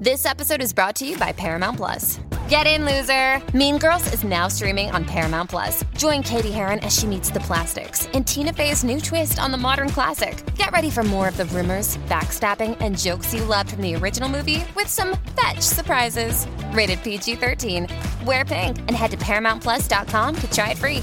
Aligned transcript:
This 0.00 0.26
episode 0.26 0.62
is 0.62 0.72
brought 0.72 0.94
to 0.96 1.04
you 1.04 1.18
by 1.18 1.32
Paramount 1.32 1.76
Plus. 1.76 2.20
Get 2.48 2.68
in, 2.68 2.84
loser! 2.84 3.42
Mean 3.52 3.78
Girls 3.78 4.06
is 4.14 4.22
now 4.22 4.46
streaming 4.46 4.92
on 4.92 5.04
Paramount 5.04 5.50
Plus. 5.50 5.82
Join 5.96 6.22
Katie 6.22 6.52
Heron 6.52 6.78
as 6.84 6.94
she 6.96 7.04
meets 7.04 7.30
the 7.30 7.40
plastics 7.40 8.06
in 8.12 8.22
Tina 8.22 8.52
Fey's 8.52 8.84
new 8.84 9.00
twist 9.00 9.40
on 9.40 9.50
the 9.50 9.58
modern 9.58 9.88
classic. 9.88 10.40
Get 10.54 10.70
ready 10.70 10.88
for 10.88 11.02
more 11.02 11.26
of 11.26 11.36
the 11.36 11.46
rumors, 11.46 11.96
backstabbing, 12.06 12.76
and 12.78 12.96
jokes 12.96 13.34
you 13.34 13.42
loved 13.44 13.70
from 13.70 13.82
the 13.82 13.96
original 13.96 14.28
movie 14.28 14.62
with 14.76 14.86
some 14.86 15.16
fetch 15.34 15.62
surprises. 15.62 16.46
Rated 16.72 17.02
PG 17.02 17.34
13. 17.34 17.88
Wear 18.24 18.44
pink 18.44 18.78
and 18.86 18.92
head 18.92 19.10
to 19.10 19.16
ParamountPlus.com 19.16 20.36
to 20.36 20.50
try 20.52 20.70
it 20.70 20.78
free. 20.78 21.02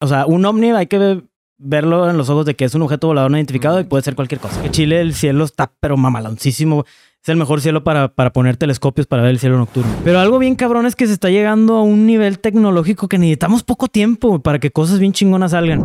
O 0.00 0.06
sea, 0.06 0.26
un 0.26 0.44
ovni 0.44 0.70
hay 0.70 0.86
que 0.86 1.24
verlo 1.58 2.08
en 2.08 2.16
los 2.16 2.30
ojos 2.30 2.46
de 2.46 2.54
que 2.54 2.64
es 2.64 2.74
un 2.76 2.82
objeto 2.82 3.08
volador 3.08 3.32
no 3.32 3.36
identificado 3.36 3.80
y 3.80 3.84
puede 3.84 4.04
ser 4.04 4.14
cualquier 4.14 4.40
cosa. 4.40 4.62
Que 4.62 4.70
Chile 4.70 5.00
el 5.00 5.12
cielo 5.14 5.44
está 5.44 5.72
pero 5.80 5.96
mamaloncísimo. 5.96 6.84
Es 7.28 7.32
el 7.32 7.36
mejor 7.36 7.60
cielo 7.60 7.84
para, 7.84 8.08
para 8.08 8.32
poner 8.32 8.56
telescopios 8.56 9.06
para 9.06 9.20
ver 9.20 9.32
el 9.32 9.38
cielo 9.38 9.58
nocturno. 9.58 9.94
Pero 10.02 10.18
algo 10.18 10.38
bien 10.38 10.54
cabrón 10.54 10.86
es 10.86 10.96
que 10.96 11.06
se 11.06 11.12
está 11.12 11.28
llegando 11.28 11.76
a 11.76 11.82
un 11.82 12.06
nivel 12.06 12.38
tecnológico 12.38 13.06
que 13.06 13.18
necesitamos 13.18 13.64
poco 13.64 13.88
tiempo 13.88 14.40
para 14.40 14.58
que 14.60 14.70
cosas 14.70 14.98
bien 14.98 15.12
chingonas 15.12 15.50
salgan. 15.50 15.84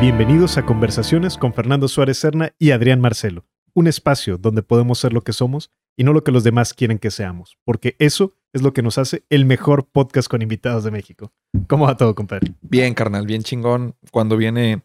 Bienvenidos 0.00 0.56
a 0.56 0.64
Conversaciones 0.64 1.36
con 1.36 1.52
Fernando 1.52 1.86
Suárez 1.86 2.16
Serna 2.16 2.54
y 2.58 2.70
Adrián 2.70 2.98
Marcelo. 2.98 3.44
Un 3.74 3.88
espacio 3.88 4.38
donde 4.38 4.62
podemos 4.62 4.98
ser 4.98 5.12
lo 5.12 5.20
que 5.20 5.34
somos 5.34 5.70
y 5.94 6.04
no 6.04 6.14
lo 6.14 6.24
que 6.24 6.32
los 6.32 6.44
demás 6.44 6.72
quieren 6.72 6.98
que 6.98 7.10
seamos, 7.10 7.58
porque 7.62 7.94
eso 7.98 8.32
es 8.54 8.62
lo 8.62 8.72
que 8.72 8.80
nos 8.80 8.96
hace 8.96 9.24
el 9.28 9.44
mejor 9.44 9.86
podcast 9.92 10.28
con 10.28 10.40
invitados 10.40 10.82
de 10.84 10.90
México. 10.90 11.30
¿Cómo 11.68 11.84
va 11.84 11.98
todo, 11.98 12.14
compadre? 12.14 12.52
Bien, 12.62 12.94
carnal, 12.94 13.26
bien 13.26 13.42
chingón. 13.42 13.96
Cuando 14.10 14.38
viene, 14.38 14.80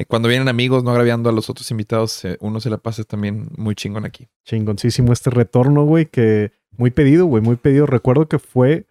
eh, 0.00 0.06
cuando 0.06 0.28
vienen 0.28 0.48
amigos, 0.48 0.82
no 0.82 0.90
agraviando 0.90 1.28
a 1.28 1.32
los 1.32 1.50
otros 1.50 1.70
invitados, 1.70 2.24
eh, 2.24 2.38
uno 2.40 2.58
se 2.60 2.70
la 2.70 2.78
pasa 2.78 3.04
también 3.04 3.48
muy 3.56 3.74
chingón 3.74 4.06
aquí. 4.06 4.28
Chingoncísimo 4.44 5.12
este 5.12 5.28
retorno, 5.28 5.84
güey, 5.84 6.06
que 6.06 6.52
muy 6.70 6.90
pedido, 6.90 7.26
güey, 7.26 7.42
muy 7.42 7.56
pedido. 7.56 7.84
Recuerdo 7.84 8.26
que 8.26 8.38
fue 8.38 8.86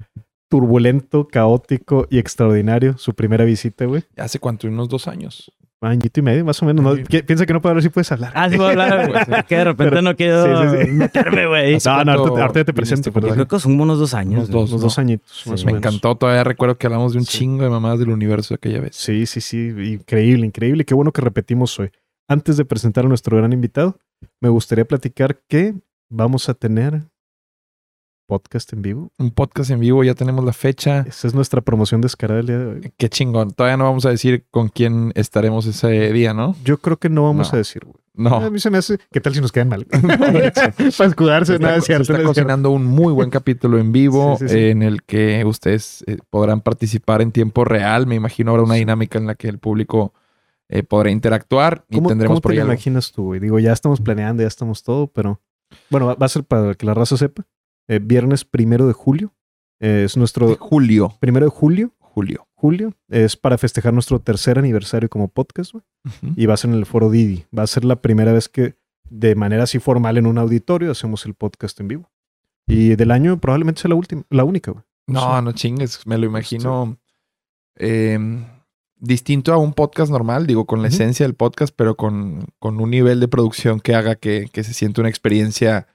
turbulento, 0.49 1.27
caótico 1.27 2.05
y 2.11 2.19
extraordinario 2.19 2.97
su 2.97 3.15
primera 3.15 3.43
visita, 3.43 3.85
güey. 3.85 4.03
¿Hace 4.17 4.37
cuánto? 4.39 4.67
Unos 4.67 4.87
dos 4.87 5.07
años. 5.07 5.51
Añito 5.81 6.19
y 6.19 6.23
medio, 6.23 6.43
más 6.43 6.61
o 6.61 6.65
menos. 6.65 6.83
¿no? 6.83 6.95
Sí. 6.95 7.03
¿Qué- 7.07 7.23
Piensa 7.23 7.45
que 7.45 7.53
no 7.53 7.61
puedo 7.61 7.71
hablar 7.71 7.83
si 7.83 7.89
puedes 7.89 8.11
hablar. 8.11 8.33
Ah, 8.35 8.49
sí, 8.49 8.57
puedo 8.57 8.69
hablar. 8.69 9.09
güey. 9.09 9.43
que 9.47 9.55
de 9.55 9.63
repente 9.63 9.89
Pero- 9.91 10.01
no 10.01 10.15
quiero 10.15 10.43
sí, 10.71 10.77
sí, 10.77 10.85
sí. 10.85 10.91
meterme, 10.91 11.47
güey. 11.47 11.75
¿Hace 11.75 11.89
No, 11.89 12.03
no, 12.03 12.11
ahorita, 12.11 12.29
ahorita 12.41 12.47
te 12.47 12.57
viniste 12.59 12.73
presento, 12.73 13.11
pero 13.13 13.29
creo 13.29 13.47
que 13.47 13.59
son 13.59 13.79
unos 13.79 13.97
dos 13.97 14.13
años. 14.13 14.49
Unos 14.49 14.69
dos. 14.71 14.81
dos 14.81 14.99
añitos, 14.99 15.31
Sí. 15.43 15.49
más 15.49 15.63
o 15.63 15.65
Me 15.65 15.71
menos. 15.73 15.85
encantó. 15.87 16.15
Todavía 16.17 16.43
recuerdo 16.43 16.77
que 16.77 16.87
hablamos 16.87 17.13
de 17.13 17.19
un 17.19 17.25
Sí. 17.25 17.37
chingo 17.39 17.63
de 17.63 17.69
mamadas 17.69 17.99
del 17.99 18.09
universo 18.09 18.55
aquella 18.55 18.81
vez. 18.81 18.95
Sí, 18.97 19.25
sí, 19.25 19.39
sí. 19.39 19.69
Increíble, 19.77 20.45
increíble. 20.45 20.83
Qué 20.83 20.93
bueno 20.93 21.13
que 21.13 21.21
repetimos 21.21 21.79
hoy. 21.79 21.91
Antes 22.27 22.57
de 22.57 22.65
presentar 22.65 23.05
a 23.05 23.07
nuestro 23.07 23.37
gran 23.37 23.53
invitado, 23.53 23.97
me 24.41 24.49
gustaría 24.49 24.83
platicar 24.85 25.39
que 25.47 25.75
vamos 26.09 26.49
a 26.49 26.53
tener 26.55 27.03
podcast 28.29 28.71
en 28.73 28.83
vivo. 28.83 29.11
Un 29.17 29.31
podcast 29.31 29.71
en 29.71 29.79
vivo, 29.79 30.03
ya 30.03 30.13
tenemos 30.13 30.45
la 30.45 30.53
fecha. 30.53 31.03
Esa 31.07 31.27
es 31.27 31.33
nuestra 31.33 31.61
promoción 31.61 31.99
descarada 31.99 32.37
del 32.37 32.45
día 32.47 32.57
de 32.59 32.65
hoy. 32.67 32.93
Qué 32.95 33.09
chingón. 33.09 33.49
Todavía 33.51 33.75
no 33.75 33.85
vamos 33.85 34.05
a 34.05 34.09
decir 34.11 34.45
con 34.51 34.69
quién 34.69 35.11
estaremos 35.15 35.65
ese 35.65 36.13
día, 36.13 36.35
¿no? 36.35 36.55
Yo 36.63 36.77
creo 36.77 36.97
que 36.97 37.09
no 37.09 37.23
vamos 37.23 37.51
No. 37.51 37.55
a 37.55 37.57
decir, 37.57 37.83
güey. 37.85 37.95
A 38.27 38.39
No. 38.41 38.51
mí 38.51 38.59
se 38.59 38.69
me 38.69 38.77
hace. 38.77 38.99
¿Qué 39.11 39.19
tal 39.19 39.33
si 39.33 39.41
nos 39.41 39.51
quedan 39.51 39.69
mal? 39.69 39.85
Para 40.97 41.09
escudarse, 41.09 41.53
Se 41.53 41.59
nada 41.59 41.77
es 41.77 41.85
se 41.85 41.87
cierto. 41.93 42.13
está 42.13 42.23
cocinando 42.23 42.69
un 42.69 42.85
muy 42.85 43.11
buen 43.13 43.29
capítulo 43.31 43.79
en 43.79 43.91
vivo 43.91 44.35
Sí, 44.37 44.47
sí, 44.47 44.53
sí. 44.53 44.59
en 44.67 44.83
el 44.83 45.01
que 45.03 45.43
ustedes 45.45 46.03
eh, 46.05 46.17
podrán 46.29 46.61
participar 46.61 47.21
en 47.23 47.31
tiempo 47.31 47.65
real. 47.65 48.05
Me 48.07 48.15
imagino 48.15 48.51
habrá 48.51 48.63
una 48.63 48.75
dinámica 48.75 49.17
en 49.17 49.25
la 49.25 49.35
que 49.35 49.47
el 49.47 49.57
público 49.57 50.13
eh, 50.67 50.83
podrá 50.83 51.09
interactuar 51.09 51.83
y 51.89 51.95
¿Cómo, 51.95 52.09
tendremos 52.09 52.35
cómo 52.35 52.41
por 52.41 52.51
te 52.53 52.59
ahí 52.59 52.63
imaginas 52.65 53.11
tú, 53.11 53.23
güey? 53.23 53.39
Digo, 53.39 53.57
ya 53.57 53.73
estamos 53.73 53.99
planeando, 54.01 54.43
ya 54.43 54.47
estamos 54.47 54.83
todo, 54.83 55.07
pero. 55.07 55.41
Bueno, 55.89 56.05
va 56.07 56.13
va 56.15 56.25
a 56.25 56.29
ser 56.29 56.43
para 56.43 56.73
que 56.75 56.85
la 56.85 56.93
raza 56.93 57.15
sepa. 57.17 57.43
Eh, 57.89 57.99
viernes 58.01 58.45
primero 58.45 58.87
de 58.87 58.93
julio. 58.93 59.33
eh, 59.81 60.03
es 60.05 60.15
nuestro. 60.15 60.55
Julio. 60.55 61.13
Primero 61.19 61.45
de 61.47 61.51
julio. 61.51 61.91
Julio. 61.99 62.47
Julio. 62.55 62.93
Es 63.09 63.35
para 63.37 63.57
festejar 63.57 63.93
nuestro 63.93 64.19
tercer 64.19 64.57
aniversario 64.59 65.09
como 65.09 65.27
podcast, 65.27 65.71
güey. 65.73 65.83
Y 66.35 66.45
va 66.45 66.53
a 66.53 66.57
ser 66.57 66.69
en 66.71 66.77
el 66.77 66.85
foro 66.85 67.09
Didi. 67.09 67.45
Va 67.57 67.63
a 67.63 67.67
ser 67.67 67.83
la 67.85 68.01
primera 68.01 68.31
vez 68.33 68.47
que 68.49 68.75
de 69.09 69.35
manera 69.35 69.63
así 69.63 69.79
formal 69.79 70.17
en 70.17 70.25
un 70.27 70.37
auditorio 70.37 70.91
hacemos 70.91 71.25
el 71.25 71.33
podcast 71.33 71.79
en 71.79 71.87
vivo. 71.87 72.11
Y 72.67 72.95
del 72.95 73.11
año 73.11 73.39
probablemente 73.39 73.81
sea 73.81 73.89
la 73.89 73.95
última, 73.95 74.23
la 74.29 74.43
única, 74.43 74.71
güey. 74.71 74.83
No, 75.07 75.41
no 75.41 75.51
chingues. 75.53 76.05
Me 76.05 76.17
lo 76.17 76.25
imagino 76.27 76.97
eh, 77.75 78.19
distinto 78.97 79.53
a 79.53 79.57
un 79.57 79.73
podcast 79.73 80.11
normal, 80.11 80.45
digo, 80.45 80.65
con 80.65 80.81
la 80.81 80.89
esencia 80.89 81.25
del 81.25 81.35
podcast, 81.35 81.73
pero 81.75 81.95
con, 81.95 82.45
con 82.59 82.79
un 82.79 82.89
nivel 82.91 83.19
de 83.19 83.27
producción 83.27 83.79
que 83.79 83.95
haga 83.95 84.15
que, 84.15 84.49
que 84.51 84.63
se 84.63 84.73
siente 84.73 84.99
una 85.01 85.09
experiencia 85.09 85.87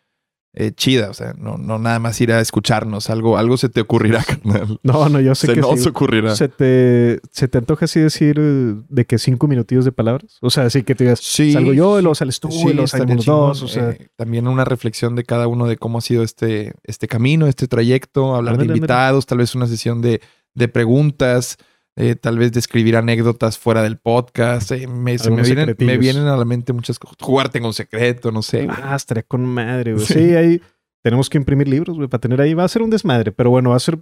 eh, 0.54 0.72
chida. 0.72 1.10
O 1.10 1.14
sea, 1.14 1.34
no, 1.36 1.58
no 1.58 1.78
nada 1.78 1.98
más 1.98 2.20
ir 2.20 2.32
a 2.32 2.40
escucharnos. 2.40 3.10
Algo, 3.10 3.36
algo 3.38 3.56
se 3.56 3.68
te 3.68 3.80
ocurrirá, 3.80 4.22
carnal. 4.26 4.78
No, 4.82 5.08
no, 5.08 5.20
yo 5.20 5.34
sé 5.34 5.48
Se 5.48 5.54
que 5.54 5.60
nos 5.60 5.82
sí. 5.82 5.88
ocurrirá. 5.88 6.34
¿Se 6.36 6.48
te, 6.48 7.20
¿Se 7.30 7.48
te 7.48 7.58
antoja 7.58 7.86
así 7.86 8.00
decir 8.00 8.38
de 8.40 9.04
que 9.04 9.18
cinco 9.18 9.48
minutillos 9.48 9.84
de 9.84 9.92
palabras? 9.92 10.38
O 10.40 10.50
sea, 10.50 10.64
así 10.64 10.82
que 10.82 10.94
te 10.94 11.04
digas, 11.04 11.20
Sí, 11.20 11.52
salgo 11.52 11.72
yo, 11.72 12.00
luego 12.00 12.14
sales 12.14 12.38
tú, 12.40 12.50
Sí, 12.50 12.58
y 12.68 12.86
salimos 12.86 13.16
los 13.16 13.24
chingón. 13.24 13.48
dos. 13.48 13.62
O 13.62 13.68
sea, 13.68 13.90
Eh, 13.90 14.08
también 14.16 14.48
una 14.48 14.64
reflexión 14.64 15.14
de 15.16 15.24
cada 15.24 15.48
uno 15.48 15.66
de 15.66 15.76
cómo 15.76 15.98
ha 15.98 16.00
sido 16.00 16.22
este, 16.22 16.72
este 16.84 17.08
camino, 17.08 17.46
este 17.46 17.68
trayecto, 17.68 18.34
hablar 18.34 18.54
Ándale, 18.54 18.56
de 18.56 18.62
ándale. 18.74 18.78
invitados, 18.78 19.26
tal 19.26 19.38
vez 19.38 19.54
una 19.54 19.66
sesión 19.66 20.00
de, 20.02 20.20
de 20.54 20.68
preguntas, 20.68 21.56
eh, 21.96 22.14
tal 22.16 22.38
vez 22.38 22.52
describir 22.52 22.96
anécdotas 22.96 23.58
fuera 23.58 23.82
del 23.82 23.98
podcast. 23.98 24.72
eh, 24.72 24.86
me, 24.86 25.16
se 25.18 25.30
me, 25.30 25.36
Algunos 25.42 25.46
vienen, 25.46 25.76
me 25.78 25.98
vienen 25.98 26.26
a 26.26 26.36
la 26.36 26.44
mente 26.44 26.72
muchas 26.72 26.98
cosas. 26.98 27.16
Jugarte 27.20 27.58
en 27.58 27.66
un 27.66 27.74
secreto, 27.74 28.32
no 28.32 28.42
sé. 28.42 28.66
güey. 28.66 28.76
ah, 28.82 28.96
estaría 28.96 29.22
con 29.22 29.44
madre, 29.44 29.94
güey. 29.94 30.04
Sí. 30.06 30.14
Sí, 30.14 30.20
ahí 30.34 30.60
tenemos 31.02 31.28
que 31.30 31.38
imprimir 31.38 31.68
libros, 31.68 31.96
güey, 31.96 32.08
para 32.08 32.20
tener 32.20 32.40
ahí. 32.40 32.54
Va 32.54 32.64
a 32.64 32.68
ser 32.68 32.82
un 32.82 32.90
desmadre, 32.90 33.30
pero 33.32 33.50
bueno, 33.50 33.70
va 33.70 33.76
a 33.76 33.80
ser. 33.80 33.98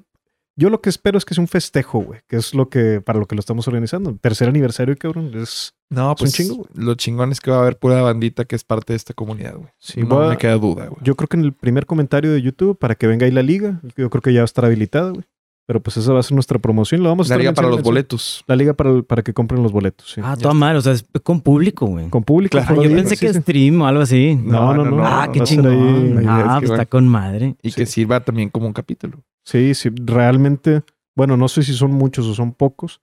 Yo 0.55 0.69
lo 0.69 0.83
que 0.83 0.91
espero 0.91 1.17
es 1.17 1.25
que 1.25 1.33
sea 1.33 1.41
un 1.41 1.49
festejo, 1.49 2.01
güey, 2.01 2.21
que 2.29 2.37
es 2.37 2.53
lo 2.55 2.69
que, 2.69 3.01
para 3.01 3.19
lo 3.19 3.25
que 3.27 3.35
lo 3.35 3.41
estamos 3.41 3.67
organizando. 3.69 4.15
Tercer 4.21 4.49
aniversario, 4.51 4.95
cabrón. 4.99 5.31
Es, 5.35 5.73
No, 5.89 6.11
un 6.11 6.15
pues 6.15 6.35
chingo, 6.35 6.57
güey. 6.57 6.69
lo 6.75 6.95
chingón 6.95 7.33
es 7.33 7.41
que 7.41 7.51
va 7.51 7.57
a 7.57 7.61
haber 7.63 7.79
pura 7.79 8.03
bandita 8.03 8.45
que 8.45 8.55
es 8.55 8.63
parte 8.63 8.93
de 8.93 8.99
esta 8.99 9.15
comunidad, 9.15 9.55
güey. 9.57 9.71
Sí, 9.79 10.03
no 10.03 10.29
me 10.29 10.37
queda 10.37 10.57
duda, 10.59 10.89
güey. 10.89 11.01
Yo 11.03 11.15
creo 11.17 11.27
que 11.29 11.39
en 11.39 11.45
el 11.45 11.55
primer 11.55 11.87
comentario 11.87 12.31
de 12.33 12.43
YouTube, 12.43 12.79
para 12.79 12.95
que 12.97 13.07
venga 13.07 13.25
ahí 13.25 13.33
la 13.33 13.43
liga, 13.43 13.81
yo 13.97 14.11
creo 14.11 14.21
que 14.21 14.35
ya 14.35 14.41
va 14.41 14.45
a 14.45 14.45
estar 14.45 14.67
habilitada, 14.67 15.11
güey. 15.13 15.25
Pero 15.67 15.81
pues 15.81 15.97
esa 15.97 16.13
va 16.13 16.19
a 16.21 16.23
ser 16.23 16.33
nuestra 16.35 16.59
promoción. 16.59 17.03
Lo 17.03 17.09
vamos 17.09 17.31
a 17.31 17.35
La 17.35 17.39
liga 17.39 17.53
para 17.53 17.69
los 17.69 17.83
boletos. 17.83 18.43
La 18.49 18.57
liga 18.57 18.75
para, 18.75 19.01
para 19.03 19.23
que 19.23 19.33
compren 19.33 19.63
los 19.63 19.71
boletos, 19.73 20.11
sí. 20.13 20.21
Ah, 20.23 20.37
toda 20.37 20.55
madre. 20.55 20.79
O 20.79 20.81
sea, 20.81 20.93
es 20.93 21.05
con 21.23 21.41
público, 21.41 21.87
güey. 21.87 22.09
Con 22.11 22.25
público. 22.25 22.59
Claro, 22.59 22.81
Ah, 22.81 22.85
yo 22.85 22.91
pensé 22.95 23.17
que 23.17 23.33
sí. 23.33 23.41
stream 23.41 23.81
o 23.81 23.87
algo 23.87 24.03
así. 24.03 24.35
No, 24.43 24.75
no, 24.75 24.85
no. 24.85 25.07
ah, 25.07 25.29
qué 25.33 25.41
a 25.41 25.47
ser 25.47 25.61
ahí- 25.61 25.71
chingón. 25.73 26.19
ahí, 26.19 26.27
Ah, 26.29 26.55
es 26.57 26.61
que 26.63 26.67
pues 26.67 26.71
está 26.81 26.87
con 26.87 27.07
madre. 27.07 27.55
Y 27.63 27.71
Sí. 27.71 27.77
que 27.77 27.87
sirva 27.87 28.21
también 28.21 28.49
como 28.51 28.67
un 28.67 28.73
capítulo. 28.73 29.23
Sí, 29.45 29.75
sí. 29.75 29.91
Realmente, 30.05 30.83
bueno, 31.17 31.37
no 31.37 31.47
sé 31.49 31.63
si 31.63 31.73
son 31.75 31.93
muchos 31.93 32.27
o 32.27 32.35
son 32.35 32.53
pocos, 32.53 33.01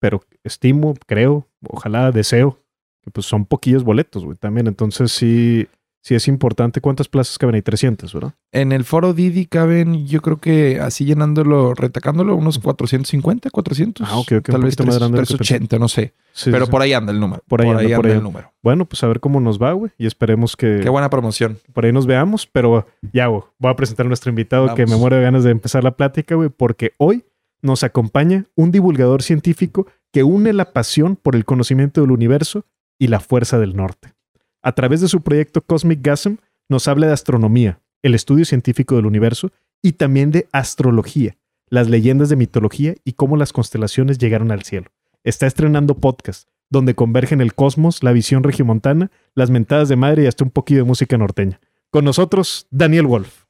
pero 0.00 0.20
estimo, 0.42 0.94
creo, 1.06 1.46
ojalá, 1.68 2.10
deseo, 2.10 2.58
que 3.04 3.10
pues 3.12 3.24
son 3.26 3.44
poquillos 3.46 3.84
boletos, 3.84 4.24
güey, 4.24 4.36
también. 4.36 4.66
Entonces 4.66 5.12
sí, 5.12 5.68
sí 6.02 6.14
es 6.14 6.28
importante. 6.28 6.80
¿Cuántas 6.80 7.08
plazas 7.08 7.38
caben 7.38 7.54
ahí? 7.54 7.62
300, 7.62 8.12
¿verdad? 8.12 8.34
En 8.52 8.72
el 8.72 8.84
foro 8.84 9.12
Didi 9.12 9.46
caben, 9.46 10.06
yo 10.06 10.20
creo 10.22 10.38
que 10.38 10.80
así 10.80 11.04
llenándolo, 11.04 11.74
retacándolo, 11.74 12.36
unos 12.36 12.58
450, 12.58 13.50
400. 13.50 14.08
Ah, 14.08 14.18
ok, 14.18 14.32
ok, 14.38 14.48
Tal 14.50 14.62
vez 14.62 14.76
poquito 14.76 14.84
más 14.86 14.94
3, 14.96 14.98
grande 14.98 15.16
de 15.16 15.22
lo 15.22 15.26
que 15.26 15.34
380, 15.36 15.78
no 15.78 15.88
sé. 15.88 16.14
Sí, 16.32 16.50
Pero 16.50 16.66
sí. 16.66 16.70
por 16.70 16.82
ahí 16.82 16.92
anda 16.92 17.12
el 17.12 17.20
número. 17.20 17.42
Por 17.48 17.62
ahí 17.62 17.68
anda, 17.68 17.96
por 17.96 18.06
ahí 18.06 18.12
el 18.12 18.22
número. 18.22 18.52
Bueno, 18.62 18.84
pues 18.84 19.02
a 19.04 19.06
ver 19.08 19.20
cómo 19.20 19.40
nos 19.40 19.60
va, 19.60 19.72
güey. 19.72 19.92
Y 19.98 20.06
esperemos 20.06 20.56
que 20.56 20.80
Qué 20.82 20.88
buena 20.88 21.10
promoción. 21.10 21.58
por 21.72 21.84
ahí 21.84 21.92
nos 21.92 22.06
veamos. 22.06 22.46
Pero 22.46 22.86
ya, 23.12 23.26
güey, 23.26 23.42
voy 23.58 23.70
a 23.70 23.76
presentar 23.76 24.06
a 24.06 24.08
nuestro 24.08 24.30
invitado 24.30 24.74
que 24.74 24.86
me 24.86 24.96
muero 24.96 25.16
de 25.16 25.22
ganas 25.22 25.44
de 25.44 25.50
empezar 25.50 25.84
la 25.84 25.92
plática, 25.92 26.34
güey, 26.34 26.48
porque 26.48 26.92
hoy 26.98 27.24
nos 27.62 27.84
acompaña 27.84 28.46
un 28.54 28.70
divulgador 28.70 29.22
científico 29.22 29.86
que 30.12 30.22
une 30.22 30.52
la 30.52 30.72
pasión 30.72 31.16
por 31.16 31.36
el 31.36 31.44
conocimiento 31.44 32.00
del 32.00 32.10
universo 32.10 32.64
y 32.98 33.08
la 33.08 33.20
fuerza 33.20 33.58
del 33.58 33.76
norte. 33.76 34.14
A 34.62 34.72
través 34.72 35.00
de 35.00 35.08
su 35.08 35.22
proyecto 35.22 35.62
Cosmic 35.62 36.00
Gasm, 36.02 36.36
nos 36.68 36.86
habla 36.86 37.06
de 37.06 37.14
astronomía, 37.14 37.80
el 38.02 38.14
estudio 38.14 38.44
científico 38.44 38.96
del 38.96 39.06
universo, 39.06 39.50
y 39.82 39.92
también 39.92 40.30
de 40.30 40.48
astrología, 40.52 41.36
las 41.68 41.88
leyendas 41.88 42.28
de 42.28 42.36
mitología 42.36 42.94
y 43.04 43.14
cómo 43.14 43.36
las 43.36 43.52
constelaciones 43.52 44.18
llegaron 44.18 44.52
al 44.52 44.62
cielo. 44.62 44.90
Está 45.24 45.46
estrenando 45.46 45.96
podcast, 45.96 46.48
donde 46.68 46.94
convergen 46.94 47.40
el 47.40 47.54
cosmos, 47.54 48.02
la 48.02 48.12
visión 48.12 48.42
regiomontana, 48.42 49.10
las 49.34 49.50
mentadas 49.50 49.88
de 49.88 49.96
madre 49.96 50.24
y 50.24 50.26
hasta 50.26 50.44
un 50.44 50.50
poquillo 50.50 50.80
de 50.80 50.88
música 50.88 51.16
norteña. 51.16 51.60
Con 51.90 52.04
nosotros, 52.04 52.66
Daniel 52.70 53.06
Wolf. 53.06 53.44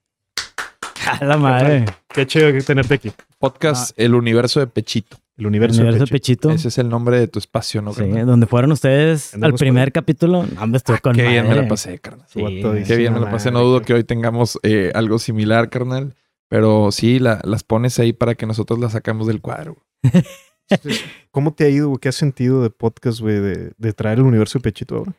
A 1.20 1.24
la 1.24 1.36
madre. 1.36 1.86
Qué 2.08 2.26
chido 2.26 2.52
que 2.52 2.60
tenerte 2.60 2.94
aquí. 2.94 3.12
Podcast 3.38 3.98
El 3.98 4.14
Universo 4.14 4.60
de 4.60 4.68
Pechito. 4.68 5.16
El 5.40 5.46
universo, 5.46 5.80
Universo 5.80 6.04
de 6.04 6.10
Pechito. 6.10 6.48
Pechito. 6.48 6.50
Ese 6.50 6.68
es 6.68 6.78
el 6.78 6.88
nombre 6.88 7.18
de 7.18 7.26
tu 7.28 7.38
espacio, 7.38 7.82
¿no? 7.82 7.92
Sí, 7.92 8.00
carnal? 8.02 8.26
donde 8.26 8.46
fueron 8.46 8.70
ustedes 8.72 9.34
al 9.34 9.54
primer 9.54 9.90
capítulo. 9.90 10.44
No, 10.46 10.62
Hombre, 10.62 10.76
estuvo 10.78 10.98
con 11.02 11.14
Qué 11.16 11.26
bien 11.26 11.48
me 11.48 11.56
la 11.56 11.66
pasé, 11.66 11.98
carnal. 11.98 12.26
Sí, 12.28 12.44
Qué 12.86 12.96
bien 12.96 13.12
me 13.14 13.20
la 13.20 13.30
pasé. 13.30 13.50
No 13.50 13.60
dudo 13.62 13.82
que 13.82 13.94
hoy 13.94 14.04
tengamos 14.04 14.58
eh, 14.62 14.92
algo 14.94 15.18
similar, 15.18 15.68
carnal. 15.70 16.14
Pero 16.48 16.90
sí, 16.92 17.18
la- 17.18 17.40
las 17.44 17.62
pones 17.64 17.98
ahí 17.98 18.12
para 18.12 18.34
que 18.34 18.44
nosotros 18.46 18.78
las 18.80 18.92
sacamos 18.92 19.26
del 19.26 19.40
cuadro. 19.40 19.76
¿Cómo 21.30 21.52
te 21.52 21.64
ha 21.64 21.68
ido? 21.68 21.92
¿Qué 21.98 22.08
has 22.08 22.16
sentido 22.16 22.62
de 22.62 22.70
podcast, 22.70 23.20
güey, 23.20 23.40
de, 23.40 23.72
de 23.76 23.92
traer 23.92 24.18
el 24.18 24.24
universo 24.24 24.58
de 24.58 24.62
Pechito 24.64 24.96
ahora? 24.96 25.12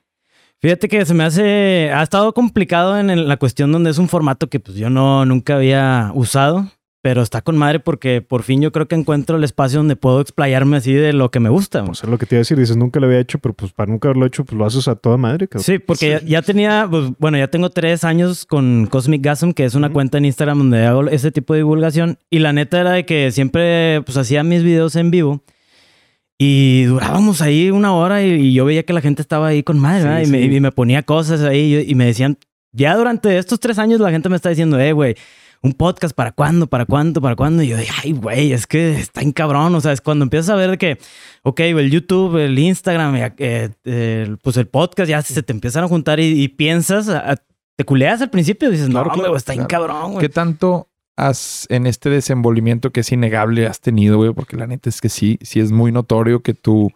Fíjate 0.61 0.87
que 0.87 1.05
se 1.05 1.13
me 1.13 1.23
hace, 1.23 1.89
ha 1.91 2.03
estado 2.03 2.33
complicado 2.33 2.97
en 2.99 3.09
el- 3.09 3.27
la 3.27 3.37
cuestión 3.37 3.71
donde 3.71 3.89
es 3.89 3.97
un 3.97 4.07
formato 4.07 4.47
que 4.47 4.59
pues 4.59 4.77
yo 4.77 4.89
no, 4.89 5.25
nunca 5.25 5.55
había 5.55 6.11
usado, 6.13 6.67
pero 7.03 7.23
está 7.23 7.41
con 7.41 7.57
madre 7.57 7.79
porque 7.79 8.21
por 8.21 8.43
fin 8.43 8.61
yo 8.61 8.71
creo 8.71 8.87
que 8.87 8.93
encuentro 8.95 9.35
el 9.37 9.43
espacio 9.43 9.79
donde 9.79 9.95
puedo 9.95 10.21
explayarme 10.21 10.77
así 10.77 10.93
de 10.93 11.13
lo 11.13 11.31
que 11.31 11.39
me 11.39 11.49
gusta. 11.49 11.83
Pues 11.83 12.03
es 12.03 12.09
lo 12.09 12.17
que 12.19 12.27
te 12.27 12.35
iba 12.35 12.39
a 12.39 12.41
decir. 12.41 12.59
Dices, 12.59 12.77
nunca 12.77 12.99
lo 12.99 13.07
había 13.07 13.19
hecho, 13.19 13.39
pero 13.39 13.53
pues 13.55 13.71
para 13.71 13.91
nunca 13.91 14.07
haberlo 14.07 14.25
hecho, 14.27 14.45
pues 14.45 14.55
lo 14.57 14.65
haces 14.65 14.87
a 14.87 14.95
toda 14.95 15.17
madre, 15.17 15.47
cabrón. 15.47 15.63
Sí, 15.63 15.79
porque 15.79 16.09
Ya, 16.09 16.21
ya 16.21 16.41
tenía, 16.43 16.87
pues, 16.89 17.11
bueno, 17.17 17.37
ya 17.39 17.47
tengo 17.47 17.71
tres 17.71 18.03
años 18.03 18.45
con 18.45 18.85
Cosmic 18.85 19.23
Gasm, 19.23 19.51
que 19.53 19.65
es 19.65 19.73
una 19.73 19.89
cuenta 19.89 20.19
en 20.19 20.25
Instagram 20.25 20.59
donde 20.59 20.85
hago 20.85 21.07
ese 21.07 21.31
tipo 21.31 21.53
de 21.53 21.61
divulgación. 21.61 22.19
Y 22.29 22.37
la 22.39 22.53
neta 22.53 22.79
era 22.79 22.91
de 22.91 23.05
que 23.05 23.31
siempre, 23.31 24.01
pues, 24.03 24.17
hacía 24.17 24.43
mis 24.43 24.61
videos 24.63 24.95
en 24.95 25.09
vivo. 25.09 25.43
Y 26.37 26.83
durábamos 26.85 27.41
ahí 27.41 27.69
una 27.69 27.93
hora 27.93 28.23
y, 28.23 28.31
y 28.31 28.53
yo 28.53 28.65
veía 28.65 28.83
que 28.83 28.93
la 28.93 29.01
gente 29.01 29.21
estaba 29.21 29.47
ahí 29.47 29.61
con 29.63 29.77
madre, 29.77 30.01
Sí, 30.01 30.07
¿verdad? 30.07 30.21
Y, 30.23 30.27
me, 30.27 30.39
sí. 30.49 30.55
y 30.55 30.59
me 30.59 30.71
ponía 30.71 31.03
cosas 31.03 31.41
ahí 31.41 31.75
y, 31.75 31.91
y 31.91 31.95
me 31.95 32.05
decían, 32.05 32.37
ya 32.71 32.95
durante 32.95 33.37
estos 33.37 33.59
tres 33.59 33.77
años 33.77 33.99
la 33.99 34.09
gente 34.09 34.27
me 34.27 34.35
está 34.37 34.49
diciendo, 34.49 34.79
eh, 34.79 34.91
güey, 34.91 35.15
un 35.63 35.73
podcast, 35.73 36.15
¿para 36.15 36.31
cuándo? 36.31 36.67
¿Para 36.67 36.85
cuándo? 36.85 37.21
¿Para 37.21 37.35
cuándo? 37.35 37.61
Y 37.63 37.67
yo 37.67 37.77
dije, 37.77 37.91
ay, 38.03 38.13
güey, 38.13 38.51
es 38.53 38.65
que 38.65 38.93
está 38.99 39.21
en 39.21 39.31
cabrón. 39.31 39.75
O 39.75 39.81
sea, 39.81 39.91
es 39.91 40.01
cuando 40.01 40.23
empiezas 40.23 40.49
a 40.49 40.55
ver 40.55 40.77
que, 40.77 40.97
ok, 41.43 41.59
el 41.59 41.91
YouTube, 41.91 42.37
el 42.37 42.57
Instagram, 42.57 43.15
eh, 43.37 43.69
eh, 43.85 44.35
pues 44.41 44.57
el 44.57 44.67
podcast, 44.67 45.09
ya 45.09 45.21
se 45.21 45.43
te 45.43 45.53
empiezan 45.53 45.83
a 45.83 45.87
juntar 45.87 46.19
y, 46.19 46.41
y 46.41 46.47
piensas, 46.47 47.09
a- 47.09 47.37
te 47.77 47.85
culeas 47.85 48.21
al 48.21 48.29
principio, 48.31 48.69
dices, 48.71 48.89
Claro, 48.89 49.07
no, 49.07 49.13
claro, 49.13 49.29
güey, 49.29 49.37
está 49.37 49.53
en 49.53 49.65
cabrón, 49.65 50.13
güey. 50.13 50.25
¿Qué 50.25 50.29
tanto 50.29 50.89
has, 51.15 51.67
en 51.69 51.85
este 51.87 52.09
desenvolvimiento 52.09 52.91
que 52.91 53.01
es 53.01 53.11
innegable, 53.11 53.67
has 53.67 53.79
tenido, 53.81 54.17
güey? 54.17 54.33
Porque 54.33 54.57
la 54.57 54.65
neta 54.67 54.89
es 54.89 54.99
que 54.99 55.09
sí, 55.09 55.37
sí 55.41 55.59
es 55.59 55.71
muy 55.71 55.91
notorio 55.91 56.41
que 56.41 56.53
tu, 56.55 56.91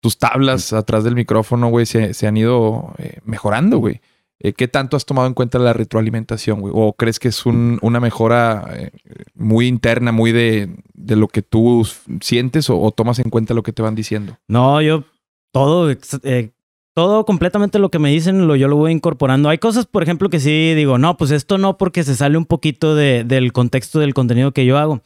tus 0.00 0.16
tablas 0.18 0.72
atrás 0.72 1.04
del 1.04 1.14
micrófono, 1.14 1.68
güey, 1.68 1.84
se, 1.86 2.14
se 2.14 2.26
han 2.26 2.36
ido 2.38 2.94
eh, 2.98 3.18
mejorando, 3.24 3.76
güey. 3.78 4.00
Eh, 4.42 4.54
¿Qué 4.54 4.68
tanto 4.68 4.96
has 4.96 5.04
tomado 5.04 5.28
en 5.28 5.34
cuenta 5.34 5.58
la 5.58 5.72
retroalimentación, 5.74 6.60
güey? 6.60 6.72
¿O 6.74 6.94
crees 6.94 7.18
que 7.18 7.28
es 7.28 7.44
un- 7.44 7.78
una 7.82 8.00
mejora 8.00 8.68
eh, 8.74 8.90
muy 9.34 9.66
interna, 9.66 10.12
muy 10.12 10.32
de, 10.32 10.76
de 10.94 11.16
lo 11.16 11.28
que 11.28 11.42
tú 11.42 11.86
sientes 12.22 12.70
o, 12.70 12.80
o 12.80 12.90
tomas 12.90 13.18
en 13.18 13.28
cuenta 13.30 13.52
lo 13.54 13.62
que 13.62 13.72
te 13.72 13.82
van 13.82 13.94
diciendo? 13.94 14.38
No, 14.48 14.80
yo 14.80 15.04
todo, 15.52 15.90
eh, 15.90 16.50
todo 16.94 17.26
completamente 17.26 17.78
lo 17.78 17.90
que 17.90 17.98
me 17.98 18.10
dicen, 18.10 18.46
lo, 18.48 18.56
yo 18.56 18.66
lo 18.68 18.76
voy 18.76 18.92
incorporando. 18.92 19.50
Hay 19.50 19.58
cosas, 19.58 19.84
por 19.86 20.02
ejemplo, 20.02 20.30
que 20.30 20.40
sí 20.40 20.74
digo, 20.74 20.96
no, 20.96 21.18
pues 21.18 21.30
esto 21.32 21.58
no, 21.58 21.76
porque 21.76 22.02
se 22.02 22.14
sale 22.16 22.38
un 22.38 22.46
poquito 22.46 22.94
de- 22.94 23.24
del 23.24 23.52
contexto 23.52 24.00
del 24.00 24.14
contenido 24.14 24.52
que 24.52 24.64
yo 24.64 24.78
hago. 24.78 25.02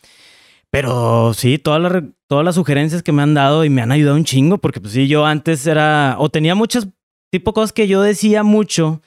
Pero 0.71 1.35
sí, 1.35 1.59
todas 1.59 1.81
las, 1.81 2.03
todas 2.27 2.45
las 2.45 2.55
sugerencias 2.57 3.03
que 3.03 3.13
me 3.13 3.23
han 3.23 3.35
dado 3.35 3.65
y 3.65 3.71
me 3.71 3.81
han 3.83 3.93
ayudado 3.93 4.17
un 4.17 4.25
chingo, 4.25 4.59
porque 4.59 4.81
pues 4.81 4.93
sí, 4.93 5.07
yo 5.09 5.25
antes 5.25 5.67
era, 5.67 6.17
o 6.19 6.29
tenía 6.31 6.55
muchas 6.55 6.89
tipo 7.31 7.53
cosas 7.53 7.73
que 7.73 7.87
yo 7.89 8.03
decía 8.03 8.43
mucho, 8.43 9.01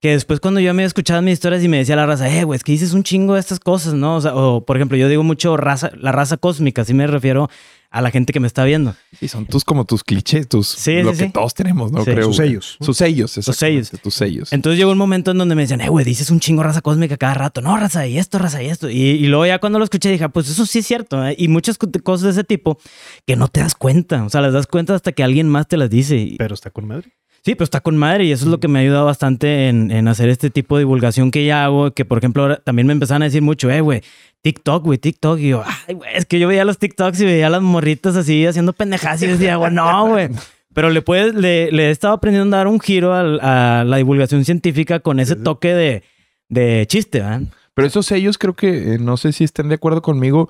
que 0.00 0.10
después 0.12 0.40
cuando 0.40 0.60
yo 0.60 0.72
me 0.74 0.84
escuchaba 0.84 1.20
mis 1.20 1.34
historias 1.34 1.62
y 1.62 1.68
me 1.68 1.76
decía 1.78 1.94
la 1.96 2.06
raza, 2.06 2.28
eh, 2.34 2.44
güey, 2.44 2.56
es 2.56 2.64
que 2.64 2.72
dices 2.72 2.92
un 2.94 3.02
chingo 3.02 3.34
de 3.34 3.40
estas 3.40 3.60
cosas, 3.60 3.92
¿no? 3.94 4.16
O, 4.16 4.20
sea, 4.20 4.34
o 4.34 4.64
por 4.64 4.76
ejemplo, 4.76 4.96
yo 4.96 5.08
digo 5.08 5.22
mucho 5.22 5.56
raza, 5.56 5.90
la 5.98 6.10
raza 6.12 6.36
cósmica, 6.38 6.82
así 6.82 6.94
me 6.94 7.06
refiero 7.06 7.50
a 7.90 8.00
la 8.00 8.10
gente 8.12 8.32
que 8.32 8.38
me 8.40 8.46
está 8.46 8.64
viendo. 8.64 8.94
Y 9.20 9.28
son 9.28 9.46
tus 9.46 9.64
como 9.64 9.84
tus 9.84 10.04
clichés, 10.04 10.48
tus 10.48 10.68
Sí, 10.68 11.02
lo 11.02 11.12
sí, 11.12 11.18
que 11.18 11.24
sí. 11.26 11.30
todos 11.32 11.52
tenemos, 11.54 11.90
¿no? 11.92 12.04
Sí. 12.04 12.12
Creo. 12.12 12.26
Sus 12.26 12.36
sellos. 12.36 12.76
Sus 12.80 12.96
sellos, 12.96 13.36
exactamente, 13.36 13.84
sellos. 13.84 14.02
Tus 14.02 14.14
sellos. 14.14 14.52
Entonces 14.52 14.78
llegó 14.78 14.92
un 14.92 14.98
momento 14.98 15.32
en 15.32 15.38
donde 15.38 15.54
me 15.56 15.62
decían, 15.62 15.80
eh, 15.80 15.88
güey, 15.88 16.04
dices 16.04 16.30
un 16.30 16.38
chingo 16.40 16.62
raza 16.62 16.80
cósmica 16.82 17.16
cada 17.16 17.34
rato. 17.34 17.60
No, 17.60 17.76
raza 17.76 18.06
y 18.06 18.16
esto, 18.16 18.38
raza 18.38 18.62
y 18.62 18.66
esto. 18.66 18.88
Y, 18.88 18.96
y 19.02 19.26
luego 19.26 19.44
ya 19.44 19.58
cuando 19.58 19.78
lo 19.80 19.84
escuché 19.84 20.08
dije, 20.10 20.22
ah, 20.24 20.28
pues 20.28 20.48
eso 20.48 20.64
sí 20.66 20.78
es 20.78 20.86
cierto. 20.86 21.26
¿eh? 21.26 21.34
Y 21.36 21.48
muchas 21.48 21.78
co- 21.78 21.90
cosas 22.04 22.22
de 22.22 22.30
ese 22.30 22.44
tipo 22.44 22.78
que 23.26 23.34
no 23.36 23.48
te 23.48 23.58
das 23.60 23.74
cuenta. 23.74 24.22
O 24.24 24.30
sea, 24.30 24.40
las 24.40 24.52
das 24.52 24.66
cuenta 24.68 24.94
hasta 24.94 25.10
que 25.12 25.24
alguien 25.24 25.48
más 25.48 25.66
te 25.66 25.76
las 25.76 25.90
dice. 25.90 26.16
Y- 26.16 26.36
Pero 26.36 26.54
está 26.54 26.70
con 26.70 26.86
madre. 26.86 27.12
Sí, 27.42 27.54
pero 27.54 27.64
está 27.64 27.80
con 27.80 27.96
madre 27.96 28.24
y 28.24 28.32
eso 28.32 28.44
es 28.44 28.50
lo 28.50 28.60
que 28.60 28.68
me 28.68 28.78
ha 28.78 28.82
ayudado 28.82 29.06
bastante 29.06 29.68
en, 29.68 29.90
en 29.90 30.08
hacer 30.08 30.28
este 30.28 30.50
tipo 30.50 30.76
de 30.76 30.82
divulgación 30.82 31.30
que 31.30 31.44
ya 31.46 31.64
hago. 31.64 31.92
Que 31.92 32.04
por 32.04 32.18
ejemplo, 32.18 32.42
ahora 32.42 32.56
también 32.56 32.86
me 32.86 32.92
empezaron 32.92 33.22
a 33.22 33.26
decir 33.26 33.40
mucho, 33.40 33.70
eh, 33.70 33.80
güey, 33.80 34.02
TikTok, 34.42 34.84
güey, 34.84 34.98
TikTok. 34.98 35.38
Y 35.38 35.48
yo, 35.48 35.62
ay, 35.88 35.94
güey, 35.94 36.10
es 36.14 36.26
que 36.26 36.38
yo 36.38 36.48
veía 36.48 36.64
los 36.64 36.78
TikToks 36.78 37.20
y 37.20 37.24
veía 37.24 37.46
a 37.46 37.50
las 37.50 37.62
morritas 37.62 38.16
así 38.16 38.46
haciendo 38.46 38.74
pendejadas 38.74 39.22
y 39.22 39.26
decía, 39.26 39.56
güey, 39.56 39.72
no, 39.72 40.08
güey. 40.08 40.28
Pero 40.74 40.90
le 40.90 41.02
puedes, 41.02 41.34
le, 41.34 41.72
le 41.72 41.88
he 41.88 41.90
estado 41.90 42.14
aprendiendo 42.14 42.54
a 42.54 42.58
dar 42.58 42.68
un 42.68 42.78
giro 42.78 43.12
a, 43.14 43.84
la 43.84 43.96
divulgación 43.96 44.44
científica 44.44 45.00
con 45.00 45.18
ese 45.18 45.34
toque 45.34 45.74
de, 45.74 46.02
de 46.48 46.84
chiste, 46.86 47.20
¿verdad? 47.20 47.42
Pero 47.74 47.88
esos 47.88 48.06
sellos 48.06 48.38
creo 48.38 48.54
que, 48.54 48.94
eh, 48.94 48.98
no 48.98 49.16
sé 49.16 49.32
si 49.32 49.44
estén 49.44 49.68
de 49.68 49.76
acuerdo 49.76 50.02
conmigo, 50.02 50.48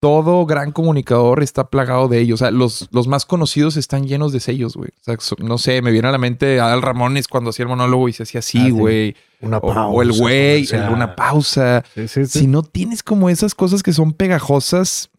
todo 0.00 0.46
gran 0.46 0.72
comunicador 0.72 1.42
está 1.42 1.68
plagado 1.68 2.08
de 2.08 2.20
ellos. 2.20 2.40
O 2.40 2.44
sea, 2.44 2.50
los, 2.50 2.88
los 2.90 3.06
más 3.06 3.26
conocidos 3.26 3.76
están 3.76 4.06
llenos 4.06 4.32
de 4.32 4.40
sellos, 4.40 4.74
güey. 4.76 4.90
O 5.00 5.04
sea, 5.04 5.16
so- 5.20 5.36
no 5.38 5.58
sé, 5.58 5.82
me 5.82 5.90
viene 5.90 6.08
a 6.08 6.12
la 6.12 6.18
mente 6.18 6.58
Adal 6.58 6.80
Ramones 6.82 7.28
cuando 7.28 7.50
hacía 7.50 7.64
el 7.64 7.68
monólogo 7.68 8.08
y 8.08 8.14
se 8.14 8.22
hacía 8.22 8.38
Ah, 8.38 8.40
así, 8.40 8.58
sí. 8.64 8.70
güey. 8.70 9.14
Una 9.42 9.58
o, 9.58 9.60
pausa. 9.60 9.86
o 9.86 10.02
el 10.02 10.12
güey, 10.12 10.66
el- 10.72 10.88
una 10.90 11.14
pausa. 11.14 11.84
Sí, 11.94 12.08
sí, 12.08 12.24
sí. 12.26 12.38
Si 12.40 12.46
no 12.46 12.62
tienes 12.62 13.02
como 13.02 13.28
esas 13.28 13.54
cosas 13.54 13.82
que 13.82 13.92
son 13.92 14.12
pegajosas, 14.14 15.10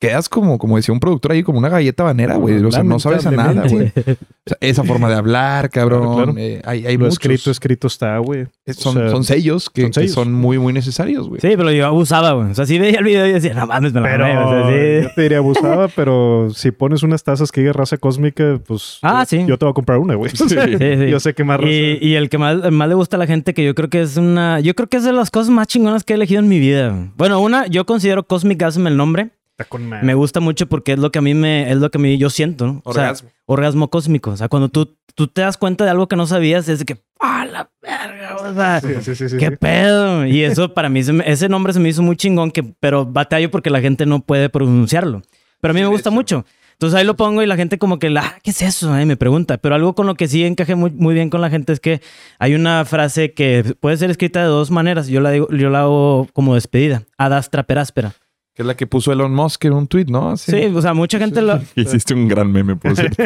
quedas 0.00 0.28
como, 0.28 0.58
como 0.58 0.76
decía 0.76 0.92
un 0.92 1.00
productor 1.00 1.32
ahí, 1.32 1.42
como 1.42 1.58
una 1.58 1.68
galleta 1.68 2.04
banera, 2.04 2.36
güey. 2.36 2.62
O 2.64 2.70
sea, 2.70 2.82
no 2.84 2.98
sabes 3.00 3.26
a 3.26 3.30
nada, 3.30 3.66
güey. 3.68 3.88
O 3.96 4.48
sea, 4.48 4.58
esa 4.60 4.84
forma 4.84 5.08
de 5.08 5.16
hablar, 5.16 5.70
cabrón. 5.70 6.02
Claro, 6.02 6.14
claro. 6.32 6.34
eh, 6.38 6.62
hay 6.64 6.86
hay 6.86 6.94
Lo 6.96 7.00
muchos. 7.06 7.14
escrito, 7.14 7.50
escrito 7.50 7.86
está, 7.88 8.16
güey. 8.18 8.46
Eh, 8.64 8.72
Son, 8.74 8.94
sea, 8.94 9.10
son 9.10 9.24
sellos 9.24 9.68
que 9.70 9.82
son 9.82 9.90
que 9.90 10.08
son, 10.08 10.24
sellos. 10.24 10.28
muy, 10.38 10.58
muy 10.58 10.72
necesarios, 10.72 11.28
güey. 11.28 11.40
Sí, 11.40 11.48
pero 11.56 11.70
yo 11.72 11.86
abusaba, 11.86 12.32
güey. 12.32 12.50
O 12.50 12.54
sea, 12.54 12.64
sí 12.66 12.78
veía 12.78 12.98
el 12.98 13.04
video 13.04 13.26
y 13.26 13.32
decía, 13.32 13.54
no 13.54 13.66
mames, 13.66 13.92
me 13.92 14.00
la 14.00 14.06
Pero 14.08 14.24
mamé", 14.24 14.38
o 14.38 14.48
sea, 14.50 14.68
sí. 14.68 15.02
yo 15.08 15.14
te 15.14 15.22
diría 15.22 15.38
abusada, 15.38 15.88
pero 15.96 16.48
si 16.54 16.70
pones 16.70 17.02
unas 17.02 17.24
tazas 17.24 17.50
que 17.50 17.60
diga 17.62 17.72
raza 17.72 17.96
cósmica, 17.98 18.60
pues 18.66 18.98
Ah, 19.02 19.26
yo, 19.28 19.38
sí. 19.38 19.44
yo 19.46 19.58
te 19.58 19.64
voy 19.64 19.70
a 19.72 19.74
comprar 19.74 19.98
una, 19.98 20.14
güey. 20.14 20.30
Sí, 20.34 20.44
sí. 20.48 20.56
Yo 21.10 21.18
sé 21.20 21.34
que 21.34 21.42
más 21.44 21.58
raza. 21.58 21.70
Y, 21.72 21.98
y 22.00 22.14
el 22.14 22.28
que 22.28 22.38
más, 22.38 22.70
más 22.70 22.88
le 22.88 22.94
gusta 22.94 23.16
a 23.16 23.18
la 23.18 23.26
gente, 23.26 23.52
que 23.54 23.64
yo 23.64 23.74
creo 23.74 23.88
que 23.88 24.00
es 24.02 24.16
una. 24.16 24.60
Yo 24.60 24.74
creo 24.74 24.88
que 24.88 24.98
es 24.98 25.04
de 25.04 25.12
las 25.12 25.30
cosas 25.30 25.50
más 25.50 25.66
chingonas 25.66 26.04
que 26.04 26.12
he 26.12 26.16
elegido 26.16 26.40
en 26.40 26.48
mi 26.48 26.58
vida. 26.58 26.94
Bueno, 27.16 27.40
una, 27.40 27.66
yo 27.66 27.84
considero 27.86 28.22
Cosmic 28.24 28.60
Gasm 28.60 28.86
el 28.86 28.96
nombre. 28.96 29.30
Está 29.58 29.64
con 29.68 29.86
madre. 29.88 30.06
Me 30.06 30.14
gusta 30.14 30.38
mucho 30.38 30.68
porque 30.68 30.92
es 30.92 31.00
lo 31.00 31.10
que 31.10 31.18
a 31.18 31.22
mí 31.22 31.34
me, 31.34 31.68
es 31.68 31.78
lo 31.78 31.90
que 31.90 31.98
a 31.98 32.00
mí 32.00 32.16
yo 32.16 32.30
siento, 32.30 32.64
¿no? 32.66 32.80
O 32.84 32.92
sea, 32.92 33.02
Orgasmo. 33.04 33.30
orgasmo 33.46 33.90
cósmico. 33.90 34.30
O 34.30 34.36
sea, 34.36 34.48
cuando 34.48 34.68
tú, 34.68 34.96
tú 35.16 35.26
te 35.26 35.40
das 35.40 35.56
cuenta 35.56 35.84
de 35.84 35.90
algo 35.90 36.06
que 36.06 36.14
no 36.14 36.26
sabías, 36.28 36.68
es 36.68 36.78
de 36.78 36.84
que, 36.84 36.98
¡ah, 37.18 37.44
la 37.44 37.68
verga! 37.82 38.36
O 38.36 38.54
sea, 38.54 38.80
Sí, 38.80 38.88
sí, 39.02 39.14
sí, 39.16 39.28
sí, 39.28 39.36
¿Qué 39.36 39.48
sí. 39.48 39.56
pedo? 39.56 40.24
Y 40.26 40.44
eso 40.44 40.72
para 40.74 40.88
mí, 40.88 41.00
ese 41.00 41.48
nombre 41.48 41.72
se 41.72 41.80
me 41.80 41.88
hizo 41.88 42.02
muy 42.02 42.14
chingón, 42.16 42.52
que, 42.52 42.62
pero 42.62 43.04
batallo 43.04 43.50
porque 43.50 43.70
la 43.70 43.80
gente 43.80 44.06
no 44.06 44.20
puede 44.20 44.48
pronunciarlo. 44.48 45.22
Pero 45.60 45.72
a 45.72 45.74
mí 45.74 45.80
Sí, 45.80 45.84
me 45.84 45.90
gusta 45.90 46.10
mucho. 46.10 46.44
Entonces 46.74 46.96
ahí 46.96 47.04
lo 47.04 47.16
pongo 47.16 47.42
y 47.42 47.46
la 47.46 47.56
gente 47.56 47.76
como 47.76 47.98
que, 47.98 48.14
ah, 48.16 48.36
¿qué 48.44 48.50
es 48.52 48.62
eso? 48.62 48.96
Eh, 48.96 49.04
me 49.04 49.16
pregunta. 49.16 49.58
Pero 49.58 49.74
algo 49.74 49.96
con 49.96 50.06
lo 50.06 50.14
que 50.14 50.28
sí 50.28 50.44
encajé 50.44 50.76
muy, 50.76 50.92
muy 50.92 51.12
bien 51.12 51.28
con 51.30 51.40
la 51.40 51.50
gente 51.50 51.72
es 51.72 51.80
que 51.80 52.00
hay 52.38 52.54
una 52.54 52.84
frase 52.84 53.34
que 53.34 53.74
puede 53.80 53.96
ser 53.96 54.10
escrita 54.12 54.38
de 54.40 54.46
dos 54.46 54.70
maneras. 54.70 55.08
Yo 55.08 55.20
la, 55.20 55.32
digo, 55.32 55.48
yo 55.50 55.70
la 55.70 55.80
hago 55.80 56.28
como 56.32 56.54
despedida. 56.54 57.02
Adastra 57.16 57.64
peráspera. 57.64 58.12
Que 58.58 58.62
es 58.62 58.66
la 58.66 58.74
que 58.74 58.88
puso 58.88 59.12
Elon 59.12 59.32
Musk 59.32 59.66
en 59.66 59.72
un 59.72 59.86
tweet, 59.86 60.06
¿no? 60.08 60.36
Sí, 60.36 60.64
o 60.74 60.82
sea, 60.82 60.92
mucha 60.92 61.16
gente 61.20 61.40
lo, 61.42 61.60
Hiciste 61.76 62.12
un 62.12 62.26
gran 62.26 62.50
meme, 62.50 62.74
por 62.74 62.96
cierto. 62.96 63.22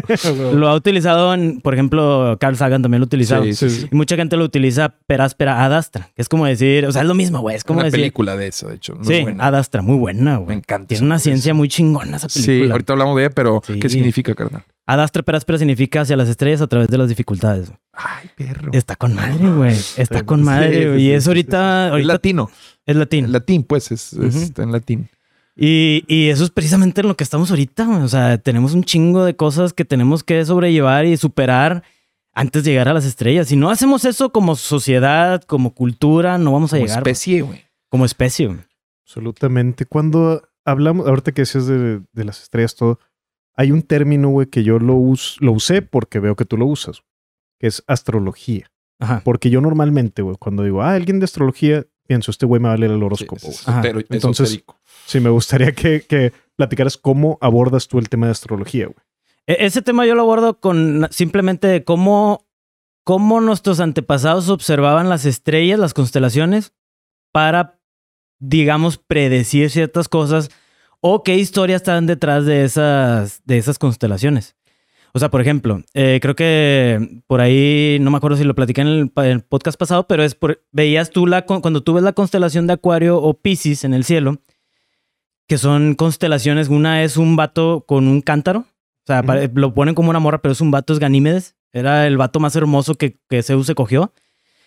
lo 0.52 0.68
ha 0.68 0.74
utilizado 0.74 1.32
en, 1.32 1.62
por 1.62 1.72
ejemplo, 1.72 2.36
Carl 2.38 2.54
Sagan 2.54 2.82
también 2.82 3.00
lo 3.00 3.04
ha 3.04 3.06
utilizado. 3.06 3.42
Sí, 3.44 3.54
sí, 3.54 3.70
sí. 3.70 3.88
Y 3.90 3.96
mucha 3.96 4.14
gente 4.16 4.36
lo 4.36 4.44
utiliza 4.44 4.90
peráspera 5.06 5.64
adastra, 5.64 6.10
que 6.14 6.20
es 6.20 6.28
como 6.28 6.44
decir, 6.44 6.84
o 6.84 6.92
sea, 6.92 7.00
es 7.00 7.08
lo 7.08 7.14
mismo, 7.14 7.40
güey. 7.40 7.56
Es 7.56 7.64
como 7.64 7.78
una 7.78 7.86
decir. 7.86 8.00
película 8.00 8.36
de 8.36 8.48
eso, 8.48 8.68
de 8.68 8.74
hecho. 8.74 8.94
muy 8.94 9.06
sí, 9.06 9.22
buena. 9.22 9.46
adastra, 9.46 9.80
muy 9.80 9.96
buena, 9.96 10.36
güey. 10.36 10.48
Me 10.48 10.54
encanta. 10.56 10.88
Tiene 10.88 11.06
una 11.06 11.18
ciencia 11.18 11.54
muy 11.54 11.68
chingona 11.68 12.18
esa 12.18 12.28
Sí, 12.28 12.44
película. 12.44 12.74
ahorita 12.74 12.92
hablamos 12.92 13.16
de 13.16 13.22
ella, 13.24 13.30
pero 13.34 13.62
Sí. 13.66 13.78
¿qué 13.80 13.88
significa, 13.88 14.34
carnal? 14.34 14.64
Adastra 14.84 15.22
peráspera 15.22 15.56
significa 15.58 16.02
hacia 16.02 16.14
las 16.18 16.28
estrellas 16.28 16.60
a 16.60 16.66
través 16.66 16.88
de 16.88 16.98
las 16.98 17.08
dificultades. 17.08 17.72
Ay, 17.94 18.28
perro. 18.36 18.70
Está 18.74 18.96
con 18.96 19.14
madre, 19.14 19.48
güey. 19.48 19.72
Está 19.96 20.18
Sí, 20.18 20.24
con 20.26 20.40
sí, 20.40 20.44
madre, 20.44 20.78
sí, 20.82 20.86
güey. 20.88 20.98
sí, 20.98 21.04
Y 21.04 21.08
sí, 21.08 21.12
es 21.14 21.24
sí, 21.24 21.30
ahorita, 21.30 21.98
Es 21.98 22.04
latino. 22.04 22.50
es 22.84 22.96
latín. 22.96 23.32
Latín, 23.32 23.62
pues, 23.62 23.92
es, 23.92 24.12
está 24.12 24.62
en 24.64 24.72
latín. 24.72 25.08
Y, 25.54 26.04
y 26.08 26.30
eso 26.30 26.44
es 26.44 26.50
precisamente 26.50 27.02
en 27.02 27.08
lo 27.08 27.16
que 27.16 27.24
estamos 27.24 27.50
ahorita, 27.50 27.84
güey. 27.84 28.00
O 28.02 28.08
sea, 28.08 28.38
tenemos 28.38 28.72
un 28.74 28.84
chingo 28.84 29.24
de 29.24 29.36
cosas 29.36 29.72
que 29.72 29.84
tenemos 29.84 30.24
que 30.24 30.44
sobrellevar 30.44 31.04
y 31.04 31.16
superar 31.16 31.82
antes 32.32 32.64
de 32.64 32.70
llegar 32.70 32.88
a 32.88 32.94
las 32.94 33.04
estrellas. 33.04 33.48
Si 33.48 33.56
no 33.56 33.70
hacemos 33.70 34.04
eso 34.06 34.32
como 34.32 34.56
sociedad, 34.56 35.42
como 35.42 35.74
cultura, 35.74 36.38
no 36.38 36.52
vamos 36.52 36.72
a 36.72 36.76
Como 36.76 36.86
llegar. 36.86 37.02
güey. 37.02 37.12
especie, 37.12 37.42
güey. 37.42 37.60
Como 37.90 38.04
especie. 38.06 38.46
güey. 38.46 38.60
Absolutamente. 39.04 39.84
Cuando 39.84 40.42
hablamos, 40.64 41.06
ahorita 41.06 41.32
que 41.32 41.42
decías 41.42 41.66
de, 41.66 42.00
de 42.12 42.24
las 42.24 42.42
estrellas, 42.42 42.74
todo, 42.74 42.98
hay 43.54 43.70
un 43.72 43.82
término, 43.82 44.30
güey, 44.30 44.46
que 44.46 44.62
yo 44.64 44.78
lo, 44.78 44.94
us- 44.94 45.36
lo 45.40 45.52
usé 45.52 45.82
porque 45.82 46.18
veo 46.18 46.34
que 46.36 46.46
tú 46.46 46.56
lo 46.56 46.64
usas, 46.66 47.02
que 47.58 47.66
es 47.66 47.84
astrología. 47.86 48.70
Ajá. 48.98 49.20
Porque 49.24 49.50
yo 49.50 49.60
normalmente, 49.60 50.22
güey, 50.22 50.36
cuando 50.38 50.62
digo, 50.62 50.80
ah, 50.82 50.94
alguien 50.94 51.18
de 51.18 51.24
astrología, 51.24 51.84
pienso, 52.06 52.30
este 52.30 52.46
güey 52.46 52.60
me 52.60 52.68
va 52.68 52.74
a 52.74 52.76
leer 52.76 52.92
el 52.92 53.02
horóscopo. 53.02 53.40
Sí, 53.40 53.46
güey. 53.46 53.54
es 53.58 53.68
Ajá. 53.68 53.82
Entonces- 54.10 54.48
esotérico. 54.50 54.80
Sí, 55.06 55.20
me 55.20 55.30
gustaría 55.30 55.72
que, 55.72 56.02
que 56.02 56.32
platicaras 56.56 56.96
cómo 56.96 57.38
abordas 57.40 57.88
tú 57.88 57.98
el 57.98 58.08
tema 58.08 58.26
de 58.26 58.32
astrología, 58.32 58.86
güey. 58.86 58.96
E- 59.46 59.64
Ese 59.66 59.82
tema 59.82 60.06
yo 60.06 60.14
lo 60.14 60.22
abordo 60.22 60.60
con 60.60 61.08
simplemente 61.10 61.82
cómo, 61.84 62.46
cómo 63.04 63.40
nuestros 63.40 63.80
antepasados 63.80 64.48
observaban 64.48 65.08
las 65.08 65.24
estrellas, 65.26 65.78
las 65.78 65.94
constelaciones, 65.94 66.72
para, 67.32 67.80
digamos, 68.38 68.98
predecir 68.98 69.70
ciertas 69.70 70.08
cosas 70.08 70.50
o 71.00 71.22
qué 71.24 71.36
historias 71.36 71.82
están 71.82 72.06
detrás 72.06 72.46
de 72.46 72.64
esas, 72.64 73.42
de 73.44 73.58
esas 73.58 73.78
constelaciones. 73.78 74.54
O 75.14 75.18
sea, 75.18 75.30
por 75.30 75.42
ejemplo, 75.42 75.82
eh, 75.92 76.18
creo 76.22 76.34
que 76.34 77.22
por 77.26 77.42
ahí, 77.42 77.98
no 78.00 78.10
me 78.10 78.16
acuerdo 78.16 78.38
si 78.38 78.44
lo 78.44 78.54
platicé 78.54 78.80
en 78.80 78.86
el, 78.86 79.12
en 79.16 79.24
el 79.24 79.40
podcast 79.42 79.78
pasado, 79.78 80.06
pero 80.06 80.24
es 80.24 80.34
por, 80.34 80.62
veías 80.72 81.10
tú 81.10 81.26
la, 81.26 81.44
cuando 81.44 81.82
tú 81.82 81.92
ves 81.92 82.02
la 82.02 82.14
constelación 82.14 82.66
de 82.66 82.72
Acuario 82.72 83.18
o 83.18 83.34
Pisces 83.34 83.84
en 83.84 83.92
el 83.92 84.04
cielo, 84.04 84.38
que 85.46 85.58
son 85.58 85.96
constelaciones, 85.96 86.68
una 86.68 87.02
es 87.02 87.18
un 87.18 87.36
vato 87.36 87.84
con 87.86 88.08
un 88.08 88.22
cántaro, 88.22 88.60
o 88.60 89.06
sea, 89.06 89.22
lo 89.54 89.74
ponen 89.74 89.94
como 89.94 90.08
una 90.08 90.18
morra, 90.18 90.40
pero 90.40 90.52
es 90.52 90.62
un 90.62 90.70
vato, 90.70 90.94
es 90.94 90.98
Ganímedes, 90.98 91.56
era 91.72 92.06
el 92.06 92.16
vato 92.16 92.40
más 92.40 92.56
hermoso 92.56 92.94
que, 92.94 93.18
que 93.28 93.42
Zeus 93.42 93.66
se 93.66 93.74
cogió. 93.74 94.12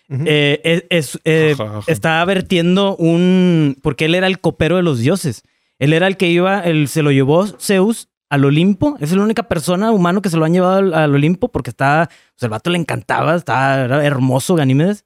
Ujú. 0.08 0.22
Eh, 0.26 0.84
es, 0.90 1.16
es, 1.16 1.20
eh, 1.24 1.54
Ajá, 1.58 1.78
ajá. 1.78 1.92
está 1.92 2.24
vertiendo 2.24 2.94
un... 2.96 3.76
Porque 3.82 4.04
él 4.04 4.14
era 4.14 4.28
el 4.28 4.38
copero 4.38 4.76
de 4.76 4.82
los 4.84 5.00
dioses. 5.00 5.42
Él 5.80 5.92
era 5.92 6.06
el 6.06 6.16
que 6.16 6.28
iba, 6.28 6.60
él 6.60 6.86
se 6.86 7.02
lo 7.02 7.10
llevó 7.10 7.46
Zeus 7.46 8.08
al 8.28 8.44
Olimpo. 8.44 8.96
Es 9.00 9.12
la 9.12 9.22
única 9.22 9.44
persona 9.44 9.90
humano 9.92 10.22
que 10.22 10.30
se 10.30 10.36
lo 10.36 10.44
han 10.44 10.52
llevado 10.52 10.76
al, 10.76 10.94
al 10.94 11.14
Olimpo 11.14 11.48
porque 11.52 11.70
está... 11.70 12.08
Pues 12.08 12.42
el 12.42 12.48
vato 12.50 12.70
le 12.70 12.78
encantaba, 12.78 13.34
estaba 13.36 13.84
era 13.84 14.04
hermoso 14.04 14.54
Ganímedes. 14.54 15.04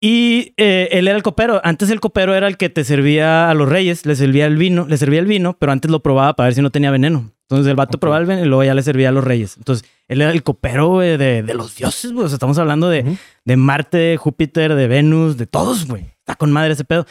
Y 0.00 0.52
eh, 0.58 0.88
él 0.92 1.08
era 1.08 1.16
el 1.16 1.22
copero. 1.22 1.60
Antes 1.64 1.88
el 1.90 2.00
copero 2.00 2.34
era 2.34 2.46
el 2.46 2.56
que 2.58 2.68
te 2.68 2.84
servía 2.84 3.48
a 3.48 3.54
los 3.54 3.68
reyes, 3.68 4.04
le 4.04 4.16
servía 4.16 4.44
el 4.46 4.56
vino, 4.56 4.86
le 4.86 4.98
servía 4.98 5.20
el 5.20 5.26
vino, 5.26 5.56
pero 5.58 5.72
antes 5.72 5.90
lo 5.90 6.02
probaba 6.02 6.34
para 6.36 6.48
ver 6.48 6.54
si 6.54 6.60
no 6.62 6.70
tenía 6.70 6.90
veneno. 6.90 7.30
Entonces 7.48 7.66
el 7.70 7.76
vato 7.76 7.96
Ok. 7.96 8.00
probaba 8.02 8.20
el 8.20 8.26
veneno 8.26 8.44
y 8.44 8.48
luego 8.48 8.64
ya 8.64 8.74
le 8.74 8.82
servía 8.82 9.08
a 9.08 9.12
los 9.12 9.24
reyes. 9.24 9.56
Entonces 9.56 9.88
él 10.08 10.20
era 10.20 10.30
el 10.32 10.42
copero 10.42 10.88
güey, 10.88 11.16
de, 11.16 11.42
de 11.42 11.54
los 11.54 11.74
dioses, 11.76 12.12
güey. 12.12 12.26
O 12.26 12.28
sea, 12.28 12.34
estamos 12.36 12.58
hablando 12.58 12.90
de, 12.90 13.00
Ujú. 13.00 13.16
de 13.46 13.56
Marte, 13.56 14.16
Júpiter, 14.18 14.74
de 14.74 14.88
Venus, 14.88 15.38
de 15.38 15.46
todos, 15.46 15.86
güey. 15.86 16.04
Está 16.18 16.34
con 16.34 16.52
madre 16.52 16.72
ese 16.74 16.84
pedo. 16.84 17.06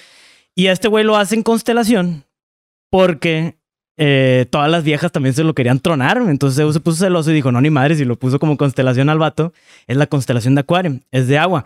Y 0.54 0.68
a 0.68 0.72
este 0.72 0.88
güey 0.88 1.04
lo 1.04 1.18
hacen 1.18 1.42
constelación 1.42 2.26
porque 2.92 3.58
eh, 3.98 4.46
todas 4.50 4.70
las 4.72 4.84
viejas 4.84 5.12
también 5.12 5.34
se 5.36 5.44
lo 5.44 5.54
querían 5.54 5.80
tronar. 5.80 6.18
Entonces 6.28 6.58
Zeus 6.58 6.74
se 6.74 6.80
puso 6.80 7.04
celoso 7.04 7.32
y 7.32 7.34
dijo, 7.34 7.52
no, 7.52 7.62
ni 7.62 7.70
madres, 7.70 8.00
y 8.00 8.06
lo 8.06 8.16
puso 8.18 8.40
como 8.40 8.58
constelación 8.58 9.10
al 9.10 9.20
vato. 9.20 9.54
Es 9.88 9.98
la 9.98 10.08
constelación 10.08 10.56
de 10.56 10.62
Acuario, 10.62 11.00
es 11.12 11.28
de 11.28 11.38
agua. 11.38 11.66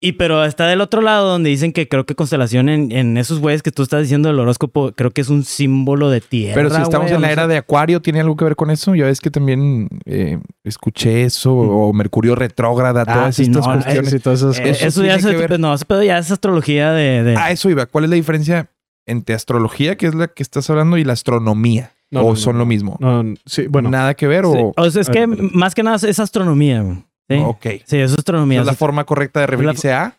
Y 0.00 0.12
pero 0.12 0.44
está 0.44 0.68
del 0.68 0.80
otro 0.80 1.00
lado 1.00 1.28
donde 1.28 1.50
dicen 1.50 1.72
que 1.72 1.88
creo 1.88 2.06
que 2.06 2.14
constelación 2.14 2.68
en, 2.68 2.92
en 2.92 3.16
esos 3.16 3.40
güeyes 3.40 3.64
que 3.64 3.72
tú 3.72 3.82
estás 3.82 4.00
diciendo 4.00 4.28
del 4.28 4.38
horóscopo, 4.38 4.92
creo 4.92 5.10
que 5.10 5.20
es 5.22 5.28
un 5.28 5.42
símbolo 5.42 6.08
de 6.08 6.20
tierra. 6.20 6.54
Pero 6.54 6.70
si 6.70 6.80
estamos 6.80 7.06
güey, 7.08 7.16
en 7.16 7.22
la 7.22 7.32
era 7.32 7.48
de 7.48 7.56
Acuario, 7.56 8.00
¿tiene 8.00 8.20
algo 8.20 8.36
que 8.36 8.44
ver 8.44 8.54
con 8.54 8.70
eso? 8.70 8.94
Ya 8.94 9.06
ves 9.06 9.20
que 9.20 9.32
también 9.32 9.88
eh, 10.06 10.38
escuché 10.62 11.24
eso, 11.24 11.52
o 11.52 11.92
Mercurio 11.92 12.36
retrógrada, 12.36 13.02
Ah, 13.08 13.12
todas 13.12 13.34
sí, 13.34 13.42
estas 13.42 13.66
no, 13.66 13.72
cuestiones. 13.72 14.10
Sí, 14.12 14.20
todas 14.20 14.38
esas 14.40 14.58
Eh, 14.60 14.68
cosas. 14.68 14.82
eso, 14.82 15.04
ya 15.04 15.16
es, 15.16 15.58
no, 15.58 15.74
pedo 15.88 16.02
ya 16.04 16.18
es 16.18 16.30
astrología 16.30 16.92
de... 16.92 17.24
de- 17.24 17.36
Ah, 17.36 17.50
eso 17.50 17.68
iba. 17.68 17.86
¿Cuál 17.86 18.04
es 18.04 18.10
la 18.10 18.16
diferencia 18.16 18.70
entre 19.08 19.34
astrología, 19.34 19.96
que 19.96 20.06
es 20.06 20.14
la 20.14 20.28
que 20.28 20.42
estás 20.42 20.70
hablando, 20.70 20.96
y 20.98 21.04
la 21.04 21.14
astronomía? 21.14 21.92
No, 22.10 22.22
¿O 22.22 22.30
no, 22.30 22.36
son 22.36 22.54
no. 22.54 22.60
lo 22.60 22.66
mismo? 22.66 22.96
No, 23.00 23.22
no, 23.22 23.34
sí, 23.44 23.66
bueno. 23.68 23.90
Nada 23.90 24.14
que 24.14 24.26
ver, 24.26 24.44
Sí. 24.44 24.50
o. 24.54 24.72
O 24.76 24.90
sea, 24.90 25.02
es 25.02 25.10
que 25.10 25.26
más 25.26 25.74
que 25.74 25.82
nada 25.82 25.96
es 26.08 26.18
astronomía. 26.20 26.82
¿sí? 27.28 27.36
Ok. 27.44 27.66
Sí, 27.84 27.98
es 27.98 28.12
astronomía. 28.14 28.60
¿Es 28.60 28.66
la 28.66 28.72
forma 28.74 29.04
correcta 29.04 29.40
de 29.40 29.46
referirse 29.48 29.92
a? 29.92 30.14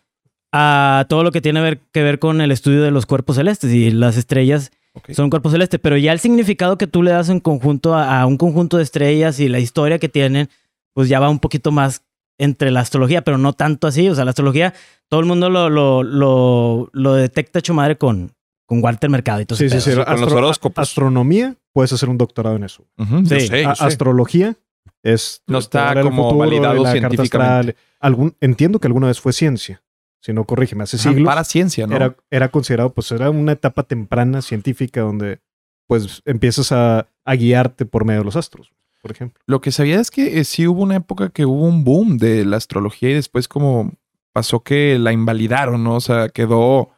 a 0.52 1.06
todo 1.08 1.22
lo 1.24 1.30
que 1.32 1.40
tiene 1.40 1.60
ver- 1.60 1.80
que 1.92 2.02
ver 2.02 2.18
con 2.18 2.40
el 2.40 2.50
estudio 2.52 2.82
de 2.82 2.90
los 2.90 3.06
cuerpos 3.06 3.36
celestes 3.36 3.72
y 3.72 3.90
las 3.92 4.16
estrellas 4.16 4.72
son 5.12 5.30
cuerpos 5.30 5.52
celestes, 5.52 5.78
pero 5.80 5.96
ya 5.96 6.12
el 6.12 6.18
significado 6.18 6.76
que 6.76 6.88
tú 6.88 7.04
le 7.04 7.12
das 7.12 7.28
en 7.28 7.38
conjunto 7.38 7.94
a, 7.94 8.20
a 8.20 8.26
un 8.26 8.36
conjunto 8.36 8.76
de 8.76 8.82
estrellas 8.82 9.38
y 9.38 9.48
la 9.48 9.60
historia 9.60 10.00
que 10.00 10.08
tienen, 10.08 10.48
pues 10.92 11.08
ya 11.08 11.20
va 11.20 11.30
un 11.30 11.38
poquito 11.38 11.70
más 11.70 12.02
entre 12.38 12.72
la 12.72 12.80
astrología, 12.80 13.22
pero 13.22 13.38
no 13.38 13.52
tanto 13.52 13.86
así. 13.86 14.08
O 14.08 14.14
sea, 14.16 14.24
la 14.24 14.30
astrología, 14.30 14.74
todo 15.08 15.20
el 15.20 15.26
mundo 15.26 15.48
lo, 15.50 15.70
lo, 15.70 16.02
lo, 16.02 16.88
lo 16.92 17.14
detecta 17.14 17.60
hecho 17.60 17.72
madre 17.74 17.96
con, 17.96 18.32
con 18.70 18.84
Walter 18.84 19.10
Mercado 19.10 19.40
y 19.40 19.46
todo 19.46 19.58
Sí, 19.58 19.64
ese 19.64 19.80
sí, 19.80 19.90
pedo. 19.90 20.04
sí. 20.04 20.10
con 20.12 20.20
los 20.20 20.32
horóscopos. 20.32 20.80
Astronomía, 20.88 21.56
puedes 21.72 21.92
hacer 21.92 22.08
un 22.08 22.16
doctorado 22.18 22.54
en 22.54 22.62
eso. 22.62 22.86
Sí. 23.26 23.40
sé, 23.40 23.62
yo 23.64 23.68
A- 23.70 23.74
sé. 23.74 23.84
astrología 23.84 24.54
es 25.02 25.42
No 25.48 25.58
está 25.58 25.88
hablar 25.88 26.04
del 26.04 26.12
como 26.14 26.36
validado 26.36 26.74
la 26.84 26.92
carta 26.92 27.00
científicamente. 27.08 27.70
astral. 27.72 27.76
Algún, 27.98 28.36
entiendo 28.40 28.78
que 28.78 28.86
alguna 28.86 29.08
vez 29.08 29.18
fue 29.20 29.32
ciencia. 29.32 29.82
Si 30.22 30.32
no, 30.32 30.44
corrígeme. 30.44 30.84
Hace 30.84 30.98
Para 31.24 31.42
ciencia, 31.42 31.88
¿no? 31.88 31.96
era, 31.96 32.14
era 32.30 32.48
considerado, 32.50 32.92
pues 32.92 33.10
era 33.10 33.28
una 33.30 33.52
etapa 33.52 33.82
temprana 33.82 34.40
científica 34.40 35.00
donde 35.00 35.40
pues 35.88 36.22
empiezas 36.24 36.70
a, 36.70 37.08
a 37.24 37.34
guiarte 37.34 37.86
por 37.86 38.04
medio 38.04 38.20
de 38.20 38.26
los 38.26 38.36
astros, 38.36 38.70
por 39.02 39.10
ejemplo. 39.10 39.42
Lo 39.46 39.60
que 39.60 39.72
sabía 39.72 39.98
es 39.98 40.12
que 40.12 40.38
eh, 40.38 40.44
sí 40.44 40.68
hubo 40.68 40.82
una 40.82 40.94
época 40.94 41.30
que 41.30 41.44
hubo 41.44 41.64
un 41.64 41.82
boom 41.82 42.18
de 42.18 42.44
la 42.44 42.56
astrología 42.58 43.10
y 43.10 43.14
después 43.14 43.48
como 43.48 43.94
pasó 44.32 44.60
que 44.62 44.96
la 45.00 45.10
invalidaron, 45.12 45.82
¿no? 45.82 45.96
O 45.96 46.00
sea, 46.00 46.28
quedó... 46.28 46.90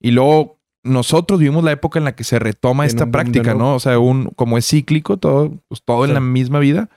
Y 0.00 0.12
luego 0.12 0.57
nosotros 0.88 1.38
vivimos 1.38 1.62
la 1.62 1.72
época 1.72 1.98
en 1.98 2.04
la 2.04 2.16
que 2.16 2.24
se 2.24 2.38
retoma 2.38 2.84
En 2.84 2.88
esta 2.88 3.10
práctica. 3.10 3.54
¿no? 3.54 3.74
O 3.74 3.80
sea, 3.80 3.98
un, 3.98 4.30
como 4.36 4.58
es 4.58 4.66
cíclico, 4.66 5.16
todo, 5.16 5.52
pues 5.68 5.82
todo 5.84 6.04
en 6.04 6.14
la 6.14 6.20
misma 6.20 6.58
vida. 6.58 6.88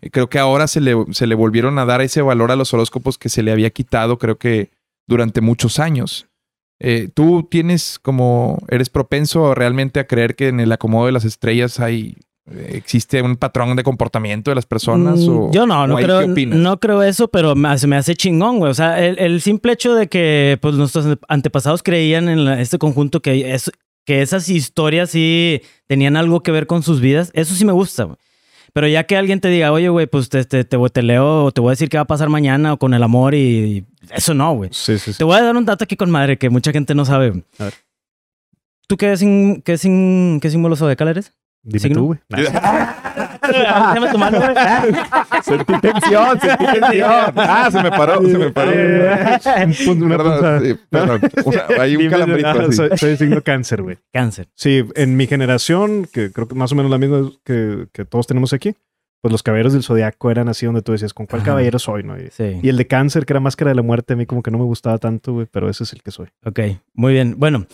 Y 0.00 0.10
Creo 0.10 0.28
que 0.28 0.38
ahora 0.38 0.66
se 0.66 0.80
le, 0.80 0.94
se 1.12 1.26
le 1.26 1.34
volvieron 1.34 1.78
a 1.78 1.84
dar 1.84 2.00
ese 2.00 2.22
valor 2.22 2.50
a 2.50 2.56
los 2.56 2.74
horóscopos 2.74 3.18
que 3.18 3.28
se 3.28 3.42
le 3.42 3.52
había 3.52 3.70
quitado, 3.70 4.18
creo 4.18 4.36
que 4.36 4.70
durante 5.06 5.40
muchos 5.40 5.78
años. 5.78 6.28
Eh, 6.80 7.08
¿Tú 7.12 7.46
tienes 7.48 7.98
como, 7.98 8.58
eres 8.68 8.88
propenso 8.88 9.54
realmente 9.54 10.00
a 10.00 10.06
creer 10.06 10.34
que 10.34 10.48
en 10.48 10.60
el 10.60 10.72
acomodo 10.72 11.06
de 11.06 11.12
las 11.12 11.26
estrellas 11.26 11.78
hay, 11.78 12.16
eh, 12.16 12.22
existe 12.68 13.22
un 13.22 13.36
patrón 13.36 13.76
de 13.76 13.82
comportamiento 13.82 14.50
de 14.50 14.54
las 14.56 14.66
personas? 14.66 15.20
Mm, 15.20 15.28
o, 15.28 15.50
Yo 15.52 15.66
no, 15.66 15.86
no 15.86 15.94
o 15.94 15.98
creo, 15.98 16.26
no 16.26 16.80
creo 16.80 17.02
eso, 17.02 17.28
pero 17.28 17.54
me- 17.54 17.78
se 17.78 17.86
me 17.86 17.96
hace 17.96 18.14
chingón, 18.16 18.58
güey. 18.58 18.70
O 18.70 18.74
sea, 18.74 19.04
el, 19.04 19.18
el 19.18 19.40
simple 19.40 19.72
hecho 19.72 19.94
de 19.94 20.08
que 20.08 20.58
pues, 20.60 20.74
nuestros 20.74 21.06
antepasados 21.28 21.82
creían 21.82 22.28
en 22.28 22.44
la- 22.44 22.60
este 22.60 22.78
conjunto 22.78 23.20
que, 23.22 23.52
es, 23.54 23.70
que 24.04 24.22
esas 24.22 24.48
historias 24.48 25.10
sí 25.10 25.60
tenían 25.86 26.16
algo 26.16 26.42
que 26.42 26.50
ver 26.52 26.66
con 26.66 26.82
sus 26.82 27.00
vidas, 27.00 27.30
eso 27.34 27.54
sí 27.54 27.64
me 27.64 27.72
gusta, 27.72 28.04
güey. 28.04 28.16
Pero 28.72 28.86
ya 28.86 29.02
que 29.04 29.16
alguien 29.16 29.40
te 29.40 29.48
diga, 29.48 29.72
oye, 29.72 29.88
güey, 29.88 30.06
pues 30.06 30.28
te, 30.28 30.44
te, 30.44 30.62
te, 30.64 30.78
te 30.92 31.02
leo 31.02 31.44
o 31.44 31.50
te 31.52 31.60
voy 31.60 31.70
a 31.70 31.72
decir 31.72 31.88
qué 31.88 31.96
va 31.98 32.02
a 32.02 32.06
pasar 32.06 32.28
mañana 32.28 32.72
o 32.72 32.76
con 32.78 32.94
el 32.94 33.02
amor 33.02 33.34
y, 33.34 33.38
y 33.38 33.84
eso 34.14 34.32
no, 34.32 34.54
güey. 34.54 34.70
Sí, 34.72 34.96
sí, 34.98 35.12
sí. 35.12 35.18
Te 35.18 35.24
voy 35.24 35.36
a 35.36 35.42
dar 35.42 35.56
un 35.56 35.64
dato 35.64 35.82
aquí 35.82 35.96
con 35.96 36.08
madre 36.08 36.38
que 36.38 36.50
mucha 36.50 36.70
gente 36.70 36.94
no 36.94 37.04
sabe. 37.04 37.42
A 37.58 37.64
ver. 37.64 37.74
¿Tú 38.86 38.96
qué, 38.96 39.16
sin, 39.16 39.60
qué, 39.62 39.76
sin, 39.76 40.38
qué 40.40 40.50
símbolo 40.50 40.76
zodiacal 40.76 41.08
eres? 41.08 41.32
Dime 41.62 41.78
¿Signo? 41.78 41.98
tú, 42.00 42.06
güey. 42.06 42.18
Déjame 43.50 44.10
tu 44.10 44.18
mano, 44.18 44.38
güey. 44.40 44.54
Sentí 45.42 45.72
tensión, 45.80 46.40
sentí 46.40 46.64
tensión. 46.66 47.10
Ah, 47.36 47.68
se 47.70 47.82
me 47.82 47.90
paró, 47.90 48.20
se 48.22 48.38
me 48.38 48.50
paró. 48.50 48.70
Un 48.72 49.74
punto- 49.86 50.04
una 50.04 50.16
Perdón, 50.16 50.62
sí, 50.64 50.78
perdón. 50.88 51.20
Una- 51.44 51.82
hay 51.82 51.92
un 51.96 52.02
Dime, 52.02 52.10
calambrito 52.10 52.48
ah, 52.48 52.52
así. 52.68 52.72
Soy, 52.76 52.90
soy 52.98 53.16
signo 53.16 53.42
cáncer, 53.42 53.82
güey. 53.82 53.98
Cáncer. 54.12 54.48
Sí, 54.54 54.84
en 54.94 55.16
mi 55.16 55.26
generación, 55.26 56.06
que 56.12 56.30
creo 56.32 56.48
que 56.48 56.54
más 56.54 56.72
o 56.72 56.74
menos 56.74 56.90
la 56.90 56.98
misma 56.98 57.30
que, 57.44 57.86
que 57.92 58.04
todos 58.04 58.26
tenemos 58.26 58.52
aquí, 58.52 58.74
pues 59.22 59.32
los 59.32 59.42
caballeros 59.42 59.72
del 59.72 59.82
zodiaco 59.82 60.30
eran 60.30 60.48
así 60.48 60.66
donde 60.66 60.82
tú 60.82 60.92
decías, 60.92 61.12
¿con 61.12 61.26
cuál 61.26 61.42
Ajá. 61.42 61.50
caballero 61.50 61.78
soy? 61.78 62.02
¿no? 62.04 62.18
Y, 62.18 62.28
Sí. 62.30 62.58
y 62.62 62.68
el 62.68 62.76
de 62.76 62.86
cáncer, 62.86 63.26
que 63.26 63.32
era 63.32 63.40
máscara 63.40 63.70
de 63.70 63.74
la 63.74 63.82
muerte, 63.82 64.14
a 64.14 64.16
mí 64.16 64.24
como 64.26 64.42
que 64.42 64.50
no 64.50 64.58
me 64.58 64.64
gustaba 64.64 64.98
tanto, 64.98 65.32
güey, 65.34 65.46
pero 65.50 65.68
ese 65.68 65.84
es 65.84 65.92
el 65.92 66.02
que 66.02 66.10
soy. 66.10 66.28
Ok, 66.44 66.60
muy 66.94 67.12
bien. 67.12 67.34
Bueno, 67.38 67.66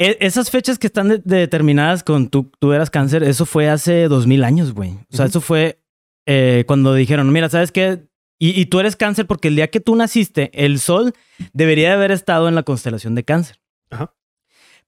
esas 0.00 0.50
fechas 0.50 0.78
que 0.78 0.86
están 0.86 1.08
de- 1.08 1.18
determinadas 1.24 2.02
con 2.02 2.28
tú, 2.28 2.50
tú 2.58 2.72
eras 2.72 2.90
cáncer, 2.90 3.22
eso 3.22 3.44
fue 3.46 3.68
hace 3.68 4.08
dos 4.08 4.26
mil 4.26 4.44
años, 4.44 4.72
güey. 4.72 4.92
O 5.12 5.16
sea, 5.16 5.26
eso 5.26 5.40
fue 5.40 5.80
eh, 6.26 6.64
cuando 6.66 6.94
dijeron, 6.94 7.30
mira, 7.32 7.48
¿sabes 7.48 7.70
qué? 7.70 8.06
Y, 8.38 8.58
y 8.58 8.66
tú 8.66 8.80
eres 8.80 8.96
cáncer 8.96 9.26
porque 9.26 9.48
el 9.48 9.56
día 9.56 9.68
que 9.68 9.80
tú 9.80 9.94
naciste, 9.94 10.50
el 10.54 10.78
sol 10.78 11.12
debería 11.52 11.88
de 11.88 11.94
haber 11.94 12.10
estado 12.12 12.48
en 12.48 12.54
la 12.54 12.62
constelación 12.62 13.14
de 13.14 13.24
cáncer. 13.24 13.60
Ajá. 13.90 14.14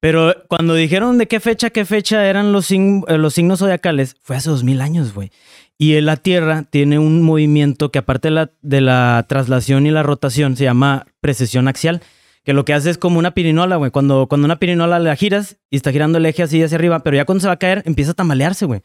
Pero 0.01 0.35
cuando 0.49 0.75
dijeron 0.75 1.19
de 1.19 1.29
qué 1.29 1.39
fecha, 1.39 1.71
qué 1.71 1.85
fecha 1.85 2.27
eran 2.27 2.53
los, 2.53 2.71
eh, 2.73 3.05
los 3.19 3.35
signos 3.35 3.59
zodiacales, 3.61 4.17
fue 4.23 4.37
hace 4.37 4.51
dos 4.51 4.65
mil 4.65 4.81
años, 4.81 5.13
güey. 5.15 5.31
Y 5.79 5.95
en 5.97 6.07
la 6.07 6.17
Tierra 6.17 6.65
tiene 6.71 6.99
un 6.99 7.23
movimiento 7.23 7.91
que 7.91 7.99
aparte 7.99 8.29
de 8.29 8.35
la, 8.35 8.51
de 8.63 8.81
la 8.81 9.27
traslación 9.29 9.87
y 9.87 9.91
la 9.91 10.03
rotación 10.03 10.57
se 10.57 10.65
llama 10.65 11.07
precesión 11.21 11.69
axial, 11.69 12.01
que 12.45 12.53
lo 12.53 12.65
que 12.65 12.75
hace 12.75 12.91
es 12.91 12.99
como 12.99 13.19
una 13.19 13.33
pirinola, 13.33 13.77
güey. 13.77 13.91
Cuando, 13.91 14.27
cuando 14.29 14.47
una 14.47 14.59
pirinola 14.59 14.99
la 14.99 15.17
giras 15.17 15.59
y 15.71 15.77
está 15.77 15.93
girando 15.93 16.19
el 16.19 16.27
eje 16.27 16.43
así 16.43 16.63
hacia 16.63 16.77
arriba, 16.77 17.01
pero 17.01 17.17
ya 17.17 17.25
cuando 17.25 17.41
se 17.41 17.47
va 17.47 17.55
a 17.55 17.59
caer 17.59 17.83
empieza 17.87 18.13
a 18.13 18.15
tambalearse, 18.15 18.67
güey. 18.67 18.81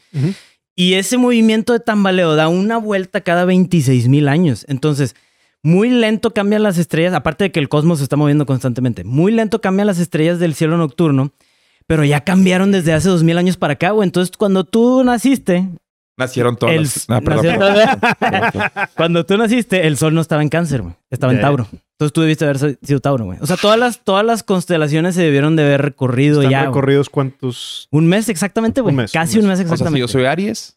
Y 0.75 0.93
ese 0.93 1.17
movimiento 1.17 1.73
de 1.73 1.79
tambaleo 1.79 2.35
da 2.35 2.49
una 2.49 2.77
vuelta 2.77 3.21
cada 3.21 3.45
26 3.45 4.07
mil 4.09 4.27
años. 4.27 4.63
Entonces, 4.69 5.15
muy 5.63 5.89
lento 5.89 6.31
cambian 6.31 6.61
las 6.61 6.77
estrellas, 6.77 7.13
aparte 7.13 7.45
de 7.45 7.51
que 7.51 7.59
el 7.59 7.67
cosmos 7.67 7.97
se 7.97 8.03
está 8.03 8.15
moviendo 8.15 8.45
constantemente. 8.45 9.03
Muy 9.03 9.31
lento 9.31 9.59
cambian 9.59 9.87
las 9.87 9.97
estrellas 9.97 10.39
del 10.39 10.53
cielo 10.53 10.77
nocturno, 10.77 11.33
pero 11.87 12.05
ya 12.05 12.21
cambiaron 12.23 12.71
desde 12.71 12.93
hace 12.93 13.09
dos 13.09 13.23
mil 13.23 13.39
años 13.39 13.57
para 13.57 13.73
acá, 13.73 13.89
güey. 13.89 14.05
Entonces, 14.05 14.37
cuando 14.37 14.65
tú 14.65 15.03
naciste, 15.03 15.67
Nacieron 16.17 16.57
el- 16.67 16.81
las- 16.81 17.05
Ah, 17.09 17.21
perdón, 17.21 17.45
nació- 17.45 17.99
perdón. 18.19 18.51
cuando 18.97 19.25
tú 19.25 19.37
naciste, 19.37 19.85
el 19.85 19.97
sol 19.97 20.13
no 20.15 20.21
estaba 20.21 20.41
en 20.41 20.49
cáncer, 20.49 20.81
güey. 20.81 20.95
Estaba 21.11 21.31
en. 21.33 21.41
Tauro. 21.41 21.67
Entonces 21.71 22.13
tú 22.13 22.21
debiste 22.21 22.45
haber 22.45 22.77
sido 22.81 22.99
Tauro, 22.99 23.25
güey. 23.25 23.37
O 23.41 23.45
sea, 23.47 23.57
todas 23.57 23.77
las, 23.79 24.03
todas 24.03 24.25
las 24.25 24.43
constelaciones 24.43 25.15
se 25.15 25.21
debieron 25.23 25.55
de 25.55 25.63
haber 25.63 25.81
recorrido 25.81 26.41
¿Están 26.41 26.51
ya. 26.51 26.59
güey. 26.61 26.67
recorridos 26.67 27.09
cuántos? 27.09 27.87
Un 27.91 28.07
mes 28.07 28.29
exactamente, 28.29 28.81
güey. 28.81 28.93
Un 28.93 28.97
mes, 29.01 29.11
Casi 29.11 29.37
un 29.39 29.45
un 29.45 29.49
mes. 29.49 29.59
mes 29.59 29.65
O 29.65 29.69
sea, 29.69 29.77
si 29.77 29.81
exactamente. 29.83 29.99
yo 30.01 30.07
soy 30.07 30.25
Aries, 30.25 30.76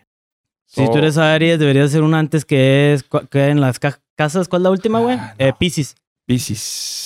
Si 0.73 0.85
tú 0.89 0.97
eres 0.97 1.17
Aries, 1.17 1.59
deberías 1.59 1.91
ser 1.91 2.01
un 2.01 2.13
antes 2.13 2.45
que 2.45 2.93
es 2.93 3.03
que 3.29 3.47
en 3.49 3.59
las 3.59 3.77
ca- 3.79 3.99
casas. 4.15 4.47
¿Cuál 4.47 4.61
es 4.61 4.63
la 4.63 4.69
última, 4.71 4.99
güey? 4.99 5.17
Ah, 5.19 5.35
no. 5.37 5.45
Eh, 5.47 5.53
Pisces. 5.59 5.95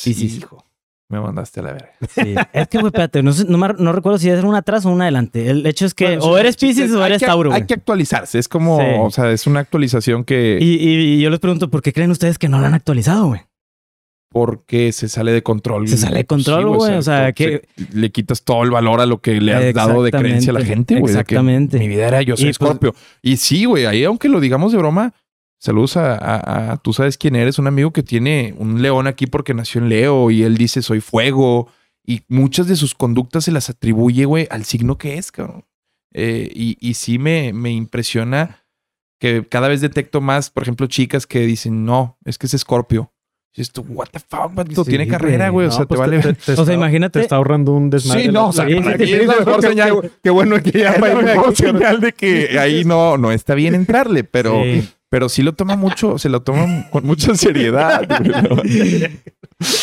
Hijo, 0.04 0.64
me 1.10 1.20
mandaste 1.20 1.62
a 1.62 1.64
la 1.64 1.74
verga. 1.74 1.90
Sí. 2.10 2.36
es 2.54 2.68
que, 2.68 2.78
güey, 2.78 2.88
espérate, 2.90 3.24
no, 3.24 3.32
no, 3.48 3.58
no 3.74 3.92
recuerdo 3.92 4.20
si 4.20 4.30
es 4.30 4.44
una 4.44 4.60
atrás 4.60 4.86
o 4.86 4.90
una 4.90 5.06
adelante. 5.06 5.50
El 5.50 5.66
hecho 5.66 5.86
es 5.86 5.94
que 5.96 6.06
Bueno, 6.18 6.24
o 6.26 6.38
eres 6.38 6.58
Pisces 6.58 6.92
o 6.92 7.04
eres 7.04 7.20
que- 7.20 7.26
Tauro, 7.26 7.52
Hay 7.54 7.66
que 7.66 7.74
actualizarse. 7.74 8.38
Es 8.38 8.48
como, 8.48 8.80
Sí. 8.80 8.86
o 9.00 9.10
sea, 9.10 9.32
es 9.32 9.48
una 9.48 9.62
actualización 9.62 10.24
que 10.26 10.60
Y, 10.62 10.76
y- 10.76 11.16
y 11.16 11.22
yo 11.22 11.30
les 11.32 11.40
pregunto, 11.40 11.70
¿por 11.72 11.82
qué 11.82 11.92
creen 11.92 12.12
ustedes 12.12 12.38
que 12.38 12.50
no 12.50 12.60
lo 12.60 12.68
han 12.68 12.74
actualizado, 12.76 13.28
güey? 13.28 13.42
Porque 14.36 14.92
se 14.92 15.08
sale 15.08 15.32
de 15.32 15.44
control. 15.44 15.88
Se 15.88 15.96
sale 15.96 16.18
de 16.18 16.26
control, 16.26 16.66
güey, 16.76 16.96
o 16.96 17.02
sea, 17.02 17.32
que- 17.32 17.70
le 17.94 18.12
quitas 18.12 18.44
todo 18.44 18.64
el 18.64 18.70
valor 18.70 19.00
a 19.00 19.06
lo 19.06 19.22
que 19.22 19.40
le 19.40 19.54
has 19.54 19.74
dado 19.74 20.04
de 20.04 20.12
creencia 20.12 20.52
a 20.52 20.56
la 20.56 20.66
gente, 20.66 21.00
güey. 21.00 21.10
Exactamente. 21.14 21.80
Mi 21.80 21.88
vida 21.88 22.06
era 22.10 22.22
yo 22.22 22.36
soy 22.36 22.48
Y, 22.48 22.48
pues, 22.48 22.56
Scorpio. 22.58 22.94
y 23.22 23.38
sí, 23.38 23.64
güey, 23.64 23.86
ahí 23.86 24.04
aunque 24.04 24.28
lo 24.28 24.42
digamos 24.42 24.74
de 24.74 24.78
broma, 24.78 25.14
saludos 25.58 25.96
a, 25.96 26.16
a- 26.18 26.74
a- 26.74 26.78
tú 26.80 26.92
sabes 26.92 27.18
quién 27.18 27.38
eres, 27.38 27.60
un 27.60 27.68
amigo 27.68 27.94
que 27.94 28.04
tiene 28.04 28.54
un 28.58 28.82
león 28.82 29.08
aquí 29.08 29.26
porque 29.26 29.54
nació 29.54 29.80
en 29.80 29.88
Leo 29.88 30.30
y 30.30 30.44
él 30.44 30.58
dice 30.58 30.82
soy 30.82 31.00
fuego 31.00 31.70
y 32.06 32.24
muchas 32.28 32.68
de 32.68 32.76
sus 32.76 32.94
conductas 32.94 33.46
se 33.46 33.54
las 33.54 33.70
atribuye, 33.70 34.26
güey, 34.26 34.50
al 34.52 34.66
signo 34.66 34.98
que 34.98 35.18
es, 35.18 35.32
cabrón. 35.32 35.64
Eh, 36.14 36.52
y, 36.54 36.76
y 36.82 36.96
sí 36.96 37.20
me, 37.20 37.54
me 37.54 37.72
impresiona 37.72 38.66
que 39.18 39.48
cada 39.48 39.70
vez 39.70 39.80
detecto 39.80 40.20
más, 40.20 40.50
por 40.50 40.64
ejemplo, 40.64 40.88
chicas 40.88 41.26
que 41.26 41.40
dicen, 41.46 41.86
no, 41.86 42.18
es 42.26 42.38
que 42.38 42.48
es 42.48 42.52
Scorpio. 42.58 43.14
Y 43.58 43.62
esto, 43.62 43.84
what 43.88 44.08
the 44.12 44.20
fuck? 44.20 44.52
Sí, 44.84 44.84
tiene 44.90 45.08
carrera, 45.08 45.50
güey. 45.50 45.66
güey. 45.66 45.68
o 45.68 45.72
sea, 45.72 45.86
pues 45.86 46.02
te 46.02 46.08
vale. 46.08 46.34
te 46.34 46.52
O 46.54 46.66
sea, 46.66 46.74
imagínate- 46.76 47.20
Te 47.20 47.24
está 47.24 47.38
ahorrando 47.38 47.72
un 47.74 47.90
desmadre. 47.90 48.24
Sí, 48.24 48.30
no, 48.30 48.50
o 48.50 48.54
sea, 48.54 48.68
Sí, 48.68 48.76
para 48.76 48.98
sí, 48.98 49.14
es 49.14 49.26
la 49.28 49.36
mejor 49.38 49.62
señal. 49.62 50.02
qué- 50.02 50.12
Qué 50.24 50.30
bueno 50.30 50.62
que 50.62 50.72
ya 50.72 50.90
Es 50.92 51.00
la 51.02 51.16
mejor 51.22 51.56
señal 51.56 52.02
de 52.02 52.12
que 52.12 52.60
ahí 52.60 52.84
no, 52.84 53.18
no 53.18 53.32
está 53.32 53.56
bien 53.56 53.74
entrarle, 53.74 54.26
pero, 54.26 54.62
Sí. 54.62 54.90
pero 55.10 55.30
sí 55.30 55.42
lo 55.42 55.54
toma 55.54 55.78
mucho, 55.78 56.18
se 56.18 56.28
lo 56.28 56.42
toma 56.42 56.90
con 56.90 57.06
mucha 57.06 57.34
seriedad. 57.36 58.06
güey. 58.50 59.10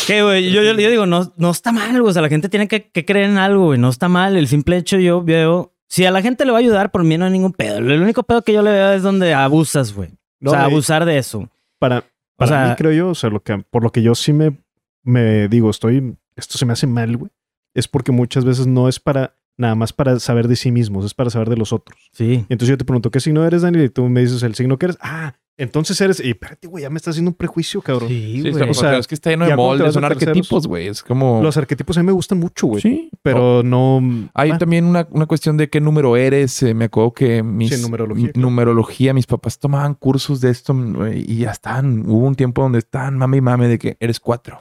¿Qué, 0.05 0.21
güey? 0.21 0.51
Yo, 0.51 0.61
yo, 0.61 0.73
yo 0.73 0.89
digo, 0.91 1.05
no, 1.07 1.33
no 1.37 1.49
está 1.49 1.71
mal, 1.71 1.99
güey. 1.99 2.11
O 2.11 2.13
sea, 2.13 2.21
la 2.21 2.29
gente 2.29 2.49
tiene 2.49 2.67
que, 2.67 2.89
que 2.91 3.05
creer 3.05 3.25
en 3.31 3.37
algo, 3.39 3.65
güey. 3.65 3.79
No 3.79 3.89
está 3.89 4.07
mal. 4.07 4.37
El 4.37 4.47
simple 4.47 4.77
hecho, 4.77 4.97
yo 4.99 5.23
veo. 5.23 5.73
Si 5.89 6.05
a 6.05 6.11
la 6.11 6.21
gente 6.21 6.45
le 6.45 6.51
va 6.51 6.57
a 6.57 6.61
ayudar, 6.61 6.91
por 6.91 7.03
mí 7.03 7.17
no 7.17 7.25
hay 7.25 7.31
ningún 7.31 7.53
pedo. 7.53 7.77
El 7.79 8.01
único 8.01 8.21
pedo 8.23 8.43
que 8.43 8.53
yo 8.53 8.61
le 8.61 8.71
veo 8.71 8.93
es 8.93 9.01
donde 9.03 9.33
abusas, 9.33 9.93
güey. 9.93 10.09
No, 10.39 10.51
o 10.51 10.53
sea, 10.53 10.65
abusar 10.65 11.05
de 11.05 11.17
eso. 11.17 11.49
Para, 11.79 12.03
para 12.35 12.49
sea- 12.49 12.69
mí, 12.69 12.75
creo 12.77 12.91
yo, 12.91 13.09
o 13.09 13.15
sea, 13.15 13.29
lo 13.29 13.41
que, 13.43 13.57
por 13.59 13.83
lo 13.83 13.91
que 13.91 14.01
yo 14.01 14.15
sí 14.15 14.33
me, 14.33 14.57
me 15.03 15.47
digo, 15.47 15.69
estoy, 15.69 16.17
esto 16.35 16.57
se 16.57 16.65
me 16.65 16.73
hace 16.73 16.87
mal, 16.87 17.17
güey, 17.17 17.31
es 17.73 17.87
porque 17.87 18.11
muchas 18.11 18.45
veces 18.45 18.67
no 18.67 18.87
es 18.87 18.99
para, 18.99 19.35
nada 19.57 19.75
más 19.75 19.93
para 19.93 20.19
saber 20.19 20.47
de 20.47 20.55
sí 20.55 20.71
mismos, 20.71 21.05
es 21.05 21.13
para 21.13 21.29
saber 21.29 21.49
de 21.49 21.57
los 21.57 21.73
otros. 21.73 21.99
Sí. 22.11 22.45
Y 22.49 22.53
entonces 22.53 22.69
yo 22.69 22.77
te 22.77 22.85
pregunto, 22.85 23.11
¿qué 23.11 23.19
signo 23.19 23.45
eres, 23.45 23.61
Daniel? 23.61 23.85
Y 23.85 23.89
tú 23.89 24.07
me 24.09 24.21
dices 24.21 24.41
el 24.43 24.55
signo 24.55 24.77
que 24.77 24.87
eres. 24.87 24.97
Ah, 25.01 25.33
entonces 25.55 26.01
eres, 26.01 26.19
y 26.19 26.31
espérate, 26.31 26.67
güey, 26.67 26.81
ya 26.81 26.89
me 26.89 26.97
estás 26.97 27.11
haciendo 27.13 27.29
un 27.29 27.35
prejuicio, 27.35 27.79
cabrón. 27.79 28.09
Sí, 28.09 28.41
Sí, 28.43 28.49
güey. 28.49 28.63
o 28.67 28.71
o 28.71 28.73
sea, 28.73 28.97
es 28.97 29.05
que 29.05 29.13
está 29.13 29.29
lleno 29.29 29.45
de 29.45 29.55
moldes, 29.55 29.93
son 29.93 30.03
arquetipos, 30.03 30.65
güey. 30.65 30.87
Es 30.87 31.03
como. 31.03 31.43
Los 31.43 31.55
arquetipos 31.57 31.95
a 31.95 32.01
mí 32.01 32.07
me 32.07 32.11
gustan 32.11 32.39
mucho, 32.39 32.65
güey. 32.65 32.81
Sí. 32.81 33.11
Pero 33.21 33.61
no... 33.61 34.01
Hay 34.33 34.49
ah, 34.49 34.57
también 34.57 34.85
una, 34.85 35.07
una 35.11 35.27
cuestión 35.27 35.55
de 35.57 35.69
qué 35.69 35.79
número 35.79 36.17
eres. 36.17 36.63
eh, 36.63 36.73
me 36.73 36.85
acuerdo 36.85 37.13
que 37.13 37.43
mis 37.43 37.69
Sí, 37.75 37.79
numerología, 37.83 38.23
m- 38.23 38.31
claro. 38.33 38.49
numerología, 38.49 39.13
mis 39.13 39.27
papás 39.27 39.59
tomaban 39.59 39.93
cursos 39.93 40.41
de 40.41 40.49
esto 40.49 40.75
y 41.13 41.37
ya 41.37 41.51
están. 41.51 41.99
Hubo 42.09 42.25
un 42.25 42.33
tiempo 42.35 42.63
donde 42.63 42.79
estaban 42.79 43.15
mame 43.19 43.37
y 43.37 43.41
mame 43.41 43.67
de 43.67 43.77
que 43.77 43.95
eres 43.99 44.19
cuatro. 44.19 44.59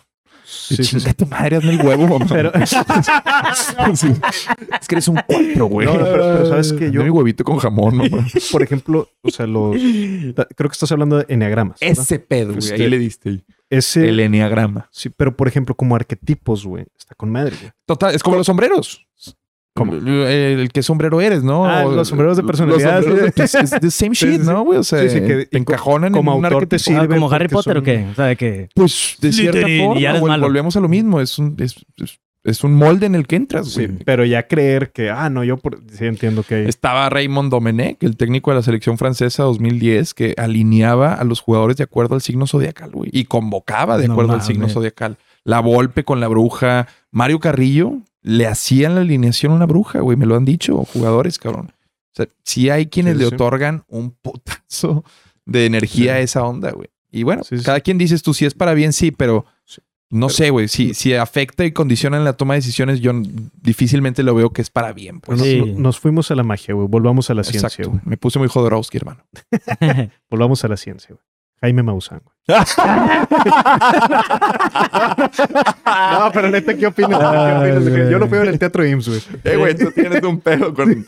Sí, 0.52 0.74
Y 0.74 0.76
sí, 0.76 0.82
chinga 0.98 1.10
sí. 1.10 1.14
tu 1.14 1.26
madre, 1.26 1.56
hazme 1.56 1.70
el 1.72 1.80
huevo, 1.86 2.06
mamá. 2.18 2.26
Pero-. 2.28 2.52
Es 4.80 4.88
que 4.88 4.94
eres 4.94 5.08
un 5.08 5.18
cuatro, 5.26 5.66
güey. 5.66 5.86
No, 5.86 5.92
pero- 5.94 6.04
pero 6.12 6.46
sabes 6.48 6.72
que 6.72 6.86
Hazme 6.86 6.94
yo- 6.94 7.02
el 7.02 7.10
huevito 7.10 7.44
con 7.44 7.58
jamón, 7.58 7.96
mamá. 7.96 8.26
Por 8.52 8.62
ejemplo, 8.62 9.08
o 9.22 9.30
sea, 9.30 9.46
los... 9.46 9.76
Creo 9.76 10.68
que 10.70 10.72
estás 10.72 10.90
hablando 10.92 11.18
de 11.18 11.26
enneagramas. 11.28 11.80
¿verdad? 11.80 11.98
Ese 12.02 12.18
pedo, 12.18 12.48
güey. 12.54 12.58
Este- 12.58 12.74
Ahí 12.82 12.88
le 12.90 12.98
diste. 12.98 13.44
Ese... 13.70 14.08
El 14.08 14.20
enneagrama. 14.20 14.88
Sí, 14.92 15.08
pero 15.10 15.36
por 15.36 15.48
ejemplo, 15.48 15.74
como 15.74 15.96
arquetipos, 15.96 16.66
güey, 16.66 16.84
está 16.98 17.14
con 17.14 17.30
madre, 17.30 17.56
güey. 17.58 17.72
Total, 17.86 18.14
es 18.14 18.22
como 18.22 18.36
los 18.36 18.46
sombreros. 18.46 19.06
¿Cómo? 19.74 19.94
El, 19.94 20.06
el 20.08 20.68
qué 20.70 20.82
sombrero 20.82 21.20
eres, 21.22 21.42
¿no? 21.42 21.64
Ah, 21.64 21.84
los 21.84 22.08
sombreros 22.08 22.36
de 22.36 22.42
personalidad, 22.42 22.96
Los 22.96 23.04
sombreros 23.06 23.32
sí. 23.50 23.58
de- 23.58 23.64
es, 23.64 23.70
the 23.80 23.90
same 23.90 24.14
shit, 24.14 24.28
sí, 24.32 24.38
sí. 24.38 24.46
¿no, 24.46 24.62
güey? 24.64 24.78
O 24.78 24.84
sea, 24.84 25.00
Sí, 25.02 25.08
sí, 25.10 25.20
que- 25.22 25.46
te 25.46 25.56
encajonan 25.58 26.12
como 26.12 26.32
en 26.32 26.38
un 26.40 26.44
autor 26.44 26.66
te 26.66 26.76
arquetipo. 26.76 26.98
Ah, 26.98 27.00
sirve 27.02 27.14
como 27.14 27.30
Harry 27.32 27.48
Potter 27.48 27.72
son- 27.74 27.80
o 27.80 27.82
qué? 27.82 28.06
O 28.10 28.14
sea, 28.14 28.26
de 28.26 28.36
que. 28.36 28.68
Pues 28.74 29.16
de 29.20 29.32
cierta 29.32 29.68
Y- 29.68 29.76
y 29.80 29.84
forma, 29.84 30.00
ya 30.00 30.20
vol- 30.20 30.40
volvemos 30.40 30.76
a 30.76 30.80
lo 30.80 30.88
mismo. 30.88 31.20
Es 31.20 31.38
un, 31.38 31.56
es, 31.58 31.74
es- 31.96 32.18
es 32.44 32.64
un 32.64 32.74
molde 32.74 33.06
en 33.06 33.14
el 33.14 33.26
que 33.28 33.36
entras, 33.36 33.68
Sí, 33.68 33.86
güey. 33.86 33.98
pero 34.04 34.24
ya 34.24 34.48
creer 34.48 34.90
que, 34.90 35.10
ah, 35.10 35.30
no, 35.30 35.44
yo 35.44 35.58
por... 35.58 35.78
sí 35.92 36.06
entiendo 36.06 36.42
que... 36.42 36.68
Estaba 36.68 37.08
Raymond 37.08 37.52
Domenech, 37.52 38.02
el 38.02 38.16
técnico 38.16 38.50
de 38.50 38.56
la 38.56 38.62
selección 38.64 38.98
francesa 38.98 39.44
2010, 39.44 40.12
que 40.12 40.34
alineaba 40.36 41.14
a 41.14 41.22
los 41.22 41.40
jugadores 41.40 41.76
de 41.76 41.84
acuerdo 41.84 42.16
al 42.16 42.20
signo 42.20 42.48
zodiacal, 42.48 42.90
güey. 42.90 43.10
Y 43.12 43.26
convocaba 43.26 43.96
de 43.96 44.08
No 44.08 44.14
acuerdo 44.14 44.32
al 44.32 44.42
signo 44.42 44.68
zodiacal. 44.68 45.18
La 45.44 45.60
Volpe 45.60 46.02
con 46.02 46.18
la 46.18 46.26
bruja. 46.26 46.88
Mario 47.12 47.38
Carrillo 47.38 47.98
le 48.22 48.46
hacían 48.46 48.94
la 48.94 49.00
alineación 49.02 49.52
a 49.52 49.56
una 49.56 49.66
bruja, 49.66 50.00
güey. 50.00 50.16
Me 50.16 50.26
lo 50.26 50.36
han 50.36 50.44
dicho 50.44 50.84
jugadores, 50.84 51.38
cabrón. 51.38 51.72
O 51.72 52.14
sea, 52.14 52.26
sí 52.44 52.70
hay 52.70 52.86
quienes 52.86 53.14
Sí, 53.16 53.22
le 53.22 53.28
sí. 53.28 53.34
otorgan 53.34 53.84
un 53.88 54.10
putazo 54.12 55.04
de 55.46 55.66
energía 55.66 56.04
Sí. 56.14 56.18
a 56.18 56.20
esa 56.20 56.44
onda, 56.44 56.70
güey. 56.72 56.88
Y 57.10 57.24
bueno, 57.24 57.42
Sí, 57.44 57.58
sí, 57.58 57.64
cada 57.64 57.80
quien 57.80 57.98
dices 57.98 58.22
tú 58.22 58.32
si 58.34 58.44
es 58.46 58.54
para 58.54 58.74
bien, 58.74 58.92
sí, 58.92 59.10
pero 59.10 59.44
Sí. 59.64 59.80
no 60.10 60.26
Pero- 60.28 60.36
sé, 60.36 60.50
güey. 60.50 60.68
Si, 60.68 60.94
si 60.94 61.14
afecta 61.14 61.64
y 61.64 61.72
condiciona 61.72 62.16
en 62.16 62.24
la 62.24 62.34
toma 62.34 62.54
de 62.54 62.58
decisiones, 62.60 63.00
yo 63.00 63.12
difícilmente 63.62 64.22
lo 64.22 64.34
veo 64.34 64.50
que 64.50 64.62
es 64.62 64.70
para 64.70 64.92
bien, 64.92 65.20
pues. 65.20 65.38
Bueno, 65.40 65.64
Sí. 65.66 65.72
no- 65.72 65.80
nos 65.80 65.98
fuimos 65.98 66.30
a 66.30 66.34
la 66.34 66.42
magia, 66.42 66.74
güey. 66.74 66.86
Volvamos 66.88 67.28
a 67.30 67.34
la 67.34 67.44
ciencia, 67.44 67.66
Exacto. 67.68 67.90
güey. 67.90 68.02
Me 68.04 68.16
puse 68.16 68.38
muy 68.38 68.48
Jodorowsky, 68.48 68.98
hermano. 68.98 69.24
Volvamos 70.30 70.64
a 70.64 70.68
la 70.68 70.76
ciencia, 70.76 71.08
güey. 71.10 71.20
Jaime 71.62 71.82
Maussan. 71.82 72.20
No, 76.12 76.30
pero 76.32 76.50
neta, 76.50 76.74
¿qué 76.74 76.86
opinas? 76.86 77.18
¿Qué 77.18 77.72
opinas 77.76 78.10
yo 78.10 78.18
lo 78.18 78.28
ver 78.28 78.42
en 78.42 78.48
el 78.48 78.58
Teatro 78.58 78.84
IMSS, 78.84 79.08
güey. 79.08 79.20
Eh, 79.44 79.56
güey, 79.56 79.74
tú 79.76 79.90
tienes 79.92 80.22
un 80.22 80.40
pedo 80.40 80.74
con. 80.74 81.04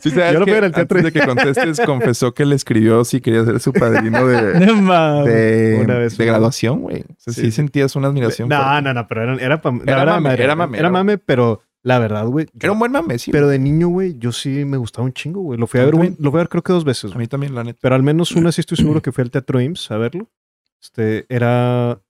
Sí, 0.00 0.10
sabes 0.10 0.32
Yo 0.32 0.40
lo 0.40 0.46
veo 0.46 0.56
en 0.58 0.64
el 0.64 0.72
teatro. 0.72 0.98
Antes 0.98 1.12
de 1.14 1.20
que 1.20 1.26
contestes, 1.26 1.80
confesó 1.86 2.34
que 2.34 2.44
le 2.44 2.54
escribió 2.56 3.04
si 3.04 3.20
quería 3.20 3.44
ser 3.44 3.60
su 3.60 3.72
padrino 3.72 4.26
de, 4.26 4.52
de, 4.60 5.78
Una 5.80 5.94
vez, 5.98 6.16
de 6.18 6.26
graduación, 6.26 6.80
güey. 6.80 7.02
O 7.02 7.14
sea, 7.18 7.32
sí, 7.32 7.42
Sí. 7.44 7.52
sentías 7.52 7.94
una 7.96 8.08
admiración. 8.08 8.48
No, 8.48 8.80
no, 8.80 8.94
no, 8.94 9.06
pero 9.06 9.22
era, 9.22 9.34
era, 9.42 9.60
pa- 9.60 9.70
la 9.70 9.82
Era 9.84 9.96
verdad, 9.96 10.20
mame, 10.20 10.34
era 10.42 10.56
mame, 10.56 10.78
Era 10.78 10.86
era 10.88 10.90
mame, 10.90 11.18
pero 11.18 11.60
la 11.84 11.98
verdad, 12.00 12.26
güey. 12.26 12.46
Era 12.58 12.72
un 12.72 12.78
buen 12.80 12.90
mame, 12.90 13.18
sí. 13.18 13.30
Pero 13.30 13.46
de 13.46 13.58
niño, 13.60 13.88
güey, 13.88 14.18
yo 14.18 14.32
sí 14.32 14.64
me 14.64 14.76
gustaba 14.76 15.04
un 15.04 15.12
chingo, 15.12 15.40
güey. 15.42 15.58
Lo 15.58 15.66
fui 15.68 15.78
a 15.80 15.84
ver, 15.84 15.94
un- 15.94 16.00
también. 16.00 16.16
lo 16.18 16.30
fui 16.32 16.38
a 16.38 16.42
ver 16.42 16.48
creo 16.48 16.62
que 16.62 16.72
dos 16.72 16.84
veces, 16.84 17.04
a 17.04 17.14
güey. 17.14 17.18
mí 17.24 17.28
también, 17.28 17.54
la 17.54 17.62
neta. 17.62 17.78
Pero 17.80 17.94
al 17.94 18.02
menos 18.02 18.32
una 18.32 18.50
sí 18.50 18.60
estoy 18.60 18.76
seguro 18.76 19.00
que 19.02 19.12
fui 19.12 19.22
al 19.22 19.30
Teatro 19.30 19.60
IMSS 19.60 19.90
a 19.92 19.96
verlo. 19.98 20.28
Este, 20.82 21.24
era, 21.28 22.00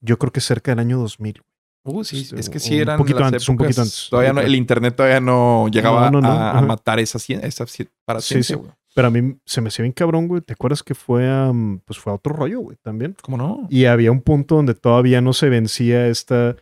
yo 0.00 0.18
creo 0.18 0.30
que 0.32 0.40
cerca 0.40 0.70
del 0.72 0.78
año 0.78 0.98
2000. 0.98 1.42
Uh, 1.86 2.02
sí, 2.04 2.20
Este, 2.22 2.40
es 2.40 2.48
que 2.48 2.56
un 2.56 2.60
sí 2.60 2.78
eran 2.78 2.96
poquito 2.96 3.18
las 3.18 3.26
antes, 3.28 3.48
un 3.48 3.56
poquito 3.58 3.82
antes. 3.82 4.06
Todavía 4.10 4.32
no, 4.32 4.40
el 4.40 4.54
internet 4.54 4.96
todavía 4.96 5.20
no 5.20 5.68
llegaba 5.68 6.10
No, 6.10 6.20
no, 6.22 6.28
no, 6.28 6.34
a, 6.40 6.62
matar 6.62 6.98
esa, 6.98 7.18
esa 7.18 7.66
para 8.06 8.20
Sí, 8.20 8.28
ciencia, 8.34 8.56
sí. 8.56 8.60
güey. 8.62 8.72
Pero 8.94 9.08
a 9.08 9.10
mí 9.10 9.36
se 9.44 9.60
me 9.60 9.68
hacía 9.68 9.82
bien 9.82 9.92
cabrón, 9.92 10.28
güey. 10.28 10.40
¿Te 10.40 10.52
acuerdas 10.54 10.82
que 10.82 10.94
fue 10.94 11.28
a, 11.28 11.52
pues 11.84 11.98
fue 11.98 12.12
a 12.12 12.16
otro 12.16 12.32
rollo, 12.32 12.60
güey, 12.60 12.76
también? 12.80 13.16
¿Cómo 13.22 13.36
no? 13.36 13.66
Y 13.68 13.86
había 13.86 14.12
un 14.12 14.22
punto 14.22 14.54
donde 14.54 14.74
todavía 14.74 15.20
no 15.20 15.32
se 15.32 15.48
vencía 15.48 16.06
esta... 16.06 16.56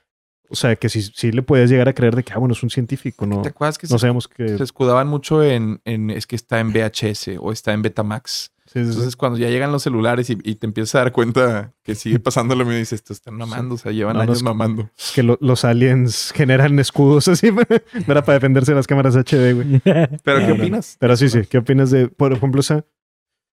O 0.53 0.55
sea, 0.57 0.77
que 0.77 0.89
sí, 0.91 1.01
sí 1.03 1.33
le 1.33 1.43
podías 1.43 1.71
llegar 1.71 1.89
a 1.89 1.95
creer 1.95 2.15
de 2.15 2.23
que, 2.23 2.35
ah, 2.35 2.39
bueno, 2.39 2.53
es 2.53 2.63
un 2.63 2.69
científico, 2.69 3.25
¿no? 3.27 3.41
¿Te 3.41 3.49
acuerdas 3.49 3.79
que 3.79 3.87
No 3.89 3.97
se, 3.97 4.01
sabemos 4.03 4.29
que... 4.29 4.57
se 4.59 4.63
escudaban 4.63 5.09
mucho 5.09 5.43
en, 5.43 5.81
en 5.87 6.11
es 6.11 6.27
que 6.27 6.37
está 6.37 6.61
en 6.61 6.73
VHS 6.73 7.39
o 7.41 7.53
está 7.53 7.73
en 7.73 7.81
Betamax? 7.81 8.53
Sí, 8.67 8.79
sí, 8.81 8.85
sí. 8.85 8.91
Entonces, 8.91 9.17
cuando 9.17 9.39
ya 9.39 9.49
llegan 9.49 9.73
los 9.73 9.83
celulares 9.83 10.29
y, 10.31 10.39
y 10.45 10.55
te 10.55 10.67
empiezas 10.67 10.95
a 10.95 10.99
dar 10.99 11.13
cuenta 11.13 11.73
que 11.83 11.95
sigue 11.95 12.19
pasando 12.21 12.55
lo 12.55 12.65
mismo, 12.65 12.79
dices, 12.79 12.93
esto 13.01 13.13
están 13.13 13.35
mamando, 13.35 13.75
o 13.75 13.79
sea, 13.79 13.93
llevan 13.93 14.13
No, 14.15 14.19
no 14.19 14.23
años 14.25 14.37
es- 14.39 14.43
mamando. 14.43 14.91
Es 14.99 15.13
que 15.15 15.23
lo- 15.23 15.39
los 15.41 15.65
aliens 15.65 16.33
generan 16.35 16.79
escudos 16.79 17.29
así 17.29 17.51
para, 18.07 18.23
para 18.23 18.35
defenderse 18.35 18.73
de 18.73 18.77
las 18.77 18.87
cámaras 18.87 19.17
HD, 19.17 19.55
güey. 19.55 19.81
Pero, 20.23 20.47
¿qué 20.47 20.53
opinas? 20.53 20.97
Pero 21.01 21.17
sí, 21.17 21.29
sí. 21.31 21.41
¿Qué 21.49 21.59
opinas 21.59 21.91
de, 21.91 22.09
por 22.09 22.33
ejemplo, 22.33 22.61
esa 22.61 22.85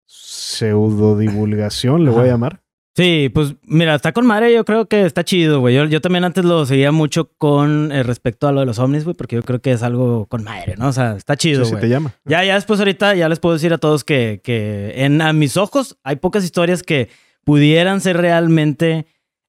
pseudodivulgación, 0.06 2.04
le 2.04 2.10
voy 2.10 2.24
a 2.24 2.32
llamar? 2.32 2.60
Sí, 2.98 3.30
pues 3.32 3.54
mira, 3.62 3.94
está 3.94 4.10
con 4.12 4.26
madre, 4.26 4.52
yo 4.52 4.64
creo 4.64 4.86
que 4.88 5.06
está 5.06 5.22
chido, 5.22 5.60
güey. 5.60 5.72
Yo, 5.76 5.84
yo 5.84 6.00
también 6.00 6.24
antes 6.24 6.44
lo 6.44 6.66
seguía 6.66 6.90
mucho 6.90 7.30
con 7.38 7.92
eh, 7.92 8.02
respecto 8.02 8.48
a 8.48 8.52
lo 8.52 8.58
de 8.58 8.66
los 8.66 8.80
ovnis, 8.80 9.04
güey, 9.04 9.14
porque 9.14 9.36
yo 9.36 9.42
creo 9.44 9.60
que 9.60 9.70
es 9.70 9.84
algo 9.84 10.26
con 10.26 10.42
madre, 10.42 10.74
¿no? 10.76 10.88
O 10.88 10.92
sea, 10.92 11.12
está 11.16 11.36
chido, 11.36 11.60
Sí, 11.64 11.66
sí 11.66 11.70
güey. 11.74 11.82
te 11.82 11.88
llama. 11.88 12.12
Ya, 12.24 12.42
ya 12.42 12.54
después 12.56 12.80
ahorita 12.80 13.14
ya 13.14 13.28
les 13.28 13.38
puedo 13.38 13.54
decir 13.54 13.72
a 13.72 13.78
todos 13.78 14.02
que, 14.02 14.40
que 14.42 14.94
en 15.04 15.22
a 15.22 15.32
mis 15.32 15.56
ojos 15.56 15.96
hay 16.02 16.16
pocas 16.16 16.42
historias 16.42 16.82
que 16.82 17.08
pudieran 17.44 18.00
ser 18.00 18.16
realmente 18.16 19.06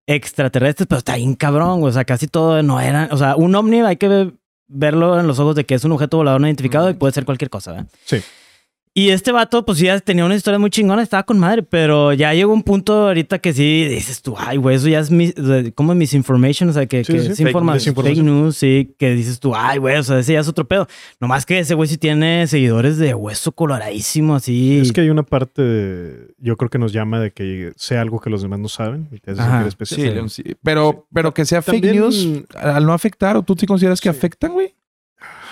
extraterrestres, 0.07 0.87
pero 0.87 0.99
está 0.99 1.15
bien 1.15 1.33
cabrón, 1.35 1.79
güey. 1.79 1.89
o 1.89 1.93
sea, 1.93 2.05
casi 2.05 2.27
todo 2.27 2.61
no 2.63 2.79
eran, 2.79 3.09
o 3.11 3.17
sea, 3.17 3.35
un 3.35 3.55
ovni 3.55 3.79
hay 3.81 3.97
que 3.97 4.07
ver- 4.07 4.33
verlo 4.67 5.19
en 5.19 5.25
los 5.27 5.39
ojos 5.39 5.55
de 5.55 5.65
que 5.65 5.73
es 5.75 5.83
un 5.83 5.91
objeto 5.91 6.17
volador 6.17 6.39
no 6.39 6.47
identificado 6.47 6.89
y 6.89 6.93
puede 6.93 7.13
ser 7.13 7.25
cualquier 7.25 7.49
cosa, 7.49 7.71
¿verdad? 7.71 7.87
Sí. 8.05 8.17
Y 8.91 9.11
este 9.11 9.31
vato, 9.31 9.63
pues 9.65 9.77
sí, 9.77 9.85
ya 9.85 9.97
tenía 9.99 10.25
una 10.25 10.35
historia 10.35 10.57
muy 10.59 10.71
chingona, 10.71 11.03
estaba 11.03 11.23
con 11.23 11.37
madre, 11.39 11.61
pero 11.63 12.11
ya 12.11 12.33
llegó 12.33 12.51
un 12.51 12.63
punto 12.63 13.07
ahorita 13.07 13.37
que 13.39 13.53
sí 13.53 13.85
dices 13.87 14.21
tú, 14.23 14.35
ay, 14.37 14.57
güey, 14.57 14.75
eso 14.75 14.89
ya 14.89 14.99
es 14.99 15.11
mis, 15.11 15.33
como 15.75 15.93
misinformation, 15.95 16.69
o 16.69 16.73
sea, 16.73 16.85
que, 16.87 17.03
Sí, 17.05 17.13
que 17.13 17.19
sí, 17.21 17.27
es 17.27 17.39
fake- 17.39 17.49
informa- 17.51 17.73
desinformación. 17.75 18.25
fake 18.25 18.25
news, 18.25 18.57
sí, 18.57 18.95
que 18.97 19.11
dices 19.11 19.39
tú, 19.39 19.53
ay, 19.55 19.77
güey, 19.77 19.95
o 19.97 20.03
sea, 20.03 20.19
ese 20.19 20.33
ya 20.33 20.39
es 20.39 20.47
otro 20.47 20.67
pedo. 20.67 20.87
Nomás 21.19 21.45
que 21.45 21.59
ese 21.59 21.75
güey 21.75 21.87
sí 21.87 21.97
tiene 21.97 22.47
seguidores 22.47 22.97
de 22.97 23.13
hueso 23.13 23.51
coloradísimo, 23.51 24.35
así. 24.35 24.79
Es 24.79 24.91
que 24.91 25.01
hay 25.01 25.09
una 25.11 25.23
parte, 25.23 25.61
de- 25.61 26.27
yo 26.39 26.57
creo 26.57 26.69
que 26.71 26.79
nos 26.79 26.91
llama 26.91 27.19
de 27.21 27.31
que 27.31 27.71
sea 27.77 28.01
algo 28.01 28.19
que 28.19 28.31
los 28.31 28.41
demás 28.41 28.59
no 28.59 28.69
saben 28.69 29.07
y 29.11 29.19
te 29.19 29.31
hace 29.31 29.41
Ajá. 29.41 29.65
especial. 29.67 30.29
Sí. 30.31 30.43
Pero, 30.63 31.07
pero 31.13 31.31
que 31.33 31.45
sea 31.45 31.61
fake 31.61 31.93
news, 31.93 32.27
al 32.55 32.85
no 32.85 32.93
afectar, 32.93 33.37
¿o 33.37 33.43
tú 33.43 33.55
sí 33.57 33.67
consideras 33.67 34.01
que 34.01 34.11
Sí. 34.11 34.17
afectan, 34.17 34.51
güey? 34.51 34.73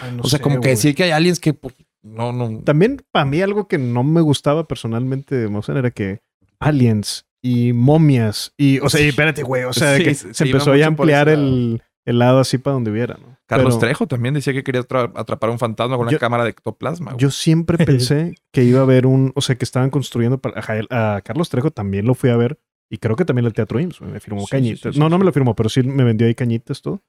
Ay, 0.02 0.12
no 0.16 0.24
o 0.24 0.28
sea, 0.28 0.38
sé, 0.38 0.44
como 0.44 0.56
que 0.56 0.60
güey. 0.60 0.72
decir 0.72 0.96
que 0.96 1.04
hay 1.04 1.12
aliens 1.12 1.40
que 1.40 1.54
pues, 1.54 1.74
no, 2.14 2.32
no. 2.34 2.60
También 2.62 3.02
para 3.12 3.26
mí 3.26 3.42
algo 3.42 3.68
que 3.68 3.78
no 3.78 4.04
me 4.04 4.22
gustaba 4.22 4.68
personalmente 4.68 5.36
de 5.36 5.48
Mozart 5.48 5.78
era 5.80 5.92
que 5.92 6.22
aliens 6.60 7.26
y 7.42 7.74
momias 7.74 8.54
y, 8.58 8.80
o 8.80 8.90
sea, 8.90 9.02
y 9.02 9.10
espérate, 9.10 9.44
güey, 9.44 9.64
o 9.64 9.74
sea, 9.74 9.96
Sí, 9.98 10.04
que 10.04 10.16
se- 10.16 10.34
se, 10.34 10.44
empezó 10.46 10.76
ya 10.76 10.86
a 10.86 10.88
ampliar 10.88 11.30
el, 11.30 11.82
el 12.06 12.20
lado 12.20 12.40
así 12.40 12.58
para 12.58 12.74
donde 12.74 12.92
hubiera, 12.92 13.16
¿no? 13.16 13.38
Carlos 13.46 13.76
Pero 13.76 13.80
Trejo 13.88 14.08
también 14.08 14.34
decía 14.34 14.52
que 14.54 14.64
quería 14.64 14.82
atra- 14.82 15.12
atrapar 15.16 15.50
a 15.50 15.54
un 15.54 15.60
fantasma 15.60 15.96
con 15.96 16.04
una 16.08 16.12
Yo- 16.12 16.20
cámara 16.20 16.44
de 16.44 16.50
ectoplasma. 16.50 17.12
güey. 17.12 17.22
Yo 17.22 17.32
siempre 17.32 17.78
pensé 17.86 18.36
que 18.52 18.64
iba 18.64 18.80
a 18.80 18.84
haber 18.84 19.06
un, 19.06 19.32
o 19.36 19.42
sea, 19.42 19.56
que 19.58 19.64
estaban 19.64 19.90
construyendo 19.90 20.40
para 20.40 20.60
a, 20.90 21.22
Carlos 21.22 21.50
Trejo 21.50 21.72
también 21.72 22.06
lo 22.06 22.14
fui 22.16 22.30
a 22.30 22.36
ver 22.38 22.60
y 22.90 22.98
creo 22.98 23.16
que 23.16 23.24
también 23.26 23.46
el 23.46 23.54
Teatro 23.54 23.80
IMSS 23.80 24.02
me 24.02 24.20
firmó 24.20 24.42
Sí, 24.42 24.48
cañitas. 24.52 24.80
sí, 24.80 24.94
sí, 24.94 25.00
no, 25.00 25.06
sí, 25.06 25.10
no 25.12 25.16
sí. 25.16 25.20
me 25.20 25.26
lo 25.26 25.32
firmó, 25.32 25.56
pero 25.56 25.70
sí 25.70 25.84
me 25.84 26.04
vendió 26.04 26.28
ahí 26.28 26.36
cañitas 26.36 26.82
todo. 26.82 27.02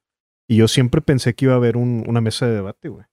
Y 0.47 0.55
yo 0.57 0.67
siempre 0.67 1.01
pensé 1.01 1.33
que 1.35 1.45
iba 1.45 1.53
a 1.53 1.57
haber 1.57 1.75
un- 1.75 2.03
una 2.07 2.21
mesa 2.21 2.47
de 2.47 2.55
debate, 2.55 2.87
güey. 2.89 3.05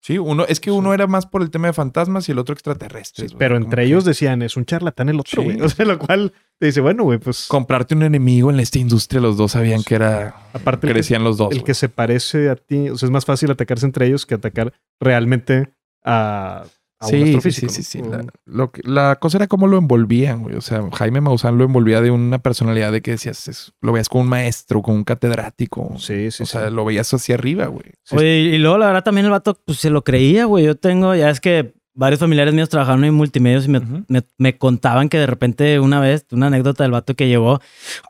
Sí, 0.00 0.16
uno, 0.16 0.44
es 0.46 0.60
que 0.60 0.70
uno 0.70 0.94
era 0.94 1.06
más 1.06 1.26
por 1.26 1.42
el 1.42 1.50
tema 1.50 1.66
de 1.66 1.72
fantasmas 1.72 2.28
y 2.28 2.32
el 2.32 2.38
otro 2.38 2.52
extraterrestres. 2.52 3.30
Sí, 3.30 3.36
pero 3.38 3.56
entre 3.56 3.82
que 3.82 3.88
ellos 3.88 4.04
decían, 4.04 4.42
es 4.42 4.56
un 4.56 4.64
charlatán 4.64 5.08
el 5.08 5.20
otro, 5.20 5.42
Sí. 5.42 5.44
güey. 5.44 5.60
O 5.62 5.68
sea, 5.68 5.84
lo 5.86 5.98
cual 5.98 6.32
te 6.58 6.66
dice, 6.66 6.80
bueno, 6.80 7.02
güey, 7.04 7.18
pues 7.18 7.46
Comprarte 7.48 7.94
un 7.94 8.02
enemigo 8.04 8.50
en 8.50 8.60
esta 8.60 8.78
industria, 8.78 9.20
los 9.20 9.36
dos 9.36 9.52
sabían 9.52 9.82
que 9.82 9.96
era. 9.96 10.34
aparte 10.52 10.86
que, 10.86 10.92
Crecían 10.94 11.24
los 11.24 11.36
dos. 11.36 11.52
el 11.52 11.64
que 11.64 11.74
se 11.74 11.88
parece 11.88 12.48
a 12.48 12.56
ti, 12.56 12.88
o 12.90 12.96
sea, 12.96 13.06
es 13.08 13.10
más 13.10 13.24
fácil 13.24 13.50
atacarse 13.50 13.86
entre 13.86 14.06
ellos 14.06 14.24
que 14.24 14.34
atacar 14.34 14.72
realmente 15.00 15.68
a, 16.04 16.64
a 17.00 17.06
un 17.06 17.10
Sí, 17.42 17.50
sí, 17.52 17.68
sí, 17.68 17.82
sí. 17.82 18.02
La, 18.02 18.24
lo 18.44 18.70
que- 18.72 18.82
la 18.84 19.16
cosa 19.16 19.38
era 19.38 19.46
cómo 19.46 19.66
lo 19.66 19.78
envolvían, 19.78 20.42
güey. 20.42 20.56
O 20.56 20.60
sea, 20.60 20.82
Jaime 20.92 21.20
Maussan 21.20 21.56
lo 21.58 21.64
envolvía 21.64 22.00
de 22.00 22.10
una 22.10 22.38
personalidad 22.38 22.90
de 22.92 23.02
que 23.02 23.12
decías, 23.12 23.46
es- 23.48 23.72
lo 23.80 23.92
veías 23.92 24.08
como 24.08 24.22
un 24.24 24.28
maestro, 24.30 24.82
como 24.82 24.96
un 24.96 25.04
catedrático. 25.04 25.94
Sí, 25.98 26.30
sí, 26.30 26.42
o 26.42 26.46
sea, 26.46 26.70
lo 26.70 26.84
veías 26.84 27.12
hacia 27.14 27.34
arriba, 27.36 27.66
güey. 27.66 27.84
Oye, 28.12 28.38
y 28.40 28.58
luego 28.58 28.78
la 28.78 28.86
verdad 28.86 29.04
también 29.04 29.26
el 29.26 29.30
vato 29.32 29.58
pues 29.64 29.78
se 29.78 29.90
lo 29.90 30.02
creía, 30.02 30.44
güey. 30.46 30.64
Yo 30.64 30.76
tengo, 30.76 31.14
ya 31.14 31.30
es 31.30 31.40
que 31.40 31.74
varios 31.94 32.20
familiares 32.20 32.54
míos 32.54 32.68
trabajaron 32.68 33.04
en 33.04 33.12
multimedios 33.14 33.64
y 33.66 33.68
me, 33.70 33.78
Ujú. 33.78 34.04
me- 34.08 34.22
me 34.38 34.56
contaban 34.56 35.08
que 35.08 35.18
de 35.18 35.26
repente 35.26 35.80
una 35.80 35.98
vez, 36.00 36.26
una 36.30 36.46
anécdota 36.46 36.84
del 36.84 36.92
vato 36.92 37.14
que 37.14 37.26
llegó, 37.28 37.60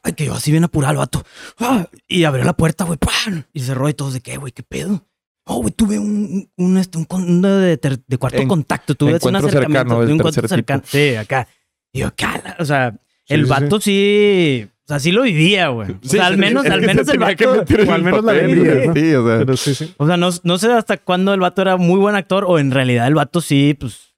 ay, 0.03 0.12
que 0.12 0.27
yo 0.27 0.35
así 0.35 0.51
bien 0.51 0.64
apurado 0.64 0.92
el 0.92 0.98
vato, 0.98 1.24
ah, 1.59 1.87
y 2.07 2.24
abrió 2.24 2.44
la 2.44 2.53
puerta, 2.55 2.85
güey, 2.85 2.98
¡pam! 2.98 3.44
y 3.55 3.61
cerró 3.61 3.88
y 3.88 3.94
todos 3.94 4.12
de 4.12 4.20
qué, 4.20 4.37
güey, 4.37 4.53
qué 4.53 4.62
pedo. 4.62 5.07
Oh, 5.51 5.61
güey, 5.63 5.73
tuve 5.73 5.99
un, 5.99 6.49
un, 6.57 6.77
este, 6.77 6.99
un, 6.99 7.07
un 7.11 7.43
de, 7.43 7.77
ter- 7.79 8.01
de 8.07 8.19
cuarto 8.19 8.39
En- 8.43 8.49
contacto, 8.49 8.95
tuve 8.95 9.13
un 9.13 9.17
acercamiento, 9.37 9.51
cercano 9.51 10.01
del 10.01 10.11
un 10.13 10.19
tipo. 10.19 10.33
cercano. 10.49 10.83
Sí, 10.85 11.15
acá. 11.17 11.49
Y 11.93 12.01
yo, 12.01 12.09
acá, 12.09 12.57
o 12.59 12.65
sea, 12.67 12.93
Sí, 13.27 13.35
el 13.35 13.45
sí, 13.45 13.51
vato 13.51 13.81
sí, 13.81 14.67
o 14.85 14.89
sea, 14.89 14.99
sí 15.01 15.11
lo 15.13 15.23
vivía, 15.23 15.69
güey. 15.69 15.91
O 15.91 15.95
Sí, 16.03 16.11
sea, 16.17 16.27
al 16.27 16.35
sí, 16.35 16.41
menos, 16.41 16.65
al 16.67 16.81
menos 16.83 17.09
el 17.09 17.19
vato... 17.19 17.51
o 17.51 17.93
al 17.93 18.03
menos 18.03 18.25
la. 18.25 18.33
¿no? 18.35 18.95
Sí, 18.95 19.15
o 19.15 19.27
sea. 19.27 19.39
Pero 19.39 19.57
sí, 19.57 19.75
sí. 19.75 19.95
O 19.97 20.07
sea, 20.07 20.17
no, 20.17 20.29
no 20.43 20.59
sé 20.59 20.71
hasta 20.73 20.97
cuándo 20.99 21.33
el 21.35 21.41
vato 21.41 21.63
era 21.63 21.77
muy 21.79 21.99
buen 21.99 22.15
actor 22.15 22.45
o 22.47 22.59
en 22.59 22.71
realidad 22.71 23.07
el 23.07 23.15
vato 23.15 23.41
sí, 23.41 23.75
pues. 23.79 24.15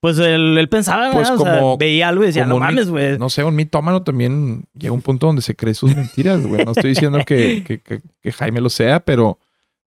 Pues 0.00 0.18
él, 0.18 0.58
él 0.58 0.68
pensaba, 0.68 1.12
Pues 1.12 1.28
¿verdad? 1.30 1.40
o 1.40 1.44
sea, 1.44 1.58
como- 1.60 1.78
veía 1.78 2.08
algo 2.08 2.24
y 2.24 2.26
decía, 2.26 2.42
como 2.44 2.54
no 2.58 2.60
mames, 2.64 2.88
güey. 2.90 3.16
No 3.18 3.30
sé, 3.30 3.44
un 3.44 3.54
mitómano 3.54 4.02
también 4.02 4.64
llega 4.76 4.90
a 4.90 4.94
un 4.94 5.02
punto 5.02 5.28
donde 5.28 5.42
se 5.42 5.54
cree 5.54 5.74
sus 5.74 5.94
mentiras, 5.94 6.44
güey. 6.44 6.64
No 6.64 6.72
estoy 6.72 6.90
diciendo 6.90 7.20
que, 7.24 7.62
que- 7.64 7.78
que- 7.80 8.02
que 8.20 8.32
Jaime 8.32 8.60
lo 8.60 8.68
sea, 8.68 8.98
pero 8.98 9.38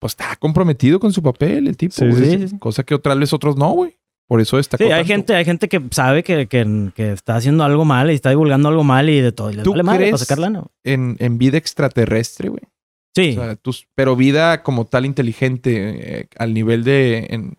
pues 0.03 0.13
está 0.13 0.35
comprometido 0.35 0.99
con 0.99 1.11
su 1.13 1.21
papel, 1.23 1.67
el 1.67 1.77
tipo. 1.77 1.93
Sí, 1.95 2.05
güey. 2.07 2.25
sí, 2.25 2.37
sí, 2.39 2.47
sí. 2.49 2.59
Cosa 2.59 2.83
que 2.83 2.93
otras 2.95 3.17
veces 3.17 3.33
otros 3.33 3.55
no, 3.57 3.69
güey. 3.71 3.97
Por 4.27 4.39
eso 4.41 4.57
está 4.57 4.77
Sí, 4.77 4.85
hay 4.85 5.05
gente, 5.05 5.35
hay 5.35 5.43
gente 5.45 5.67
que 5.67 5.81
sabe 5.91 6.23
que, 6.23 6.47
que, 6.47 6.91
que 6.95 7.11
está 7.11 7.35
haciendo 7.35 7.63
algo 7.65 7.83
mal 7.85 8.09
y 8.09 8.13
está 8.15 8.29
divulgando 8.29 8.69
algo 8.69 8.83
mal 8.83 9.09
y 9.09 9.19
de 9.19 9.31
todo. 9.31 9.51
Y 9.51 9.55
les 9.55 9.63
¿Tú 9.63 9.71
vale 9.71 9.83
madre 9.83 9.97
crees? 9.99 10.11
para 10.11 10.17
sacar 10.19 10.39
lana. 10.39 10.63
en, 10.83 11.17
en 11.19 11.37
vida 11.37 11.57
extraterrestre, 11.57 12.49
güey. 12.49 12.61
Sí. 13.15 13.31
O 13.37 13.43
sea, 13.43 13.55
tus- 13.57 13.87
pero 13.95 14.15
vida 14.15 14.63
como 14.63 14.85
tal 14.85 15.05
inteligente, 15.05 16.19
eh, 16.21 16.27
al 16.37 16.53
nivel 16.53 16.83
de, 16.83 17.27
en- 17.29 17.53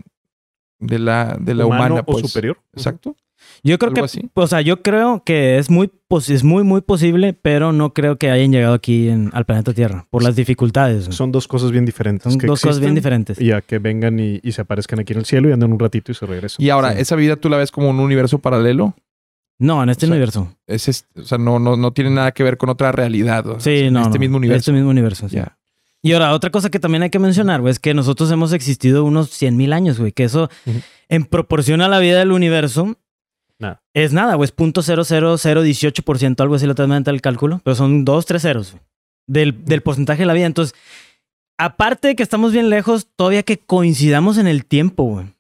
de 0.81 0.99
la, 0.99 1.37
de 1.39 1.55
la 1.55 1.67
Humano 1.67 1.85
humana, 1.95 2.05
o 2.07 2.13
pues. 2.13 2.27
superior. 2.27 2.59
Exacto. 2.73 3.15
Yo 3.63 3.79
creo 3.79 3.93
que, 3.93 4.01
así. 4.01 4.31
o 4.35 4.47
sea, 4.47 4.61
yo 4.61 4.83
creo 4.83 5.23
que 5.25 5.59
es 5.59 5.71
muy, 5.71 5.91
es 6.29 6.45
muy, 6.45 6.63
muy 6.65 6.81
posible, 6.81 7.33
pero 7.33 7.73
no 7.73 7.93
creo 7.95 8.19
que 8.19 8.31
hayan 8.31 8.53
llegado 8.53 8.75
aquí 8.75 9.09
en- 9.09 9.31
al 9.33 9.45
planeta 9.45 9.73
Tierra 9.73 10.07
por 10.11 10.23
las 10.23 10.37
dificultades. 10.37 11.07
Son 11.15 11.33
dos 11.33 11.49
cosas 11.49 11.71
bien 11.73 11.85
diferentes. 11.85 12.33
Son 12.33 12.41
que 12.41 12.47
dos 12.47 12.61
cosas 12.61 12.81
bien 12.81 12.95
diferentes. 12.95 13.41
Y 13.41 13.53
a 13.53 13.61
que 13.63 13.79
vengan 13.79 14.19
y, 14.21 14.41
y 14.43 14.53
se 14.53 14.61
aparezcan 14.63 15.01
aquí 15.01 15.13
en 15.13 15.21
el 15.21 15.25
cielo 15.25 15.49
y 15.49 15.53
andan 15.53 15.73
un 15.73 15.79
ratito 15.79 16.13
y 16.13 16.15
se 16.15 16.27
regresan. 16.27 16.65
Y 16.65 16.71
ahora, 16.71 16.93
Sí. 16.93 17.01
¿esa 17.01 17.17
vida 17.17 17.37
tú 17.37 17.49
la 17.49 17.57
ves 17.57 17.71
como 17.71 17.91
un 17.91 18.01
universo 18.01 18.39
paralelo? 18.39 18.95
No, 19.59 19.83
en 19.83 19.89
este 19.89 20.07
O 20.07 20.09
sea, 20.09 20.15
universo. 20.15 20.57
Es 20.67 20.89
este- 20.89 21.21
o 21.21 21.25
sea, 21.25 21.39
no, 21.39 21.59
no, 21.59 21.77
no 21.77 21.93
tiene 21.93 22.11
nada 22.11 22.33
que 22.33 22.43
ver 22.43 22.57
con 22.59 22.69
otra 22.71 22.93
realidad. 22.93 23.47
o 23.47 23.61
sea, 23.61 23.73
Sí, 23.73 23.85
es 23.87 23.93
no. 23.93 24.01
Este 24.03 24.15
no. 24.15 24.21
mismo 24.21 24.37
universo. 24.37 24.59
Este 24.59 24.73
mismo 24.73 24.91
universo, 24.91 25.29
sí. 25.29 25.37
Ya. 25.37 25.57
Y 26.03 26.13
ahora, 26.13 26.35
otra 26.35 26.51
cosa 26.51 26.69
que 26.71 26.79
también 26.79 27.03
hay 27.03 27.09
que 27.11 27.19
mencionar, 27.19 27.63
güey, 27.63 27.71
es 27.71 27.79
que 27.79 27.95
nosotros 27.95 28.31
hemos 28.31 28.53
existido 28.53 29.05
unos 29.05 29.31
100 29.31 29.57
mil 29.57 29.73
años, 29.73 29.99
güey, 29.99 30.13
que 30.13 30.25
eso, 30.25 30.51
en 31.09 31.25
proporción 31.25 31.81
a 31.81 31.89
la 31.89 31.99
vida 31.99 32.19
del 32.19 32.31
universo, 32.33 32.99
Nada. 33.59 33.83
es 33.95 34.13
nada, 34.13 34.35
güey, 34.35 34.47
es 34.47 34.57
.00018%, 34.57 36.41
algo 36.41 36.55
así 36.57 36.67
lo 36.67 36.75
tengo 36.75 36.95
el 36.95 37.21
cálculo, 37.21 37.61
pero 37.65 37.75
son 37.77 38.05
dos, 38.05 38.27
tres 38.27 38.43
ceros 38.43 38.73
güey, 38.73 38.83
del, 39.27 39.65
del 39.65 39.81
porcentaje 39.81 40.23
de 40.23 40.27
la 40.27 40.33
vida. 40.35 40.47
Entonces, 40.47 40.75
aparte 41.59 42.09
de 42.09 42.17
que 42.17 42.23
estamos 42.23 42.53
bien 42.53 42.69
lejos, 42.71 43.09
todavía 43.17 43.43
que 43.43 43.59
coincidamos 43.59 44.39
en 44.39 44.47
el 44.47 44.67
tiempo, 44.67 45.05
güey. 45.05 45.35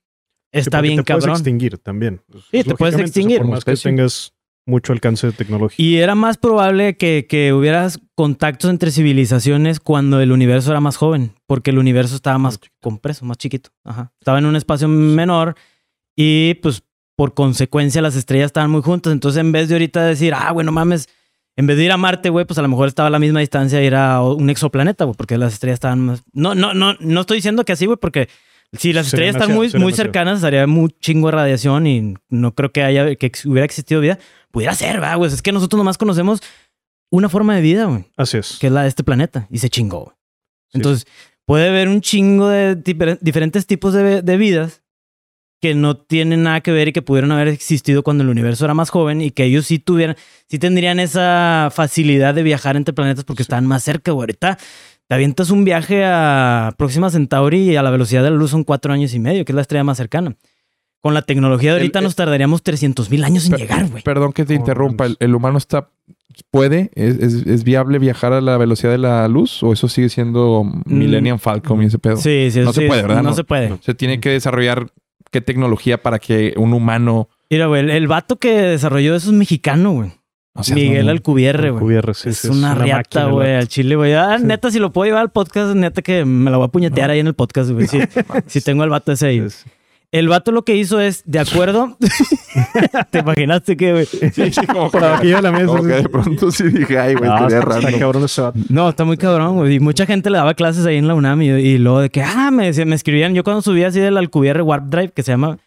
Está 0.53 0.81
bien 0.81 0.99
te 0.99 1.03
puedes 1.03 1.25
cabrón. 1.25 1.37
extinguir 1.37 1.79
también. 1.79 2.21
Sí, 2.53 2.63
te 2.63 2.77
puedes 2.77 2.97
extinguir. 2.97 3.39
Por 3.39 3.49
más 3.49 3.65
que 3.65 3.75
tengas 3.75 4.33
mucho 4.67 4.93
alcance 4.93 5.31
tecnológico. 5.33 5.83
Y 5.83 5.97
era 5.97 6.15
más 6.15 6.39
probable 6.39 6.97
que, 6.97 7.27
que 7.29 7.53
hubieras 7.53 8.01
contactos 8.15 8.71
entre 8.71 8.91
civilizaciones 8.93 9.81
cuando 9.81 10.21
el 10.21 10.31
universo 10.33 10.71
era 10.71 10.81
más 10.81 10.97
joven, 10.97 11.33
porque 11.47 11.71
el 11.71 11.79
universo 11.79 12.15
estaba 12.15 12.39
más 12.39 12.61
Más 12.61 12.71
compreso, 12.81 13.25
más 13.25 13.37
chiquito. 13.37 13.71
Ajá. 13.85 14.13
Estaba 14.21 14.39
en 14.39 14.47
un 14.47 14.57
espacio 14.57 14.87
menor 14.89 15.57
y 16.17 16.55
pues 16.55 16.85
por 17.17 17.35
consecuencia 17.35 18.03
las 18.03 18.17
estrellas 18.17 18.47
estaban 18.47 18.71
muy 18.71 18.83
juntas. 18.83 19.13
Entonces 19.13 19.41
en 19.41 19.53
vez 19.53 19.69
de 19.69 19.75
ahorita 19.77 20.05
decir, 20.05 20.35
ah, 20.35 20.53
bueno, 20.53 20.73
mames, 20.73 21.09
en 21.57 21.67
vez 21.67 21.77
de 21.77 21.85
ir 21.85 21.93
a 21.93 21.97
Marte, 21.97 22.31
güey, 22.31 22.45
pues 22.45 22.59
a 22.59 22.63
lo 22.63 22.69
mejor 22.69 22.89
estaba 22.89 23.07
a 23.07 23.11
la 23.11 23.19
misma 23.19 23.41
distancia 23.41 23.83
ir 23.83 23.95
a 23.95 24.23
un 24.23 24.51
exoplaneta, 24.51 25.05
güey, 25.05 25.17
porque 25.17 25.39
las 25.39 25.53
estrellas 25.53 25.77
estaban 25.77 26.01
más... 26.01 26.23
No, 26.33 26.55
no, 26.55 26.75
no, 26.75 26.95
no 26.99 27.21
estoy 27.21 27.37
diciendo 27.39 27.65
que 27.65 27.73
así, 27.73 27.87
güey, 27.87 27.99
porque 28.01 28.29
si 28.73 28.93
las 28.93 29.07
estrellas 29.07 29.37
están 29.37 29.55
muy, 29.55 29.71
muy 29.75 29.93
cercanas, 29.93 30.37
estaría 30.39 30.67
muy 30.67 30.91
chingo 31.01 31.29
de 31.29 31.33
radiación 31.37 31.87
y 31.87 32.15
no 32.29 32.55
creo 32.57 32.73
que 32.73 32.83
haya, 32.83 33.15
que 33.15 33.31
hubiera 33.45 33.65
existido 33.65 34.01
vida. 34.01 34.19
Pudiera 34.51 34.75
ser, 34.75 35.01
va, 35.01 35.15
güey. 35.15 35.33
Es 35.33 35.43
que 35.43 35.53
nosotros 35.53 35.79
nomás 35.79 35.97
conocemos 35.99 36.41
una 37.11 37.29
forma 37.29 37.55
de 37.55 37.63
vida, 37.63 37.85
güey, 37.85 38.05
Así 38.17 38.39
es. 38.39 38.57
que 38.61 38.67
es 38.67 38.73
la 38.73 38.83
de 38.83 38.89
este 38.89 39.05
planeta, 39.05 39.47
y 39.51 39.59
se 39.59 39.71
chingó. 39.71 40.01
güey. 40.05 40.17
Sí. 40.73 40.79
Entonces, 40.79 41.07
puede 41.47 41.69
haber 41.69 41.89
un 41.89 42.01
chingo 42.01 42.49
de 42.49 42.77
difer- 42.77 43.19
diferentes 43.21 43.67
tipos 43.67 43.93
de, 43.93 44.23
de 44.23 44.37
vidas 44.37 44.83
que 45.65 45.75
no 45.75 45.97
tienen 45.97 46.43
nada 46.43 46.61
que 46.61 46.73
ver 46.73 46.89
y 46.89 46.93
que 46.93 47.01
pudieron 47.01 47.33
haber 47.33 47.49
existido 47.49 48.03
cuando 48.03 48.23
el 48.23 48.29
universo 48.29 48.67
era 48.67 48.75
más 48.75 48.91
joven 48.91 49.23
y 49.23 49.31
que 49.31 49.45
ellos 49.45 49.65
sí 49.65 49.79
tuvieran, 49.79 50.15
sí 50.47 50.59
tendrían 50.59 51.01
esa 51.01 51.71
facilidad 51.73 52.35
de 52.35 52.43
viajar 52.43 52.77
entre 52.77 52.93
planetas 52.93 53.25
porque 53.25 53.41
estaban 53.41 53.67
más 53.67 53.83
cerca, 53.83 54.13
güey. 54.13 54.25
Ahorita 54.25 54.59
te 55.09 55.15
avientas 55.15 55.49
un 55.49 55.65
viaje 55.65 56.05
a 56.05 56.75
Próxima 56.77 57.09
Centauri 57.09 57.71
y 57.71 57.77
a 57.77 57.83
la 57.83 57.89
velocidad 57.89 58.23
de 58.23 58.31
la 58.31 58.37
luz 58.37 58.51
son 58.51 58.63
cuatro 58.63 58.93
años 58.93 59.15
y 59.15 59.21
medio, 59.21 59.47
que 59.47 59.53
es 59.53 59.57
la 59.57 59.63
estrella 59.63 59.85
más 59.85 59.97
cercana. 59.97 60.37
Con 61.01 61.15
la 61.15 61.23
tecnología 61.23 61.71
de 61.71 61.79
ahorita 61.81 62.01
El- 62.01 62.05
nos 62.05 62.15
tardaríamos 62.15 62.63
300 62.63 63.09
mil 63.11 63.25
años 63.25 63.47
en 63.49 63.57
llegar, 63.57 63.89
güey. 63.89 64.03
Perdón 64.03 64.35
que 64.35 64.45
te 64.45 64.53
interrumpa. 64.53 65.07
El, 65.19 65.35
humano 65.35 65.57
está. 65.57 65.89
¿Puede? 66.51 66.91
¿Es, 66.95 67.15
es, 67.21 67.47
es 67.47 67.65
viable 67.65 67.99
viajar 67.99 68.35
a 68.35 68.43
la 68.43 68.59
velocidad 68.59 68.93
de 68.93 68.99
la 68.99 69.27
luz? 69.29 69.63
¿O 69.63 69.73
eso 69.73 69.89
sigue 69.89 70.11
siendo 70.11 70.71
Millennium 70.85 71.39
Falcon 71.39 71.83
y 71.83 71.87
ese 71.87 71.99
pedo? 71.99 72.17
Mm. 72.17 72.21
Sí, 72.21 72.51
sí, 72.51 72.61
No 72.61 72.75
se 72.75 72.87
puede, 72.87 73.01
¿verdad? 73.01 73.23
No, 73.23 73.31
No. 73.31 73.35
se 73.35 73.45
puede. 73.45 73.79
Se 73.81 73.95
tiene 73.95 74.21
que 74.21 74.29
desarrollar 74.29 74.91
qué 75.35 75.41
tecnología 75.41 76.01
para 76.01 76.21
que 76.21 76.55
un 76.57 76.73
humano. 76.73 77.29
Mira, 77.51 77.67
güey, 77.67 77.81
el, 77.83 77.91
el 77.91 78.07
vato 78.07 78.37
que 78.37 78.53
desarrolló 78.53 79.17
eso 79.17 79.31
es 79.31 79.37
mexicano, 79.37 79.91
güey. 79.93 80.13
O 80.57 80.63
sea, 80.63 80.77
Miguel 80.77 81.07
no- 81.07 81.11
Alcubierre, 81.11 81.71
güey. 81.71 82.01
Sí, 82.15 82.29
es 82.29 82.39
sí, 82.39 82.49
una 82.49 82.77
riata, 82.77 82.99
máquina, 82.99 83.25
güey, 83.27 83.51
el 83.51 83.57
al 83.57 83.67
chile, 83.69 83.97
güey. 83.97 84.15
Ah, 84.15 84.37
Sí. 84.39 84.45
neta, 84.47 84.71
si 84.71 84.79
lo 84.79 84.93
puedo 84.93 85.07
llevar 85.07 85.23
al 85.23 85.33
podcast, 85.33 85.75
neta 85.75 86.01
que 86.01 86.25
me 86.25 86.49
la 86.53 86.59
voy 86.59 86.67
a 86.67 86.69
puñetear 86.69 87.11
ahí 87.11 87.19
en 87.19 87.27
el 87.27 87.35
podcast, 87.35 87.71
güey. 87.71 87.89
Sí, 87.89 87.99
si 88.47 88.61
tengo 88.61 88.85
al 88.85 88.91
vato 88.91 89.11
ese 89.11 89.27
ahí. 89.27 89.45
El 90.15 90.29
vato 90.29 90.53
lo 90.53 90.65
que 90.65 90.77
hizo 90.77 91.01
es, 91.01 91.23
de 91.27 91.41
acuerdo... 91.41 91.97
¿Te 93.11 93.19
imaginaste 93.19 93.77
que, 93.77 93.93
güey? 93.93 94.07
Sí, 94.07 94.53
sí, 94.53 94.65
como 94.67 94.89
Por 94.91 95.03
abajillo 95.03 95.37
de 95.37 95.43
la 95.43 95.51
mesa. 95.51 95.67
como 95.67 95.83
que 95.83 95.89
de 95.95 96.09
pronto 96.09 96.53
sí 96.53 96.65
dije, 96.69 96.99
ay, 96.99 97.15
güey, 97.15 97.29
No, 97.29 97.49
estaría 97.49 97.89
está, 97.89 97.99
cabrón 97.99 98.25
ese 98.25 98.41
vato. 98.41 98.59
No, 98.69 98.89
está 98.91 99.05
muy 99.05 99.17
cabrón, 99.17 99.57
güey. 99.57 99.75
Y 99.75 99.81
mucha 99.81 100.07
gente 100.07 100.31
le 100.31 100.39
daba 100.39 100.55
clases 100.55 100.87
ahí 100.87 100.99
en 100.99 101.09
la 101.09 101.15
UNAM 101.15 101.43
y, 101.43 101.49
y 101.49 101.79
luego 101.79 102.01
de 102.01 102.11
que, 102.11 102.23
ah, 102.23 102.53
me, 102.53 102.67
decían- 102.67 102.89
me 102.89 102.95
escribían. 102.95 103.35
Yo 103.35 103.43
cuando 103.43 103.61
subía 103.61 103.89
así 103.89 103.99
del 103.99 104.17
Alcubierre 104.17 104.63
Warp 104.63 104.85
Drive, 104.87 105.11
que 105.11 105.25
se 105.25 105.33
llama... 105.33 105.59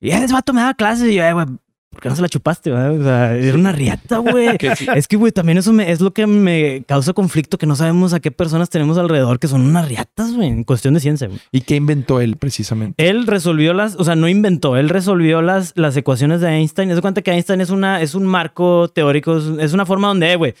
Y 0.00 0.10
ese 0.12 0.32
vato 0.32 0.52
me 0.52 0.60
daba 0.60 0.74
clases 0.74 1.08
y 1.08 1.14
yo, 1.16 1.24
"Eh, 1.24 1.32
güey, 1.32 1.46
¿por 1.90 2.00
qué 2.00 2.08
no 2.08 2.16
se 2.16 2.22
la 2.22 2.28
chupaste, 2.28 2.70
güey? 2.70 2.98
O 2.98 3.02
sea, 3.02 3.34
era 3.36 3.56
una 3.58 3.72
riata, 3.72 4.18
güey. 4.18 4.48
Sí. 4.76 4.86
Es 4.94 5.08
que, 5.08 5.16
güey, 5.16 5.32
también 5.32 5.58
eso 5.58 5.72
me- 5.72 5.90
es 5.90 6.00
lo 6.00 6.12
que 6.12 6.26
me 6.26 6.84
causa 6.86 7.12
conflicto, 7.12 7.58
que 7.58 7.66
no 7.66 7.76
sabemos 7.76 8.12
a 8.12 8.20
qué 8.20 8.30
personas 8.30 8.70
tenemos 8.70 8.96
alrededor 8.98 9.38
que 9.38 9.48
son 9.48 9.62
unas 9.62 9.88
riatas, 9.88 10.32
güey, 10.34 10.48
en 10.48 10.64
cuestión 10.64 10.94
de 10.94 11.00
ciencia, 11.00 11.26
güey. 11.26 11.40
¿Y 11.52 11.62
qué 11.62 11.76
inventó 11.76 12.20
él 12.20 12.36
precisamente? 12.36 13.08
Él 13.08 13.26
resolvió 13.26 13.74
las, 13.74 13.96
o 13.96 14.04
sea, 14.04 14.14
no 14.16 14.28
inventó, 14.28 14.76
él 14.76 14.88
resolvió 14.88 15.42
las, 15.42 15.72
las 15.76 15.96
ecuaciones 15.96 16.40
de 16.40 16.48
Einstein. 16.48 16.88
De 16.88 17.00
cuenta 17.00 17.22
que 17.22 17.32
Einstein 17.32 17.60
es, 17.60 17.70
una, 17.70 18.00
es 18.00 18.14
un 18.14 18.24
marco 18.26 18.88
teórico, 18.88 19.36
es, 19.38 19.44
es 19.58 19.72
una 19.72 19.84
forma 19.86 20.08
donde, 20.08 20.32
eh, 20.32 20.36
güey, 20.36 20.54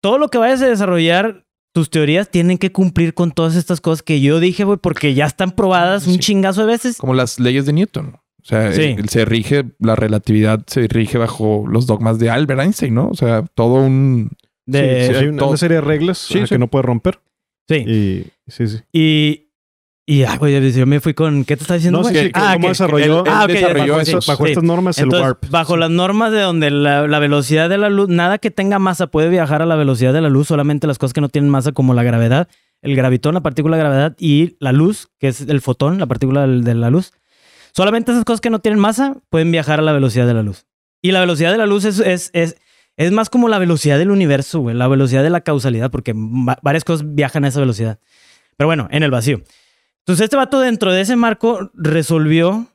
todo 0.00 0.18
lo 0.18 0.28
que 0.28 0.38
vayas 0.38 0.62
a 0.62 0.66
desarrollar, 0.68 1.44
tus 1.74 1.88
teorías 1.90 2.28
tienen 2.30 2.58
que 2.58 2.72
cumplir 2.72 3.14
con 3.14 3.30
todas 3.32 3.54
estas 3.56 3.80
cosas 3.80 4.02
que 4.02 4.20
yo 4.20 4.40
dije, 4.40 4.64
güey, 4.64 4.78
porque 4.78 5.14
ya 5.14 5.26
están 5.26 5.52
probadas 5.52 6.06
un 6.06 6.18
chingazo 6.18 6.62
de 6.62 6.66
veces. 6.66 6.96
Como 6.98 7.14
las 7.14 7.38
leyes 7.38 7.66
de 7.66 7.72
Newton. 7.72 8.16
O 8.42 8.44
sea, 8.44 8.72
Sí. 8.72 8.96
el- 8.98 9.08
se 9.08 9.24
rige, 9.24 9.64
la 9.78 9.94
relatividad 9.94 10.62
se 10.66 10.86
rige 10.88 11.16
bajo 11.18 11.64
los 11.68 11.86
dogmas 11.86 12.18
de 12.18 12.28
Albert 12.30 12.60
Einstein, 12.60 12.94
¿no? 12.94 13.08
O 13.08 13.14
sea, 13.14 13.44
todo 13.54 13.74
un... 13.84 14.30
De, 14.66 15.06
Sí, 15.06 15.12
sí, 15.14 15.18
hay 15.20 15.26
una, 15.28 15.38
todo- 15.38 15.48
una 15.50 15.58
serie 15.58 15.76
de 15.76 15.80
reglas 15.80 16.18
Sí, 16.18 16.42
que 16.48 16.58
no 16.58 16.66
puede 16.68 16.82
romper. 16.82 17.20
sí. 17.68 17.74
Y 17.76 18.24
sí, 18.50 18.66
sí. 18.68 18.78
Y, 18.92 19.48
y, 20.06 20.24
ah, 20.24 20.36
güey, 20.38 20.72
yo 20.72 20.86
me 20.86 20.98
fui 21.00 21.14
con, 21.14 21.44
¿qué 21.44 21.56
te 21.56 21.62
estaba 21.62 21.76
diciendo, 21.76 21.98
No, 21.98 22.02
güey? 22.02 22.14
sí, 22.16 22.24
que 22.26 22.30
ah, 22.34 22.52
cómo 22.54 22.66
que- 22.66 22.72
desarrolló- 22.72 23.22
que- 23.24 23.30
ah, 23.30 23.44
él 23.44 23.50
ok, 23.50 23.56
desarrolló 23.60 23.92
bajo, 23.92 24.00
eso 24.02 24.20
sí, 24.20 24.30
Bajo 24.30 24.44
sí. 24.44 24.50
estas 24.50 24.64
normas, 24.64 24.98
el 24.98 25.04
Entonces, 25.04 25.24
warp. 25.26 25.50
bajo 25.50 25.76
las 25.76 25.90
normas 25.90 26.32
de 26.32 26.40
donde 26.40 26.70
la, 26.70 27.06
la 27.06 27.18
velocidad 27.20 27.68
de 27.68 27.78
la 27.78 27.88
luz, 27.90 28.08
nada 28.08 28.38
que 28.38 28.50
tenga 28.50 28.78
masa 28.80 29.06
puede 29.08 29.28
viajar 29.28 29.62
a 29.62 29.66
la 29.66 29.76
velocidad 29.76 30.12
de 30.12 30.20
la 30.20 30.28
luz, 30.28 30.48
solamente 30.48 30.86
las 30.88 30.98
cosas 30.98 31.12
que 31.12 31.20
no 31.20 31.28
tienen 31.28 31.50
masa 31.50 31.70
como 31.72 31.94
la 31.94 32.02
gravedad, 32.02 32.48
el 32.82 32.96
gravitón, 32.96 33.34
la 33.34 33.40
partícula 33.42 33.76
de 33.76 33.82
gravedad 33.84 34.16
y 34.18 34.56
la 34.58 34.72
luz, 34.72 35.08
que 35.20 35.28
es 35.28 35.40
el 35.42 35.60
fotón, 35.60 35.98
la 35.98 36.06
partícula 36.06 36.42
del- 36.42 36.64
de 36.64 36.74
la 36.74 36.90
luz. 36.90 37.12
Solamente 37.72 38.12
esas 38.12 38.24
cosas 38.24 38.40
que 38.40 38.50
no 38.50 38.58
tienen 38.60 38.78
masa 38.80 39.16
pueden 39.30 39.50
viajar 39.50 39.78
a 39.78 39.82
la 39.82 39.92
velocidad 39.92 40.26
de 40.26 40.34
la 40.34 40.42
luz. 40.42 40.66
Y 41.02 41.12
la 41.12 41.20
velocidad 41.20 41.50
de 41.52 41.58
la 41.58 41.66
luz 41.66 41.84
es, 41.84 41.98
es, 42.00 42.30
es, 42.32 42.56
es 42.96 43.12
más 43.12 43.30
como 43.30 43.48
la 43.48 43.58
velocidad 43.58 43.98
del 43.98 44.10
universo, 44.10 44.60
güey, 44.60 44.76
la 44.76 44.88
velocidad 44.88 45.22
de 45.22 45.30
la 45.30 45.40
causalidad, 45.40 45.90
porque 45.90 46.12
va- 46.14 46.58
varias 46.62 46.84
cosas 46.84 47.14
viajan 47.14 47.44
a 47.44 47.48
esa 47.48 47.60
velocidad. 47.60 47.98
Pero 48.56 48.68
bueno, 48.68 48.88
en 48.90 49.02
el 49.02 49.10
vacío. 49.10 49.42
Entonces 50.00 50.24
este 50.24 50.36
vato 50.36 50.60
dentro 50.60 50.92
de 50.92 51.00
ese 51.00 51.16
marco 51.16 51.70
resolvió 51.74 52.66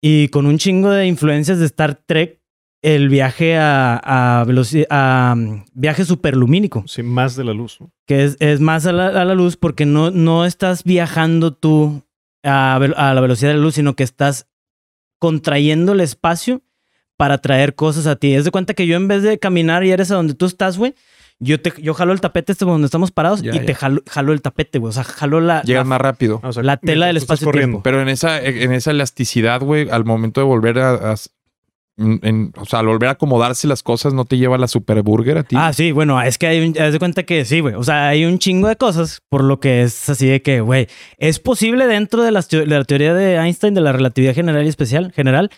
y 0.00 0.28
con 0.28 0.46
un 0.46 0.58
chingo 0.58 0.90
de 0.90 1.06
influencias 1.06 1.58
de 1.58 1.66
Star 1.66 1.94
Trek 2.06 2.40
el 2.82 3.08
viaje 3.08 3.56
a, 3.58 4.00
a, 4.02 4.42
a 4.90 5.32
um, 5.34 5.64
viaje 5.74 6.04
superlumínico, 6.04 6.84
Sí, 6.86 7.02
más 7.02 7.34
de 7.34 7.42
la 7.44 7.52
luz. 7.52 7.80
¿no? 7.80 7.90
que 8.06 8.24
es, 8.24 8.36
es 8.38 8.60
más 8.60 8.86
a 8.86 8.92
la, 8.92 9.08
a 9.08 9.24
la 9.24 9.34
luz 9.34 9.56
porque 9.56 9.84
no, 9.84 10.12
no 10.12 10.44
estás 10.44 10.84
viajando 10.84 11.52
tú 11.52 12.04
a, 12.42 12.78
la 13.14 13.20
velocidad 13.20 13.50
de 13.50 13.56
la 13.56 13.62
luz, 13.62 13.74
sino 13.74 13.94
que 13.94 14.04
estás 14.04 14.46
contrayendo 15.18 15.92
el 15.92 16.00
espacio 16.00 16.62
para 17.16 17.38
traer 17.38 17.74
cosas 17.74 18.06
a 18.06 18.16
ti. 18.16 18.34
Es 18.34 18.44
de 18.44 18.50
cuenta 18.50 18.74
que 18.74 18.86
yo 18.86 18.96
en 18.96 19.08
vez 19.08 19.22
de 19.22 19.38
caminar 19.38 19.84
y 19.84 19.90
eres 19.90 20.10
a 20.10 20.14
donde 20.14 20.34
tú 20.34 20.46
estás, 20.46 20.78
güey, 20.78 20.94
yo, 21.40 21.60
te, 21.60 21.72
yo 21.80 21.94
jalo 21.94 22.12
el 22.12 22.20
tapete 22.20 22.52
este 22.52 22.64
donde 22.64 22.86
estamos 22.86 23.10
parados 23.12 23.42
Ya, 23.42 23.52
y 23.52 23.58
ya. 23.58 23.64
te 23.64 23.74
jalo, 23.74 24.02
jalo 24.08 24.32
el 24.32 24.42
tapete, 24.42 24.78
güey. 24.78 24.90
O 24.90 24.92
sea, 24.92 25.04
jalo 25.04 25.40
la... 25.40 25.62
Llegas 25.62 25.84
la- 25.84 25.88
más 25.90 26.00
rápido. 26.00 26.40
O 26.42 26.52
sea, 26.52 26.62
La 26.62 26.76
tela 26.76 27.06
del 27.06 27.16
tú 27.16 27.22
estás 27.22 27.40
espacio-tiempo. 27.42 27.82
Pero 27.82 28.00
en 28.00 28.08
esa, 28.08 28.40
en 28.42 28.72
esa 28.72 28.90
elasticidad, 28.92 29.60
güey, 29.60 29.88
al 29.90 30.04
momento 30.04 30.40
de 30.40 30.46
volver 30.46 30.78
a... 30.80 31.12
a- 31.12 31.16
en- 31.98 32.52
o 32.56 32.64
sea, 32.64 32.78
al 32.78 32.86
volver 32.86 33.08
a 33.08 33.12
acomodarse 33.12 33.66
las 33.66 33.82
cosas, 33.82 34.14
¿no 34.14 34.24
te 34.24 34.38
lleva 34.38 34.56
la 34.56 34.68
superburger 34.68 35.38
a 35.38 35.42
ti? 35.42 35.56
Ah, 35.58 35.72
sí, 35.72 35.92
bueno, 35.92 36.20
es 36.22 36.38
que 36.38 36.46
hay 36.46 36.66
un, 36.66 36.80
haz 36.80 36.92
de 36.92 36.98
cuenta 36.98 37.24
que 37.24 37.44
sí, 37.44 37.60
güey. 37.60 37.74
O 37.74 37.82
sea, 37.84 38.08
hay 38.08 38.24
un 38.24 38.38
chingo 38.38 38.68
de 38.68 38.76
cosas 38.76 39.20
por 39.28 39.42
lo 39.44 39.60
que 39.60 39.82
es 39.82 40.08
así 40.08 40.26
de 40.28 40.40
que, 40.40 40.60
güey, 40.60 40.86
es 41.18 41.38
posible 41.40 41.86
dentro 41.86 42.22
de, 42.22 42.30
las 42.30 42.48
teo- 42.48 42.60
de 42.60 42.66
la 42.78 42.84
teoría 42.84 43.12
de 43.14 43.34
Einstein 43.36 43.74
de 43.74 43.80
la 43.80 43.92
relatividad 43.92 44.34
general 44.34 44.64
y 44.64 44.68
especial, 44.68 45.12
general, 45.12 45.50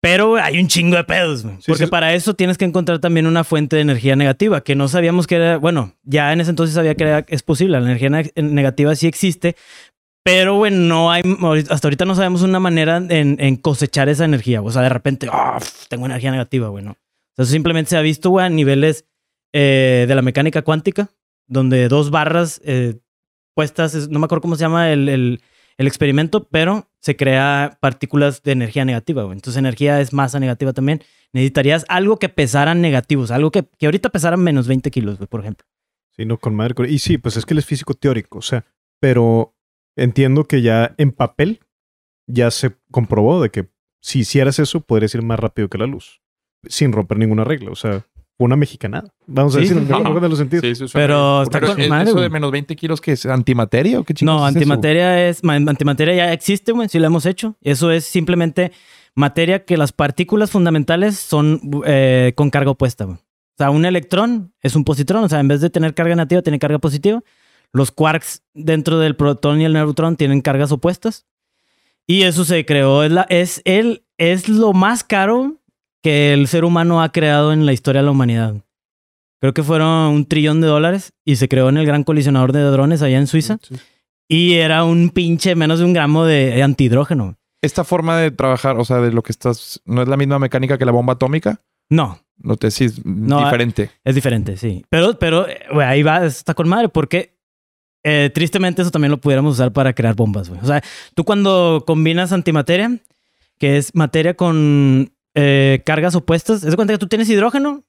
pero 0.00 0.36
hay 0.36 0.60
un 0.60 0.68
chingo 0.68 0.96
de 0.96 1.02
pedos, 1.04 1.42
güey. 1.42 1.56
Sí, 1.56 1.64
Porque 1.66 1.86
sí. 1.86 1.90
para 1.90 2.14
eso 2.14 2.34
tienes 2.34 2.56
que 2.56 2.64
encontrar 2.64 3.00
también 3.00 3.26
una 3.26 3.42
fuente 3.42 3.76
de 3.76 3.82
energía 3.82 4.14
negativa, 4.14 4.60
que 4.62 4.76
no 4.76 4.86
sabíamos 4.86 5.26
que 5.26 5.34
era, 5.36 5.56
bueno, 5.56 5.94
ya 6.04 6.32
en 6.32 6.40
ese 6.40 6.50
entonces 6.50 6.74
sabía 6.74 6.94
que 6.94 7.02
era- 7.04 7.24
es 7.28 7.42
posible, 7.42 7.80
la 7.80 7.84
energía 7.86 8.08
ne- 8.10 8.32
negativa 8.36 8.94
sí 8.94 9.08
existe, 9.08 9.56
pero, 10.28 10.56
güey, 10.56 10.72
no 10.72 11.10
hay, 11.10 11.22
hasta 11.70 11.88
ahorita 11.88 12.04
no 12.04 12.14
sabemos 12.14 12.42
una 12.42 12.60
manera 12.60 12.98
en, 13.08 13.56
cosechar 13.56 14.08
esa 14.10 14.26
energía. 14.26 14.60
O 14.60 14.70
sea, 14.70 14.82
de 14.82 14.90
repente, 14.90 15.26
f- 15.26 15.70
tengo 15.88 16.04
energía 16.06 16.30
negativa, 16.30 16.68
güey, 16.68 16.84
no. 16.84 16.96
Entonces 17.32 17.52
simplemente 17.52 17.90
se 17.90 17.96
ha 17.96 18.02
visto, 18.02 18.30
güey, 18.30 18.44
a 18.44 18.48
niveles 18.50 19.06
eh, 19.54 20.04
de 20.06 20.14
la 20.14 20.20
mecánica 20.22 20.62
cuántica, 20.62 21.08
donde 21.46 21.88
dos 21.88 22.10
barras 22.10 22.60
eh, 22.64 22.98
puestas, 23.54 23.94
es- 23.94 24.08
no 24.08 24.18
me 24.18 24.26
acuerdo 24.26 24.42
cómo 24.42 24.56
se 24.56 24.60
llama 24.62 24.92
el, 24.92 25.40
experimento, 25.78 26.46
pero 26.50 26.90
se 27.00 27.16
crea 27.16 27.78
partículas 27.80 28.42
de 28.42 28.52
energía 28.52 28.84
negativa, 28.84 29.22
güey. 29.22 29.36
Entonces 29.36 29.58
energía 29.58 30.00
es 30.00 30.12
masa 30.12 30.38
negativa 30.40 30.72
también. 30.74 31.02
Necesitarías 31.32 31.86
algo 31.88 32.18
que 32.18 32.28
pesaran 32.28 32.80
negativos, 32.82 33.30
algo 33.30 33.50
que, 33.50 33.64
ahorita 33.80 34.10
pesaran 34.10 34.40
menos 34.40 34.66
20 34.66 34.90
kilos, 34.90 35.16
güey, 35.18 35.28
por 35.28 35.40
ejemplo. 35.40 35.66
Sí, 36.16 36.24
no, 36.24 36.36
con 36.36 36.54
madre. 36.54 36.74
Y 36.90 36.98
sí, 36.98 37.16
pues 37.16 37.36
es 37.36 37.46
que 37.46 37.54
él 37.54 37.58
es 37.58 37.66
físico 37.66 37.94
teórico, 37.94 38.38
o 38.38 38.42
sea, 38.42 38.64
pero 39.00 39.54
entiendo 39.98 40.44
que 40.44 40.62
ya 40.62 40.94
en 40.98 41.12
papel 41.12 41.60
ya 42.26 42.50
se 42.50 42.76
comprobó 42.90 43.42
de 43.42 43.50
que 43.50 43.68
si 44.00 44.20
hicieras 44.20 44.58
eso, 44.58 44.80
podrías 44.80 45.14
ir 45.14 45.22
más 45.22 45.38
rápido 45.40 45.68
que 45.68 45.78
la 45.78 45.86
luz, 45.86 46.20
sin 46.64 46.92
romper 46.92 47.18
ninguna 47.18 47.44
regla. 47.44 47.70
O 47.70 47.74
sea, 47.74 48.04
una 48.38 48.54
mexicanada. 48.56 49.12
Vamos 49.26 49.56
a 49.56 49.58
Sí, 49.60 49.68
decir, 49.68 49.82
no. 49.90 49.98
mejor 50.00 50.20
de 50.20 50.28
los 50.28 50.38
sentidos. 50.38 50.62
Sí, 50.62 50.70
eso 50.84 50.86
Pero 50.92 51.42
está 51.42 51.58
Pero 51.60 51.72
con 51.72 51.80
es- 51.82 51.88
madre, 51.88 52.10
¿Eso 52.10 52.20
de 52.20 52.30
menos 52.30 52.52
20 52.52 52.76
kilos 52.76 53.00
que 53.00 53.12
es 53.12 53.26
antimateria 53.26 53.98
o 54.00 54.04
qué 54.04 54.14
chingados 54.14 54.40
No, 54.42 54.46
es 54.46 54.52
eso? 54.52 54.58
antimateria 54.58 55.28
es, 55.28 55.42
ma- 55.42 55.54
antimateria 55.56 56.14
ya 56.14 56.32
existe, 56.32 56.70
güey, 56.72 56.88
sí 56.88 56.98
lo 57.00 57.06
hemos 57.06 57.26
hecho. 57.26 57.56
Eso 57.62 57.90
es 57.90 58.04
simplemente 58.04 58.70
materia 59.16 59.64
que 59.64 59.76
las 59.76 59.90
partículas 59.92 60.50
fundamentales 60.52 61.16
son 61.18 61.60
eh, 61.84 62.32
con 62.36 62.50
carga 62.50 62.70
opuesta, 62.70 63.04
güey. 63.06 63.16
O 63.16 63.58
sea, 63.58 63.70
un 63.70 63.84
electrón 63.84 64.54
es 64.62 64.76
un 64.76 64.84
positrón, 64.84 65.24
o 65.24 65.28
sea, 65.28 65.40
en 65.40 65.48
vez 65.48 65.60
de 65.60 65.68
tener 65.70 65.92
carga 65.92 66.14
negativa, 66.14 66.40
tiene 66.42 66.60
carga 66.60 66.78
positiva. 66.78 67.20
Los 67.72 67.90
quarks 67.90 68.42
dentro 68.54 68.98
del 68.98 69.16
protón 69.16 69.60
y 69.60 69.64
el 69.64 69.72
neutrón 69.74 70.16
tienen 70.16 70.40
cargas 70.40 70.72
opuestas. 70.72 71.26
Y 72.06 72.22
eso 72.22 72.44
se 72.44 72.64
creó, 72.64 73.02
es, 73.04 73.12
la, 73.12 73.26
es, 73.28 73.60
el, 73.64 74.04
es 74.16 74.48
lo 74.48 74.72
más 74.72 75.04
caro 75.04 75.56
que 76.02 76.32
el 76.32 76.48
ser 76.48 76.64
humano 76.64 77.02
ha 77.02 77.12
creado 77.12 77.52
en 77.52 77.66
la 77.66 77.72
historia 77.74 78.00
de 78.00 78.06
la 78.06 78.12
humanidad. 78.12 78.54
Creo 79.40 79.52
que 79.52 79.62
fueron 79.62 79.88
un 80.14 80.24
trillón 80.26 80.60
de 80.60 80.66
dólares 80.66 81.12
y 81.24 81.36
se 81.36 81.48
creó 81.48 81.68
en 81.68 81.76
el 81.76 81.86
gran 81.86 82.04
colisionador 82.04 82.52
de 82.52 82.60
hadrones 82.62 83.02
allá 83.02 83.18
en 83.18 83.26
Suiza. 83.26 83.58
Sí. 83.62 83.76
Y 84.28 84.54
era 84.54 84.84
un 84.84 85.10
pinche 85.10 85.54
menos 85.54 85.78
de 85.78 85.84
un 85.84 85.92
gramo 85.92 86.24
de 86.24 86.62
antihidrógeno. 86.62 87.36
Esta 87.62 87.84
forma 87.84 88.16
de 88.18 88.30
trabajar, 88.30 88.78
o 88.78 88.84
sea, 88.84 88.98
de 88.98 89.12
lo 89.12 89.22
que 89.22 89.32
estás... 89.32 89.80
¿No 89.84 90.02
es 90.02 90.08
la 90.08 90.16
misma 90.16 90.38
mecánica 90.38 90.78
que 90.78 90.84
la 90.84 90.92
bomba 90.92 91.14
atómica? 91.14 91.60
No, 91.90 92.20
No 92.36 92.56
te 92.56 92.68
es 92.68 93.04
No, 93.04 93.44
diferente. 93.44 93.90
es 94.04 94.14
diferente, 94.14 94.56
sí. 94.56 94.84
Pero, 94.90 95.18
pero, 95.18 95.48
eh, 95.48 95.58
ahí 95.84 96.02
va, 96.02 96.24
está 96.26 96.54
con 96.54 96.68
madre, 96.68 96.88
porque 96.88 97.37
eh, 98.04 98.30
tristemente 98.32 98.82
eso 98.82 98.90
también 98.90 99.10
lo 99.10 99.18
pudiéramos 99.18 99.54
usar 99.54 99.72
para 99.72 99.92
crear 99.92 100.14
bombas, 100.14 100.48
güey. 100.48 100.60
O 100.60 100.66
sea, 100.66 100.82
tú 101.14 101.24
cuando 101.24 101.84
combinas 101.86 102.32
antimateria, 102.32 102.98
que 103.58 103.76
es 103.76 103.94
materia 103.94 104.34
con 104.34 105.12
eh, 105.34 105.82
cargas 105.84 106.14
opuestas, 106.14 106.62
es 106.62 106.70
de 106.70 106.76
cuenta 106.76 106.94
que 106.94 106.98
tú 106.98 107.08
tienes 107.08 107.28
hidrógeno 107.28 107.84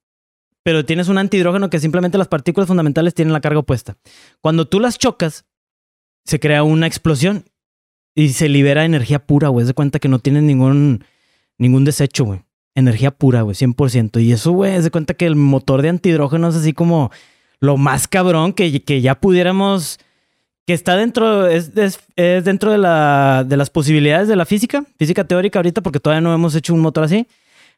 pero 0.63 0.85
tienes 0.85 1.07
un 1.07 1.17
antihidrógeno 1.17 1.69
que 1.69 1.79
simplemente 1.79 2.17
las 2.17 2.27
partículas 2.27 2.67
fundamentales 2.67 3.13
tienen 3.13 3.33
la 3.33 3.41
carga 3.41 3.59
opuesta. 3.59 3.97
Cuando 4.41 4.67
tú 4.67 4.79
las 4.79 4.97
chocas, 4.97 5.45
se 6.25 6.39
crea 6.39 6.63
una 6.63 6.87
explosión 6.87 7.45
y 8.13 8.29
se 8.29 8.49
libera 8.49 8.85
energía 8.85 9.19
pura, 9.19 9.47
güey. 9.47 9.63
Es 9.63 9.67
de 9.67 9.73
cuenta 9.73 9.99
que 9.99 10.09
no 10.09 10.19
tienes 10.19 10.43
ningún, 10.43 11.05
ningún 11.57 11.85
desecho, 11.85 12.25
güey. 12.25 12.41
Energía 12.75 13.11
pura, 13.11 13.41
güey, 13.41 13.55
100%. 13.55 14.21
Y 14.21 14.31
eso, 14.31 14.51
güey, 14.51 14.75
es 14.75 14.83
de 14.83 14.91
cuenta 14.91 15.13
que 15.13 15.25
el 15.25 15.35
motor 15.35 15.81
de 15.81 15.89
antihidrógeno 15.89 16.49
es 16.49 16.55
así 16.55 16.73
como 16.73 17.09
lo 17.59 17.77
más 17.77 18.07
cabrón 18.07 18.53
que, 18.53 18.83
que 18.83 19.01
ya 19.01 19.19
pudiéramos 19.19 19.99
que 20.69 20.73
está 20.75 20.95
dentro, 20.95 21.47
es, 21.47 21.71
es, 21.75 21.99
es 22.15 22.45
dentro 22.45 22.71
de, 22.71 22.77
la, 22.77 23.43
de 23.43 23.57
las 23.57 23.71
posibilidades 23.71 24.27
de 24.27 24.35
la 24.35 24.45
física, 24.45 24.85
física 24.99 25.23
teórica 25.23 25.57
ahorita, 25.57 25.81
porque 25.81 25.99
todavía 25.99 26.21
no 26.21 26.31
hemos 26.31 26.53
hecho 26.53 26.75
un 26.75 26.79
motor 26.79 27.05
así. 27.05 27.27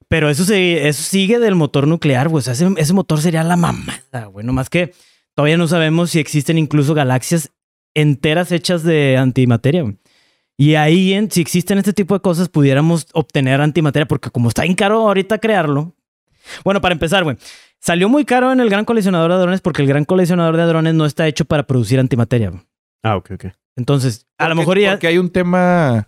Pero 0.10 0.30
eso, 0.30 0.44
se, 0.44 0.89
eso 0.89 1.02
sigue 1.02 1.39
del 1.39 1.56
motor 1.56 1.88
nuclear, 1.88 2.28
güey. 2.28 2.39
O 2.39 2.41
sea, 2.41 2.52
ese, 2.52 2.67
ese 2.76 2.91
motor 2.91 3.22
sería 3.22 3.44
la 3.44 3.56
mamada, 3.56 4.26
güey. 4.26 4.46
más 4.48 4.70
que 4.70 4.94
todavía 5.36 5.56
no 5.56 5.70
sabemos 5.70 6.12
si 6.12 6.20
existen 6.20 6.58
incluso 6.58 6.94
galaxias 6.94 7.52
enteras 7.94 8.52
hechas 8.52 8.84
de 8.84 9.15
antimateria, 9.15 9.84
güey. 9.84 9.98
Y 10.58 10.76
ahí, 10.76 11.13
en, 11.13 11.32
si 11.32 11.39
existen 11.39 11.78
este 11.78 11.94
tipo 11.94 12.13
de 12.13 12.20
cosas, 12.20 12.50
pudiéramos 12.50 13.08
obtener 13.13 13.62
antimateria, 13.62 14.06
porque 14.06 14.30
como 14.32 14.50
está 14.50 14.63
bien 14.63 14.76
caro 14.76 15.08
ahorita 15.08 15.38
crearlo. 15.38 15.96
Bueno, 16.64 16.82
para 16.82 16.94
empezar, 16.94 17.24
güey. 17.24 17.38
Salió 17.80 18.10
muy 18.10 18.26
caro 18.26 18.52
en 18.52 18.60
el 18.60 18.70
gran 18.70 18.86
colisionador 18.86 19.32
de 19.32 19.38
hadrones 19.38 19.62
porque 19.62 19.82
el 19.82 19.88
gran 19.88 20.06
colisionador 20.06 20.56
de 20.56 20.64
hadrones 20.64 20.94
no 20.94 21.06
está 21.06 21.28
hecho 21.28 21.46
para 21.46 21.64
producir 21.64 22.00
antimateria. 22.00 22.52
Ah, 23.04 23.16
ok, 23.16 23.32
ok. 23.32 23.46
Entonces, 23.76 24.28
a 24.38 24.50
lo 24.50 24.56
mejor 24.56 24.78
ya... 24.78 24.92
Porque 24.92 25.08
hay 25.08 25.18
un 25.18 25.32
tema. 25.32 26.08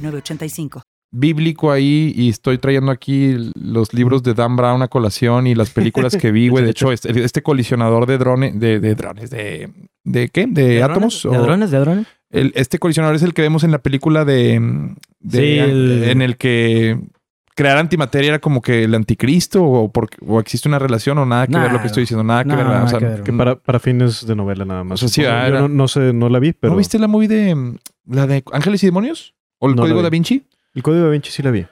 906985. 0.01 0.81
bíblico 1.13 1.71
ahí 1.71 2.13
y 2.15 2.29
estoy 2.29 2.57
trayendo 2.57 2.91
aquí 2.91 3.35
los 3.55 3.93
libros 3.93 4.23
de 4.23 4.33
Dan 4.33 4.55
Brown 4.55 4.81
a 4.81 4.87
colación 4.87 5.45
y 5.47 5.55
las 5.55 5.69
películas 5.71 6.15
que 6.15 6.31
vi, 6.31 6.47
güey. 6.47 6.63
De 6.63 6.71
hecho, 6.71 6.91
este, 6.93 7.23
este 7.23 7.43
colisionador 7.43 8.05
de 8.05 8.17
drones, 8.17 8.57
de, 8.59 8.79
de 8.79 8.95
drones, 8.95 9.29
de, 9.29 9.69
de 10.05 10.29
qué? 10.29 10.47
¿De, 10.47 10.81
átomos? 10.81 11.23
¿De 11.23 11.37
o- 11.37 11.41
drones? 11.43 11.69
¿De 11.71 11.79
drones? 11.79 12.07
el- 12.29 12.53
este 12.55 12.79
colisionador 12.79 13.15
es 13.17 13.23
el 13.23 13.33
que 13.33 13.41
vemos 13.41 13.65
en 13.65 13.71
la 13.71 13.79
película 13.79 14.23
de, 14.23 14.57
de- 15.19 15.37
Sí, 15.37 15.59
el- 15.59 16.03
en 16.05 16.21
el 16.21 16.37
que 16.37 16.97
crear 17.55 17.77
antimateria 17.77 18.29
era 18.29 18.39
como 18.39 18.61
que 18.61 18.85
el 18.85 18.95
anticristo 18.95 19.61
o, 19.65 19.91
porque, 19.91 20.15
o 20.25 20.39
existe 20.39 20.69
una 20.69 20.79
relación 20.79 21.17
o 21.17 21.25
nada 21.25 21.45
que 21.45 21.57
ver 21.57 21.73
lo 21.73 21.81
que 21.81 21.87
estoy 21.87 22.03
diciendo, 22.03 22.23
nada 22.23 22.45
que 22.45 22.49
ver. 22.55 22.57
¿verdad? 22.59 22.71
O 22.73 22.85
nada 22.85 22.89
sea, 22.89 22.99
que 22.99 23.05
ver. 23.05 23.23
Que 23.23 23.33
para, 23.33 23.55
para 23.57 23.79
fines 23.79 24.25
de 24.25 24.33
novela 24.33 24.63
nada 24.63 24.85
más. 24.85 25.03
O 25.03 25.07
sea, 25.07 25.09
sí, 25.09 25.21
supongo. 25.23 25.35
ah, 25.37 25.41
Yo 25.41 25.47
era- 25.49 25.59
no, 25.63 25.67
no 25.67 25.87
sé, 25.89 26.13
no 26.13 26.29
la 26.29 26.39
vi, 26.39 26.53
pero 26.53 26.71
¿No 26.71 26.77
viste 26.77 26.97
la 26.97 27.07
movie 27.09 27.27
de 27.27 27.73
la 28.07 28.27
de 28.27 28.41
Ángeles 28.53 28.81
y 28.83 28.85
Demonios? 28.85 29.35
¿O 29.61 29.69
el 29.69 29.75
No 29.75 29.83
Código 29.83 30.01
da 30.01 30.09
Vinci? 30.09 30.45
el 30.73 30.83
código 30.83 31.05
de 31.05 31.11
Vinci 31.11 31.31
sí 31.31 31.41
la 31.43 31.51
vi. 31.51 31.65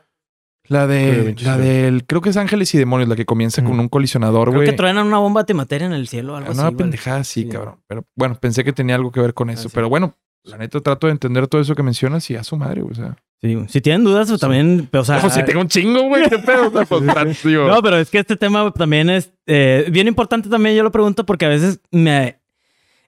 La 0.68 0.82
da 0.82 0.88
de, 0.88 1.22
Vinci, 1.24 1.44
la 1.46 1.56
sí. 1.56 1.62
del, 1.62 2.06
creo 2.06 2.22
que 2.22 2.30
es 2.30 2.38
Ángeles 2.38 2.74
y 2.76 2.78
Demonios, 2.78 3.10
la 3.10 3.16
que 3.16 3.26
comienza 3.26 3.64
con 3.64 3.80
un 3.80 3.90
colisionador, 3.90 4.50
Creo 4.50 4.60
güey. 4.60 4.70
que 4.70 4.76
truenan 4.76 5.08
una 5.08 5.18
bomba 5.18 5.44
de 5.44 5.54
materia 5.56 5.88
en 5.88 5.94
el 5.94 6.08
cielo 6.08 6.34
o 6.34 6.36
algo 6.38 6.52
Una 6.52 6.62
así. 6.68 6.74
güey. 6.74 6.78
pendejada 6.78 7.24
Sí. 7.24 7.50
cabrón. 7.50 7.80
Pero 7.88 8.06
bueno, 8.16 8.36
pensé 8.40 8.64
que 8.64 8.72
tenía 8.72 8.96
algo 8.96 9.12
que 9.12 9.20
ver 9.20 9.34
con 9.34 9.50
eso. 9.50 9.64
sí. 9.70 9.72
Pero 9.74 9.90
bueno, 9.90 10.14
la 10.44 10.58
neta 10.58 10.80
trato 10.80 11.08
de 11.08 11.12
entender 11.14 11.48
todo 11.48 11.60
eso 11.60 11.74
que 11.76 11.82
mencionas 11.84 12.30
y 12.30 12.36
a 12.36 12.44
su 12.44 12.56
madre, 12.56 12.82
güey. 12.82 12.92
O 12.94 12.96
sea, 12.96 13.18
Sí, 13.42 13.54
güey. 13.56 13.70
Si 13.70 13.80
tienen 13.80 14.04
dudas, 14.04 14.28
pues 14.28 14.42
también, 14.42 14.90
o 14.92 15.04
sea, 15.06 15.18
Ojo, 15.18 15.30
si 15.30 15.44
tengo 15.44 15.62
un 15.62 15.70
chingo, 15.70 16.04
güey. 16.04 16.28
¿Qué 16.30 16.40
pedo? 16.40 16.68
O 16.68 16.72
sea, 16.72 16.86
pues, 16.86 17.02
No, 17.46 17.82
pero 17.82 17.98
es 17.98 18.10
que 18.10 18.20
este 18.20 18.36
tema 18.36 18.70
también 18.72 19.10
es 19.10 19.32
eh, 19.48 19.88
bien 19.92 20.08
importante 20.10 20.50
también, 20.50 20.76
yo 20.76 20.84
lo 20.84 20.92
pregunto 20.92 21.26
porque 21.26 21.46
a 21.46 21.50
veces 21.50 21.80
me... 21.90 22.38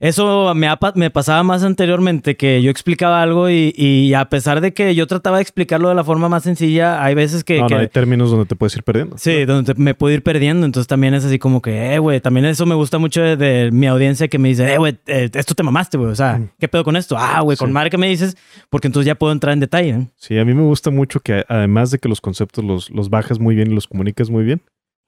Eso 0.01 0.55
me, 0.55 0.67
ha 0.67 0.79
me 0.95 1.11
pasaba 1.11 1.43
más 1.43 1.63
anteriormente, 1.63 2.35
que 2.35 2.61
yo 2.63 2.71
explicaba 2.71 3.21
algo 3.21 3.51
y, 3.51 3.71
y 3.77 4.15
a 4.15 4.25
pesar 4.29 4.59
de 4.59 4.73
que 4.73 4.95
yo 4.95 5.05
trataba 5.05 5.37
de 5.37 5.43
explicarlo 5.43 5.89
de 5.89 5.95
la 5.95 6.03
forma 6.03 6.27
más 6.27 6.41
sencilla, 6.41 7.03
hay 7.03 7.13
veces 7.13 7.43
que... 7.43 7.59
no, 7.59 7.67
que- 7.67 7.75
no, 7.75 7.79
hay 7.81 7.87
términos 7.87 8.31
donde 8.31 8.47
te 8.47 8.55
puedes 8.55 8.75
ir 8.75 8.81
perdiendo. 8.81 9.15
Sí, 9.19 9.45
donde 9.45 9.75
te- 9.75 9.79
me 9.79 9.93
puedo 9.93 10.11
ir 10.13 10.23
perdiendo. 10.23 10.65
Entonces 10.65 10.87
también 10.87 11.13
es 11.13 11.23
así 11.23 11.37
como 11.37 11.61
que, 11.61 11.93
eh, 11.93 11.99
güey, 11.99 12.19
también 12.19 12.47
eso 12.47 12.65
me 12.65 12.73
gusta 12.73 12.97
mucho 12.97 13.21
de, 13.21 13.37
de 13.37 13.69
mi 13.71 13.85
audiencia 13.85 14.27
que 14.27 14.39
me 14.39 14.49
dice, 14.49 14.73
eh, 14.73 14.77
güey, 14.79 14.97
eh, 15.05 15.29
esto 15.31 15.53
te 15.53 15.61
mamaste, 15.61 15.97
güey. 15.99 16.09
O 16.11 16.15
sea, 16.15 16.39
Mm. 16.39 16.49
¿qué 16.59 16.67
pedo 16.67 16.83
con 16.83 16.95
esto? 16.95 17.15
Ah, 17.19 17.41
güey, 17.41 17.55
con 17.55 17.67
Sí. 17.69 17.73
madre 17.73 17.91
que 17.91 17.97
me 17.99 18.07
dices, 18.07 18.35
porque 18.71 18.87
entonces 18.87 19.05
ya 19.05 19.13
puedo 19.13 19.31
entrar 19.33 19.53
en 19.53 19.59
detalle. 19.59 19.89
¿eh? 19.91 20.07
Sí, 20.17 20.35
a 20.39 20.43
mí 20.45 20.53
me 20.55 20.63
gusta 20.63 20.89
mucho 20.89 21.19
que 21.19 21.45
además 21.47 21.91
de 21.91 21.99
que 21.99 22.09
los 22.09 22.21
conceptos 22.21 22.65
los, 22.65 22.89
los 22.89 23.11
bajas 23.11 23.39
muy 23.39 23.53
bien 23.53 23.71
y 23.71 23.75
los 23.75 23.87
comunicas 23.87 24.31
muy 24.31 24.43
bien, 24.43 24.61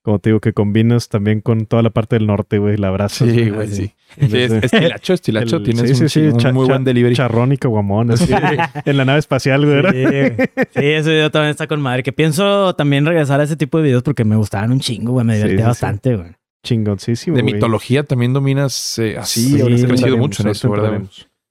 como 0.03 0.19
te 0.19 0.29
digo, 0.29 0.39
que 0.41 0.53
combinas 0.53 1.09
también 1.09 1.41
con 1.41 1.65
toda 1.65 1.81
la 1.81 1.89
parte 1.89 2.17
del 2.17 2.27
norte, 2.27 2.57
güey, 2.59 2.77
la 2.77 2.89
abrazas. 2.89 3.27
Sí, 3.29 3.49
güey, 3.49 3.67
sí. 3.69 3.93
Sí, 4.19 4.37
es, 4.37 4.51
estilacho, 4.51 5.13
estilacho. 5.13 5.55
El- 5.57 5.63
Tienes 5.63 5.97
sí, 5.97 6.03
un, 6.03 6.09
sí, 6.09 6.19
sí, 6.21 6.27
un 6.27 6.37
cha- 6.37 6.51
muy 6.53 6.67
cha- 6.67 6.73
buen 6.73 6.83
delivery. 6.83 7.15
Charrón 7.15 7.51
y 7.53 7.57
caguamón, 7.57 8.11
así, 8.11 8.31
en 8.85 8.97
la 8.97 9.05
nave 9.05 9.19
espacial, 9.19 9.65
güey. 9.65 9.81
Sí. 9.91 10.43
Sí, 10.75 10.85
ese 10.85 11.09
video 11.09 11.31
también 11.31 11.51
está 11.51 11.65
con 11.67 11.81
madre. 11.81 12.03
Que 12.03 12.11
pienso 12.13 12.75
también 12.75 13.05
regresar 13.05 13.39
a 13.39 13.43
ese 13.43 13.55
tipo 13.55 13.77
de 13.77 13.85
videos 13.85 14.03
porque 14.03 14.23
me 14.25 14.35
gustaban 14.35 14.71
un 14.71 14.79
chingo, 14.79 15.13
güey. 15.13 15.25
Me 15.25 15.33
Sí, 15.33 15.37
divertía 15.43 15.57
sí, 15.57 15.63
sí. 15.63 15.67
bastante, 15.69 16.15
güey. 16.17 16.31
Chingoncísimo. 16.65 17.35
De 17.35 17.43
mitología 17.43 18.03
también 18.03 18.33
dominas 18.33 18.97
eh, 18.99 19.17
así. 19.17 19.49
Sí, 19.55 19.61
ahora 19.61 19.75
has 19.75 19.85
crecido 19.85 20.17
mucho 20.17 20.43
en 20.43 20.49
eso, 20.49 20.69
¿verdad? 20.69 21.01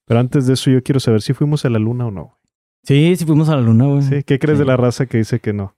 Pero 0.06 0.20
antes 0.20 0.46
de 0.46 0.54
eso, 0.54 0.70
yo 0.70 0.82
quiero 0.82 1.00
saber 1.00 1.22
si 1.22 1.32
fuimos 1.34 1.64
a 1.64 1.70
la 1.70 1.78
luna 1.78 2.06
o 2.06 2.10
no. 2.10 2.38
Sí, 2.84 3.14
sí 3.16 3.24
fuimos 3.24 3.48
a 3.48 3.56
la 3.56 3.62
luna, 3.62 3.84
güey. 3.86 4.02
Sí, 4.02 4.22
¿Qué 4.24 4.38
crees 4.38 4.58
Sí. 4.58 4.62
de 4.62 4.66
la 4.66 4.76
raza 4.76 5.06
que 5.06 5.18
dice 5.18 5.38
que 5.38 5.52
no? 5.52 5.74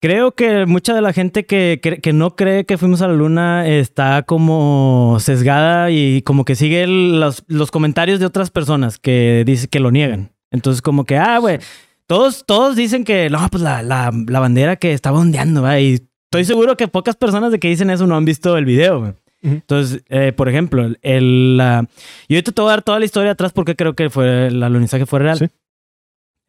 Creo 0.00 0.32
que 0.32 0.66
mucha 0.66 0.94
de 0.94 1.00
la 1.00 1.12
gente 1.12 1.46
que, 1.46 1.80
cre- 1.82 2.00
que 2.00 2.12
no 2.12 2.36
cree 2.36 2.64
que 2.66 2.76
fuimos 2.76 3.00
a 3.02 3.08
la 3.08 3.14
luna 3.14 3.66
está 3.66 4.22
como 4.24 5.16
sesgada 5.20 5.90
y 5.90 6.20
como 6.22 6.44
que 6.44 6.54
sigue 6.54 6.82
el- 6.82 7.18
los, 7.18 7.44
los 7.48 7.70
comentarios 7.70 8.20
de 8.20 8.26
otras 8.26 8.50
personas 8.50 8.98
que 8.98 9.42
dicen 9.46 9.68
que 9.70 9.80
lo 9.80 9.90
niegan. 9.90 10.32
Entonces 10.50 10.82
como 10.82 11.04
que, 11.04 11.16
ah, 11.16 11.38
güey, 11.38 11.58
todos, 12.06 12.44
todos 12.46 12.76
dicen 12.76 13.04
que, 13.04 13.30
no, 13.30 13.38
pues 13.50 13.62
la, 13.62 13.82
la, 13.82 14.12
la 14.28 14.38
bandera 14.40 14.76
que 14.76 14.92
estaba 14.92 15.18
ondeando, 15.18 15.62
¿va? 15.62 15.80
Y 15.80 15.94
estoy 16.24 16.44
seguro 16.44 16.76
que 16.76 16.88
pocas 16.88 17.16
personas 17.16 17.50
de 17.50 17.58
que 17.58 17.68
dicen 17.68 17.88
eso 17.90 18.06
no 18.06 18.16
han 18.16 18.24
visto 18.26 18.56
el 18.58 18.64
video, 18.66 19.00
güey. 19.00 19.10
Ujú. 19.42 19.54
Entonces, 19.54 20.02
eh, 20.08 20.32
por 20.32 20.48
ejemplo, 20.50 20.84
el, 20.84 20.98
el, 21.02 21.56
la- 21.56 21.86
y 22.28 22.34
ahorita 22.34 22.52
te 22.52 22.60
voy 22.60 22.68
a 22.68 22.72
dar 22.72 22.82
toda 22.82 22.98
la 22.98 23.06
historia 23.06 23.32
atrás 23.32 23.52
porque 23.52 23.74
creo 23.76 23.94
que 23.94 24.10
fue 24.10 24.48
el 24.48 24.62
alunizaje 24.62 25.06
fue 25.06 25.20
real. 25.20 25.38
Sí. 25.38 25.46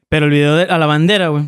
Pero 0.09 0.25
el 0.25 0.31
video 0.31 0.55
de 0.57 0.63
a 0.65 0.77
la 0.77 0.85
bandera, 0.85 1.29
güey, 1.29 1.45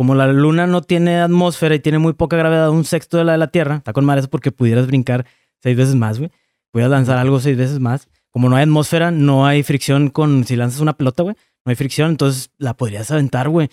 como 0.00 0.14
la 0.14 0.26
luna 0.32 0.66
no 0.66 0.80
tiene 0.80 1.20
atmósfera 1.20 1.74
y 1.74 1.78
tiene 1.78 1.98
muy 1.98 2.14
poca 2.14 2.34
gravedad, 2.34 2.70
un 2.70 2.86
sexto 2.86 3.18
de 3.18 3.24
la 3.24 3.32
de 3.32 3.38
la 3.38 3.48
Tierra, 3.48 3.76
está 3.76 3.92
con 3.92 4.06
madre 4.06 4.20
eso 4.20 4.30
porque 4.30 4.50
pudieras 4.50 4.86
brincar 4.86 5.26
seis 5.62 5.76
veces 5.76 5.94
más, 5.94 6.16
güey. 6.18 6.30
Pudieras 6.70 6.90
lanzar 6.90 7.18
algo 7.18 7.38
seis 7.38 7.54
veces 7.58 7.80
más. 7.80 8.08
Como 8.30 8.48
no 8.48 8.56
hay 8.56 8.62
atmósfera, 8.62 9.10
no 9.10 9.44
hay 9.44 9.62
fricción 9.62 10.08
con 10.08 10.46
si 10.46 10.56
lanzas 10.56 10.80
una 10.80 10.94
pelota, 10.94 11.22
güey. 11.22 11.36
No 11.66 11.70
hay 11.70 11.76
fricción, 11.76 12.12
entonces 12.12 12.50
la 12.56 12.78
podrías 12.78 13.10
aventar, 13.10 13.50
güey. 13.50 13.68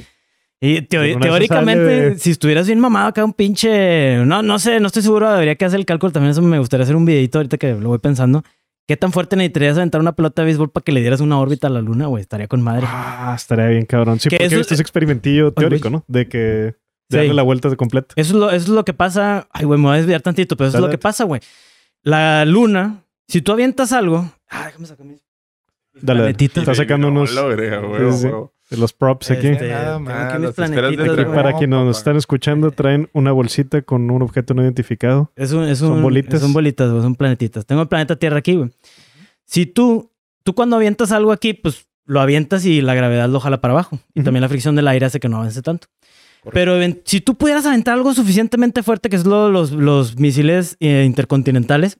Y 0.59 0.81
teóricamente, 0.81 2.07
sale- 2.09 2.19
si 2.19 2.31
estuvieras 2.31 2.67
bien 2.67 2.81
mamado 2.81 3.07
acá 3.07 3.23
un 3.23 3.31
pinche... 3.31 4.17
No, 4.25 4.43
no 4.43 4.59
sé, 4.59 4.81
no 4.81 4.87
estoy 4.87 5.03
seguro, 5.03 5.31
debería 5.31 5.55
que 5.55 5.63
hacer 5.63 5.79
el 5.79 5.85
cálculo. 5.85 6.11
También 6.11 6.31
eso 6.31 6.41
me 6.41 6.59
gustaría 6.59 6.83
hacer 6.83 6.97
un 6.97 7.05
videito 7.05 7.39
ahorita 7.39 7.57
que 7.57 7.71
lo 7.73 7.87
voy 7.87 7.99
pensando. 7.99 8.43
¿Qué 8.87 8.95
tan 8.97 9.11
fuerte 9.11 9.35
necesitarías 9.35 9.75
aventar 9.77 9.99
una 9.99 10.13
pelota 10.15 10.41
de 10.41 10.45
béisbol 10.47 10.71
para 10.71 10.83
que 10.83 10.91
le 10.93 11.01
dieras 11.01 11.19
una 11.19 11.37
órbita 11.39 11.67
a 11.67 11.69
la 11.69 11.81
luna, 11.81 12.07
güey? 12.07 12.21
Estaría 12.21 12.47
con 12.47 12.61
madre. 12.61 12.85
Ah, 12.87 13.33
estaría 13.35 13.67
bien 13.67 13.85
cabrón. 13.85 14.19
Sí, 14.19 14.29
Que 14.29 14.37
porque 14.37 14.45
eso- 14.45 14.55
he 14.55 14.57
visto 14.59 14.73
ese 14.73 14.81
experimentillo 14.83 15.51
teórico, 15.51 15.89
¿no? 15.89 16.05
De 16.07 16.27
que 16.29 16.37
de 16.39 16.75
Sí. 17.09 17.17
darle 17.17 17.33
la 17.33 17.43
vuelta 17.43 17.69
de 17.69 17.75
completa. 17.75 18.13
Eso 18.17 18.33
es, 18.33 18.39
lo, 18.39 18.47
eso 18.49 18.57
es 18.65 18.69
lo 18.69 18.85
que 18.85 18.93
pasa. 18.93 19.47
Ay, 19.51 19.65
güey, 19.65 19.77
me 19.79 19.87
voy 19.87 19.93
a 19.95 19.97
desviar 19.97 20.21
tantito, 20.21 20.55
pero 20.57 20.69
eso 20.69 20.77
es 20.77 20.83
lo 20.83 20.89
que 20.89 20.97
pasa, 20.97 21.25
güey. 21.25 21.41
La 22.03 22.45
luna, 22.45 23.03
si 23.27 23.41
tú 23.41 23.51
avientas 23.51 23.91
algo. 23.91 24.31
Ah, 24.49 24.65
déjame 24.67 24.85
sacar 24.87 25.05
mis. 25.05 25.19
Dale, 25.93 26.01
dale. 26.05 26.19
planetitas. 26.19 26.61
Está 26.63 26.75
sacando 26.75 27.07
unos 27.09 27.33
güey, 27.33 27.57
Sí, 28.11 28.17
sí. 28.21 28.27
güey. 28.29 28.43
De 28.69 28.77
los 28.77 28.93
props 28.93 29.31
aquí. 29.31 29.47
Este, 29.47 29.69
Nada 29.69 29.97
más, 29.99 30.33
aquí 30.33 30.41
de 30.43 30.51
planetitas, 30.51 31.09
Aquí 31.09 31.23
güey. 31.23 31.35
para 31.35 31.51
no, 31.51 31.57
quienes 31.57 31.79
nos 31.79 31.97
están 31.97 32.15
escuchando, 32.17 32.71
traen 32.71 33.09
una 33.13 33.31
bolsita 33.31 33.81
con 33.81 34.09
un 34.11 34.21
objeto 34.21 34.53
no 34.53 34.61
identificado. 34.63 35.31
Es 35.35 35.51
un, 35.53 35.63
es 35.63 35.79
Son 35.79 36.01
bolitas. 36.01 36.41
Son 36.41 36.53
bolitas, 36.53 36.89
son 36.89 37.15
planetitas. 37.15 37.65
Tengo 37.65 37.81
el 37.81 37.87
planeta 37.87 38.15
Tierra 38.17 38.37
aquí, 38.39 38.55
güey. 38.55 38.69
Si 39.45 39.65
tú, 39.65 40.11
tú 40.43 40.53
cuando 40.55 40.75
avientas 40.75 41.11
algo 41.11 41.31
aquí, 41.31 41.53
pues 41.53 41.85
lo 42.05 42.19
avientas 42.21 42.65
y 42.65 42.81
la 42.81 42.93
gravedad 42.95 43.29
lo 43.29 43.39
jala 43.39 43.61
para 43.61 43.73
abajo. 43.73 43.99
Y 44.13 44.23
también 44.23 44.41
la 44.41 44.49
fricción 44.49 44.75
del 44.75 44.87
aire 44.87 45.05
hace 45.05 45.19
que 45.19 45.29
no 45.29 45.37
avance 45.37 45.61
tanto. 45.61 45.87
Pero 46.53 46.75
si 47.03 47.19
tú 47.19 47.35
pudieras 47.35 47.65
aventar 47.65 47.93
algo 47.95 48.13
suficientemente 48.13 48.81
fuerte, 48.83 49.09
que 49.09 49.17
es 49.17 49.25
lo- 49.25 49.49
los, 49.49 49.71
los 49.71 50.17
misiles 50.17 50.77
eh, 50.79 51.03
intercontinentales, 51.05 51.97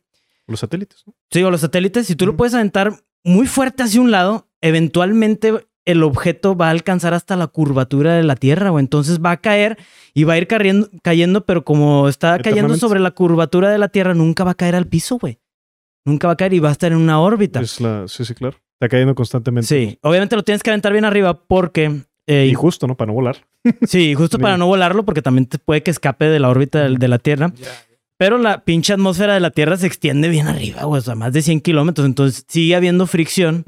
Los 0.47 0.61
satélites. 0.61 1.03
¿no? 1.05 1.13
Sí, 1.32 1.43
o 1.43 1.51
los 1.51 1.59
satélites, 1.61 2.07
si 2.07 2.15
tú 2.15 2.26
lo 2.26 2.38
puedes 2.38 2.53
aventar 2.53 2.93
muy 3.26 3.47
fuerte 3.47 3.84
hacia 3.84 3.99
un 3.99 4.11
lado, 4.11 4.47
eventualmente 4.61 5.53
el 5.88 6.04
objeto 6.04 6.56
va 6.56 6.68
a 6.68 6.72
alcanzar 6.72 7.14
hasta 7.14 7.36
la 7.36 7.48
curvatura 7.48 8.14
de 8.16 8.24
la 8.24 8.36
Tierra, 8.36 8.72
o 8.72 8.80
entonces 8.80 9.20
va 9.20 9.32
a 9.32 9.38
caer 9.38 9.78
y 10.14 10.24
va 10.26 10.34
a 10.34 10.38
ir 10.38 10.46
cayendo, 10.48 10.90
cayendo 11.02 11.46
pero 11.46 11.64
como 11.64 12.08
está 12.10 12.38
cayendo 12.40 12.76
sobre 12.76 13.00
la 13.00 13.12
curvatura 13.12 13.70
de 13.72 13.78
la 13.78 13.88
Tierra, 13.88 14.14
nunca 14.14 14.44
va 14.44 14.52
a 14.52 14.56
caer 14.56 14.76
al 14.76 14.86
piso, 14.88 15.18
güey. 15.18 15.40
Nunca 16.06 16.28
va 16.28 16.34
a 16.34 16.38
caer 16.38 16.54
y 16.54 16.60
va 16.60 16.70
a 16.70 16.72
estar 16.74 16.92
en 16.92 16.98
una 16.98 17.20
órbita. 17.20 17.60
Es 17.62 17.82
la, 17.82 18.08
sí, 18.08 18.24
sí, 18.26 18.34
claro. 18.34 18.58
Está 18.74 18.90
cayendo 18.90 19.16
constantemente. 19.16 19.68
Sí, 19.68 19.98
obviamente 20.04 20.36
lo 20.36 20.44
tienes 20.44 20.62
que 20.62 20.70
aventar 20.70 20.92
bien 20.94 21.06
arriba 21.06 21.42
porque... 21.48 22.04
eh, 22.28 22.48
Y 22.50 22.54
justo, 22.54 22.86
¿no? 22.86 22.96
Para 22.96 23.08
no 23.08 23.14
volar. 23.14 23.38
sí, 23.88 24.14
justo 24.14 24.38
para 24.40 24.58
no 24.58 24.68
volarlo, 24.68 25.04
porque 25.04 25.22
también 25.22 25.48
te 25.48 25.58
puede 25.58 25.84
que 25.84 25.92
escape 25.92 26.26
de 26.26 26.40
la 26.40 26.50
órbita 26.50 26.88
de 26.88 27.08
la 27.08 27.18
Tierra. 27.20 27.52
Pero 28.18 28.38
la 28.38 28.64
pinche 28.64 28.94
atmósfera 28.94 29.34
de 29.36 29.40
la 29.40 29.52
Tierra 29.52 29.78
se 29.78 29.88
extiende 29.88 30.28
bien 30.30 30.48
arriba, 30.48 30.84
güey, 30.84 31.00
o 31.00 31.02
sea, 31.02 31.16
más 31.16 31.34
de 31.34 31.42
100 31.42 31.62
kilómetros. 31.62 32.06
Entonces 32.06 32.46
sigue 32.48 32.76
habiendo 32.76 33.06
fricción. 33.08 33.64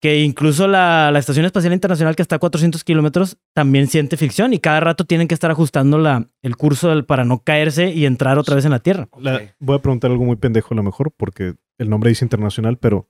Que 0.00 0.22
incluso 0.22 0.68
la, 0.68 1.10
la 1.12 1.18
Estación 1.18 1.44
Espacial 1.44 1.72
Internacional, 1.72 2.14
que 2.14 2.22
está 2.22 2.36
a 2.36 2.38
400 2.38 2.84
kilómetros, 2.84 3.36
también 3.52 3.88
siente 3.88 4.16
fricción 4.16 4.52
y 4.52 4.60
cada 4.60 4.78
rato 4.78 5.04
tienen 5.04 5.26
que 5.26 5.34
estar 5.34 5.50
ajustando 5.50 5.98
la, 5.98 6.28
el 6.42 6.56
curso 6.56 6.88
del- 6.90 7.04
para 7.04 7.24
no 7.24 7.40
caerse 7.42 7.90
y 7.92 8.06
entrar 8.06 8.38
otra 8.38 8.54
vez 8.54 8.64
en 8.64 8.70
la 8.70 8.78
Tierra. 8.78 9.08
La- 9.20 9.54
voy 9.58 9.76
a 9.76 9.82
preguntar 9.82 10.10
algo 10.12 10.24
muy 10.24 10.36
pendejo 10.36 10.72
a 10.72 10.76
lo 10.76 10.84
mejor, 10.84 11.10
porque 11.16 11.54
el 11.78 11.90
nombre 11.90 12.10
dice 12.10 12.24
internacional, 12.24 12.78
pero 12.78 13.08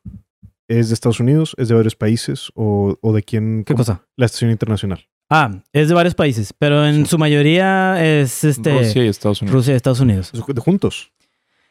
¿es 0.67 0.89
de 0.89 0.95
Estados 0.95 1.21
Unidos? 1.21 1.55
¿Es 1.59 1.69
de 1.69 1.75
varios 1.75 1.95
países? 1.95 2.51
¿O, 2.55 2.97
o 3.03 3.13
de 3.13 3.23
quién? 3.23 3.65
¿Qué 3.67 3.75
cómo? 3.75 3.85
cosa? 3.85 4.07
La 4.17 4.25
estación 4.25 4.51
internacional. 4.51 5.07
Ah, 5.29 5.61
es 5.75 5.89
de 5.89 5.95
varios 5.95 6.15
países, 6.15 6.55
pero 6.55 6.87
en 6.87 7.05
su 7.05 7.19
mayoría 7.19 8.03
es 8.03 8.45
este, 8.45 8.71
Rusia 8.73 8.87
Rusia. 8.87 9.05
y 9.05 9.09
Estados 9.09 9.43
Unidos. 9.43 9.69
y 9.69 9.73
Estados 9.73 10.01
Unidos. 10.01 10.33
De 10.33 10.61
juntos. 10.63 11.13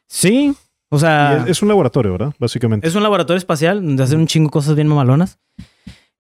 Sí, 0.06 0.54
o 0.90 1.00
sea, 1.00 1.44
es, 1.44 1.52
es 1.52 1.62
un 1.62 1.68
laboratorio, 1.68 2.14
¿verdad? 2.14 2.34
Básicamente. 2.40 2.88
Es 2.88 2.96
un 2.96 3.04
laboratorio 3.04 3.38
espacial 3.38 3.84
donde 3.86 4.04
hacen 4.04 4.20
un 4.20 4.28
chingo 4.28 4.50
cosas 4.50 4.76
bien 4.76 4.88
mamalonas. 4.88 5.40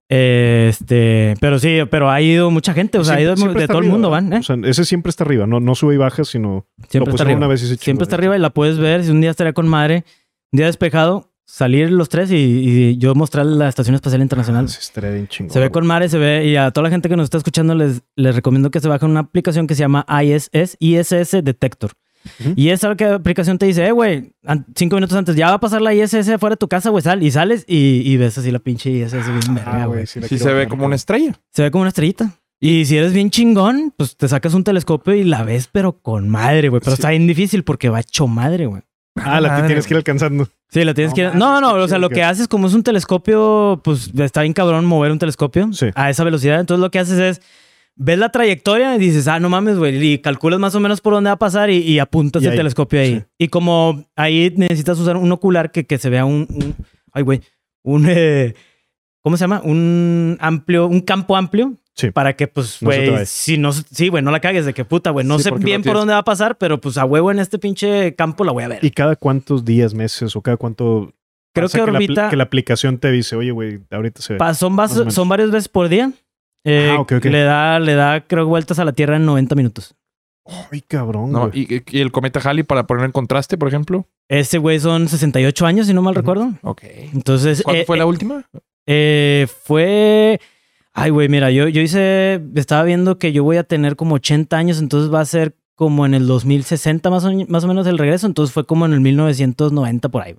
Este, 0.10 1.34
pero 1.42 1.60
sí, 1.60 1.80
pero 1.92 2.10
ha 2.10 2.22
ido 2.22 2.50
mucha 2.50 2.74
gente, 2.74 2.98
o 2.98 3.04
sea, 3.04 3.16
ha 3.16 3.22
ido 3.22 3.36
de 3.36 3.68
todo 3.68 3.80
el 3.80 3.90
mundo, 3.90 4.10
van, 4.10 4.32
¿eh? 4.32 4.40
O 4.40 4.44
sea, 4.44 4.56
ese 4.64 4.86
siempre 4.86 5.10
está 5.10 5.26
arriba, 5.26 5.46
no, 5.46 5.60
no 5.60 5.76
sube 5.76 5.96
y 5.96 5.98
baja, 5.98 6.24
sino 6.24 6.66
Siempre 6.88 7.12
lo 7.12 7.16
está 7.16 7.24
arriba. 7.24 7.38
una 7.40 7.48
vez 7.48 7.64
y 7.64 7.68
se 7.68 7.76
Siempre 7.76 8.04
está 8.04 8.16
arriba 8.16 8.38
y 8.38 8.40
la 8.40 8.52
puedes 8.52 8.78
ver. 8.78 9.04
Si 9.04 9.12
un 9.12 9.20
día 9.20 9.32
estaría 9.32 9.52
con 9.52 9.68
madre, 9.68 10.06
un 10.54 10.58
día 10.58 10.68
despejado, 10.68 11.34
salir 11.46 11.92
los 11.92 12.08
tres 12.08 12.32
y, 12.32 12.36
y 12.36 12.98
yo 12.98 13.16
mostrar 13.16 13.46
la 13.46 13.68
Estación 13.68 13.96
Espacial 13.96 14.22
Internacional. 14.22 14.66
Ah, 14.70 14.78
estaría 14.80 15.12
bien 15.12 15.28
chingón. 15.28 15.52
Se 15.52 15.60
ve 15.60 15.72
con 15.72 15.86
madre, 15.86 16.08
se 16.08 16.18
ve, 16.18 16.46
y 16.46 16.56
a 16.56 16.72
toda 16.72 16.84
la 16.84 16.90
gente 16.90 17.10
que 17.10 17.18
nos 17.18 17.26
está 17.26 17.38
escuchando 17.38 17.76
les, 17.76 18.02
les 18.16 18.34
recomiendo 18.34 18.72
que 18.72 18.80
se 18.80 18.88
bajen 18.88 19.10
una 19.10 19.22
aplicación 19.22 19.68
que 19.68 19.76
se 19.76 19.82
llama 19.82 20.06
ISS, 20.24 20.78
ISS 20.80 21.44
Detector. 21.44 21.92
Y 22.56 22.70
esa 22.70 22.96
que- 22.96 23.06
aplicación 23.06 23.58
te 23.58 23.66
dice, 23.66 23.86
eh, 23.88 23.92
güey, 23.92 24.32
cinco 24.76 24.96
minutos 24.96 25.16
antes, 25.18 25.36
ya 25.36 25.48
va 25.50 25.54
a 25.56 25.60
pasar 25.60 25.82
la 25.82 25.94
ISS 25.94 26.30
afuera 26.30 26.54
de 26.54 26.58
tu 26.58 26.68
casa, 26.68 26.90
güey, 26.90 27.02
sal, 27.04 27.24
y 27.24 27.32
sales 27.32 27.64
y, 27.68 28.02
y 28.06 28.18
ves 28.18 28.38
así 28.38 28.52
la 28.52 28.60
pinche 28.60 28.90
ISS 28.90 29.14
bien 29.28 29.56
verga, 29.56 29.84
Ah, 29.84 29.86
güey. 29.86 30.06
güey, 30.06 30.08
sí, 30.08 30.38
se 30.38 30.54
ve 30.54 30.68
como 30.68 30.86
una 30.86 30.96
estrella. 30.96 31.34
Se 31.52 31.64
ve 31.64 31.72
como 31.72 31.82
una 31.82 31.90
estrellita. 31.90 32.32
Y 32.60 32.86
si 32.86 32.98
eres 32.98 33.14
bien 33.14 33.30
chingón, 33.30 33.94
pues 33.96 34.18
te 34.18 34.28
sacas 34.28 34.54
un 34.56 34.64
telescopio 34.64 35.14
y 35.14 35.24
la 35.24 35.44
ves, 35.44 35.70
pero 35.72 36.00
con 36.02 36.28
madre, 36.28 36.70
güey. 36.70 36.80
Pero 36.80 36.96
Sí. 36.96 37.00
está 37.02 37.10
bien 37.12 37.28
difícil 37.28 37.64
porque 37.64 37.90
va 37.90 38.00
hecho 38.00 38.28
madre, 38.28 38.66
güey. 38.66 38.82
Ah, 39.20 39.42
la 39.42 39.50
Madre, 39.50 39.68
tienes 39.68 39.88
que 39.88 39.94
ir 39.96 39.98
alcanzando. 39.98 40.48
Sí, 40.70 40.84
la 40.84 40.94
tienes 40.94 41.12
No 41.12 41.16
que... 41.16 41.24
mames, 41.26 41.40
No, 41.40 41.60
no, 41.62 41.74
o 41.74 41.88
sea, 41.88 41.98
lo 41.98 42.10
que 42.10 42.22
haces 42.24 42.48
como 42.48 42.68
es 42.68 42.74
un 42.76 42.84
telescopio, 42.84 43.82
pues 43.84 44.12
está 44.16 44.42
bien 44.42 44.54
cabrón 44.54 44.86
mover 44.86 45.12
un 45.12 45.18
telescopio 45.20 45.72
Sí. 45.74 45.88
a 45.96 46.10
esa 46.12 46.24
velocidad. 46.24 46.60
Entonces 46.60 46.82
lo 46.82 46.92
que 46.92 47.00
haces 47.00 47.18
es, 47.20 47.42
ves 47.98 48.18
la 48.18 48.30
trayectoria 48.30 48.96
y 48.96 49.00
dices, 49.00 49.28
ah, 49.28 49.40
no 49.40 49.50
mames, 49.50 49.78
güey, 49.78 50.14
y 50.14 50.20
calculas 50.20 50.60
más 50.60 50.74
o 50.76 50.80
menos 50.80 51.02
por 51.02 51.14
dónde 51.14 51.30
va 51.30 51.34
a 51.34 51.40
pasar 51.40 51.70
y, 51.70 51.78
y 51.80 52.00
apuntas 52.00 52.42
Y 52.44 52.46
el 52.46 52.52
ahí, 52.52 52.58
telescopio 52.58 53.00
ahí. 53.00 53.16
sí. 53.20 53.24
Y 53.40 53.48
como 53.50 54.06
ahí 54.16 54.54
necesitas 54.56 55.00
usar 55.00 55.18
un 55.18 55.32
ocular 55.32 55.72
que, 55.72 55.86
que 55.86 55.98
se 55.98 56.10
vea 56.10 56.24
un... 56.26 56.48
un- 56.50 56.76
ay, 57.14 57.24
güey, 57.24 57.42
un... 57.84 58.06
eh, 58.08 58.54
¿Cómo 59.22 59.36
se 59.36 59.42
llama? 59.44 59.62
Un 59.66 60.38
amplio, 60.40 60.88
un 60.88 61.02
campo 61.02 61.36
amplio. 61.36 61.74
Sí. 61.96 62.12
Para 62.12 62.34
que, 62.36 62.48
pues, 62.48 62.82
No 62.82 62.86
güey, 62.88 63.10
vaya. 63.10 63.26
si 63.26 63.58
no, 63.58 63.74
sí, 63.74 64.08
güey, 64.08 64.24
no 64.24 64.32
la 64.32 64.40
cagues 64.40 64.66
de 64.66 64.74
que 64.74 64.86
puta, 64.86 65.10
güey. 65.10 65.26
No 65.26 65.38
Sí, 65.38 65.46
sé 65.46 65.52
bien 65.52 65.82
no 65.82 65.86
por 65.86 65.96
dónde 65.98 66.14
va 66.14 66.20
a 66.20 66.24
pasar, 66.24 66.58
pero 66.58 66.80
pues 66.80 66.98
a 66.98 67.04
huevo 67.06 67.32
en 67.32 67.40
este 67.40 67.58
pinche 67.60 68.14
campo 68.16 68.44
la 68.46 68.52
voy 68.54 68.64
a 68.64 68.68
ver. 68.70 68.86
¿Y 68.86 68.92
cada 68.92 69.16
cuántos 69.16 69.66
días, 69.66 69.94
meses 69.96 70.36
o 70.36 70.42
cada 70.42 70.56
cuánto 70.56 71.12
Creo 71.54 71.68
que 71.68 71.78
la, 71.80 71.86
orbita- 72.00 72.30
que 72.30 72.36
la 72.38 72.44
aplicación 72.44 73.00
te 73.00 73.12
dice, 73.12 73.36
oye, 73.36 73.50
güey, 73.52 73.80
ahorita 73.90 74.22
se 74.22 74.34
ve. 74.36 74.40
Son, 74.54 74.76
vas- 74.76 74.92
Más 74.92 74.96
o 74.96 75.00
menos. 75.00 75.14
son 75.16 75.28
varias 75.28 75.50
veces 75.52 75.68
por 75.68 75.90
día. 75.90 76.12
Eh, 76.70 76.96
Ah. 77.00 77.06
Le 77.24 77.42
da, 77.44 77.80
le 77.80 77.94
da, 77.96 78.22
creo, 78.28 78.46
vueltas 78.46 78.78
a 78.80 78.86
la 78.86 78.92
Tierra 78.92 79.16
en 79.16 79.26
90 79.26 79.56
minutos. 79.56 79.96
Ay, 80.72 80.82
cabrón. 80.82 81.32
No, 81.32 81.50
y, 81.54 81.84
y 81.90 82.00
el 82.02 82.12
cometa 82.12 82.40
Halley 82.40 82.64
para 82.64 82.86
poner 82.88 83.06
en 83.06 83.12
contraste, 83.12 83.58
por 83.58 83.68
ejemplo. 83.68 84.06
Ese 84.30 84.58
güey 84.58 84.80
son 84.80 85.08
68 85.08 85.66
años, 85.66 85.88
si 85.88 85.94
no 85.94 86.02
mal 86.02 86.16
recuerdo. 86.16 86.54
Ok. 86.64 86.84
Entonces, 87.14 87.62
¿Cuándo 87.64 87.82
eh, 87.82 87.86
fue 87.86 87.96
eh, 87.98 88.00
la 88.00 88.06
última? 88.06 88.46
eh, 88.86 89.48
fue... 89.64 90.40
Ay, 90.94 91.12
güey, 91.12 91.30
mira, 91.30 91.52
yo, 91.52 91.68
yo 91.68 91.82
hice... 91.82 92.42
Estaba 92.56 92.84
viendo 92.84 93.18
que 93.20 93.32
yo 93.32 93.44
voy 93.44 93.58
a 93.58 93.64
tener 93.64 93.96
como 93.96 94.16
80 94.16 94.58
años, 94.58 94.80
entonces 94.80 95.14
va 95.14 95.20
a 95.22 95.26
ser 95.26 95.56
como 95.76 96.06
en 96.06 96.14
el 96.16 96.26
2060 96.28 97.10
más 97.10 97.24
o, 97.24 97.32
más 97.50 97.64
o 97.64 97.68
menos 97.68 97.86
el 97.88 97.98
regreso. 97.98 98.26
Entonces 98.28 98.54
fue 98.54 98.66
como 98.66 98.86
en 98.86 98.94
el 98.94 99.00
1990 99.02 100.10
por 100.10 100.24
ahí. 100.24 100.36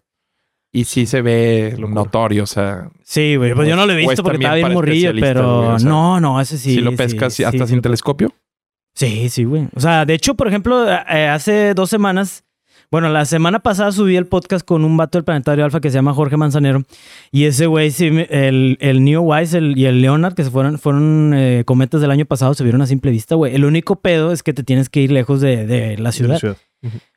Y 0.81 0.85
sí 0.85 1.07
se 1.07 1.22
ve 1.22 1.74
Locura. 1.79 1.95
notorio, 2.03 2.43
o 2.45 2.47
sea, 2.47 2.89
Sí, 3.03 3.37
güey, 3.37 3.55
pues 3.55 3.68
yo 3.68 3.76
no 3.76 3.87
lo 3.87 3.93
he 3.93 3.97
visto 3.97 4.22
porque 4.22 4.37
estaba 4.39 4.55
bien 4.55 4.64
para 4.66 4.74
morrillo, 4.74 5.12
pero 5.20 5.59
güey, 5.61 5.68
o 5.70 5.79
sea, 5.79 5.89
no, 5.89 6.20
no, 6.20 6.41
ese 6.41 6.59
sí. 6.59 6.74
si 6.74 6.81
lo 6.81 6.95
pescas 6.95 7.33
sí, 7.35 7.45
hasta 7.45 7.64
sí, 7.64 7.68
sin 7.70 7.79
sí. 7.79 7.83
telescopio. 7.83 8.33
Sí, 8.95 9.29
sí, 9.29 9.45
güey. 9.45 9.68
O 9.74 9.81
sea, 9.81 10.05
de 10.05 10.14
hecho, 10.14 10.35
por 10.35 10.49
ejemplo, 10.49 10.89
eh, 10.91 11.29
hace 11.29 11.72
dos 11.74 11.89
semanas, 11.89 12.45
bueno, 12.91 13.09
la 13.11 13.24
semana 13.26 13.61
pasada 13.61 13.93
subí 13.93 14.16
el 14.16 14.26
podcast 14.26 14.66
con 14.66 14.85
un 14.85 14.97
vato 14.97 15.18
del 15.18 15.24
Planetario 15.24 15.64
Alfa 15.64 15.81
que 15.81 15.91
se 15.91 15.95
llama 15.97 16.14
Jorge 16.14 16.37
Manzanero. 16.37 16.83
Y 17.31 17.45
ese 17.45 17.66
güey, 17.66 17.91
sí, 17.91 18.11
me- 18.11 18.26
el, 18.31 18.76
el 18.81 19.05
Neo 19.05 19.20
Wise 19.22 19.59
el- 19.59 19.76
y 19.79 19.87
el 19.87 20.01
Leonard, 20.03 20.35
que 20.35 20.43
se 20.43 20.51
fueron, 20.51 20.79
fueron 20.79 21.33
eh, 21.35 21.62
cometas 21.66 22.01
del 22.01 22.11
año 22.11 22.24
pasado, 22.24 22.55
se 22.55 22.64
vieron 22.64 22.83
a 22.83 22.87
simple 22.87 23.11
vista, 23.11 23.35
güey. 23.37 23.55
El 23.55 23.64
único 23.64 23.97
pedo 24.01 24.33
es 24.33 24.43
que 24.43 24.53
te 24.53 24.62
tienes 24.64 24.89
que 24.89 25.01
ir 25.01 25.12
lejos 25.12 25.41
de, 25.41 25.66
de 25.66 25.81
la 25.81 25.97
De 25.97 25.99
la 26.03 26.12
ciudad, 26.12 26.41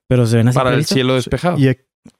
pero 0.08 0.26
se 0.26 0.38
ven 0.38 0.50
a 0.50 0.52
simple 0.52 0.64
Para 0.64 0.76
el 0.76 0.86
cielo 0.86 1.16
despejado. 1.16 1.58
Y 1.58 1.68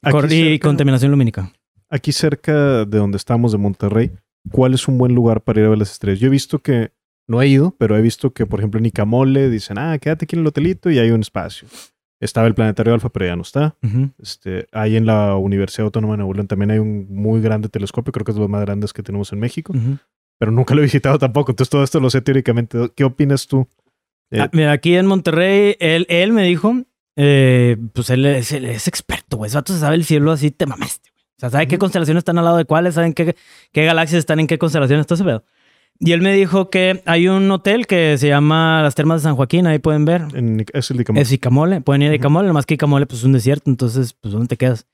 Cor- 0.10 0.32
y 0.32 0.52
cerca, 0.52 0.68
contaminación 0.68 1.12
lumínica. 1.12 1.52
aquí 1.90 2.12
cerca 2.12 2.86
de 2.86 2.98
donde 2.98 3.18
estamos, 3.18 3.52
de 3.52 3.58
Monterrey, 3.58 4.12
¿cuál 4.52 4.74
es 4.74 4.88
un 4.88 4.98
buen 4.98 5.14
lugar 5.16 5.42
para 5.42 5.60
ir 5.60 5.66
a 5.66 5.70
ver 5.70 5.78
las 5.78 5.92
estrellas? 5.92 6.20
Yo 6.20 6.28
he 6.28 6.32
visto 6.32 6.60
que, 6.60 6.92
no 7.28 7.42
he 7.42 7.48
ido, 7.48 7.76
pero 7.78 7.98
he 7.98 8.02
visto 8.02 8.32
que, 8.34 8.46
por 8.46 8.60
ejemplo, 8.60 8.80
en 8.80 8.86
Icamole 8.88 9.50
dicen, 9.50 9.78
ah, 9.78 9.98
quédate 10.00 10.26
aquí 10.26 10.36
en 10.36 10.42
el 10.42 10.48
hotelito 10.48 10.90
y 10.90 11.00
hay 11.00 11.12
un 11.12 11.22
espacio. 11.22 11.68
Estaba 12.20 12.46
el 12.48 12.54
Planetario 12.54 12.94
Alfa, 12.94 13.10
pero 13.10 13.26
ya 13.26 13.36
no 13.36 13.42
está. 13.42 13.76
Este, 14.22 14.68
ahí 14.72 14.96
en 14.96 15.06
la 15.08 15.36
Universidad 15.38 15.86
Autónoma 15.86 16.14
de 16.14 16.18
Nuevo 16.18 16.34
León 16.34 16.48
también 16.48 16.70
hay 16.72 16.78
un 16.80 17.08
muy 17.10 17.42
grande 17.42 17.68
telescopio, 17.70 18.12
creo 18.14 18.26
que 18.26 18.32
es 18.32 18.36
de 18.36 18.42
los 18.42 18.50
más 18.50 18.62
grandes 18.62 18.94
que 18.94 19.02
tenemos 19.02 19.32
en 19.34 19.40
México, 19.40 19.74
pero 20.38 20.52
nunca 20.52 20.76
lo 20.76 20.82
he 20.82 20.84
visitado 20.84 21.18
tampoco. 21.18 21.52
Entonces 21.52 21.70
todo 21.72 21.84
esto 21.84 22.00
lo 22.00 22.10
sé 22.12 22.22
teóricamente. 22.22 22.92
¿Qué 22.96 23.04
opinas 23.06 23.48
tú? 23.48 23.68
Eh, 24.30 24.40
Ah, 24.42 24.50
mira, 24.54 24.72
aquí 24.72 24.96
en 24.96 25.08
Monterrey, 25.08 25.76
él, 25.80 26.06
él 26.10 26.32
me 26.34 26.44
dijo, 26.44 26.84
eh, 27.24 27.78
pues 27.94 28.10
él 28.10 28.26
es, 28.26 28.52
él 28.52 28.66
es 28.66 28.88
experto, 28.88 29.38
güey. 29.38 29.48
Ese 29.50 29.58
vato 29.58 29.74
se 29.74 29.80
sabe 29.80 29.96
el 29.96 30.06
cielo 30.06 30.32
así, 30.32 30.50
te 30.52 30.66
mamaste, 30.66 31.10
güey. 31.14 31.24
O 31.24 31.40
sea, 31.40 31.50
sabe 31.52 31.68
qué 31.68 31.76
Ujú. 31.76 31.82
constelaciones 31.82 32.22
están 32.22 32.38
al 32.40 32.46
lado 32.46 32.58
de 32.58 32.66
cuáles, 32.66 32.96
saben 32.96 33.14
qué, 33.14 33.36
qué 33.72 33.86
galaxias 33.86 34.20
están 34.20 34.40
en 34.40 34.48
qué 34.48 34.58
constelaciones, 34.58 35.06
todo 35.06 35.16
ese 35.16 35.24
pedo. 35.24 35.44
Y 36.00 36.14
él 36.14 36.22
me 36.22 36.34
dijo 36.34 36.72
que 36.72 37.04
hay 37.06 37.28
un 37.28 37.50
hotel 37.52 37.86
que 37.86 38.18
se 38.18 38.28
llama 38.28 38.82
Las 38.82 38.96
Termas 38.96 39.22
de 39.22 39.30
San 39.30 39.36
Joaquín, 39.36 39.68
ahí 39.68 39.78
pueden 39.78 40.04
ver. 40.06 40.24
en- 40.34 40.66
es 40.74 40.90
el 40.90 40.98
de 40.98 41.04
Icamole. 41.04 41.22
Es 41.22 41.32
Icamole, 41.32 41.82
pueden 41.82 42.02
ir 42.02 42.12
a. 42.12 42.16
Icamole, 42.16 42.52
más 42.54 42.66
que 42.66 42.74
Icamole 42.74 43.06
pues 43.06 43.20
es 43.20 43.26
un 43.26 43.34
desierto, 43.34 43.70
entonces, 43.70 44.14
pues 44.14 44.32
¿dónde 44.34 44.48
te 44.48 44.58
quedas? 44.58 44.88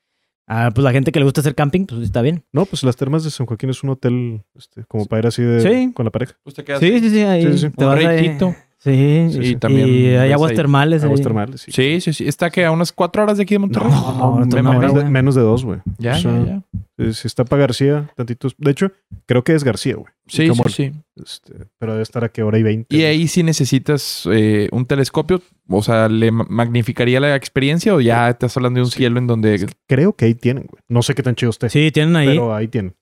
Ah, 0.50 0.70
pues 0.74 0.82
la 0.82 0.92
gente 0.92 1.12
que 1.12 1.18
le 1.18 1.24
gusta 1.26 1.40
hacer 1.42 1.54
camping, 1.54 1.84
pues 1.86 2.00
está 2.02 2.22
bien. 2.22 2.42
No, 2.52 2.64
pues 2.66 2.82
las 2.82 2.96
termas 2.96 3.22
de 3.24 3.30
San 3.30 3.46
Joaquín 3.46 3.68
es 3.68 3.82
un 3.82 3.90
hotel 3.90 4.42
este, 4.54 4.84
como 4.84 5.04
para 5.06 5.20
ir 5.20 5.26
así 5.26 5.42
de, 5.42 5.60
Sí. 5.60 5.92
con 5.92 6.04
la 6.06 6.10
pareja. 6.10 6.34
Pues 6.42 6.54
te 6.56 6.64
quedas 6.64 6.80
Sí, 6.80 7.00
sí, 7.00 7.10
sí. 7.10 7.20
Ahí 7.20 7.42
Sí, 7.42 7.52
sí, 7.52 7.58
sí. 7.58 7.70
te 7.70 7.84
un 7.84 7.90
vas 7.90 8.04
ahí. 8.04 8.38
Sí, 8.80 9.26
Sí, 9.32 9.38
y, 9.40 9.44
sí. 9.46 9.56
también 9.56 9.88
y 9.88 10.06
hay 10.14 10.30
aguas 10.30 10.50
ahí 10.52 10.56
termales. 10.56 11.02
Aguas 11.02 11.18
ahí. 11.18 11.24
termales, 11.24 11.60
sí. 11.62 11.72
Sí, 11.72 12.00
sí, 12.00 12.12
sí. 12.12 12.28
Está 12.28 12.48
que 12.50 12.64
a 12.64 12.70
unas 12.70 12.92
cuatro 12.92 13.24
horas 13.24 13.36
de 13.36 13.42
aquí 13.42 13.54
de 13.54 13.58
Monterrey. 13.58 13.90
No, 13.90 14.12
No, 14.18 14.32
una 14.34 14.62
menos, 14.62 14.92
hora, 14.92 15.02
de, 15.04 15.10
menos 15.10 15.34
de 15.34 15.40
dos, 15.42 15.64
güey. 15.64 15.80
Ya, 15.98 16.12
O 16.14 16.18
sea, 16.18 16.32
ya, 16.44 16.62
ya. 16.96 17.12
Si 17.12 17.26
está 17.26 17.44
para 17.44 17.60
García, 17.62 18.10
tantitos. 18.16 18.54
De 18.58 18.70
hecho, 18.70 18.92
creo 19.26 19.42
que 19.42 19.54
es 19.54 19.64
García, 19.64 19.96
güey. 19.96 20.12
Sí, 20.28 20.48
sí, 20.68 20.92
este, 21.16 21.54
pero 21.78 21.92
debe 21.92 22.02
estar 22.02 22.22
a 22.22 22.28
qué 22.28 22.42
hora 22.42 22.58
y 22.58 22.62
veinte. 22.62 22.94
Y 22.96 23.02
ahí 23.04 23.26
sí 23.28 23.42
necesitas 23.42 24.28
eh, 24.30 24.68
un 24.72 24.84
telescopio. 24.86 25.40
O 25.68 25.82
sea, 25.82 26.08
¿le 26.08 26.30
ma- 26.30 26.46
magnificaría 26.48 27.18
la 27.20 27.34
experiencia 27.34 27.94
o 27.94 28.00
ya 28.00 28.28
estás 28.30 28.56
hablando 28.56 28.78
de 28.78 28.84
un 28.84 28.90
cielo 28.90 29.18
en 29.18 29.26
donde... 29.26 29.66
Creo 29.86 30.12
que 30.14 30.26
ahí 30.26 30.34
tienen, 30.34 30.66
güey. 30.70 30.82
No 30.88 31.02
sé 31.02 31.14
qué 31.14 31.22
tan 31.22 31.34
chido 31.34 31.50
esté. 31.50 31.68
Sí, 31.68 31.90
tienen 31.92 32.14
ahí. 32.16 32.28
Pero 32.28 32.54
ahí 32.54 32.68
tienen. 32.68 32.94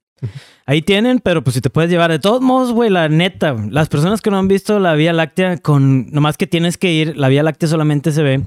Ahí 0.65 0.83
tienen, 0.83 1.19
pero 1.21 1.45
pues 1.45 1.55
si 1.55 1.61
te 1.61 1.71
puedes 1.71 1.91
llevar. 1.91 2.11
De 2.11 2.19
todos 2.19 2.41
modos, 2.41 2.73
güey, 2.73 2.91
la 2.91 3.09
neta, 3.09 3.55
las 3.71 3.89
personas 3.89 4.21
que 4.23 4.31
no 4.31 4.39
han 4.39 4.49
visto 4.49 4.79
la 4.79 4.95
Vía 4.95 5.13
Láctea, 5.13 5.59
con 5.59 6.11
nomás 6.11 6.37
que 6.37 6.47
tienes 6.47 6.79
que 6.79 6.93
ir, 6.93 7.17
la 7.17 7.29
Vía 7.29 7.43
Láctea 7.43 7.69
solamente 7.69 8.13
se 8.13 8.23
ve 8.23 8.43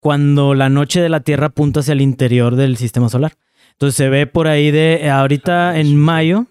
cuando 0.00 0.54
la 0.54 0.68
noche 0.68 1.00
de 1.00 1.08
la 1.08 1.20
Tierra 1.20 1.46
apunta 1.46 1.80
hacia 1.80 1.92
el 1.92 2.00
interior 2.00 2.56
del 2.56 2.76
sistema 2.76 3.08
solar. 3.08 3.34
Entonces 3.72 3.96
se 3.96 4.08
ve 4.08 4.26
por 4.26 4.48
ahí 4.48 4.70
de 4.70 5.00
eh, 5.06 5.10
ahorita 5.10 5.78
en 5.78 5.96
mayo, 5.96 6.46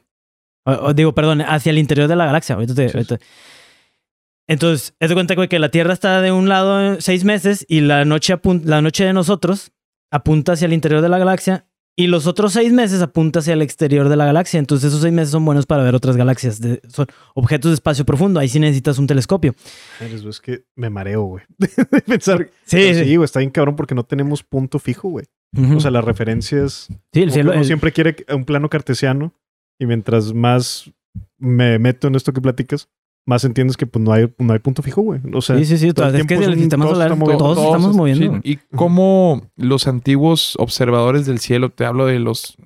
o- 0.65 0.71
o 0.71 0.93
digo, 0.93 1.13
perdón, 1.13 1.41
hacia 1.41 1.69
el 1.69 1.77
interior 1.77 2.07
de 2.07 2.15
la 2.15 2.25
galaxia. 2.25 2.55
Ahorita 2.55 2.73
te- 2.73 2.85
ahorita- 2.87 3.19
Entonces, 4.47 4.93
haz 4.99 5.09
de 5.09 5.15
cuenta, 5.15 5.35
güey, 5.35 5.47
que 5.47 5.59
la 5.59 5.69
Tierra 5.69 5.93
está 5.93 6.21
de 6.21 6.31
un 6.31 6.49
lado 6.49 6.99
seis 6.99 7.23
meses 7.23 7.65
y 7.69 7.81
la 7.81 8.03
noche, 8.05 8.35
la 8.63 8.81
noche 8.81 9.05
de 9.05 9.13
nosotros 9.13 9.71
apunta 10.11 10.53
hacia 10.53 10.65
el 10.65 10.73
interior 10.73 11.01
de 11.01 11.09
la 11.09 11.17
galaxia 11.17 11.65
y 11.95 12.07
los 12.07 12.25
otros 12.27 12.53
seis 12.53 12.73
meses 12.73 13.01
apunta 13.01 13.39
hacia 13.39 13.53
el 13.53 13.61
exterior 13.61 14.09
de 14.09 14.15
la 14.15 14.25
galaxia. 14.25 14.59
Entonces, 14.59 14.87
esos 14.89 15.01
seis 15.01 15.13
meses 15.13 15.29
son 15.31 15.45
buenos 15.45 15.65
para 15.65 15.83
ver 15.83 15.93
otras 15.95 16.17
galaxias. 16.17 16.59
de- 16.59 16.81
son 16.87 17.05
objetos 17.35 17.69
de 17.71 17.75
espacio 17.75 18.03
profundo. 18.05 18.39
Ahí 18.39 18.49
sí 18.49 18.59
necesitas 18.59 18.97
un 18.97 19.05
telescopio. 19.07 19.53
Es 19.99 20.41
que 20.41 20.63
me 20.75 20.89
mareo, 20.89 21.21
güey. 21.23 21.43
de 21.57 22.01
pensar. 22.01 22.49
Sí, 22.65 22.93
sí. 22.95 23.03
sí, 23.05 23.15
güey. 23.15 23.25
Está 23.25 23.39
bien 23.39 23.51
cabrón 23.51 23.75
porque 23.75 23.93
no 23.95 24.03
tenemos 24.03 24.41
punto 24.43 24.79
fijo, 24.79 25.09
güey. 25.09 25.25
O 25.75 25.79
sea, 25.79 25.91
las 25.91 26.03
referencias. 26.03 26.87
sí, 27.13 27.21
el 27.21 27.31
cielo. 27.31 27.51
uno 27.51 27.59
el- 27.61 27.65
siempre 27.67 27.91
quiere 27.91 28.15
un 28.33 28.43
plano 28.45 28.69
cartesiano. 28.69 29.33
Y 29.79 29.85
mientras 29.85 30.33
más 30.33 30.89
me 31.37 31.77
meto 31.77 32.07
en 32.07 32.15
esto 32.15 32.33
que 32.33 32.41
platicas, 32.41 32.89
más 33.25 33.43
entiendes 33.45 33.77
que 33.77 33.85
pues 33.87 34.03
no 34.03 34.11
hay, 34.11 34.33
no 34.37 34.53
hay 34.53 34.59
punto 34.59 34.81
fijo, 34.81 35.01
güey. 35.01 35.21
O 35.33 35.41
sea, 35.41 35.57
sí, 35.57 35.65
sí, 35.65 35.77
sí. 35.77 35.93
todo 35.93 36.07
el 36.09 36.15
es 36.15 36.27
que 36.27 36.33
el 36.35 36.55
sistema 36.57 36.87
solar, 36.87 37.15
moviendo. 37.15 37.37
todos, 37.43 37.55
Todos 37.57 37.67
estamos 37.75 37.91
es- 37.91 37.97
moviendo. 37.97 38.41
sí. 38.43 38.51
Y 38.51 38.75
cómo 38.75 39.49
los 39.55 39.87
antiguos 39.87 40.55
observadores 40.59 41.25
del 41.25 41.39
cielo, 41.39 41.69
te 41.69 41.85
hablo 41.85 42.05
de 42.05 42.19
los 42.19 42.57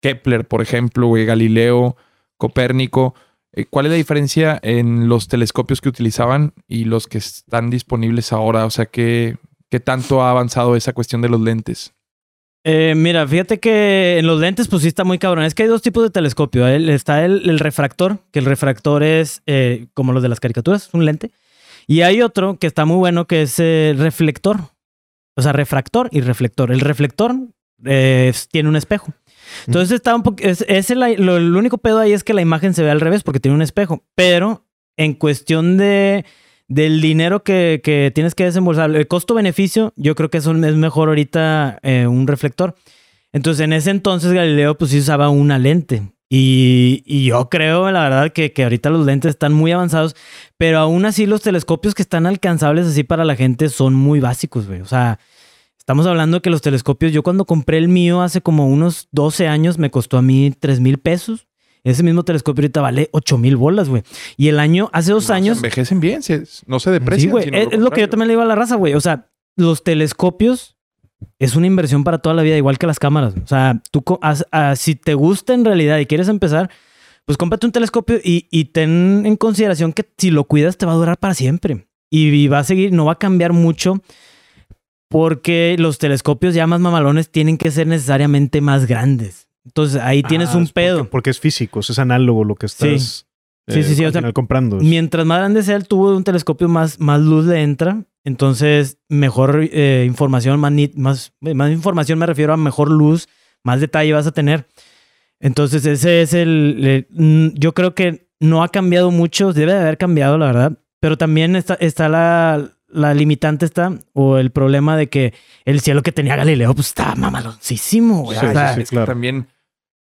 Kepler, 0.00 0.46
por 0.46 0.62
ejemplo, 0.62 1.06
güey, 1.08 1.24
Galileo, 1.24 1.96
Copérnico. 2.36 3.14
eh, 3.52 3.64
¿Cuál 3.68 3.86
es 3.86 3.90
la 3.92 3.96
diferencia 3.96 4.58
en 4.62 5.08
los 5.08 5.26
telescopios 5.28 5.80
que 5.80 5.88
utilizaban 5.88 6.52
y 6.68 6.84
los 6.84 7.06
que 7.06 7.18
están 7.18 7.70
disponibles 7.70 8.32
ahora? 8.32 8.64
O 8.66 8.70
sea, 8.70 8.86
¿qué, 8.86 9.36
qué 9.70 9.80
tanto 9.80 10.22
ha 10.22 10.30
avanzado 10.30 10.76
esa 10.76 10.92
cuestión 10.92 11.22
de 11.22 11.28
los 11.30 11.40
lentes? 11.40 11.94
Eh, 12.70 12.94
mira, 12.94 13.26
fíjate 13.26 13.58
que 13.60 14.18
en 14.18 14.26
los 14.26 14.40
lentes, 14.40 14.68
pues 14.68 14.82
sí 14.82 14.88
está 14.88 15.02
muy 15.02 15.18
cabrón. 15.18 15.46
Es 15.46 15.54
que 15.54 15.62
hay 15.62 15.70
dos 15.70 15.80
tipos 15.80 16.02
de 16.02 16.10
telescopio. 16.10 16.68
¿eh? 16.68 16.92
Está 16.92 17.24
el, 17.24 17.58
refractor, 17.58 18.18
que 18.30 18.40
el 18.40 18.44
refractor 18.44 19.02
es 19.02 19.40
eh, 19.46 19.86
como 19.94 20.12
los 20.12 20.22
de 20.22 20.28
las 20.28 20.38
caricaturas, 20.38 20.90
un 20.92 21.06
lente. 21.06 21.30
Y 21.86 22.02
hay 22.02 22.20
otro 22.20 22.58
que 22.58 22.66
está 22.66 22.84
muy 22.84 22.98
bueno, 22.98 23.26
que 23.26 23.40
es 23.40 23.58
el 23.58 23.96
reflector. 23.96 24.58
O 25.34 25.40
sea, 25.40 25.54
refractor 25.54 26.10
y 26.12 26.20
reflector. 26.20 26.70
El 26.70 26.80
reflector 26.80 27.34
eh, 27.86 28.34
tiene 28.50 28.68
un 28.68 28.76
espejo. 28.76 29.14
Entonces 29.66 29.90
está 29.92 30.14
un 30.14 30.22
poco. 30.22 30.42
Es, 30.42 30.90
el, 30.90 31.02
el 31.02 31.56
único 31.56 31.78
pedo 31.78 32.00
ahí 32.00 32.12
es 32.12 32.22
que 32.22 32.34
la 32.34 32.42
imagen 32.42 32.74
se 32.74 32.82
ve 32.82 32.90
al 32.90 33.00
revés 33.00 33.22
porque 33.22 33.40
tiene 33.40 33.54
un 33.54 33.62
espejo. 33.62 34.04
Pero 34.14 34.66
en 34.98 35.14
cuestión 35.14 35.78
de 35.78 36.26
del 36.68 37.00
dinero 37.00 37.42
que, 37.42 37.80
que 37.82 38.12
tienes 38.14 38.34
que 38.34 38.44
desembolsar, 38.44 38.94
el 38.94 39.08
costo-beneficio, 39.08 39.92
yo 39.96 40.14
creo 40.14 40.30
que 40.30 40.38
es, 40.38 40.46
un- 40.46 40.64
es 40.64 40.74
mejor 40.76 41.08
ahorita 41.08 41.78
eh, 41.82 42.06
un 42.06 42.26
reflector. 42.26 42.74
Entonces, 43.32 43.64
en 43.64 43.72
ese 43.72 43.90
entonces 43.90 44.32
Galileo 44.32 44.76
pues 44.78 44.90
sí 44.90 44.98
usaba 44.98 45.28
una 45.30 45.58
lente. 45.58 46.12
Y, 46.30 47.02
y 47.06 47.24
yo 47.24 47.48
creo, 47.48 47.90
la 47.90 48.02
verdad, 48.02 48.32
que, 48.32 48.52
que 48.52 48.62
ahorita 48.64 48.90
los 48.90 49.06
lentes 49.06 49.30
están 49.30 49.54
muy 49.54 49.72
avanzados, 49.72 50.14
pero 50.58 50.78
aún 50.78 51.06
así 51.06 51.24
los 51.24 51.40
telescopios 51.40 51.94
que 51.94 52.02
están 52.02 52.26
alcanzables 52.26 52.86
así 52.86 53.02
para 53.02 53.24
la 53.24 53.34
gente 53.34 53.70
son 53.70 53.94
muy 53.94 54.20
básicos, 54.20 54.66
güey. 54.66 54.82
O 54.82 54.86
sea, 54.86 55.18
estamos 55.78 56.06
hablando 56.06 56.42
que 56.42 56.50
los 56.50 56.60
telescopios, 56.60 57.12
yo 57.12 57.22
cuando 57.22 57.46
compré 57.46 57.78
el 57.78 57.88
mío 57.88 58.20
hace 58.20 58.42
como 58.42 58.66
unos 58.68 59.08
12 59.10 59.48
años, 59.48 59.78
me 59.78 59.90
costó 59.90 60.18
a 60.18 60.22
mí 60.22 60.52
3 60.60 60.80
mil 60.80 60.98
pesos. 60.98 61.47
Ese 61.84 62.02
mismo 62.02 62.22
telescopio 62.24 62.62
ahorita 62.62 62.80
vale 62.80 63.08
8 63.12 63.38
mil 63.38 63.56
bolas, 63.56 63.88
güey. 63.88 64.02
Y 64.36 64.48
el 64.48 64.58
año, 64.58 64.90
hace 64.92 65.12
dos 65.12 65.28
No, 65.28 65.34
años... 65.34 65.56
se 65.58 65.66
envejecen 65.66 66.00
bien, 66.00 66.22
se- 66.22 66.44
no 66.66 66.78
se 66.80 66.90
Sí, 66.90 66.92
deprecian. 66.92 67.30
güey. 67.30 67.44
sino 67.44 67.56
Es, 67.56 67.68
es 67.72 67.78
lo 67.78 67.90
que 67.90 68.00
yo 68.02 68.08
también 68.08 68.28
le 68.28 68.32
digo 68.32 68.42
a 68.42 68.46
la 68.46 68.54
raza, 68.54 68.76
güey. 68.76 68.94
O 68.94 69.00
sea, 69.00 69.28
los 69.56 69.82
telescopios 69.84 70.76
es 71.38 71.56
una 71.56 71.66
inversión 71.66 72.04
para 72.04 72.18
toda 72.18 72.34
la 72.34 72.42
vida, 72.42 72.56
igual 72.56 72.78
que 72.78 72.86
las 72.86 72.98
cámaras. 72.98 73.34
O 73.42 73.46
sea, 73.46 73.80
tú, 73.90 74.04
si 74.76 74.94
te 74.94 75.14
gusta 75.14 75.54
en 75.54 75.64
realidad 75.64 75.98
y 75.98 76.06
quieres 76.06 76.28
empezar, 76.28 76.70
pues 77.24 77.36
cómprate 77.36 77.66
un 77.66 77.72
telescopio 77.72 78.18
y, 78.22 78.46
y 78.50 78.66
ten 78.66 79.22
en 79.26 79.36
consideración 79.36 79.92
que 79.92 80.08
si 80.16 80.30
lo 80.30 80.44
cuidas 80.44 80.76
te 80.78 80.86
va 80.86 80.92
a 80.92 80.96
durar 80.96 81.18
para 81.18 81.34
siempre. 81.34 81.86
Y, 82.10 82.28
y 82.28 82.48
va 82.48 82.60
a 82.60 82.64
seguir, 82.64 82.92
no 82.92 83.04
va 83.04 83.12
a 83.12 83.18
cambiar 83.18 83.52
mucho 83.52 84.00
porque 85.08 85.76
los 85.78 85.98
telescopios 85.98 86.54
ya 86.54 86.66
más 86.66 86.80
mamalones 86.80 87.30
tienen 87.30 87.58
que 87.58 87.70
ser 87.70 87.86
necesariamente 87.86 88.60
más 88.60 88.86
grandes. 88.86 89.47
Entonces 89.68 90.00
ahí 90.02 90.22
tienes 90.22 90.50
Ah, 90.50 90.56
un 90.56 90.64
porque- 90.64 90.72
pedo. 90.74 91.04
Porque, 91.10 91.30
es 91.30 91.38
físico, 91.40 91.80
es 91.80 91.98
análogo 91.98 92.44
lo 92.44 92.54
que 92.56 92.66
estás 92.66 93.26
Sí, 93.68 93.82
sí, 93.82 93.94
sí, 93.96 94.02
al 94.02 94.08
o 94.08 94.12
sea, 94.12 94.20
final 94.22 94.32
comprando. 94.32 94.76
Mientras 94.76 95.26
más 95.26 95.38
grande 95.40 95.62
sea 95.62 95.76
el 95.76 95.86
tubo 95.86 96.10
de 96.10 96.16
un 96.16 96.24
telescopio, 96.24 96.68
más, 96.68 96.98
más 97.00 97.20
luz 97.20 97.44
le 97.44 97.60
entra. 97.62 98.02
Entonces, 98.24 98.96
mejor 99.10 99.60
eh, 99.70 100.04
información, 100.06 100.58
más, 100.58 100.72
nit- 100.72 100.94
más, 100.94 101.32
más 101.40 101.70
información 101.70 102.18
me 102.18 102.24
refiero 102.24 102.54
a 102.54 102.56
mejor 102.56 102.90
luz, 102.90 103.28
más 103.62 103.80
detalle 103.82 104.14
vas 104.14 104.26
a 104.26 104.32
tener. 104.32 104.66
Entonces, 105.38 105.84
ese 105.84 106.22
es 106.22 106.32
el... 106.32 107.06
el- 107.18 107.52
yo 107.56 107.74
creo 107.74 107.94
que 107.94 108.28
no 108.40 108.62
ha 108.62 108.68
cambiado 108.70 109.10
mucho, 109.10 109.52
debe 109.52 109.74
de 109.74 109.80
haber 109.80 109.98
cambiado, 109.98 110.38
la 110.38 110.46
verdad. 110.46 110.72
Pero 111.00 111.18
también 111.18 111.54
está, 111.54 111.74
está 111.74 112.08
la, 112.08 112.70
la 112.88 113.12
limitante, 113.12 113.66
está, 113.66 113.92
o 114.14 114.38
el 114.38 114.50
problema 114.50 114.96
de 114.96 115.08
que 115.10 115.34
el 115.66 115.80
cielo 115.80 116.02
que 116.02 116.10
tenía 116.12 116.36
Galileo, 116.36 116.74
pues 116.74 116.86
está 116.88 117.14
mamaloncísimo, 117.16 118.22
güey. 118.22 118.38
Sí, 118.38 118.46
O 118.46 118.52
sea, 118.52 118.74
sí, 118.74 118.80
Es 118.80 118.88
que 118.90 118.94
claro. 118.96 119.06
también 119.12 119.46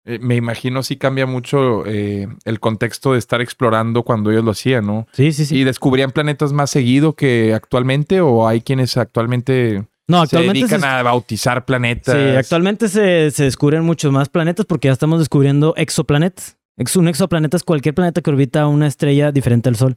eh, 0.07 0.19
me 0.21 0.35
imagino 0.35 0.81
sí 0.83 0.95
cambia 0.97 1.25
mucho 1.25 1.85
eh, 1.85 2.27
el 2.45 2.59
contexto 2.59 3.13
de 3.13 3.19
estar 3.19 3.41
explorando 3.41 4.03
cuando 4.03 4.31
ellos 4.31 4.43
lo 4.43 4.51
hacían, 4.51 4.85
¿no? 4.87 5.05
sí, 5.11 5.31
sí, 5.33 5.45
sí. 5.45 5.57
¿Y 5.57 5.63
descubrían 5.63 6.11
planetas 6.11 6.53
más 6.53 6.69
seguido 6.71 7.13
que 7.13 7.53
actualmente 7.53 8.21
o 8.21 8.47
hay 8.47 8.61
quienes 8.61 8.97
actualmente, 8.97 9.85
no, 10.07 10.25
se 10.25 10.37
dedican 10.41 10.79
se- 10.81 10.85
a 10.87 11.03
bautizar 11.03 11.65
planetas? 11.65 12.15
Sí, 12.15 12.35
actualmente 12.37 12.87
se, 12.89 13.29
se 13.31 13.43
descubren 13.43 13.83
muchos 13.83 14.11
más 14.11 14.29
planetas 14.29 14.65
porque 14.65 14.87
ya 14.87 14.93
estamos 14.93 15.19
descubriendo 15.19 15.73
exoplanetas. 15.77 16.57
Ex- 16.77 16.95
Un 16.95 17.07
exoplaneta 17.07 17.57
es 17.57 17.63
cualquier 17.63 17.93
planeta 17.95 18.21
que 18.21 18.29
orbita 18.29 18.67
una 18.67 18.87
estrella 18.87 19.31
diferente 19.31 19.67
al 19.69 19.75
Sol. 19.75 19.95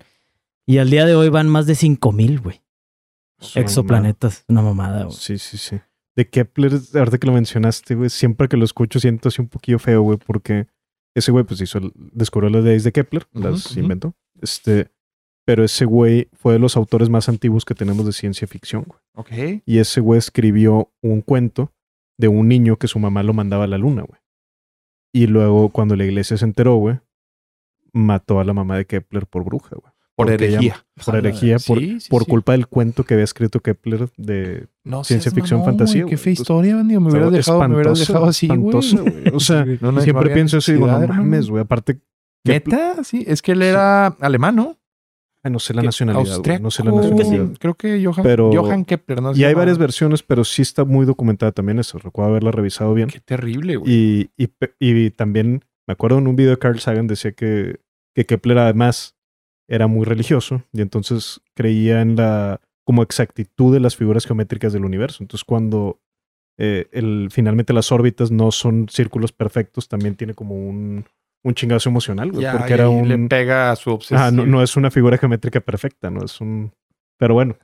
Y 0.67 0.79
al 0.79 0.89
día 0.91 1.05
de 1.07 1.15
hoy 1.15 1.29
van 1.29 1.49
más 1.49 1.67
de 1.67 1.75
5000, 1.75 2.41
güey. 2.41 2.63
Exoplanetas. 3.55 4.45
Una 4.49 4.63
mamada. 4.63 5.05
güey. 5.05 5.17
Sí, 5.17 5.39
sí, 5.39 5.57
sí. 5.59 5.81
De 6.17 6.29
Kepler, 6.29 6.73
ahorita 6.95 7.19
que 7.19 7.27
lo 7.27 7.33
mencionaste, 7.33 7.95
güey, 7.95 8.11
siempre 8.11 8.49
que 8.49 8.57
lo 8.57 8.65
escucho 8.65 8.99
siento 8.99 9.29
así 9.29 9.41
un 9.41 9.49
poquillo 9.49 9.79
feo, 9.79 10.03
güey, 10.03 10.19
porque 10.19 10.67
ese 11.15 11.31
güey 11.31 11.45
pues 11.45 11.61
hizo, 11.61 11.81
descubrió 11.95 12.51
las 12.51 12.65
leyes 12.65 12.85
de 12.85 12.93
Kepler, 12.93 13.27
las 13.33 13.77
inventó. 13.77 14.15
Este, 14.41 14.91
pero 15.45 15.65
ese 15.65 15.85
güey 15.85 16.29
fue 16.33 16.55
de 16.55 16.59
los 16.59 16.77
autores 16.77 17.09
más 17.09 17.29
antiguos 17.29 17.65
que 17.65 17.75
tenemos 17.75 18.07
de 18.07 18.13
ciencia 18.13 18.47
ficción, 18.47 18.85
güey. 18.87 19.01
Ok. 19.15 19.63
Y 19.67 19.79
ese 19.79 20.01
güey 20.01 20.19
escribió 20.19 20.93
un 21.01 21.23
cuento 21.23 21.73
de 22.19 22.29
un 22.29 22.49
niño 22.49 22.77
que 22.77 22.89
su 22.89 22.99
mamá 22.99 23.23
lo 23.23 23.33
mandaba 23.33 23.65
a 23.65 23.69
la 23.69 23.79
luna, 23.79 24.03
güey. 24.03 24.21
Y 25.13 25.27
luego, 25.27 25.71
cuando 25.71 25.97
la 25.97 26.05
iglesia 26.05 26.37
se 26.37 26.45
enteró, 26.45 26.77
güey, 26.77 27.01
mató 27.93 28.39
a 28.39 28.45
la 28.45 28.53
mamá 28.53 28.77
de 28.77 28.85
Kepler 28.85 29.27
por 29.27 29.45
bruja, 29.45 29.75
güey. 29.77 29.93
Por 30.25 30.31
herejía. 30.31 30.85
Por 31.05 31.17
herejía, 31.17 31.57
por, 31.67 31.79
Sí, 31.79 32.01
sí, 32.01 32.09
por 32.09 32.25
sí. 32.25 32.31
culpa 32.31 32.53
del 32.53 32.67
cuento 32.67 33.05
que 33.05 33.15
había 33.15 33.25
escrito 33.25 33.61
Kepler 33.61 34.09
de... 34.17 34.67
No 34.85 35.05
ciencia 35.05 35.31
ficción, 35.33 35.61
mamón, 35.61 35.79
fantasía, 35.79 36.05
Qué 36.07 36.17
fea 36.17 36.33
historia, 36.33 36.77
bandido. 36.77 37.01
Me 37.01 37.11
hubieras 37.11 37.33
dejado, 37.33 37.69
me 37.69 37.75
hubieras 37.75 37.99
dejado 37.99 38.27
así, 38.27 38.49
güey. 38.49 38.77
O 39.33 39.41
sea, 39.41 39.65
No, 39.81 39.93
no, 39.93 40.01
siempre 40.01 40.31
pienso 40.31 40.59
eso 40.59 40.71
y 40.73 40.75
digo, 40.75 40.87
no 40.87 41.07
mames, 41.07 41.49
güey. 41.51 41.63
Aparte, 41.63 42.01
¿Neta? 42.45 43.05
Sí, 43.05 43.25
es 43.27 43.43
que 43.43 43.53
él 43.53 43.63
era 43.63 44.07
alemán, 44.07 44.57
¿no? 44.57 44.77
Ay, 45.43 45.53
no 45.53 45.59
sé 45.59 45.73
la 45.73 45.83
nacionalidad, 45.83 46.39
güey. 46.39 46.61
No 46.61 46.71
sé 46.71 46.85
la 46.85 46.91
nacionalidad. 46.93 47.57
Creo 47.59 47.75
que 47.75 48.05
Johann, 48.05 48.23
Pero- 48.23 48.51
Johann 48.53 48.85
Kepler, 48.85 49.23
¿no? 49.23 49.35
Se 49.35 49.41
Y 49.41 49.45
hay 49.45 49.55
varias 49.55 49.79
versiones, 49.79 50.23
pero 50.23 50.45
sí 50.45 50.61
está 50.63 50.85
muy 50.85 51.07
documentada 51.07 51.53
también 51.53 51.79
eso. 51.79 51.99
Recuerdo 51.99 52.31
haberla 52.31 52.51
revisado 52.51 52.93
bien. 52.95 53.09
Qué 53.09 53.21
terrible, 53.21 53.77
güey. 53.77 53.91
Y, 53.93 54.31
y, 54.37 54.49
y 54.79 55.11
también 55.11 55.65
me 55.89 55.93
acuerdo 55.93 56.19
en 56.19 56.27
un 56.27 56.37
video 56.37 56.51
de 56.53 56.59
Carl 56.59 56.79
Sagan 56.79 57.07
decía 57.07 57.33
que, 57.33 57.81
que 58.15 58.27
Kepler 58.27 58.59
además 58.59 59.17
era 59.71 59.87
muy 59.87 60.05
religioso 60.05 60.65
y 60.73 60.83
entonces 60.83 61.41
creía 61.55 62.03
en 62.03 62.17
la 62.17 62.61
como 62.85 63.03
exactitud 63.05 63.73
de 63.73 63.79
las 63.79 63.97
figuras 63.97 64.27
geométricas 64.27 64.73
del 64.73 64.85
universo. 64.85 65.23
Entonces 65.23 65.45
cuando 65.45 66.01
eh, 66.59 66.89
el, 66.91 67.29
finalmente 67.31 67.73
las 67.73 67.93
órbitas 67.93 68.33
no 68.33 68.51
son 68.51 68.89
círculos 68.91 69.31
perfectos, 69.33 69.89
también 69.89 70.17
tiene 70.17 70.35
como 70.35 70.57
un, 70.57 71.07
un 71.45 71.55
chingazo 71.55 71.89
emocional, 71.89 72.33
güey, 72.33 72.51
porque 72.51 72.75
era 72.75 72.89
un... 72.89 73.09
le 73.09 73.17
pega 73.29 73.71
a 73.71 73.77
su 73.77 73.91
obsesión. 73.91 74.21
Ah, 74.21 74.31
no, 74.33 74.45
no 74.45 74.61
es 74.61 74.77
una 74.77 74.91
figura 74.91 75.17
geométrica 75.17 75.61
perfecta, 75.61 76.11
no 76.11 76.25
es 76.25 76.41
un... 76.41 76.73
Pero 77.17 77.35
bueno. 77.35 77.57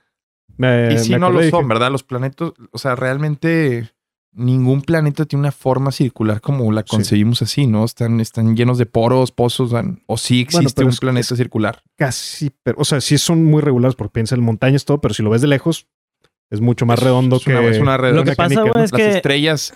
Me, 0.57 0.95
y 0.95 0.99
si 0.99 1.17
no 1.17 1.29
lo 1.29 1.43
son, 1.51 1.67
¿verdad? 1.67 1.91
Los 1.91 2.05
planetas, 2.05 2.53
o 2.71 2.79
sea, 2.79 2.95
realmente 2.95 3.91
ningún 4.37 4.83
planeta 4.83 5.25
tiene 5.25 5.41
una 5.41 5.53
forma 5.53 5.91
circular 5.93 6.41
como 6.41 6.71
la 6.71 6.83
Sí. 6.83 6.89
concebimos 6.91 7.43
así, 7.43 7.67
¿no? 7.67 7.85
Están, 7.85 8.21
están 8.21 8.55
llenos 8.55 8.79
de 8.79 8.87
poros, 8.87 9.33
pozos, 9.33 9.73
o- 9.73 9.83
o 10.07 10.17
sí 10.19 10.43
existe 10.43 10.85
un 10.85 10.91
es- 10.91 11.01
planeta 11.01 11.35
es- 11.35 11.39
circular. 11.39 11.83
Casi, 11.97 12.51
pero, 12.63 12.77
o 12.81 12.85
sea, 12.85 13.01
sí 13.01 13.19
son 13.19 13.45
muy 13.45 13.63
regulares 13.63 13.97
porque 13.97 14.13
piensa 14.13 14.35
en 14.35 14.43
montañas 14.43 14.85
todo, 14.85 15.01
pero 15.01 15.15
si 15.15 15.23
lo 15.23 15.31
ves 15.31 15.41
de 15.41 15.49
lejos, 15.49 15.87
es 16.51 16.61
mucho 16.61 16.87
más 16.87 16.99
redondo 17.01 17.37
es 17.37 17.45
que... 17.45 17.51
una, 17.57 17.67
es 17.69 17.79
una 17.81 17.97
red 17.97 18.15
Lo 18.15 18.23
que 18.25 18.31
mecánica, 18.31 18.65
pasa, 18.67 18.85
es 18.85 18.93
Las 18.93 19.01
que 19.01 19.09
estrellas, 19.17 19.75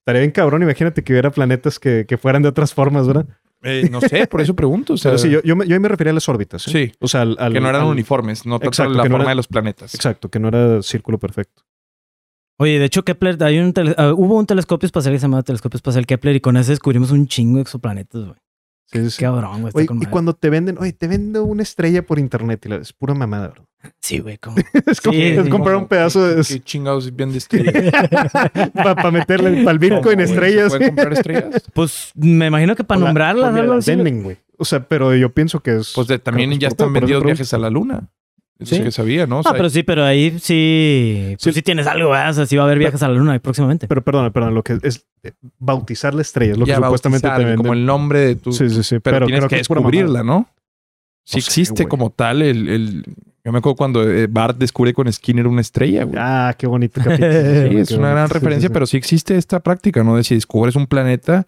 Estaría 0.00 0.20
bien 0.20 0.30
cabrón, 0.32 0.62
imagínate 0.62 1.02
que 1.04 1.12
hubiera 1.12 1.30
planetas 1.30 1.78
que, 1.78 2.06
que 2.08 2.16
fueran 2.16 2.42
de 2.42 2.48
otras 2.48 2.72
formas, 2.72 3.06
¿verdad? 3.06 3.26
eh, 3.62 3.88
no 3.90 4.00
sé, 4.00 4.26
por 4.28 4.40
eso 4.40 4.54
pregunto. 4.54 4.92
O 4.94 4.96
sea, 4.98 5.10
Pero 5.10 5.18
sí, 5.18 5.28
yo, 5.28 5.42
yo, 5.42 5.56
me, 5.56 5.66
yo 5.66 5.74
ahí 5.74 5.80
me 5.80 5.88
refería 5.88 6.12
a 6.12 6.14
las 6.14 6.28
órbitas. 6.28 6.66
¿eh? 6.68 6.70
Sí. 6.70 6.92
O 7.00 7.08
sea, 7.08 7.22
al, 7.22 7.36
al- 7.38 7.52
que 7.52 7.60
no 7.60 7.68
eran 7.68 7.82
al- 7.82 7.88
uniformes, 7.88 8.46
no 8.46 8.56
Exacto, 8.56 8.94
la 8.94 9.04
no 9.04 9.10
forma 9.10 9.28
de 9.28 9.34
los 9.34 9.48
planetas. 9.48 9.94
Exacto, 9.94 10.30
que 10.30 10.38
no 10.38 10.48
era 10.48 10.80
círculo 10.82 11.18
perfecto. 11.18 11.64
Oye, 12.58 12.78
de 12.78 12.84
hecho, 12.86 13.04
Kepler, 13.04 13.42
hay 13.44 13.58
un 13.58 13.72
tele- 13.72 13.94
ah, 13.96 14.12
hubo 14.16 14.36
un 14.36 14.46
telescopio 14.46 14.86
espacial 14.86 15.14
que 15.14 15.18
se 15.20 15.22
llamaba 15.26 15.42
Telescopio 15.44 15.76
Espacial 15.76 16.06
Kepler 16.06 16.36
y 16.36 16.40
con 16.40 16.56
ese 16.56 16.72
descubrimos 16.72 17.10
un 17.12 17.26
chingo 17.28 17.56
de 17.56 17.62
exoplanetas, 17.62 18.22
güey. 18.24 18.36
Sí, 18.90 18.98
sí, 19.00 19.10
sí. 19.10 19.16
Qué 19.18 19.24
cabrón, 19.26 19.60
güey. 19.60 19.72
Oye, 19.76 19.86
y 19.90 19.94
madre. 19.94 20.10
cuando 20.10 20.32
te 20.34 20.48
venden, 20.50 20.76
oye, 20.78 20.92
te 20.92 21.06
vendo 21.06 21.44
una 21.44 21.62
estrella 21.62 22.02
por 22.04 22.18
internet 22.18 22.64
y 22.66 22.68
la, 22.70 22.76
es 22.76 22.92
pura 22.92 23.14
mamada, 23.14 23.48
¿verdad? 23.48 23.64
Sí, 24.00 24.18
güey, 24.18 24.38
como... 24.38 24.56
es 24.86 25.00
como- 25.00 25.12
Sí, 25.14 25.22
es 25.22 25.44
sí. 25.44 25.50
comprar 25.50 25.76
un 25.76 25.86
pedazo 25.86 26.26
de... 26.26 26.42
¿Qué 26.42 26.60
chingados 26.60 27.14
bien 27.14 27.30
de 27.30 27.38
estrellas? 27.38 27.92
para 28.74 29.10
meterle 29.10 29.62
para 29.62 29.70
el 29.72 29.78
Bitcoin 29.78 30.20
estrellas. 30.20 30.72
¿Se 30.72 30.78
puede 30.78 30.90
comprar 30.90 31.12
estrellas? 31.12 31.62
Pues 31.74 32.12
me 32.16 32.46
imagino 32.46 32.74
que 32.74 32.82
para 32.82 32.98
la- 33.00 33.06
nombrarlas, 33.06 33.54
así. 33.78 33.90
venden, 33.94 34.22
güey. 34.24 34.38
O 34.56 34.64
sea, 34.64 34.88
pero 34.88 35.14
yo 35.14 35.32
pienso 35.32 35.60
que 35.60 35.76
es... 35.76 35.92
Pues 35.94 36.08
de- 36.08 36.18
también 36.18 36.58
ya 36.58 36.68
están 36.68 36.92
vendidos 36.92 37.22
viajes 37.22 37.52
a 37.54 37.58
la 37.58 37.70
luna. 37.70 38.08
Eso 38.58 38.74
Sí. 38.74 38.82
que 38.82 38.90
sabía, 38.90 39.26
¿no? 39.26 39.38
O 39.38 39.42
Ah, 39.44 39.52
pero 39.52 39.70
sí, 39.70 39.84
pero 39.84 40.04
ahí 40.04 40.36
sí, 40.40 41.34
pues 41.34 41.42
Sí. 41.42 41.52
sí 41.52 41.62
tienes 41.62 41.86
algo, 41.86 42.10
¿verdad? 42.10 42.30
O 42.30 42.32
sea, 42.34 42.46
sí 42.46 42.56
va 42.56 42.62
a 42.62 42.66
haber 42.66 42.78
viajes 42.78 43.00
a 43.04 43.08
la 43.08 43.14
luna 43.14 43.32
ahí 43.32 43.38
próximamente. 43.38 43.86
Pero 43.86 44.02
perdona, 44.02 44.32
perdona, 44.32 44.52
lo 44.52 44.64
que 44.64 44.78
es 44.82 45.06
eh, 45.22 45.32
bautizar 45.58 46.12
la 46.14 46.22
estrella, 46.22 46.52
es 46.52 46.58
lo 46.58 46.66
ya 46.66 46.76
que 46.76 46.82
supuestamente 46.82 47.28
te 47.28 47.38
venden. 47.38 47.56
como 47.56 47.72
el 47.72 47.86
nombre 47.86 48.20
de 48.20 48.36
tu... 48.36 48.52
Sí, 48.52 48.68
sí, 48.68 48.82
sí. 48.82 48.98
pero, 48.98 49.16
Pero, 49.16 49.26
tienes 49.26 49.40
creo 49.42 49.48
que 49.48 49.56
descubrirla, 49.56 50.22
¿no? 50.24 50.48
Si 51.24 51.36
No 51.36 51.38
existe 51.40 51.86
como 51.86 52.10
tal 52.10 52.42
el, 52.42 52.68
el- 52.68 53.04
Yo 53.44 53.52
me 53.52 53.58
acuerdo 53.58 53.76
cuando 53.76 54.02
eh, 54.10 54.26
Bart 54.28 54.58
descubre 54.58 54.92
con 54.92 55.10
Skinner 55.12 55.46
una 55.46 55.60
estrella, 55.60 56.04
güey. 56.04 56.16
Ah, 56.18 56.54
qué 56.58 56.66
bonito 56.66 57.00
capítulo. 57.04 57.30
Sí, 57.70 57.76
es 57.76 57.90
una 57.92 58.10
gran 58.10 58.28
referencia, 58.28 58.66
sí, 58.68 58.70
sí. 58.70 58.72
pero 58.72 58.86
sí 58.86 58.96
existe 58.96 59.36
esta 59.36 59.60
práctica, 59.60 60.02
¿no? 60.02 60.16
De 60.16 60.24
si 60.24 60.34
descubres 60.34 60.74
un 60.76 60.86
planeta, 60.86 61.46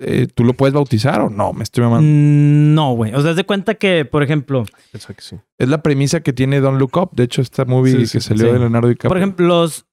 eh, 0.00 0.26
¿tú 0.34 0.44
lo 0.44 0.54
puedes 0.54 0.74
bautizar 0.74 1.20
o 1.20 1.30
no? 1.30 1.52
Me 1.52 1.62
estoy 1.62 1.84
mamando. 1.84 2.06
Mm, 2.08 2.74
No, 2.74 2.94
güey. 2.94 3.14
O 3.14 3.20
sea, 3.20 3.30
haz 3.30 3.36
de 3.36 3.44
cuenta 3.44 3.74
que, 3.74 4.04
por 4.04 4.22
ejemplo, 4.22 4.64
que 4.92 4.98
sí. 5.18 5.36
Es 5.58 5.68
la 5.68 5.82
premisa 5.82 6.20
que 6.20 6.32
tiene 6.32 6.60
Don't 6.60 6.78
Look 6.80 6.96
Up. 6.96 7.10
De 7.12 7.24
hecho, 7.24 7.42
esta 7.42 7.64
movie 7.64 7.92
Sí, 7.92 7.98
que 7.98 8.06
sí, 8.06 8.20
salió 8.20 8.46
sí. 8.46 8.52
de 8.52 8.58
Leonardo 8.58 8.88
DiCaprio. 8.88 9.08
por 9.10 9.16
ejemplo, 9.18 9.46
los, 9.46 9.86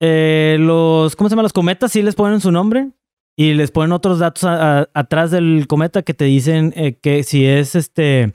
eh, 0.00 0.56
los, 0.60 1.16
¿cómo 1.16 1.28
se 1.28 1.32
llama? 1.34 1.42
Los 1.42 1.52
cometas 1.52 1.92
sí 1.92 2.02
les 2.02 2.14
ponen 2.14 2.40
su 2.40 2.52
nombre 2.52 2.90
y 3.36 3.54
les 3.54 3.70
ponen 3.70 3.92
otros 3.92 4.18
datos 4.18 4.44
a- 4.44 4.80
a- 4.80 4.88
atrás 4.94 5.30
del 5.30 5.66
cometa 5.68 6.02
que 6.02 6.14
te 6.14 6.24
dicen 6.24 6.72
eh, 6.76 6.98
que 7.00 7.22
si 7.24 7.44
es 7.46 7.74
este, 7.74 8.32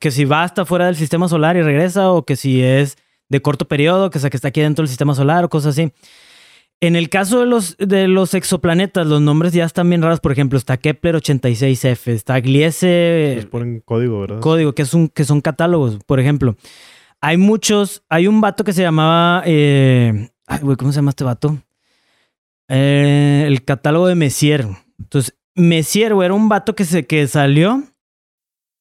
que 0.00 0.10
si 0.10 0.24
va 0.24 0.42
hasta 0.44 0.64
fuera 0.64 0.86
del 0.86 0.96
sistema 0.96 1.28
solar 1.28 1.56
y 1.56 1.62
regresa 1.62 2.10
o 2.12 2.24
que 2.24 2.36
si 2.36 2.62
es 2.62 2.96
de 3.28 3.40
corto 3.42 3.66
periodo, 3.68 4.10
que, 4.10 4.18
sea, 4.18 4.28
que 4.30 4.36
está 4.36 4.48
aquí 4.48 4.60
dentro 4.60 4.82
del 4.82 4.88
sistema 4.88 5.14
solar 5.14 5.44
o 5.44 5.48
cosas 5.48 5.78
así. 5.78 5.92
En 6.82 6.96
el 6.96 7.10
caso 7.10 7.40
de 7.40 7.46
los, 7.46 7.76
de 7.76 8.08
los 8.08 8.32
exoplanetas, 8.32 9.06
los 9.06 9.20
nombres 9.20 9.52
ya 9.52 9.66
están 9.66 9.88
bien 9.90 10.00
raros. 10.00 10.20
Por 10.20 10.32
ejemplo, 10.32 10.56
está 10.56 10.78
Kepler 10.78 11.16
86F, 11.16 12.08
está 12.08 12.40
Gliese 12.40 13.34
Les 13.36 13.46
ponen 13.46 13.80
código, 13.80 14.20
¿verdad? 14.20 14.40
código, 14.40 14.74
que, 14.74 14.82
es 14.82 14.94
un, 14.94 15.08
que 15.08 15.24
son 15.24 15.42
catálogos, 15.42 15.98
por 16.06 16.20
ejemplo. 16.20 16.56
Hay 17.20 17.36
muchos, 17.36 18.02
hay 18.08 18.26
un 18.26 18.40
vato 18.40 18.64
que 18.64 18.72
se 18.72 18.80
llamaba, 18.80 19.42
eh, 19.44 20.30
ay, 20.46 20.60
güey, 20.62 20.78
¿cómo 20.78 20.90
se 20.90 20.96
llama 20.96 21.10
este 21.10 21.24
vato? 21.24 21.58
Eh, 22.68 23.44
el 23.46 23.62
catálogo 23.62 24.06
de 24.06 24.14
Messier. 24.14 24.66
Entonces, 24.98 25.36
Messier, 25.54 26.14
güey, 26.14 26.26
era 26.26 26.34
un 26.34 26.48
vato 26.48 26.74
que, 26.74 26.86
se, 26.86 27.06
que 27.06 27.26
salió. 27.26 27.82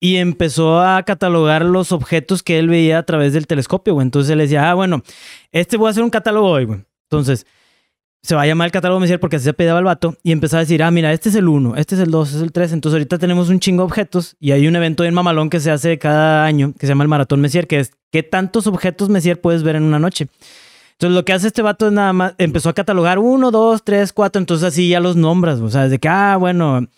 Y 0.00 0.16
empezó 0.16 0.80
a 0.80 1.02
catalogar 1.02 1.64
los 1.64 1.92
objetos 1.92 2.42
que 2.42 2.58
él 2.58 2.68
veía 2.68 2.98
a 2.98 3.02
través 3.02 3.32
del 3.32 3.46
telescopio, 3.46 3.94
güey. 3.94 4.04
Entonces 4.04 4.30
él 4.30 4.38
decía, 4.38 4.70
ah, 4.70 4.74
bueno, 4.74 5.02
este 5.52 5.76
voy 5.76 5.88
a 5.88 5.90
hacer 5.90 6.02
un 6.02 6.10
catálogo 6.10 6.48
hoy, 6.48 6.64
güey. 6.66 6.80
Entonces, 7.10 7.46
se 8.22 8.34
va 8.34 8.42
a 8.42 8.46
llamar 8.46 8.66
el 8.66 8.72
catálogo 8.72 9.00
Messier 9.00 9.18
porque 9.20 9.36
así 9.36 9.44
se 9.44 9.54
pedaba 9.54 9.78
el 9.78 9.84
vato. 9.84 10.16
Y 10.22 10.32
empezaba 10.32 10.60
a 10.60 10.64
decir, 10.64 10.82
ah, 10.82 10.90
mira, 10.90 11.12
este 11.12 11.30
es 11.30 11.34
el 11.34 11.48
1, 11.48 11.76
este 11.76 11.94
es 11.94 12.00
el 12.00 12.10
2, 12.10 12.28
este 12.28 12.36
es 12.36 12.42
el 12.42 12.52
3. 12.52 12.72
Entonces 12.72 12.94
ahorita 12.94 13.18
tenemos 13.18 13.48
un 13.48 13.60
chingo 13.60 13.82
de 13.82 13.86
objetos 13.86 14.36
y 14.38 14.52
hay 14.52 14.68
un 14.68 14.76
evento 14.76 15.04
en 15.04 15.14
mamalón 15.14 15.50
que 15.50 15.60
se 15.60 15.70
hace 15.70 15.98
cada 15.98 16.44
año 16.44 16.72
que 16.78 16.86
se 16.86 16.92
llama 16.92 17.04
el 17.04 17.08
Maratón 17.08 17.40
Messier, 17.40 17.66
que 17.66 17.80
es 17.80 17.92
qué 18.10 18.22
tantos 18.22 18.66
objetos 18.66 19.08
Messier 19.08 19.40
puedes 19.40 19.62
ver 19.62 19.76
en 19.76 19.82
una 19.82 19.98
noche. 19.98 20.28
Entonces 20.92 21.14
lo 21.14 21.24
que 21.24 21.32
hace 21.32 21.46
este 21.46 21.62
vato 21.62 21.86
es 21.86 21.92
nada 21.92 22.12
más, 22.12 22.34
empezó 22.38 22.68
a 22.68 22.72
catalogar 22.74 23.20
1, 23.20 23.52
2, 23.52 23.84
3, 23.84 24.12
4, 24.12 24.40
entonces 24.40 24.66
así 24.66 24.88
ya 24.88 24.98
los 24.98 25.14
nombras, 25.14 25.60
o 25.60 25.70
sea, 25.70 25.84
desde 25.84 26.00
que, 26.00 26.08
ah, 26.08 26.36
bueno, 26.36 26.88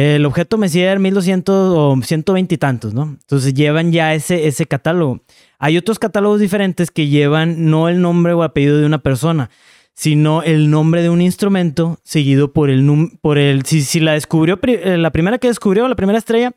el 0.00 0.24
objeto 0.26 0.58
Messier 0.58 0.98
1200 1.00 1.74
o 1.76 1.96
120 2.00 2.54
y 2.54 2.58
tantos, 2.58 2.94
¿no? 2.94 3.02
Entonces 3.20 3.52
llevan 3.54 3.90
ya 3.90 4.14
ese, 4.14 4.46
ese 4.46 4.66
catálogo. 4.66 5.22
Hay 5.58 5.76
otros 5.76 5.98
catálogos 5.98 6.38
diferentes 6.40 6.90
que 6.92 7.08
llevan 7.08 7.68
no 7.70 7.88
el 7.88 8.00
nombre 8.00 8.32
o 8.32 8.42
apellido 8.44 8.78
de 8.78 8.86
una 8.86 8.98
persona, 8.98 9.50
sino 9.94 10.42
el 10.44 10.70
nombre 10.70 11.02
de 11.02 11.10
un 11.10 11.20
instrumento 11.20 11.98
seguido 12.04 12.52
por 12.52 12.70
el 12.70 12.84
num- 12.86 13.18
por 13.20 13.38
el 13.38 13.64
si, 13.64 13.82
si 13.82 13.98
la 13.98 14.12
descubrió 14.12 14.60
eh, 14.62 14.96
la 14.98 15.10
primera 15.10 15.38
que 15.38 15.48
descubrió 15.48 15.88
la 15.88 15.96
primera 15.96 16.18
estrella 16.18 16.52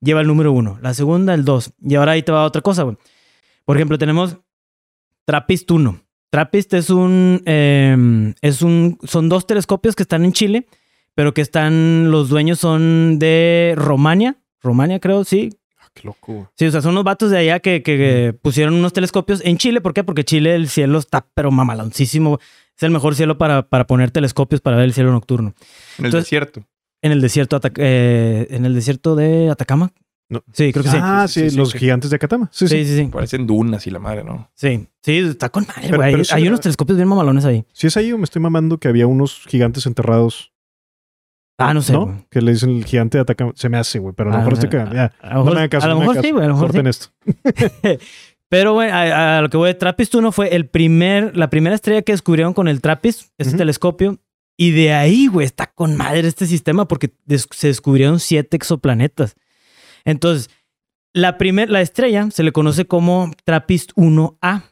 lleva 0.00 0.20
el 0.20 0.28
número 0.28 0.52
uno, 0.52 0.78
la 0.80 0.94
segunda 0.94 1.34
el 1.34 1.44
dos 1.44 1.72
y 1.82 1.96
ahora 1.96 2.12
ahí 2.12 2.22
te 2.22 2.30
va 2.30 2.44
otra 2.44 2.62
cosa, 2.62 2.84
güey. 2.84 2.96
Por 3.64 3.76
ejemplo, 3.76 3.98
tenemos 3.98 4.36
Trappist 5.24 5.68
1. 5.70 6.00
Trappist 6.30 6.74
es 6.74 6.90
un, 6.90 7.42
eh, 7.46 8.34
es 8.40 8.62
un, 8.62 8.98
son 9.02 9.28
dos 9.28 9.46
telescopios 9.46 9.96
que 9.96 10.02
están 10.04 10.24
en 10.24 10.32
Chile, 10.32 10.66
pero 11.14 11.34
que 11.34 11.40
están, 11.42 12.10
los 12.10 12.28
dueños 12.28 12.58
son 12.58 13.18
de 13.18 13.74
Romania, 13.76 14.36
Romania 14.62 14.98
creo, 15.00 15.24
sí, 15.24 15.50
Ah, 15.78 15.88
qué 15.94 16.02
loco. 16.04 16.50
Sí, 16.56 16.66
o 16.66 16.70
sea, 16.70 16.80
son 16.82 16.92
unos 16.92 17.04
vatos 17.04 17.30
de 17.30 17.38
allá 17.38 17.60
que, 17.60 17.82
que- 17.82 17.96
que 17.98 18.32
pusieron 18.40 18.74
unos 18.74 18.92
telescopios 18.92 19.40
en 19.44 19.58
Chile. 19.58 19.80
¿Por 19.80 19.92
qué? 19.94 20.02
Porque 20.02 20.24
Chile 20.24 20.54
el 20.54 20.68
cielo 20.68 20.98
está 20.98 21.26
pero 21.34 21.50
mamaloncísimo. 21.50 22.38
Es 22.76 22.82
el 22.82 22.90
mejor 22.90 23.14
cielo 23.14 23.36
para, 23.38 23.68
para 23.68 23.86
poner 23.86 24.10
telescopios 24.10 24.60
para 24.60 24.76
ver 24.76 24.86
el 24.86 24.92
cielo 24.94 25.12
nocturno. 25.12 25.54
En 25.98 26.04
el 26.04 26.06
Entonces- 26.06 26.24
desierto. 26.26 26.64
En 27.02 27.12
el 27.12 27.20
desierto, 27.20 27.60
eh, 27.76 28.46
en 28.50 28.64
el 28.64 28.74
desierto 28.74 29.14
de 29.14 29.50
Atacama. 29.50 29.92
No. 30.30 30.42
Sí, 30.54 30.72
creo 30.72 30.82
que 30.84 30.90
sí. 30.90 30.96
Ah, 30.98 31.26
sí, 31.28 31.34
sí, 31.34 31.40
sí, 31.42 31.50
sí, 31.50 31.56
los 31.58 31.70
sí. 31.72 31.78
gigantes 31.78 32.08
de 32.08 32.16
Akatama. 32.16 32.48
Sí, 32.50 32.66
sí. 32.66 32.78
Sí, 32.78 32.86
sí, 32.86 32.96
sí. 32.96 33.04
Parecen 33.08 33.46
dunas 33.46 33.86
y 33.86 33.90
la 33.90 33.98
madre, 33.98 34.24
¿no? 34.24 34.50
Sí, 34.54 34.88
sí, 35.02 35.18
está 35.18 35.50
con 35.50 35.66
madre, 35.66 35.94
güey. 35.94 36.14
Hay, 36.14 36.24
sí 36.24 36.48
unos 36.48 36.60
telescopios 36.62 36.96
bien 36.96 37.06
mamalones 37.08 37.44
ahí. 37.44 37.62
Si 37.74 37.86
es 37.88 37.96
ahí 37.98 38.10
o 38.10 38.16
me 38.16 38.24
estoy 38.24 38.40
mamando 38.40 38.78
que 38.78 38.88
había 38.88 39.06
unos 39.06 39.44
gigantes 39.46 39.84
enterrados. 39.84 40.53
Ah, 41.68 41.74
no 41.74 41.82
sé, 41.82 41.92
¿No? 41.92 42.24
Que 42.30 42.40
le 42.42 42.52
dicen 42.52 42.70
el 42.70 42.84
gigante 42.84 43.18
de 43.18 43.22
Atacama. 43.22 43.52
Se 43.54 43.68
me 43.68 43.76
hace, 43.78 43.98
güey, 43.98 44.14
pero 44.14 44.30
a 44.30 44.32
lo 44.32 44.36
Ah, 44.36 44.38
mejor 44.40 44.52
no 44.52 44.58
estoy 44.58 44.70
cagando. 44.70 44.94
Ya. 44.94 45.12
A 45.20 45.28
lo 45.28 45.34
No 45.34 45.38
mejor, 45.40 45.52
me 45.54 45.58
hagan 45.60 45.68
caso, 45.70 45.86
a 45.86 45.88
lo 45.90 45.98
mejor 46.00 46.20
sí, 46.22 46.30
güey. 46.30 46.44
A 46.44 46.48
lo 46.48 46.54
mejor 46.54 46.68
sí. 46.70 46.76
Corten 46.76 46.86
esto. 46.86 47.08
Pero, 48.48 48.74
güey, 48.74 48.88
a, 48.90 49.38
a 49.38 49.42
lo 49.42 49.48
que 49.48 49.56
voy, 49.56 49.74
Trappist 49.74 50.14
1 50.14 50.30
fue 50.30 50.54
el 50.54 50.68
primer, 50.68 51.36
la 51.36 51.50
primera 51.50 51.74
estrella 51.74 52.02
que 52.02 52.12
descubrieron 52.12 52.52
con 52.54 52.68
el 52.68 52.80
Trappist, 52.80 53.30
este 53.38 53.50
Ujú. 53.54 53.58
telescopio. 53.58 54.20
Y 54.56 54.70
de 54.70 54.92
ahí, 54.92 55.26
güey, 55.26 55.44
está 55.46 55.66
con 55.66 55.96
madre 55.96 56.28
este 56.28 56.46
sistema 56.46 56.86
porque 56.86 57.12
des- 57.24 57.48
se 57.50 57.66
descubrieron 57.68 58.20
siete 58.20 58.56
exoplanetas. 58.56 59.34
Entonces, 60.04 60.50
la, 61.12 61.38
primer, 61.38 61.70
la 61.70 61.80
estrella 61.80 62.28
se 62.30 62.44
le 62.44 62.52
conoce 62.52 62.84
como 62.84 63.32
Trappist 63.44 63.90
1A. 63.96 64.62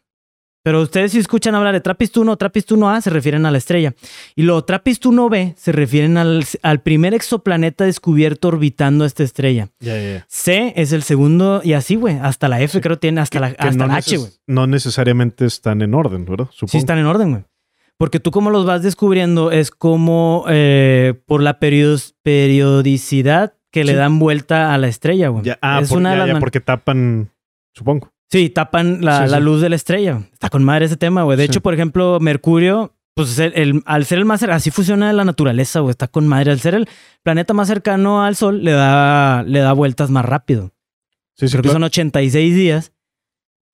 Pero 0.64 0.80
ustedes 0.80 1.10
si 1.12 1.18
escuchan 1.18 1.54
hablar 1.56 1.74
de 1.74 1.80
Trappist 1.80 2.16
1 2.16 2.30
o 2.30 2.36
Trappist 2.36 2.70
1A 2.70 3.00
se 3.00 3.10
refieren 3.10 3.46
a 3.46 3.50
la 3.50 3.58
estrella. 3.58 3.94
Y 4.36 4.42
lo 4.42 4.62
Trappist 4.64 5.04
1B 5.04 5.54
se 5.56 5.72
refieren 5.72 6.16
al, 6.16 6.44
al 6.62 6.80
primer 6.82 7.14
exoplaneta 7.14 7.84
descubierto 7.84 8.46
orbitando 8.48 9.02
a 9.02 9.08
esta 9.08 9.24
estrella. 9.24 9.70
C 10.28 10.72
es 10.76 10.92
el 10.92 11.02
segundo 11.02 11.62
y 11.64 11.72
así, 11.72 11.96
güey. 11.96 12.16
Hasta 12.20 12.48
la 12.48 12.60
F 12.60 12.74
Sí. 12.74 12.80
creo 12.80 12.98
tiene, 12.98 13.20
hasta 13.20 13.40
la, 13.40 13.48
Que 13.54 13.56
hasta 13.66 13.86
no, 13.86 13.86
la 13.88 13.96
H, 13.96 14.16
güey. 14.16 14.30
no 14.46 14.66
necesariamente 14.68 15.46
están 15.46 15.82
en 15.82 15.94
orden, 15.94 16.24
¿verdad? 16.24 16.46
Supongo. 16.52 16.70
Sí 16.70 16.78
están 16.78 16.98
en 16.98 17.06
orden, 17.06 17.30
güey. 17.32 17.44
Porque 17.98 18.20
tú 18.20 18.30
como 18.30 18.50
los 18.50 18.64
vas 18.64 18.82
descubriendo 18.82 19.50
es 19.50 19.70
como 19.72 20.44
eh, 20.48 21.14
por 21.26 21.42
la 21.42 21.58
periodos- 21.60 22.14
periodicidad 22.22 23.54
que 23.72 23.84
le 23.84 23.94
dan 23.94 24.18
vuelta 24.18 24.72
a 24.74 24.78
la 24.78 24.86
estrella, 24.88 25.28
güey. 25.28 25.44
Ah, 25.60 25.80
es 25.82 25.88
por- 25.88 25.98
una 25.98 26.10
de 26.10 26.14
ya, 26.16 26.18
las 26.20 26.26
ya, 26.28 26.32
man- 26.34 26.40
porque 26.40 26.60
tapan, 26.60 27.30
supongo. 27.74 28.11
Sí, 28.32 28.48
tapan 28.48 29.04
la, 29.04 29.26
Sí, 29.26 29.30
la 29.30 29.38
sí. 29.38 29.44
luz 29.44 29.60
de 29.60 29.68
la 29.68 29.76
estrella. 29.76 30.22
Está 30.32 30.48
con 30.48 30.64
madre 30.64 30.86
ese 30.86 30.96
tema, 30.96 31.22
güey. 31.22 31.36
De 31.36 31.44
Sí. 31.44 31.50
hecho, 31.50 31.60
por 31.60 31.74
ejemplo, 31.74 32.18
Mercurio, 32.18 32.94
pues 33.14 33.30
es 33.32 33.38
el- 33.38 33.52
el- 33.54 33.82
al 33.84 34.06
ser 34.06 34.18
el 34.18 34.24
más 34.24 34.40
cercano, 34.40 34.56
así 34.56 34.70
funciona 34.70 35.12
la 35.12 35.24
naturaleza, 35.24 35.80
güey. 35.80 35.90
Está 35.90 36.08
con 36.08 36.26
madre. 36.26 36.50
Al 36.50 36.58
ser 36.60 36.74
el 36.74 36.88
planeta 37.22 37.52
más 37.52 37.68
cercano 37.68 38.24
al 38.24 38.34
Sol, 38.36 38.64
le 38.64 38.72
da, 38.72 39.42
le 39.42 39.58
da 39.60 39.72
vueltas 39.74 40.10
más 40.10 40.24
rápido. 40.24 40.72
Sí, 41.36 41.46
sí, 41.48 41.52
Creo 41.52 41.62
que 41.62 41.68
claro. 41.68 41.74
son 41.74 41.82
86 41.84 42.54
días. 42.54 42.92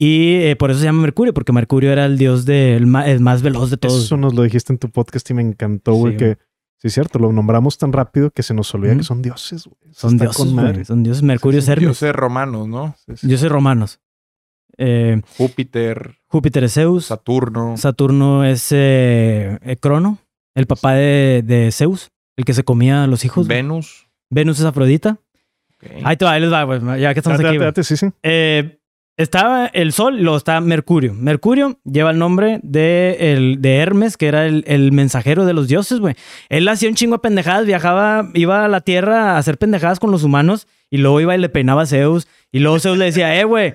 Y 0.01 0.35
eh, 0.43 0.57
por 0.57 0.71
eso 0.71 0.79
se 0.81 0.87
llama 0.87 1.03
Mercurio, 1.03 1.35
porque 1.35 1.53
Mercurio 1.53 1.91
era 1.93 2.05
el 2.05 2.19
dios 2.19 2.45
del 2.45 2.85
el 3.05 3.21
más 3.21 3.43
veloz 3.43 3.71
de 3.71 3.77
todos. 3.79 4.05
Eso 4.05 4.17
nos 4.17 4.35
lo 4.35 4.43
dijiste 4.43 4.73
en 4.73 4.79
tu 4.79 4.91
podcast 4.91 5.29
y 5.31 5.35
me 5.35 5.43
encantó, 5.43 5.95
güey, 5.95 6.13
Sí, 6.13 6.19
que 6.19 6.25
güey. 6.27 6.37
sí 6.79 6.87
es 6.89 6.95
cierto, 6.95 7.19
lo 7.19 7.33
nombramos 7.33 7.79
tan 7.79 7.93
rápido 7.93 8.31
que 8.31 8.45
se 8.45 8.55
nos 8.55 8.73
olvida 8.75 8.97
que 8.97 9.03
son 9.03 9.23
dioses, 9.23 9.65
güey. 9.67 9.93
Son 9.95 10.13
está 10.15 10.25
dioses, 10.27 10.37
con 10.45 10.53
güey. 10.55 10.65
madre. 10.67 10.85
Son 10.85 11.03
dioses. 11.03 11.23
Mercurio 11.25 11.61
Sí, 11.61 11.63
es 11.63 11.65
sí. 11.67 11.71
Hermes. 11.73 11.87
Dioses 11.87 12.13
romanos, 12.13 12.69
¿no? 12.69 12.95
Sí, 13.07 13.13
sí. 13.17 13.27
Dioses 13.27 13.51
romanos. 13.51 14.01
Eh, 14.79 15.21
Júpiter, 15.37 16.15
Júpiter 16.29 16.65
es 16.65 16.75
Zeus. 16.75 17.07
Saturno. 17.07 17.77
Saturno 17.77 18.45
es 18.45 18.69
eh, 18.73 19.59
eh, 19.63 19.77
Crono, 19.77 20.19
el 20.55 20.67
papá 20.67 20.95
de, 20.95 21.43
de 21.45 21.71
Zeus, 21.73 22.11
el 22.37 22.45
que 22.45 22.55
se 22.55 22.65
comía 22.65 23.05
a 23.05 23.07
los 23.07 23.25
hijos. 23.25 23.47
Venus. 23.49 24.09
Venus 24.31 24.61
es 24.61 24.65
Afrodita. 24.65 25.19
Ahí 26.05 26.17
te 26.17 26.25
va, 26.25 26.33
ahí 26.33 26.41
les 26.41 26.53
va, 26.53 26.65
güey, 26.65 26.81
ya 27.01 27.13
que 27.15 27.21
estamos 27.21 27.39
Date, 27.39 27.49
aquí. 27.49 27.57
date, 27.57 27.59
güey. 27.59 27.67
date, 27.69 27.85
sí, 27.85 27.97
sí. 27.97 28.07
Eh, 28.23 28.79
estaba 29.17 29.67
el 29.67 29.93
Sol 29.93 30.19
y 30.19 30.23
luego 30.23 30.37
está 30.37 30.61
Mercurio. 30.61 31.13
Mercurio 31.15 31.79
lleva 31.85 32.11
el 32.13 32.19
nombre 32.19 32.61
de, 32.63 33.17
el, 33.33 33.61
de 33.61 33.77
Hermes, 33.77 34.17
que 34.17 34.27
era 34.29 34.47
el, 34.47 34.65
el 34.69 34.93
mensajero 34.93 35.45
de 35.45 35.55
los 35.55 35.67
dioses, 35.67 35.99
güey. 35.99 36.15
Él 36.49 36.69
hacía 36.69 36.89
un 36.89 36.95
chingo 36.95 37.17
de 37.17 37.21
pendejadas, 37.21 37.67
viajaba, 37.67 38.29
iba 38.35 38.65
a 38.65 38.69
la 38.69 38.81
Tierra 38.81 39.33
a 39.33 39.39
hacer 39.39 39.59
pendejadas 39.59 39.99
con 39.99 40.11
los 40.13 40.23
humanos 40.23 40.69
y 40.91 40.99
luego 40.99 41.21
iba 41.21 41.35
y 41.35 41.39
le 41.41 41.49
peinaba 41.49 41.83
a 41.83 41.87
Zeus. 41.87 42.29
Y 42.53 42.61
luego 42.61 42.79
Zeus 42.79 42.97
le 42.97 43.07
decía, 43.07 43.39
eh, 43.41 43.45
güey, 43.45 43.75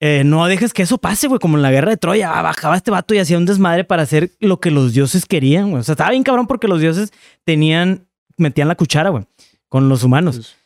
eh, 0.00 0.22
no 0.24 0.46
dejes 0.46 0.72
que 0.72 0.82
eso 0.82 0.98
pase, 0.98 1.26
güey, 1.26 1.40
como 1.40 1.56
en 1.56 1.62
la 1.62 1.72
guerra 1.72 1.90
de 1.90 1.96
Troya. 1.96 2.38
Ah, 2.38 2.42
Bajaba 2.42 2.76
este 2.76 2.90
vato 2.90 3.14
y 3.14 3.18
hacía 3.18 3.36
un 3.36 3.46
desmadre 3.46 3.84
para 3.84 4.02
hacer 4.02 4.30
lo 4.40 4.60
que 4.60 4.70
los 4.70 4.92
dioses 4.92 5.26
querían, 5.26 5.70
güey. 5.70 5.80
O 5.80 5.84
sea, 5.84 5.94
estaba 5.94 6.10
bien 6.10 6.22
cabrón 6.22 6.46
porque 6.46 6.68
los 6.68 6.80
dioses 6.80 7.12
tenían, 7.44 8.06
metían 8.36 8.68
la 8.68 8.76
cuchara, 8.76 9.10
güey, 9.10 9.24
con 9.68 9.88
los 9.88 10.04
humanos. 10.04 10.56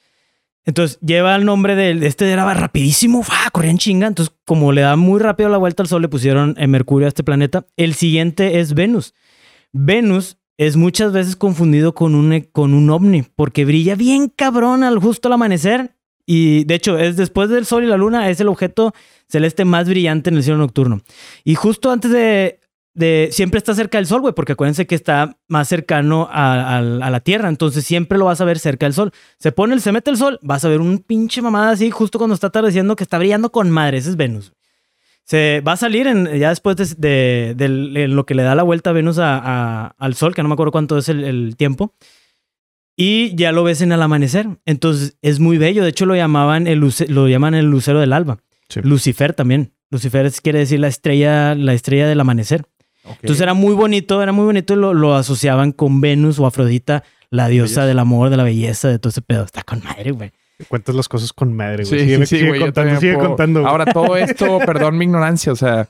Entonces 0.64 0.98
lleva 1.00 1.34
el 1.34 1.44
nombre 1.44 1.74
de 1.74 2.06
este 2.06 2.30
era 2.30 2.52
rapidísimo, 2.54 3.22
¡fua! 3.22 3.50
corría 3.52 3.70
en 3.70 3.78
chinga. 3.78 4.06
Entonces, 4.06 4.34
como 4.44 4.72
le 4.72 4.82
da 4.82 4.96
muy 4.96 5.18
rápido 5.18 5.48
la 5.48 5.56
vuelta 5.56 5.82
al 5.82 5.88
Sol, 5.88 6.02
le 6.02 6.08
pusieron 6.08 6.54
eh, 6.58 6.66
Mercurio 6.66 7.06
a 7.06 7.08
este 7.08 7.24
planeta. 7.24 7.66
El 7.76 7.94
siguiente 7.94 8.60
es 8.60 8.74
Venus. 8.74 9.14
Venus 9.72 10.36
es 10.58 10.76
muchas 10.76 11.12
veces 11.12 11.34
confundido 11.34 11.94
con 11.94 12.14
un, 12.14 12.46
con 12.52 12.74
un 12.74 12.90
ovni, 12.90 13.22
porque 13.22 13.64
brilla 13.64 13.96
bien 13.96 14.28
cabrón 14.28 14.84
al 14.84 14.98
justo 14.98 15.28
al 15.28 15.34
amanecer. 15.34 15.96
Y 16.26 16.64
de 16.64 16.74
hecho, 16.74 16.98
es 16.98 17.16
después 17.16 17.48
del 17.50 17.66
Sol 17.66 17.84
y 17.84 17.86
la 17.86 17.96
Luna, 17.96 18.30
es 18.30 18.40
el 18.40 18.48
objeto 18.48 18.94
celeste 19.28 19.64
más 19.64 19.88
brillante 19.88 20.30
en 20.30 20.36
el 20.36 20.42
cielo 20.42 20.58
nocturno. 20.58 21.00
Y 21.44 21.54
justo 21.54 21.90
antes 21.90 22.10
de. 22.10 23.28
siempre 23.32 23.58
está 23.58 23.74
cerca 23.74 23.98
del 23.98 24.06
Sol, 24.06 24.20
güey, 24.20 24.34
porque 24.34 24.52
acuérdense 24.52 24.86
que 24.86 24.94
está 24.94 25.38
más 25.48 25.68
cercano 25.68 26.28
a, 26.30 26.80
la 26.80 27.20
Tierra. 27.20 27.48
Entonces 27.48 27.84
siempre 27.84 28.18
lo 28.18 28.26
vas 28.26 28.40
a 28.40 28.44
ver 28.44 28.58
cerca 28.58 28.86
del 28.86 28.94
Sol. 28.94 29.12
Se 29.38 29.50
pone, 29.52 29.74
el, 29.74 29.80
se 29.80 29.92
mete 29.92 30.10
el 30.10 30.16
Sol, 30.16 30.38
vas 30.42 30.64
a 30.64 30.68
ver 30.68 30.80
un 30.80 30.98
pinche 30.98 31.42
mamada 31.42 31.70
así, 31.70 31.90
justo 31.90 32.18
cuando 32.18 32.34
está 32.34 32.48
atardeciendo, 32.48 32.94
que 32.94 33.04
está 33.04 33.18
brillando 33.18 33.50
con 33.50 33.70
madre. 33.70 33.98
Ese 33.98 34.10
es 34.10 34.16
Venus. 34.16 34.52
Se 35.24 35.62
va 35.66 35.72
a 35.72 35.76
salir 35.76 36.06
ya 36.36 36.48
después 36.48 36.76
de, 36.98 37.54
lo 38.08 38.26
que 38.26 38.34
le 38.34 38.42
da 38.42 38.54
la 38.54 38.64
vuelta 38.64 38.90
a 38.90 38.92
Venus 38.92 39.18
a- 39.18 39.94
al 39.98 40.14
Sol, 40.14 40.34
que 40.34 40.42
no 40.42 40.48
me 40.48 40.54
acuerdo 40.54 40.72
cuánto 40.72 40.98
es 40.98 41.08
el 41.08 41.54
tiempo. 41.56 41.94
Y 42.96 43.34
ya 43.36 43.52
lo 43.52 43.64
ves 43.64 43.80
en 43.80 43.92
el 43.92 44.02
amanecer. 44.02 44.48
Entonces 44.66 45.16
es 45.22 45.40
muy 45.40 45.58
bello. 45.58 45.82
De 45.82 45.90
hecho, 45.90 46.06
lo 46.06 46.14
llamaban 46.14 46.66
el, 46.66 46.80
lo 47.08 47.28
llaman 47.28 47.54
el 47.54 47.66
lucero 47.66 48.00
del 48.00 48.12
alba. 48.12 48.38
Sí. 48.68 48.80
Lucifer 48.82 49.32
también. 49.34 49.72
Lucifer 49.90 50.26
es- 50.26 50.40
quiere 50.40 50.58
decir 50.60 50.80
la 50.80 50.88
estrella, 50.88 51.54
la 51.54 51.74
estrella 51.74 52.06
del 52.06 52.20
amanecer. 52.20 52.64
Entonces 53.04 53.40
era 53.40 53.54
muy 53.54 53.74
bonito, 53.74 54.22
era 54.22 54.30
muy 54.32 54.44
bonito 54.44 54.74
y 54.74 54.76
lo, 54.76 54.94
lo 54.94 55.14
asociaban 55.16 55.72
con 55.72 56.00
Venus 56.00 56.38
o 56.38 56.46
Afrodita, 56.46 57.02
la 57.30 57.48
diosa 57.48 57.84
del 57.84 57.98
amor, 57.98 58.30
de 58.30 58.36
la 58.36 58.44
belleza, 58.44 58.88
de 58.88 58.98
todo 59.00 59.10
ese 59.10 59.22
pedo. 59.22 59.44
Está 59.44 59.62
con 59.64 59.82
madre, 59.82 60.12
güey. 60.12 60.30
Cuentas 60.68 60.94
las 60.94 61.08
cosas 61.08 61.32
con 61.32 61.52
madre, 61.56 61.84
güey. 61.84 61.98
Sí, 62.00 62.06
sigue, 62.06 62.26
sí, 62.26 62.36
sigue 62.36 62.48
güey, 62.50 62.60
contando, 62.60 63.00
sigue 63.00 63.14
puedo- 63.14 63.28
contando. 63.30 63.66
Ahora, 63.66 63.86
todo 63.86 64.16
esto, 64.16 64.58
perdón 64.66 64.96
mi 64.98 65.06
ignorancia, 65.06 65.50
o 65.52 65.56
sea, 65.56 65.88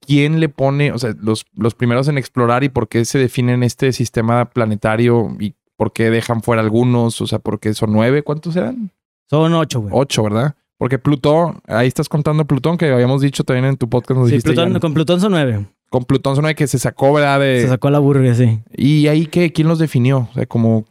¿quién 0.00 0.40
le 0.40 0.48
pone, 0.48 0.92
o 0.92 0.98
sea, 0.98 1.14
los, 1.20 1.44
los 1.54 1.74
primeros 1.74 2.08
en 2.08 2.16
explorar 2.16 2.64
y 2.64 2.70
por 2.70 2.88
qué 2.88 3.04
se 3.04 3.18
definen 3.18 3.62
este 3.62 3.92
sistema 3.92 4.46
planetario 4.48 5.36
y 5.38 5.54
por 5.76 5.92
qué 5.92 6.10
dejan 6.10 6.42
fuera 6.42 6.62
algunos? 6.62 7.20
O 7.20 7.26
sea, 7.26 7.38
¿por 7.38 7.60
qué 7.60 7.74
son 7.74 7.92
nueve? 7.92 8.22
¿Cuántos 8.22 8.56
eran? 8.56 8.90
Son 9.28 9.52
ocho, 9.54 9.80
güey. 9.80 9.92
Ocho, 9.96 10.22
¿verdad? 10.22 10.54
Porque 10.78 10.98
Plutón, 10.98 11.60
ahí 11.66 11.88
estás 11.88 12.08
contando 12.08 12.44
Plutón, 12.46 12.76
que 12.76 12.90
habíamos 12.90 13.22
dicho 13.22 13.44
también 13.44 13.64
en 13.66 13.76
tu 13.76 13.88
podcast, 13.88 14.18
nos 14.18 14.28
Sí, 14.28 14.34
dijiste 14.36 14.50
Plutón- 14.52 14.72
ya, 14.74 14.80
con 14.80 14.94
Plutón 14.94 15.20
son 15.20 15.32
nueve. 15.32 15.66
con 15.90 16.04
Plutón 16.04 16.34
son 16.36 16.42
nueve 16.42 16.54
que 16.54 16.66
se 16.66 16.78
sacó, 16.78 17.12
¿verdad? 17.14 17.40
De, 17.40 17.62
Se 17.62 17.68
sacó 17.68 17.88
la 17.90 17.98
burger, 17.98 18.34
sí. 18.36 18.60
¿Y 18.76 19.06
ahí 19.08 19.26
qué? 19.26 19.52
¿Quién 19.52 19.68
los 19.68 19.78
definió? 19.78 20.28
O 20.30 20.34
sea, 20.34 20.46
como 20.46 20.84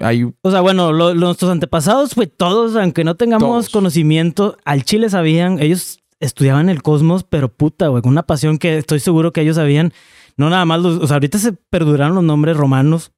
hay... 0.00 0.24
O 0.42 0.50
sea, 0.50 0.60
bueno, 0.60 0.92
lo- 0.92 1.14
nuestros 1.14 1.50
antepasados, 1.50 2.14
pues 2.14 2.30
todos, 2.36 2.74
aunque 2.76 3.04
no 3.04 3.14
tengamos 3.16 3.48
Todos. 3.48 3.68
conocimiento, 3.70 4.56
al 4.64 4.84
Chile 4.84 5.08
sabían, 5.08 5.60
ellos 5.60 6.00
estudiaban 6.20 6.68
el 6.68 6.82
cosmos, 6.82 7.22
pero 7.22 7.48
puta, 7.48 7.86
güey, 7.88 8.02
con 8.02 8.10
una 8.12 8.24
pasión 8.24 8.58
que 8.58 8.76
estoy 8.78 8.98
seguro 9.00 9.32
que 9.32 9.40
ellos 9.42 9.54
sabían. 9.56 9.92
No 10.36 10.50
nada 10.50 10.64
más 10.64 10.80
los, 10.82 10.98
o 10.98 11.06
sea, 11.06 11.14
ahorita 11.16 11.38
se 11.38 11.52
perduraron 11.52 12.16
los 12.16 12.24
nombres 12.24 12.56
romanos, 12.56 13.12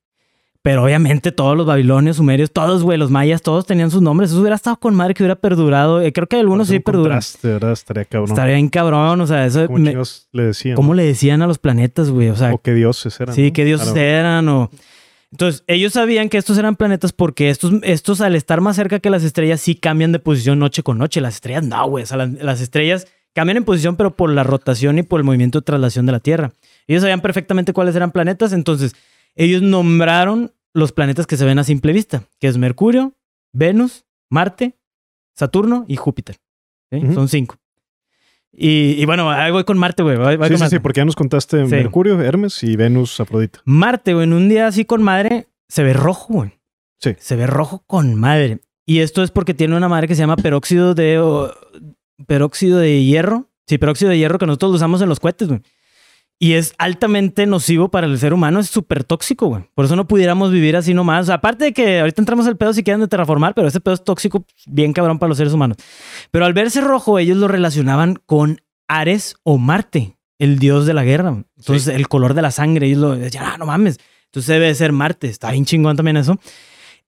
pero 0.62 0.84
obviamente 0.84 1.32
todos 1.32 1.56
los 1.56 1.64
babilonios, 1.66 2.16
sumerios, 2.18 2.50
todos, 2.50 2.82
güey, 2.82 2.98
los 2.98 3.10
mayas, 3.10 3.40
todos 3.40 3.64
tenían 3.66 3.90
sus 3.90 4.02
nombres. 4.02 4.30
Eso 4.30 4.40
hubiera 4.40 4.56
estado 4.56 4.76
con 4.76 4.94
madre 4.94 5.14
que 5.14 5.22
hubiera 5.22 5.36
perdurado. 5.36 6.02
Eh, 6.02 6.12
creo 6.12 6.26
que 6.26 6.36
algunos 6.36 6.68
sí 6.68 6.80
perduran. 6.80 7.18
Estaría 7.18 8.04
cabrón. 8.04 8.30
Estaría 8.30 8.54
bien 8.56 8.68
cabrón, 8.68 9.20
o 9.20 9.26
sea, 9.26 9.46
eso. 9.46 9.66
¿Cómo 9.66 9.78
me- 9.78 9.94
le 10.32 10.42
decían? 10.44 10.76
¿Cómo 10.76 10.94
le 10.94 11.04
decían 11.04 11.40
a 11.42 11.46
los 11.46 11.58
planetas, 11.58 12.10
güey? 12.10 12.28
O 12.28 12.36
sea, 12.36 12.52
O 12.52 12.58
qué 12.58 12.74
dioses 12.74 13.18
eran. 13.20 13.34
Sí, 13.34 13.46
¿no? 13.48 13.52
qué 13.54 13.64
dioses 13.64 13.92
Claro. 13.92 14.00
eran 14.06 14.48
o... 14.48 14.70
Entonces, 15.32 15.62
ellos 15.68 15.92
sabían 15.92 16.28
que 16.28 16.38
estos 16.38 16.58
eran 16.58 16.74
planetas 16.74 17.12
porque 17.12 17.50
estos, 17.50 17.72
estos 17.84 18.20
al 18.20 18.34
estar 18.34 18.60
más 18.60 18.74
cerca 18.74 18.98
que 18.98 19.10
las 19.10 19.22
estrellas 19.22 19.60
sí 19.60 19.76
cambian 19.76 20.10
de 20.10 20.18
posición 20.18 20.58
noche 20.58 20.82
con 20.82 20.98
noche. 20.98 21.20
Las 21.20 21.34
estrellas 21.36 21.64
no, 21.64 21.88
güey. 21.88 22.02
O 22.02 22.06
sea, 22.06 22.16
las, 22.16 22.32
las 22.32 22.60
estrellas 22.60 23.06
cambian 23.32 23.56
en 23.58 23.64
posición 23.64 23.94
pero 23.94 24.10
por 24.16 24.28
la 24.30 24.42
rotación 24.42 24.98
y 24.98 25.04
por 25.04 25.20
el 25.20 25.24
movimiento 25.24 25.60
de 25.60 25.64
traslación 25.64 26.04
de 26.04 26.12
la 26.12 26.18
Tierra. 26.20 26.50
Ellos 26.88 27.02
sabían 27.02 27.20
perfectamente 27.20 27.72
cuáles 27.72 27.94
eran 27.94 28.10
planetas, 28.10 28.52
entonces 28.52 28.96
ellos 29.34 29.62
nombraron 29.62 30.52
los 30.72 30.92
planetas 30.92 31.26
que 31.26 31.36
se 31.36 31.44
ven 31.44 31.58
a 31.58 31.64
simple 31.64 31.92
vista, 31.92 32.24
que 32.38 32.46
es 32.48 32.56
Mercurio, 32.58 33.14
Venus, 33.52 34.04
Marte, 34.30 34.76
Saturno 35.34 35.84
y 35.88 35.96
Júpiter. 35.96 36.36
Son 37.14 37.28
cinco. 37.28 37.56
Y, 38.52 39.00
y 39.00 39.04
bueno, 39.04 39.30
ahí 39.30 39.52
voy 39.52 39.64
con 39.64 39.78
Marte, 39.78 40.02
güey. 40.02 40.16
Sí, 40.16 40.22
sí, 40.32 40.38
Marte. 40.38 40.68
sí, 40.70 40.78
porque 40.80 40.98
ya 41.00 41.04
nos 41.04 41.14
contaste 41.16 41.64
Sí. 41.64 41.70
Mercurio, 41.70 42.20
Hermes 42.20 42.62
y 42.64 42.76
Venus, 42.76 43.20
Afrodita. 43.20 43.60
Marte, 43.64 44.12
güey, 44.14 44.24
en 44.24 44.32
un 44.32 44.48
día 44.48 44.66
así 44.66 44.84
con 44.84 45.02
madre, 45.02 45.46
se 45.68 45.82
ve 45.84 45.92
rojo, 45.92 46.34
güey. 46.34 46.58
Sí. 46.98 47.14
Se 47.18 47.36
ve 47.36 47.46
rojo 47.46 47.84
con 47.86 48.14
madre. 48.16 48.58
Y 48.86 48.98
esto 49.00 49.22
es 49.22 49.30
porque 49.30 49.54
tiene 49.54 49.76
una 49.76 49.88
madre 49.88 50.08
que 50.08 50.14
se 50.16 50.20
llama 50.22 50.36
peróxido 50.36 50.94
de, 50.94 51.20
o- 51.20 51.52
peróxido 52.26 52.78
de 52.78 53.04
hierro. 53.04 53.48
Sí, 53.68 53.78
peróxido 53.78 54.10
de 54.10 54.18
hierro 54.18 54.38
que 54.38 54.46
nosotros 54.46 54.72
lo 54.72 54.76
usamos 54.76 55.00
en 55.00 55.08
los 55.08 55.20
cohetes, 55.20 55.46
güey. 55.48 55.60
Y 56.42 56.54
es 56.54 56.72
altamente 56.78 57.44
nocivo 57.44 57.90
para 57.90 58.06
el 58.06 58.18
ser 58.18 58.32
humano, 58.32 58.60
es 58.60 58.68
súper 58.68 59.04
tóxico, 59.04 59.48
güey. 59.48 59.64
Por 59.74 59.84
eso 59.84 59.94
no 59.94 60.08
pudiéramos 60.08 60.50
vivir 60.50 60.74
así 60.74 60.94
nomás. 60.94 61.24
O 61.24 61.26
sea, 61.26 61.34
aparte 61.34 61.66
de 61.66 61.72
que 61.74 62.00
ahorita 62.00 62.22
entramos 62.22 62.46
al 62.46 62.56
pedo 62.56 62.72
si 62.72 62.82
quieren 62.82 63.02
de 63.02 63.08
terraformar, 63.08 63.54
pero 63.54 63.68
ese 63.68 63.78
pedo 63.78 63.92
es 63.92 64.02
tóxico, 64.02 64.46
bien 64.66 64.94
cabrón 64.94 65.18
para 65.18 65.28
los 65.28 65.36
seres 65.36 65.52
humanos. 65.52 65.76
Pero 66.30 66.46
al 66.46 66.54
verse 66.54 66.80
rojo, 66.80 67.18
ellos 67.18 67.36
lo 67.36 67.46
relacionaban 67.46 68.18
con 68.24 68.62
Ares 68.88 69.36
o 69.42 69.58
Marte, 69.58 70.16
el 70.38 70.58
dios 70.58 70.86
de 70.86 70.94
la 70.94 71.04
guerra. 71.04 71.44
Entonces, 71.58 71.94
el 71.94 72.08
color 72.08 72.32
de 72.32 72.40
la 72.40 72.50
sangre, 72.50 72.86
ellos 72.86 73.00
lo 73.00 73.16
decían, 73.16 73.44
ah, 73.46 73.56
no 73.58 73.66
mames. 73.66 73.98
Entonces 74.24 74.48
debe 74.48 74.66
de 74.68 74.74
ser 74.74 74.92
Marte. 74.92 75.28
Está 75.28 75.50
bien 75.50 75.66
chingón 75.66 75.96
también 75.96 76.16
eso. 76.16 76.38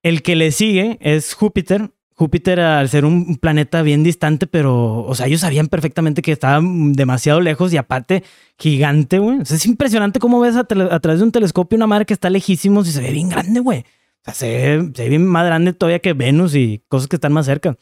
El 0.03 0.20
que 0.20 0.37
le 0.37 0.53
sigue 0.53 0.99
es 1.01 1.33
Júpiter. 1.33 1.91
Júpiter, 2.23 2.61
al 2.61 2.89
ser 2.89 3.05
un 3.05 3.37
planeta 3.37 3.83
bien 3.83 4.05
distante, 4.05 4.47
pero, 4.47 5.05
o 5.05 5.12
sea, 5.16 5.27
ellos 5.27 5.41
sabían 5.41 5.66
perfectamente 5.66 6.23
que 6.23 6.31
estaba 6.31 6.61
demasiado 6.62 7.41
lejos 7.41 7.73
y 7.73 7.79
aparte 7.79 8.23
gigante, 8.57 9.18
güey. 9.18 9.41
O 9.41 9.45
sea, 9.45 9.57
es 9.57 9.66
impresionante 9.66 10.20
cómo 10.20 10.39
ves 10.39 10.55
a, 10.55 10.62
través 10.62 11.18
de 11.18 11.25
un 11.25 11.33
telescopio 11.33 11.75
una 11.75 11.89
madre 11.89 12.07
que 12.07 12.14
está 12.14 12.31
lejísimos 12.31 12.87
y 12.87 12.93
se 12.93 13.01
ve 13.01 13.11
bien 13.11 13.29
grande, 13.29 13.59
güey. 13.59 13.81
O 13.81 14.25
sea, 14.25 14.35
se 14.35 14.47
ve, 14.47 14.93
se 14.95 15.03
ve 15.03 15.09
bien 15.09 15.27
más 15.27 15.45
grande 15.45 15.73
todavía 15.73 15.99
que 15.99 16.12
Venus 16.12 16.55
y 16.55 16.85
cosas 16.87 17.09
que 17.09 17.16
están 17.16 17.33
más 17.33 17.47
cerca. 17.47 17.77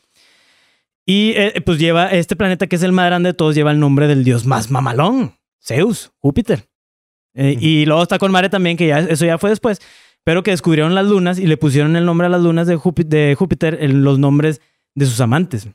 Y 1.05 1.33
eh, 1.37 1.61
pues 1.63 1.79
lleva, 1.79 2.07
este 2.07 2.35
planeta 2.35 2.67
que 2.67 2.77
es 2.77 2.83
el 2.83 2.93
más 2.93 3.05
grande 3.05 3.29
de 3.29 3.35
todos, 3.35 3.55
lleva 3.55 3.73
el 3.73 3.79
nombre 3.79 4.07
del 4.07 4.25
dios 4.25 4.47
más 4.47 4.71
mamalón, 4.71 5.35
Zeus, 5.63 6.13
Júpiter. 6.17 6.67
Eh, 7.35 7.59
Y 7.61 7.85
luego 7.85 8.03
está 8.03 8.19
con 8.19 8.33
Mare 8.33 8.49
también, 8.49 8.79
que 8.79 8.87
ya, 8.87 9.01
eso 9.01 9.27
ya 9.27 9.37
fue 9.37 9.51
después, 9.51 9.83
pero 10.31 10.45
que 10.45 10.53
descubrieron 10.53 10.95
las 10.95 11.07
lunas 11.07 11.41
y 11.41 11.47
le 11.49 11.57
pusieron 11.57 11.97
el 11.97 12.05
nombre 12.05 12.29
a 12.29 12.31
las 12.31 12.41
lunas 12.41 12.69
de, 12.69 12.77
Júpi- 12.79 13.05
de 13.05 13.35
Júpiter 13.37 13.79
en 13.81 14.05
los 14.05 14.21
nombres 14.21 14.61
de 14.95 15.05
sus 15.07 15.21
amantes. 15.21 15.67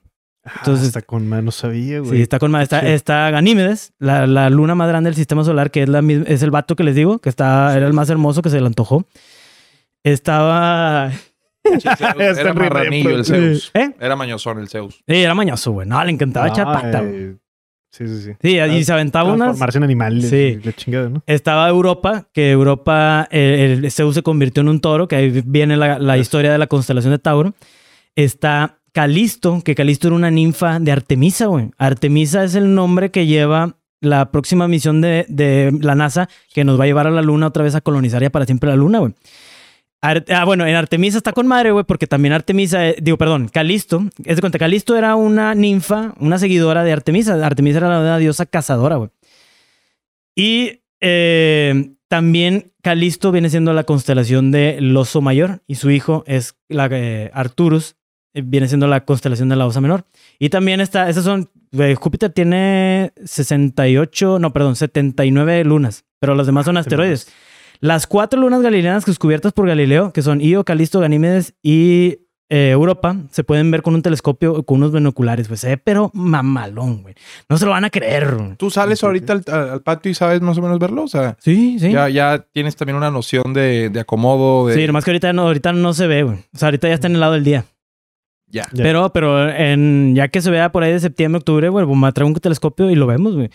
Entonces, 0.60 0.88
está 0.88 1.02
con 1.02 1.28
más, 1.28 1.44
no 1.44 1.52
sabía, 1.52 2.00
güey. 2.00 2.12
Sí, 2.16 2.22
está 2.22 2.40
con 2.40 2.52
Mare. 2.52 2.64
Está, 2.64 2.80
Sí. 2.80 2.88
está 2.88 3.30
Ganímedes, 3.32 3.92
la, 4.00 4.26
la 4.28 4.50
luna 4.50 4.74
más 4.74 4.88
grande 4.88 5.10
del 5.10 5.16
sistema 5.18 5.44
solar, 5.44 5.72
que 5.72 5.84
es, 5.84 5.90
la, 5.90 6.00
es 6.26 6.42
el 6.42 6.52
vato 6.52 6.78
que 6.78 6.86
les 6.86 6.96
digo, 6.96 7.20
que 7.20 7.28
está, 7.28 7.76
era 7.76 7.86
el 7.86 7.92
más 7.92 8.10
hermoso 8.10 8.42
que 8.42 8.50
se 8.50 8.62
le 8.62 8.66
antojó. 8.68 9.06
Estaba... 10.06 11.12
Era 12.18 12.54
marranillo 12.54 13.10
el 13.10 13.26
Zeus. 13.26 13.72
¿Eh? 13.74 13.92
Era 14.00 14.16
mañosón 14.16 14.60
el 14.60 14.70
Zeus. 14.70 15.04
Sí, 15.06 15.16
era 15.16 15.36
mañoso, 15.36 15.72
güey. 15.74 15.86
No, 15.86 16.02
le 16.02 16.12
encantaba 16.12 16.48
echar 16.48 16.66
pata, 16.66 17.02
güey. 17.02 17.16
eh, 17.24 17.36
Sí, 17.96 18.06
sí, 18.08 18.22
sí. 18.22 18.32
Sí, 18.42 18.60
y 18.60 18.84
se 18.84 18.92
aventaba 18.92 19.32
unas... 19.32 19.48
Transformarse 19.48 19.78
en 19.78 19.84
animales. 19.86 20.30
Sí. 20.30 20.56
Sí. 20.56 20.60
La 20.66 20.74
chingada, 20.74 21.10
¿no? 21.10 21.24
Estaba 21.26 21.70
Europa, 21.70 22.28
que 22.34 22.52
Europa, 22.52 23.26
eh, 23.32 23.80
el 23.82 23.90
Zeus 23.90 24.16
se 24.16 24.22
convirtió 24.22 24.60
en 24.62 24.68
un 24.68 24.82
toro, 24.82 25.08
que 25.08 25.16
ahí 25.16 25.44
viene 25.46 25.78
la, 25.78 25.98
la 25.98 26.18
historia 26.18 26.52
de 26.52 26.58
la 26.58 26.68
constelación 26.68 27.14
de 27.14 27.20
Tauro. 27.20 27.54
Está 28.18 28.80
Calisto, 28.92 29.62
que 29.64 29.76
Calisto 29.76 30.08
era 30.08 30.16
una 30.18 30.30
ninfa 30.30 30.80
de 30.80 30.92
Artemisa, 30.92 31.46
güey. 31.46 31.72
Artemisa 31.78 32.44
es 32.44 32.56
el 32.56 32.76
nombre 32.76 33.12
que 33.12 33.28
lleva 33.28 33.78
la 34.02 34.30
próxima 34.30 34.68
misión 34.68 35.00
de, 35.00 35.26
de 35.30 35.72
la 35.82 35.96
NASA, 35.96 36.28
que 36.54 36.66
nos 36.66 36.78
va 36.78 36.84
a 36.84 36.88
llevar 36.88 37.08
a 37.08 37.12
la 37.12 37.22
Luna 37.22 37.48
otra 37.48 37.64
vez 37.64 37.76
a 37.76 37.82
colonizar 37.82 38.22
ya 38.22 38.30
para 38.30 38.46
siempre 38.46 38.70
la 38.70 38.76
Luna, 38.76 39.00
güey. 39.00 39.14
Ah, 40.30 40.46
bueno, 40.46 40.66
en 40.66 40.76
Artemisa 40.76 41.18
está 41.18 41.34
con 41.34 41.48
madre, 41.48 41.72
güey, 41.72 41.86
porque 41.86 42.08
también 42.08 42.34
Artemisa, 42.34 42.88
eh, 42.88 42.96
digo, 43.02 43.18
perdón, 43.18 43.48
Calisto, 43.48 44.04
es 44.24 44.36
de 44.36 44.42
cuenta, 44.42 44.60
Calisto 44.60 44.96
era 44.96 45.16
una 45.16 45.56
ninfa, 45.56 46.14
una 46.20 46.38
seguidora 46.38 46.84
de 46.84 46.92
Artemisa. 46.92 47.34
Artemisa 47.46 47.78
era 47.78 47.88
una 47.88 48.18
diosa 48.18 48.46
cazadora, 48.46 48.98
güey. 48.98 49.10
Y 50.36 50.82
eh, 51.00 51.96
también 52.08 52.72
Calisto 52.82 53.32
viene 53.32 53.50
siendo 53.50 53.74
la 53.74 53.84
constelación 53.84 54.52
del 54.52 54.96
oso 54.96 55.22
mayor 55.22 55.64
y 55.66 55.76
su 55.76 55.90
hijo 55.90 56.24
es 56.28 56.56
la 56.68 56.88
eh, 56.92 57.32
Arturus, 57.34 57.96
eh, 58.34 58.44
viene 58.46 58.68
siendo 58.68 58.88
la 58.88 59.06
constelación 59.06 59.50
de 59.50 59.56
la 59.56 59.66
osa 59.66 59.82
menor. 59.82 60.06
Y 60.38 60.50
también 60.50 60.82
está, 60.82 61.10
esas 61.10 61.24
son, 61.24 61.50
Júpiter 61.96 62.32
tiene 62.32 63.14
68, 63.24 64.40
no, 64.40 64.54
perdón, 64.54 64.76
79 64.76 65.64
lunas, 65.64 66.06
pero 66.20 66.36
las 66.36 66.46
demás 66.46 66.66
son 66.66 66.78
asteroides. 66.78 67.32
Las 67.80 68.08
cuatro 68.08 68.40
lunas 68.40 68.62
galileanas 68.62 69.06
descubiertas 69.06 69.54
por 69.54 69.68
Galileo, 69.68 70.12
que 70.14 70.22
son 70.22 70.42
Io, 70.42 70.64
Calisto, 70.64 71.00
Ganímedes 71.00 71.54
y 71.62 72.20
eh, 72.48 72.70
Europa, 72.70 73.18
se 73.32 73.44
pueden 73.44 73.72
ver 73.72 73.82
con 73.82 73.96
un 73.96 74.04
telescopio, 74.04 74.64
con 74.64 74.78
unos 74.78 74.92
binoculares, 74.92 75.48
pues, 75.48 75.64
eh, 75.64 75.82
pero 75.84 76.12
mamalón, 76.14 77.02
güey. 77.02 77.16
No 77.50 77.58
se 77.58 77.66
lo 77.66 77.72
van 77.72 77.86
a 77.86 77.90
creer. 77.90 78.36
güey. 78.36 78.56
¿Tú 78.56 78.70
sales 78.70 79.04
ahorita 79.04 79.42
al, 79.48 79.82
patio 79.82 80.12
y 80.12 80.14
sabes 80.14 80.42
más 80.42 80.56
o 80.60 80.62
menos 80.62 80.78
verlo? 80.78 81.04
O 81.04 81.08
sea, 81.08 81.36
Sí, 81.40 81.80
sí. 81.80 81.92
ya, 81.92 82.08
ya 82.08 82.46
tienes 82.52 82.76
también 82.76 82.98
una 82.98 83.10
noción 83.10 83.54
de, 83.54 83.90
de 83.90 84.00
acomodo. 84.00 84.68
De... 84.68 84.76
Sí, 84.76 84.86
nomás 84.86 85.04
que 85.04 85.12
ahorita 85.12 85.34
no, 85.34 85.44
ahorita 85.44 85.74
no 85.74 85.94
se 85.94 86.06
ve, 86.06 86.22
güey. 86.22 86.38
O 86.54 86.58
sea, 86.58 86.68
ahorita 86.68 86.88
ya 86.88 86.94
está 86.94 87.08
en 87.08 87.16
el 87.16 87.20
lado 87.20 87.34
del 87.34 87.44
día. 87.44 87.66
Ya. 88.48 88.68
Pero, 88.76 89.12
pero 89.12 89.50
en, 89.50 90.14
ya 90.16 90.28
que 90.28 90.40
se 90.40 90.52
vea 90.52 90.72
por 90.72 90.84
ahí 90.84 90.92
de 90.92 91.00
septiembre, 91.00 91.40
octubre, 91.40 91.68
güey, 91.70 91.84
pues 91.86 91.98
me 91.98 92.12
traigo 92.12 92.28
un 92.28 92.36
telescopio 92.36 92.92
y 92.92 92.96
lo 92.96 93.08
vemos, 93.08 93.36
güey. 93.36 93.50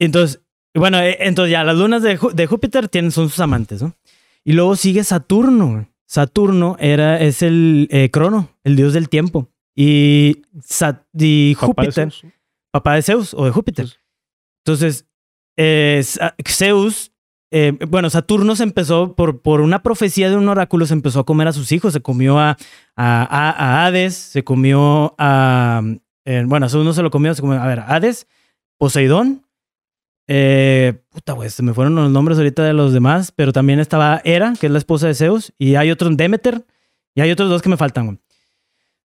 Entonces, 0.00 0.42
bueno, 0.74 0.98
eh, 1.00 1.16
entonces 1.20 1.52
ya 1.52 1.64
las 1.64 1.76
lunas 1.76 2.02
de, 2.02 2.18
de 2.34 2.46
Júpiter 2.46 2.88
tienen, 2.88 3.10
son 3.10 3.28
sus 3.28 3.40
amantes, 3.40 3.82
¿no? 3.82 3.94
Y 4.44 4.52
luego 4.52 4.76
sigue 4.76 5.04
Saturno. 5.04 5.88
Saturno 6.06 6.76
era, 6.80 7.20
es 7.20 7.42
el 7.42 7.86
eh, 7.90 8.10
crono, 8.10 8.50
el 8.64 8.76
dios 8.76 8.92
del 8.94 9.08
tiempo. 9.08 9.48
Y, 9.76 10.42
Sa- 10.62 11.04
y 11.12 11.54
Papá 11.54 11.82
de 11.82 11.88
Júpiter, 11.88 12.12
papá 12.70 12.94
de 12.94 13.02
Zeus 13.02 13.34
o 13.34 13.44
de 13.44 13.50
Júpiter. 13.50 13.88
Entonces, 14.64 15.06
eh, 15.56 16.02
Zeus, 16.46 17.12
eh, 17.50 17.72
bueno, 17.88 18.10
Saturno 18.10 18.56
se 18.56 18.62
empezó, 18.62 19.14
por, 19.14 19.40
por 19.42 19.60
una 19.60 19.82
profecía 19.82 20.30
de 20.30 20.36
un 20.36 20.48
oráculo, 20.48 20.86
se 20.86 20.94
empezó 20.94 21.20
a 21.20 21.26
comer 21.26 21.48
a 21.48 21.52
sus 21.52 21.70
hijos. 21.72 21.92
Se 21.92 22.00
comió 22.00 22.38
a, 22.38 22.50
a, 22.96 23.22
a- 23.22 23.50
a 23.50 23.86
Hades, 23.86 24.14
se 24.14 24.44
comió 24.44 25.14
a. 25.18 25.82
eh, 26.24 26.44
bueno, 26.46 26.66
a 26.66 26.68
Zeus 26.68 26.84
no 26.84 26.92
se 26.92 27.02
lo 27.02 27.10
comió, 27.10 27.34
se 27.34 27.42
comió. 27.42 27.60
A 27.60 27.66
ver, 27.66 27.80
Hades, 27.80 28.26
Poseidón. 28.78 29.44
Eh, 30.28 31.02
puta, 31.10 31.32
güey, 31.32 31.50
se 31.50 31.62
me 31.62 31.74
fueron 31.74 31.94
los 31.94 32.10
nombres 32.10 32.38
ahorita 32.38 32.62
de 32.62 32.74
los 32.74 32.92
demás, 32.92 33.32
pero 33.34 33.52
también 33.52 33.80
estaba 33.80 34.20
Hera, 34.24 34.52
que 34.58 34.66
es 34.66 34.72
la 34.72 34.78
esposa 34.78 35.08
de 35.08 35.14
Zeus, 35.14 35.52
y 35.58 35.74
hay 35.74 35.90
otro 35.90 36.08
Demeter, 36.10 36.64
y 37.14 37.20
hay 37.20 37.30
otros 37.30 37.48
dos 37.50 37.62
que 37.62 37.68
me 37.68 37.76
faltan, 37.76 38.06
güey. 38.06 38.18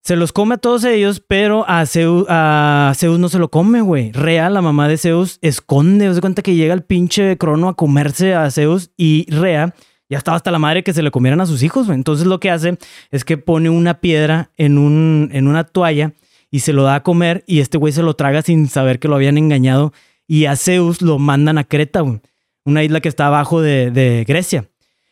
Se 0.02 0.18
los 0.18 0.34
come 0.34 0.56
a 0.56 0.58
todos 0.58 0.84
ellos, 0.84 1.24
pero 1.26 1.64
a 1.68 1.86
Zeus, 1.86 2.26
a 2.28 2.92
Zeus 2.96 3.20
no 3.20 3.30
se 3.30 3.40
lo 3.40 3.50
come, 3.50 3.80
güey. 3.80 4.12
Rea, 4.12 4.50
la 4.50 4.62
mamá 4.62 4.90
de 4.90 4.98
Zeus, 4.98 5.40
esconde. 5.42 6.10
Os 6.10 6.16
de 6.16 6.22
cuenta 6.22 6.42
que 6.42 6.56
llega 6.56 6.74
el 6.74 6.84
pinche 6.84 7.38
crono 7.38 7.70
a 7.70 7.76
comerse 7.76 8.36
a 8.36 8.52
Zeus 8.52 8.92
y 8.98 9.26
Rea 9.30 9.74
ya 10.10 10.18
estaba 10.18 10.38
hasta 10.38 10.52
la 10.52 10.60
madre 10.60 10.84
que 10.84 10.94
se 10.94 11.02
le 11.02 11.10
comieran 11.10 11.42
a 11.42 11.46
sus 11.46 11.64
hijos, 11.64 11.88
güey. 11.88 11.98
Entonces 11.98 12.28
lo 12.28 12.40
que 12.40 12.52
hace 12.52 12.78
es 13.12 13.26
que 13.26 13.38
pone 13.38 13.70
una 13.70 14.00
piedra 14.00 14.52
en, 14.58 14.78
un, 14.78 15.30
en 15.32 15.48
una 15.48 15.64
toalla 15.64 16.14
y 16.52 16.60
se 16.60 16.74
lo 16.74 16.84
da 16.84 16.96
a 16.96 17.04
comer 17.04 17.44
y 17.48 17.62
este 17.62 17.78
güey 17.78 17.94
se 17.94 18.04
lo 18.04 18.14
traga 18.16 18.42
sin 18.42 18.68
saber 18.68 19.00
que 19.00 19.08
lo 19.08 19.16
habían 19.16 19.38
engañado 19.38 19.94
y 20.28 20.46
a 20.46 20.56
Zeus 20.56 21.02
lo 21.02 21.20
mandan 21.20 21.58
a 21.58 21.64
Creta, 21.64 22.02
güey. 22.02 22.20
Una 22.66 22.84
isla 22.84 23.02
que 23.02 23.10
está 23.10 23.28
abajo 23.28 23.62
de, 23.62 23.92
de 23.92 24.24
Grecia. 24.28 24.70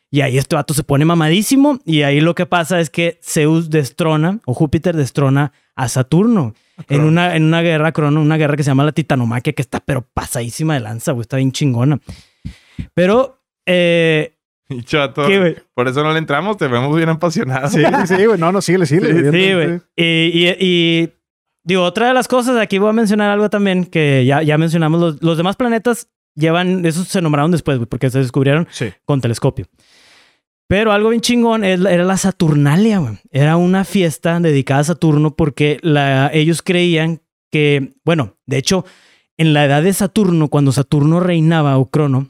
Y 0.10 0.22
ahí 0.22 0.38
este 0.38 0.56
vato 0.56 0.74
se 0.74 0.84
pone 0.84 1.06
mamadísimo 1.06 1.80
y 1.86 2.02
ahí 2.02 2.20
lo 2.20 2.36
que 2.36 2.46
pasa 2.46 2.80
es 2.82 2.90
que 2.90 3.18
Zeus 3.24 3.70
destrona 3.70 4.40
o 4.46 4.54
Júpiter 4.54 4.96
destrona 4.96 5.54
a 5.76 5.88
Saturno 5.88 6.54
en 6.90 7.02
una, 7.02 7.36
en 7.38 7.44
una 7.44 7.62
guerra 7.62 7.92
crono, 7.94 8.22
una 8.22 8.36
guerra 8.38 8.58
que 8.58 8.64
se 8.64 8.72
llama 8.72 8.84
la 8.84 8.92
Titanomaquia 8.92 9.54
que 9.54 9.62
está 9.62 9.80
pero 9.80 10.02
pasadísima 10.14 10.74
de 10.74 10.82
lanza, 10.82 11.14
güey, 11.14 11.22
está 11.22 11.38
bien 11.38 11.52
chingona. 11.54 12.00
Pero 12.94 13.42
eh, 13.66 14.36
Y 14.70 14.84
chato, 14.84 15.24
por 15.74 15.88
eso 15.88 16.04
no 16.04 16.12
le 16.14 16.20
entramos, 16.20 16.56
te 16.58 16.68
vemos 16.68 16.96
bien 16.96 17.10
apasionado. 17.10 17.68
Sí, 17.70 17.82
sí, 18.08 18.26
güey. 18.26 18.40
No, 18.40 18.52
no, 18.54 18.62
síguele, 18.62 18.86
síguele. 18.86 19.32
Sí, 19.32 19.54
güey. 19.54 19.82
Y, 19.98 20.04
y- 20.48 20.58
y, 20.60 21.10
digo, 21.64 21.84
otra 21.84 22.08
de 22.08 22.14
las 22.14 22.28
cosas, 22.28 22.58
aquí 22.58 22.78
voy 22.78 22.90
a 22.90 22.94
mencionar 22.94 23.30
algo 23.32 23.50
también 23.50 23.86
que 23.86 24.26
ya, 24.26 24.42
ya 24.44 24.58
mencionamos. 24.58 25.00
Los, 25.02 25.22
los 25.24 25.38
demás 25.38 25.56
planetas 25.56 26.08
llevan, 26.36 26.86
esos 26.86 27.08
se 27.08 27.22
nombraron 27.22 27.52
después, 27.52 27.78
güey, 27.78 27.88
porque 27.88 28.10
se 28.10 28.20
descubrieron 28.20 28.68
Sí. 28.72 28.88
con 29.06 29.22
telescopio. 29.22 29.68
Pero 30.68 30.94
algo 30.94 31.10
bien 31.10 31.22
chingón 31.22 31.66
era 31.66 32.04
la 32.06 32.18
Saturnalia, 32.18 33.00
güey. 33.00 33.20
Era 33.30 33.58
una 33.58 33.84
fiesta 33.84 34.40
dedicada 34.40 34.80
a 34.82 34.86
Saturno 34.86 35.36
porque 35.36 35.80
la, 35.82 36.30
ellos 36.34 36.62
creían 36.62 37.22
que, 37.52 37.94
bueno, 38.06 38.38
de 38.46 38.58
hecho, 38.58 38.86
en 39.38 39.54
la 39.54 39.66
edad 39.66 39.84
de 39.84 39.92
Saturno, 39.92 40.48
cuando 40.48 40.72
Saturno 40.72 41.20
reinaba 41.20 41.78
o 41.78 41.90
Crono, 41.90 42.30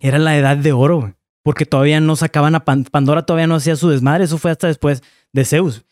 era 0.00 0.18
la 0.18 0.36
edad 0.36 0.56
de 0.56 0.72
oro, 0.72 1.00
güey. 1.00 1.12
Porque 1.44 1.64
todavía 1.64 2.00
no 2.00 2.16
sacaban 2.16 2.54
a 2.56 2.64
Pan- 2.64 2.84
Pandora, 2.90 3.24
todavía 3.24 3.46
no 3.46 3.54
hacía 3.54 3.76
su 3.76 3.88
desmadre. 3.88 4.24
Eso 4.24 4.36
fue 4.38 4.50
hasta 4.50 4.66
después 4.66 5.02
de 5.32 5.44
Zeus. 5.44 5.84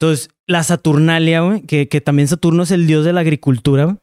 Entonces, 0.00 0.28
la 0.46 0.62
Saturnalia, 0.62 1.40
güey, 1.42 1.62
que, 1.62 1.88
que 1.88 2.00
también 2.00 2.28
Saturno 2.28 2.64
es 2.64 2.70
el 2.70 2.86
dios 2.86 3.04
de 3.04 3.12
la 3.12 3.20
agricultura, 3.20 3.84
güey. 3.84 3.96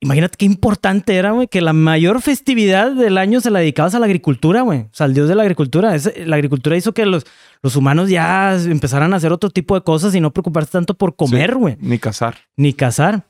Imagínate 0.00 0.36
qué 0.38 0.46
importante 0.46 1.14
era, 1.16 1.32
güey, 1.32 1.48
que 1.48 1.60
la 1.60 1.74
mayor 1.74 2.22
festividad 2.22 2.92
del 2.92 3.18
año 3.18 3.42
se 3.42 3.50
la 3.50 3.58
dedicabas 3.58 3.94
a 3.94 3.98
la 3.98 4.06
agricultura, 4.06 4.62
güey. 4.62 4.80
O 4.80 4.88
sea, 4.90 5.04
al 5.04 5.12
dios 5.12 5.28
de 5.28 5.34
la 5.34 5.42
agricultura. 5.42 5.94
La 6.24 6.36
agricultura 6.36 6.76
hizo 6.78 6.92
que 6.94 7.04
los, 7.04 7.24
los 7.62 7.76
humanos 7.76 8.08
ya 8.08 8.54
empezaran 8.54 9.12
a 9.12 9.18
hacer 9.18 9.32
otro 9.32 9.50
tipo 9.50 9.74
de 9.74 9.82
cosas 9.82 10.14
y 10.14 10.20
no 10.20 10.32
preocuparse 10.32 10.72
tanto 10.72 10.94
por 10.94 11.14
comer, 11.14 11.54
güey 11.56 11.76
Ni 11.78 11.98
cazar. 11.98 12.38
ni 12.56 12.72
cazar. 12.72 13.26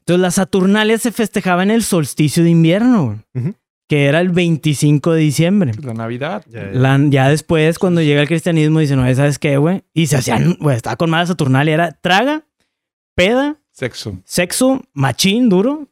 Entonces 0.00 0.22
la 0.22 0.30
Saturnalia 0.30 0.96
se 0.98 1.12
festejaba 1.12 1.62
en 1.62 1.70
el 1.70 1.82
solsticio 1.82 2.42
de 2.42 2.50
invierno, 2.50 3.04
güey, 3.04 3.18
Ujú. 3.34 3.54
Que 3.88 4.06
era 4.06 4.20
el 4.20 4.30
25 4.30 5.12
de 5.12 5.20
diciembre. 5.20 5.72
La 5.82 5.94
Navidad. 5.94 6.44
Ya, 6.48 6.64
ya. 6.64 6.70
La- 6.72 7.00
ya 7.08 7.28
después, 7.28 7.78
cuando 7.78 8.02
llega 8.02 8.20
el 8.20 8.28
cristianismo, 8.28 8.80
dicen, 8.80 9.00
no, 9.00 9.14
¿sabes 9.14 9.38
qué, 9.38 9.56
güey? 9.58 9.84
Y 9.94 10.06
se 10.08 10.16
hacían, 10.16 10.56
güey, 10.60 10.76
estaba 10.76 10.96
con 10.96 11.10
madre 11.10 11.28
Saturnalia, 11.28 11.74
era 11.74 11.92
traga, 11.92 12.44
peda, 13.14 13.58
Sexo. 13.72 14.20
sexo, 14.24 14.82
machín, 14.92 15.48
duro, 15.48 15.88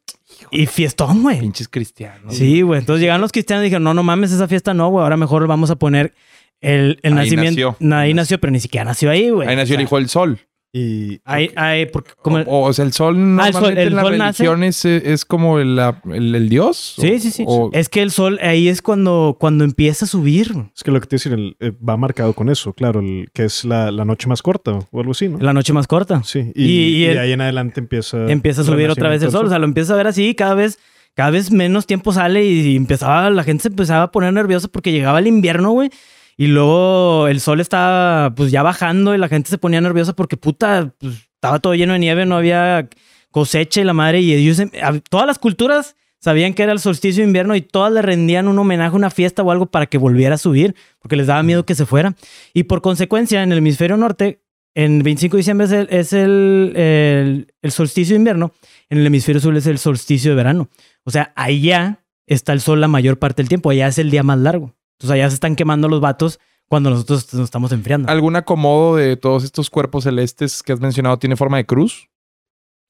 Y 0.50 0.66
fiestón, 0.66 1.22
güey. 1.22 1.38
Pinches 1.40 1.68
cristianos. 1.68 2.34
Sí, 2.34 2.62
güey. 2.62 2.80
Entonces 2.80 3.00
llegaron 3.02 3.20
los 3.20 3.30
cristianos 3.30 3.62
y 3.62 3.66
dijeron, 3.66 3.84
no, 3.84 3.94
no 3.94 4.02
mames, 4.02 4.32
esa 4.32 4.48
fiesta 4.48 4.74
no, 4.74 4.88
güey. 4.88 5.02
Ahora 5.04 5.16
mejor 5.16 5.46
vamos 5.46 5.70
a 5.70 5.76
poner 5.76 6.12
el, 6.60 6.98
el 7.02 7.12
Ahí 7.12 7.18
nacimiento. 7.30 7.76
nació. 7.80 7.96
Ahí 7.96 8.14
nació, 8.14 8.40
pero 8.40 8.50
ni 8.50 8.58
siquiera 8.58 8.84
nació 8.84 9.10
ahí, 9.10 9.30
güey. 9.30 9.48
Ahí 9.48 9.54
nació 9.54 9.74
O 9.74 9.76
el 9.76 9.78
sea, 9.80 9.84
hijo 9.84 9.96
del 9.96 10.08
sol. 10.08 10.40
Y 10.76 11.20
Ahí, 11.24 11.50
ahí, 11.54 11.86
porque 11.86 12.10
como... 12.20 12.38
O, 12.38 12.62
o 12.66 12.72
sea, 12.72 12.84
el 12.84 12.92
sol 12.92 13.14
Ah, 13.38 13.46
el 13.46 13.52
sol- 13.52 13.62
normalmente 13.62 13.82
el 13.82 13.86
en 13.92 13.98
sol 14.00 14.58
nace- 14.58 14.96
es, 14.96 15.04
es 15.06 15.24
como 15.24 15.60
el, 15.60 15.76
la- 15.76 16.02
el- 16.12 16.34
el 16.34 16.48
dios. 16.48 16.96
Sí, 16.98 17.12
o- 17.14 17.20
sí, 17.20 17.30
sí. 17.30 17.44
o- 17.46 17.70
Es 17.72 17.88
que 17.88 18.02
el 18.02 18.10
sol 18.10 18.40
ahí 18.42 18.66
es 18.66 18.82
cuando, 18.82 19.36
cuando 19.38 19.62
empieza 19.62 20.04
a 20.04 20.08
subir. 20.08 20.52
es 20.74 20.82
que 20.82 20.90
lo 20.90 21.00
que 21.00 21.06
te 21.06 21.14
decir, 21.14 21.32
el- 21.32 21.56
eh, 21.60 21.70
va 21.88 21.96
marcado 21.96 22.32
con 22.32 22.48
eso, 22.48 22.72
claro, 22.72 22.98
el, 22.98 23.28
que 23.32 23.44
es 23.44 23.64
la, 23.64 23.92
la 23.92 24.04
noche 24.04 24.26
más 24.26 24.42
corta 24.42 24.72
o 24.90 24.98
algo 24.98 25.12
así, 25.12 25.28
¿no? 25.28 25.38
La 25.38 25.52
noche 25.52 25.72
más 25.72 25.86
corta. 25.86 26.24
Sí, 26.24 26.50
y, 26.56 26.64
Y- 26.64 26.66
y 26.66 26.96
y 26.96 27.04
el- 27.04 27.14
de 27.14 27.20
ahí 27.20 27.32
en 27.32 27.40
adelante 27.42 27.78
empieza... 27.78 28.28
empieza 28.28 28.62
a 28.62 28.64
subir 28.64 28.90
otra 28.90 29.08
vez 29.08 29.22
el 29.22 29.28
renacimiento 29.28 29.38
sol. 29.38 29.46
O 29.46 29.50
sea, 29.50 29.58
lo 29.60 29.66
empieza 29.66 29.94
a 29.94 29.96
ver 29.96 30.08
así 30.08 30.34
cada 30.34 30.54
vez, 30.54 30.80
cada 31.14 31.30
vez 31.30 31.52
menos 31.52 31.86
tiempo 31.86 32.12
sale 32.12 32.44
y 32.44 32.74
empezaba, 32.74 33.30
la 33.30 33.44
gente 33.44 33.62
se 33.62 33.68
empezaba 33.68 34.02
a 34.02 34.10
poner 34.10 34.32
nerviosa 34.32 34.66
porque 34.66 34.90
llegaba 34.90 35.20
el 35.20 35.28
invierno, 35.28 35.70
güey. 35.70 35.90
Y 36.36 36.48
luego 36.48 37.28
el 37.28 37.40
sol 37.40 37.60
estaba 37.60 38.34
pues 38.34 38.50
ya 38.50 38.62
bajando 38.62 39.14
y 39.14 39.18
la 39.18 39.28
gente 39.28 39.50
se 39.50 39.58
ponía 39.58 39.80
nerviosa 39.80 40.14
porque 40.14 40.36
puta, 40.36 40.92
pues, 40.98 41.14
estaba 41.34 41.58
todo 41.60 41.74
lleno 41.74 41.92
de 41.92 41.98
nieve, 42.00 42.26
no 42.26 42.36
había 42.36 42.88
cosecha 43.30 43.80
y 43.80 43.84
la 43.84 43.92
madre. 43.92 44.20
Y 44.20 44.48
em, 44.48 44.70
todas 45.10 45.26
las 45.26 45.38
culturas 45.38 45.96
sabían 46.20 46.54
que 46.54 46.62
era 46.62 46.72
el 46.72 46.78
solsticio 46.80 47.22
de 47.22 47.26
invierno 47.28 47.54
y 47.54 47.60
todas 47.60 47.92
le 47.92 48.00
rendían 48.02 48.48
un 48.48 48.58
homenaje, 48.58 48.96
una 48.96 49.10
fiesta 49.10 49.42
o 49.42 49.50
algo 49.50 49.66
para 49.66 49.86
que 49.86 49.98
volviera 49.98 50.36
a 50.36 50.38
subir, 50.38 50.74
porque 50.98 51.16
les 51.16 51.26
daba 51.26 51.42
miedo 51.42 51.66
que 51.66 51.74
se 51.74 51.84
fuera. 51.86 52.14
Y 52.54 52.64
por 52.64 52.80
consecuencia, 52.80 53.42
en 53.42 53.52
el 53.52 53.58
hemisferio 53.58 53.96
norte, 53.96 54.40
en 54.74 55.02
25 55.04 55.36
de 55.36 55.38
diciembre 55.40 55.66
es 55.66 55.72
el, 55.72 55.86
es 55.90 56.12
el, 56.12 56.72
el- 56.76 57.54
el 57.62 57.70
solsticio 57.70 58.14
de 58.14 58.18
invierno, 58.18 58.52
en 58.88 58.98
el 58.98 59.06
hemisferio 59.06 59.40
sur 59.40 59.56
es 59.56 59.66
el 59.66 59.78
solsticio 59.78 60.30
de 60.32 60.36
verano. 60.36 60.68
O 61.04 61.10
sea, 61.10 61.32
allá 61.36 62.00
está 62.26 62.52
el 62.52 62.60
sol 62.60 62.80
la 62.80 62.88
mayor 62.88 63.18
parte 63.18 63.42
del 63.42 63.48
tiempo, 63.48 63.70
allá 63.70 63.86
es 63.86 63.98
el 63.98 64.10
día 64.10 64.22
más 64.22 64.38
largo. 64.38 64.74
Entonces 65.04 65.20
allá 65.20 65.28
se 65.28 65.34
están 65.34 65.54
quemando 65.54 65.86
los 65.86 66.00
vatos 66.00 66.40
cuando 66.66 66.88
nosotros 66.88 67.32
nos 67.34 67.44
estamos 67.44 67.72
enfriando. 67.72 68.10
¿Algún 68.10 68.36
acomodo 68.36 68.96
de 68.96 69.16
todos 69.18 69.44
estos 69.44 69.68
cuerpos 69.68 70.04
celestes 70.04 70.62
que 70.62 70.72
has 70.72 70.80
mencionado 70.80 71.18
tiene 71.18 71.36
forma 71.36 71.58
de 71.58 71.66
cruz? 71.66 72.08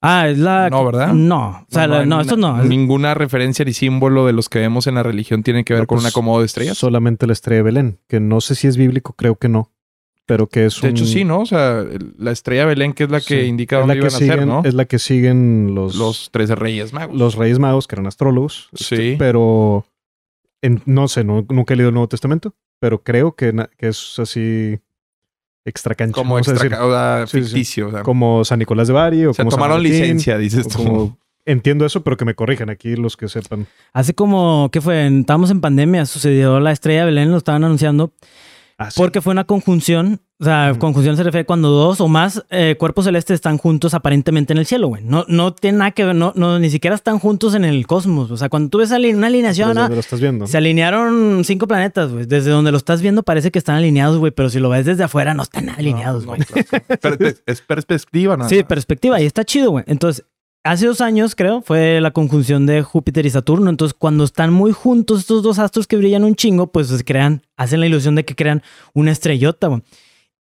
Ah, 0.01 0.29
es 0.29 0.39
la... 0.39 0.71
No, 0.71 0.85
¿verdad? 0.85 1.13
No, 1.13 1.49
o 1.63 1.67
sea, 1.69 1.89
la- 1.89 2.07
no, 2.07 2.21
esto 2.21 2.37
no. 2.37 2.63
Ninguna 2.63 3.15
referencia 3.15 3.65
ni 3.65 3.73
símbolo 3.73 4.27
de 4.27 4.33
los 4.33 4.49
que 4.49 4.61
vemos 4.61 4.87
en 4.87 4.95
la 4.95 5.03
religión 5.03 5.43
tiene 5.43 5.65
que 5.65 5.73
ver 5.73 5.83
No, 5.83 5.87
con 5.89 5.97
pues, 5.97 6.05
un 6.05 6.09
acomodo 6.11 6.39
de 6.41 6.47
estrellas. 6.47 6.79
Solamente 6.79 7.27
la 7.27 7.33
estrella 7.33 7.57
de 7.59 7.63
Belén, 7.65 7.99
que 8.07 8.21
no 8.21 8.41
sé 8.41 8.55
si 8.55 8.69
es 8.69 8.77
bíblico, 8.77 9.15
creo 9.15 9.35
que 9.35 9.49
no. 9.49 9.73
Pero 10.27 10.47
que 10.47 10.67
es 10.67 10.81
De 10.81 10.89
un- 10.89 10.95
hecho, 10.95 11.05
sí, 11.07 11.25
¿no? 11.25 11.41
O 11.41 11.47
sea, 11.47 11.85
la 12.17 12.31
estrella 12.31 12.65
Belén, 12.67 12.93
que 12.93 13.05
es 13.05 13.11
la 13.11 13.21
que 13.21 13.41
sí, 13.43 13.47
indica 13.49 13.77
es 13.77 13.81
dónde 13.83 13.95
la 13.95 13.99
iban 13.99 14.09
que 14.11 14.15
a 14.15 14.19
ser, 14.19 14.31
siguen, 14.35 14.49
¿no? 14.49 14.63
Es 14.65 14.75
la 14.75 14.85
que 14.85 14.99
siguen 15.01 15.75
los, 15.75 15.97
Los 15.97 16.31
trece 16.31 16.55
reyes 16.55 16.93
magos. 16.93 17.17
los 17.19 17.35
reyes 17.35 17.59
magos, 17.59 17.89
que 17.89 17.97
eran 17.97 18.07
astrólogos. 18.07 18.69
este, 18.73 18.97
Sí. 18.97 19.17
pero 19.19 19.85
en- 20.65 20.83
no 20.87 21.09
sé, 21.09 21.25
no- 21.25 21.45
nunca 21.49 21.75
he 21.75 21.77
leído 21.77 21.89
el 21.91 21.95
Nuevo 21.95 22.09
Testamento, 22.09 22.55
pero 22.81 23.03
creo 23.03 23.35
que, 23.37 23.53
que 23.79 23.89
es 23.89 24.19
así 24.19 24.79
extra 25.65 25.95
cancha. 25.95 26.15
como 26.15 26.39
extra, 26.39 26.55
decir. 26.55 26.75
o 26.75 26.91
sea, 26.91 27.27
Sí, 27.27 27.39
sí. 27.39 27.45
ficticio. 27.47 27.89
o 27.89 27.91
sea, 27.91 28.03
como 28.03 28.45
San 28.45 28.59
Nicolás 28.59 28.89
de 28.89 28.95
Bari 28.95 29.25
o 29.25 29.31
o 29.31 29.35
sea, 29.35 29.45
como 29.45 29.51
San 29.51 29.59
tomaron 29.59 29.79
Martín, 29.83 29.93
licencia, 30.01 30.37
dices 30.39 30.69
tú. 30.69 30.79
como- 30.85 31.19
entiendo 31.47 31.85
eso, 31.87 32.03
pero 32.03 32.17
que 32.17 32.25
me 32.25 32.35
corrijan 32.35 32.71
aquí 32.71 32.97
los 32.97 33.17
que 33.17 33.29
sepan. 33.29 33.67
Hace 33.93 34.15
como, 34.15 34.71
¿qué 34.73 34.81
fue? 34.81 35.07
Estábamos 35.07 35.51
en 35.51 35.61
pandemia, 35.61 36.07
sucedió 36.07 36.59
la 36.61 36.73
estrella 36.73 37.01
de 37.01 37.07
Belén, 37.07 37.31
lo 37.31 37.37
estaban 37.39 37.65
anunciando, 37.65 38.13
Ah, 38.77 38.91
sí. 38.91 38.95
porque 39.01 39.21
fue 39.21 39.31
una 39.31 39.45
conjunción, 39.45 40.21
o 40.41 40.45
sea, 40.45 40.75
conjunción 40.81 41.17
se 41.17 41.23
refiere 41.23 41.47
cuando 41.47 41.69
dos 41.71 42.01
o 42.01 42.09
más 42.09 42.45
eh, 42.51 42.75
cuerpos 42.77 43.05
celestes 43.05 43.37
están 43.37 43.57
juntos 43.57 43.95
aparentemente 43.95 44.53
en 44.53 44.59
el 44.59 44.67
cielo, 44.67 44.89
güey. 44.89 45.05
No, 45.05 45.25
no 45.29 45.55
tiene 45.55 45.79
nada 45.79 45.91
que 45.93 46.05
ver, 46.05 46.17
no, 46.17 46.33
no, 46.35 46.59
ni 46.59 46.71
siquiera 46.71 46.97
están 46.97 47.21
juntos 47.21 47.55
en 47.55 47.65
el 47.65 47.87
cosmos. 47.87 48.33
O 48.33 48.37
sea, 48.37 48.49
cuando 48.49 48.71
tú 48.71 48.79
ves 48.79 48.91
una 48.91 49.29
alineación, 49.29 49.69
Desde 49.69 49.79
ah, 49.81 49.83
donde 49.83 49.95
lo 49.95 50.01
estás 50.01 50.21
viendo. 50.21 50.47
se 50.49 50.57
alinearon 50.57 51.43
cinco 51.45 51.69
planetas, 51.69 52.11
güey. 52.11 52.27
Desde 52.27 52.51
donde 52.51 52.73
lo 52.73 52.77
estás 52.79 53.01
viendo 53.01 53.23
parece 53.23 53.53
que 53.53 53.61
están 53.61 53.77
alineados, 53.77 54.19
güey, 54.19 54.33
pero 54.33 54.51
si 54.51 54.59
lo 54.59 54.69
ves 54.71 54.87
desde 54.87 55.05
afuera 55.05 55.35
no 55.35 55.45
están 55.45 55.69
alineados, 55.69 56.27
güey. 56.27 56.41
no, 56.41 56.47
claro. 56.47 57.17
Per- 57.19 57.43
es 57.47 57.61
perspectiva, 57.61 58.37
¿no? 58.37 58.49
Sí, 58.49 58.65
perspectiva, 58.65 59.21
y 59.21 59.27
está 59.27 59.45
chido, 59.45 59.71
güey. 59.71 59.85
Entonces, 59.87 60.25
hace 60.65 60.87
dos 60.87 61.01
años, 61.01 61.35
creo, 61.37 61.63
fue 61.63 62.01
la 62.01 62.11
conjunción 62.11 62.67
de 62.67 62.83
Júpiter 62.83 63.25
y 63.27 63.31
Saturno. 63.31 63.71
Entonces, 63.71 63.95
cuando 63.97 64.25
están 64.25 64.53
muy 64.53 64.73
juntos 64.73 65.21
estos 65.21 65.43
dos 65.43 65.59
astros 65.59 65.87
que 65.87 65.97
brillan 65.97 66.25
un 66.25 66.35
chingo, 66.35 66.73
pues 66.73 66.89
se 66.89 67.05
crean, 67.05 67.43
hacen 67.57 67.81
la 67.81 67.87
ilusión 67.87 68.15
de 68.15 68.25
que 68.25 68.35
crean 68.35 68.63
una 68.95 69.13
estrellota, 69.13 69.69
güey. 69.69 69.83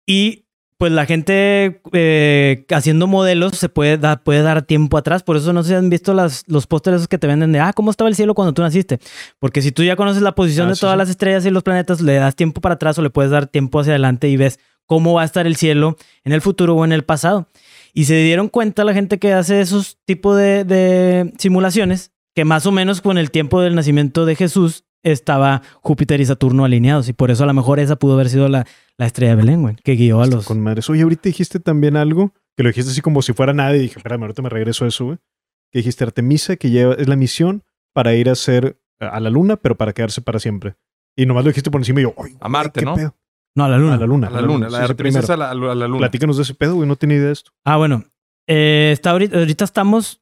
Y 0.08 0.46
pues 0.80 0.92
la 0.92 1.08
gente 1.08 1.82
eh, 1.92 2.66
haciendo 2.70 3.08
modelos 3.08 3.58
se 3.58 3.68
puede, 3.68 3.98
dar 3.98 4.22
puede 4.24 4.44
dar 4.44 4.62
tiempo 4.62 4.98
atrás. 4.98 5.24
Por 5.24 5.36
eso 5.36 5.52
no 5.52 5.64
sé 5.64 5.70
si 5.70 5.76
han 5.76 5.90
visto 5.90 6.14
las, 6.14 6.44
los 6.48 6.68
pósteres 6.68 7.08
que 7.08 7.18
te 7.18 7.26
venden 7.28 7.52
de, 7.52 7.60
ah, 7.60 7.74
¿cómo 7.74 7.90
estaba 7.92 8.10
el 8.10 8.16
cielo 8.16 8.36
cuando 8.36 8.54
tú 8.54 8.62
naciste? 8.62 9.00
Porque 9.40 9.62
si 9.64 9.72
tú 9.72 9.84
ya 9.84 9.96
conoces 9.96 10.22
la 10.22 10.34
posición 10.36 10.68
Ah, 10.68 10.70
de 10.70 10.76
sí, 10.76 10.82
todas 10.82 10.94
sí. 10.94 10.98
las 11.00 11.10
estrellas 11.10 11.46
y 11.46 11.50
los 11.50 11.64
planetas, 11.64 12.00
le 12.00 12.14
das 12.16 12.36
tiempo 12.36 12.62
para 12.62 12.76
atrás 12.76 12.98
o 13.00 13.02
le 13.02 13.10
puedes 13.10 13.32
dar 13.32 13.48
tiempo 13.48 13.80
hacia 13.80 13.94
adelante 13.94 14.30
y 14.30 14.38
ves 14.38 14.60
cómo 14.86 15.14
va 15.14 15.24
a 15.24 15.26
estar 15.26 15.48
el 15.48 15.56
cielo 15.56 15.98
en 16.24 16.32
el 16.32 16.42
futuro 16.42 16.76
o 16.76 16.86
en 16.86 16.92
el 16.92 17.04
pasado. 17.04 17.50
Y 17.94 18.06
se 18.06 18.16
dieron 18.24 18.50
cuenta 18.50 18.84
la 18.84 18.94
gente 18.94 19.18
que 19.20 19.34
hace 19.34 19.62
esos 19.62 19.98
tipos 20.06 20.38
de, 20.38 20.64
de 20.64 21.34
simulaciones 21.38 22.12
que 22.36 22.46
más 22.46 22.66
o 22.66 22.72
menos 22.72 23.02
con 23.02 23.18
el 23.18 23.32
tiempo 23.32 23.62
del 23.62 23.76
nacimiento 23.76 24.26
de 24.26 24.36
Jesús 24.36 24.86
estaba 25.04 25.62
Júpiter 25.82 26.22
y 26.22 26.26
Saturno 26.26 26.66
alineados. 26.66 27.10
Y 27.10 27.14
por 27.14 27.32
eso 27.32 27.44
a 27.44 27.48
lo 27.48 27.54
mejor 27.54 27.80
esa 27.80 27.96
pudo 27.96 28.14
haber 28.14 28.30
sido 28.30 28.48
la, 28.48 28.66
la 28.98 29.06
estrella 29.06 29.32
de 29.32 29.38
Belén, 29.38 29.62
güey, 29.62 29.76
que 29.84 29.96
guió 29.96 30.22
a 30.22 30.28
los... 30.28 30.46
Con 30.46 30.60
madres. 30.62 30.90
Oye, 30.90 31.02
ahorita 31.02 31.24
dijiste 31.30 31.60
también 31.60 31.96
algo 31.96 32.34
que 32.56 32.64
lo 32.64 32.70
dijiste 32.70 32.92
así 32.92 33.02
como 33.02 33.22
si 33.22 33.34
fuera 33.34 33.54
nada 33.54 33.76
y 33.76 33.80
dije, 33.80 33.98
espérame, 33.98 34.24
ahorita 34.24 34.42
me 34.42 34.50
regreso 34.50 34.86
a 34.86 34.88
eso, 34.88 35.06
güey. 35.06 35.18
Que 35.72 35.80
dijiste 35.80 36.04
Artemisa, 36.04 36.56
que 36.58 36.70
lleva, 36.70 36.96
es 36.96 37.08
la 37.08 37.16
misión 37.16 37.64
para 37.94 38.16
ir 38.16 38.30
a 38.30 38.34
hacer 38.34 38.80
a 39.00 39.20
la 39.20 39.30
luna, 39.30 39.58
pero 39.58 39.78
para 39.78 39.94
quedarse 39.94 40.22
para 40.22 40.40
siempre. 40.40 40.76
Y 41.16 41.26
nomás 41.26 41.44
lo 41.44 41.50
dijiste 41.50 41.72
por 41.72 41.82
encima 41.82 42.00
y 42.00 42.04
yo, 42.04 42.14
ay, 42.18 42.36
A 42.40 42.50
Marte, 42.50 42.80
¿qué 42.80 42.86
¿no? 42.86 42.96
pedo? 42.96 43.16
No, 43.58 43.66
a 43.66 43.70
la 43.70 43.80
luna. 43.80 43.96
A 43.96 43.98
la 43.98 44.06
luna. 44.06 44.28
A 44.28 44.30
la 44.30 44.42
luna. 44.42 44.70
La 44.70 44.84
Artemisa 44.84 45.18
es 45.18 45.30
a 45.32 45.36
la, 45.36 45.50
a 45.50 45.56
la 45.56 45.88
luna. 45.88 45.98
Platícanos 45.98 46.38
de 46.38 46.44
ese 46.44 46.54
pedo, 46.54 46.76
güey, 46.76 46.88
no 46.88 46.96
tenía 46.96 47.18
idea 47.18 47.26
de 47.26 47.34
esto. 47.34 47.52
Ah, 47.66 47.78
bueno. 47.78 48.04
Eh, 48.46 48.92
está 48.94 49.10
ahorita, 49.10 49.40
ahorita 49.40 49.66
estamos... 49.66 50.22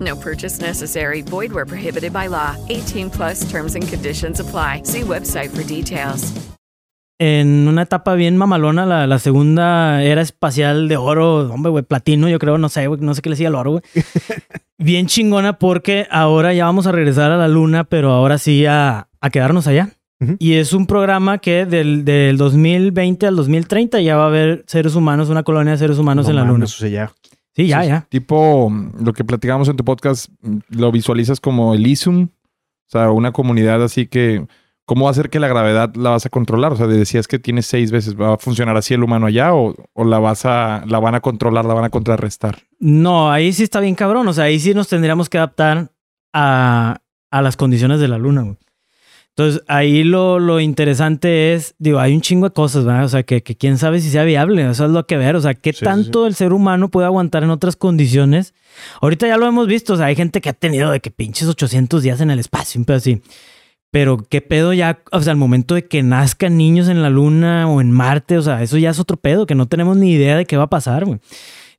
No 0.00 0.16
purchase 0.16 0.60
necessary. 0.60 1.22
Void 1.22 1.52
where 1.52 1.66
prohibited 1.66 2.12
by 2.12 2.28
law. 2.28 2.56
18 2.68 3.10
plus 3.10 3.48
terms 3.50 3.74
and 3.76 3.86
conditions 3.88 4.40
apply. 4.40 4.82
See 4.84 5.02
website 5.02 5.50
for 5.50 5.62
details. 5.64 6.32
en 7.20 7.68
una 7.68 7.82
etapa 7.82 8.14
bien 8.16 8.36
mamalona, 8.36 8.84
la, 8.86 9.06
la 9.06 9.18
segunda 9.20 10.02
era 10.02 10.20
espacial 10.20 10.88
de 10.88 10.96
oro, 10.96 11.48
hombre, 11.48 11.70
güey, 11.70 11.84
platino, 11.84 12.28
yo 12.28 12.40
creo, 12.40 12.58
no 12.58 12.68
sé, 12.68 12.88
güey, 12.88 13.00
no 13.00 13.14
sé 13.14 13.22
qué 13.22 13.30
le 13.30 13.34
decía 13.34 13.48
el 13.48 13.54
oro, 13.54 13.70
güey. 13.70 13.82
bien 14.78 15.06
chingona 15.06 15.58
porque 15.58 16.08
ahora 16.10 16.52
ya 16.54 16.64
vamos 16.64 16.88
a 16.88 16.92
regresar 16.92 17.30
a 17.30 17.36
la 17.36 17.46
luna, 17.46 17.84
pero 17.84 18.10
ahora 18.10 18.36
sí 18.36 18.66
a, 18.66 19.08
a 19.20 19.30
quedarnos 19.30 19.68
allá. 19.68 19.90
Y 20.40 20.54
es 20.54 20.72
un 20.72 20.86
programa 20.86 21.38
que 21.38 21.66
del, 21.66 22.04
del 22.04 22.36
2020 22.36 23.26
al 23.28 23.36
2030 23.36 24.00
ya 24.00 24.16
va 24.16 24.24
a 24.24 24.28
haber 24.28 24.64
seres 24.66 24.94
humanos, 24.96 25.28
una 25.28 25.44
colonia 25.44 25.72
de 25.72 25.78
seres 25.78 25.98
humanos 25.98 26.26
No 26.26 26.30
en 26.30 26.36
la 26.36 26.42
mames, 26.44 26.52
luna. 26.54 26.64
o 26.64 26.68
sea, 26.68 26.88
ya. 26.88 27.12
Sí, 27.56 27.68
ya, 27.68 27.84
ya. 27.84 28.06
Tipo, 28.08 28.68
mm, 28.68 29.04
lo 29.04 29.12
que 29.12 29.24
platicamos 29.24 29.68
en 29.68 29.76
tu 29.76 29.84
podcast, 29.84 30.28
mm, 30.42 30.58
lo 30.70 30.90
visualizas 30.92 31.40
como 31.40 31.74
Elysium. 31.74 32.24
O 32.24 32.90
sea, 32.90 33.10
una 33.10 33.32
comunidad 33.32 33.82
así 33.82 34.06
que... 34.06 34.46
¿Cómo 34.86 35.06
va 35.06 35.12
a 35.12 35.14
ser 35.14 35.30
que 35.30 35.40
la 35.40 35.48
gravedad 35.48 35.94
la 35.94 36.10
vas 36.10 36.26
a 36.26 36.28
controlar? 36.28 36.74
O 36.74 36.76
sea, 36.76 36.86
decías 36.86 37.26
que 37.26 37.38
tienes 37.38 37.64
seis 37.64 37.90
veces. 37.90 38.20
¿Va 38.20 38.34
a 38.34 38.36
funcionar 38.36 38.76
así 38.76 38.92
el 38.92 39.02
humano 39.02 39.24
allá 39.24 39.54
o, 39.54 39.74
o 39.94 40.04
la 40.04 40.18
vas 40.18 40.44
a... 40.44 40.84
la 40.86 40.98
van 40.98 41.14
a 41.14 41.20
controlar, 41.20 41.64
la 41.64 41.72
van 41.72 41.84
a 41.84 41.90
contrarrestar? 41.90 42.58
No, 42.80 43.32
ahí 43.32 43.54
sí 43.54 43.62
está 43.62 43.80
bien 43.80 43.94
cabrón. 43.94 44.28
O 44.28 44.34
sea, 44.34 44.44
ahí 44.44 44.60
sí 44.60 44.74
nos 44.74 44.88
tendríamos 44.88 45.30
que 45.30 45.38
adaptar 45.38 45.90
a, 46.34 46.98
a 47.30 47.40
las 47.40 47.56
condiciones 47.56 47.98
de 47.98 48.08
la 48.08 48.18
luna, 48.18 48.42
güey. 48.42 48.58
Entonces, 49.36 49.62
ahí 49.66 50.04
lo, 50.04 50.38
lo 50.38 50.60
interesante 50.60 51.54
es, 51.54 51.74
digo, 51.78 51.98
hay 51.98 52.14
un 52.14 52.20
chingo 52.20 52.48
de 52.48 52.52
cosas, 52.52 52.84
¿verdad? 52.84 53.04
O 53.04 53.08
sea, 53.08 53.24
que, 53.24 53.42
que 53.42 53.56
quién 53.56 53.78
sabe 53.78 54.00
si 54.00 54.08
sea 54.08 54.22
viable, 54.22 54.70
eso 54.70 54.84
es 54.84 54.92
lo 54.92 55.08
que 55.08 55.16
ver, 55.16 55.34
o 55.34 55.40
sea, 55.40 55.54
qué 55.54 55.72
Sí, 55.72 55.80
sí, 55.80 55.84
tanto 55.84 56.28
el 56.28 56.36
ser 56.36 56.52
humano 56.52 56.88
puede 56.88 57.06
aguantar 57.06 57.42
en 57.42 57.50
otras 57.50 57.74
condiciones. 57.74 58.54
Ahorita 59.00 59.26
ya 59.26 59.36
lo 59.36 59.46
hemos 59.46 59.66
visto, 59.66 59.94
o 59.94 59.96
sea, 59.96 60.06
hay 60.06 60.14
gente 60.14 60.40
que 60.40 60.50
ha 60.50 60.52
tenido 60.52 60.88
de 60.92 61.00
que 61.00 61.10
pinches 61.10 61.48
800 61.48 62.00
días 62.04 62.20
en 62.20 62.30
el 62.30 62.38
espacio, 62.38 62.78
un 62.78 62.84
pedo 62.84 62.98
así. 62.98 63.22
Pero 63.90 64.18
qué 64.18 64.40
pedo 64.40 64.72
ya, 64.72 65.02
o 65.10 65.20
sea, 65.20 65.32
al 65.32 65.36
momento 65.36 65.74
de 65.74 65.86
que 65.86 66.04
nazcan 66.04 66.56
niños 66.56 66.88
en 66.88 67.02
la 67.02 67.10
luna 67.10 67.68
o 67.68 67.80
en 67.80 67.90
Marte, 67.90 68.38
o 68.38 68.42
sea, 68.42 68.62
eso 68.62 68.78
ya 68.78 68.90
es 68.90 69.00
otro 69.00 69.16
pedo, 69.16 69.46
que 69.46 69.56
no 69.56 69.66
tenemos 69.66 69.96
ni 69.96 70.12
idea 70.12 70.36
de 70.36 70.46
qué 70.46 70.56
va 70.56 70.64
a 70.64 70.70
pasar, 70.70 71.04
güey. 71.06 71.18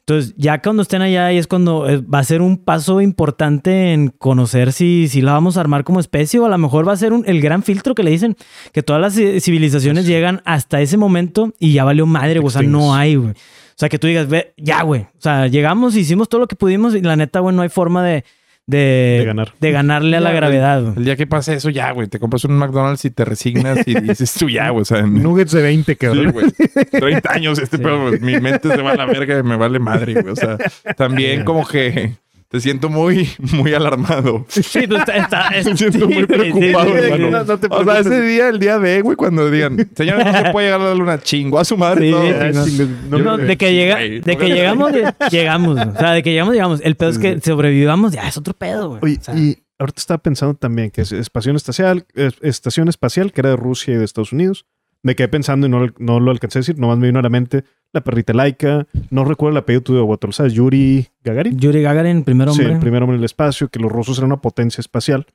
Entonces, 0.07 0.35
ya 0.37 0.61
cuando 0.61 0.83
estén 0.83 1.01
allá, 1.01 1.25
ahí 1.25 1.37
es 1.39 1.47
cuando 1.47 1.89
eh, 1.89 1.97
va 2.01 2.19
a 2.19 2.23
ser 2.23 2.43
un 2.43 2.57
paso 2.57 3.01
importante 3.01 3.91
en 3.91 4.09
conocer 4.09 4.71
si, 4.71 5.07
si 5.07 5.21
la 5.21 5.31
vamos 5.33 5.57
a 5.57 5.61
armar 5.61 5.83
como 5.83 5.99
especie 5.99 6.39
o 6.39 6.45
a 6.45 6.49
lo 6.49 6.57
mejor 6.59 6.87
va 6.87 6.93
a 6.93 6.97
ser 6.97 7.11
un- 7.11 7.23
el 7.25 7.41
gran 7.41 7.63
filtro 7.63 7.95
que 7.95 8.03
le 8.03 8.11
dicen 8.11 8.35
que 8.71 8.83
todas 8.83 9.01
las 9.01 9.17
ci- 9.17 9.39
civilizaciones 9.41 10.05
llegan 10.05 10.43
hasta 10.45 10.79
ese 10.79 10.97
momento 10.97 11.53
y 11.59 11.73
ya 11.73 11.83
valió 11.85 12.05
madre, 12.05 12.39
güey. 12.39 12.47
O 12.47 12.51
sea, 12.51 12.61
no 12.61 12.93
hay, 12.93 13.15
güey. 13.15 13.31
O 13.31 13.77
sea, 13.77 13.89
que 13.89 13.97
tú 13.97 14.05
digas, 14.05 14.27
ve, 14.29 14.53
ya, 14.57 14.83
güey. 14.83 15.01
O 15.01 15.07
sea, 15.21 15.47
llegamos, 15.47 15.95
hicimos 15.95 16.29
todo 16.29 16.39
lo 16.41 16.47
que 16.47 16.55
pudimos 16.55 16.93
y 16.93 17.01
la 17.01 17.15
neta, 17.15 17.39
güey, 17.39 17.55
no 17.55 17.63
hay 17.63 17.69
forma 17.69 18.03
de, 18.03 18.23
de, 18.67 19.17
De 19.19 19.25
ganar. 19.25 19.53
de 19.59 19.71
ganarle 19.71 20.17
a 20.17 20.19
la 20.21 20.29
Ya, 20.31 20.35
gravedad. 20.37 20.93
El 20.97 21.05
día 21.05 21.15
que 21.15 21.27
pase 21.27 21.53
eso, 21.53 21.69
ya, 21.69 21.91
güey. 21.91 22.07
Te 22.07 22.19
compras 22.19 22.45
un 22.45 22.57
McDonald's 22.57 23.05
y 23.05 23.11
te 23.11 23.23
resignas 23.25 23.87
y 23.87 23.93
dices 23.99 24.33
tú 24.33 24.49
ya, 24.49 24.69
güey. 24.69 24.81
O 24.81 24.85
sea, 24.85 24.99
en- 24.99 25.21
Nuggets 25.21 25.51
de 25.51 25.61
20, 25.61 25.91
Sí, 25.91 25.97
cabrón. 25.97 26.31
güey. 26.31 26.47
30 26.91 27.31
años 27.31 27.59
este 27.59 27.77
pedo, 27.77 28.07
güey. 28.09 28.19
mi 28.21 28.39
mente 28.39 28.69
se 28.69 28.81
va 28.81 28.91
a 28.91 28.95
la 28.95 29.05
verga 29.05 29.37
y 29.39 29.43
me 29.43 29.55
vale 29.55 29.79
madre, 29.79 30.13
güey. 30.13 30.29
O 30.29 30.35
sea, 30.35 30.57
también 30.97 31.43
como 31.43 31.67
que 31.67 32.13
te 32.49 32.59
siento 32.61 32.89
muy, 32.89 33.27
muy 33.53 33.73
alarmado. 33.73 34.45
Sí, 34.49 34.85
pues 34.87 34.99
está, 35.01 35.17
está- 35.17 35.49
Me 35.65 35.75
siento 35.77 36.05
muy 36.07 36.15
sí, 36.21 36.25
preocupado, 36.25 36.85
sí, 36.85 36.91
sí, 36.91 36.97
sí, 36.99 37.11
hermano. 37.11 37.25
sí. 37.25 37.31
No, 37.31 37.43
no 37.43 37.59
te 37.59 37.67
O 37.69 37.83
sea, 37.83 37.99
ese 37.99 38.21
día, 38.21 38.49
el 38.49 38.59
día 38.59 38.79
de, 38.79 39.01
güey, 39.01 39.15
cuando 39.17 39.49
digan, 39.51 39.77
señores, 39.95 40.25
no 40.25 40.33
se 40.33 40.45
puede 40.51 40.67
llegar 40.67 40.81
a 40.81 40.83
la 40.85 40.95
luna, 40.95 41.19
chingo 41.19 41.59
a 41.59 41.65
su 41.65 41.75
madre. 41.77 42.07
Sí, 42.07 42.11
todo. 42.11 42.65
sí, 42.65 42.89
no. 43.09 43.17
no, 43.19 43.37
de 43.37 43.57
que, 43.57 43.73
llega, 43.73 43.97
de 43.97 44.37
que 44.37 44.47
llegamos, 44.49 44.91
de- 44.93 45.13
llegamos. 45.31 45.79
O 45.79 45.97
sea, 45.97 46.11
de 46.13 46.23
que 46.23 46.31
llegamos, 46.31 46.53
llegamos. 46.53 46.81
El 46.83 46.95
pedo 46.95 47.09
es 47.09 47.17
que 47.19 47.39
sobrevivamos, 47.41 48.13
ya 48.13 48.27
es 48.27 48.37
otro 48.37 48.53
pedo, 48.53 48.89
güey. 48.89 48.99
Oye, 49.03 49.17
O 49.19 49.23
sea, 49.23 49.35
y 49.35 49.57
ahorita 49.79 49.99
estaba 49.99 50.17
pensando 50.19 50.53
también 50.53 50.91
que 50.91 51.01
es 51.01 51.11
estación 51.11 51.55
espacial, 51.55 52.05
es- 52.13 52.35
estación 52.41 52.87
espacial, 52.87 53.33
que 53.33 53.41
era 53.41 53.49
de 53.49 53.55
Rusia 53.57 53.93
y 53.93 53.97
de 53.97 54.05
Estados 54.05 54.31
Unidos. 54.31 54.65
Me 55.05 55.15
quedé 55.15 55.27
pensando 55.27 55.67
y 55.67 55.69
no, 55.69 55.87
no 55.99 56.19
lo 56.19 56.31
alcancé 56.31 56.57
a 56.57 56.61
decir, 56.61 56.79
nomás 56.79 56.97
me 56.97 57.05
vino 57.07 57.19
a 57.19 57.21
la 57.21 57.29
mente 57.29 57.63
la 57.93 58.01
perrita 58.01 58.33
laica. 58.33 58.87
No 59.11 59.23
recuerdo 59.23 59.51
el 59.57 59.57
apellido 59.63 59.81
tuyo 59.83 59.99
de 59.99 60.11
otro, 60.11 60.31
¿sabes? 60.31 60.53
Yuri 60.53 61.07
Gagarin. 61.23 61.57
Yuri 61.57 61.81
Gagarin, 61.83 62.23
primer 62.23 62.49
Sí, 62.49 62.61
hombre. 62.61 62.73
el 62.73 62.79
primer 62.79 63.03
hombre 63.03 63.15
en 63.15 63.21
el 63.21 63.25
espacio, 63.25 63.69
que 63.69 63.79
los 63.79 63.91
rusos 63.91 64.17
eran 64.17 64.31
una 64.31 64.41
potencia 64.41 64.81
espacial. 64.81 65.27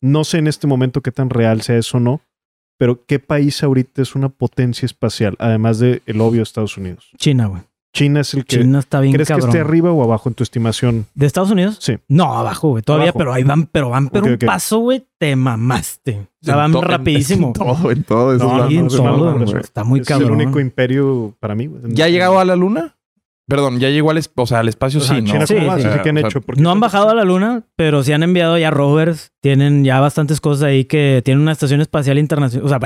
No 0.00 0.24
sé 0.24 0.38
en 0.38 0.46
este 0.46 0.66
momento 0.66 1.02
qué 1.02 1.12
tan 1.12 1.28
real 1.30 1.60
sea 1.60 1.76
eso 1.76 1.98
o 1.98 2.00
no, 2.00 2.22
pero 2.78 3.04
¿qué 3.06 3.18
país 3.18 3.62
ahorita 3.62 4.02
es 4.02 4.14
una 4.14 4.30
potencia 4.30 4.86
espacial? 4.86 5.36
Además 5.38 5.78
de 5.78 6.02
el 6.06 6.20
obvio 6.20 6.42
Estados 6.42 6.76
Unidos. 6.78 7.10
China, 7.18 7.46
güey. 7.46 7.62
China 7.98 8.20
es 8.20 8.34
el 8.34 8.44
que... 8.44 8.58
China 8.58 8.78
está 8.78 9.00
bien 9.00 9.12
¿Crees 9.14 9.28
cabrón. 9.28 9.50
que 9.50 9.58
esté 9.58 9.68
arriba 9.68 9.92
o 9.92 10.02
abajo 10.02 10.28
en 10.28 10.34
tu 10.34 10.42
estimación? 10.42 11.06
¿De 11.14 11.26
Estados 11.26 11.50
Unidos? 11.50 11.78
Sí. 11.80 11.98
No, 12.08 12.38
abajo, 12.38 12.70
güey. 12.70 12.82
Todavía, 12.82 13.06
Abajo. 13.10 13.18
pero 13.18 13.32
ahí 13.32 13.44
van, 13.44 13.66
pero 13.66 13.90
van, 13.90 14.08
pero 14.08 14.26
un 14.26 14.38
paso, 14.38 14.78
güey, 14.78 15.06
te 15.18 15.34
mamaste. 15.36 16.28
O 16.42 16.44
sea, 16.44 16.64
En 16.64 16.72
van 16.72 16.82
rapidísimo. 16.82 17.48
En 17.52 17.52
todo, 17.54 17.90
en 17.90 18.02
todo. 18.04 18.34
Eso 18.34 18.44
No, 18.44 18.66
es 19.44 19.50
en 19.52 19.58
Está 19.58 19.84
muy 19.84 20.00
es 20.00 20.06
cabrón. 20.06 20.28
el 20.28 20.34
único 20.34 20.60
imperio 20.60 21.34
para 21.40 21.54
mí. 21.54 21.66
güey. 21.66 21.82
¿Ya 21.88 22.04
ha 22.06 22.08
llegado 22.08 22.38
a 22.38 22.44
la 22.44 22.56
luna? 22.56 22.96
Perdón, 23.48 23.80
ya 23.80 23.88
llegó 23.88 24.10
al, 24.10 24.20
o 24.34 24.46
sea, 24.46 24.58
al 24.60 24.68
espacio, 24.68 25.00
O 25.00 25.02
sea, 25.02 25.16
sí, 25.16 25.22
¿no? 25.22 25.32
China, 25.32 25.46
Sí, 25.46 25.54
¿cómo 25.54 25.66
va? 25.68 25.76
sí. 25.78 25.82
Sí 25.90 25.98
qué 26.02 26.08
han 26.10 26.18
hecho. 26.18 26.40
porque- 26.42 26.60
No 26.60 26.70
han 26.70 26.80
bajado 26.80 27.08
a 27.08 27.14
la 27.14 27.24
luna, 27.24 27.62
pero 27.76 28.02
sí 28.02 28.12
han 28.12 28.22
enviado 28.22 28.58
ya 28.58 28.70
rovers. 28.70 29.32
Tienen 29.40 29.84
ya 29.84 29.98
bastantes 30.00 30.40
cosas 30.40 30.64
ahí 30.64 30.84
que 30.84 31.22
tienen 31.24 31.40
una 31.42 31.52
estación 31.52 31.80
espacial 31.80 32.18
internacional. 32.18 32.66
O 32.66 32.68
sea, 32.68 32.78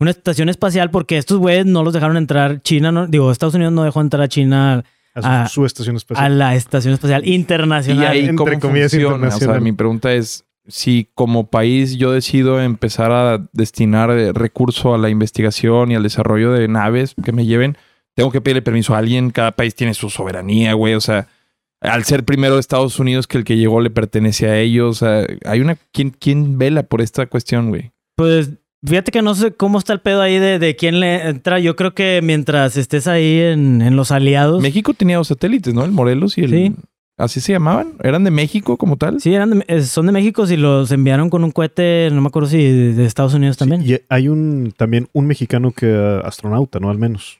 una 0.00 0.10
estación 0.10 0.48
espacial 0.48 0.90
porque 0.90 1.18
estos 1.18 1.38
güeyes 1.38 1.66
no 1.66 1.84
los 1.84 1.92
dejaron 1.92 2.16
entrar. 2.16 2.60
China, 2.62 2.90
no, 2.90 3.06
digo, 3.06 3.30
Estados 3.30 3.54
Unidos 3.54 3.72
no 3.74 3.84
dejó 3.84 4.00
entrar 4.00 4.22
a 4.22 4.28
China 4.28 4.82
a 5.14 5.20
su, 5.22 5.28
a- 5.28 5.48
su 5.48 5.66
estación 5.66 5.96
a 5.96 5.98
espacial. 5.98 6.38
la 6.38 6.54
estación 6.54 6.94
espacial 6.94 7.26
Y 7.26 7.34
internacional. 7.34 8.06
ahí, 8.06 8.20
Entre 8.20 8.34
¿cómo 8.36 8.58
comillas, 8.60 8.90
funciona? 8.92 9.28
O 9.28 9.30
sea, 9.38 9.60
mi 9.60 9.72
pregunta 9.72 10.12
es, 10.14 10.44
si 10.68 11.08
como 11.14 11.48
país 11.48 11.96
yo 11.96 12.12
decido 12.12 12.60
empezar 12.60 13.10
a 13.10 13.48
destinar 13.52 14.10
eh, 14.10 14.32
recurso 14.32 14.94
a 14.94 14.98
la 14.98 15.08
investigación 15.08 15.90
y 15.90 15.94
al 15.96 16.02
desarrollo 16.02 16.52
de 16.52 16.68
naves 16.68 17.14
que 17.24 17.32
me 17.32 17.46
lleven, 17.46 17.76
tengo 18.18 18.32
que 18.32 18.40
pedirle 18.40 18.62
permiso 18.62 18.96
a 18.96 18.98
alguien. 18.98 19.30
Cada 19.30 19.52
país 19.52 19.76
tiene 19.76 19.94
su 19.94 20.10
soberanía, 20.10 20.72
güey. 20.72 20.94
O 20.94 21.00
sea, 21.00 21.28
al 21.80 22.02
ser 22.02 22.24
primero 22.24 22.58
Estados 22.58 22.98
Unidos 22.98 23.28
que 23.28 23.38
el 23.38 23.44
que 23.44 23.56
llegó 23.56 23.80
le 23.80 23.90
pertenece 23.90 24.48
a 24.48 24.58
ellos. 24.58 25.00
O 25.00 25.06
sea, 25.06 25.24
hay 25.44 25.60
una... 25.60 25.76
¿Quién, 25.92 26.10
quién 26.10 26.58
vela 26.58 26.82
por 26.82 27.00
esta 27.00 27.26
cuestión, 27.26 27.68
güey? 27.68 27.92
Pues 28.16 28.50
fíjate 28.84 29.12
que 29.12 29.22
no 29.22 29.36
sé 29.36 29.52
cómo 29.52 29.78
está 29.78 29.92
el 29.92 30.00
pedo 30.00 30.20
ahí 30.20 30.40
de, 30.40 30.58
de 30.58 30.74
quién 30.74 30.98
le 30.98 31.28
entra. 31.28 31.60
Yo 31.60 31.76
creo 31.76 31.94
que 31.94 32.18
mientras 32.20 32.76
estés 32.76 33.06
ahí 33.06 33.38
en, 33.38 33.82
en 33.82 33.94
los 33.94 34.10
aliados. 34.10 34.60
México 34.60 34.94
tenía 34.94 35.18
dos 35.18 35.28
satélites, 35.28 35.72
¿no? 35.72 35.84
El 35.84 35.92
Morelos 35.92 36.38
y 36.38 36.40
el... 36.40 36.50
Sí. 36.50 36.74
¿Así 37.18 37.40
se 37.40 37.52
llamaban? 37.52 37.94
¿Eran 38.02 38.24
de 38.24 38.32
México 38.32 38.76
como 38.76 38.96
tal? 38.96 39.20
Sí, 39.20 39.32
eran 39.32 39.50
de- 39.60 39.64
eh, 39.68 39.82
son 39.82 40.06
de 40.06 40.12
México 40.12 40.44
y 40.48 40.56
los 40.56 40.90
enviaron 40.90 41.30
con 41.30 41.44
un 41.44 41.52
cohete, 41.52 42.08
no 42.12 42.20
me 42.20 42.26
acuerdo 42.28 42.48
si 42.48 42.58
de, 42.58 42.94
de 42.94 43.06
Estados 43.06 43.34
Unidos 43.34 43.56
también. 43.56 43.82
Y 43.84 43.96
hay 44.08 44.28
un 44.28 44.72
también 44.76 45.08
un 45.12 45.26
mexicano 45.26 45.70
que 45.70 45.86
uh, 45.86 46.26
astronauta, 46.26 46.78
¿no? 46.80 46.90
Al 46.90 46.98
menos. 46.98 47.37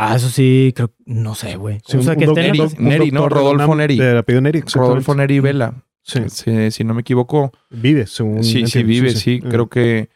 Ah, 0.00 0.14
eso 0.14 0.28
sí, 0.28 0.72
creo, 0.76 0.92
no 1.06 1.34
sé, 1.34 1.56
güey. 1.56 1.80
Sí, 1.84 1.96
o 1.96 2.02
sea, 2.02 2.12
un- 2.12 2.18
que 2.20 2.28
un 2.28 2.34
Neri, 2.78 3.10
¿no? 3.10 3.28
Rodolfo 3.28 3.74
Neri. 3.74 3.98
Neri. 3.98 4.60
Rodolfo 4.72 5.14
Neri 5.14 5.40
Vela. 5.40 5.74
Sí, 6.04 6.20
Si, 6.28 6.70
si 6.70 6.84
no 6.84 6.94
me 6.94 7.00
equivoco, 7.00 7.52
vive, 7.70 8.06
según. 8.06 8.44
Sí, 8.44 8.66
sí, 8.68 8.82
vive, 8.84 9.10
sí. 9.10 9.40
Eh, 9.44 9.48
Creo 9.48 9.68
que 9.68 10.08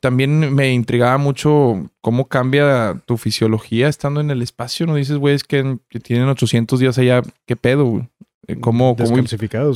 también 0.00 0.54
me 0.54 0.72
intrigaba 0.72 1.18
mucho 1.18 1.90
cómo 2.00 2.28
cambia 2.28 3.00
tu 3.06 3.16
fisiología 3.16 3.88
estando 3.88 4.20
en 4.20 4.30
el 4.30 4.40
espacio. 4.42 4.86
No 4.86 4.94
dices, 4.94 5.16
güey, 5.18 5.34
es 5.34 5.44
que, 5.44 5.78
que 5.88 6.00
tienen 6.00 6.28
800 6.28 6.80
días 6.80 6.96
allá. 6.98 7.22
¿Qué 7.46 7.56
pedo, 7.56 7.84
güey? 7.84 8.08
Eh, 8.46 8.56
¿Cómo, 8.60 8.94
cómo, 9.10 9.16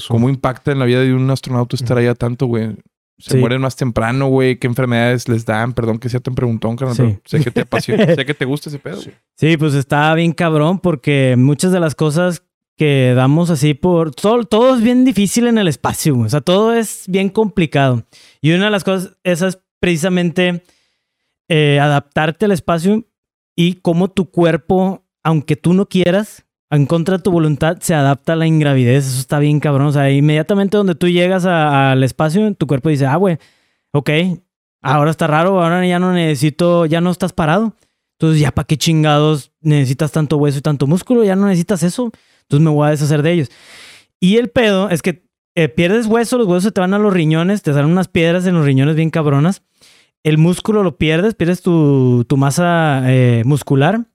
cómo 0.09 0.29
impacta 0.31 0.73
en 0.73 0.79
la 0.79 0.87
vida 0.87 1.01
de 1.01 1.13
un 1.15 1.31
astronauta 1.31 1.77
estar 1.77 1.99
allá 1.99 2.15
tanto, 2.15 2.47
güey? 2.47 2.77
Se 3.19 3.33
Sí. 3.33 3.37
mueren 3.39 3.61
más 3.61 3.77
temprano, 3.77 4.27
güey. 4.27 4.59
¿Qué 4.59 4.67
enfermedades 4.67 5.29
les 5.29 5.45
dan? 5.45 5.73
Perdón 5.73 5.99
que 5.99 6.09
sea 6.09 6.21
tan 6.21 6.35
preguntón, 6.35 6.77
carnal. 6.77 6.97
Sí. 6.97 7.19
Sé 7.25 7.45
que 7.45 7.51
te 7.51 7.61
apasiona, 7.63 8.07
sé 8.15 8.25
que 8.27 8.35
te 8.35 8.45
gusta 8.45 8.69
ese 8.71 8.79
pedo. 8.79 9.01
Sí, 9.37 9.57
pues 9.57 9.75
está 9.75 10.13
bien 10.15 10.33
cabrón 10.33 10.79
porque 10.81 11.37
muchas 11.39 11.71
de 11.73 11.81
las 11.81 11.95
cosas 11.95 12.43
que 12.77 13.13
damos 13.15 13.51
así 13.51 13.75
por... 13.75 14.13
Todo, 14.13 14.43
todo 14.45 14.75
es 14.75 14.83
bien 14.83 15.05
difícil 15.05 15.47
en 15.47 15.59
el 15.59 15.69
espacio, 15.69 16.19
o 16.19 16.29
sea, 16.29 16.41
todo 16.41 16.75
es 16.75 17.05
bien 17.07 17.29
complicado. 17.29 18.05
Y 18.41 18.51
una 18.53 18.65
de 18.65 18.71
las 18.73 18.83
cosas, 18.83 19.17
esa 19.23 19.47
es 19.47 19.61
precisamente 19.79 20.65
eh, 21.49 21.79
adaptarte 21.81 22.47
al 22.47 22.53
espacio 22.53 23.05
y 23.55 23.75
cómo 23.75 24.11
tu 24.11 24.29
cuerpo, 24.31 25.05
aunque 25.23 25.55
tú 25.55 25.73
no 25.73 25.87
quieras, 25.87 26.47
en 26.75 26.87
contra 26.87 27.17
de 27.17 27.23
tu 27.23 27.31
voluntad, 27.31 27.79
se 27.81 27.95
adapta 27.95 28.35
a 28.35 28.37
la 28.37 28.47
ingravidez. 28.47 29.07
Eso 29.07 29.21
está 29.21 29.39
bien 29.39 29.61
cabrón. 29.61 29.89
O 29.89 29.93
sea, 29.93 30.11
inmediatamente 30.11 30.77
donde 30.77 30.95
tú 30.95 31.09
llegas 31.09 31.45
al 31.47 32.03
espacio, 32.03 32.53
tu 32.55 32.67
cuerpo 32.67 32.89
dice, 32.89 33.07
ah, 33.07 33.17
güey, 33.17 33.39
ok, 33.93 34.11
ahora 34.83 35.11
está 35.11 35.27
raro, 35.27 35.63
ahora 35.63 35.87
ya 35.87 35.99
no 35.99 36.13
necesito, 36.13 36.87
ya 36.87 37.01
no 37.01 37.11
estás 37.11 37.33
parado. 37.33 37.75
Entonces, 38.19 38.41
ya 38.41 38.53
para 38.53 38.67
qué 38.67 38.77
chingados 38.77 39.53
necesitas 39.61 40.13
tanto 40.13 40.37
hueso 40.37 40.59
y 40.59 40.63
tanto 40.63 40.87
músculo, 40.87 41.25
ya 41.25 41.37
no 41.37 41.47
necesitas 41.47 41.83
eso. 41.83 42.11
Entonces 42.43 42.65
me 42.65 42.71
voy 42.71 42.87
a 42.87 42.91
deshacer 42.91 43.23
de 43.23 43.33
ellos. 43.33 43.51
Y 44.21 44.37
el 44.37 44.49
pedo 44.51 44.91
es 44.91 45.03
que 45.03 45.25
eh, 45.57 45.69
pierdes 45.69 46.07
hueso, 46.07 46.39
los 46.39 46.47
huesos 46.47 46.65
se 46.65 46.73
te 46.73 46.81
van 46.81 46.95
a 46.95 46.99
los 46.99 47.13
riñones, 47.13 47.63
te 47.63 47.73
salen 47.73 47.91
unas 47.91 48.09
piedras 48.09 48.47
en 48.47 48.55
los 48.55 48.65
riñones 48.65 48.97
bien 48.97 49.11
cabronas. 49.11 49.63
El 50.23 50.39
músculo 50.39 50.83
lo 50.83 50.97
pierdes, 50.97 51.35
pierdes 51.35 51.63
tu, 51.63 52.25
tu 52.27 52.37
masa 52.37 53.03
eh, 53.07 53.43
muscular. 53.45 54.07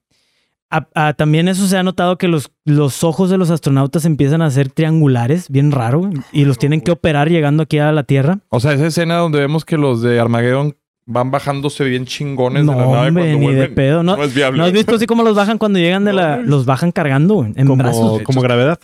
A- 0.70 0.86
a- 0.94 1.12
también 1.14 1.48
eso 1.48 1.66
se 1.66 1.76
ha 1.76 1.82
notado 1.82 2.16
que 2.16 2.28
los, 2.28 2.52
los 2.64 3.02
ojos 3.02 3.28
de 3.30 3.38
los 3.38 3.50
astronautas 3.50 4.04
empiezan 4.04 4.40
a 4.42 4.50
ser 4.50 4.68
triangulares, 4.70 5.48
bien 5.50 5.72
raro, 5.72 6.10
y 6.32 6.44
los 6.44 6.58
tienen 6.58 6.80
que 6.80 6.92
operar 6.92 7.28
llegando 7.28 7.64
aquí 7.64 7.78
a 7.78 7.90
la 7.90 8.04
Tierra. 8.04 8.38
O 8.50 8.60
sea, 8.60 8.72
esa 8.74 8.86
escena 8.86 9.16
donde 9.16 9.40
vemos 9.40 9.64
que 9.64 9.76
los 9.76 10.00
de 10.02 10.20
Armageddon 10.20 10.76
van 11.06 11.32
bajándose 11.32 11.82
bien 11.84 12.04
chingones 12.04 12.64
No, 12.64 12.72
de 12.72 12.78
la 12.78 12.86
nave 12.86 13.08
hombre, 13.08 13.22
cuando 13.24 13.38
ni 13.40 13.46
de 13.46 13.52
vuelven. 13.56 13.74
pedo. 13.74 14.02
No, 14.04 14.22
es 14.22 14.32
viable. 14.32 14.58
¿No 14.58 14.64
has 14.64 14.72
visto 14.72 14.94
así 14.94 15.06
como 15.06 15.24
los 15.24 15.34
bajan 15.34 15.58
cuando 15.58 15.80
llegan 15.80 16.04
de 16.04 16.12
la... 16.12 16.36
Los 16.36 16.66
bajan 16.66 16.92
cargando, 16.92 17.44
en 17.52 17.76
brazos. 17.76 18.22
como 18.22 18.40
gravedad. 18.40 18.78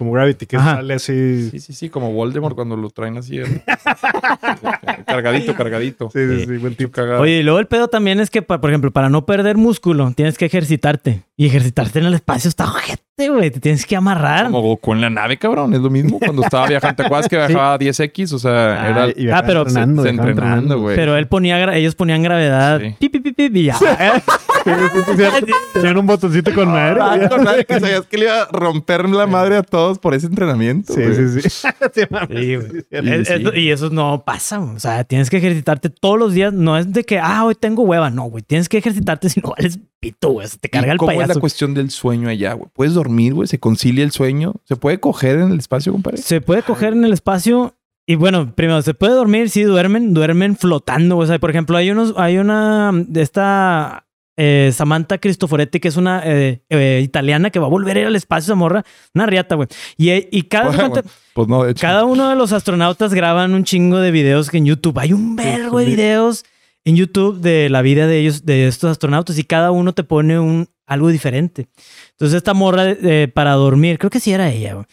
Como 0.00 0.12
Gravity, 0.12 0.46
que 0.46 0.56
Ajá. 0.56 0.76
sale 0.76 0.94
así. 0.94 1.50
Sí, 1.50 1.60
sí, 1.60 1.74
sí, 1.74 1.90
como 1.90 2.10
Voldemort 2.10 2.54
cuando 2.54 2.74
lo 2.74 2.88
traen 2.88 3.18
así. 3.18 3.38
¿eh? 3.38 3.44
cargadito, 5.06 5.54
cargadito. 5.54 6.08
Sí, 6.10 6.20
sí, 6.26 6.46
sí, 6.46 6.56
buen 6.56 6.74
tipo. 6.74 6.90
Cagado. 6.90 7.20
Oye, 7.20 7.40
y 7.40 7.42
luego 7.42 7.58
el 7.58 7.66
pedo 7.66 7.88
también 7.88 8.18
es 8.18 8.30
que, 8.30 8.40
por 8.40 8.64
ejemplo, 8.70 8.90
para 8.92 9.10
no 9.10 9.26
perder 9.26 9.58
músculo, 9.58 10.10
tienes 10.16 10.38
que 10.38 10.46
ejercitarte. 10.46 11.24
Y 11.36 11.44
ejercitarte 11.44 11.98
en 11.98 12.06
el 12.06 12.14
espacio 12.14 12.48
está 12.48 12.64
ojete, 12.64 13.02
güey. 13.28 13.50
Te 13.50 13.60
tienes 13.60 13.84
que 13.86 13.96
amarrar. 13.96 14.46
Como 14.46 14.60
Goku 14.62 14.92
en 14.94 15.00
la 15.02 15.10
nave, 15.10 15.36
cabrón. 15.36 15.74
Es 15.74 15.80
lo 15.80 15.90
mismo. 15.90 16.18
Cuando 16.18 16.42
estaba 16.42 16.66
viajando, 16.66 16.96
¿te 16.96 17.02
acuerdas 17.04 17.28
que 17.28 17.36
viajaba 17.46 17.74
a 17.74 17.78
10X? 17.78 18.32
O 18.32 18.38
sea, 18.38 18.88
era... 18.90 19.08
y 19.16 19.28
Ah, 19.30 19.42
pero 19.46 19.62
entrenando, 19.62 20.02
se 20.02 20.10
viajaban 20.10 20.30
entrenando, 20.30 20.80
güey. 20.80 20.96
Pero 20.96 21.16
él 21.16 21.26
ponía, 21.28 21.58
gra- 21.64 21.74
ellos 21.76 21.94
ponían 21.94 22.22
gravedad. 22.22 22.80
Sí. 22.80 22.94
Pi, 22.98 23.08
pi, 23.08 23.20
pi, 23.20 23.32
pi, 23.48 23.60
y 23.60 23.64
ya. 23.64 23.76
Tenían 25.72 25.96
un 25.96 26.06
botoncito 26.06 26.52
con 26.54 26.68
madre. 26.68 26.98
Ah, 27.00 27.28
con 27.28 27.44
nadie 27.44 27.64
que 27.64 27.74
sabías 27.80 28.06
que 28.06 28.18
le 28.18 28.24
iba 28.24 28.42
a 28.42 28.48
romper 28.52 29.08
la 29.08 29.26
madre 29.26 29.56
a 29.56 29.62
todos 29.62 29.98
por 29.98 30.14
ese 30.14 30.26
entrenamiento. 30.26 30.92
Sí, 30.92 31.00
güey. 31.02 31.14
sí, 31.14 31.40
sí. 31.40 31.48
Sí. 31.50 32.02
Sí, 32.30 32.58
Es- 32.90 33.30
es- 33.30 33.54
y 33.56 33.70
eso 33.70 33.90
no 33.90 34.22
pasa, 34.24 34.58
güey. 34.58 34.76
o 34.76 34.80
sea, 34.80 35.04
tienes 35.04 35.30
que 35.30 35.38
ejercitarte 35.38 35.90
todos 35.90 36.18
los 36.18 36.34
días. 36.34 36.52
No 36.52 36.76
es 36.76 36.92
de 36.92 37.04
que, 37.04 37.18
ah, 37.18 37.44
hoy 37.44 37.54
tengo 37.54 37.82
hueva. 37.82 38.10
No, 38.10 38.24
güey. 38.24 38.42
Tienes 38.42 38.68
que 38.68 38.78
ejercitarte 38.78 39.28
si 39.28 39.40
no 39.40 39.50
vales 39.56 39.78
pito, 40.00 40.30
güey. 40.30 40.48
Se 40.48 40.58
te 40.58 40.68
carga 40.70 40.88
¿Y 40.88 40.90
el 40.92 40.98
¿Cómo 40.98 41.10
es 41.12 41.18
la 41.18 41.24
payaso. 41.24 41.40
cuestión 41.40 41.74
del 41.74 41.90
sueño 41.90 42.28
allá, 42.28 42.54
güey? 42.54 42.70
¿Puedes 42.72 42.94
dormir, 42.94 43.34
güey? 43.34 43.46
¿Se 43.46 43.58
concilia 43.60 44.02
el 44.02 44.10
sueño? 44.12 44.54
¿Se 44.64 44.76
puede 44.76 44.98
coger 44.98 45.38
en 45.38 45.52
el 45.52 45.58
espacio, 45.58 45.92
compadre? 45.92 46.18
Se 46.18 46.40
puede 46.40 46.62
coger 46.62 46.94
en 46.94 47.04
el 47.04 47.12
espacio. 47.12 47.76
Y 48.06 48.16
bueno, 48.16 48.52
primero, 48.56 48.82
se 48.82 48.94
puede 48.94 49.12
dormir, 49.14 49.50
sí, 49.50 49.62
duermen, 49.62 50.14
duermen 50.14 50.56
flotando. 50.56 51.16
O 51.18 51.26
sea, 51.26 51.38
por 51.38 51.50
ejemplo, 51.50 51.76
hay 51.76 51.90
unos, 51.90 52.14
hay 52.16 52.38
una 52.38 52.92
esta 53.14 54.06
eh, 54.36 54.70
Samantha 54.74 55.18
Cristoforetti, 55.18 55.78
que 55.80 55.88
es 55.88 55.96
una 55.96 56.22
eh, 56.24 56.62
eh, 56.70 57.00
italiana 57.04 57.50
que 57.50 57.58
va 57.60 57.66
a 57.66 57.70
volver 57.70 57.96
a 57.96 58.00
ir 58.00 58.06
al 58.06 58.16
espacio, 58.16 58.46
esa 58.52 58.54
morra, 58.56 58.84
una 59.14 59.26
riata, 59.26 59.54
güey. 59.54 59.68
Y, 59.96 60.10
y 60.36 60.42
cada, 60.44 60.68
Bueno, 60.70 60.90
cuenta- 60.90 61.10
Pues 61.34 61.46
no, 61.48 61.62
cada 61.78 62.04
uno 62.04 62.28
de 62.30 62.36
los 62.36 62.52
astronautas 62.52 63.12
graban 63.14 63.54
un 63.54 63.64
chingo 63.64 63.98
de 63.98 64.10
videos 64.10 64.50
que 64.50 64.56
en 64.58 64.64
YouTube. 64.66 64.98
Hay 64.98 65.12
un 65.12 65.36
vergo 65.36 65.78
de 65.78 65.84
videos 65.84 66.44
en 66.84 66.96
YouTube 66.96 67.40
de 67.40 67.68
la 67.68 67.82
vida 67.82 68.06
de 68.06 68.18
ellos, 68.18 68.44
de 68.44 68.66
estos 68.66 68.90
astronautas, 68.90 69.38
y 69.38 69.44
cada 69.44 69.70
uno 69.70 69.92
te 69.92 70.04
pone 70.04 70.38
un 70.38 70.68
algo 70.86 71.08
diferente. 71.08 71.68
Entonces, 72.12 72.36
esta 72.36 72.54
morra 72.54 72.90
eh, 72.90 73.30
para 73.32 73.52
dormir, 73.52 73.98
creo 73.98 74.10
que 74.10 74.20
sí 74.20 74.32
era 74.32 74.50
ella. 74.50 74.86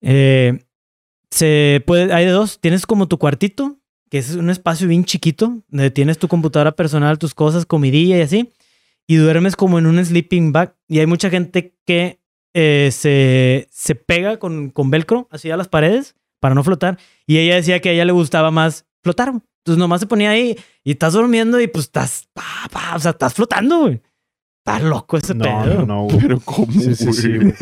Eh, 0.00 0.64
se 1.30 1.82
puede, 1.86 2.12
hay 2.12 2.24
de 2.24 2.32
dos. 2.32 2.60
Tienes 2.60 2.86
como 2.86 3.06
tu 3.06 3.18
cuartito, 3.18 3.78
que 4.10 4.18
es 4.18 4.34
un 4.34 4.50
espacio 4.50 4.88
bien 4.88 5.04
chiquito, 5.04 5.62
donde 5.68 5.90
tienes 5.90 6.18
tu 6.18 6.26
computadora 6.26 6.72
personal, 6.72 7.18
tus 7.18 7.34
cosas, 7.34 7.64
comidilla 7.64 8.18
y 8.18 8.22
así. 8.22 8.52
Y 9.06 9.16
duermes 9.16 9.56
como 9.56 9.78
en 9.78 9.86
un 9.86 10.04
sleeping 10.04 10.52
bag. 10.52 10.74
Y 10.88 10.98
hay 10.98 11.06
mucha 11.06 11.30
gente 11.30 11.76
que 11.86 12.20
eh, 12.54 12.90
se, 12.92 13.68
se 13.70 13.94
pega 13.94 14.38
con, 14.38 14.70
con 14.70 14.90
velcro 14.90 15.28
así 15.30 15.50
a 15.50 15.56
las 15.56 15.68
paredes 15.68 16.16
para 16.40 16.54
no 16.54 16.64
flotar. 16.64 16.98
Y 17.26 17.38
ella 17.38 17.54
decía 17.54 17.80
que 17.80 17.90
a 17.90 17.92
ella 17.92 18.04
le 18.04 18.12
gustaba 18.12 18.50
más 18.50 18.86
flotar. 19.02 19.32
Entonces 19.60 19.78
nomás 19.78 20.00
se 20.00 20.06
ponía 20.06 20.30
ahí 20.30 20.56
y 20.84 20.92
estás 20.92 21.12
durmiendo 21.12 21.60
y 21.60 21.66
pues 21.68 21.86
estás, 21.86 22.28
pa, 22.32 22.42
pa, 22.70 22.96
o 22.96 22.98
sea, 22.98 23.10
estás 23.12 23.34
flotando, 23.34 23.80
güey. 23.80 24.00
Está 24.64 24.78
loco 24.80 25.16
ese 25.16 25.34
No, 25.34 25.44
pedo. 25.44 25.80
no, 25.80 25.86
no, 25.86 26.02
güey. 26.04 26.18
Pero 26.20 26.40
¿cómo, 26.40 26.70
Sí, 26.72 26.94
sí, 26.94 27.12
sí, 27.12 27.36
güey? 27.38 27.54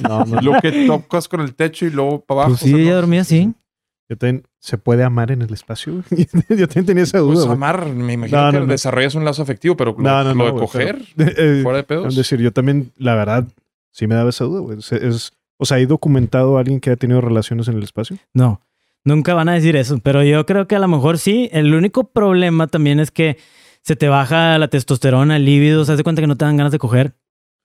No, 0.00 0.24
no, 0.24 0.40
Lo 0.40 0.60
que 0.60 0.86
tocas 0.86 1.28
con 1.28 1.40
el 1.40 1.54
techo 1.54 1.86
y 1.86 1.90
luego 1.90 2.20
para 2.24 2.42
abajo. 2.42 2.50
Pues 2.58 2.60
sí, 2.62 2.72
o 2.72 2.76
sea, 2.76 2.82
ella 2.82 2.90
no- 2.92 2.96
dormía 2.96 3.20
así. 3.22 3.52
Yo 4.08 4.18
también, 4.18 4.46
¿se 4.60 4.76
puede 4.76 5.02
amar 5.02 5.30
en 5.30 5.40
el 5.42 5.52
espacio? 5.54 6.04
Yo 6.48 6.68
también 6.68 6.84
tenía 6.86 7.02
esa 7.04 7.18
duda. 7.18 7.34
Pues 7.36 7.46
amar, 7.46 7.86
me 7.86 8.12
imagino 8.12 8.44
No, 8.46 8.52
que 8.52 8.60
no, 8.60 8.66
desarrollas 8.66 9.14
un 9.14 9.24
lazo 9.24 9.42
afectivo, 9.42 9.76
pero 9.78 9.92
lo, 9.92 10.02
No, 10.02 10.22
no, 10.24 10.34
lo 10.34 10.34
no, 10.34 10.44
de 10.54 10.60
coger, 10.60 11.02
pero- 11.16 11.30
eh, 11.36 11.62
fuera 11.62 11.76
de 11.78 11.80
Es 11.82 11.86
pedos. 11.86 12.14
decir, 12.16 12.38
yo 12.40 12.52
también, 12.52 12.92
la 12.98 13.14
verdad, 13.14 13.46
sí 13.92 14.06
me 14.06 14.14
daba 14.14 14.28
esa 14.30 14.44
duda, 14.44 14.60
güey. 14.60 14.78
Es, 14.78 14.92
es- 14.92 15.32
o 15.58 15.64
sea, 15.64 15.78
¿hay 15.78 15.86
documentado 15.86 16.56
a 16.56 16.60
alguien 16.60 16.80
que 16.80 16.90
ha 16.90 16.96
tenido 16.96 17.20
relaciones 17.22 17.68
en 17.68 17.76
el 17.76 17.82
espacio? 17.82 18.18
No, 18.34 18.60
nunca 19.04 19.34
van 19.34 19.48
a 19.48 19.54
decir 19.54 19.76
eso, 19.76 19.98
pero 19.98 20.22
yo 20.22 20.44
creo 20.46 20.66
que 20.66 20.76
a 20.76 20.80
lo 20.80 20.88
mejor 20.88 21.18
sí. 21.18 21.48
El 21.52 21.74
único 21.74 22.10
problema 22.10 22.66
también 22.66 23.00
es 23.00 23.10
que 23.10 23.38
se 23.82 23.96
te 23.96 24.08
baja 24.08 24.58
la 24.58 24.68
testosterona, 24.68 25.36
el 25.36 25.44
líbido, 25.44 25.84
se 25.84 25.92
hace 25.92 26.02
cuenta 26.02 26.22
que 26.22 26.26
no 26.26 26.36
te 26.36 26.44
dan 26.44 26.56
ganas 26.56 26.72
de 26.72 26.78
coger. 26.78 27.16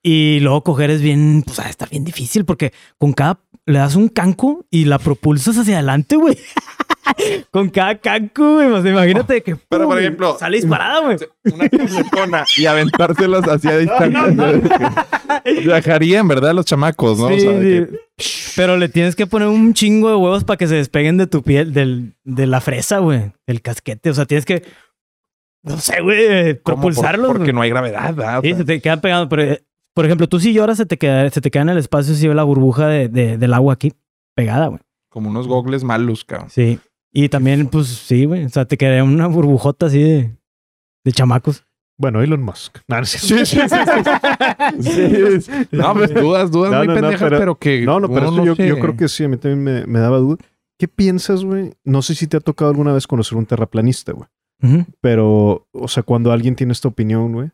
Y 0.04 0.40
luego 0.40 0.64
coger 0.64 0.92
es 0.92 1.02
bien, 1.02 1.44
pues 1.46 1.60
está 1.60 1.86
bien 1.86 2.04
difícil 2.04 2.46
porque 2.46 2.72
con 2.98 3.14
cada, 3.14 3.42
le 3.66 3.80
das 3.80 3.96
un 3.96 4.08
canco 4.08 4.66
y 4.70 4.86
la 4.86 5.00
propulsas 5.00 5.58
hacia 5.58 5.76
adelante, 5.76 6.16
güey. 6.16 6.38
con 7.52 7.70
cada 7.70 7.98
canco, 7.98 8.56
güey. 8.56 8.68
Imagínate 8.68 9.42
que 9.42 9.56
Pero, 9.56 9.86
por 9.88 10.00
ejemplo, 10.00 10.38
sale 10.40 10.58
disparada, 10.58 11.02
güey. 11.02 11.18
Una 11.54 12.46
y 12.58 12.66
aventárselas 12.66 13.44
hacia 13.48 13.78
distancia. 13.80 15.06
Viajarían, 15.64 16.28
¿verdad? 16.28 16.54
Los 16.54 16.66
chamacos, 16.66 17.20
¿no? 17.20 17.30
Sí, 17.30 17.48
O 17.48 17.62
sea. 17.62 17.88
Pero 18.56 18.78
le 18.78 18.90
tienes 18.90 19.16
que 19.16 19.28
poner 19.28 19.48
un 19.48 19.74
chingo 19.74 20.10
de 20.10 20.16
huevos 20.16 20.44
para 20.44 20.58
que 20.58 20.68
se 20.68 20.76
despeguen 20.76 21.18
de 21.18 21.28
tu 21.28 21.42
piel, 21.44 21.74
del, 21.74 22.16
de 22.24 22.48
la 22.48 22.60
fresa, 22.62 23.00
güey. 23.00 23.32
Del 23.48 23.62
casquete. 23.62 24.10
O 24.10 24.14
sea, 24.14 24.26
tienes 24.26 24.46
que, 24.46 24.64
no 25.64 25.78
sé, 25.78 26.02
güey, 26.02 26.56
propulsarlos. 26.56 27.32
porque 27.32 27.54
no 27.54 27.62
hay 27.62 27.70
gravedad, 27.70 28.14
¿verdad? 28.14 28.42
Sí, 28.44 28.54
se 28.56 28.66
te 28.66 28.82
quedan 28.82 29.00
pegando. 29.02 29.30
Pero, 29.30 29.44
eh, 29.44 29.64
por 29.94 30.06
ejemplo, 30.06 30.28
tú 30.28 30.40
si 30.40 30.52
lloras, 30.54 30.78
se 30.78 30.86
te 30.86 30.98
queda, 30.98 31.30
se 31.30 31.42
te 31.42 31.50
queda 31.52 31.64
en 31.64 31.70
el 31.70 31.78
espacio 31.78 32.14
si 32.14 32.28
ve 32.28 32.36
la 32.36 32.44
burbuja 32.44 32.88
de, 32.88 33.08
de- 33.08 33.38
del 33.38 33.54
agua 33.54 33.74
aquí 33.74 33.94
pegada, 34.36 34.68
güey. 34.68 34.80
como 35.10 35.30
unos 35.30 35.48
gogles 35.48 35.84
malos, 35.84 36.24
cabrón. 36.26 36.50
Sí. 36.50 36.80
Y 37.12 37.30
también, 37.30 37.68
pues 37.68 37.88
sí, 37.88 38.26
güey. 38.26 38.46
O 38.46 38.50
sea, 38.50 38.66
te 38.66 38.78
quedaría 38.78 39.04
una 39.04 39.28
burbujota 39.28 39.88
así 39.88 40.02
de, 40.02 40.36
de 41.04 41.12
chamacos. 41.12 41.66
Bueno, 41.98 42.22
Elon 42.22 42.42
Musk. 42.42 42.78
No, 42.88 43.04
Sí, 43.04 43.18
sí, 43.18 43.46
sí, 43.46 43.60
sí, 44.82 45.42
sí. 45.42 45.52
No, 45.72 45.94
pues 45.94 46.14
dudas, 46.14 46.52
dudas 46.52 46.72
No, 46.72 46.78
muy 46.80 46.88
no, 46.88 46.96
no, 46.96 47.02
pendejas, 47.02 47.30
pero, 47.30 47.56
que. 47.56 47.82
No, 47.82 48.00
no, 48.00 48.08
pero 48.10 48.30
esto 48.30 48.46
yo, 48.46 48.56
creo 48.56 48.96
que 48.96 49.08
sí, 49.08 49.24
a 49.24 49.28
mí 49.28 49.38
también 49.38 49.64
me, 49.64 49.86
me 49.86 50.00
daba 50.00 50.18
duda. 50.18 50.38
¿Qué 50.78 50.88
piensas, 50.88 51.44
güey? 51.44 51.74
No 51.84 52.02
sé 52.02 52.16
si 52.16 52.28
te 52.28 52.38
ha 52.38 52.40
tocado 52.40 52.72
alguna 52.72 52.94
vez 52.94 53.06
conocer 53.06 53.38
un 53.38 53.46
terraplanista, 53.46 54.14
güey. 54.14 54.30
Ujú. 54.64 54.86
Pero, 55.02 55.68
o 55.72 55.88
sea, 55.88 56.04
cuando 56.04 56.32
alguien 56.32 56.56
tiene 56.56 56.72
esta 56.72 56.88
opinión, 56.88 57.34
güey, 57.34 57.50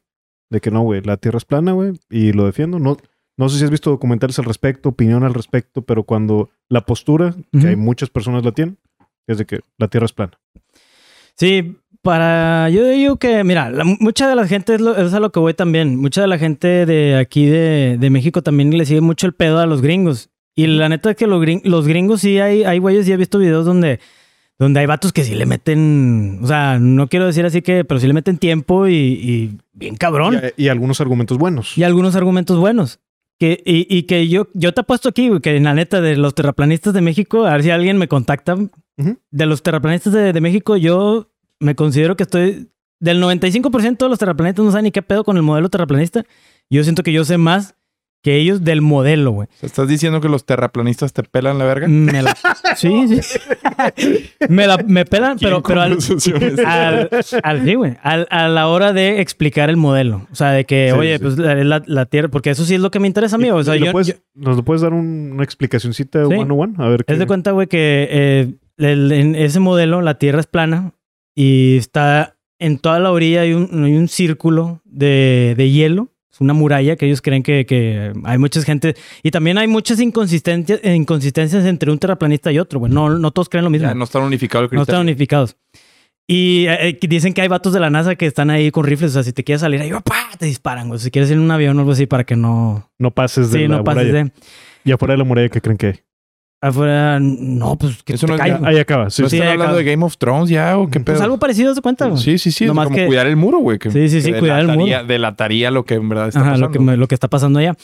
de 0.52 0.62
que 0.62 0.70
no, 0.70 0.82
güey, 0.82 1.02
la 1.02 1.18
Tierra 1.18 1.38
es 1.38 1.46
plana, 1.46 1.72
güey, 1.72 1.94
y 2.10 2.34
lo 2.34 2.46
defiendo, 2.46 2.78
no, 2.78 2.98
no 3.38 3.50
sé 3.50 3.58
si 3.58 3.64
has 3.64 3.72
visto 3.72 3.90
documentales 3.90 4.38
al 4.38 4.46
respecto, 4.46 4.90
opinión 4.90 5.24
al 5.24 5.34
respecto, 5.34 5.82
pero 5.82 6.04
cuando 6.04 6.50
la 6.70 6.86
postura, 6.86 7.34
que 7.52 7.58
Ujú. 7.58 7.68
hay 7.68 7.76
muchas 7.76 8.10
personas 8.10 8.46
la 8.46 8.52
tienen, 8.52 8.78
es 9.28 9.38
de 9.38 9.46
que 9.46 9.60
la 9.78 9.88
Tierra 9.88 10.06
es 10.06 10.14
plana. 10.14 10.34
Sí, 11.36 11.78
para. 12.02 12.70
Yo 12.70 12.86
digo 12.88 13.18
que, 13.18 13.44
mira, 13.44 13.70
la- 13.70 13.84
mucha 13.84 14.30
de 14.30 14.36
la 14.36 14.48
gente 14.48 14.76
es, 14.76 14.82
lo- 14.82 14.96
es 14.96 15.14
a 15.14 15.20
lo 15.20 15.32
que 15.32 15.40
voy 15.40 15.54
también. 15.54 15.98
Mucha 15.98 16.22
de 16.22 16.28
la 16.28 16.38
gente 16.38 16.86
de 16.86 17.18
aquí 17.18 17.46
de, 17.46 17.98
de 18.00 18.10
México 18.10 18.42
también 18.42 18.78
le 18.78 18.86
sigue 18.86 19.02
mucho 19.02 19.28
el 19.28 19.34
pedo 19.34 19.60
a 19.60 19.66
los 19.66 19.82
gringos. 19.82 20.30
Y 20.56 20.68
la 20.68 20.88
neta 20.88 21.10
es 21.12 21.16
que 21.18 21.28
los, 21.28 21.42
gring- 21.44 21.62
los 21.66 21.86
gringos 21.88 22.22
sí 22.22 22.40
hay, 22.40 22.64
hay 22.64 22.80
güeyes, 22.80 23.08
y 23.08 23.12
he 23.12 23.18
visto 23.18 23.40
videos 23.40 23.66
donde, 23.66 24.00
donde 24.58 24.80
hay 24.80 24.86
vatos 24.86 25.12
que 25.12 25.26
sí 25.26 25.36
le 25.36 25.46
meten. 25.46 26.40
O 26.42 26.48
sea, 26.48 26.80
no 26.80 27.08
quiero 27.10 27.26
decir 27.26 27.46
así 27.46 27.62
que, 27.62 27.84
pero 27.84 28.00
sí 28.00 28.08
le 28.08 28.14
meten 28.14 28.38
tiempo 28.38 28.88
y, 28.88 28.94
y 28.96 29.58
bien 29.74 29.98
cabrón. 29.98 30.40
Y, 30.56 30.64
y 30.66 30.68
algunos 30.70 31.02
argumentos 31.02 31.38
buenos. 31.38 31.78
Y 31.78 31.84
algunos 31.84 32.16
argumentos 32.16 32.58
buenos. 32.58 33.00
Que, 33.40 33.62
y, 33.66 33.86
y 33.96 34.04
que 34.04 34.28
yo, 34.30 34.48
yo 34.54 34.74
te 34.74 34.82
apuesto 34.82 35.10
aquí, 35.10 35.30
que 35.42 35.58
en 35.58 35.66
la 35.66 35.74
neta 35.74 36.00
de 36.00 36.16
los 36.16 36.36
terraplanistas 36.36 36.94
de 36.94 37.02
México, 37.02 37.46
a 37.46 37.52
ver 37.52 37.64
si 37.64 37.70
alguien 37.70 37.98
me 37.98 38.08
contacta. 38.08 38.56
De 39.30 39.46
los 39.46 39.62
terraplanistas 39.62 40.14
de, 40.14 40.32
de 40.32 40.42
México, 40.42 40.78
yo 40.78 41.30
me 41.60 41.76
considero 41.76 42.16
que 42.16 42.24
estoy. 42.24 42.72
Del 43.02 43.22
95% 43.22 43.98
de 43.98 44.10
los 44.10 44.20
terraplanistas 44.20 44.64
no 44.64 44.72
saben 44.72 44.86
ni 44.86 44.92
qué 44.92 45.02
pedo 45.02 45.26
con 45.26 45.36
el 45.36 45.44
modelo 45.44 45.70
terraplanista. 45.70 46.24
Yo 46.70 46.82
siento 46.84 47.04
que 47.04 47.12
yo 47.12 47.26
sé 47.26 47.38
más 47.38 47.76
que 48.26 48.38
ellos 48.38 48.64
del 48.64 48.82
modelo, 48.82 49.30
güey. 49.30 49.48
¿Estás 49.62 49.88
diciendo 49.88 50.20
que 50.20 50.30
los 50.30 50.48
terraplanistas 50.48 51.14
te 51.14 51.22
pelan 51.22 51.60
la 51.60 51.66
verga? 51.66 51.88
Me 51.88 52.24
la- 52.24 52.36
sí, 52.76 53.22
sí. 53.22 53.40
me, 54.50 54.66
la, 54.66 54.78
me 54.78 55.06
pelan, 55.06 55.38
pero, 55.40 55.62
pero 55.62 55.82
al, 55.82 55.92
al, 56.66 57.10
al- 57.44 57.64
sí, 57.66 57.76
güey. 57.76 57.98
Al- 58.02 58.28
a 58.32 58.48
la 58.48 58.68
hora 58.68 58.94
de 58.94 59.22
explicar 59.22 59.70
el 59.70 59.78
modelo. 59.78 60.28
O 60.32 60.36
sea, 60.36 60.50
de 60.52 60.66
que, 60.66 60.90
Sí, 60.92 60.98
oye, 60.98 61.18
sí. 61.18 61.24
pues 61.24 61.38
la, 61.38 61.54
la- 61.64 61.84
la 61.86 62.06
Tierra, 62.08 62.28
porque 62.30 62.50
eso 62.50 62.66
sí 62.66 62.74
es 62.74 62.82
lo 62.82 62.90
que 62.90 63.00
me 63.00 63.06
interesa 63.08 63.36
a 63.36 63.40
mí. 63.40 63.50
O 63.52 63.64
sea, 63.64 63.76
¿Y 63.76 63.80
lo 63.80 63.86
yo, 63.86 63.92
puedes- 63.92 64.08
yo- 64.08 64.14
¿Nos 64.34 64.58
lo 64.58 64.64
puedes 64.64 64.82
dar 64.82 64.94
un- 64.94 65.32
una 65.34 65.44
explicacioncita 65.44 66.26
Sí. 66.26 66.34
one 66.34 66.52
on 66.52 66.52
one? 66.52 66.74
A 66.80 66.88
ver. 66.90 67.06
qué- 67.06 67.16
de 67.16 67.28
cuenta, 67.28 67.52
güey, 67.52 67.68
que 67.68 68.08
eh, 68.10 68.54
el- 68.78 69.12
en 69.12 69.36
ese 69.36 69.60
modelo 69.60 70.02
la 70.02 70.18
Tierra 70.18 70.40
es 70.40 70.48
plana 70.48 70.94
y 71.36 71.78
está 71.78 72.36
en 72.58 72.80
toda 72.80 73.00
la 73.00 73.12
orilla 73.12 73.42
hay 73.42 73.54
un, 73.54 73.70
hay 73.86 73.96
un 73.96 74.08
círculo 74.08 74.82
de, 74.84 75.54
de 75.58 75.70
hielo. 75.70 76.10
Es 76.36 76.42
una 76.42 76.54
muralla 76.54 76.98
que 76.98 77.06
ellos 77.06 77.22
creen 77.22 77.44
que, 77.44 77.66
que 77.66 78.12
hay 78.26 78.38
mucha 78.38 78.62
gente. 78.62 78.94
Y 79.24 79.32
también 79.32 79.58
hay 79.58 79.68
muchas 79.68 80.02
inconsistencias, 80.02 80.82
inconsistencias 80.84 81.64
entre 81.64 81.90
un 81.90 81.98
terraplanista 81.98 82.52
y 82.52 82.60
otro, 82.60 82.80
güey. 82.80 82.92
No, 82.92 83.10
no 83.10 83.32
todos 83.32 83.48
creen 83.48 83.64
lo 83.64 83.70
mismo. 83.70 83.88
Ya 83.88 83.94
no 83.96 84.04
están 84.04 84.22
unificados 84.24 84.70
No 84.74 84.82
están 84.82 85.00
unificados. 85.00 85.56
Y 86.28 86.66
eh, 86.68 86.90
eh, 86.90 87.00
dicen 87.08 87.34
que 87.34 87.42
hay 87.42 87.48
vatos 87.48 87.72
de 87.72 87.80
la 87.80 87.90
NASA 87.90 88.16
que 88.16 88.26
están 88.26 88.50
ahí 88.50 88.70
con 88.70 88.84
rifles. 88.84 89.12
O 89.12 89.14
sea, 89.14 89.24
si 89.24 89.32
te 89.32 89.46
quieres 89.46 89.62
salir 89.62 89.80
ahí, 89.80 89.92
¡pah! 90.04 90.28
te 90.38 90.46
disparan. 90.46 90.90
güey. 90.90 91.00
Si 91.00 91.10
quieres 91.10 91.30
ir 91.32 91.38
en 91.38 91.44
un 91.44 91.52
avión 91.52 91.78
o 91.78 91.80
algo 91.80 91.94
así 91.94 92.06
para 92.06 92.26
que 92.26 92.36
no. 92.36 92.92
No 93.00 93.12
pases 93.12 93.50
de 93.52 93.60
Sí, 93.60 93.68
la 93.70 93.78
no 93.78 93.84
pases 93.86 94.08
muralla. 94.08 94.26
de. 94.26 94.32
Y 94.84 94.92
afuera 94.92 95.14
de 95.14 95.18
la 95.20 95.24
muralla, 95.24 95.48
¿qué 95.48 95.62
creen 95.62 95.78
que 95.78 95.88
hay? 95.88 96.00
Afuera, 96.68 97.20
no, 97.20 97.78
pues 97.78 98.02
que 98.04 98.14
Eso 98.14 98.26
te 98.28 98.38
no 98.38 98.44
es. 98.44 98.64
Ahí 98.64 98.78
acaba. 98.80 99.10
Sí, 99.10 99.22
¿No 99.22 99.30
sí. 99.30 99.38
Están 99.38 99.52
hablando 99.54 99.76
de 99.78 99.84
Game 99.84 100.04
of 100.06 100.18
Thrones 100.18 100.50
ya 100.50 100.78
o 100.78 100.88
qué 100.90 101.00
pedo? 101.00 101.16
Pues 101.16 101.22
algo 101.22 101.38
parecido 101.38 101.74
se 101.76 101.82
cuenta, 101.82 102.08
güey. 102.08 102.22
Sí, 102.22 102.38
sí, 102.38 102.52
sí. 102.52 102.66
Nomás 102.66 102.86
como 102.86 102.96
que- 102.98 103.06
cuidar 103.08 103.28
el 103.28 103.36
muro, 103.36 103.60
güey. 103.60 103.78
que- 103.80 103.92
Sí, 103.92 104.10
sí, 104.10 104.22
sí, 104.22 104.32
que 104.32 104.40
cuidar 104.40 104.60
el 104.62 104.68
muro. 104.68 104.86
delataría- 104.86 105.04
Delataría 105.08 105.72
lo 105.72 105.86
que 105.86 105.96
en 105.96 106.10
verdad 106.10 106.28
está 106.30 106.40
Ajá, 106.42 106.50
pasando. 106.52 106.68
lo 106.68 106.74
que, 106.74 106.80
me- 106.80 106.98
lo 106.98 107.08
que 107.08 107.16
está 107.16 107.28
pasando 107.28 107.60
allá. 107.60 107.76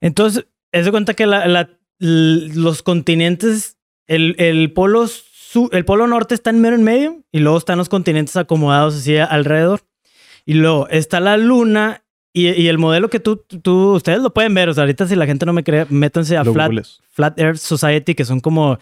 Entonces, 0.00 0.46
es 0.72 0.84
de 0.84 0.90
cuenta 0.90 1.14
que 1.14 1.26
la, 1.26 1.46
la- 1.46 1.68
l- 2.00 2.54
los 2.54 2.82
continentes, 2.82 3.76
el, 4.06 4.34
el 4.38 4.72
polo 4.72 5.06
su- 5.08 5.68
el 5.72 5.84
polo 5.84 6.06
norte 6.06 6.34
está 6.34 6.50
en 6.50 6.60
mero 6.60 6.74
en 6.76 6.82
medio 6.82 7.22
y 7.32 7.40
luego 7.40 7.58
están 7.58 7.78
los 7.78 7.88
continentes 7.88 8.36
acomodados 8.36 8.94
así 8.96 9.16
alrededor. 9.16 9.80
Y 10.46 10.54
luego 10.54 10.88
está 10.88 11.20
la 11.20 11.36
luna 11.36 12.03
y, 12.34 12.48
y 12.48 12.68
el 12.68 12.76
modelo 12.78 13.08
que 13.08 13.20
tú, 13.20 13.36
tú, 13.62 13.92
ustedes 13.94 14.18
lo 14.20 14.34
pueden 14.34 14.52
ver. 14.52 14.68
O 14.68 14.74
sea, 14.74 14.82
ahorita 14.82 15.06
si 15.06 15.14
la 15.16 15.24
gente 15.24 15.46
no 15.46 15.52
me 15.54 15.64
cree, 15.64 15.86
métanse 15.88 16.36
a 16.36 16.44
Flat. 16.44 16.72
Flat 17.12 17.38
Earth 17.38 17.58
Society, 17.58 18.14
que 18.14 18.24
son 18.26 18.40
como, 18.40 18.78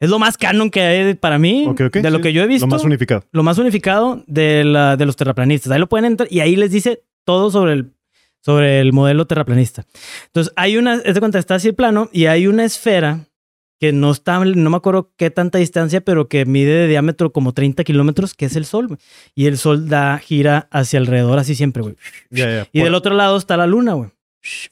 es 0.00 0.10
lo 0.10 0.18
más 0.18 0.36
canon 0.38 0.70
que 0.70 0.80
hay 0.80 1.14
para 1.14 1.38
mí, 1.38 1.66
Ok, 1.68 1.82
ok, 1.88 1.96
de 1.98 2.10
lo 2.10 2.16
sí, 2.18 2.22
que 2.22 2.32
yo 2.32 2.42
he 2.42 2.46
visto 2.46 2.66
Lo 2.66 2.70
más 2.70 2.82
unificado. 2.84 3.24
lo 3.30 3.42
más 3.42 3.58
unificado 3.58 4.24
de, 4.26 4.64
la, 4.64 4.96
de 4.96 5.06
los 5.06 5.14
terraplanistas. 5.14 5.70
Ahí 5.70 5.78
lo 5.78 5.88
pueden 5.88 6.06
entrar 6.06 6.28
y 6.32 6.40
ahí 6.40 6.56
les 6.56 6.70
dice 6.72 7.02
todo 7.24 7.50
sobre 7.50 7.74
el, 7.74 7.92
sobre 8.40 8.80
el 8.80 8.92
modelo 8.92 9.26
terraplanista. 9.26 9.84
Entonces, 10.26 10.52
hay 10.56 10.76
una, 10.78 10.94
es 10.94 11.14
de 11.14 11.20
cuenta, 11.20 11.38
está 11.38 11.56
así 11.56 11.68
el 11.68 11.74
plano 11.74 12.08
y 12.12 12.26
hay 12.26 12.46
una 12.46 12.64
esfera 12.64 13.26
que 13.78 13.92
no 13.92 14.10
está, 14.10 14.42
no 14.44 14.70
me 14.70 14.76
acuerdo 14.76 15.12
qué 15.16 15.30
tanta 15.30 15.58
distancia, 15.58 16.00
pero 16.00 16.28
que 16.28 16.46
mide 16.46 16.72
de 16.74 16.86
diámetro 16.88 17.32
como 17.32 17.52
30 17.52 17.84
kilómetros, 17.84 18.34
que 18.34 18.46
es 18.46 18.56
el 18.56 18.64
sol. 18.64 18.86
güey. 18.88 18.98
Y 19.34 19.46
el 19.46 19.58
sol 19.58 19.88
da, 19.88 20.18
gira 20.18 20.68
hacia 20.70 20.98
alrededor 20.98 21.38
así 21.38 21.54
siempre, 21.54 21.82
güey. 21.82 21.96
Y 22.30 22.40
Por- 22.80 22.84
del 22.84 22.94
otro 22.94 23.14
lado 23.14 23.36
está 23.36 23.56
la 23.56 23.66
luna, 23.66 23.92
güey. 23.94 24.10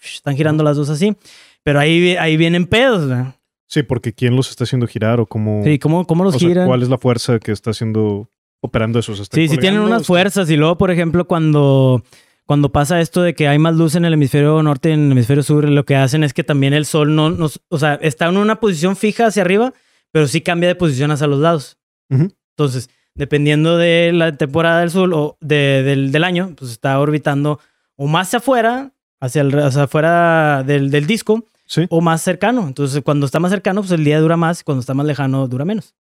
Están 0.03 0.37
girando 0.37 0.63
las 0.65 0.77
dos 0.77 0.89
así. 0.89 1.17
Pero 1.63 1.81
ahí, 1.81 2.17
ahí 2.17 2.37
vienen 2.37 2.67
pedos, 2.67 3.07
güey. 3.09 3.25
Sí, 3.67 3.83
porque 3.83 4.13
¿quién 4.13 4.37
los 4.37 4.51
está 4.51 4.65
haciendo 4.65 4.87
girar 4.87 5.19
o 5.21 5.27
cómo, 5.27 5.63
Sí, 5.65 5.79
¿cómo, 5.79 6.07
cómo 6.07 6.23
los 6.25 6.37
o 6.37 6.39
sea, 6.39 6.49
giran? 6.49 6.67
cuál 6.69 6.83
es 6.83 6.89
la 6.89 6.99
fuerza 6.99 7.39
que 7.41 7.51
está 7.51 7.71
haciendo, 7.71 8.29
operando 8.61 8.99
esos? 8.99 9.19
¿Está 9.21 9.35
Sí, 9.37 9.49
sí 9.49 9.57
tienen 9.59 9.81
unas 9.81 10.07
fuerzas. 10.07 10.49
Y 10.51 10.57
luego, 10.57 10.79
por 10.79 10.91
ejemplo, 10.91 11.27
cuando, 11.27 12.05
cuando 12.47 12.71
pasa 12.73 13.01
esto 13.01 13.23
de 13.23 13.35
que 13.35 13.49
hay 13.49 13.59
más 13.59 13.75
luz 13.77 13.95
en 13.95 14.05
el 14.05 14.13
hemisferio 14.15 14.63
norte 14.63 14.91
y 14.91 14.93
en 14.93 15.07
el 15.07 15.13
hemisferio 15.13 15.43
sur, 15.43 15.69
lo 15.69 15.85
que 15.85 15.97
hacen 15.97 16.25
es 16.25 16.35
que 16.35 16.45
también 16.45 16.75
el 16.75 16.85
sol 16.87 17.15
no 17.15 17.31
nos, 17.31 17.61
o 17.69 17.79
sea, 17.79 17.95
está 18.03 18.27
en 18.27 18.37
una 18.37 18.61
posición 18.61 18.97
fija 18.97 19.27
hacia 19.27 19.43
arriba, 19.43 19.73
pero 20.13 20.29
sí 20.29 20.41
cambia 20.43 20.69
de 20.69 20.75
posición 20.75 21.11
hacia 21.11 21.27
los 21.27 21.41
lados. 21.41 21.79
Entonces, 22.11 22.91
dependiendo 23.15 23.77
de 23.77 24.13
la 24.13 24.37
temporada 24.37 24.81
del 24.81 24.91
sol 24.91 25.13
o 25.15 25.37
de- 25.41 25.83
del, 25.83 26.13
del 26.13 26.25
año, 26.25 26.55
pues 26.57 26.71
está 26.71 26.99
orbitando 27.01 27.59
o 27.97 28.07
más 28.07 28.29
hacia 28.29 28.39
afuera, 28.39 28.93
hacia, 29.21 29.43
el, 29.43 29.59
hacia 29.59 29.85
afuera 29.85 30.63
del, 30.65 30.91
del 30.91 31.07
disco, 31.07 31.45
Sí, 31.67 31.87
o 31.89 32.03
más 32.03 32.21
cercano. 32.21 32.67
Entonces, 32.69 33.03
cuando 33.03 33.25
está 33.25 33.41
más 33.41 33.51
cercano, 33.51 33.81
pues 33.81 33.91
el 33.93 34.05
día 34.05 34.21
dura 34.21 34.37
más, 34.37 34.61
y 34.61 34.65
cuando 34.65 34.81
está 34.81 34.93
más 34.93 35.07
lejano, 35.07 35.49
dura 35.49 35.65
menos. 35.65 35.95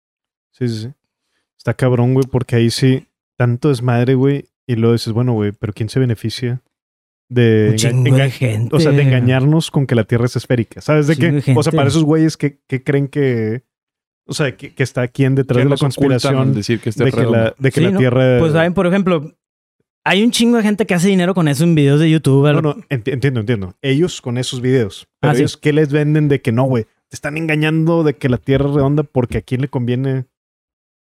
sí, 0.50 0.66
sí, 0.68 0.82
sí. 0.82 0.88
Está 1.56 1.72
cabrón, 1.74 2.14
güey, 2.14 2.26
porque 2.26 2.56
ahí 2.56 2.68
sí, 2.70 3.06
tanto 3.36 3.68
desmadre, 3.68 4.14
güey, 4.14 4.46
y 4.66 4.76
luego 4.76 4.92
dices, 4.92 5.12
bueno, 5.12 5.32
güey, 5.32 5.52
pero 5.52 5.72
¿quién 5.72 5.88
se 5.88 6.00
beneficia 6.00 6.62
de, 7.28 7.70
Un 7.92 8.04
enga- 8.06 8.24
de 8.24 8.30
gente. 8.30 8.76
o 8.76 8.80
sea, 8.80 8.92
de 8.92 9.02
engañarnos 9.02 9.70
con 9.70 9.86
que 9.86 9.94
la 9.94 10.04
Tierra 10.04 10.26
es 10.26 10.36
esférica? 10.36 10.80
¿Sabes 10.80 11.06
de 11.06 11.16
qué? 11.16 11.32
de. 11.32 11.54
O 11.56 11.62
sea, 11.62 11.72
para 11.72 11.88
esos 11.88 12.04
güeyes 12.04 12.36
que, 12.36 12.58
que 12.68 12.82
creen 12.82 13.08
que, 13.08 13.62
o 14.26 14.34
sea, 14.34 14.56
que, 14.56 14.74
que 14.74 14.82
está 14.82 15.08
quién 15.08 15.34
detrás 15.34 15.62
de 15.64 15.70
la 15.70 15.76
conspiración 15.76 16.54
decir 16.54 16.80
que 16.80 16.90
esté 16.90 17.04
de 17.04 17.12
que 17.12 17.22
la, 17.24 17.54
de 17.58 17.70
que 17.70 17.80
Sí, 17.80 17.84
la 17.86 17.90
¿no? 17.92 17.98
Tierra... 17.98 18.38
Pues 18.38 18.52
saben, 18.52 18.74
por 18.74 18.86
ejemplo, 18.86 19.34
hay 20.04 20.22
un 20.22 20.30
chingo 20.30 20.56
de 20.58 20.62
gente 20.62 20.84
que 20.86 20.94
hace 20.94 21.08
dinero 21.08 21.34
con 21.34 21.48
eso 21.48 21.64
en 21.64 21.74
videos 21.74 22.00
de 22.00 22.10
YouTube. 22.10 22.52
No, 22.52 22.60
no, 22.60 22.74
enti- 22.88 23.12
entiendo, 23.12 23.40
entiendo. 23.40 23.74
Ellos 23.82 24.20
con 24.20 24.36
esos 24.36 24.60
videos. 24.60 25.06
Pero 25.20 25.30
Ah, 25.30 25.34
sí. 25.34 25.40
ellos, 25.42 25.56
¿qué 25.56 25.72
les 25.72 25.90
venden 25.92 26.28
de 26.28 26.40
que 26.42 26.52
no, 26.52 26.64
güey? 26.64 26.84
Te 27.08 27.14
están 27.16 27.36
engañando 27.36 28.02
de 28.04 28.14
que 28.16 28.28
la 28.28 28.38
Tierra 28.38 28.68
es 28.68 28.74
redonda 28.74 29.02
porque 29.04 29.38
a 29.38 29.42
quién 29.42 29.60
le 29.60 29.68
conviene 29.68 30.26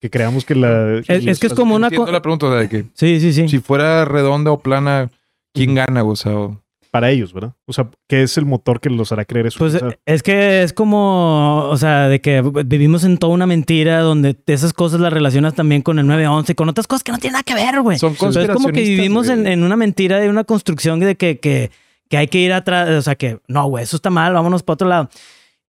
que 0.04 0.10
creamos 0.10 0.44
que 0.44 0.54
la... 0.54 0.98
Es, 0.98 1.10
es 1.26 1.40
que 1.40 1.48
es 1.48 1.54
como 1.54 1.76
una 1.76 1.88
Entiendo 1.88 2.12
la 2.12 2.22
pregunta 2.22 2.48
o 2.48 2.52
sea, 2.52 2.60
de 2.60 2.68
que 2.68 2.84
Sí, 2.94 3.22
sí, 3.22 3.32
sí. 3.32 3.48
si 3.48 3.60
fuera 3.60 4.04
redonda 4.04 4.52
o 4.52 4.60
plana, 4.60 5.10
¿quién 5.54 5.76
gana? 5.76 6.04
O 6.04 6.14
sea, 6.18 6.34
o- 6.38 6.62
Para 6.92 7.10
ellos, 7.10 7.32
¿verdad? 7.32 7.54
O 7.68 7.72
sea, 7.72 7.88
¿qué 8.10 8.22
es 8.24 8.38
el 8.38 8.46
motor 8.46 8.82
que 8.82 8.90
los 8.90 9.14
hará 9.14 9.24
creer 9.24 9.48
eso? 9.48 9.60
Pues 9.60 9.76
O 9.76 9.80
sea, 9.80 9.98
es 10.06 10.22
que 10.22 10.62
es 10.64 10.74
como, 10.74 11.68
o 11.70 11.78
sea, 11.78 12.10
de 12.10 12.20
que 12.20 12.42
vivimos 12.66 13.06
en 13.06 13.18
toda 13.18 13.34
una 13.34 13.48
mentira 13.48 14.02
donde 14.02 14.36
esas 14.48 14.74
cosas 14.74 15.00
las 15.00 15.14
relacionas 15.14 15.54
también 15.54 15.82
con 15.84 16.00
el 16.00 16.06
911, 16.06 16.54
con 16.54 16.68
otras 16.68 16.86
cosas 16.86 17.04
que 17.06 17.14
no 17.14 17.18
tienen 17.20 17.34
nada 17.34 17.44
que 17.44 17.54
ver, 17.56 17.82
güey. 17.82 17.98
son 17.98 18.14
O 18.20 18.32
sea, 18.34 18.42
es 18.44 18.50
como 18.50 18.68
que 18.74 18.82
vivimos 18.82 19.30
en 19.30 19.64
una 19.64 19.78
mentira 19.78 20.20
de 20.20 20.28
una 20.30 20.44
construcción 20.44 21.00
de 21.00 21.16
que, 21.16 21.40
que, 21.40 21.72
que 22.10 22.18
hay 22.18 22.28
que 22.28 22.40
ir 22.40 22.52
atrás, 22.52 22.90
o 22.90 23.02
sea, 23.02 23.16
que 23.16 23.40
no, 23.48 23.66
güey, 23.70 23.86
eso 23.86 23.96
está 23.96 24.10
mal, 24.10 24.34
vámonos 24.34 24.64
para 24.64 24.74
otro 24.74 24.88
lado. 24.90 25.10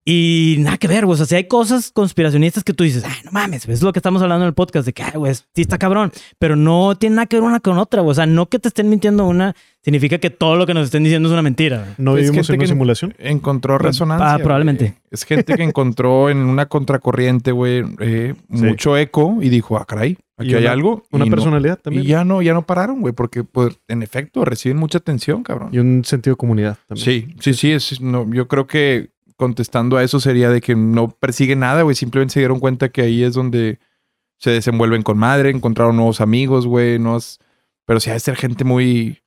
Y 0.05 0.57
nada 0.61 0.79
que 0.79 0.89
ver, 0.89 1.05
güey. 1.05 1.15
O 1.15 1.17
sea, 1.19 1.27
si 1.27 1.35
hay 1.35 1.45
cosas 1.47 1.91
conspiracionistas 1.93 2.65
que 2.65 2.73
tú 2.73 2.85
dices, 2.85 3.05
ay, 3.05 3.19
no 3.25 3.33
mames, 3.33 3.69
es 3.69 3.83
lo 3.83 3.93
que 3.93 3.99
estamos 3.99 4.23
hablando 4.23 4.45
en 4.45 4.49
el 4.49 4.55
podcast, 4.55 4.87
de 4.87 4.93
que, 4.95 5.03
ay, 5.03 5.13
güey, 5.15 5.35
sí 5.35 5.43
está 5.63 5.77
cabrón, 5.79 6.11
pero 6.39 6.57
no 6.57 6.95
tiene 6.97 7.17
nada 7.17 7.27
que 7.27 7.37
ver 7.37 7.43
una 7.45 7.61
con 7.61 7.79
otra, 7.79 8.01
güey. 8.01 8.13
O 8.13 8.15
sea, 8.15 8.27
no 8.27 8.47
que 8.47 8.59
te 8.59 8.69
estén 8.69 8.89
mintiendo 8.89 9.27
una, 9.27 9.55
significa 9.85 10.17
que 10.19 10.31
todo 10.31 10.57
lo 10.57 10.67
que 10.67 10.73
nos 10.75 10.87
estén 10.87 11.05
diciendo 11.05 11.29
es 11.29 11.33
una 11.35 11.43
mentira. 11.43 11.79
güey. 11.81 11.91
¿No 11.99 12.15
vivimos 12.15 12.49
en 12.49 12.57
una 12.57 12.67
simulación? 12.67 13.15
Encontró 13.19 13.77
resonancia. 13.79 14.35
Ah, 14.35 14.39
probablemente. 14.39 14.95
Es 15.11 15.25
gente 15.25 15.55
que 15.55 15.63
encontró 15.65 16.31
en 16.31 16.39
una 16.39 16.67
contracorriente, 16.67 17.53
güey, 17.53 17.85
eh, 18.01 18.35
Sí. 18.55 18.65
mucho 18.65 18.97
eco 18.97 19.37
y 19.43 19.51
dijo, 19.51 19.77
ah, 19.77 19.85
caray, 19.87 20.17
aquí 20.39 20.51
Y 20.51 20.55
hay 20.55 20.63
una- 20.63 20.73
algo. 20.73 21.05
Una 21.13 21.27
y 21.27 21.29
no- 21.29 21.37
personalidad 21.37 21.79
también. 21.79 22.05
Y 22.05 22.09
ya 22.09 22.25
no, 22.25 22.41
ya 22.41 22.55
no 22.55 22.63
pararon, 22.63 23.01
güey, 23.03 23.13
porque, 23.13 23.45
pues, 23.45 23.79
en 23.87 24.03
efecto, 24.03 24.45
reciben 24.47 24.79
mucha 24.79 24.97
atención, 24.99 25.43
cabrón. 25.43 25.69
Y 25.73 25.79
un 25.79 26.05
sentido 26.07 26.35
de 26.35 26.39
comunidad 26.39 26.79
también. 26.89 27.05
Sí, 27.05 27.35
sí, 27.41 27.55
sí. 27.55 27.73
Es, 27.73 28.01
no, 28.01 28.27
yo 28.33 28.49
creo 28.49 28.67
que 28.67 29.11
contestando 29.41 29.97
a 29.97 30.05
eso 30.05 30.21
sería 30.21 30.51
de 30.51 30.61
que 30.61 30.77
no 30.77 31.09
persigue 31.09 31.57
nada, 31.57 31.83
güey. 31.83 31.97
Simplemente 31.97 32.35
se 32.35 32.41
dieron 32.41 32.61
cuenta 32.61 32.91
que 32.91 33.03
ahí 33.03 33.25
es 33.25 33.35
donde 33.35 33.81
se 34.39 34.51
desenvuelven 34.53 35.03
con 35.03 35.19
madre, 35.19 35.51
encontraron 35.51 35.97
nuevos 35.97 36.21
amigos, 36.21 36.67
güey. 36.69 37.01
No 37.01 37.17
es- 37.17 37.41
pero 37.87 37.99
sí 37.99 38.11
ha 38.11 38.13
de 38.13 38.21
ser 38.21 38.37
gente 38.37 38.63
muy, 38.63 39.19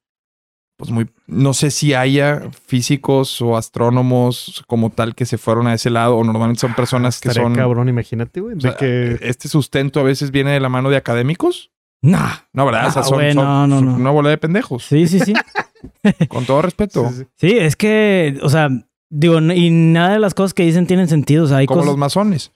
pues 0.78 0.90
muy, 0.92 1.10
no 1.28 1.54
sé 1.54 1.70
si 1.72 1.94
haya 1.94 2.44
físicos 2.66 3.42
o 3.42 3.58
astrónomos 3.58 4.64
como 4.68 4.90
tal 4.90 5.16
que 5.16 5.26
se 5.26 5.38
fueron 5.38 5.68
a 5.68 5.74
ese 5.74 5.90
lado 5.90 6.16
o 6.16 6.24
normalmente 6.24 6.62
son 6.62 6.74
personas 6.74 7.20
que 7.20 7.32
son... 7.32 7.54
cabrón, 7.56 7.90
imagínate, 7.90 8.40
güey. 8.40 8.56
o 8.58 8.62
sea, 8.62 8.76
que... 8.78 9.18
Este 9.22 9.50
sustento 9.50 10.00
a 10.00 10.04
veces 10.04 10.32
viene 10.32 10.52
de 10.52 10.60
la 10.62 10.70
mano 10.70 10.90
de 10.90 10.96
académicos. 10.98 11.72
Nah. 12.02 12.32
No, 12.54 12.66
¿verdad? 12.66 12.88
o 12.88 12.92
sea, 12.92 13.02
Ah, 13.02 13.06
son, 13.06 13.18
güey, 13.18 13.34
son- 13.34 13.44
no, 13.46 13.68
no, 13.68 13.76
son 13.80 13.86
no. 13.88 13.96
una 13.96 14.12
bola 14.12 14.30
de 14.30 14.38
pendejos. 14.38 14.86
Sí, 14.86 15.08
sí, 15.08 15.20
sí. 15.20 15.34
Con 16.30 16.46
todo 16.46 16.62
respeto. 16.62 17.08
Sí, 17.10 17.16
sí. 17.16 17.26
Sí, 17.36 17.58
es 17.60 17.76
que, 17.76 18.40
o 18.42 18.50
sea, 18.50 18.70
digo, 19.14 19.40
y 19.40 19.70
nada 19.70 20.14
de 20.14 20.20
las 20.20 20.34
cosas 20.34 20.54
que 20.54 20.64
dicen 20.64 20.88
tienen 20.88 21.08
sentido. 21.08 21.46
O 21.46 21.48
sea, 21.48 21.58
hay 21.58 21.66
Como 21.66 21.80
cosas. 21.82 21.92
los 21.92 21.98
masones. 21.98 22.52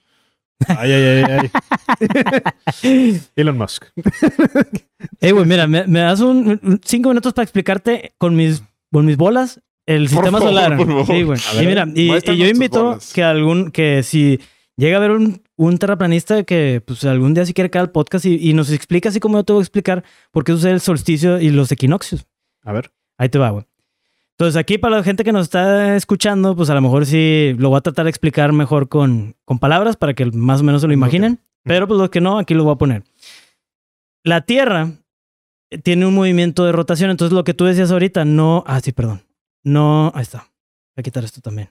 Ay, 0.68 0.90
ay, 0.92 1.24
ay, 1.24 1.50
ay. 2.82 3.20
Elon 3.36 3.56
Musk. 3.58 3.84
Eh, 5.20 5.30
güey, 5.32 5.46
mira, 5.46 5.66
me, 5.68 5.86
me 5.86 6.00
das 6.00 6.20
un, 6.20 6.80
cinco 6.84 7.08
minutos 7.10 7.32
para 7.32 7.44
explicarte 7.44 8.12
con 8.18 8.34
mis, 8.36 8.62
con 8.92 9.04
mis 9.06 9.16
bolas 9.16 9.60
el 9.86 10.02
Por 10.02 10.10
sistema 10.10 10.38
favor, 10.38 10.48
solar. 10.54 10.76
por 10.76 10.86
favor. 10.86 11.06
Sí, 11.06 11.22
güey. 11.22 11.40
Ver, 11.54 11.62
Y 11.62 11.66
mira, 11.66 11.86
y, 11.94 12.36
yo 12.36 12.46
invito 12.48 12.84
bolas. 12.84 13.12
que 13.12 13.22
algún, 13.22 13.70
que 13.70 14.02
si 14.02 14.40
llega 14.76 14.96
a 14.96 14.98
haber 14.98 15.12
un, 15.12 15.40
un 15.56 15.78
terraplanista 15.78 16.42
que 16.44 16.82
pues 16.84 17.04
algún 17.04 17.34
día 17.34 17.46
si 17.46 17.54
quiere 17.54 17.70
caer 17.70 17.82
al 17.84 17.90
podcast 17.92 18.24
y, 18.26 18.34
y 18.50 18.52
nos 18.54 18.70
explica 18.70 19.08
así 19.08 19.18
como 19.20 19.38
yo 19.38 19.44
te 19.44 19.52
voy 19.52 19.60
a 19.60 19.62
explicar 19.62 20.02
por 20.32 20.42
qué 20.44 20.52
sucede 20.52 20.72
el 20.72 20.80
solsticio 20.80 21.40
y 21.40 21.50
los 21.50 21.70
equinoccios. 21.72 22.26
A 22.64 22.72
ver. 22.72 22.90
Ahí 23.16 23.28
te 23.28 23.38
va, 23.38 23.50
güey. 23.50 23.64
Entonces, 24.38 24.56
aquí 24.56 24.78
para 24.78 24.98
la 24.98 25.02
gente 25.02 25.24
que 25.24 25.32
nos 25.32 25.46
está 25.46 25.96
escuchando, 25.96 26.54
pues 26.54 26.70
a 26.70 26.74
lo 26.74 26.80
mejor 26.80 27.06
sí 27.06 27.56
lo 27.58 27.70
voy 27.70 27.78
a 27.78 27.80
tratar 27.80 28.04
de 28.04 28.10
explicar 28.10 28.52
mejor 28.52 28.88
con, 28.88 29.34
con 29.44 29.58
palabras 29.58 29.96
para 29.96 30.14
que 30.14 30.26
más 30.26 30.60
o 30.60 30.64
menos 30.64 30.80
se 30.80 30.86
lo 30.86 30.92
imaginen. 30.92 31.40
Pero 31.64 31.88
pues 31.88 31.98
los 31.98 32.08
que 32.08 32.20
no, 32.20 32.38
aquí 32.38 32.54
lo 32.54 32.62
voy 32.62 32.74
a 32.74 32.78
poner. 32.78 33.02
La 34.22 34.42
Tierra 34.42 34.92
tiene 35.82 36.06
un 36.06 36.14
movimiento 36.14 36.64
de 36.64 36.70
rotación. 36.70 37.10
Entonces, 37.10 37.34
lo 37.34 37.42
que 37.42 37.52
tú 37.52 37.64
decías 37.64 37.90
ahorita, 37.90 38.24
no. 38.24 38.62
Ah, 38.64 38.78
sí, 38.80 38.92
perdón. 38.92 39.22
No. 39.64 40.12
Ahí 40.14 40.22
está. 40.22 40.38
Voy 40.94 41.00
a 41.00 41.02
quitar 41.02 41.24
esto 41.24 41.40
también. 41.40 41.70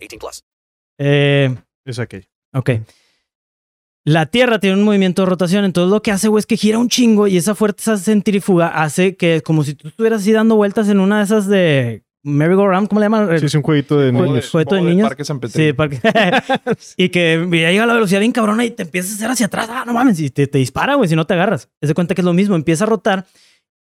18 0.01 0.19
plus. 0.19 0.43
Eh, 0.97 1.55
Es 1.85 1.99
aquello. 1.99 2.27
ok. 2.53 2.69
La 4.03 4.25
Tierra 4.25 4.59
tiene 4.59 4.77
un 4.77 4.83
movimiento 4.83 5.21
de 5.21 5.27
rotación, 5.27 5.63
entonces 5.63 5.91
lo 5.91 6.01
que 6.01 6.11
hace, 6.11 6.27
güey, 6.27 6.39
es 6.39 6.47
que 6.47 6.57
gira 6.57 6.79
un 6.79 6.89
chingo 6.89 7.27
y 7.27 7.37
esa 7.37 7.53
fuerza 7.53 7.97
centrífuga 7.97 8.67
hace 8.69 9.15
que 9.15 9.41
como 9.41 9.63
si 9.63 9.75
tú 9.75 9.89
estuvieras 9.89 10.21
así 10.21 10.31
dando 10.31 10.55
vueltas 10.55 10.89
en 10.89 10.99
una 10.99 11.19
de 11.19 11.23
esas 11.25 11.45
de 11.47 12.03
merry-go-round, 12.23 12.87
¿cómo 12.87 12.99
le 12.99 13.05
llaman? 13.05 13.39
Sí, 13.39 13.45
es 13.45 13.53
un 13.53 13.61
jueguito 13.61 13.99
de 13.99 14.11
niños. 14.11 14.49
jueguito 14.49 14.73
de 14.75 14.81
de 14.81 14.89
niños. 14.89 15.07
Parque 15.07 15.23
San 15.23 15.37
Sí, 15.37 15.41
Peterio. 15.41 15.75
parque. 15.75 15.99
y 16.97 17.09
que 17.09 17.47
ya 17.51 17.69
llega 17.71 17.83
a 17.83 17.87
la 17.87 17.93
velocidad 17.93 18.19
bien 18.21 18.31
cabrona 18.31 18.65
y 18.65 18.71
te 18.71 18.83
empiezas 18.83 19.11
a 19.11 19.15
hacer 19.15 19.29
hacia 19.31 19.45
atrás. 19.45 19.67
Ah, 19.69 19.83
no 19.85 19.93
mames, 19.93 20.19
y 20.19 20.31
te, 20.31 20.47
te 20.47 20.57
dispara, 20.57 20.95
güey, 20.95 21.07
si 21.07 21.15
no 21.15 21.25
te 21.27 21.35
agarras. 21.35 21.67
Te 21.79 21.85
das 21.87 21.93
cuenta 21.93 22.15
que 22.15 22.21
es 22.21 22.25
lo 22.25 22.33
mismo, 22.33 22.55
empieza 22.55 22.85
a 22.85 22.87
rotar 22.87 23.27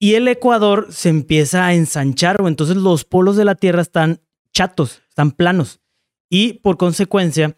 y 0.00 0.14
el 0.14 0.26
ecuador 0.26 0.88
se 0.90 1.08
empieza 1.08 1.66
a 1.66 1.74
ensanchar, 1.74 2.38
güey. 2.38 2.50
Entonces 2.50 2.76
los 2.76 3.04
polos 3.04 3.36
de 3.36 3.44
la 3.44 3.54
Tierra 3.54 3.80
están 3.82 4.20
chatos, 4.52 5.02
están 5.08 5.30
planos. 5.30 5.79
Y 6.30 6.54
por 6.54 6.76
consecuencia, 6.78 7.56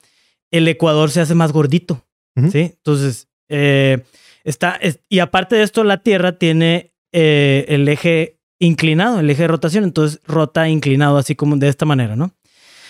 el 0.50 0.66
ecuador 0.66 1.10
se 1.10 1.20
hace 1.20 1.34
más 1.34 1.52
gordito. 1.52 2.04
¿Sí? 2.50 2.58
Entonces, 2.76 3.28
eh, 3.50 4.02
está. 4.42 4.72
es- 4.76 5.00
y 5.10 5.18
aparte 5.20 5.54
de 5.56 5.62
esto, 5.62 5.84
la 5.84 5.98
Tierra 6.02 6.38
tiene 6.38 6.92
eh, 7.12 7.66
el 7.68 7.86
eje 7.88 8.38
inclinado, 8.58 9.20
el 9.20 9.28
eje 9.28 9.42
de 9.42 9.48
rotación. 9.48 9.84
Entonces, 9.84 10.18
rota 10.26 10.68
inclinado, 10.68 11.18
así 11.18 11.34
como 11.36 11.56
de 11.56 11.68
esta 11.68 11.84
manera, 11.84 12.16
¿no? 12.16 12.34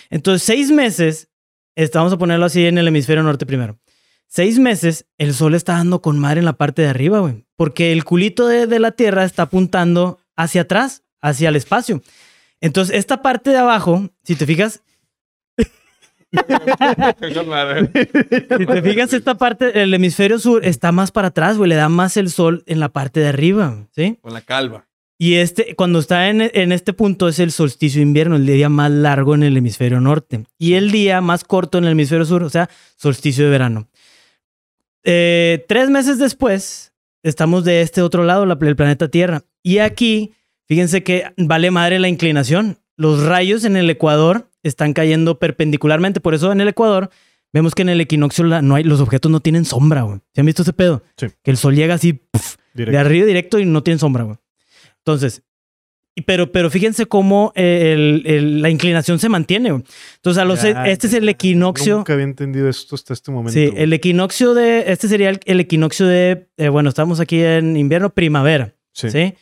Entonces, 0.09 0.43
seis 0.43 0.71
meses, 0.71 1.27
está- 1.75 1.99
vamos 1.99 2.13
a 2.13 2.17
ponerlo 2.17 2.45
así 2.45 2.65
en 2.65 2.77
el 2.77 2.87
hemisferio 2.87 3.21
norte 3.23 3.45
primero. 3.45 3.77
Seis 4.27 4.57
meses, 4.59 5.05
el 5.17 5.33
sol 5.33 5.53
está 5.55 5.73
dando 5.73 6.01
con 6.01 6.17
madre 6.17 6.39
en 6.39 6.45
la 6.45 6.53
parte 6.53 6.81
de 6.83 6.87
arriba, 6.87 7.19
güey. 7.19 7.43
Porque 7.57 7.91
el 7.91 8.03
culito 8.05 8.47
de, 8.47 8.65
de 8.65 8.79
la 8.79 8.91
Tierra 8.91 9.25
está 9.25 9.43
apuntando 9.43 10.19
hacia 10.37 10.61
atrás, 10.61 11.03
hacia 11.21 11.49
el 11.49 11.55
espacio. 11.57 12.01
Entonces, 12.61 12.95
esta 12.95 13.21
parte 13.21 13.49
de 13.49 13.57
abajo, 13.57 14.09
si 14.23 14.35
te 14.35 14.45
fijas, 14.45 14.81
si 18.57 18.65
te 18.65 18.81
fijas, 18.81 19.13
esta 19.13 19.35
parte, 19.35 19.81
el 19.83 19.93
hemisferio 19.93 20.39
sur 20.39 20.65
está 20.65 20.91
más 20.91 21.11
para 21.11 21.29
atrás, 21.29 21.57
güey. 21.57 21.69
Le 21.69 21.75
da 21.75 21.89
más 21.89 22.17
el 22.17 22.29
sol 22.29 22.63
en 22.65 22.79
la 22.79 22.89
parte 22.89 23.19
de 23.19 23.27
arriba, 23.27 23.87
¿sí? 23.91 24.17
Con 24.21 24.33
la 24.33 24.41
calva. 24.41 24.87
Y 25.17 25.35
este, 25.35 25.75
cuando 25.75 25.99
está 25.99 26.29
en, 26.29 26.41
en 26.53 26.71
este 26.71 26.91
punto 26.91 27.27
es 27.29 27.39
el 27.39 27.51
solsticio 27.51 27.99
de 27.99 28.03
invierno, 28.07 28.35
el 28.35 28.45
día 28.45 28.67
más 28.69 28.91
largo 28.91 29.35
en 29.35 29.43
el 29.43 29.55
hemisferio 29.55 30.01
norte. 30.01 30.43
Y 30.57 30.73
el 30.73 30.91
día 30.91 31.21
más 31.21 31.43
corto 31.43 31.77
en 31.77 31.85
el 31.85 31.91
hemisferio 31.91 32.25
sur, 32.25 32.43
o 32.43 32.49
sea, 32.49 32.69
solsticio 32.97 33.45
de 33.45 33.49
verano. 33.51 33.87
Eh, 35.03 35.65
tres 35.67 35.89
meses 35.89 36.17
después, 36.17 36.93
estamos 37.21 37.63
de 37.63 37.81
este 37.81 38.01
otro 38.01 38.23
lado, 38.23 38.45
la- 38.45 38.57
el 38.59 38.75
planeta 38.75 39.07
Tierra. 39.07 39.43
Y 39.61 39.77
aquí, 39.77 40.33
fíjense 40.67 41.03
que 41.03 41.25
vale 41.37 41.71
madre 41.71 41.99
la 41.99 42.09
inclinación. 42.09 42.79
Los 42.97 43.23
rayos 43.23 43.63
en 43.65 43.77
el 43.77 43.89
Ecuador 43.89 44.49
están 44.63 44.93
cayendo 44.93 45.39
perpendicularmente. 45.39 46.19
Por 46.19 46.33
eso 46.33 46.51
en 46.51 46.61
el 46.61 46.67
Ecuador 46.69 47.09
vemos 47.53 47.75
que 47.75 47.81
en 47.83 47.89
el 47.89 48.01
equinoccio 48.01 48.43
la- 48.45 48.61
no 48.61 48.75
hay, 48.75 48.83
los 48.83 48.99
objetos 49.01 49.31
no 49.31 49.39
tienen 49.39 49.65
sombra, 49.65 50.01
güey. 50.03 50.19
¿Se 50.33 50.41
han 50.41 50.45
visto 50.47 50.61
ese 50.63 50.73
pedo? 50.73 51.03
Sí. 51.17 51.27
Que 51.43 51.51
el 51.51 51.57
sol 51.57 51.75
llega 51.75 51.93
así 51.95 52.13
puf, 52.13 52.55
de 52.73 52.97
arriba 52.97 53.25
directo 53.25 53.59
y 53.59 53.65
no 53.65 53.83
tiene 53.83 53.99
sombra, 53.99 54.23
güey. 54.23 54.37
Entonces, 54.99 55.43
y- 56.15 56.21
pero, 56.21 56.51
pero 56.51 56.69
fíjense 56.69 57.05
cómo 57.07 57.51
eh, 57.55 57.91
el- 57.93 58.23
el- 58.25 58.61
la 58.61 58.69
inclinación 58.69 59.19
se 59.19 59.29
mantiene. 59.29 59.71
güey. 59.71 59.83
Entonces, 60.15 60.41
a 60.41 60.45
los, 60.45 60.61
Ya, 60.61 60.87
este 60.87 61.07
es 61.07 61.13
el 61.13 61.27
equinoccio. 61.27 61.97
Nunca 61.97 62.13
había 62.13 62.25
entendido 62.25 62.69
esto 62.69 62.95
hasta 62.95 63.13
este 63.13 63.31
momento. 63.31 63.53
Sí, 63.59 63.67
güey. 63.67 63.83
el 63.83 63.93
equinoccio 63.93 64.53
de. 64.53 64.91
Este 64.91 65.07
sería 65.07 65.29
el, 65.29 65.39
el 65.45 65.59
equinoccio 65.59 66.05
de. 66.07 66.47
eh, 66.57 66.69
bueno, 66.69 66.89
estamos 66.89 67.19
aquí 67.19 67.41
en 67.41 67.75
invierno, 67.77 68.11
primavera. 68.13 68.75
Sí. 68.93 69.09
Sí. 69.11 69.33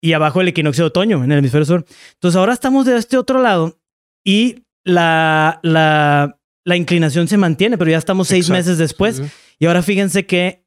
Y 0.00 0.12
abajo 0.14 0.40
el 0.40 0.48
equinoccio 0.48 0.82
de 0.82 0.88
otoño, 0.88 1.22
en 1.22 1.30
el 1.30 1.38
hemisferio 1.38 1.64
sur. 1.64 1.84
Entonces, 2.14 2.36
ahora 2.36 2.52
estamos 2.52 2.84
de 2.86 2.96
este 2.96 3.16
otro 3.16 3.40
lado 3.40 3.78
y 4.24 4.64
la, 4.84 5.60
la, 5.62 6.38
la 6.64 6.76
inclinación 6.76 7.28
se 7.28 7.36
mantiene, 7.36 7.78
pero 7.78 7.90
ya 7.90 7.98
estamos 7.98 8.28
seis 8.28 8.46
Exacto, 8.46 8.58
meses 8.58 8.78
después. 8.78 9.16
sí, 9.16 9.24
sí. 9.24 9.30
Y 9.60 9.66
ahora 9.66 9.82
fíjense 9.82 10.26
que 10.26 10.61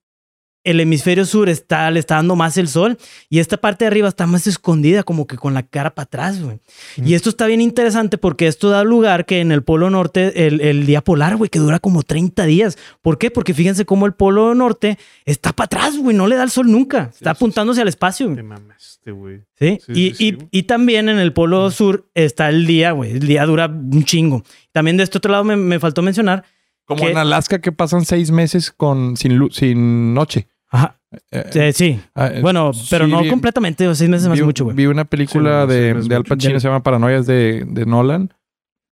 el 0.65 0.79
hemisferio 0.81 1.25
sur 1.25 1.47
está, 1.47 1.89
le 1.91 1.99
está 1.99 2.15
dando 2.15 2.35
más 2.35 2.57
el 2.57 2.67
sol 2.67 2.97
y 3.29 3.39
esta 3.39 3.57
parte 3.57 3.85
de 3.85 3.87
arriba 3.87 4.09
está 4.09 4.27
más 4.27 4.47
escondida, 4.47 5.03
como 5.03 5.27
que 5.27 5.37
con 5.37 5.53
la 5.53 5.63
cara 5.63 5.95
para 5.95 6.03
atrás, 6.05 6.41
güey. 6.43 6.59
Y 6.97 7.13
esto 7.13 7.29
está 7.29 7.45
bien 7.47 7.61
interesante 7.61 8.17
porque 8.17 8.47
esto 8.47 8.69
da 8.69 8.83
lugar 8.83 9.25
que 9.25 9.39
en 9.39 9.51
el 9.51 9.63
polo 9.63 9.89
norte, 9.89 10.47
el, 10.47 10.59
el 10.61 10.85
día 10.85 11.01
polar, 11.03 11.37
güey, 11.37 11.49
que 11.49 11.59
dura 11.59 11.79
como 11.79 12.03
30 12.03 12.45
días. 12.45 12.77
¿Por 13.01 13.17
qué? 13.17 13.31
Porque 13.31 13.53
fíjense 13.53 13.85
cómo 13.85 14.05
el 14.05 14.13
polo 14.13 14.53
norte 14.55 14.97
está 15.25 15.53
para 15.53 15.65
atrás, 15.65 15.97
güey, 15.97 16.15
no 16.15 16.27
le 16.27 16.35
da 16.35 16.43
el 16.43 16.49
sol 16.49 16.69
nunca. 16.69 17.11
Está 17.13 17.31
apuntándose 17.31 17.81
al 17.81 17.87
espacio. 17.87 18.25
güey. 18.25 18.35
Te 18.37 18.43
mamaste, 18.43 19.11
güey. 19.11 19.41
¿Sí? 19.59 19.79
Sí, 19.85 19.91
y, 19.91 19.95
sí, 20.09 20.13
sí, 20.15 20.25
y- 20.27 20.31
güey. 20.33 20.47
y 20.51 20.63
también 20.63 21.09
en 21.09 21.19
el 21.19 21.31
polo 21.31 21.69
sur 21.71 22.09
está 22.15 22.49
el 22.49 22.65
día, 22.65 22.91
güey. 22.91 23.11
El 23.11 23.27
día 23.27 23.45
dura 23.45 23.67
un 23.67 24.03
chingo. 24.03 24.43
También 24.71 24.97
de 24.97 25.03
este 25.03 25.19
otro 25.19 25.31
lado 25.31 25.43
me, 25.43 25.55
me 25.55 25.79
faltó 25.79 26.01
mencionar. 26.01 26.43
Como 26.85 27.01
que- 27.03 27.11
en 27.11 27.17
Alaska 27.17 27.61
que 27.61 27.71
pasan 27.71 28.05
seis 28.05 28.29
meses 28.31 28.71
con 28.71 29.17
sin, 29.17 29.37
lu- 29.37 29.49
sin 29.51 30.13
noche. 30.13 30.47
Ajá. 30.75 30.99
Eh, 31.31 31.71
sí. 31.73 31.99
ah, 32.15 32.27
eh, 32.27 32.41
Bueno, 32.41 32.71
pero 32.89 33.05
sí, 33.05 33.11
no 33.11 33.21
vi- 33.23 33.29
completamente. 33.29 33.93
Seis 33.95 34.09
meses 34.09 34.27
más 34.27 34.37
vi, 34.37 34.43
mucho, 34.45 34.65
güey. 34.65 34.75
vi 34.75 34.85
una 34.87 35.05
película 35.05 35.65
Sí, 35.67 35.73
de, 35.73 35.93
de 35.93 36.15
Al. 36.15 36.23
Pacino, 36.25 36.59
se 36.59 36.67
llama 36.67 36.83
Paranoias 36.83 37.25
de, 37.25 37.63
de 37.67 37.85
Nolan. 37.85 38.33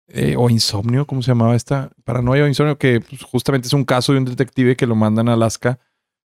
eh, 0.08 0.34
o 0.36 0.48
Insomnio, 0.50 1.06
¿cómo 1.06 1.22
se 1.22 1.28
llamaba 1.32 1.56
esta? 1.56 1.90
Paranoia 2.04 2.44
o 2.44 2.46
Insomnio, 2.46 2.76
que 2.78 3.00
pues, 3.00 3.22
justamente 3.22 3.66
es 3.66 3.72
un 3.72 3.84
caso 3.84 4.12
de 4.12 4.18
un 4.18 4.24
detective 4.26 4.76
que 4.76 4.86
lo 4.86 4.94
mandan 4.94 5.28
a 5.28 5.32
Alaska. 5.34 5.78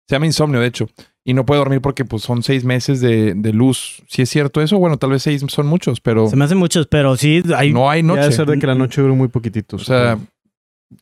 Se 0.09 0.15
llama 0.17 0.27
Insomnio, 0.27 0.61
de 0.61 0.67
hecho. 0.67 0.89
Y 1.25 1.35
no 1.35 1.45
puede 1.47 1.59
dormir 1.61 1.81
porque 1.81 2.05
pues, 2.05 2.23
son 2.23 2.43
seis 2.43 2.65
meses 2.65 3.01
de, 3.01 3.35
de 3.35 3.53
luz. 3.53 4.03
Si 4.09 4.23
es 4.23 4.31
cierto 4.31 4.61
eso, 4.63 4.79
bueno, 4.79 4.97
tal 4.99 5.11
vez 5.11 5.23
seis 5.23 5.45
son 5.49 5.67
muchos, 5.67 6.01
pero 6.01 6.29
Se 6.29 6.37
me 6.37 6.45
hacen 6.45 6.59
muchos, 6.59 6.87
pero 6.87 7.17
sí 7.17 7.43
hay. 7.57 7.73
no 7.73 7.91
hay 7.91 8.03
noche. 8.03 8.21
debe 8.23 8.33
ser 8.33 8.47
de 8.47 8.59
que 8.59 8.67
la 8.67 8.75
noche 8.75 9.01
dura 9.03 9.15
muy 9.15 9.29
poquitito. 9.29 9.77
O 9.77 9.79
sea, 9.81 10.19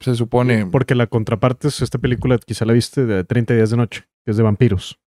se 0.00 0.14
supone... 0.14 0.66
porque 0.66 0.94
la 0.94 1.06
contraparte 1.06 1.68
es 1.68 1.80
esta 1.82 1.98
película, 1.98 2.38
quizá 2.38 2.64
la 2.64 2.72
viste, 2.72 3.06
de 3.06 3.24
30 3.24 3.54
días 3.54 3.70
de 3.70 3.76
noche, 3.78 4.04
que 4.24 4.30
es 4.32 4.36
de 4.36 4.42
vampiros. 4.42 4.98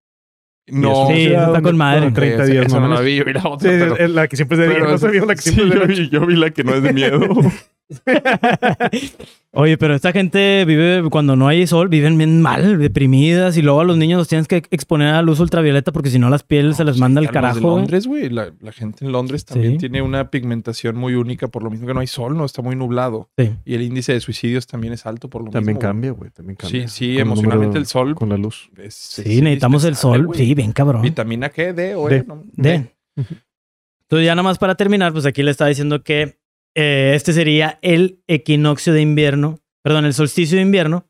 no, 0.68 1.06
Sí, 1.08 1.26
está 1.26 1.60
con 1.62 1.76
madre. 1.76 2.00
Bueno, 2.00 2.14
30 2.14 2.42
Esa- 2.44 2.52
días 2.52 2.66
esa 2.66 2.76
no 2.80 2.82
la 2.82 2.88
menos. 2.88 3.04
vi, 3.04 3.16
yo 3.16 3.24
vi 3.24 3.32
la 3.34 3.40
Sí, 3.42 3.46
otra, 3.48 3.70
pero- 3.70 3.96
es 3.98 4.10
la 4.10 4.28
que 4.28 4.36
siempre 4.36 4.56
es 4.56 4.68
de 4.68 4.74
pero 4.74 4.90
No 4.90 4.98
sabía 4.98 5.24
la 5.24 5.34
que 5.34 5.42
sí, 5.42 5.50
siempre 5.50 5.66
es 5.66 5.70
de 5.70 5.78
yo, 5.78 5.86
noche. 5.86 6.02
vi, 6.02 6.08
yo 6.10 6.26
vi 6.26 6.36
la 6.36 6.50
que 6.50 6.64
no 6.64 6.74
es 6.74 6.82
de 6.82 6.92
miedo. 6.92 7.20
Oye, 9.56 9.78
pero 9.78 9.94
esta 9.94 10.10
gente 10.10 10.64
vive 10.64 11.02
cuando 11.10 11.36
no 11.36 11.46
hay 11.46 11.66
sol, 11.66 11.88
viven 11.88 12.18
bien 12.18 12.42
mal, 12.42 12.78
deprimidas, 12.78 13.56
y 13.56 13.62
luego 13.62 13.80
a 13.80 13.84
los 13.84 13.96
niños 13.96 14.18
los 14.18 14.26
tienes 14.26 14.48
que 14.48 14.56
exponer 14.70 15.08
a 15.08 15.12
la 15.12 15.22
luz 15.22 15.38
ultravioleta 15.38 15.92
porque 15.92 16.10
si 16.10 16.18
no 16.18 16.28
las 16.28 16.42
pieles 16.42 16.76
se 16.78 16.84
les 16.84 16.98
manda 16.98 17.20
el 17.20 17.26
Ya 17.26 17.28
los 17.28 17.32
de 17.32 17.40
carajo. 17.40 17.60
güey. 17.60 17.76
Londres, 17.76 18.06
güey. 18.06 18.30
La, 18.30 18.52
la 18.60 18.72
gente 18.72 19.04
en 19.04 19.12
Londres 19.12 19.44
también 19.44 19.72
Sí. 19.74 19.78
tiene 19.78 20.02
una 20.02 20.30
pigmentación 20.30 20.96
muy 20.96 21.14
única, 21.14 21.46
por 21.48 21.62
lo 21.62 21.70
mismo 21.70 21.86
que 21.86 21.94
no 21.94 22.00
hay 22.00 22.06
sol, 22.08 22.36
no 22.36 22.44
está 22.44 22.62
muy 22.62 22.74
nublado. 22.74 23.30
Sí. 23.38 23.52
Y 23.64 23.74
el 23.74 23.82
índice 23.82 24.12
de 24.12 24.20
suicidios 24.20 24.66
también 24.66 24.92
es 24.92 25.06
alto 25.06 25.28
por 25.30 25.42
lo 25.44 25.50
También 25.50 25.76
mismo. 25.76 25.80
güey. 25.80 25.88
cambia, 25.88 26.10
güey. 26.10 26.30
También 26.30 26.56
cambia. 26.56 26.88
Sí, 26.88 26.88
sí, 26.88 27.12
Con 27.14 27.22
emocionalmente 27.22 27.66
número- 27.66 27.80
el 27.80 27.86
sol. 27.86 28.14
Con 28.16 28.28
la 28.30 28.36
luz. 28.38 28.70
es- 28.78 28.94
Sí, 28.94 29.40
necesitamos 29.40 29.84
el 29.84 29.94
sol. 29.94 30.28
Sí, 30.34 30.54
bien 30.54 30.72
cabrón. 30.72 31.02
Vitamina 31.02 31.50
G, 31.52 31.72
D 31.74 31.94
o 31.94 32.08
D. 32.08 32.16
E, 32.16 32.24
¿no? 32.24 32.42
De. 32.54 32.74
Entonces, 33.16 34.26
ya 34.26 34.34
nada 34.34 34.42
más 34.42 34.58
para 34.58 34.74
terminar, 34.74 35.12
pues 35.12 35.26
aquí 35.26 35.42
le 35.44 35.50
estaba 35.52 35.68
diciendo 35.68 36.02
que 36.02 36.38
eh, 36.74 37.12
este 37.14 37.32
sería 37.32 37.78
el 37.82 38.22
equinoccio 38.26 38.92
de 38.92 39.00
invierno, 39.00 39.60
perdón, 39.82 40.04
el 40.04 40.14
solsticio 40.14 40.56
de 40.56 40.62
invierno. 40.62 41.06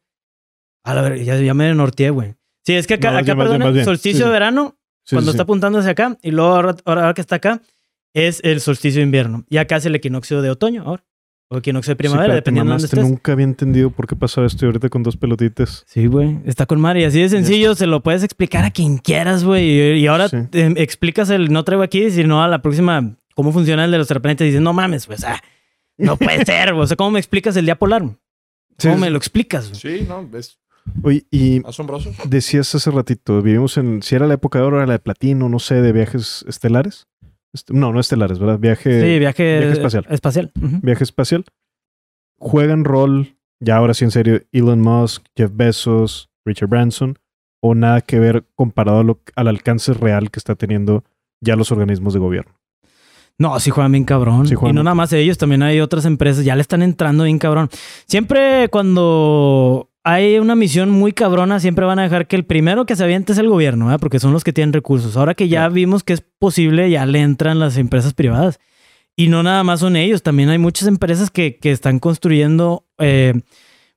A 0.85 0.95
la 0.95 1.03
ver, 1.03 1.23
ya, 1.25 1.37
ya 1.41 1.55
me 1.55 1.73
norteé, 1.75 2.11
güey. 2.11 2.35
Sí, 2.65 2.75
es 2.75 2.87
que 2.87 2.95
acá, 2.95 3.13
No, 3.13 3.19
acá 3.19 3.35
más 3.35 3.73
bien. 3.73 3.85
solsticio 3.85 4.19
Sí, 4.19 4.25
de 4.25 4.31
verano, 4.31 4.79
Sí, 5.05 5.17
cuando 5.17 5.33
sí, 5.33 5.37
está 5.37 5.43
apuntando 5.43 5.79
hacia 5.79 5.93
acá, 5.93 6.19
y 6.23 6.31
luego 6.31 6.55
ahora, 6.55 6.77
ahora 6.85 7.15
que 7.15 7.21
está 7.21 7.37
acá, 7.37 7.61
es 8.15 8.41
el 8.45 8.61
solsticio 8.61 9.01
de 9.01 9.05
invierno. 9.05 9.45
Y 9.51 9.59
acá 9.59 9.77
es 9.77 9.87
el 9.87 9.95
equinoccio 9.95 10.41
de 10.41 10.51
otoño 10.51 10.83
ahora. 10.87 11.05
O 11.49 11.59
equinoccio 11.59 11.91
de 11.91 11.97
primavera, 11.97 12.25
pero 12.25 12.35
dependiendo 12.37 12.71
de 12.71 12.75
dónde 12.75 12.87
estés. 12.87 13.05
Nunca 13.05 13.33
había 13.33 13.45
entendido 13.45 13.91
por 13.91 14.07
qué 14.07 14.17
pasaba 14.17 14.47
esto 14.47 14.65
y 14.65 14.67
ahorita 14.67 14.89
con 14.89 15.03
dos 15.03 15.19
pelotitas. 15.19 15.85
Sí, 15.87 16.07
güey. 16.07 16.39
Está 16.47 16.65
con 16.65 16.81
madre. 16.81 17.03
Y 17.03 17.05
así 17.05 17.21
de 17.21 17.29
sencillo, 17.29 17.75
se 17.75 17.87
lo 17.87 18.03
puedes 18.03 18.23
explicar 18.23 18.65
a 18.65 18.71
quien 18.71 18.97
quieras, 18.97 19.45
güey. 19.45 19.99
Y, 20.01 20.07
ahora 20.07 20.31
te 20.31 20.83
explicas 20.83 21.29
el 21.29 21.53
no 21.53 21.63
traigo 21.65 21.83
aquí, 21.83 22.11
sino 22.11 22.43
a 22.43 22.49
la 22.49 22.63
próxima 22.63 23.17
cómo 23.35 23.53
funciona 23.53 23.85
el 23.85 23.91
de 23.91 23.99
los 23.99 24.07
serpientes. 24.07 24.47
Y 24.47 24.49
dices, 24.49 24.63
no 24.63 24.73
mames, 24.73 25.07
pues, 25.07 25.23
ah, 25.25 25.43
no 25.99 26.17
puede 26.17 26.45
ser. 26.45 26.73
güey. 26.73 26.85
O 26.85 26.87
sea, 26.87 26.97
¿cómo 26.97 27.11
me 27.13 27.19
explicas 27.21 27.57
el 27.57 27.65
día 27.67 27.77
polar? 27.77 28.03
¿Cómo 28.03 28.19
Sí, 28.79 28.89
me 29.01 29.11
lo 29.11 29.17
explicas? 29.19 29.67
Sí, 29.75 30.05
no, 30.09 30.29
es 30.37 30.59
Oye, 31.03 31.25
y 31.31 31.65
asombroso. 31.67 32.11
decías 32.27 32.75
hace 32.75 32.91
ratito, 32.91 33.41
vivimos 33.41 33.77
en, 33.79 34.03
si 34.03 34.15
era 34.17 34.27
la 34.27 34.35
época 34.35 34.59
de 34.59 34.65
oro, 34.67 34.77
era 34.79 34.87
la 34.87 34.93
de 34.95 34.99
platino, 34.99 35.49
no 35.49 35.59
sé, 35.59 35.81
de 35.81 35.93
viajes 35.93 36.45
estelares. 36.49 37.07
Este- 37.55 37.73
no, 37.73 37.93
no 37.93 38.01
estelares, 38.01 38.39
¿verdad? 38.39 38.59
Viaje, 38.59 39.01
sí, 39.01 39.19
viaje, 39.19 39.59
viaje 39.61 39.73
espacial. 39.73 40.07
espacial. 40.11 40.53
Viaje 40.55 41.05
espacial. 41.05 41.45
juegan 42.39 42.85
rol, 42.85 43.37
ya 43.61 43.77
ahora 43.77 43.95
sí 43.95 44.05
en 44.05 44.11
serio, 44.11 44.41
Elon 44.53 44.81
Musk, 44.83 45.25
Jeff 45.37 45.51
Bezos, 45.55 46.29
Richard 46.45 46.69
Branson, 46.69 47.19
o 47.63 47.75
nada 47.75 48.01
que 48.03 48.19
ver 48.19 48.45
comparado 48.55 48.99
a 48.99 49.05
lo- 49.05 49.23
al 49.37 49.49
alcance 49.49 49.95
real 49.95 50.31
que 50.31 50.39
está 50.39 50.55
teniendo 50.55 51.05
ya 51.41 51.57
los 51.57 51.73
organismos 51.73 52.13
de 52.13 52.21
gobierno. 52.21 52.61
No, 53.39 53.59
sí 53.59 53.71
juegan 53.71 53.93
bien 53.93 54.05
cabrón. 54.05 54.47
Sí 54.47 54.55
juegan. 54.55 54.75
Y 54.75 54.77
no 54.77 54.83
nada 54.85 54.95
más 54.95 55.13
ellos, 55.13 55.39
también 55.39 55.63
hay 55.63 55.81
otras 55.81 56.05
empresas, 56.05 56.45
ya 56.45 56.55
le 56.55 56.63
están 56.63 56.83
entrando 56.83 57.25
bien 57.25 57.39
cabrón. 57.39 57.69
Siempre 58.07 58.69
cuando 58.69 59.91
hay 60.05 60.39
una 60.39 60.55
misión 60.55 60.91
muy 60.91 61.13
cabrona, 61.13 61.59
siempre 61.59 61.87
van 61.87 61.99
a 61.99 62.03
dejar 62.03 62.27
que 62.27 62.37
el 62.37 62.45
primero 62.45 62.85
que 62.85 62.95
se 62.95 63.03
aviente 63.03 63.33
es 63.33 63.39
el 63.39 63.49
gobierno, 63.49 63.97
porque 63.99 64.21
son 64.21 64.33
los 64.33 64.45
que 64.45 64.53
tienen 64.53 64.75
recursos. 64.75 65.17
Ahora 65.17 65.35
que 65.35 65.49
ya 65.49 65.67
vimos 65.69 66.05
que 66.05 66.13
es 66.13 66.21
posible, 66.21 66.91
ya 66.91 67.07
le 67.07 67.21
entran 67.21 67.59
las 67.59 67.79
empresas 67.79 68.13
privadas. 68.13 68.61
Y 69.17 69.29
no 69.29 69.43
nada 69.43 69.65
más 69.65 69.81
son 69.81 69.97
ellos, 69.97 70.23
también 70.23 70.51
hay 70.51 70.59
muchas 70.59 70.89
empresas 70.89 71.31
que, 71.31 71.57
que 71.57 71.71
están 71.71 72.01
construyendo 72.01 72.87
eh, 72.99 73.41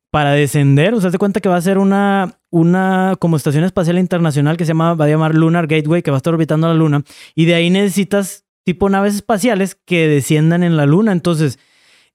para 0.10 0.32
descender. 0.32 0.94
O 0.94 1.02
sea, 1.02 1.12
te 1.12 1.18
cuenta 1.18 1.42
que 1.42 1.50
va 1.50 1.58
a 1.58 1.62
ser 1.62 1.78
una, 1.78 2.40
una 2.52 3.16
como 3.20 3.36
estación 3.36 3.66
espacial 3.66 4.00
internacional 4.00 4.56
que 4.58 4.64
se 4.64 4.70
llama, 4.70 4.94
va 4.94 5.06
a 5.06 5.10
llamar 5.10 5.36
Lunar 5.36 5.68
Gateway, 5.68 6.04
que 6.04 6.12
va 6.12 6.18
a 6.18 6.20
estar 6.20 6.34
orbitando 6.34 6.68
la 6.68 6.74
Luna. 6.74 7.04
Y 7.36 7.46
de 7.46 7.56
ahí 7.56 7.70
necesitas 7.70 8.47
tipo 8.68 8.90
naves 8.90 9.16
espaciales 9.16 9.76
que 9.86 10.10
desciendan 10.10 10.62
en 10.62 10.76
la 10.76 10.86
Luna. 10.86 11.14
Entonces, 11.14 11.58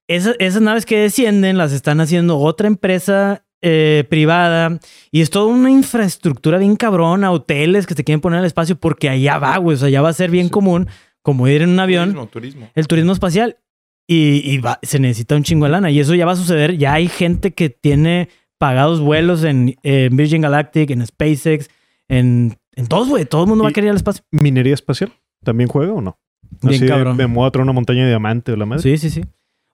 esas, 0.06 0.36
esas 0.38 0.60
naves 0.60 0.84
que 0.84 0.98
descienden 0.98 1.56
las 1.56 1.72
están 1.72 1.98
haciendo 2.02 2.36
otra 2.38 2.66
empresa 2.66 3.46
eh, 3.62 4.04
privada 4.10 4.78
y 5.10 5.22
es 5.22 5.30
toda 5.30 5.46
una 5.46 5.70
infraestructura 5.70 6.58
bien 6.58 6.76
cabrona, 6.76 7.30
hoteles 7.32 7.86
que 7.86 7.94
se 7.94 8.04
quieren 8.04 8.20
poner 8.20 8.40
al 8.40 8.44
espacio 8.44 8.76
porque 8.76 9.08
allá 9.08 9.38
va, 9.38 9.56
güey. 9.56 9.76
O 9.76 9.78
sea, 9.80 9.88
ya 9.88 10.02
va 10.02 10.10
a 10.10 10.12
ser 10.12 10.30
bien 10.30 10.50
común 10.50 10.88
como 11.22 11.48
ir 11.48 11.62
en 11.62 11.70
un 11.70 11.80
avión 11.80 12.08
Turismo, 12.10 12.26
turismo. 12.28 12.70
el 12.74 12.86
turismo 12.86 13.12
espacial 13.12 13.56
y, 14.06 14.42
y 14.44 14.58
va- 14.58 14.78
se 14.82 14.98
necesita 14.98 15.36
un 15.36 15.44
chingo 15.44 15.64
de 15.64 15.70
lana 15.72 15.90
y 15.90 16.00
eso 16.00 16.14
ya 16.14 16.26
va 16.26 16.32
a 16.32 16.36
suceder. 16.36 16.76
Ya 16.76 16.92
hay 16.92 17.08
gente 17.08 17.54
que 17.54 17.70
tiene 17.70 18.28
pagados 18.58 19.00
vuelos 19.00 19.42
en, 19.42 19.74
Virgin 19.82 20.42
Galactic, 20.42 20.90
en 20.90 21.06
SpaceX, 21.06 21.70
en, 22.08 22.58
en 22.76 22.86
todos, 22.88 23.08
güey. 23.08 23.24
Todo 23.24 23.44
el 23.44 23.48
mundo 23.48 23.64
va 23.64 23.70
a 23.70 23.72
querer 23.72 23.86
ir 23.86 23.90
al 23.92 23.96
espacio. 23.96 24.22
¿Minería 24.30 24.74
espacial? 24.74 25.12
¿También 25.42 25.68
juega 25.70 25.92
o 25.94 26.00
no? 26.02 26.18
Bien 26.60 26.74
Así 26.74 26.86
cabrón. 26.86 27.16
Me 27.16 27.26
muevo 27.26 27.46
a 27.46 27.50
traer 27.50 27.64
una 27.64 27.72
montaña 27.72 28.02
de 28.02 28.08
diamante 28.08 28.52
o 28.52 28.56
la 28.56 28.66
madre. 28.66 28.82
Sí, 28.82 28.98
sí, 28.98 29.10
sí. 29.10 29.24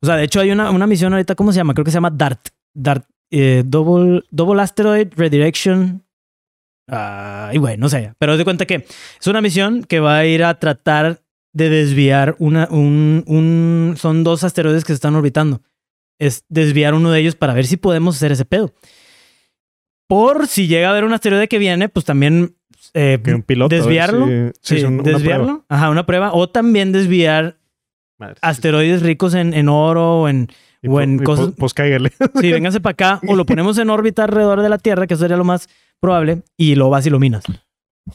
O 0.00 0.06
sea, 0.06 0.16
de 0.16 0.24
hecho 0.24 0.40
hay 0.40 0.50
una, 0.50 0.70
una 0.70 0.86
misión 0.86 1.12
ahorita, 1.12 1.34
¿cómo 1.34 1.52
se 1.52 1.56
llama? 1.56 1.74
Creo 1.74 1.84
que 1.84 1.90
se 1.90 1.96
llama 1.96 2.10
DART. 2.10 2.48
DART, 2.74 3.04
eh, 3.30 3.64
Double, 3.66 4.22
Double 4.30 4.62
Asteroid 4.62 5.08
Redirection. 5.16 6.04
Ah, 6.88 7.50
y 7.52 7.58
bueno, 7.58 7.82
no 7.82 7.88
sé. 7.88 8.14
Pero 8.18 8.36
de 8.36 8.44
cuenta 8.44 8.64
que 8.64 8.86
es 9.20 9.26
una 9.26 9.40
misión 9.40 9.82
que 9.82 10.00
va 10.00 10.18
a 10.18 10.26
ir 10.26 10.44
a 10.44 10.58
tratar 10.58 11.22
de 11.52 11.68
desviar 11.68 12.36
una, 12.38 12.68
un, 12.70 13.24
un... 13.26 13.94
Son 13.96 14.22
dos 14.22 14.44
asteroides 14.44 14.84
que 14.84 14.92
se 14.92 14.94
están 14.94 15.16
orbitando. 15.16 15.62
Es 16.20 16.44
desviar 16.48 16.94
uno 16.94 17.10
de 17.10 17.20
ellos 17.20 17.34
para 17.34 17.54
ver 17.54 17.66
si 17.66 17.76
podemos 17.76 18.16
hacer 18.16 18.32
ese 18.32 18.44
pedo. 18.44 18.72
Por 20.08 20.46
si 20.46 20.68
llega 20.68 20.88
a 20.88 20.90
haber 20.92 21.04
un 21.04 21.12
asteroide 21.12 21.48
que 21.48 21.58
viene, 21.58 21.88
pues 21.88 22.04
también... 22.04 22.54
eh, 22.94 23.18
Que 23.22 23.34
un 23.34 23.42
piloto, 23.42 23.74
a 23.74 23.78
ver 23.78 23.84
desviarlo. 23.84 24.26
si- 24.60 24.78
sí, 24.78 24.84
un- 24.84 25.02
desviarlo. 25.02 25.64
Ajá, 25.68 25.90
una 25.90 26.06
prueba. 26.06 26.32
O 26.32 26.48
también 26.48 26.92
desviar 26.92 27.58
Madre, 28.18 28.34
sí, 28.34 28.40
asteroides 28.42 29.02
ricos 29.02 29.34
en, 29.34 29.54
en 29.54 29.68
oro 29.68 30.22
o 30.22 30.28
en, 30.28 30.48
Y 30.82 30.88
o 30.88 30.92
po- 30.92 31.00
en 31.00 31.14
y 31.14 31.18
po- 31.18 31.24
cosas. 31.24 31.52
Pues 31.56 31.74
cáigale. 31.74 32.12
Sí, 32.40 32.50
vénganse 32.52 32.80
para 32.80 32.92
acá 32.92 33.20
o 33.28 33.36
lo 33.36 33.44
ponemos 33.46 33.78
en 33.78 33.90
órbita 33.90 34.24
alrededor 34.24 34.60
de 34.62 34.68
la 34.68 34.78
Tierra, 34.78 35.06
que 35.06 35.14
eso 35.14 35.22
sería 35.22 35.36
lo 35.36 35.44
más 35.44 35.68
probable, 36.00 36.42
y 36.56 36.74
lo 36.74 36.90
vas 36.90 37.06
y 37.06 37.10
lo 37.10 37.18
minas. 37.18 37.44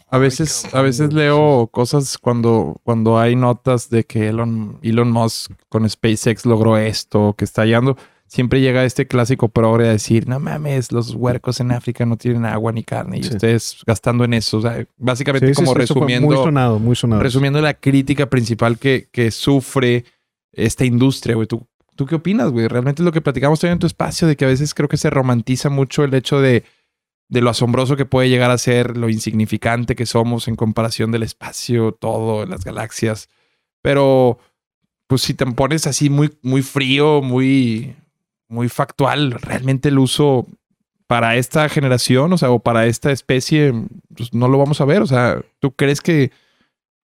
A 0.09 0.17
veces, 0.17 0.65
a 0.73 0.81
veces 0.81 1.13
leo 1.13 1.67
cosas 1.67 2.17
cuando, 2.17 2.77
cuando 2.83 3.19
hay 3.19 3.35
notas 3.35 3.89
de 3.91 4.03
que 4.05 4.27
Elon, 4.29 4.79
Elon 4.81 5.11
Musk 5.11 5.51
con 5.69 5.87
SpaceX 5.87 6.45
logró 6.47 6.77
esto, 6.77 7.35
que 7.37 7.45
está 7.45 7.61
hallando. 7.61 7.95
Siempre 8.34 8.61
llega 8.61 8.84
este 8.84 9.05
clásico 9.07 9.47
progre 9.49 9.88
a 9.88 9.91
decir, 9.91 10.27
no 10.27 10.39
mames, 10.39 10.91
los 10.91 11.14
huercos 11.14 11.60
en 11.60 11.72
África 11.72 12.03
no 12.03 12.18
tienen 12.18 12.45
agua 12.45 12.72
ni 12.72 12.81
carne 12.84 13.19
y 13.19 13.23
Sí. 13.23 13.30
ustedes 13.30 13.77
gastando 13.85 14.23
en 14.23 14.34
eso. 14.34 14.57
O 14.57 14.61
sea, 14.64 14.84
básicamente 14.97 15.49
Sí, 15.49 15.53
sí, 15.53 15.61
como 15.61 15.76
resumiendo, 15.76 16.26
Muy 16.27 16.35
sonado, 16.38 16.80
muy 16.80 16.95
sonado. 16.95 17.22
resumiendo 17.22 17.61
la 17.61 17.76
crítica 17.76 18.31
principal 18.31 18.80
que, 18.80 19.07
que 19.11 19.30
sufre 19.30 20.05
esta 20.51 20.84
industria, 20.84 21.35
güey. 21.35 21.45
¿Tú, 21.47 21.68
¿Tú 21.95 22.07
qué 22.07 22.15
opinas, 22.15 22.49
güey? 22.49 22.68
Realmente 22.68 23.03
es 23.03 23.05
lo 23.05 23.11
que 23.11 23.22
platicamos 23.22 23.60
también 23.60 23.73
en 23.73 23.80
tu 23.81 23.85
espacio, 23.85 24.27
de 24.27 24.35
que 24.35 24.45
a 24.45 24.47
veces 24.47 24.73
creo 24.73 24.89
que 24.89 24.97
se 24.97 25.11
romantiza 25.11 25.69
mucho 25.69 26.03
el 26.03 26.11
hecho 26.15 26.41
de, 26.41 26.64
de 27.30 27.41
lo 27.41 27.51
asombroso 27.51 27.95
que 27.95 28.05
puede 28.05 28.30
llegar 28.30 28.49
a 28.49 28.57
ser, 28.57 28.97
lo 28.97 29.10
insignificante 29.10 29.95
que 29.95 30.07
somos 30.07 30.47
en 30.47 30.55
comparación 30.55 31.11
del 31.11 31.22
espacio, 31.22 31.91
todo, 31.91 32.47
las 32.47 32.64
galaxias. 32.64 33.30
Pero, 33.84 34.39
pues 35.05 35.22
si 35.22 35.35
te 35.35 35.45
pones 35.45 35.85
así 35.85 36.10
muy, 36.10 36.31
muy 36.41 36.64
frío, 36.64 37.22
muy, 37.22 37.95
muy 38.48 38.70
factual, 38.70 39.32
realmente 39.34 39.90
el 39.90 39.99
uso 39.99 40.48
para 41.07 41.36
esta 41.36 41.68
generación, 41.70 42.32
o 42.34 42.38
sea, 42.38 42.49
o 42.52 42.60
para 42.60 42.86
esta 42.88 43.11
especie, 43.11 43.74
pues 44.15 44.34
no 44.34 44.48
lo 44.48 44.57
vamos 44.57 44.80
a 44.82 44.86
ver. 44.86 45.02
O 45.02 45.07
sea, 45.07 45.41
¿tú 45.60 45.72
crees 45.76 46.02
que 46.02 46.32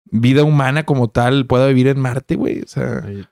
vida 0.04 0.44
humana 0.44 0.84
como 0.84 1.08
tal 1.08 1.46
pueda 1.46 1.66
vivir 1.66 1.88
en 1.88 2.00
Marte, 2.00 2.36
güey? 2.36 2.60
O 2.62 2.66
sea, 2.68 3.02
Ay, 3.04 3.20
o 3.22 3.26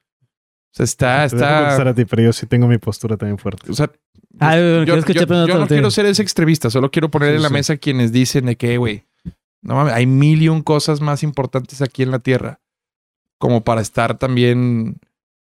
sea, 0.72 0.84
está, 0.84 1.24
está. 1.24 1.76
a 1.88 1.94
ti, 1.94 2.04
pero 2.04 2.22
yo 2.22 2.32
sí 2.32 2.46
tengo 2.46 2.66
mi 2.68 2.78
postura 2.78 3.16
también 3.16 3.38
fuerte. 3.38 3.70
O 3.70 3.74
sea, 3.74 3.90
Ah, 4.40 4.56
yo, 4.56 4.82
escuchar 4.94 5.26
yo- 5.26 5.34
yo 5.46 5.46
todo 5.46 5.58
no 5.60 5.66
quiero 5.66 5.90
ser 5.90 6.06
ese 6.06 6.22
extremista, 6.22 6.70
solo 6.70 6.90
quiero 6.92 7.10
poner 7.10 7.30
Sí, 7.30 7.36
en 7.36 7.42
la 7.42 7.48
sí. 7.48 7.54
mesa 7.54 7.76
quienes 7.76 8.12
dicen 8.12 8.46
de 8.46 8.56
que, 8.56 8.76
güey, 8.76 9.04
no 9.62 9.74
mames, 9.74 9.92
hay 9.94 10.06
mil 10.06 10.40
y 10.42 10.48
un 10.48 10.62
cosas 10.62 11.00
más 11.00 11.24
importantes 11.24 11.82
aquí 11.82 12.04
en 12.04 12.12
la 12.12 12.20
Tierra 12.20 12.60
como 13.38 13.64
para 13.64 13.80
estar 13.80 14.16
también 14.18 15.00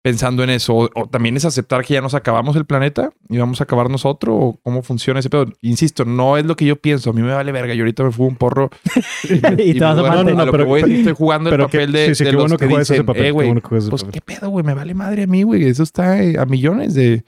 pensando 0.02 0.44
en 0.44 0.50
eso. 0.50 0.74
O, 0.76 0.90
o 0.96 1.08
también 1.10 1.36
es 1.38 1.46
aceptar 1.46 1.84
que 1.84 1.94
ya 1.96 2.02
nos 2.02 2.14
acabamos 2.14 2.56
el 2.56 2.66
planeta 2.66 3.12
y 3.30 3.38
vamos 3.38 3.60
a 3.60 3.66
acabar 3.66 3.90
nosotros 3.90 4.36
o 4.40 4.60
cómo 4.64 4.82
funciona 4.82 5.20
ese 5.20 5.30
pedo. 5.30 5.46
Insisto, 5.62 6.06
no 6.06 6.38
es 6.38 6.46
lo 6.46 6.56
que 6.56 6.66
yo 6.66 6.76
pienso. 6.78 7.10
A 7.10 7.14
mí 7.14 7.22
me 7.22 7.34
vale 7.34 7.52
verga. 7.52 7.74
Yo 7.74 7.84
ahorita 7.84 8.04
me 8.04 8.12
fumo 8.12 8.30
un 8.30 8.36
porro 8.36 8.70
y 9.24 9.74
te 9.74 9.80
vas 9.80 9.98
a 9.98 10.02
bueno. 10.02 10.24
No, 10.24 10.32
no, 10.32 10.42
a 10.42 10.46
lo 10.46 10.52
pero- 10.52 10.64
que 10.64 10.70
voy 10.70 10.84
que 10.84 10.98
estoy 11.00 11.14
jugando 11.14 11.50
el 11.50 11.54
pero 11.54 11.68
que- 11.68 11.78
papel 11.80 11.92
de, 11.92 12.06
sí, 12.08 12.16
sí, 12.16 12.24
de 12.24 12.32
los 12.34 12.44
bueno 12.44 12.58
que 12.58 12.68
que 12.68 12.78
dicen, 12.78 13.06
papel, 13.06 13.26
eh, 13.26 13.32
güey, 13.32 13.48
bueno 13.48 13.62
que 13.62 13.70
pues 13.70 13.90
papel". 13.90 14.12
qué 14.12 14.22
pedo, 14.22 14.50
güey, 14.50 14.66
me 14.66 14.74
vale 14.74 14.94
madre 14.94 15.24
a 15.24 15.28
mí, 15.28 15.44
güey. 15.44 15.64
Eso 15.66 15.84
está 15.84 16.14
a 16.40 16.46
millones 16.46 16.94
de 16.94 17.24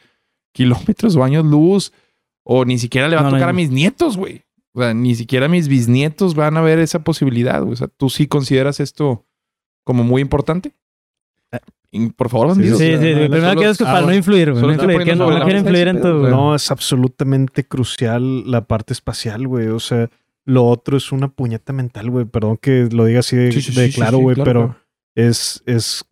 kilómetros 0.53 1.15
o 1.15 1.23
años 1.23 1.45
luz. 1.45 1.91
O 2.43 2.65
ni 2.65 2.79
siquiera 2.79 3.07
le 3.07 3.15
va 3.15 3.21
No, 3.21 3.27
a 3.27 3.31
tocar 3.31 3.49
a 3.49 3.53
mis 3.53 3.69
nietos, 3.69 4.17
güey. 4.17 4.43
O 4.73 4.81
sea, 4.81 4.93
ni 4.93 5.13
siquiera 5.15 5.47
mis 5.47 5.67
bisnietos 5.67 6.33
van 6.33 6.57
a 6.57 6.61
ver 6.61 6.79
esa 6.79 7.03
posibilidad, 7.03 7.61
güey. 7.61 7.73
O 7.73 7.75
sea, 7.75 7.87
¿tú 7.87 8.09
sí 8.09 8.25
consideras 8.27 8.79
esto 8.79 9.27
como 9.83 10.03
muy 10.03 10.21
importante? 10.23 10.71
Por 12.15 12.29
favor, 12.29 12.47
Sí, 12.47 12.53
bandidos. 12.55 12.77
sí, 12.79 12.85
sea, 12.87 12.99
sí, 12.99 13.05
no- 13.13 13.19
primero 13.29 13.55
quiero 13.55 13.73
que 13.75 13.83
ah, 13.83 13.91
para 13.91 14.01
no 14.05 14.13
influir, 14.13 14.51
güey. 14.51 14.63
No 14.63 14.71
influir, 14.73 15.03
que 15.03 15.15
no, 15.15 15.29
no 15.29 15.43
quiero 15.43 15.59
influir 15.59 15.87
en 15.89 16.01
tu... 16.01 16.19
güey. 16.19 16.31
No, 16.31 16.55
es 16.55 16.71
absolutamente 16.71 17.65
crucial 17.65 18.49
la 18.49 18.65
parte 18.65 18.93
espacial, 18.93 19.45
güey. 19.47 19.67
O 19.67 19.79
sea, 19.79 20.09
lo 20.45 20.65
otro 20.65 20.95
es 20.97 21.11
una 21.11 21.27
puñeta 21.27 21.73
mental, 21.73 22.09
güey. 22.09 22.25
Perdón 22.25 22.57
que 22.57 22.87
lo 22.91 23.05
diga 23.05 23.19
así 23.19 23.35
de, 23.35 23.51
Sí, 23.51 23.61
sí, 23.61 23.73
de 23.73 23.87
sí, 23.87 23.91
sí, 23.91 23.97
claro, 23.97 24.17
sí, 24.17 24.23
güey, 24.23 24.35
claro, 24.35 24.49
pero 24.49 24.75
es, 25.15 25.61
es, 25.65 26.05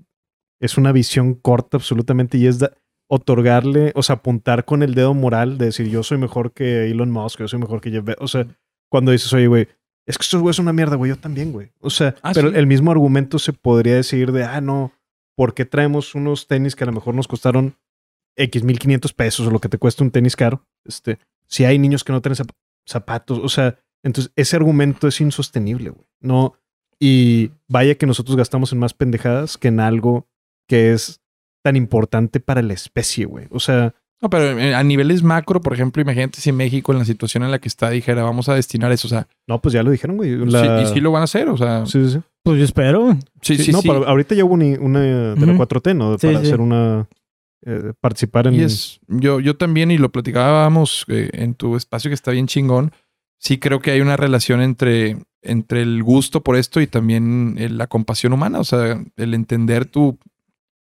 es 0.60 0.78
una 0.78 0.92
visión 0.92 1.34
corta 1.34 1.78
absolutamente 1.78 2.38
y 2.38 2.48
es 2.48 2.60
da- 2.60 2.74
otorgarle, 3.08 3.92
o 3.96 4.04
sea, 4.04 4.18
apuntar 4.18 4.66
con 4.66 4.84
el 4.84 4.94
dedo 4.96 5.14
moral 5.14 5.58
de 5.58 5.66
decir 5.66 5.88
yo 5.90 6.04
soy 6.04 6.18
mejor 6.18 6.52
que 6.52 6.90
Elon 6.92 7.10
Musk, 7.12 7.40
yo 7.40 7.48
soy 7.48 7.60
mejor 7.60 7.82
que 7.82 7.90
Jeff 7.92 8.04
Bezos. 8.04 8.24
O 8.24 8.28
sea, 8.28 8.48
cuando 8.90 9.12
dices, 9.12 9.32
oye, 9.34 9.48
güey, 9.48 9.68
es 10.06 10.18
que 10.18 10.24
estos 10.24 10.42
güeyes 10.42 10.56
son 10.58 10.66
una 10.66 10.74
mierda, 10.74 10.96
güey, 10.96 11.10
yo 11.10 11.18
también, 11.18 11.52
güey. 11.52 11.72
O 11.80 11.90
sea, 11.90 12.16
Ah, 12.22 12.32
pero 12.34 12.52
sí. 12.52 12.58
el 12.58 12.68
mismo 12.68 12.92
argumento 12.92 13.40
se 13.40 13.54
podría 13.54 13.96
decir 13.96 14.32
de, 14.32 14.44
ah, 14.44 14.62
no, 14.62 14.92
¿por 15.40 15.54
qué 15.54 15.64
traemos 15.64 16.16
unos 16.16 16.48
tenis 16.48 16.76
que 16.76 16.84
a 16.84 16.88
lo 16.88 16.92
mejor 16.92 17.16
nos 17.16 17.30
costaron 17.30 17.78
X 18.36 18.62
1500 18.62 19.14
pesos 19.14 19.48
o 19.48 19.52
lo 19.52 19.60
que 19.60 19.70
te 19.70 19.78
cuesta 19.78 20.04
un 20.04 20.12
tenis 20.12 20.36
caro? 20.36 20.68
Este, 20.84 21.18
si 21.48 21.64
hay 21.64 21.80
niños 21.80 22.04
que 22.04 22.12
no 22.12 22.22
tienen 22.22 22.36
zap- 22.36 22.52
zapatos, 22.86 23.40
o 23.42 23.48
sea, 23.48 23.80
entonces 24.04 24.34
ese 24.36 24.58
argumento 24.58 25.08
es 25.08 25.22
insostenible, 25.22 25.92
güey. 25.92 26.06
No, 26.20 26.56
y 27.00 27.52
vaya 27.70 27.96
que 27.96 28.06
nosotros 28.06 28.36
gastamos 28.36 28.74
en 28.74 28.80
más 28.80 28.94
pendejadas 28.94 29.58
que 29.58 29.70
en 29.70 29.80
algo 29.80 30.28
que 30.68 30.92
es 30.92 31.22
tan 31.64 31.78
importante 31.78 32.42
para 32.42 32.62
la 32.62 32.74
especie, 32.74 33.24
güey. 33.24 33.48
O 33.50 33.62
sea, 33.62 33.96
No, 34.22 34.30
pero 34.30 34.60
eh, 34.60 34.76
a 34.76 34.84
niveles 34.84 35.24
macro, 35.24 35.62
por 35.62 35.74
ejemplo, 35.74 36.02
imagínate 36.02 36.42
si 36.42 36.52
México 36.52 36.92
en 36.92 36.98
la 37.00 37.06
situación 37.06 37.44
en 37.44 37.52
la 37.52 37.60
que 37.60 37.70
está 37.70 37.90
dijera, 37.90 38.22
vamos 38.24 38.50
a 38.50 38.56
destinar 38.56 38.92
eso. 38.92 39.08
O 39.08 39.10
sea, 39.10 39.28
no, 39.48 39.62
pues 39.62 39.72
ya 39.74 39.82
lo 39.82 39.92
dijeron, 39.92 40.18
güey. 40.18 40.32
sí- 40.32 40.46
La- 40.46 40.82
y 40.82 40.86
sí 40.88 41.00
lo 41.00 41.12
van 41.12 41.22
a 41.22 41.24
hacer. 41.26 41.48
O 41.48 41.56
sea, 41.58 41.86
sí, 41.86 41.92
Sí, 42.04 42.06
sí, 42.06 42.12
sí. 42.18 42.20
Pues 42.44 42.58
yo 42.60 42.66
espero, 42.66 43.18
sí, 43.42 43.56
Sí, 43.58 43.64
sí. 43.66 43.72
no, 43.72 43.82
sí. 43.82 43.88
pero 43.88 44.08
ahorita 44.08 44.36
ya 44.36 44.44
hubo 44.44 44.56
una, 44.56 44.78
una 44.80 45.00
de 45.02 45.36
la 45.46 45.54
Ujú. 45.54 45.58
4T, 45.64 45.94
¿no? 45.96 46.18
Sí, 46.18 46.28
Para 46.28 46.40
sí. 46.42 46.48
hacer 46.48 46.60
una... 46.62 47.08
eh, 47.66 47.94
participar 48.02 48.48
en... 48.48 48.56
Y 48.56 48.62
es, 48.62 49.00
yo, 49.08 49.40
yo 49.40 49.56
también, 49.56 49.92
y 49.92 49.98
lo 49.98 50.10
platicábamos 50.12 51.06
eh, 51.10 51.30
en 51.34 51.54
tu 51.54 51.76
espacio 51.76 52.10
que 52.10 52.16
está 52.16 52.32
bien 52.32 52.48
chingón, 52.48 52.92
sí 53.38 53.58
creo 53.58 53.80
que 53.80 53.92
hay 53.92 54.02
una 54.02 54.18
relación 54.18 54.62
entre, 54.62 55.18
entre 55.42 55.82
el 55.82 56.02
gusto 56.04 56.42
por 56.42 56.56
esto 56.58 56.82
y 56.82 56.88
también 56.88 57.56
eh, 57.58 57.70
la 57.70 57.88
compasión 57.88 58.34
humana, 58.34 58.60
o 58.60 58.64
sea, 58.66 59.02
el 59.18 59.34
entender 59.34 59.86
tu, 59.86 60.18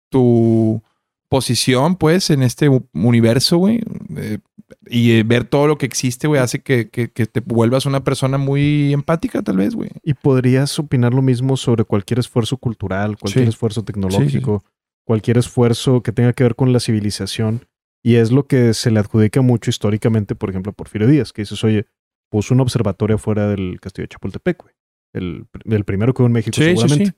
tu 0.10 0.82
posición, 1.30 1.96
pues, 1.96 2.30
en 2.30 2.44
este 2.44 2.70
universo, 2.94 3.58
güey, 3.58 3.82
eh, 4.18 4.40
y 4.88 5.12
eh, 5.12 5.24
ver 5.24 5.46
todo 5.46 5.68
lo 5.68 5.78
que 5.78 5.86
existe, 5.86 6.28
güey, 6.28 6.42
hace 6.42 6.60
que, 6.62 6.90
que, 6.90 7.12
que 7.12 7.26
te 7.26 7.40
vuelvas 7.40 7.86
una 7.86 8.04
persona 8.04 8.38
muy 8.38 8.94
empática, 8.94 9.42
tal 9.42 9.58
vez, 9.58 9.76
güey. 9.76 9.90
Y 10.04 10.14
podrías 10.14 10.78
opinar 10.80 11.14
lo 11.14 11.22
mismo 11.22 11.58
sobre 11.58 11.84
cualquier 11.84 12.20
esfuerzo 12.20 12.58
cultural, 12.58 13.18
cualquier 13.18 13.46
Sí. 13.46 13.50
esfuerzo 13.50 13.84
tecnológico, 13.84 14.64
cualquier 15.04 15.38
esfuerzo 15.38 16.02
que 16.02 16.12
tenga 16.12 16.34
que 16.34 16.44
ver 16.44 16.56
con 16.56 16.72
la 16.74 16.80
civilización. 16.80 17.68
Y 18.04 18.16
es 18.16 18.32
lo 18.32 18.46
que 18.48 18.74
se 18.76 18.92
le 18.92 19.00
adjudica 19.00 19.42
mucho 19.42 19.70
históricamente, 19.72 20.36
por 20.36 20.52
ejemplo, 20.52 20.72
a 20.72 20.76
Porfirio 20.76 21.08
Díaz, 21.08 21.34
que 21.34 21.42
dices, 21.42 21.64
oye, 21.64 21.88
puso 22.30 22.54
un 22.54 22.60
observatorio 22.60 23.16
afuera 23.16 23.48
del 23.48 23.80
castillo 23.82 24.04
de 24.04 24.10
Chapultepec, 24.10 24.62
güey. 24.62 24.74
El, 25.14 25.48
el 25.66 25.86
primero 25.86 26.14
que 26.14 26.22
hubo 26.22 26.28
en 26.28 26.34
México, 26.34 26.56
seguramente. 26.56 27.06
sí. 27.06 27.14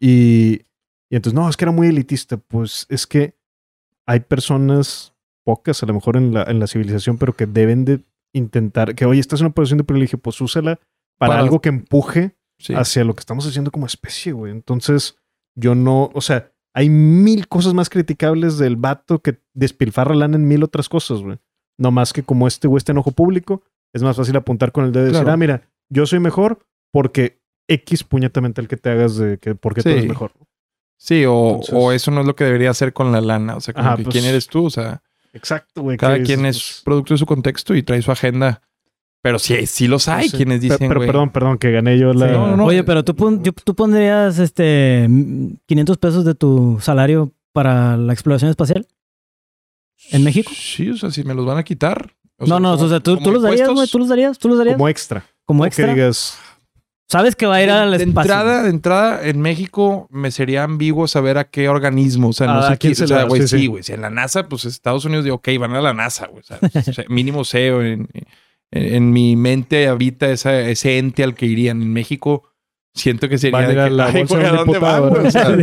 Y, 0.00 0.60
y 1.10 1.16
entonces, 1.16 1.34
no, 1.34 1.48
es 1.48 1.56
que 1.56 1.64
era 1.64 1.72
muy 1.72 1.86
elitista. 1.86 2.36
Pues 2.36 2.86
es 2.88 3.06
que 3.06 3.36
hay 4.06 4.20
personas, 4.20 5.14
pocas 5.44 5.82
a 5.82 5.86
lo 5.86 5.94
mejor 5.94 6.16
en 6.16 6.32
la, 6.34 6.42
en 6.44 6.58
la 6.60 6.66
civilización, 6.66 7.18
pero 7.18 7.34
que 7.34 7.46
deben 7.46 7.84
de 7.84 8.00
intentar, 8.34 8.94
que 8.94 9.04
oye, 9.06 9.20
estás 9.20 9.40
en 9.40 9.46
una 9.46 9.54
posición 9.54 9.78
de 9.78 9.84
privilegio, 9.84 10.18
pues 10.18 10.40
úsala 10.40 10.80
para, 11.18 11.30
Para- 11.32 11.40
algo 11.40 11.60
que 11.60 11.68
empuje 11.68 12.36
Sí. 12.58 12.72
hacia 12.74 13.04
lo 13.04 13.14
que 13.14 13.20
estamos 13.20 13.46
haciendo 13.46 13.70
como 13.72 13.84
especie, 13.86 14.32
güey. 14.32 14.52
Entonces, 14.52 15.16
yo 15.58 15.74
no, 15.74 16.10
o 16.14 16.20
sea, 16.20 16.52
hay 16.72 16.88
mil 16.88 17.48
cosas 17.48 17.74
más 17.74 17.90
criticables 17.90 18.58
del 18.58 18.76
vato 18.76 19.20
que 19.20 19.40
despilfarra 19.54 20.14
lana 20.14 20.36
en 20.36 20.46
mil 20.46 20.62
otras 20.62 20.88
cosas, 20.88 21.20
güey. 21.20 21.38
No 21.78 21.90
más 21.90 22.12
que 22.12 22.22
como 22.22 22.46
este 22.46 22.68
güey 22.68 22.78
está 22.78 22.92
en 22.92 22.98
ojo 22.98 23.10
público, 23.10 23.62
es 23.92 24.02
más 24.04 24.16
fácil 24.16 24.36
apuntar 24.36 24.70
con 24.70 24.84
el 24.84 24.92
dedo 24.92 25.08
y 25.08 25.12
decir, 25.12 25.28
ah, 25.28 25.36
mira, 25.36 25.62
yo 25.92 26.06
soy 26.06 26.20
mejor 26.20 26.64
porque 26.92 27.40
X 27.68 28.04
puñetamente 28.04 28.60
el 28.60 28.68
que 28.68 28.76
te 28.76 28.90
hagas 28.90 29.16
de 29.16 29.38
que 29.38 29.54
porque 29.56 29.82
tú 29.82 29.88
eres 29.88 30.06
mejor. 30.06 30.32
Sí, 30.96 31.24
o, 31.26 31.48
Entonces- 31.56 31.74
o 31.76 31.92
eso 31.92 32.10
no 32.10 32.20
es 32.22 32.26
lo 32.26 32.34
que 32.36 32.44
debería 32.44 32.70
hacer 32.70 32.92
con 32.92 33.12
la 33.12 33.20
lana. 33.20 33.56
O 33.56 33.60
sea, 33.60 33.74
como 33.74 33.86
Ajá, 33.88 33.96
que 33.96 34.04
pues, 34.04 34.12
quién 34.14 34.24
eres 34.24 34.46
tú. 34.46 34.66
O 34.66 34.70
sea, 34.70 35.02
Exacto, 35.32 35.82
güey. 35.82 35.96
cada 35.96 36.20
quien 36.22 36.46
es 36.46 36.56
pues, 36.56 36.82
producto 36.84 37.14
de 37.14 37.18
su 37.18 37.26
contexto 37.26 37.74
y 37.74 37.82
trae 37.82 38.00
su 38.02 38.10
agenda. 38.12 38.62
Pero 39.22 39.38
sí, 39.38 39.66
sí 39.66 39.86
los 39.88 40.06
hay 40.08 40.28
sí. 40.28 40.36
quienes 40.36 40.60
dicen, 40.60 40.86
Pero, 40.88 41.00
perdón, 41.00 41.30
perdón, 41.30 41.56
que 41.58 41.70
gané 41.70 41.98
yo 41.98 42.12
la. 42.12 42.26
Sí. 42.28 42.32
No, 42.34 42.46
no, 42.48 42.56
no. 42.58 42.64
Oye, 42.66 42.84
pero 42.84 43.04
tú, 43.04 43.14
pon- 43.16 43.42
yo- 43.42 43.52
tú 43.52 43.74
pondrías 43.74 44.38
este 44.38 45.06
mm, 45.08 45.54
500 45.66 45.96
pesos 45.98 46.24
de 46.26 46.34
tu 46.34 46.78
salario 46.82 47.32
para 47.52 47.96
la 47.96 48.12
exploración 48.12 48.50
espacial 48.50 48.86
en 50.10 50.24
México. 50.24 50.50
Sí, 50.54 50.90
o 50.90 50.96
sea, 50.96 51.10
si 51.10 51.24
me 51.24 51.34
los 51.34 51.46
van 51.46 51.56
a 51.58 51.62
quitar. 51.64 52.12
O 52.36 52.46
no, 52.46 52.60
no, 52.60 52.72
como- 52.74 52.84
o 52.84 52.88
sea, 52.88 53.00
tú, 53.00 53.16
tú 53.18 53.30
los 53.32 53.42
darías, 53.42 53.68
güey, 53.70 53.88
tú 53.88 53.98
los 53.98 54.08
darías, 54.08 54.38
tú 54.38 54.48
los 54.48 54.58
darías. 54.58 54.74
Como 54.76 54.88
extra. 54.88 55.24
Como 55.46 55.64
extra. 55.64 55.86
Que 55.86 55.94
digas, 55.94 56.38
Sabes 57.08 57.36
que 57.36 57.46
va 57.46 57.56
a 57.56 57.62
ir 57.62 57.70
al 57.70 57.90
de 57.90 58.04
espacio. 58.04 58.32
entrada, 58.32 58.62
de 58.62 58.70
entrada, 58.70 59.26
en 59.28 59.40
México 59.40 60.08
me 60.10 60.30
sería 60.30 60.64
ambiguo 60.64 61.06
saber 61.06 61.36
a 61.38 61.44
qué 61.44 61.68
organismo. 61.68 62.28
O 62.28 62.32
sea, 62.32 62.46
no 62.46 62.54
Ah, 62.60 62.66
sé 62.68 62.72
¿a 62.72 62.76
quién 62.76 62.94
se 62.94 63.06
la- 63.06 63.24
güey, 63.24 63.46
sí, 63.46 63.66
güey. 63.66 63.82
Si 63.82 63.92
en 63.92 64.00
la 64.00 64.10
NASA, 64.10 64.48
pues 64.48 64.64
Estados 64.64 65.04
Unidos, 65.04 65.24
digo, 65.24 65.36
ok, 65.36 65.48
van 65.60 65.74
a 65.74 65.80
la 65.82 65.92
NASA, 65.92 66.26
güey. 66.28 66.40
O 66.40 66.42
sea, 66.42 66.58
mínimo 67.08 67.44
sé, 67.44 67.68
en, 67.68 68.08
en- 68.12 68.26
en 68.72 69.12
mi 69.12 69.36
mente 69.36 69.86
habita 69.86 70.30
esa, 70.30 70.58
ese 70.60 70.98
ente 70.98 71.22
al 71.22 71.34
que 71.34 71.46
irían. 71.46 71.82
En 71.82 71.92
México, 71.92 72.42
siento 72.94 73.28
que 73.28 73.38
sería. 73.38 73.60
De 73.68 73.80
a 73.80 73.84
que, 73.84 73.90
la 73.90 74.06
"Ay, 74.06 74.12
bolsa 74.20 74.34
güey, 74.34 74.42
de 74.46 74.48
¿a 74.48 74.56
dónde 74.64 74.78
van, 74.78 75.08
güey? 75.10 75.26
O 75.26 75.30
sea, 75.30 75.56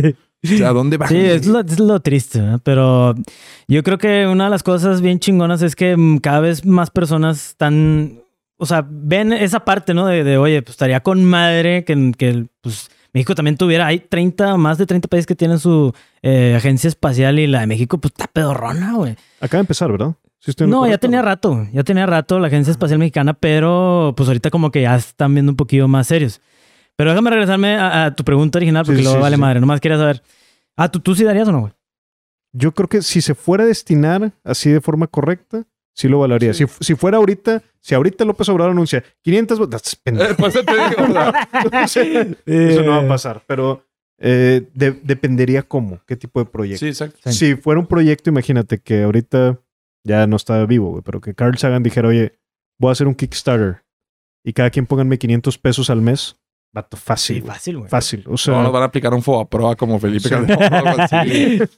Sí. 0.44 0.60
¿A 0.60 0.70
dónde 0.72 0.96
van? 0.96 1.08
Sí, 1.08 1.16
es 1.18 1.46
lo, 1.46 1.60
es 1.60 1.78
lo 1.78 2.00
triste, 2.00 2.40
¿verdad? 2.40 2.60
pero 2.64 3.14
yo 3.68 3.84
creo 3.84 3.96
que 3.98 4.26
una 4.26 4.44
de 4.44 4.50
las 4.50 4.64
cosas 4.64 5.00
bien 5.00 5.20
chingonas 5.20 5.62
es 5.62 5.76
que 5.76 5.96
cada 6.20 6.40
vez 6.40 6.64
más 6.66 6.90
personas 6.90 7.50
están, 7.50 8.21
o 8.62 8.66
sea, 8.66 8.86
ven 8.88 9.32
esa 9.32 9.64
parte, 9.64 9.92
¿no? 9.94 10.06
De, 10.06 10.22
de, 10.24 10.38
oye, 10.38 10.62
pues 10.62 10.74
estaría 10.74 11.00
con 11.00 11.24
madre 11.24 11.84
que, 11.84 12.12
que 12.16 12.46
pues, 12.60 12.90
México 13.12 13.34
también 13.34 13.56
tuviera, 13.56 13.86
hay 13.86 13.98
30, 13.98 14.56
más 14.56 14.78
de 14.78 14.86
30 14.86 15.08
países 15.08 15.26
que 15.26 15.34
tienen 15.34 15.58
su 15.58 15.92
eh, 16.22 16.54
agencia 16.56 16.88
espacial 16.88 17.38
y 17.38 17.46
la 17.46 17.60
de 17.60 17.66
México, 17.66 17.98
pues 17.98 18.12
está 18.12 18.26
pedorrona, 18.28 18.94
güey. 18.94 19.16
acaba 19.40 19.58
de 19.58 19.64
empezar, 19.64 19.90
¿verdad? 19.90 20.14
No, 20.66 20.88
ya 20.88 20.98
tenía 20.98 21.22
rato, 21.22 21.68
ya 21.72 21.84
tenía 21.84 22.04
rato 22.04 22.40
la 22.40 22.48
Agencia 22.48 22.72
Espacial 22.72 22.98
Mexicana, 22.98 23.32
pero 23.34 24.12
pues 24.16 24.28
ahorita 24.28 24.50
como 24.50 24.72
que 24.72 24.82
ya 24.82 24.96
están 24.96 25.34
viendo 25.34 25.52
un 25.52 25.56
poquillo 25.56 25.86
más 25.86 26.08
serios. 26.08 26.40
Pero 26.96 27.10
déjame 27.10 27.30
regresarme 27.30 27.76
a, 27.76 28.06
a 28.06 28.14
tu 28.16 28.24
pregunta 28.24 28.58
original 28.58 28.84
porque 28.84 28.98
Sí, 28.98 29.04
luego 29.04 29.18
sí, 29.18 29.22
vale 29.22 29.36
sí. 29.36 29.40
madre, 29.40 29.60
nomás 29.60 29.80
quería 29.80 29.98
saber. 29.98 30.20
Ah, 30.76 30.88
¿tú, 30.90 30.98
tú 30.98 31.14
sí 31.14 31.22
darías 31.22 31.46
o 31.48 31.52
no, 31.52 31.60
güey? 31.60 31.72
Yo 32.52 32.72
creo 32.72 32.88
que 32.88 33.02
si 33.02 33.20
se 33.20 33.34
fuera 33.36 33.62
a 33.64 33.66
destinar 33.68 34.32
así 34.42 34.68
de 34.70 34.80
forma 34.80 35.06
correcta, 35.06 35.64
sí 35.94 36.08
lo 36.08 36.18
valoraría. 36.20 36.54
Si, 36.54 36.64
si 36.80 36.94
fuera 36.94 37.18
ahorita, 37.18 37.62
si 37.80 37.94
ahorita 37.94 38.24
López 38.24 38.48
Obrador 38.48 38.72
anuncia 38.72 39.02
500 39.22 39.58
votos. 39.58 40.00
Eh, 40.04 40.34
pues 40.36 40.54
te 40.54 40.60
digo, 40.60 41.32
Eso 42.46 42.82
no 42.82 42.90
va 42.92 42.98
a 43.00 43.08
pasar, 43.08 43.42
pero 43.46 43.84
eh, 44.18 44.68
de- 44.74 44.92
dependería 45.02 45.62
cómo, 45.62 46.00
qué 46.06 46.16
tipo 46.16 46.40
de 46.40 46.46
proyecto. 46.46 46.80
Sí, 46.80 46.88
exacto. 46.88 47.30
Si 47.32 47.56
fuera 47.56 47.80
un 47.80 47.86
proyecto, 47.86 48.30
imagínate 48.30 48.78
que 48.78 49.02
ahorita 49.02 49.58
ya 50.04 50.26
no 50.26 50.36
está 50.36 50.64
vivo, 50.66 50.90
güey, 50.90 51.02
pero 51.02 51.20
que 51.20 51.34
Carl 51.34 51.56
Sagan 51.58 51.82
dijera, 51.82 52.08
oye, 52.08 52.38
voy 52.78 52.88
a 52.90 52.92
hacer 52.92 53.06
un 53.06 53.14
Kickstarter 53.14 53.82
y 54.44 54.52
cada 54.52 54.70
quien 54.70 54.86
pónganme 54.86 55.18
500 55.18 55.58
pesos 55.58 55.90
al 55.90 56.02
mes, 56.02 56.36
vato, 56.72 56.96
fácil. 56.96 57.36
Sí, 57.36 57.42
fácil, 57.42 57.78
güey. 57.78 57.88
Fácil. 57.90 58.24
O 58.28 58.36
sea, 58.36 58.54
No 58.54 58.62
nos 58.62 58.72
van 58.72 58.82
a 58.82 58.86
aplicar 58.86 59.12
un 59.12 59.22
FOBAPROA 59.22 59.76
como 59.76 59.98
Felipe 59.98 60.28
Sí. 60.28 60.30
Calderón. 60.30 60.58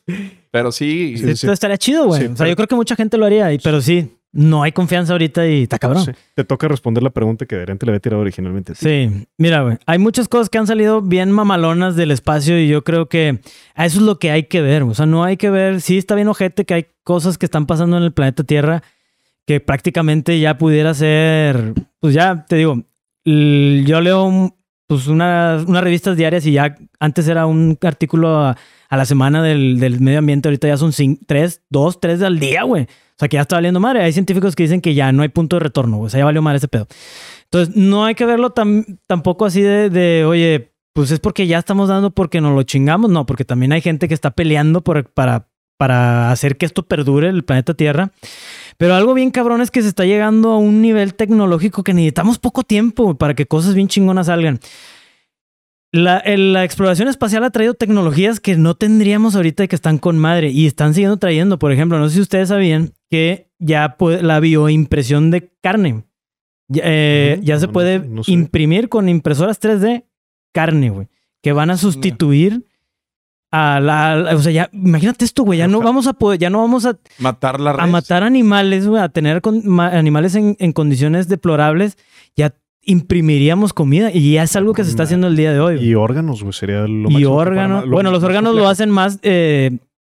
Pero 0.51 0.71
sí, 0.73 1.17
Sí, 1.19 1.31
Esto 1.31 1.53
estaría 1.53 1.77
chido, 1.79 2.07
güey. 2.07 2.21
Sí, 2.21 2.27
o 2.27 2.29
sea, 2.29 2.37
pero- 2.39 2.51
yo 2.51 2.57
creo 2.57 2.69
que 2.69 2.75
mucha 2.77 2.97
gente 2.97 3.19
lo 3.19 3.27
haría, 3.27 3.53
y- 3.53 3.59
pero 3.59 3.81
sí, 3.81 4.17
no 4.33 4.63
hay 4.63 4.73
confianza 4.73 5.13
ahorita 5.13 5.47
y 5.49 5.63
está 5.65 5.79
cabrón. 5.79 6.05
sí. 6.05 6.13
te 6.35 6.45
toca 6.45 6.67
responder 6.69 7.03
la 7.03 7.11
pregunta 7.11 7.47
que 7.47 7.57
Derente 7.57 7.87
le 7.87 7.91
había 7.91 8.01
tirado 8.01 8.23
originalmente. 8.23 8.73
a 8.73 8.75
ti. 8.75 8.81
Sí, 8.85 9.27
mira, 9.39 9.63
güey, 9.63 9.79
hay 9.87 9.99
muchas 9.99 10.29
cosas 10.29 10.49
que 10.49 10.59
han 10.59 10.67
salido 10.67 11.03
bien 11.03 11.31
mamalonas 11.33 11.97
del 11.97 12.11
espacio 12.13 12.59
y 12.61 12.69
yo 12.69 12.83
creo 12.85 13.09
que 13.09 13.41
a 13.75 13.87
eso 13.87 13.99
es 13.99 14.05
lo 14.05 14.19
que 14.19 14.31
hay 14.31 14.45
que 14.45 14.61
ver. 14.63 14.83
O 14.85 14.95
sea, 14.95 15.07
no 15.07 15.25
hay 15.25 15.37
que 15.37 15.51
ver, 15.51 15.81
sí 15.81 15.99
está 15.99 16.15
bien 16.15 16.29
ojete 16.29 16.65
que 16.65 16.75
hay 16.75 16.87
cosas 17.05 17.37
que 17.39 17.47
están 17.47 17.67
pasando 17.67 17.97
en 17.97 18.03
el 18.05 18.13
planeta 18.13 18.45
Tierra 18.45 18.83
que 19.47 19.61
prácticamente 19.61 20.39
ya 20.41 20.57
pudiera 20.59 20.95
ser, 20.95 21.75
pues 22.01 22.15
ya 22.15 22.47
te 22.49 22.57
digo, 22.57 22.83
yo 23.25 24.01
leo 24.01 24.57
pues 24.87 25.07
una- 25.09 25.65
unas 25.67 25.83
revistas 25.83 26.17
diarias 26.17 26.45
y 26.47 26.53
ya 26.53 26.77
antes 27.01 27.27
era 27.29 27.47
un 27.47 27.79
artículo 27.83 28.37
a, 28.39 28.57
la 28.91 29.05
semana 29.05 29.43
del, 29.43 29.81
del 29.81 30.01
medio 30.01 30.19
ambiente, 30.21 30.49
ahorita 30.49 30.69
ya 30.69 30.77
son 30.77 30.93
cin- 30.93 31.19
tres, 31.27 31.63
dos, 31.71 31.99
tres 32.01 32.23
al 32.23 32.39
día, 32.39 32.63
güey. 32.63 32.85
O 32.85 33.17
sea, 33.19 33.29
que 33.29 33.37
ya 33.37 33.43
está 33.43 33.57
valiendo 33.57 33.81
madre. 33.81 34.03
Hay 34.03 34.13
científicos 34.13 34.55
que 34.57 34.65
dicen 34.65 34.81
que 34.81 34.95
ya 34.95 35.11
no 35.13 35.23
hay 35.23 35.29
punto 35.29 35.57
de 35.57 35.61
retorno, 35.61 35.97
güey. 35.99 36.07
O 36.07 36.11
sea, 36.11 36.19
ya 36.19 36.25
valió 36.25 36.43
madre 36.43 36.59
ese 36.59 36.69
pedo. 36.69 36.87
Entonces, 37.45 37.75
no 37.77 38.05
hay 38.05 38.15
que 38.15 38.25
verlo 38.27 38.53
tam- 38.55 38.99
tampoco 39.07 39.45
así 39.47 39.63
de, 39.63 39.89
de, 39.91 40.25
oye, 40.25 40.73
pues 40.93 41.11
es 41.13 41.21
porque 41.21 41.47
ya 41.47 41.59
estamos 41.59 41.89
dando 41.89 42.11
porque 42.11 42.41
nos 42.41 42.55
lo 42.55 42.63
chingamos. 42.65 43.11
No, 43.11 43.25
porque 43.27 43.45
también 43.45 43.73
hay 43.73 43.81
gente 43.81 44.09
que 44.09 44.15
está 44.15 44.33
peleando 44.33 44.83
por, 44.83 45.13
para, 45.13 45.49
para 45.77 46.31
hacer 46.31 46.57
que 46.57 46.67
esto 46.67 46.87
perdure 46.87 47.29
el 47.29 47.45
planeta 47.45 47.75
Tierra. 47.75 48.13
Pero 48.77 48.95
algo 48.95 49.15
bien 49.15 49.31
cabrón 49.31 49.61
es 49.61 49.71
que 49.71 49.83
se 49.83 49.89
está 49.89 50.05
llegando 50.05 50.51
a 50.51 50.59
un 50.59 50.83
nivel 50.83 51.15
tecnológico 51.15 51.85
que 51.85 51.95
necesitamos 51.95 52.39
poco 52.39 52.63
tiempo 52.63 53.17
para 53.17 53.35
que 53.35 53.47
cosas 53.47 53.75
bien 53.75 53.89
chingonas 53.89 54.27
salgan. 54.27 54.61
La, 55.93 56.19
exploración 56.65 57.07
espacial 57.07 57.45
ha 57.45 57.51
traído 57.51 57.75
tecnologías 57.75 58.41
que 58.41 58.57
no 58.57 58.75
tendríamos 58.75 59.37
ahorita 59.37 59.63
y 59.63 59.69
que 59.69 59.77
están 59.77 59.99
con 59.99 60.19
madre 60.19 60.51
y 60.51 60.67
están 60.67 60.93
siguiendo 60.93 61.19
trayendo. 61.19 61.61
Por 61.61 61.71
ejemplo, 61.71 62.01
no 62.01 62.09
sé 62.09 62.17
si 62.17 62.21
ustedes 62.21 62.49
sabían 62.49 62.95
que 63.09 63.49
ya 63.61 63.97
la 64.01 64.41
bioimpresión 64.41 65.31
de 65.31 65.53
carne 65.63 66.03
ya, 66.67 66.83
eh, 66.85 67.39
ya 67.43 67.61
se 67.61 67.69
no, 67.69 67.73
puede 67.73 68.01
sé, 68.01 68.09
no 68.09 68.25
sé. 68.25 68.33
imprimir 68.33 68.89
con 68.89 69.09
impresoras 69.09 69.61
3D 69.61 70.05
carne, 70.53 70.91
güey, 70.91 71.09
que 71.43 71.53
van 71.53 71.71
a 71.71 71.77
sustituir 71.77 72.65
a 73.55 73.81
la, 73.81 74.13
a 74.13 74.17
la- 74.17 74.37
o 74.37 74.39
sea, 74.41 74.53
ya 74.53 74.71
imagínate 74.73 75.25
esto, 75.25 75.43
güey, 75.45 75.59
ya 75.61 75.69
no 75.69 75.81
vamos 75.81 76.07
a 76.07 76.13
poder, 76.15 76.39
ya 76.41 76.51
no 76.51 76.59
vamos 76.59 76.85
a 76.87 76.97
matar 77.19 77.61
la 77.61 77.71
a 77.73 77.87
matar 77.87 78.23
animales, 78.25 78.87
güey, 78.87 79.03
a 79.03 79.09
tener 79.09 79.41
con- 79.41 79.63
ma- 79.67 79.89
animales 79.89 80.35
en, 80.35 80.57
en 80.59 80.73
condiciones 80.73 81.29
deplorables, 81.29 81.97
ya 82.37 82.55
imprimiríamos 82.87 83.73
comida 83.73 84.11
y 84.13 84.33
ya 84.33 84.43
es 84.43 84.57
algo 84.57 84.73
que 84.75 84.85
se 84.85 84.91
está 84.91 85.05
haciendo 85.05 85.27
el 85.29 85.37
día 85.37 85.53
de 85.53 85.61
hoy. 85.61 85.77
güey. 85.77 85.89
Y 85.89 85.95
órganos, 85.95 86.43
güey, 86.43 86.53
sería 86.53 86.87
lo 86.87 87.11
Y 87.11 87.25
órganos. 87.25 87.89
bueno, 87.89 88.11
los 88.11 88.23
órganos 88.23 88.55
lo 88.55 88.69
hacen 88.69 88.91
más 88.91 89.19
eh, 89.23 89.79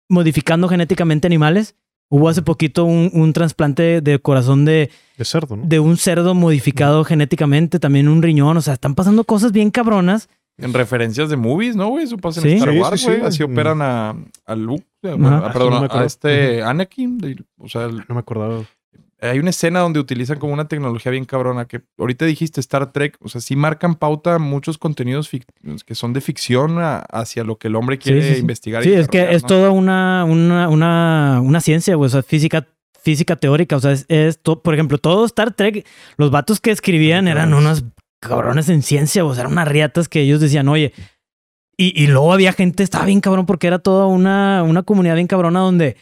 modificando 0.09 0.69
genéticamente 0.69 1.27
animales. 1.27 1.75
Hubo 2.11 2.29
hace 2.29 2.43
poquito 2.43 2.85
un, 2.85 3.11
un 3.15 3.33
trasplante 3.33 4.01
de 4.01 4.19
corazón 4.19 4.65
de, 4.65 4.91
De 5.17 5.25
cerdo, 5.25 5.57
¿no? 5.57 5.65
de 5.67 5.81
un 5.81 5.97
cerdo 5.97 6.35
modificado 6.35 7.03
genéticamente, 7.05 7.79
también 7.79 8.09
un 8.09 8.23
riñón. 8.23 8.57
O 8.57 8.61
sea, 8.61 8.75
están 8.75 8.95
pasando 8.95 9.25
cosas 9.25 9.53
bien 9.53 9.71
cabronas. 9.71 10.29
En 10.57 10.73
referencias 10.73 11.29
de 11.31 11.37
movies, 11.37 11.75
¿no, 11.75 11.89
güey? 11.89 12.05
Eso 12.05 12.17
pasa 12.17 12.41
en 12.41 12.47
Sí. 12.49 12.53
Star 12.55 12.71
Wars, 12.71 13.01
sí, 13.01 13.07
güey. 13.09 13.21
sí. 13.21 13.27
Así 13.27 13.43
Mm. 13.47 13.53
operan 13.53 13.83
a, 13.83 14.15
a 14.47 14.55
Luke. 14.55 14.85
eh, 15.03 15.11
bueno, 15.19 15.29
Ajá. 15.37 15.47
a- 15.49 15.53
perdón, 15.53 15.71
No 15.89 15.89
a 16.01 16.05
este 16.05 16.63
Anakin. 16.63 17.19
de- 17.19 17.43
o 17.59 17.69
sea, 17.69 17.85
el- 17.87 17.99
No 18.09 18.15
me 18.15 18.21
acordaba. 18.21 18.63
hay 19.21 19.39
una 19.39 19.51
escena 19.51 19.81
donde 19.81 19.99
utilizan 20.01 20.39
como 20.39 20.53
una 20.53 20.69
tecnología 20.69 21.11
bien 21.11 21.25
cabrona 21.25 21.65
que 21.67 21.81
ahorita 21.99 22.25
dijiste 22.27 22.61
Star 22.61 22.93
Trek. 22.93 23.17
O 23.21 23.29
sea, 23.29 23.41
sí 23.41 23.57
marcan 23.57 23.95
pauta 23.97 24.39
muchos 24.39 24.79
contenidos 24.79 25.31
que 25.87 25.95
son 25.95 26.13
de 26.13 26.21
ficción 26.21 26.79
a- 26.79 26.99
hacia 27.11 27.43
lo 27.43 27.57
que 27.57 27.69
el 27.69 27.77
hombre 27.77 27.99
quiere 27.99 28.23
Sí, 28.23 28.35
sí, 28.35 28.41
investigar. 28.41 28.83
y 28.83 28.91
Sí, 28.91 28.93
es 28.95 29.09
que 29.09 29.35
es 29.35 29.43
¿no? 29.43 29.49
toda 29.49 29.71
una, 29.71 30.25
una, 30.25 30.69
una, 30.69 31.41
una 31.43 31.61
ciencia, 31.61 31.97
güey. 31.97 32.07
O 32.07 32.11
sea, 32.11 32.23
física, 32.23 32.67
física 33.03 33.37
teórica. 33.37 33.77
O 33.77 33.81
sea, 33.81 33.93
es, 33.93 34.07
es 34.09 34.39
to- 34.41 34.63
por 34.63 34.73
ejemplo, 34.75 34.99
todo 34.99 35.25
Star 35.27 35.53
Trek, 35.55 35.87
los 36.17 36.31
vatos 36.31 36.61
que 36.61 36.71
escribían 36.71 37.27
eran 37.29 37.53
unos 37.55 37.85
cabrones 38.29 38.69
en 38.69 38.83
ciencia, 38.83 39.25
o 39.25 39.33
sea, 39.35 39.43
eran 39.43 39.53
unas 39.53 39.69
riatas 39.69 40.09
que 40.09 40.21
ellos 40.21 40.41
decían, 40.41 40.69
oye. 40.69 40.93
Y, 41.77 42.01
y 42.01 42.07
luego 42.07 42.33
había 42.33 42.53
gente, 42.53 42.83
estaba 42.85 43.05
bien 43.05 43.21
cabrón, 43.21 43.47
porque 43.47 43.67
era 43.67 43.79
toda 43.81 44.07
una, 44.07 44.63
una 44.63 44.83
comunidad 44.85 45.17
bien 45.17 45.27
cabrona 45.27 45.59
donde, 45.61 45.97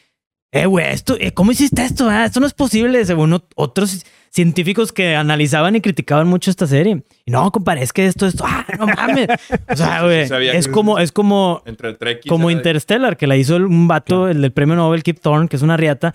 eh, 0.53 0.66
güey, 0.66 0.86
esto, 0.93 1.16
eh, 1.19 1.32
¿cómo 1.32 1.51
hiciste 1.53 1.82
esto? 1.82 2.11
Ah, 2.11 2.27
esto 2.27 2.40
no 2.40 2.47
es 2.47 2.53
posible. 2.53 3.03
Según 3.07 3.31
ot- 3.32 3.47
otros 3.57 4.05
científicos 4.28 4.93
que 4.93 5.16
analizaban 5.16 5.74
y 5.77 5.81
criticaban 5.81 6.27
mucho 6.28 6.51
esta 6.51 6.66
serie. 6.66 7.03
Y 7.24 7.31
no, 7.31 7.51
compadre, 7.51 7.82
es 7.85 7.93
que 7.94 8.05
esto, 8.07 8.27
esto, 8.27 8.44
ah, 8.47 8.66
no 8.78 8.86
mames. 8.86 9.28
O 9.70 9.77
sea, 9.77 10.03
güey, 10.05 10.28
es 10.55 10.69
como, 10.69 10.99
es 10.99 11.11
como, 11.11 11.62
Entre 11.65 12.20
como 12.28 12.51
Interstellar, 12.51 13.16
que 13.16 13.27
la 13.27 13.36
hizo 13.36 13.57
el- 13.57 13.65
un 13.65 13.89
vato, 13.89 14.28
el 14.28 14.43
del 14.43 14.53
premio 14.53 14.77
Nobel, 14.77 15.03
Kip 15.03 15.20
Thorne, 15.20 15.49
que 15.49 15.57
es 15.57 15.62
una 15.62 15.78
riata, 15.78 16.15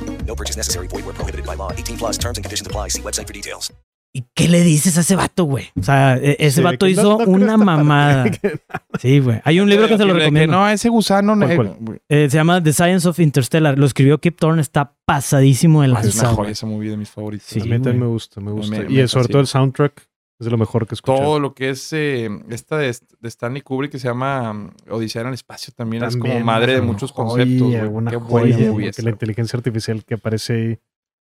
No 0.31 0.35
purchase 0.37 0.57
necessary. 0.57 0.87
Void 0.87 1.03
where 1.05 1.13
prohibited 1.13 1.45
by 1.45 1.55
law. 1.57 1.71
18 1.77 1.97
plus 1.97 2.17
terms 2.17 2.37
and 2.37 2.45
conditions 2.45 2.65
apply. 2.67 2.89
See 2.89 3.01
website 3.01 3.27
for 3.27 3.33
details. 3.33 3.73
¿Y 4.13 4.25
qué 4.35 4.47
le 4.49 4.61
dices 4.61 4.97
a 4.97 5.01
ese 5.01 5.15
vato, 5.15 5.45
güey? 5.45 5.69
O 5.79 5.83
sea, 5.83 6.17
e- 6.17 6.35
ese 6.39 6.57
Sí, 6.57 6.61
vato 6.61 6.85
no- 6.85 6.89
hizo 6.89 7.17
no 7.19 7.25
una 7.31 7.55
mamada. 7.57 8.25
Sí, 9.01 9.19
güey. 9.19 9.41
Hay 9.45 9.59
un 9.61 9.69
libro 9.69 9.87
que 9.87 9.97
se 9.97 10.03
lo 10.05 10.13
recomiendo. 10.13 10.51
no, 10.53 10.67
ese 10.69 10.89
gusano. 10.89 11.35
¿Cuál, 11.37 11.77
eh, 12.09 12.25
Eh, 12.25 12.29
se 12.29 12.37
llama 12.37 12.61
The 12.63 12.71
Science 12.73 13.07
of 13.07 13.19
Interstellar. 13.19 13.77
Lo 13.77 13.85
escribió 13.85 14.19
Kip 14.19 14.37
Thorne. 14.39 14.61
Está 14.61 14.93
pasadísimo 15.05 15.81
de 15.81 15.87
Es 15.87 15.93
lanza, 15.93 16.25
joya 16.27 16.35
güey. 16.35 16.51
esa 16.51 16.65
movie 16.65 16.89
de 16.91 16.97
mis 16.97 17.09
favoritos. 17.09 17.47
Sí, 17.47 17.59
a 17.61 17.63
mí 17.63 17.69
también 17.71 17.83
güey. 17.97 17.99
me 17.99 18.07
gusta, 18.07 18.41
me 18.41 18.51
gusta. 18.51 18.77
Me- 18.79 18.83
y 18.91 18.95
me 18.97 19.07
sobre 19.07 19.27
todo 19.29 19.39
el 19.41 19.47
soundtrack 19.47 20.07
es 20.41 20.45
de 20.45 20.51
lo 20.51 20.57
mejor 20.57 20.85
que 20.87 20.93
he 20.93 20.95
escuchado. 20.95 21.19
Todo 21.19 21.39
lo 21.39 21.53
que 21.53 21.69
es 21.69 21.93
eh, 21.93 22.29
esta 22.49 22.77
de, 22.77 22.87
de 23.19 23.27
Stanley 23.29 23.61
Kubrick 23.61 23.91
que 23.91 23.99
se 23.99 24.07
llama 24.07 24.51
mm, 24.53 24.71
Odisea 24.89 25.21
en 25.21 25.29
el 25.29 25.33
espacio 25.35 25.71
también, 25.75 26.03
es 26.03 26.17
como 26.17 26.39
madre 26.41 26.73
de 26.75 26.81
muchos 26.81 27.11
joya, 27.11 27.45
conceptos. 27.45 27.89
Una 27.91 28.11
Qué 28.11 28.17
joya, 28.17 28.27
buena 28.57 28.71
movie 28.71 28.91
que 28.91 29.01
la 29.03 29.09
inteligencia 29.11 29.55
artificial 29.57 30.03
que 30.03 30.15
aparece 30.15 30.53
ahí. 30.53 30.61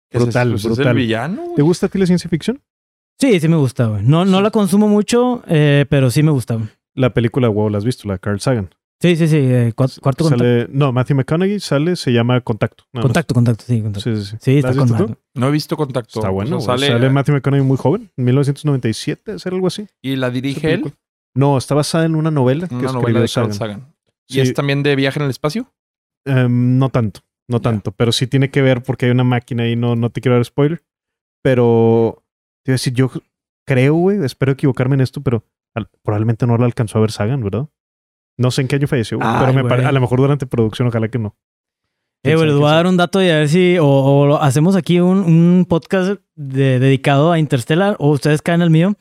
Ese 0.10 0.18
es- 0.20 0.24
Brutal, 0.24 0.50
pues, 0.52 0.62
es 0.62 0.66
el 0.70 0.76
brutal. 0.76 0.96
villano, 0.96 1.42
güey. 1.42 1.56
¿Te 1.56 1.62
gusta 1.64 1.88
a 1.88 1.90
ti 1.90 1.98
la 2.00 2.06
ciencia 2.06 2.30
ficción? 2.30 2.62
Sí, 3.20 3.40
sí 3.40 3.48
me 3.48 3.58
gusta, 3.58 3.88
güey. 3.88 4.04
No, 4.04 4.24
no 4.26 4.42
la 4.42 4.52
consumo 4.52 4.88
mucho, 4.88 5.42
eh, 5.48 5.86
pero 5.90 6.10
sí 6.12 6.22
me 6.24 6.32
gusta. 6.32 6.54
güey. 6.56 6.68
La 6.94 7.14
película, 7.14 7.48
wow, 7.50 7.70
la 7.70 7.80
has 7.80 7.86
visto, 7.86 8.08
la 8.08 8.14
de 8.14 8.20
Carl 8.20 8.40
Sagan. 8.40 8.70
Sí, 9.00 9.16
sí, 9.16 9.28
sí. 9.28 9.38
eh, 9.38 9.74
cua- 9.76 10.00
cuarto 10.00 10.24
contacto. 10.24 10.44
Sale, 10.44 10.68
no, 10.72 10.92
Matthew 10.92 11.18
McConaughey 11.18 11.60
sale, 11.60 11.96
se 11.96 12.12
llama 12.12 12.42
Contacto. 12.42 12.84
Contacto, 13.00 13.36
contacto, 13.36 13.64
sí, 13.68 13.82
contacto. 13.82 14.16
Sí, 14.16 14.24
sí, 14.26 14.32
sí. 14.32 14.38
Sí, 14.42 14.52
¿La 14.54 14.58
está 14.58 14.70
has 14.70 14.78
con 14.78 14.88
visto 14.88 15.04
madre. 15.04 15.16
tú? 15.16 15.40
No 15.40 15.48
he 15.48 15.52
visto 15.52 15.78
contacto. 15.78 16.20
Está 16.20 16.32
O 16.32 16.34
bueno. 16.34 16.60
sea, 16.60 16.78
sale, 16.78 16.88
Sale, 16.88 17.10
Matthew 17.12 17.36
McConaughey 17.36 17.68
muy 17.68 17.78
joven, 17.78 18.10
1997, 18.18 19.34
hacer 19.34 19.54
algo 19.54 19.68
así. 19.68 19.88
y 20.02 20.16
la 20.16 20.30
dirige 20.32 20.74
él. 20.74 20.94
No, 21.36 21.58
está 21.60 21.76
basada 21.76 22.06
en 22.06 22.16
una 22.16 22.32
novela 22.32 22.68
que 22.68 22.74
una 22.74 22.86
escribió 22.88 23.02
novela 23.02 23.20
de 23.22 23.28
Carl 23.32 23.54
Sagan. 23.54 23.54
Sagan. 23.82 23.96
Sí. 24.28 24.40
¿Y 24.40 24.42
es 24.42 24.54
también 24.56 24.82
de 24.82 24.96
viaje 24.96 25.20
en 25.20 25.26
el 25.26 25.30
espacio? 25.30 25.72
Em, 26.26 26.80
no 26.80 26.90
tanto, 26.90 27.22
no 27.48 27.62
tanto, 27.62 27.92
pero 27.92 28.12
sí 28.12 28.26
tiene 28.26 28.50
que 28.50 28.62
ver 28.64 28.82
porque 28.82 29.06
hay 29.06 29.12
una 29.12 29.24
máquina 29.24 29.64
ahí, 29.64 29.76
no, 29.76 29.96
no 29.96 30.10
te 30.10 30.20
quiero 30.22 30.36
dar 30.36 30.44
spoiler. 30.46 30.82
Pero 31.44 32.24
te 32.66 32.72
iba 32.72 32.74
a 32.74 32.80
decir, 32.80 32.94
yo 32.94 33.12
creo, 33.66 33.94
güey, 33.94 34.24
espero 34.26 34.52
equivocarme 34.54 34.96
en 34.96 35.02
esto, 35.02 35.22
pero 35.22 35.44
al- 35.76 35.90
probablemente 36.04 36.48
no 36.48 36.58
la 36.58 36.66
alcanzó 36.66 36.98
a 36.98 37.02
ver 37.02 37.12
Sagan, 37.12 37.44
¿verdad? 37.44 37.68
No 38.38 38.52
sé 38.52 38.62
en 38.62 38.68
qué 38.68 38.76
año 38.76 38.88
falleció, 38.88 39.18
Ay, 39.22 39.46
pero 39.54 39.64
me 39.68 39.86
a 39.86 39.92
lo 39.92 40.02
mejor 40.02 40.20
durante 40.20 40.46
producción, 40.46 40.88
ojalá 40.88 41.08
que 41.10 41.20
no. 41.20 41.36
Eh, 42.24 42.36
güey, 42.36 42.48
les 42.48 42.58
voy 42.58 42.70
a 42.70 42.74
dar 42.74 42.88
un 42.88 42.98
dato 42.98 43.22
y 43.24 43.30
a 43.30 43.38
ver 43.38 43.50
si 43.50 43.78
o, 43.80 44.38
hacemos 44.42 44.76
aquí 44.76 45.00
un, 45.00 45.20
un 45.20 45.66
podcast 45.70 46.20
de- 46.36 46.80
dedicado 46.80 47.32
a 47.32 47.40
Interstellar 47.40 47.96
o 48.00 48.10
ustedes 48.12 48.42
caen 48.42 48.62
al 48.62 48.70
mío. 48.70 48.96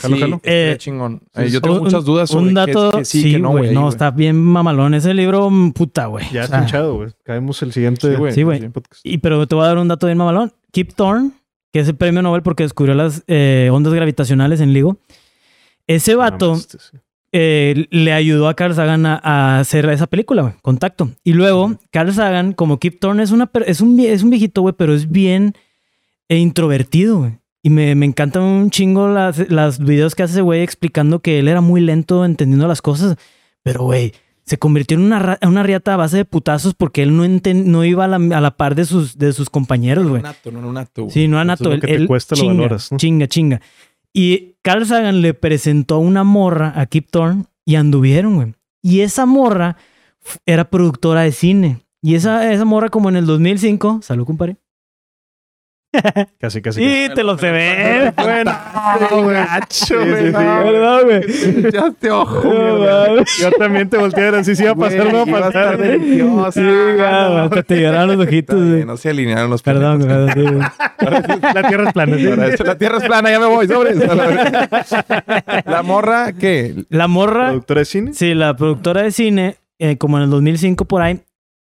Jalo, 0.00 0.16
sí, 0.16 0.20
jalo. 0.22 0.40
Eh, 0.42 0.74
chingón. 0.78 1.22
Eh, 1.34 1.48
yo 1.50 1.60
tengo 1.60 1.76
Un- 1.76 1.82
muchas 1.84 2.04
dudas 2.04 2.30
sobre 2.30 2.48
un 2.48 2.54
dato, 2.54 2.88
es 2.90 2.96
que 2.96 3.04
sí, 3.04 3.22
sí, 3.22 3.32
que 3.32 3.38
no, 3.38 3.50
güey. 3.50 3.72
No, 3.72 3.88
está 3.88 4.10
bien 4.10 4.42
mamalón. 4.42 4.94
Ese 4.94 5.14
libro, 5.14 5.50
mm, 5.50 5.72
puta, 5.72 6.06
güey. 6.06 6.26
Ya 6.32 6.44
O 6.44 6.46
sea, 6.48 6.58
pinchado, 6.58 6.94
güey. 6.96 7.10
Caemos 7.22 7.62
el 7.62 7.72
siguiente. 7.72 8.16
Güey. 8.16 8.32
Sí, 8.32 8.42
güey. 8.42 8.68
podcast. 8.70 9.00
Y 9.04 9.18
pero 9.18 9.46
te 9.46 9.54
voy 9.54 9.64
a 9.64 9.68
dar 9.68 9.78
un 9.78 9.86
dato 9.88 10.06
bien 10.06 10.18
mamalón. 10.18 10.52
Kip 10.72 10.94
Thorne, 10.94 11.30
que 11.72 11.80
es 11.80 11.88
el 11.88 11.94
premio 11.96 12.22
Nobel 12.22 12.42
porque 12.42 12.64
descubrió 12.64 12.94
las 12.94 13.22
eh, 13.28 13.68
ondas 13.72 13.92
gravitacionales 13.94 14.60
en 14.60 14.72
LIGO. 14.72 14.98
Ese 15.86 16.14
vato 16.16 16.54
este, 16.54 16.78
sí. 16.78 16.96
Eh, 17.36 17.86
le 17.90 18.12
ayudó 18.12 18.46
a 18.48 18.54
Carl 18.54 18.74
Sagan 18.76 19.06
a, 19.06 19.20
a 19.20 19.58
hacer 19.58 19.86
esa 19.90 20.06
película, 20.06 20.42
güey, 20.42 20.54
Contacto. 20.62 21.10
Y 21.24 21.32
luego, 21.32 21.76
Carl 21.90 22.12
Sagan, 22.14 22.52
como 22.52 22.78
Kip 22.78 23.00
Thorne, 23.00 23.24
es, 23.24 23.32
una, 23.32 23.50
es, 23.66 23.80
un, 23.80 23.98
es 23.98 24.22
un 24.22 24.30
viejito, 24.30 24.62
güey, 24.62 24.72
pero 24.78 24.94
es 24.94 25.10
bien 25.10 25.54
eh, 26.28 26.38
introvertido, 26.38 27.18
güey. 27.18 27.32
Y 27.62 27.70
me, 27.70 27.94
me 27.96 28.06
encantan 28.06 28.42
un 28.44 28.70
chingo 28.70 29.08
las, 29.08 29.50
las 29.50 29.78
videos 29.80 30.14
que 30.14 30.22
hace 30.22 30.34
ese 30.34 30.42
güey 30.42 30.62
explicando 30.62 31.20
que 31.20 31.40
él 31.40 31.48
era 31.48 31.60
muy 31.60 31.80
lento 31.80 32.24
entendiendo 32.24 32.68
las 32.68 32.80
cosas. 32.82 33.16
Pero, 33.64 33.82
güey, 33.84 34.12
se 34.44 34.58
convirtió 34.58 34.96
en 34.96 35.02
una, 35.04 35.38
una 35.42 35.62
riata 35.64 35.94
a 35.94 35.96
base 35.96 36.18
de 36.18 36.24
putazos 36.26 36.74
porque 36.74 37.02
él 37.02 37.16
no, 37.16 37.24
enten- 37.24 37.64
no 37.64 37.84
iba 37.84 38.04
a 38.04 38.08
la, 38.08 38.16
a 38.36 38.40
la 38.42 38.50
par 38.56 38.74
de 38.74 38.84
sus, 38.84 39.16
de 39.18 39.32
sus 39.32 39.48
compañeros, 39.50 40.06
güey. 40.06 40.22
Nato, 40.22 40.52
no, 40.52 40.60
no, 40.60 40.72
nato. 40.72 41.02
güey. 41.04 41.12
Sí, 41.12 41.26
no 41.26 41.42
Nato. 41.44 41.70
lo 41.70 41.80
que 41.80 41.86
te 41.88 41.94
él 41.94 42.06
cuesta 42.06 42.36
lo 42.36 42.42
chinga, 42.42 42.54
valoras, 42.54 42.92
¿no? 42.92 42.98
chinga, 42.98 43.26
chinga. 43.26 43.60
Y 44.16 44.56
Carl 44.62 44.86
Sagan 44.86 45.20
le 45.20 45.34
presentó 45.34 45.98
una 45.98 46.22
morra 46.22 46.72
a 46.76 46.86
Kip 46.86 47.10
Thorne 47.10 47.46
y 47.64 47.74
anduvieron, 47.74 48.36
güey. 48.36 48.54
Y 48.80 49.00
esa 49.00 49.26
morra 49.26 49.76
era 50.46 50.70
productora 50.70 51.22
de 51.22 51.32
cine. 51.32 51.80
Y 52.00 52.14
esa, 52.14 52.52
esa 52.52 52.64
morra, 52.64 52.90
como 52.90 53.08
en 53.08 53.16
el 53.16 53.26
2005, 53.26 54.00
salud, 54.02 54.24
compadre. 54.24 54.56
Casi, 56.40 56.60
casi. 56.60 56.80
Sí, 56.80 57.14
te 57.14 57.22
lo 57.22 57.38
se 57.38 57.50
ve. 57.50 58.12
Bueno, 58.16 58.52
gacho, 59.30 59.96
güey. 59.98 60.32
Perdón, 60.32 61.00
güey. 61.04 61.72
Ya 61.72 61.90
te 61.92 62.10
ojo. 62.10 62.42
Yo 63.40 63.50
también 63.58 63.88
te 63.88 63.98
volteé 63.98 64.28
a 64.28 64.30
ver 64.30 64.40
así, 64.40 64.56
si 64.56 64.62
iba 64.62 64.72
a 64.72 64.74
pasar, 64.74 65.12
no 65.12 65.26
va 65.26 65.38
a 65.38 65.40
pasar. 65.42 65.78
Sí, 65.80 66.20
güey, 66.20 67.00
hasta 67.00 67.62
te 67.62 67.80
lloraron 67.80 68.16
los 68.16 68.26
ojitos, 68.26 68.56
güey. 68.56 68.84
No 68.84 68.96
se 68.96 69.10
alinearon 69.10 69.50
los 69.50 69.62
Perdón, 69.62 70.02
sí, 70.02 70.40
güey. 70.40 70.58
La 71.54 71.68
tierra 71.68 71.88
es 71.88 71.92
plana. 71.92 72.16
¿sí? 72.16 72.26
Ahora, 72.26 72.48
La 72.64 72.78
tierra 72.78 72.98
es 72.98 73.04
plana, 73.04 73.30
ya 73.30 73.40
me 73.40 73.46
voy, 73.46 73.66
sobres. 73.66 73.96
La 75.66 75.82
morra, 75.82 76.32
¿qué? 76.32 76.74
La 76.88 77.08
morra, 77.08 77.48
¿Productora 77.48 77.80
de 77.80 77.84
cine? 77.84 78.14
Sí, 78.14 78.34
la 78.34 78.56
productora 78.56 79.02
de 79.02 79.10
cine, 79.12 79.56
eh, 79.78 79.96
como 79.96 80.18
en 80.18 80.24
el 80.24 80.30
2005 80.30 80.84
por 80.86 81.02
ahí, 81.02 81.20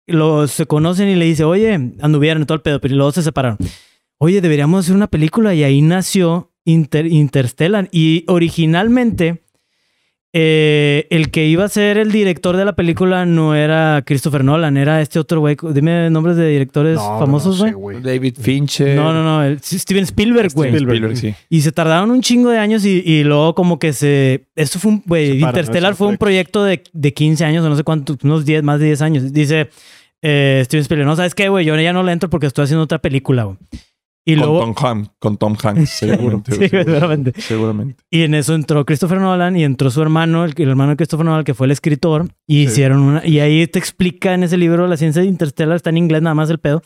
los 0.08 0.52
se 0.52 0.66
conocen 0.66 1.10
y 1.10 1.16
le 1.16 1.26
dice, 1.26 1.44
oye, 1.44 1.74
anduvieron 2.02 2.44
y 2.44 2.46
todo 2.46 2.56
el 2.56 2.62
pedo, 2.62 2.80
pero 2.80 2.96
luego 2.96 3.12
se 3.12 3.22
separaron. 3.22 3.58
Oye, 4.20 4.42
deberíamos 4.42 4.86
hacer 4.86 4.96
una 4.96 5.08
película 5.08 5.54
y 5.54 5.64
ahí 5.64 5.82
nació 5.82 6.52
Inter- 6.66 7.06
Interstellar. 7.08 7.88
Y 7.92 8.24
originalmente, 8.28 9.44
eh, 10.34 11.08
el 11.10 11.32
que 11.32 11.48
iba 11.48 11.64
a 11.64 11.70
ser 11.70 11.98
el 11.98 12.12
director 12.12 12.58
de 12.58 12.66
la 12.66 12.76
película 12.76 13.26
no 13.26 13.56
era 13.56 14.04
Christopher 14.06 14.44
Nolan, 14.44 14.76
era 14.78 15.02
este 15.02 15.20
otro 15.20 15.40
güey. 15.40 15.56
Dime 15.74 16.10
nombres 16.10 16.36
de 16.36 16.48
directores 16.50 16.96
No, 16.96 17.20
famosos, 17.20 17.60
no 17.60 17.66
sé, 17.68 17.72
güey. 17.74 18.02
David 18.02 18.36
Fincher. 18.40 18.96
No, 18.96 19.14
no, 19.14 19.24
no, 19.24 19.44
el- 19.44 19.60
Steven 19.62 20.04
Spielberg, 20.04 20.52
güey. 20.54 20.76
Spielberg. 20.76 21.16
sí. 21.18 21.34
Y 21.50 21.62
se 21.62 21.72
tardaron 21.72 22.12
un 22.12 22.22
chingo 22.22 22.50
de 22.50 22.58
años 22.60 22.86
y, 22.86 23.02
y 23.06 23.24
luego 23.24 23.56
como 23.56 23.80
que 23.80 23.94
se... 23.94 24.48
Esto 24.56 24.80
fue 24.80 24.92
un... 24.92 25.04
Güey. 25.06 25.40
Interstellar 25.42 25.96
fue 25.96 26.08
un 26.08 26.18
proyecto 26.18 26.64
de, 26.64 26.84
de 26.92 27.14
15 27.14 27.46
años 27.46 27.66
o 27.66 27.70
no 27.70 27.76
sé 27.76 27.84
cuántos, 27.84 28.18
unos 28.24 28.46
10, 28.46 28.64
más 28.64 28.80
de 28.80 28.88
10 28.88 29.02
años. 29.02 29.32
Dice 29.34 29.70
eh, 30.22 30.62
Steven 30.66 30.82
Spielberg, 30.82 31.08
no, 31.08 31.16
¿sabes 31.16 31.34
qué, 31.34 31.50
güey? 31.50 31.66
Yo 31.66 31.76
ya 31.80 31.94
no 31.94 32.04
le 32.04 32.12
entro 32.12 32.30
porque 32.30 32.48
estoy 32.48 32.66
haciendo 32.66 32.84
otra 32.84 33.00
película, 33.00 33.44
güey. 33.46 33.58
Y 34.30 34.36
con, 34.36 34.40
luego... 34.50 34.60
Tom 34.60 34.76
Hanks, 34.86 35.10
con 35.20 35.38
Tom 35.38 35.56
Hanks, 35.64 35.90
seguramente. 36.00 36.52
Sí, 36.52 36.68
güey, 36.68 36.84
seguramente. 36.84 37.42
Seguramente. 37.42 38.04
Y 38.12 38.24
en 38.24 38.34
eso 38.36 38.56
entró 38.56 38.86
Christopher 38.86 39.20
Nolan 39.20 39.56
y 39.56 39.64
entró 39.64 39.90
su 39.90 40.02
hermano, 40.02 40.44
el, 40.44 40.54
el 40.58 40.70
hermano 40.70 40.92
de 40.92 40.98
Christopher 40.98 41.26
Nolan, 41.26 41.44
que 41.46 41.54
fue 41.54 41.66
el 41.68 41.72
escritor, 41.72 42.28
y 42.46 42.64
hicieron 42.64 43.00
una... 43.00 43.26
Y 43.26 43.40
ahí 43.40 43.66
te 43.68 43.80
explica 43.80 44.34
en 44.34 44.44
ese 44.44 44.58
libro, 44.58 44.86
la 44.88 44.98
ciencia 44.98 45.22
de 45.22 45.30
Interstellar, 45.30 45.78
está 45.78 45.92
en 45.92 45.98
inglés 45.98 46.22
nada 46.22 46.34
más 46.34 46.50
el 46.50 46.58
pedo, 46.60 46.82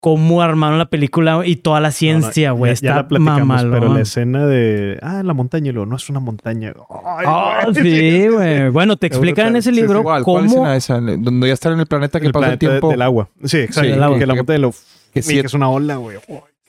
cómo 0.00 0.42
armaron 0.42 0.78
la 0.78 0.86
película 0.90 1.36
güey, 1.36 1.52
y 1.52 1.56
toda 1.56 1.80
la 1.80 1.90
ciencia, 1.92 2.48
No, 2.48 2.54
no, 2.54 2.58
güey. 2.58 2.70
ya- 2.70 2.74
está 2.74 2.94
la 2.96 3.08
platicamos, 3.08 3.38
mamalón. 3.46 3.70
pero 3.80 3.94
la 3.94 4.00
escena 4.00 4.46
de. 4.46 4.98
Ah, 5.00 5.22
la 5.24 5.32
montaña 5.32 5.70
y 5.70 5.72
luego 5.72 5.86
no 5.88 5.94
es 5.96 6.10
una 6.10 6.18
montaña. 6.20 6.74
Ay, 7.06 7.24
Ah, 7.26 7.66
güey. 7.72 7.82
sí, 7.84 8.28
güey. 8.28 8.68
Bueno, 8.70 8.96
te 8.96 9.06
explican 9.12 9.46
en 9.48 9.56
ese 9.56 9.70
Sí, 9.70 9.76
sí, 9.76 9.80
libro 9.82 10.00
Igual, 10.00 10.24
¿cuál 10.24 10.46
cómo... 10.48 10.66
escena 10.66 10.76
esa? 10.76 11.00
Donde 11.00 11.46
ya 11.46 11.54
están 11.54 11.74
en 11.74 11.80
el 11.80 11.86
planeta 11.86 12.18
que 12.20 12.26
El 12.26 12.32
pasa 12.32 12.52
el 12.52 12.58
planeta 12.58 12.72
tiempo. 12.80 12.90
del 12.90 13.00
agua. 13.02 13.28
Sí, 13.44 13.58
exacto. 13.58 13.82
Sí. 13.82 13.92
Que 13.92 13.96
la 14.00 14.08
montaña 14.34 14.42
de 14.42 14.58
lo. 14.58 14.74
Que 15.12 15.20
Que, 15.20 15.22
sí- 15.22 15.38
es 15.38 15.54
una 15.54 15.68
ola, 15.70 15.96
güey. 15.96 16.18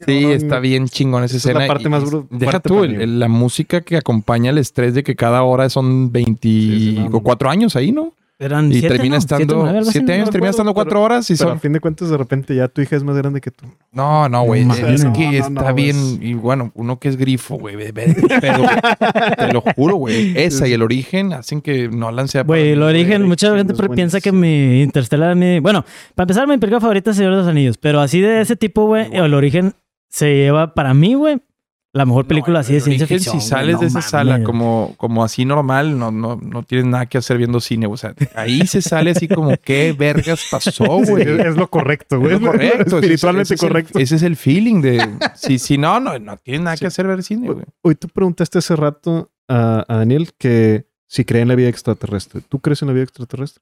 Sí, 0.06 0.26
está 0.26 0.60
bien 0.60 0.88
chingón 0.88 1.24
esa 1.24 1.38
Esa 1.38 1.50
es 1.52 1.56
la 1.56 1.62
escena. 1.62 1.68
parte 1.74 1.88
y- 1.88 1.90
más 1.92 2.04
y 2.04 2.06
bru- 2.08 2.28
Deja 2.30 2.60
tú, 2.60 2.84
el- 2.84 3.20
la 3.20 3.30
música 3.30 3.82
que 3.82 3.96
acompaña 3.96 4.50
el 4.50 4.58
estrés 4.58 4.94
de 4.94 5.04
que 5.04 5.16
cada 5.16 5.44
hora 5.44 5.70
son 5.70 6.12
24 6.12 7.50
años 7.50 7.76
ahí, 7.76 7.92
¿no? 7.92 8.14
Eran 8.44 8.70
Y 8.72 8.80
siete, 8.80 8.90
termina 8.90 9.16
¿no? 9.16 9.22
Siete, 9.22 9.36
estando 9.36 9.56
nueve, 9.64 9.78
algo 9.78 9.90
así, 9.90 10.00
7 10.00 10.06
no 10.08 10.14
años, 10.14 10.30
termina 10.30 10.50
estando 10.50 10.74
4 10.74 10.90
pero- 10.90 11.02
horas 11.02 11.30
y 11.30 11.34
Pero 11.36 11.50
son... 11.50 11.58
a 11.58 11.60
fin 11.60 11.74
de 11.74 11.80
cuentas, 11.80 12.10
de 12.10 12.18
repente 12.18 12.56
ya 12.56 12.68
tu 12.68 12.82
hija 12.82 12.96
es 12.96 13.04
más 13.04 13.16
grande 13.16 13.40
que 13.42 13.52
tú. 13.52 13.66
No, 13.92 14.28
no, 14.28 14.44
güey. 14.44 14.62
Es 14.70 14.76
que 14.78 14.82
No, 14.84 15.32
no, 15.32 15.32
está 15.32 15.70
no, 15.70 15.74
bien. 15.76 16.20
Y 16.22 16.34
bueno, 16.34 16.72
uno 16.76 17.00
que 17.00 17.08
es 17.10 17.18
grifo, 17.18 17.56
güey. 17.58 17.76
Pero 17.94 18.64
te 19.38 19.54
lo 19.54 19.62
juro, 19.62 19.96
güey. 19.96 20.34
Esa 20.38 20.68
y 20.68 20.74
el 20.74 20.82
origen 20.82 21.34
hacen 21.34 21.62
que 21.62 21.88
Nolan 21.90 22.28
sea. 22.28 22.44
Güey, 22.44 22.72
el 22.72 22.82
origen, 22.84 23.24
mucha 23.24 23.56
gente 23.56 23.74
piensa 23.90 24.20
que 24.22 24.32
mi 24.32 24.82
Interstellar, 24.82 25.36
mi... 25.36 25.60
Bueno, 25.60 25.86
para 26.16 26.26
empezar, 26.26 26.48
mi 26.48 26.58
película 26.58 26.82
favorita 26.82 27.12
es 27.12 27.18
Señor 27.18 27.32
de 27.34 27.38
los 27.40 27.48
Anillos, 27.48 27.78
pero 27.78 28.00
así 28.02 28.20
de 28.22 28.42
ese 28.42 28.56
tipo, 28.56 28.86
güey, 28.86 29.08
el 29.14 29.34
origen 29.34 29.74
se 30.10 30.34
lleva 30.36 30.74
para 30.74 30.94
mí, 30.94 31.14
güey, 31.16 31.42
la 31.94 32.06
mejor 32.08 32.26
película 32.26 32.56
No, 32.56 32.60
así 32.62 32.74
de 32.74 32.82
ciencia 32.82 33.06
ficción. 33.08 33.40
Si 33.40 33.48
sales 33.48 33.76
no 33.76 33.82
de 33.82 33.88
esa 33.88 34.00
mames. 34.00 34.10
sala 34.10 34.44
como, 34.44 34.96
como 34.98 35.24
así 35.24 35.46
normal, 35.46 35.98
no, 36.00 36.12
no, 36.12 36.36
no 36.38 36.64
tienes 36.64 36.88
nada 36.88 37.06
que 37.06 37.20
hacer 37.20 37.38
viendo 37.38 37.60
cine. 37.62 37.86
O 37.86 37.96
sea, 37.98 38.16
ahí 38.36 38.66
se 38.66 38.82
sale 38.82 39.12
así 39.12 39.28
como, 39.28 39.56
¿qué 39.64 39.94
vergas 39.94 40.48
pasó, 40.50 40.86
güey? 40.86 41.22
es, 41.24 41.46
es 41.46 41.56
lo 41.56 41.70
correcto, 41.70 42.20
güey. 42.20 42.34
Es 42.36 42.42
lo 42.42 42.52
correcto. 42.52 42.82
ese- 42.84 42.96
Espiritualmente 42.98 43.44
ese 43.44 43.54
es 43.56 43.62
el- 43.64 43.70
correcto. 43.70 44.00
ese 44.00 44.16
es 44.16 44.24
el 44.24 44.36
feeling 44.36 44.82
de. 44.82 45.08
Si, 45.36 45.60
si 45.60 45.78
no, 45.78 46.00
no, 46.00 46.18
no 46.20 46.38
tienes 46.38 46.62
nada 46.64 46.76
Sí. 46.78 46.82
que 46.82 46.88
hacer 46.88 47.06
ver 47.08 47.22
cine, 47.24 47.52
güey. 47.52 47.66
Hoy 47.82 47.96
tú 47.96 48.08
preguntaste 48.08 48.58
hace 48.58 48.76
rato 48.76 49.32
a, 49.48 49.86
a 49.88 49.98
Daniel 49.98 50.30
que 50.38 50.88
si 51.08 51.26
cree 51.26 51.44
en 51.44 51.48
la 51.50 51.56
vida 51.56 51.70
extraterrestre. 51.70 52.42
¿Tú 52.50 52.60
crees 52.60 52.82
en 52.82 52.88
la 52.88 52.94
vida 52.96 53.04
extraterrestre? 53.04 53.62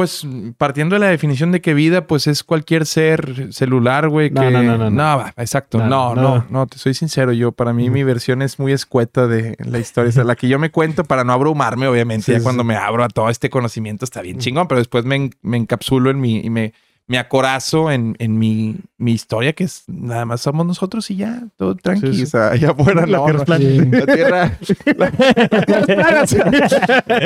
Pues 0.00 0.26
partiendo 0.56 0.94
de 0.96 1.00
la 1.00 1.08
definición 1.08 1.52
de 1.52 1.60
que 1.60 1.74
vida, 1.74 2.06
pues 2.06 2.26
es 2.26 2.42
cualquier 2.42 2.86
ser 2.86 3.52
celular, 3.52 4.08
güey. 4.08 4.30
No, 4.30 4.40
que... 4.40 4.50
no, 4.50 4.62
no, 4.62 4.78
no, 4.78 4.88
no. 4.90 5.02
va, 5.18 5.34
exacto. 5.36 5.76
No, 5.76 5.86
No, 5.86 6.14
no. 6.14 6.22
no, 6.38 6.46
no, 6.48 6.66
te 6.66 6.78
soy 6.78 6.94
sincero. 6.94 7.32
Yo, 7.32 7.52
para 7.52 7.74
mí, 7.74 7.90
mi 7.90 8.02
versión 8.02 8.40
es 8.40 8.58
muy 8.58 8.72
escueta 8.72 9.26
de 9.26 9.56
la 9.58 9.78
historia. 9.78 10.08
O 10.08 10.12
sea, 10.12 10.24
la 10.24 10.36
que 10.36 10.48
yo 10.48 10.58
me 10.58 10.70
cuento 10.70 11.04
para 11.04 11.22
no 11.22 11.34
abrumarme, 11.34 11.86
obviamente. 11.86 12.24
Sí, 12.24 12.32
ya 12.32 12.38
sí, 12.38 12.42
cuando 12.44 12.64
me 12.64 12.76
abro 12.76 13.04
a 13.04 13.08
todo 13.08 13.28
este 13.28 13.50
conocimiento 13.50 14.06
está 14.06 14.22
bien 14.22 14.38
chingón, 14.38 14.68
pero 14.68 14.78
después 14.78 15.04
me, 15.04 15.16
en- 15.16 15.34
me 15.42 15.58
encapsulo 15.58 16.08
en 16.10 16.18
mi 16.18 16.38
y 16.38 16.48
me, 16.48 16.72
me 17.06 17.18
acorazo 17.18 17.90
en, 17.90 18.16
en 18.20 18.38
mi, 18.38 18.76
mi 18.96 19.12
historia, 19.12 19.52
que 19.52 19.64
es 19.64 19.82
nada 19.86 20.24
más 20.24 20.40
somos 20.40 20.64
nosotros 20.64 21.10
y 21.10 21.16
ya, 21.16 21.42
todo 21.58 21.74
tranqui. 21.74 22.06
Sí, 22.06 22.14
sí. 22.14 22.22
O 22.22 22.26
sea, 22.26 22.48
allá 22.52 22.70
afuera 22.70 23.04
La 23.04 23.18
no, 23.18 23.24
Tierra 23.26 23.44
no. 23.58 23.98
La 23.98 24.06
tierra. 24.06 24.56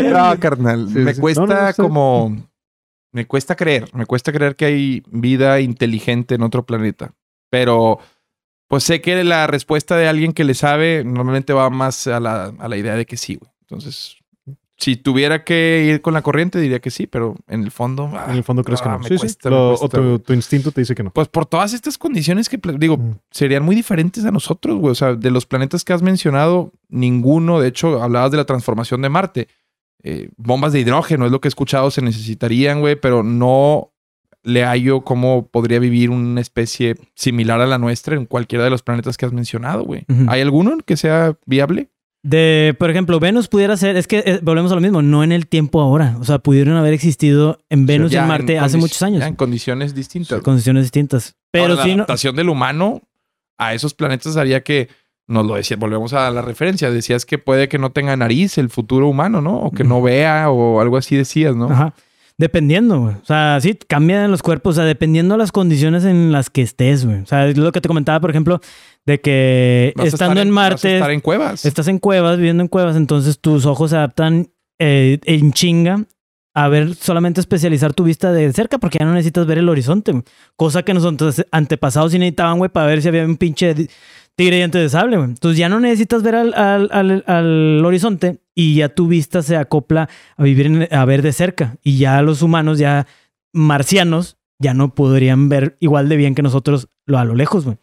no, 0.33 0.41
carnal. 0.41 0.89
Me 0.89 1.15
cuesta 1.15 1.45
No, 1.47 1.47
no, 1.67 1.75
como. 1.77 2.37
Me 3.15 3.27
cuesta 3.27 3.57
creer. 3.57 3.89
Me 3.95 4.05
cuesta 4.05 4.31
creer 4.33 4.57
que 4.57 4.67
hay 4.67 5.03
vida 5.07 5.61
inteligente 5.61 6.35
en 6.35 6.43
otro 6.43 6.67
planeta. 6.67 7.15
Pero. 7.51 7.99
Pues 8.67 8.83
sé 8.83 9.01
que 9.03 9.23
la 9.25 9.47
respuesta 9.47 9.95
de 9.97 10.09
alguien 10.09 10.33
que 10.33 10.43
le 10.43 10.55
sabe 10.55 11.05
normalmente 11.05 11.53
va 11.53 11.69
más 11.71 12.07
a 12.07 12.19
la, 12.19 12.47
a 12.59 12.67
la 12.69 12.77
idea 12.79 12.95
de 12.97 13.05
que 13.05 13.19
sí, 13.19 13.35
güey. 13.37 13.51
Entonces, 13.61 14.17
si 14.79 14.97
tuviera 14.97 15.45
que 15.45 15.85
ir 15.87 16.01
con 16.01 16.15
la 16.15 16.23
corriente, 16.23 16.59
diría 16.59 16.81
que 16.81 16.91
sí, 16.91 17.07
pero 17.07 17.37
en 17.47 17.63
el 17.63 17.71
fondo. 17.71 18.11
ah, 18.15 18.25
en 18.31 18.37
el 18.37 18.43
fondo 18.43 18.65
crees 18.65 18.81
que 18.81 18.89
ah, 18.89 18.93
no. 18.93 18.99
me 19.01 19.09
Sí, 19.09 19.15
sí. 19.15 19.21
cuesta, 19.21 19.51
Lo- 19.51 19.77
me 19.93 20.15
o 20.15 20.19
tu, 20.19 20.33
instinto 20.33 20.73
te 20.73 20.81
dice 20.81 20.95
que 20.95 21.03
no. 21.03 21.11
Pues 21.11 21.29
por 21.29 21.45
todas 21.45 21.75
estas 21.75 21.99
condiciones 21.99 22.49
que, 22.49 22.59
digo, 22.79 22.97
Mm. 22.97 23.19
serían 23.31 23.63
muy 23.63 23.77
diferentes 23.77 24.25
a 24.25 24.31
nosotros, 24.31 24.79
güey. 24.79 24.93
O 24.93 24.95
sea, 24.97 25.15
de 25.15 25.31
los 25.31 25.45
planetas 25.45 25.85
que 25.85 25.93
has 25.93 26.03
mencionado, 26.03 26.73
ninguno, 26.89 27.61
de 27.61 27.69
hecho, 27.69 28.03
hablabas 28.03 28.31
de 28.31 28.39
la 28.39 28.47
transformación 28.47 29.03
de 29.03 29.09
Marte. 29.11 29.49
Eh, 30.07 30.29
bombas 30.37 30.73
de 30.73 30.81
hidrógeno 30.81 31.25
es 31.27 31.33
lo 31.33 31.41
que 31.41 31.49
he 31.49 31.51
escuchado, 31.51 31.91
se 31.91 32.03
necesitarían, 32.03 32.81
güey, 32.81 32.95
pero 32.95 33.23
no 33.23 33.91
le 34.43 34.63
hallo 34.63 35.01
cómo 35.01 35.49
podría 35.49 35.79
vivir 35.79 36.11
una 36.11 36.43
especie 36.43 36.97
similar 37.15 37.63
a 37.63 37.67
la 37.67 37.79
nuestra 37.79 38.15
en 38.15 38.27
cualquiera 38.27 38.65
de 38.65 38.71
los 38.71 38.83
planetas 38.83 39.17
que 39.17 39.25
has 39.25 39.33
mencionado, 39.33 39.83
güey. 39.85 40.05
¿Hay 40.29 40.43
alguno 40.43 40.77
que 40.85 40.99
sea 40.99 41.39
viable? 41.47 41.89
De, 42.23 42.75
por 42.79 42.91
ejemplo, 42.91 43.21
Venus 43.21 43.49
pudiera 43.49 43.77
ser, 43.77 43.97
es 43.97 44.07
que 44.07 44.23
eh, 44.25 44.41
volvemos 44.43 44.73
a 44.73 44.75
lo 44.75 44.81
mismo, 44.83 45.03
no 45.03 45.25
en 45.25 45.33
el 45.33 45.47
tiempo 45.47 45.81
ahora. 45.81 46.17
O 46.21 46.25
sea, 46.25 46.39
pudieron 46.39 46.77
haber 46.77 46.93
existido 46.95 47.59
en 47.71 47.87
Venus 47.87 48.13
y 48.13 48.17
en 48.17 48.27
Marte 48.27 48.59
hace 48.59 48.77
muchos 48.77 49.03
años. 49.03 49.23
en 49.25 49.35
condiciones 49.35 49.95
distintas. 49.95 50.43
Condiciones 50.43 50.85
distintas. 50.85 51.37
Pero 51.51 51.65
Ahora, 51.65 51.77
la 51.77 51.83
sí, 51.83 51.89
no, 51.91 51.95
adaptación 51.97 52.37
del 52.37 52.49
humano 52.51 53.03
a 53.59 53.75
esos 53.75 53.95
planetas 53.95 54.37
haría 54.37 54.63
que 54.63 54.89
nos 55.27 55.47
lo 55.47 55.55
decía, 55.55 55.77
volvemos 55.77 56.13
a 56.13 56.31
la 56.31 56.43
referencia, 56.43 56.91
decías 56.91 57.25
que 57.25 57.39
puede 57.39 57.69
que 57.69 57.79
no 57.79 57.93
tenga 57.93 58.17
nariz 58.17 58.59
el 58.59 58.69
futuro 58.69 59.09
humano, 59.09 59.41
¿no? 59.41 59.57
O 59.59 59.71
que 59.71 59.85
no 59.85 60.03
vea 60.03 60.51
o 60.51 60.81
algo 60.81 60.97
así 60.97 61.17
decías, 61.17 61.57
¿no? 61.57 61.67
Ajá. 61.67 61.95
Dependiendo, 62.37 63.01
güey. 63.01 63.15
O 63.15 63.25
sea, 63.25 63.59
sí, 63.61 63.79
cambian 63.87 64.29
los 64.31 64.43
cuerpos, 64.43 64.73
o 64.73 64.77
sea, 64.77 64.85
dependiendo 64.85 65.35
de 65.35 65.39
las 65.39 65.53
condiciones 65.53 66.05
en 66.05 66.33
las 66.33 66.51
que 66.51 66.63
estés, 66.63 67.07
güey. 67.07 67.21
O 67.21 67.27
sea, 67.27 67.47
es 67.47 67.57
lo 67.57 67.71
que 67.71 67.81
te 67.81 67.89
comentaba, 67.89 68.19
por 68.21 68.31
ejemplo, 68.31 68.61
de 69.07 69.21
que 69.21 69.93
Vas 69.97 70.09
estando 70.09 70.41
en 70.41 70.49
vas 70.49 70.67
a 70.67 70.69
Marte, 70.71 70.95
estar 70.97 71.11
en 71.13 71.21
cuevas. 71.21 71.65
estás 71.65 71.87
en 71.87 71.99
cuevas, 71.99 72.37
viviendo 72.37 72.63
en 72.63 72.69
cuevas, 72.69 72.97
entonces 72.97 73.39
tus 73.39 73.67
ojos 73.67 73.91
se 73.91 73.97
adaptan 73.97 74.49
eh, 74.81 75.21
en 75.25 75.53
chinga 75.53 76.05
a 76.57 76.69
ver 76.69 76.95
solamente 76.95 77.41
especializar 77.41 77.95
tu 77.95 78.05
vista 78.05 78.33
de 78.33 78.53
cerca 78.53 78.79
porque 78.79 78.99
ya 78.99 79.05
no 79.05 79.13
necesitas 79.13 79.47
ver 79.47 79.59
el 79.59 79.69
horizonte, 79.69 80.13
güey. 80.13 80.25
Cosa 80.57 80.83
que 80.83 80.95
nuestros 80.95 81.45
antepasados 81.53 82.13
sí 82.13 82.19
necesitaban, 82.19 82.59
güey, 82.59 82.71
para 82.71 82.87
ver 82.87 83.01
si 83.03 83.09
había 83.09 83.25
un 83.25 83.37
pinche 83.37 83.75
tigre 84.37 84.57
diente 84.57 84.79
de 84.79 84.89
sable, 84.89 85.17
güey. 85.17 85.29
Entonces 85.31 85.59
ya 85.59 85.69
no 85.69 85.81
necesitas 85.81 86.23
ver 86.23 86.35
al, 86.35 86.55
al- 86.55 86.89
al- 86.93 87.25
al 87.27 87.85
horizonte 87.85 88.41
y 88.55 88.77
ya 88.77 88.89
tu 88.89 89.07
vista 89.09 89.43
se 89.43 89.57
acopla 89.57 90.09
a 90.37 90.43
vivir, 90.43 90.67
en- 90.67 90.89
a 90.95 91.05
ver 91.05 91.23
de 91.23 91.33
cerca. 91.33 91.77
Y 91.83 91.99
ya 91.99 92.21
los 92.23 92.43
humanos, 92.43 92.79
ya 92.79 93.07
marcianos, 93.53 94.37
ya 94.59 94.75
no 94.75 94.95
podrían 94.95 95.49
ver 95.49 95.77
igual 95.81 96.09
de 96.09 96.17
bien 96.17 96.35
que 96.35 96.43
nosotros 96.43 96.89
lo 97.07 97.19
a 97.19 97.25
lo 97.25 97.35
lejos, 97.35 97.65
güey. 97.65 97.77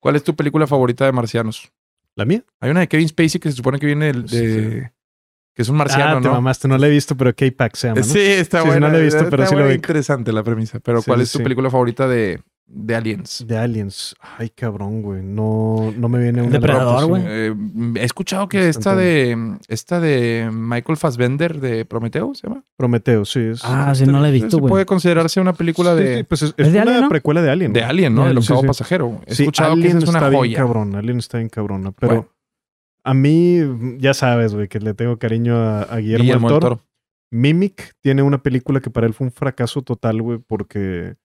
¿Cuál 0.00 0.16
es 0.16 0.24
tu 0.24 0.34
película 0.36 0.66
favorita 0.66 1.04
de 1.06 1.12
marcianos? 1.12 1.72
¿La 2.14 2.24
mía? 2.24 2.44
Hay 2.60 2.70
una 2.70 2.80
de 2.80 2.88
Kevin 2.88 3.08
Spacey 3.08 3.40
que 3.40 3.50
se 3.50 3.56
supone 3.56 3.78
que 3.78 3.86
viene 3.86 4.06
del- 4.06 4.26
de... 4.26 4.92
que 5.54 5.62
es 5.62 5.68
un 5.68 5.76
marciano, 5.76 6.18
ah, 6.18 6.20
te 6.20 6.28
¿no? 6.28 6.34
mamaste. 6.34 6.68
No 6.68 6.78
la 6.78 6.86
he 6.86 6.90
visto, 6.90 7.16
pero 7.16 7.34
K-Pack 7.34 7.74
se 7.76 7.88
llama, 7.88 8.00
¿no? 8.00 8.06
Sí, 8.06 8.18
está 8.20 8.60
Sí, 8.62 8.66
buena. 8.68 8.86
no 8.88 8.92
la 8.92 8.98
he 8.98 9.02
visto, 9.02 9.18
está 9.18 9.30
pero 9.30 9.46
sí 9.46 9.54
lo 9.56 9.66
vi. 9.66 9.74
interesante 9.74 10.32
la 10.32 10.42
premisa. 10.42 10.78
Pero 10.80 11.00
Sí, 11.00 11.06
¿cuál 11.06 11.20
sí, 11.20 11.22
es 11.24 11.32
tu 11.32 11.38
película 11.42 11.70
favorita 11.70 12.06
de, 12.06 12.40
de 12.66 12.94
Aliens? 12.94 13.44
De 13.46 13.56
Aliens. 13.58 14.14
Ay, 14.38 14.50
cabrón, 14.50 15.02
güey. 15.02 15.22
No, 15.22 15.92
no 15.96 16.08
me 16.08 16.18
viene 16.18 16.40
una... 16.42 16.50
Depredador, 16.50 17.06
güey. 17.06 17.22
Eh, 17.26 17.54
he 17.96 18.04
escuchado 18.04 18.48
que 18.48 18.68
esta 18.68 18.96
de 18.96 19.58
esta 19.68 20.00
de 20.00 20.50
Michael 20.52 20.96
Fassbender 20.96 21.60
de 21.60 21.84
Prometeo 21.84 22.34
se 22.34 22.48
llama. 22.48 22.64
Prometeo, 22.76 23.24
sí. 23.24 23.40
Es, 23.40 23.60
Ah, 23.64 23.94
sí, 23.94 24.06
no 24.06 24.20
la 24.20 24.28
he 24.28 24.32
visto, 24.32 24.58
güey. 24.58 24.70
puede 24.70 24.86
considerarse 24.86 25.40
una 25.40 25.52
película 25.52 25.96
Sí, 25.96 26.02
de, 26.02 26.16
sí, 26.18 26.22
pues 26.24 26.42
es, 26.42 26.54
¿Es 26.56 26.66
es 26.66 26.72
de 26.72 26.78
una 26.80 26.90
Alien, 26.90 27.02
no? 27.02 27.08
precuela 27.10 27.42
de 27.42 27.50
Alien. 27.50 27.72
de. 27.72 27.82
Alien, 27.84 28.14
¿no? 28.14 28.24
De 28.26 28.36
octavo 28.38 28.62
pasajero. 28.64 29.20
He 29.26 29.34
Sí, 29.34 29.42
escuchado 29.42 29.74
que 29.74 29.80
Alien 29.82 29.96
esa 29.98 30.04
es 30.04 30.08
una 30.08 30.18
está 30.18 30.28
bien 30.30 30.40
joya. 30.40 30.56
cabrón. 30.56 30.94
Alien 30.96 31.18
está 31.18 31.38
bien 31.38 31.48
cabrona. 31.50 31.92
Pero 31.92 32.12
Bueno. 32.14 32.28
a 33.04 33.14
mí, 33.14 33.58
ya 33.98 34.14
sabes, 34.14 34.54
güey, 34.54 34.68
que 34.68 34.80
le 34.80 34.94
tengo 34.94 35.18
cariño 35.18 35.54
a, 35.56 35.82
a 35.82 35.98
Guillermo, 35.98 36.24
del 36.24 36.40
Toro. 36.48 36.60
Toro. 36.60 36.80
Mimic 37.30 37.92
tiene 38.00 38.22
una 38.22 38.42
película 38.42 38.80
que 38.80 38.90
para 38.90 39.06
él 39.06 39.12
fue 39.14 39.26
un 39.26 39.32
fracaso 39.32 39.82
total, 39.82 40.22
güey, 40.22 40.38
porque 40.38 41.16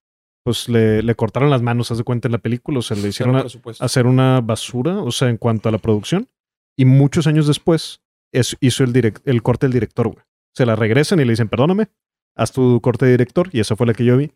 pues 0.49 0.67
le, 0.67 1.03
le 1.03 1.13
cortaron 1.13 1.51
las 1.51 1.61
manos, 1.61 1.91
haz 1.91 1.99
de 1.99 2.03
cuenta 2.03 2.27
en 2.27 2.31
la 2.31 2.39
película, 2.39 2.79
o 2.79 2.81
sea, 2.81 2.97
le 2.97 3.09
hicieron 3.09 3.35
a- 3.35 3.41
hacer 3.85 4.07
una 4.07 4.41
basura, 4.41 4.97
o 4.97 5.11
sea, 5.11 5.29
en 5.29 5.37
cuanto 5.37 5.69
a 5.69 5.71
la 5.71 5.77
producción. 5.77 6.27
Y 6.75 6.85
muchos 6.85 7.27
años 7.27 7.45
después 7.45 8.01
es- 8.31 8.57
hizo 8.59 8.83
el, 8.83 8.91
direct- 8.91 9.21
el 9.25 9.43
corte 9.43 9.67
del 9.67 9.73
director, 9.73 10.07
güey. 10.07 10.23
Se 10.55 10.65
la 10.65 10.75
regresan 10.75 11.19
y 11.19 11.25
le 11.25 11.33
dicen, 11.33 11.49
perdóname, 11.49 11.89
haz 12.35 12.51
tu 12.51 12.81
corte 12.81 13.05
de 13.05 13.11
director, 13.11 13.47
y 13.51 13.59
esa 13.59 13.75
fue 13.75 13.85
la 13.85 13.93
que 13.93 14.05
yo 14.05 14.17
vi. 14.17 14.31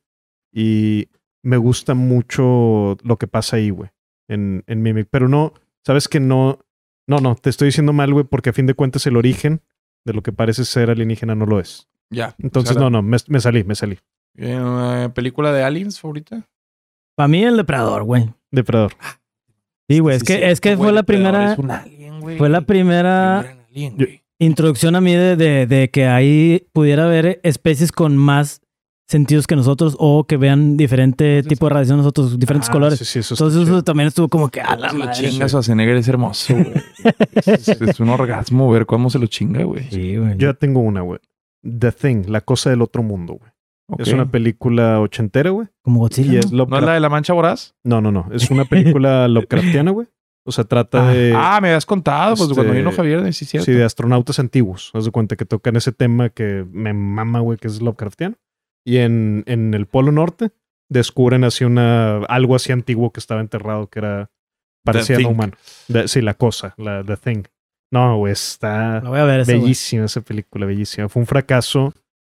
Y 0.54 1.08
me 1.42 1.58
gusta 1.58 1.96
mucho 1.96 2.96
lo 3.04 3.18
que 3.18 3.26
pasa 3.26 3.56
ahí, 3.58 3.72
güey, 3.72 3.90
en, 4.28 4.64
en 4.68 4.82
Mimic. 4.84 5.08
Pero 5.10 5.28
no, 5.28 5.54
sabes 5.84 6.08
que 6.08 6.20
no, 6.20 6.60
no, 7.08 7.18
no, 7.18 7.34
te 7.36 7.50
estoy 7.50 7.70
diciendo 7.70 7.92
mal, 7.92 8.14
güey, 8.14 8.26
porque 8.26 8.52
a 8.52 8.54
fin 8.54 8.68
de 8.68 8.76
cuentas 8.76 9.08
el 9.08 9.18
origen 9.18 9.62
de 10.06 10.14
lo 10.14 10.22
que 10.22 10.32
parece 10.32 10.64
ser 10.64 10.92
alienígena 10.92 11.34
no 11.34 11.48
lo 11.48 11.60
es. 11.60 11.90
Ya. 12.12 12.36
Entonces, 12.38 12.72
O 12.72 12.74
sea, 12.76 12.84
no, 12.84 12.90
no, 12.92 13.02
me, 13.02 13.18
me 13.28 13.40
salí, 13.40 13.64
me 13.64 13.74
salí. 13.74 13.98
Eh, 14.38 14.56
¿Una 14.56 15.14
película 15.14 15.52
de 15.52 15.64
Aliens 15.64 16.00
favorita? 16.00 16.48
Para 17.16 17.28
mí 17.28 17.44
el 17.44 17.58
depredador, 17.58 18.04
güey. 18.04 18.30
Depredador. 18.52 18.94
Sí, 19.90 20.00
güey, 20.00 20.16
es 20.16 20.22
Sí, 20.22 20.26
que, 20.28 20.34
sí, 20.38 20.44
es 20.44 20.62
que 20.62 20.78
fue 20.78 20.92
la 20.92 21.04
primera, 21.04 21.54
es 21.54 21.60
un 21.60 21.70
alien, 21.72 22.20
güey. 22.22 22.38
fue 22.38 22.50
la 22.50 22.62
primera 22.62 23.40
alien, 23.70 24.22
introducción 24.40 24.96
a 24.96 25.02
mí 25.02 25.14
de, 25.14 25.36
de- 25.36 25.68
de 25.68 25.90
que 25.90 26.08
ahí 26.08 26.68
pudiera 26.74 27.06
haber 27.06 27.40
especies 27.44 27.92
con 27.92 28.16
más 28.18 28.62
sentidos 29.08 29.46
que 29.46 29.56
nosotros 29.56 29.96
o 30.00 30.24
que 30.26 30.38
vean 30.38 30.78
diferente 30.78 31.44
tipo 31.44 31.66
de 31.68 31.72
radiación 31.72 31.98
nosotros, 31.98 32.40
diferentes 32.40 32.70
Ah, 32.70 32.74
colores. 32.74 32.98
sí, 33.00 33.06
sí, 33.06 33.20
eso 33.20 33.36
Entonces 33.36 33.64
chido. 33.64 33.76
eso 33.76 33.84
también 33.84 34.08
estuvo 34.08 34.30
como 34.30 34.50
que 34.50 34.62
a 34.62 34.76
la 34.78 34.90
Se 34.90 34.98
lo 34.98 35.06
madre. 35.06 35.30
chinga 35.30 35.48
Schwarzenegger 35.50 35.98
es 35.98 36.08
hermoso, 36.08 36.54
güey. 36.56 36.74
es, 37.46 37.68
es 37.68 38.00
un 38.00 38.10
orgasmo 38.10 38.72
ver 38.72 38.86
cómo 38.86 39.10
se 39.10 39.20
lo 39.20 39.28
chinga, 39.28 39.64
güey. 39.66 39.90
Sí, 39.92 40.16
güey. 40.16 40.38
Yo 40.38 40.50
ya 40.50 40.54
tengo 40.54 40.80
una, 40.80 41.02
güey. 41.02 41.20
The 41.62 41.92
Thing, 41.92 42.24
la 42.30 42.42
cosa 42.42 42.70
del 42.70 42.82
otro 42.82 43.04
mundo, 43.04 43.34
güey. 43.34 43.52
Es 43.98 44.12
una 44.14 44.30
película 44.32 45.00
ochentera, 45.00 45.50
güey. 45.50 45.68
Como 45.84 45.98
Y 45.98 46.02
Godzilla. 46.02 46.40
es 46.40 46.52
¿no? 46.52 46.66
¿No 46.66 46.78
es 46.78 46.84
la 46.84 46.94
de 46.94 47.00
la 47.00 47.10
mancha 47.10 47.34
voraz? 47.34 47.76
No, 47.84 48.02
no, 48.02 48.12
no. 48.12 48.28
Es 48.32 48.50
una 48.50 48.66
película 48.66 49.28
Lovecraftiana, 49.30 49.92
güey. 49.92 50.08
O 50.46 50.52
sea, 50.52 50.64
trata 50.66 51.10
Ah. 51.10 51.14
de... 51.14 51.34
ah, 51.36 51.60
me 51.62 51.70
habías 51.70 51.86
contado, 51.86 52.36
pues 52.36 52.42
este, 52.50 52.56
cuando 52.56 52.74
vino 52.74 52.92
Javier, 52.92 53.34
sí, 53.34 53.46
cierto. 53.46 53.66
Sí, 53.66 53.72
de 53.72 53.84
astronautas 53.84 54.40
antiguos. 54.40 54.92
Haz 54.94 55.06
de 55.06 55.12
cuenta 55.12 55.36
que 55.36 55.46
tocan 55.46 55.76
ese 55.78 55.92
tema 55.92 56.30
que 56.30 56.66
me 56.72 56.94
mama, 56.94 57.40
güey, 57.40 57.58
que 57.58 57.68
es 57.68 57.82
Lovecraftiano. 57.82 58.36
Y 58.86 58.98
en, 58.98 59.44
en 59.48 59.74
el 59.74 59.86
Polo 59.86 60.12
Norte 60.12 60.52
descubren 60.90 61.44
así 61.46 61.64
una... 61.64 62.18
Algo 62.26 62.56
así 62.56 62.72
antiguo 62.74 63.12
que 63.12 63.20
estaba 63.20 63.40
enterrado 63.42 63.88
que 63.88 64.00
era... 64.00 64.32
Parecía 64.86 65.18
no 65.20 65.30
humano. 65.30 65.54
De- 65.88 66.10
sí, 66.10 66.22
la 66.22 66.34
cosa, 66.34 66.74
la 66.78 67.04
The 67.06 67.16
Thing. 67.16 67.44
No, 67.94 68.18
güey, 68.18 68.34
está 68.34 69.00
La 69.02 69.10
voy 69.10 69.20
a 69.20 69.24
ver 69.24 69.42
esa, 69.42 69.52
bellísima 69.54 70.06
esa 70.06 70.20
película, 70.22 70.66
bellísima. 70.66 71.08
Fue 71.08 71.22
un 71.22 71.26
fracaso 71.28 71.94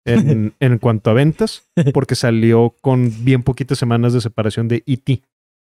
en, 0.07 0.53
en 0.59 0.77
cuanto 0.79 1.09
a 1.09 1.13
ventas 1.13 1.67
porque 1.93 2.15
salió 2.15 2.75
con 2.81 3.11
bien 3.23 3.43
poquitas 3.43 3.77
semanas 3.77 4.13
de 4.13 4.21
separación 4.21 4.67
de 4.67 4.83
E.T. 4.87 5.21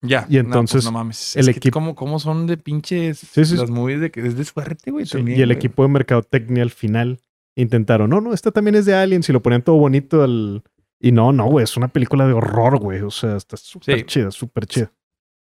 Ya. 0.01 0.25
Y 0.29 0.35
no, 0.35 0.39
entonces, 0.41 0.75
pues 0.75 0.85
no 0.85 0.91
mames. 0.93 1.35
el 1.35 1.49
equipo- 1.49 1.73
¿cómo, 1.73 1.93
¿Cómo 1.95 2.19
son 2.19 2.47
de 2.47 2.55
pinches 2.57 3.19
Sí, 3.19 3.43
sí, 3.43 3.57
las 3.57 3.69
movies 3.69 3.99
de 3.99 4.11
que 4.11 4.25
es 4.25 4.37
de 4.37 4.45
suerte, 4.45 4.91
güey? 4.91 5.05
Sí, 5.05 5.17
también, 5.17 5.37
y 5.37 5.41
el 5.41 5.49
güey. 5.49 5.57
equipo 5.57 5.83
de 5.83 5.89
mercadotecnia 5.89 6.63
al 6.63 6.69
final 6.71 7.19
intentaron, 7.55 8.09
no, 8.09 8.21
no, 8.21 8.33
esta 8.33 8.51
también 8.51 8.75
es 8.75 8.85
de 8.85 8.95
Aliens 8.95 9.27
y 9.27 9.33
lo 9.33 9.41
ponían 9.41 9.61
todo 9.61 9.75
bonito 9.75 10.23
al... 10.23 10.63
Y 11.01 11.11
no, 11.11 11.31
no, 11.33 11.45
güey, 11.47 11.63
es 11.65 11.75
una 11.77 11.87
película 11.89 12.25
de 12.27 12.33
horror, 12.33 12.77
güey. 12.79 13.01
O 13.01 13.11
sea, 13.11 13.35
está 13.37 13.57
súper 13.57 13.99
Sí. 13.99 14.05
chida, 14.05 14.31
súper 14.31 14.65
chida. 14.65 14.91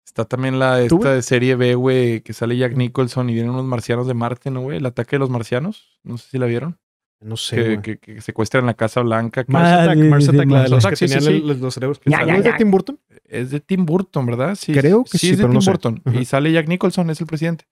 Está 0.06 0.24
también 0.26 0.58
la 0.58 0.86
¿Tú, 0.88 0.96
esta 0.96 1.14
de 1.14 1.22
serie 1.22 1.56
B, 1.56 1.74
güey, 1.74 2.20
que 2.22 2.32
sale 2.34 2.56
Jack 2.56 2.74
Nicholson 2.76 3.30
y 3.30 3.34
vienen 3.34 3.52
unos 3.52 3.64
marcianos 3.64 4.06
de 4.06 4.14
Marte, 4.14 4.50
¿no, 4.50 4.60
güey? 4.62 4.78
El 4.78 4.86
ataque 4.86 5.16
de 5.16 5.20
los 5.20 5.30
marcianos. 5.30 5.98
No 6.04 6.18
sé 6.18 6.28
si 6.30 6.38
la 6.38 6.46
vieron. 6.46 6.78
No 7.22 7.36
sé, 7.36 7.80
que, 7.80 7.80
que, 7.80 7.98
que 7.98 8.20
secuestran 8.20 8.66
la 8.66 8.74
Casa 8.74 9.00
Blanca. 9.00 9.44
Mars 9.48 9.68
Attack, 9.68 9.98
sí, 9.98 10.02
Mars 10.04 10.24
sí, 10.24 10.30
Attack, 10.30 10.50
la 10.50 10.62
de 10.62 10.68
los 10.68 10.86
que 10.86 10.96
sí, 10.96 11.08
sí, 11.08 11.14
tenían 11.14 11.32
sí. 11.32 11.60
los 11.60 11.74
cerebros. 11.74 12.00
Ya, 12.04 12.20
¿No 12.20 12.26
ya, 12.26 12.36
es 12.36 12.44
de. 12.44 12.52
Tim 12.54 12.70
Burton? 12.70 12.98
Es 13.24 13.50
de 13.50 13.60
Tim 13.60 13.86
Burton, 13.86 14.26
¿verdad? 14.26 14.54
Sí. 14.56 14.72
Creo 14.72 15.04
que 15.04 15.18
sí, 15.18 15.30
es 15.30 15.38
de 15.38 15.44
pero 15.44 15.48
Tim 15.48 15.54
no 15.54 15.62
sé. 15.62 15.70
Burton. 15.70 16.02
Ajá. 16.04 16.20
Y 16.20 16.24
sale 16.24 16.52
Jack 16.52 16.68
Nicholson, 16.68 17.10
es 17.10 17.20
el 17.20 17.26
presidente. 17.26 17.66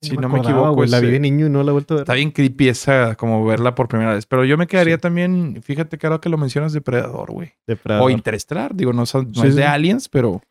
Si 0.00 0.16
no 0.16 0.28
me, 0.28 0.38
acordaba, 0.38 0.70
equivoco. 0.70 0.84
La 0.86 1.00
vi 1.00 1.10
de 1.10 1.20
niño 1.20 1.46
y 1.46 1.50
no 1.50 1.62
la 1.62 1.70
he 1.70 1.72
vuelto 1.72 1.94
a 1.94 1.96
ver. 1.98 2.02
Está 2.02 2.14
bien 2.14 2.30
creepy 2.30 2.68
esa, 2.68 3.14
como 3.16 3.44
verla 3.44 3.74
por 3.74 3.88
primera 3.88 4.14
vez. 4.14 4.26
Pero 4.26 4.44
yo 4.44 4.56
me 4.56 4.66
quedaría 4.66 4.98
también, 4.98 5.60
fíjate 5.62 5.98
que 5.98 6.06
ahora 6.06 6.20
que 6.20 6.28
lo 6.28 6.38
mencionas, 6.38 6.72
Depredador, 6.72 7.30
güey. 7.32 7.52
Depredador. 7.66 8.06
O 8.06 8.10
Interestelar. 8.10 8.74
Digo, 8.74 8.92
no, 8.92 9.06
Sí, 9.06 9.18
es 9.44 9.54
de 9.54 9.62
sí. 9.62 9.68
Aliens, 9.68 10.08
pero, 10.08 10.42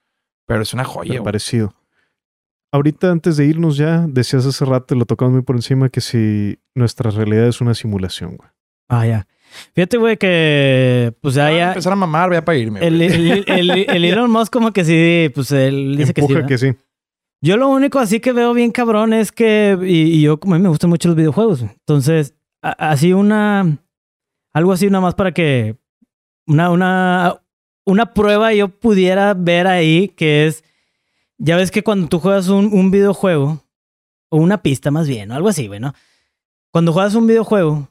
pero 0.46 0.62
es 0.62 0.74
una 0.74 0.84
joya, 0.84 1.24
parecido. 1.24 1.74
Ahorita, 2.72 3.12
antes 3.12 3.36
de 3.38 3.46
irnos 3.46 3.76
ya, 3.78 4.06
decías 4.08 4.46
hace 4.46 4.64
rato, 4.66 4.96
lo 4.96 5.06
tocamos 5.06 5.34
muy 5.34 5.42
por 5.42 5.56
encima, 5.58 5.90
que 5.90 6.00
si 6.02 6.58
nuestra 6.74 7.12
realidad 7.12 7.48
es 7.48 7.60
una 7.62 7.74
simulación, 7.74 8.38
güey. 8.38 8.50
Ah, 8.88 9.06
ya. 9.06 9.28
Fíjate, 9.76 9.98
güey, 9.98 10.16
que 10.18 11.14
pues 11.22 11.36
ya, 11.36 11.46
Voy 11.50 11.56
a 11.56 11.58
ya 11.58 11.68
empezar 11.70 11.92
a 11.92 11.96
mamar, 11.98 12.30
voy 12.30 12.38
a 12.38 12.46
para 12.46 12.58
irme. 12.58 12.80
el, 12.86 13.02
el, 13.02 13.44
el, 13.48 13.70
el 13.72 14.06
Elon 14.06 14.32
Musk 14.32 14.52
como 14.54 14.72
que 14.72 14.86
sí, 14.86 15.30
pues 15.36 15.52
él 15.52 15.96
dice 15.98 16.14
que 16.14 16.22
sí. 16.22 16.26
Empuja 16.26 16.36
¿verdad? 16.36 16.48
que 16.48 16.58
sí. 16.58 16.74
Yo 17.44 17.58
lo 17.58 17.68
único 17.70 18.00
así 18.00 18.20
que 18.22 18.32
veo 18.32 18.54
bien 18.54 18.72
cabrón 18.72 19.12
es 19.14 19.32
que, 19.34 19.78
y, 19.82 20.04
y 20.04 20.22
yo 20.22 20.40
como 20.40 20.56
a 20.56 20.58
mí 20.58 20.64
me 20.64 20.70
gustan 20.70 20.90
mucho 20.90 21.10
los 21.10 21.18
videojuegos, 21.18 21.64
entonces, 21.64 22.36
a- 22.62 22.92
así 22.92 23.12
una, 23.14 23.78
algo 24.54 24.72
así 24.72 24.88
nada 24.90 25.02
más 25.02 25.16
para 25.16 25.34
que, 25.34 25.76
una, 26.48 26.70
una, 26.70 27.42
una 27.86 28.14
prueba 28.14 28.54
yo 28.54 28.70
pudiera 28.70 29.34
ver 29.34 29.68
ahí 29.68 30.08
que 30.10 30.46
es, 30.48 30.64
ya 31.44 31.58
ves 31.58 31.72
que 31.72 31.84
cuando 31.84 32.08
tú 32.08 32.20
juegas 32.20 32.48
un, 32.50 32.72
un 32.72 32.92
videojuego, 32.92 33.64
o 34.30 34.38
una 34.38 34.62
pista 34.62 34.92
más 34.92 35.08
bien, 35.08 35.32
o 35.32 35.36
algo 35.36 35.50
así, 35.50 35.68
güey, 35.68 35.80
¿no? 35.80 35.94
Cuando 36.72 36.94
juegas 36.94 37.16
un 37.16 37.28
videojuego, 37.28 37.90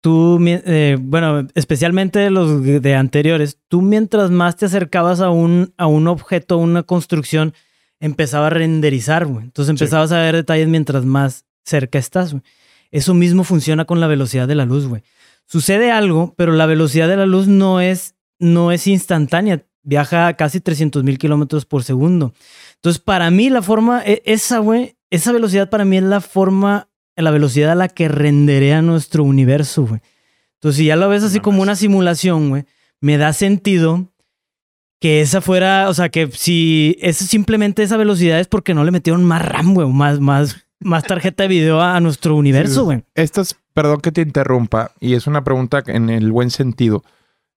tú, 0.00 0.38
eh, 0.46 0.96
bueno, 1.00 1.46
especialmente 1.54 2.30
los 2.30 2.62
de 2.62 2.94
anteriores, 2.94 3.58
tú 3.68 3.82
mientras 3.82 4.30
más 4.30 4.56
te 4.56 4.66
acercabas 4.66 5.20
a 5.20 5.30
un, 5.30 5.74
a 5.76 5.86
un 5.86 6.08
objeto, 6.08 6.54
a 6.54 6.58
una 6.58 6.84
construcción, 6.84 7.52
empezaba 8.00 8.46
a 8.46 8.50
renderizar, 8.50 9.26
güey. 9.26 9.44
Entonces 9.44 9.70
empezabas 9.70 10.12
a 10.12 10.20
ver 10.20 10.36
detalles 10.36 10.68
mientras 10.68 11.04
más 11.04 11.44
cerca 11.64 11.98
estás, 11.98 12.32
güey. 12.32 12.42
Eso 12.90 13.12
mismo 13.12 13.44
funciona 13.44 13.84
con 13.84 14.00
la 14.00 14.06
velocidad 14.06 14.48
de 14.48 14.54
la 14.54 14.64
luz, 14.64 14.86
güey. 14.86 15.02
Sucede 15.44 15.90
algo, 15.90 16.34
pero 16.36 16.52
la 16.52 16.66
velocidad 16.66 17.08
de 17.08 17.16
la 17.16 17.26
luz 17.26 17.48
no 17.48 17.80
es, 17.80 18.14
no 18.38 18.72
es 18.72 18.86
instantánea. 18.86 19.64
Viaja 19.82 20.26
a 20.26 20.34
casi 20.34 20.60
300 20.60 21.04
mil 21.04 21.18
kilómetros 21.18 21.66
por 21.66 21.82
segundo. 21.84 22.32
Entonces, 22.78 23.02
para 23.02 23.30
mí, 23.30 23.50
la 23.50 23.62
forma, 23.62 24.02
e- 24.04 24.22
esa, 24.24 24.58
güey, 24.58 24.96
esa 25.10 25.32
velocidad 25.32 25.68
para 25.70 25.84
mí 25.84 25.96
es 25.96 26.02
la 26.04 26.20
forma, 26.20 26.88
la 27.16 27.30
velocidad 27.30 27.72
a 27.72 27.74
la 27.74 27.88
que 27.88 28.08
renderea 28.08 28.82
nuestro 28.82 29.24
universo, 29.24 29.86
güey. 29.86 30.00
Entonces, 30.54 30.78
si 30.78 30.86
ya 30.86 30.96
lo 30.96 31.08
ves 31.08 31.22
así 31.22 31.40
como 31.40 31.62
una 31.62 31.76
simulación, 31.76 32.50
güey, 32.50 32.64
me 33.00 33.16
da 33.16 33.32
sentido 33.32 34.12
que 35.00 35.20
esa 35.20 35.40
fuera, 35.40 35.88
o 35.88 35.94
sea, 35.94 36.08
que 36.08 36.28
si 36.32 36.96
eso 37.00 37.24
simplemente 37.24 37.82
esa 37.84 37.96
velocidad 37.96 38.40
es 38.40 38.48
porque 38.48 38.74
no 38.74 38.82
le 38.84 38.90
metieron 38.90 39.24
más 39.24 39.44
RAM, 39.44 39.74
güey, 39.74 39.88
más, 39.88 40.18
más, 40.18 40.56
más 40.80 41.04
tarjeta 41.04 41.44
de 41.44 41.48
video 41.48 41.80
a, 41.80 41.96
a 41.96 42.00
nuestro 42.00 42.34
universo, 42.34 42.84
güey. 42.84 43.04
Estas, 43.14 43.56
perdón 43.74 44.00
que 44.00 44.10
te 44.10 44.22
interrumpa, 44.22 44.92
y 44.98 45.14
es 45.14 45.26
una 45.28 45.44
pregunta 45.44 45.82
en 45.86 46.10
el 46.10 46.32
buen 46.32 46.50
sentido. 46.50 47.04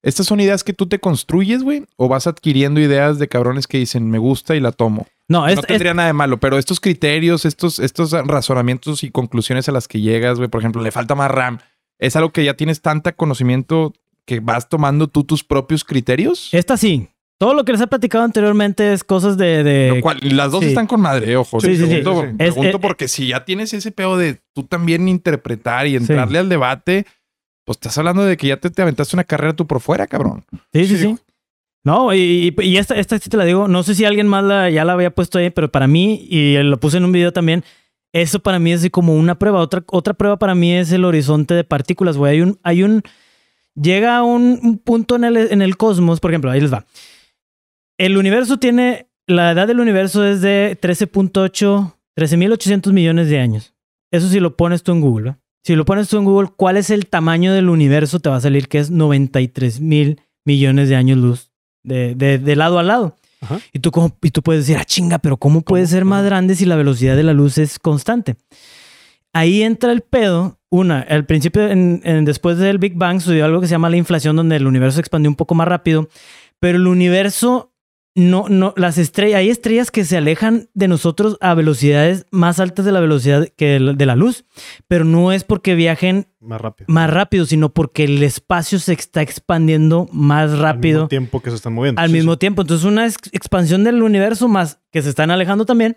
¿Estas 0.04 0.26
son 0.26 0.40
ideas 0.40 0.64
que 0.64 0.74
tú 0.74 0.88
te 0.88 1.00
construyes, 1.00 1.62
güey? 1.64 1.84
¿O 1.96 2.08
vas 2.08 2.26
adquiriendo 2.28 2.80
ideas 2.80 3.20
de 3.20 3.28
cabrones 3.28 3.68
que 3.68 3.78
dicen, 3.78 4.10
me 4.10 4.18
gusta 4.18 4.56
y 4.56 4.60
la 4.60 4.72
tomo? 4.72 5.06
No, 5.28 5.48
es, 5.48 5.56
no 5.58 5.62
tendría 5.62 5.94
nada 5.94 6.08
de 6.08 6.14
malo, 6.14 6.40
pero 6.40 6.58
estos 6.58 6.80
criterios, 6.80 7.46
estos, 7.46 7.78
estos 7.80 8.12
razonamientos 8.12 9.04
y 9.04 9.12
conclusiones 9.12 9.70
a 9.70 9.72
las 9.72 9.88
que 9.88 10.02
llegas, 10.02 10.38
güey, 10.38 10.50
por 10.50 10.60
ejemplo, 10.62 10.82
le 10.82 10.92
falta 10.92 11.14
más 11.16 11.30
RAM, 11.32 11.60
¿es 12.00 12.16
algo 12.16 12.32
que 12.32 12.44
ya 12.44 12.56
tienes 12.56 12.82
tanta 12.82 13.12
conocimiento 13.14 13.94
que 14.26 14.40
vas 14.40 14.68
tomando 14.70 15.08
tú 15.08 15.24
tus 15.24 15.44
propios 15.44 15.84
criterios? 15.84 16.50
esta 16.54 16.78
sí. 16.78 17.08
Todo 17.38 17.56
lo 17.56 17.66
que 17.66 17.72
les 17.72 17.82
he 17.82 17.88
platicado 17.88 18.24
anteriormente 18.24 18.94
es 18.94 19.04
cosas 19.04 19.36
de... 19.36 19.64
de- 19.64 19.90
Lo 19.96 20.02
cual, 20.02 20.20
las 20.22 20.52
dos 20.52 20.62
sí. 20.64 20.68
están 20.70 20.86
con 20.86 21.02
madre, 21.02 21.38
ojo. 21.38 21.60
Sí, 21.60 21.76
sí, 21.76 21.86
pregunto, 21.88 22.22
Sí, 22.22 22.28
sí. 22.30 22.36
pregunto 22.38 22.68
Es- 22.70 22.76
eh, 22.76 22.80
porque 22.80 23.08
si 23.08 23.28
ya 23.30 23.46
tienes 23.46 23.74
ese 23.74 23.92
pedo 23.92 24.16
de 24.18 24.40
tú 24.54 24.64
también 24.64 25.08
interpretar 25.08 25.88
y 25.88 25.96
entrarle 25.96 26.38
al 26.38 26.50
debate, 26.50 27.08
pues 27.72 27.78
estás 27.78 27.98
hablando 27.98 28.24
de 28.24 28.38
que 28.38 28.48
ya 28.48 28.58
te, 28.58 28.70
te 28.70 28.82
aventaste 28.82 29.16
una 29.16 29.24
carrera 29.24 29.54
tú 29.56 29.66
por 29.68 29.80
fuera, 29.82 30.08
cabrón. 30.08 30.46
Sí, 30.74 30.86
sí, 30.86 30.98
sí. 30.98 31.18
No, 31.84 32.14
y, 32.14 32.54
esta, 32.78 32.96
esta 32.96 33.18
sí 33.18 33.30
te 33.30 33.38
la 33.38 33.46
digo. 33.46 33.68
No 33.68 33.82
sé 33.84 33.96
si 33.96 34.06
alguien 34.06 34.28
más 34.28 34.44
la- 34.44 34.70
ya 34.70 34.86
la 34.86 34.94
había 34.94 35.10
puesto 35.16 35.40
ahí, 35.40 35.50
pero 35.50 35.72
para 35.72 35.88
mí, 35.88 36.28
y 36.30 36.58
lo 36.62 36.80
puse 36.80 36.98
en 36.98 37.06
un 37.06 37.12
video 37.12 37.34
también, 37.34 37.64
eso 38.14 38.40
para 38.40 38.60
mí 38.60 38.72
es 38.72 38.82
así 38.82 38.90
como 38.90 39.16
una 39.16 39.40
prueba. 39.40 39.60
Otra, 39.62 39.84
otra 39.88 40.14
prueba 40.14 40.38
para 40.38 40.54
mí 40.54 40.74
es 40.74 40.92
el 40.92 41.06
horizonte 41.06 41.54
de 41.56 41.64
partículas, 41.64 42.18
güey. 42.18 42.34
Hay 42.34 42.42
un, 42.42 42.60
hay 42.64 42.84
un. 42.84 43.02
Llega 43.74 44.18
a 44.18 44.24
un, 44.24 44.60
un 44.62 44.78
punto 44.80 45.16
en 45.16 45.24
el, 45.24 45.38
en 45.38 45.62
el 45.62 45.78
cosmos, 45.78 46.20
por 46.20 46.30
ejemplo, 46.32 46.52
ahí 46.52 46.60
les 46.62 46.72
va. 46.74 46.86
El 47.98 48.18
universo 48.18 48.58
tiene. 48.60 49.08
La 49.28 49.52
edad 49.52 49.68
del 49.68 49.80
universo 49.80 50.26
es 50.26 50.42
de 50.42 50.78
13.8, 50.82 51.94
13.800 52.18 52.92
millones 52.92 53.30
de 53.30 53.40
años. 53.40 53.74
Eso 54.12 54.28
si 54.28 54.40
lo 54.42 54.58
pones 54.58 54.84
tú 54.84 54.92
en 54.92 55.00
Google, 55.02 55.24
¿verdad? 55.24 55.40
Si 55.64 55.76
lo 55.76 55.86
pones 55.86 56.08
tú 56.10 56.18
en 56.18 56.26
Google, 56.26 56.50
¿cuál 56.56 56.78
es 56.78 56.90
el 56.90 57.08
tamaño 57.08 57.54
del 57.54 57.70
universo? 57.70 58.20
Te 58.20 58.30
va 58.30 58.38
a 58.38 58.42
salir 58.42 58.68
que 58.68 58.80
es 58.80 58.90
93 58.90 59.80
mil 59.80 60.22
millones 60.44 60.90
de 60.90 60.96
años 60.96 61.18
luz 61.20 61.52
de, 61.84 62.16
de, 62.16 62.38
de 62.40 62.56
lado 62.56 62.80
a 62.80 62.84
lado. 62.84 63.18
Ajá. 63.42 63.60
Y 63.74 63.80
tú, 63.80 63.92
como, 63.92 64.16
y 64.22 64.32
tú 64.32 64.42
puedes 64.42 64.64
decir, 64.66 64.78
ah, 64.80 64.86
chinga, 64.86 65.20
pero 65.20 65.38
¿cómo 65.38 65.62
puede 65.62 65.86
ser 65.88 66.06
más 66.06 66.24
grande 66.26 66.56
si 66.56 66.66
la 66.66 66.76
velocidad 66.76 67.16
de 67.16 67.24
la 67.24 67.34
luz 67.34 67.58
es 67.58 67.78
constante? 67.80 68.36
Ahí 69.34 69.64
entra 69.64 69.92
el 69.92 70.02
pedo. 70.02 70.58
Una, 70.70 71.02
al 71.02 71.26
principio, 71.26 71.68
en- 71.68 72.02
en- 72.06 72.26
después 72.26 72.58
del 72.58 72.78
Big 72.78 72.96
Bang, 72.96 73.20
sucedió 73.20 73.46
algo 73.46 73.60
que 73.62 73.68
se 73.68 73.72
llama 73.72 73.90
la 73.90 73.98
inflación, 73.98 74.36
donde 74.36 74.56
el 74.56 74.68
universo 74.68 74.96
se 74.96 75.02
expandió 75.02 75.30
un 75.30 75.36
poco 75.36 75.54
más 75.56 75.68
rápido, 75.68 76.08
pero 76.60 76.78
el 76.78 76.88
universo 76.88 77.71
no, 78.14 78.46
no, 78.50 78.74
las 78.76 78.98
estrellas, 78.98 79.40
hay 79.40 79.50
estrellas 79.50 79.90
que 79.90 80.04
se 80.04 80.18
alejan 80.18 80.68
de 80.74 80.90
nosotros 80.90 81.38
a 81.40 81.54
velocidades 81.54 82.26
más 82.30 82.60
altas 82.60 82.84
de 82.86 82.92
la 82.92 83.00
velocidad 83.00 83.48
que 83.56 83.80
de 83.80 84.06
la 84.06 84.18
luz, 84.18 84.44
pero 84.90 85.06
no 85.06 85.32
es 85.32 85.46
porque 85.46 85.76
viajen 85.76 86.28
Más 86.42 86.60
rápido. 86.60 86.88
más 86.90 87.10
rápido, 87.10 87.46
sino 87.46 87.74
porque 87.74 88.04
el 88.04 88.22
espacio 88.24 88.80
se 88.80 88.92
está 88.94 89.22
expandiendo 89.22 90.10
más 90.12 90.52
Al 90.52 90.60
rápido 90.60 91.00
mismo 91.00 91.08
tiempo 91.08 91.40
que 91.42 91.52
se 91.52 91.56
están 91.56 91.74
moviendo. 91.74 92.02
al 92.02 92.10
Sí, 92.10 92.14
mismo 92.16 92.34
sí. 92.34 92.40
tiempo. 92.40 92.64
Entonces, 92.64 92.86
una 92.86 93.06
ex- 93.06 93.30
expansión 93.32 93.86
del 93.86 94.04
universo 94.04 94.50
más 94.50 94.80
que 94.92 95.02
se 95.02 95.10
están 95.10 95.32
alejando 95.32 95.66
también. 95.66 95.96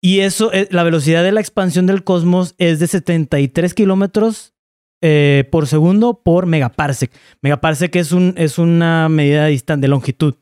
Y 0.00 0.20
eso, 0.20 0.52
eh, 0.52 0.68
la 0.70 0.84
velocidad 0.84 1.24
de 1.24 1.32
la 1.32 1.40
expansión 1.40 1.86
del 1.86 2.04
cosmos 2.04 2.54
es 2.58 2.78
de 2.78 2.86
73 2.86 3.74
kilómetros 3.74 4.52
eh, 5.00 5.48
por 5.50 5.66
segundo 5.66 6.22
por 6.22 6.46
megaparsec. 6.46 7.10
Megaparsec 7.42 7.96
es, 7.96 8.12
un, 8.12 8.34
es 8.36 8.58
una 8.58 9.08
medida 9.08 9.48
distan- 9.48 9.80
de 9.80 9.88
longitud. 9.88 10.34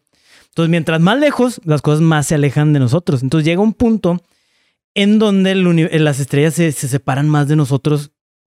Entonces, 0.53 0.71
mientras 0.71 1.01
más 1.01 1.19
lejos, 1.19 1.61
las 1.65 1.81
cosas 1.81 2.03
más 2.03 2.27
se 2.27 2.35
alejan 2.35 2.75
de 2.75 2.79
nosotros. 2.79 3.23
Entonces, 3.23 3.47
llega 3.47 3.63
un 3.63 3.73
punto 3.73 4.23
en 4.95 5.19
donde 5.19 5.55
uni- 5.55 5.89
las 5.99 6.21
estrellas 6.21 6.53
se, 6.55 6.73
se 6.73 6.89
separan 6.89 7.29
más 7.29 7.49
de 7.49 7.57
nosotros 7.57 8.11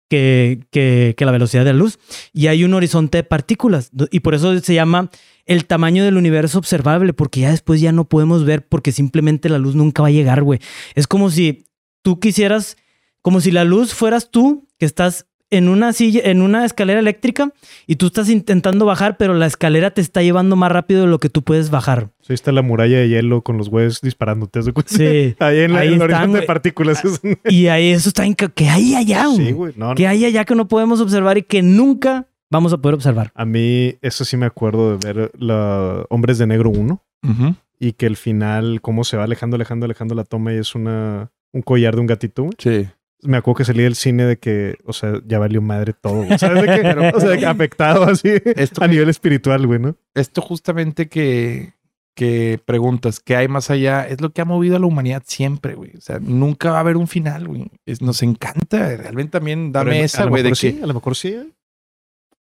que, 0.08 0.60
que, 0.70 1.14
que 1.16 1.24
la 1.24 1.32
velocidad 1.32 1.64
de 1.64 1.72
la 1.72 1.78
luz. 1.78 1.98
Y 2.32 2.46
hay 2.46 2.62
un 2.62 2.74
horizonte 2.74 3.18
de 3.18 3.24
partículas. 3.24 3.90
Y 4.12 4.20
por 4.20 4.34
eso 4.34 4.56
se 4.60 4.74
llama 4.74 5.10
el 5.44 5.66
tamaño 5.66 6.04
del 6.04 6.16
universo 6.16 6.58
observable, 6.58 7.12
porque 7.14 7.40
ya 7.40 7.50
después 7.50 7.80
ya 7.80 7.90
no 7.90 8.08
podemos 8.08 8.44
ver 8.44 8.68
porque 8.68 8.92
simplemente 8.92 9.48
la 9.48 9.58
luz 9.58 9.74
nunca 9.74 10.02
va 10.02 10.08
a 10.08 10.12
llegar, 10.12 10.42
güey. 10.44 10.60
Es 10.94 11.08
como 11.08 11.30
si 11.30 11.64
tú 12.02 12.20
quisieras, 12.20 12.76
como 13.22 13.40
si 13.40 13.50
la 13.50 13.64
luz 13.64 13.92
fueras 13.92 14.30
tú 14.30 14.68
que 14.78 14.86
estás 14.86 15.26
en 15.50 15.68
una 15.68 15.92
silla, 15.92 16.20
en 16.24 16.42
una 16.42 16.64
escalera 16.64 17.00
eléctrica 17.00 17.52
y 17.86 17.96
tú 17.96 18.06
estás 18.06 18.28
intentando 18.28 18.84
bajar, 18.84 19.16
pero 19.16 19.34
la 19.34 19.46
escalera 19.46 19.90
te 19.92 20.00
está 20.00 20.22
llevando 20.22 20.56
más 20.56 20.70
rápido 20.70 21.02
de 21.02 21.06
lo 21.06 21.18
que 21.18 21.30
tú 21.30 21.42
puedes 21.42 21.70
bajar. 21.70 22.10
Sí, 22.20 22.34
está 22.34 22.52
la 22.52 22.62
muralla 22.62 22.98
de 22.98 23.08
hielo 23.08 23.42
con 23.42 23.56
los 23.56 23.70
güeyes 23.70 24.00
disparándote. 24.02 24.60
Sí. 24.86 25.34
Ahí 25.40 25.60
en 25.60 25.72
la, 25.72 25.80
Ahí 25.80 25.88
en 25.94 26.02
el 26.02 26.10
están, 26.10 26.32
de 26.32 26.42
partículas. 26.42 27.02
Y 27.48 27.68
ahí 27.68 27.90
eso 27.90 28.08
está 28.10 28.26
inca- 28.26 28.52
que 28.52 28.68
hay 28.68 28.94
allá, 28.94 29.24
Sí, 29.36 29.52
güey. 29.52 29.72
No, 29.76 29.94
Que 29.94 30.02
no. 30.04 30.08
hay 30.10 30.24
allá 30.24 30.44
que 30.44 30.54
no 30.54 30.68
podemos 30.68 31.00
observar 31.00 31.38
y 31.38 31.42
que 31.42 31.62
nunca 31.62 32.26
vamos 32.50 32.72
a 32.72 32.78
poder 32.78 32.94
observar. 32.94 33.30
A 33.34 33.44
mí, 33.44 33.96
eso 34.02 34.24
sí 34.24 34.36
me 34.36 34.46
acuerdo 34.46 34.96
de 34.96 35.12
ver 35.14 35.30
la 35.38 36.04
Hombres 36.10 36.38
de 36.38 36.46
Negro 36.46 36.70
1 36.70 37.02
Ujú. 37.24 37.54
y 37.80 37.92
que 37.92 38.06
el 38.06 38.16
final, 38.16 38.80
cómo 38.82 39.04
se 39.04 39.16
va 39.16 39.24
alejando, 39.24 39.56
alejando, 39.56 39.84
alejando 39.86 40.14
la 40.14 40.24
toma 40.24 40.52
y 40.52 40.56
es 40.58 40.74
una, 40.74 41.30
un 41.52 41.62
collar 41.62 41.94
de 41.94 42.00
un 42.00 42.06
gatito. 42.06 42.48
Sí. 42.58 42.86
Me 43.22 43.36
acuerdo 43.38 43.58
que 43.58 43.64
salí 43.64 43.82
del 43.82 43.96
cine 43.96 44.24
de 44.24 44.38
que, 44.38 44.76
o 44.84 44.92
sea, 44.92 45.20
ya 45.26 45.38
valió 45.38 45.60
madre 45.60 45.92
todo. 45.92 46.22
güey. 46.24 46.38
¿Sabes 46.38 46.62
de 46.62 46.68
qué? 46.68 47.10
o 47.14 47.20
sea, 47.20 47.30
de 47.30 47.38
que 47.38 47.46
afectado 47.46 48.04
así 48.04 48.30
Esto- 48.56 48.84
a 48.84 48.86
nivel 48.88 49.08
espiritual, 49.08 49.66
güey, 49.66 49.80
¿no? 49.80 49.96
Esto 50.14 50.40
justamente 50.40 51.08
que, 51.08 51.72
que 52.14 52.60
preguntas, 52.64 53.18
¿qué 53.18 53.34
hay 53.34 53.48
más 53.48 53.70
allá? 53.70 54.06
Es 54.06 54.20
lo 54.20 54.30
que 54.30 54.40
ha 54.40 54.44
movido 54.44 54.76
a 54.76 54.78
la 54.78 54.86
humanidad 54.86 55.22
siempre, 55.26 55.74
güey. 55.74 55.90
O 55.96 56.00
sea, 56.00 56.20
nunca 56.20 56.70
va 56.70 56.76
a 56.76 56.80
haber 56.80 56.96
un 56.96 57.08
final, 57.08 57.48
güey. 57.48 57.70
Es- 57.86 58.02
nos 58.02 58.22
encanta. 58.22 58.96
Realmente 58.96 59.32
también 59.32 59.72
dame 59.72 59.90
Pero 59.92 60.04
esa, 60.04 60.22
a 60.22 60.24
lo 60.26 60.30
güey, 60.30 60.42
de 60.44 60.50
mejor 60.50 60.60
que... 60.60 60.70
sí, 60.72 60.80
a 60.82 60.86
lo 60.86 60.94
mejor 60.94 61.16
sí. 61.16 61.28
¿eh? 61.28 61.46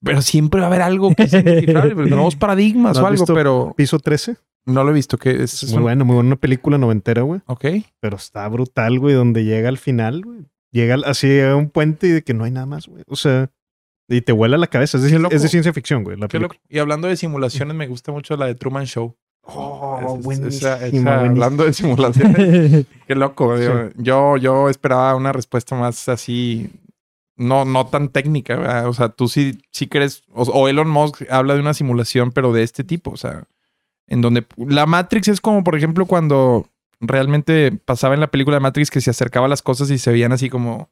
Pero 0.04 0.22
siempre 0.22 0.60
va 0.60 0.66
a 0.66 0.70
haber 0.70 0.82
algo 0.82 1.14
que 1.16 1.24
indescifrable, 1.24 1.96
porque 1.96 2.10
nuevos 2.10 2.36
paradigmas 2.36 2.98
¿No 2.98 3.04
o 3.04 3.08
algo, 3.08 3.22
visto 3.22 3.34
pero 3.36 3.74
Piso 3.78 4.00
13. 4.00 4.36
no 4.66 4.84
lo 4.84 4.90
he 4.90 4.94
visto. 4.94 5.18
que 5.18 5.44
es, 5.44 5.64
Muy 5.70 5.78
un- 5.78 5.82
bueno, 5.84 6.04
muy 6.06 6.16
buena 6.16 6.36
película 6.36 6.78
noventera, 6.78 7.22
güey. 7.22 7.42
Ok. 7.46 7.66
Pero 8.02 8.18
está 8.18 8.48
brutal, 8.50 9.00
güey, 9.00 9.14
donde 9.16 9.46
llega 9.46 9.70
al 9.70 9.78
final, 9.78 10.24
güey. 10.24 10.40
Llega 10.74 10.96
así 11.06 11.40
a 11.40 11.56
un 11.56 11.70
puente 11.70 12.08
y 12.08 12.12
de 12.12 12.22
que 12.24 12.34
no 12.34 12.44
hay 12.44 12.52
nada 12.52 12.66
más, 12.66 12.88
güey. 12.88 13.04
O 13.08 13.16
sea, 13.16 13.50
y 14.10 14.20
te 14.22 14.32
vuela 14.34 14.58
la 14.58 14.68
cabeza. 14.68 14.98
Es 14.98 15.04
de, 15.04 15.28
es 15.32 15.50
ciencia 15.50 15.72
ficción, 15.72 16.04
güey. 16.04 16.18
La. 16.18 16.28
Y 16.68 16.80
hablando 16.80 17.08
de 17.08 17.16
simulaciones, 17.16 17.76
me 17.78 17.88
gusta 17.88 18.12
mucho 18.12 18.36
la 18.36 18.48
de 18.48 18.56
Truman 18.56 18.86
Show. 18.86 19.16
Oh, 19.46 20.00
Es- 20.02 20.12
es- 20.20 20.24
buenísima, 20.26 20.48
esa- 20.50 20.74
esa- 20.76 20.80
buenísima. 20.90 21.20
hablando 21.20 21.64
de 21.66 21.74
simulaciones. 21.74 22.86
Qué 23.08 23.16
loco. 23.16 23.58
Sí. 23.58 23.66
Yo, 23.98 24.36
yo 24.38 24.68
esperaba 24.70 25.16
una 25.16 25.32
respuesta 25.32 25.76
más 25.76 26.10
así, 26.10 26.70
no, 27.38 27.66
no 27.66 27.86
tan 27.88 28.10
técnica. 28.10 28.56
¿verdad? 28.56 28.88
O 28.90 28.94
sea, 28.94 29.10
tú 29.10 29.28
sí, 29.28 29.60
sí 29.72 29.88
crees, 29.88 30.24
o, 30.34 30.42
o 30.44 30.68
Elon 30.68 30.90
Musk 30.90 31.24
habla 31.30 31.54
de 31.54 31.60
una 31.62 31.74
simulación, 31.76 32.32
pero 32.32 32.52
de 32.52 32.64
este 32.64 32.84
tipo. 32.84 33.12
O 33.12 33.18
sea, 33.18 33.44
en 34.08 34.22
donde 34.22 34.46
la 34.58 34.86
Matrix 34.88 35.28
es 35.28 35.40
como, 35.40 35.64
por 35.64 35.76
ejemplo, 35.78 36.06
cuando 36.08 36.68
realmente 37.04 37.72
pasaba 37.86 38.14
en 38.16 38.20
la 38.22 38.32
película 38.32 38.56
de 38.58 38.62
Matrix 38.62 38.90
que 38.90 39.02
se 39.02 39.10
acercaba 39.12 39.46
a 39.46 39.50
las 39.50 39.62
cosas 39.62 39.90
y 39.92 39.98
se 39.98 40.12
veían 40.12 40.32
así 40.32 40.50
como, 40.50 40.90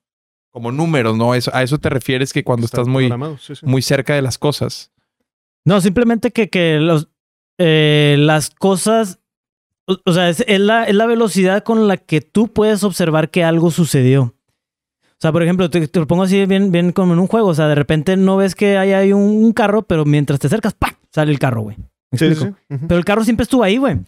como 0.51 0.71
números, 0.71 1.17
¿no? 1.17 1.33
Eso, 1.35 1.51
a 1.53 1.63
eso 1.63 1.77
te 1.79 1.89
refieres 1.89 2.33
que 2.33 2.43
cuando 2.43 2.65
Está 2.65 2.77
estás 2.81 2.87
muy, 2.87 3.05
programado, 3.05 3.37
sí, 3.37 3.55
sí. 3.55 3.65
muy 3.65 3.81
cerca 3.81 4.13
de 4.15 4.21
las 4.21 4.37
cosas. 4.37 4.91
No, 5.65 5.79
simplemente 5.81 6.31
que, 6.31 6.49
que 6.49 6.79
los, 6.79 7.07
eh, 7.57 8.15
las 8.19 8.49
cosas, 8.49 9.19
o, 9.85 9.97
o 10.05 10.13
sea, 10.13 10.29
es, 10.29 10.43
es 10.47 10.59
la, 10.59 10.83
es 10.85 10.95
la 10.95 11.05
velocidad 11.05 11.63
con 11.63 11.87
la 11.87 11.97
que 11.97 12.21
tú 12.21 12.47
puedes 12.47 12.83
observar 12.83 13.29
que 13.29 13.43
algo 13.43 13.71
sucedió. 13.71 14.35
O 15.03 15.21
sea, 15.21 15.31
por 15.31 15.43
ejemplo, 15.43 15.69
te, 15.69 15.87
te 15.87 15.99
lo 15.99 16.07
pongo 16.07 16.23
así 16.23 16.43
bien, 16.47 16.71
bien 16.71 16.91
como 16.93 17.13
en 17.13 17.19
un 17.19 17.27
juego. 17.27 17.49
O 17.49 17.53
sea, 17.53 17.67
de 17.67 17.75
repente 17.75 18.17
no 18.17 18.37
ves 18.37 18.55
que 18.55 18.77
hay, 18.79 18.93
hay 18.93 19.13
un, 19.13 19.21
un 19.21 19.53
carro, 19.53 19.83
pero 19.83 20.03
mientras 20.03 20.39
te 20.39 20.47
acercas, 20.47 20.73
¡pam! 20.73 20.95
sale 21.11 21.31
el 21.31 21.37
carro, 21.37 21.61
güey. 21.61 21.77
¿Me 22.09 22.17
Sí, 22.17 22.25
explico? 22.25 22.57
sí, 22.67 22.73
ujú. 22.75 22.87
Pero 22.87 22.97
el 22.97 23.05
carro 23.05 23.23
siempre 23.23 23.43
estuvo 23.43 23.63
ahí, 23.63 23.77
güey. 23.77 23.99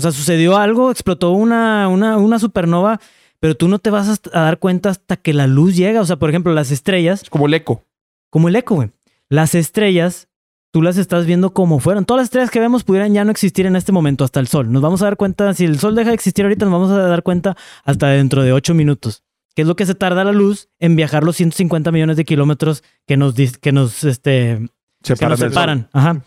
O 0.00 0.02
sea, 0.02 0.12
sucedió 0.12 0.56
algo, 0.56 0.90
explotó 0.90 1.32
una, 1.32 1.86
una, 1.88 2.16
una 2.16 2.38
supernova, 2.38 3.02
pero 3.38 3.54
tú 3.54 3.68
no 3.68 3.78
te 3.78 3.90
vas 3.90 4.18
a 4.32 4.40
dar 4.40 4.58
cuenta 4.58 4.88
hasta 4.88 5.18
que 5.18 5.34
la 5.34 5.46
luz 5.46 5.76
llega. 5.76 6.00
O 6.00 6.06
sea, 6.06 6.16
por 6.16 6.30
ejemplo, 6.30 6.54
las 6.54 6.70
estrellas, 6.70 7.24
Es 7.24 7.28
como 7.28 7.44
el 7.44 7.52
eco. 7.52 7.84
como 8.30 8.48
el 8.48 8.56
eco, 8.56 8.76
güey. 8.76 8.92
Las 9.28 9.54
estrellas, 9.54 10.28
tú 10.70 10.80
las 10.80 10.96
estás 10.96 11.26
viendo 11.26 11.52
como 11.52 11.80
fueron. 11.80 12.06
Todas 12.06 12.20
las 12.20 12.26
estrellas 12.28 12.50
que 12.50 12.60
vemos 12.60 12.82
pudieran 12.82 13.12
ya 13.12 13.26
no 13.26 13.30
existir 13.30 13.66
en 13.66 13.76
este 13.76 13.92
momento, 13.92 14.24
hasta 14.24 14.40
el 14.40 14.48
sol. 14.48 14.72
Nos 14.72 14.80
vamos 14.80 15.02
a 15.02 15.04
dar 15.04 15.18
cuenta, 15.18 15.52
si 15.52 15.66
el 15.66 15.78
sol 15.78 15.94
deja 15.94 16.08
de 16.08 16.14
existir 16.14 16.46
ahorita, 16.46 16.64
nos 16.64 16.72
vamos 16.72 16.90
a 16.92 16.96
dar 17.02 17.22
cuenta 17.22 17.58
hasta 17.84 18.06
dentro 18.08 18.42
de 18.42 18.54
8 18.54 18.72
minutos. 18.72 19.22
Que 19.54 19.60
es 19.62 19.68
lo 19.68 19.76
que 19.76 19.84
se 19.84 19.94
tarda 19.94 20.24
la 20.24 20.32
luz 20.32 20.70
en 20.78 20.96
viajar 20.96 21.24
los 21.24 21.36
150 21.36 21.92
millones 21.92 22.16
de 22.16 22.24
kilómetros 22.24 22.82
que 23.06 23.18
nos, 23.18 23.34
que 23.34 23.72
nos, 23.72 24.02
este, 24.04 24.66
Separan 25.02 25.30
nos 25.30 25.40
separan. 25.40 25.88
Ajá. 25.92 26.22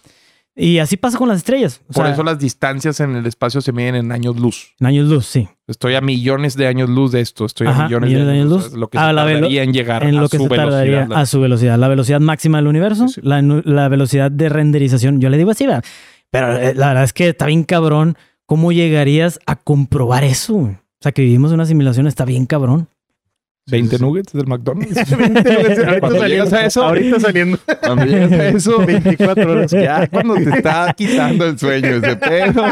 Y 0.56 0.78
así 0.78 0.98
pasa 0.98 1.18
con 1.18 1.28
las 1.30 1.38
estrellas. 1.38 1.82
O 1.90 1.94
Por 1.94 2.06
sea, 2.06 2.14
eso 2.14 2.24
las 2.24 2.38
distancias 2.38 3.00
en 3.00 3.16
el 3.16 3.26
espacio 3.26 3.60
se 3.60 3.72
miden 3.72 3.96
en 3.96 4.12
años 4.12 4.40
luz. 4.40 4.74
en 4.80 4.86
años 4.86 5.08
luz, 5.10 5.26
sí. 5.26 5.48
Estoy 5.66 5.96
a 5.96 6.02
millones 6.02 6.56
de 6.56 6.68
años 6.68 6.90
luz 6.90 7.12
de 7.12 7.22
esto. 7.22 7.46
Estoy 7.46 7.66
Ajá, 7.68 7.86
a 7.86 7.88
millones, 7.88 8.12
de 8.14 8.32
años 8.32 8.50
luz. 8.50 8.66
sea, 8.70 8.78
Lo 8.78 8.88
que 8.88 9.00
se 9.00 9.04
a 9.04 9.14
la 9.14 9.26
tardaría 9.26 9.64
en 9.64 9.74
llegar 9.74 10.04
en 10.04 10.16
a 10.18 10.22
lo 10.22 10.30
que 10.30 10.38
su 10.38 10.44
se 10.44 10.50
tardaría 10.50 10.92
velocidad. 10.98 11.08
la- 11.08 11.20
a 11.22 11.26
su 11.26 11.42
velocidad. 11.42 11.80
La 11.80 11.88
velocidad 11.88 12.20
máxima 12.20 12.60
del 12.60 12.68
universo, 12.68 13.08
Sí, 13.08 13.16
sí. 13.16 13.22
La, 13.24 13.88
velocidad 13.90 14.30
de 14.30 14.50
renderización. 14.50 15.20
Yo 15.20 15.30
le 15.30 15.38
digo 15.38 15.50
así, 15.52 15.66
¿verdad? 15.66 15.84
pero 16.30 16.56
eh, 16.58 16.74
la 16.76 16.90
verdad 16.90 17.04
es 17.06 17.14
que 17.14 17.30
está 17.30 17.48
bien 17.48 17.64
cabrón. 17.64 18.16
¿Cómo 18.46 18.72
llegarías 18.72 19.40
a 19.48 19.56
comprobar 19.56 20.24
eso? 20.24 20.56
O 20.56 20.78
sea, 21.02 21.12
que 21.14 21.22
vivimos 21.24 21.52
una 21.52 21.66
simulación 21.66 22.06
está 22.08 22.26
bien 22.26 22.46
cabrón. 22.46 22.90
20 23.68 24.00
nuggets 24.00 24.34
del 24.34 24.48
McDonald's. 24.48 24.98
ahorita, 25.12 26.00
Cuando 26.00 26.28
llegas 26.28 26.50
saliendo, 26.50 26.56
a 26.58 26.66
eso, 26.66 26.84
ahorita 26.84 27.20
saliendo. 27.20 27.60
cuando 27.82 28.06
llegas 28.06 28.32
a 28.32 28.48
eso, 28.50 28.86
24 28.86 29.52
horas. 29.52 29.72
ya 29.72 30.08
cuando 30.08 30.36
te 30.36 30.50
está 30.50 30.94
quitando 30.98 31.46
el 31.46 31.58
sueño 31.58 31.88
ese 31.88 32.16
pedo, 32.18 32.64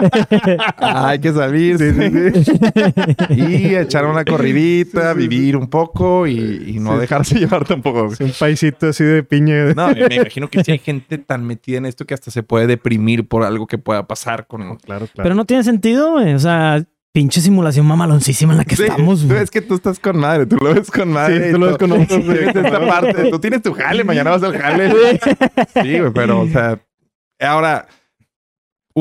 hay 0.77 1.19
que 1.19 1.31
salir 1.31 1.77
y 3.30 3.76
echar 3.76 4.05
una 4.05 4.26
corridita, 4.26 5.13
vivir 5.13 5.55
un 5.55 5.68
poco 5.68 6.27
y, 6.27 6.73
y 6.76 6.80
no 6.80 6.97
dejarse 6.97 7.39
llevar 7.39 7.65
tampoco. 7.65 8.09
Un 8.19 8.34
paisito 8.38 8.88
así 8.88 9.03
de 9.03 9.23
piña. 9.23 9.73
No, 9.73 9.89
me, 9.89 10.07
me 10.07 10.15
imagino 10.15 10.49
que 10.49 10.63
sí 10.63 10.72
hay 10.72 10.80
gente 10.80 11.18
tan 11.18 11.45
metida 11.45 11.77
en 11.77 11.85
esto 11.85 12.05
que 12.05 12.13
hasta 12.13 12.31
se 12.31 12.43
puede 12.43 12.68
deprimir 12.68 13.27
por 13.27 13.43
algo 13.43 13.68
que 13.68 13.77
pueda 13.77 14.07
pasar 14.07 14.47
con 14.47 14.61
Claro, 14.61 14.77
claro. 15.07 15.07
Pero 15.15 15.35
no 15.35 15.45
tiene 15.45 15.63
sentido, 15.63 16.11
güey. 16.11 16.34
O 16.34 16.39
sea, 16.39 16.84
pinche 17.13 17.41
simulación 17.41 17.85
mamaloncísima 17.85 18.53
en 18.53 18.59
la 18.59 18.65
que 18.65 18.75
Sí, 18.75 18.83
estamos, 18.83 19.25
güey. 19.25 19.39
es 19.41 19.51
que 19.51 19.61
tú 19.61 19.75
estás 19.75 19.99
con 19.99 20.17
madre, 20.17 20.45
tú 20.45 20.55
lo 20.57 20.73
ves 20.73 20.89
con 20.89 21.11
madre. 21.11 21.47
Sí, 21.47 21.51
tú 21.53 21.59
lo 21.59 21.65
ves 21.67 21.77
con 21.77 21.91
ojos 21.91 22.07
de- 22.27 22.45
Esta 22.45 22.88
parte, 22.88 23.29
tú 23.29 23.39
tienes 23.39 23.61
tu 23.61 23.73
jale, 23.73 24.03
mañana 24.03 24.31
vas 24.31 24.43
al 24.43 24.57
jale. 24.57 24.89
Sí, 25.83 25.99
güey, 25.99 26.11
pero, 26.13 26.41
o 26.41 26.47
sea, 26.47 26.79
ahora, 27.39 27.88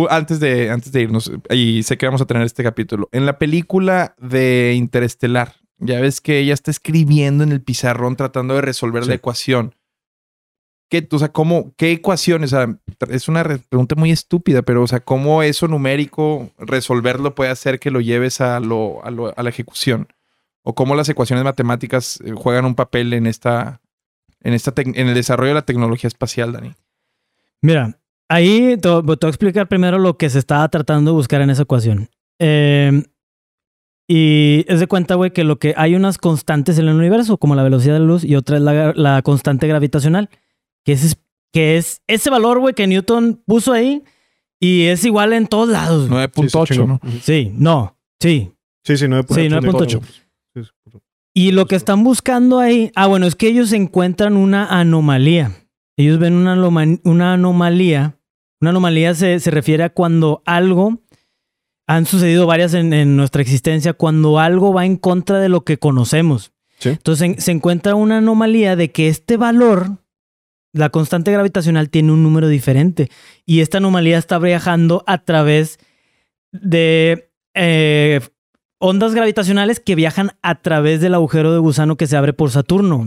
antes 0.09 0.41
de, 0.41 0.71
antes 0.71 0.93
de 0.93 1.03
irnos, 1.03 1.31
y 1.51 1.83
sé 1.83 1.97
que 1.99 2.07
vamos 2.07 2.21
a 2.21 2.27
tener 2.27 2.43
este 2.45 2.63
capítulo, 2.63 3.09
en 3.13 3.27
la 3.27 3.39
película 3.39 4.15
de 4.19 4.75
Interestelar, 4.77 5.55
ya 5.79 6.01
ves 6.01 6.21
que 6.21 6.39
ella 6.39 6.55
está 6.55 6.71
escribiendo 6.71 7.43
en 7.45 7.53
el 7.53 7.63
pizarrón 7.63 8.17
tratando 8.17 8.55
de 8.55 8.61
resolver 8.61 9.07
la 9.07 9.15
ecuación. 9.15 9.75
¿Qué, 10.91 11.07
o 11.11 11.19
sea, 11.19 11.29
cómo, 11.31 11.73
qué 11.77 11.93
ecuaciones? 11.93 12.53
O 12.53 12.57
sea, 12.57 12.77
es 13.09 13.29
una 13.29 13.45
re- 13.45 13.59
pregunta 13.59 13.95
muy 13.95 14.11
estúpida, 14.11 14.63
pero, 14.63 14.83
o 14.83 14.87
sea, 14.89 14.99
¿cómo 15.01 15.43
eso 15.43 15.69
numérico, 15.69 16.51
resolverlo 16.59 17.35
puede 17.35 17.51
hacer 17.51 17.79
que 17.79 17.93
lo 17.93 18.01
lleves 18.01 18.41
a, 18.41 18.59
lo, 18.59 19.01
a, 19.05 19.11
la 19.11 19.49
ejecución? 19.49 20.09
¿O 20.63 20.75
cómo 20.75 20.97
las 20.97 21.09
ecuaciones 21.09 21.45
matemáticas 21.45 22.21
eh, 22.25 22.33
juegan 22.37 22.65
un 22.65 22.75
papel 22.75 23.13
en 23.13 23.27
esta, 23.27 23.81
en 24.43 24.53
esta, 24.53 24.73
en 24.77 25.09
el 25.09 25.15
desarrollo 25.15 25.51
de 25.51 25.55
la 25.55 25.63
tecnología 25.65 26.09
espacial, 26.09 26.53
Dani? 26.53 26.75
Mira, 27.63 27.99
ahí 28.29 28.77
te, 28.77 28.89
te 28.89 28.89
voy 28.89 29.17
a 29.23 29.29
explicar 29.29 29.69
primero 29.69 29.97
lo 29.99 30.19
que 30.19 30.29
se 30.29 30.41
estaba 30.41 30.69
tratando 30.69 31.13
de 31.13 31.15
buscar 31.15 31.41
en 31.41 31.51
esa 31.51 31.63
ecuación. 31.63 32.09
Eh, 32.41 33.05
y 34.09 34.65
es 34.67 34.81
de 34.81 34.89
cuenta, 34.89 35.15
güey, 35.15 35.31
que 35.31 35.45
lo 35.45 35.61
que 35.61 35.73
hay 35.77 35.95
unas 35.95 36.19
constantes 36.19 36.79
en 36.81 36.89
el 36.89 36.97
universo, 36.97 37.37
como 37.37 37.55
la 37.55 37.63
velocidad 37.63 37.95
de 37.95 38.01
la 38.01 38.07
luz, 38.07 38.25
y 38.25 38.35
otra 38.35 38.57
es 38.57 38.63
la, 38.63 38.93
la 38.97 39.23
constante 39.23 39.69
gravitacional, 39.69 40.31
que 40.85 40.93
es, 40.93 41.17
que 41.53 41.77
es 41.77 42.03
ese 42.07 42.31
valor, 42.31 42.59
güey, 42.61 42.75
que 42.75 42.87
Newton 42.87 43.43
puso 43.47 43.73
ahí 43.73 44.03
y 44.61 44.85
es 44.87 45.05
igual 45.05 45.33
en 45.33 45.47
todos 45.47 45.69
lados. 45.69 46.09
güey. 46.09 46.27
9.8, 46.27 46.87
¿no? 46.87 47.01
Sí, 47.23 47.51
no, 47.55 47.97
sí. 48.21 48.53
Sí, 48.85 48.97
sí, 48.97 49.05
9.8. 49.07 49.35
Sí, 49.35 49.49
9.8. 49.49 50.01
Sí, 50.55 50.63
sí. 50.65 50.99
Y 51.33 51.53
lo 51.53 51.67
que 51.67 51.77
están 51.77 52.03
buscando 52.03 52.59
ahí, 52.59 52.91
ah, 52.97 53.07
bueno, 53.07 53.27
es 53.27 53.37
que 53.37 53.49
ellos 53.49 53.73
encuentran 53.73 54.37
una 54.37 54.67
anomalía. 54.67 55.53
Ellos 55.97 56.19
ven 56.19 56.35
una, 56.35 56.55
una 57.05 57.33
anomalía. 57.35 58.17
Una 58.61 58.71
anomalía 58.71 59.15
se, 59.15 59.39
se 59.41 59.51
refiere 59.51 59.85
a 59.85 59.91
cuando 59.91 60.43
algo, 60.45 60.99
han 61.87 62.05
sucedido 62.07 62.47
varias 62.47 62.75
en, 62.75 62.93
en 62.93 63.17
nuestra 63.17 63.43
existencia, 63.43 63.93
cuando 63.95 64.39
algo 64.39 64.73
va 64.75 64.85
en 64.87 64.97
contra 64.97 65.39
de 65.39 65.49
lo 65.49 65.63
que 65.65 65.79
conocemos. 65.79 66.53
Sí. 66.79 66.91
Entonces 66.91 67.23
en- 67.27 67.41
se 67.41 67.53
encuentra 67.53 67.95
una 67.95 68.19
anomalía 68.19 68.77
de 68.77 68.91
que 68.91 69.09
este 69.09 69.37
valor, 69.37 69.99
la 70.73 70.91
constante 70.91 71.33
gravitacional, 71.33 71.91
tiene 71.91 72.13
un 72.13 72.23
número 72.23 72.49
diferente. 72.49 73.09
Y 73.47 73.61
esta 73.61 73.79
anomalía 73.79 74.19
está 74.19 74.39
viajando 74.39 75.03
a 75.07 75.19
través 75.19 75.79
de 76.53 77.31
eh, 77.55 78.21
ondas 78.79 79.15
gravitacionales 79.15 79.81
que 79.81 79.95
viajan 79.95 80.33
a 80.43 80.61
través 80.61 81.01
del 81.01 81.15
agujero 81.15 81.53
de 81.53 81.59
gusano 81.59 81.97
que 81.97 82.07
se 82.07 82.17
abre 82.17 82.33
por 82.33 82.51
Saturno. 82.51 83.07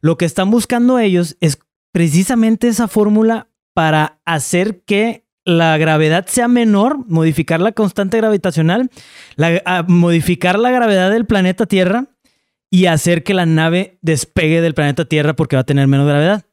Lo 0.00 0.16
que 0.16 0.24
están 0.24 0.50
buscando 0.50 0.98
ellos 0.98 1.36
es 1.40 1.58
precisamente 1.92 2.68
esa 2.68 2.88
fórmula 2.88 3.48
para 3.74 4.20
hacer 4.24 4.82
que 4.84 5.24
la 5.44 5.78
gravedad 5.78 6.26
sea 6.26 6.46
menor, 6.46 6.98
modificar 7.08 7.60
la 7.60 7.72
constante 7.72 8.18
gravitacional, 8.18 8.90
la- 9.36 9.84
modificar 9.88 10.58
la 10.58 10.70
gravedad 10.70 11.10
del 11.10 11.24
planeta 11.24 11.64
Tierra 11.66 12.04
y 12.70 12.84
hacer 12.86 13.22
que 13.24 13.32
la 13.34 13.46
nave 13.46 13.98
despegue 14.02 14.60
del 14.60 14.74
planeta 14.74 15.06
Tierra 15.06 15.34
porque 15.34 15.56
va 15.56 15.60
a 15.60 15.66
tener 15.66 15.86
menos 15.88 16.06
gravedad. 16.06 16.44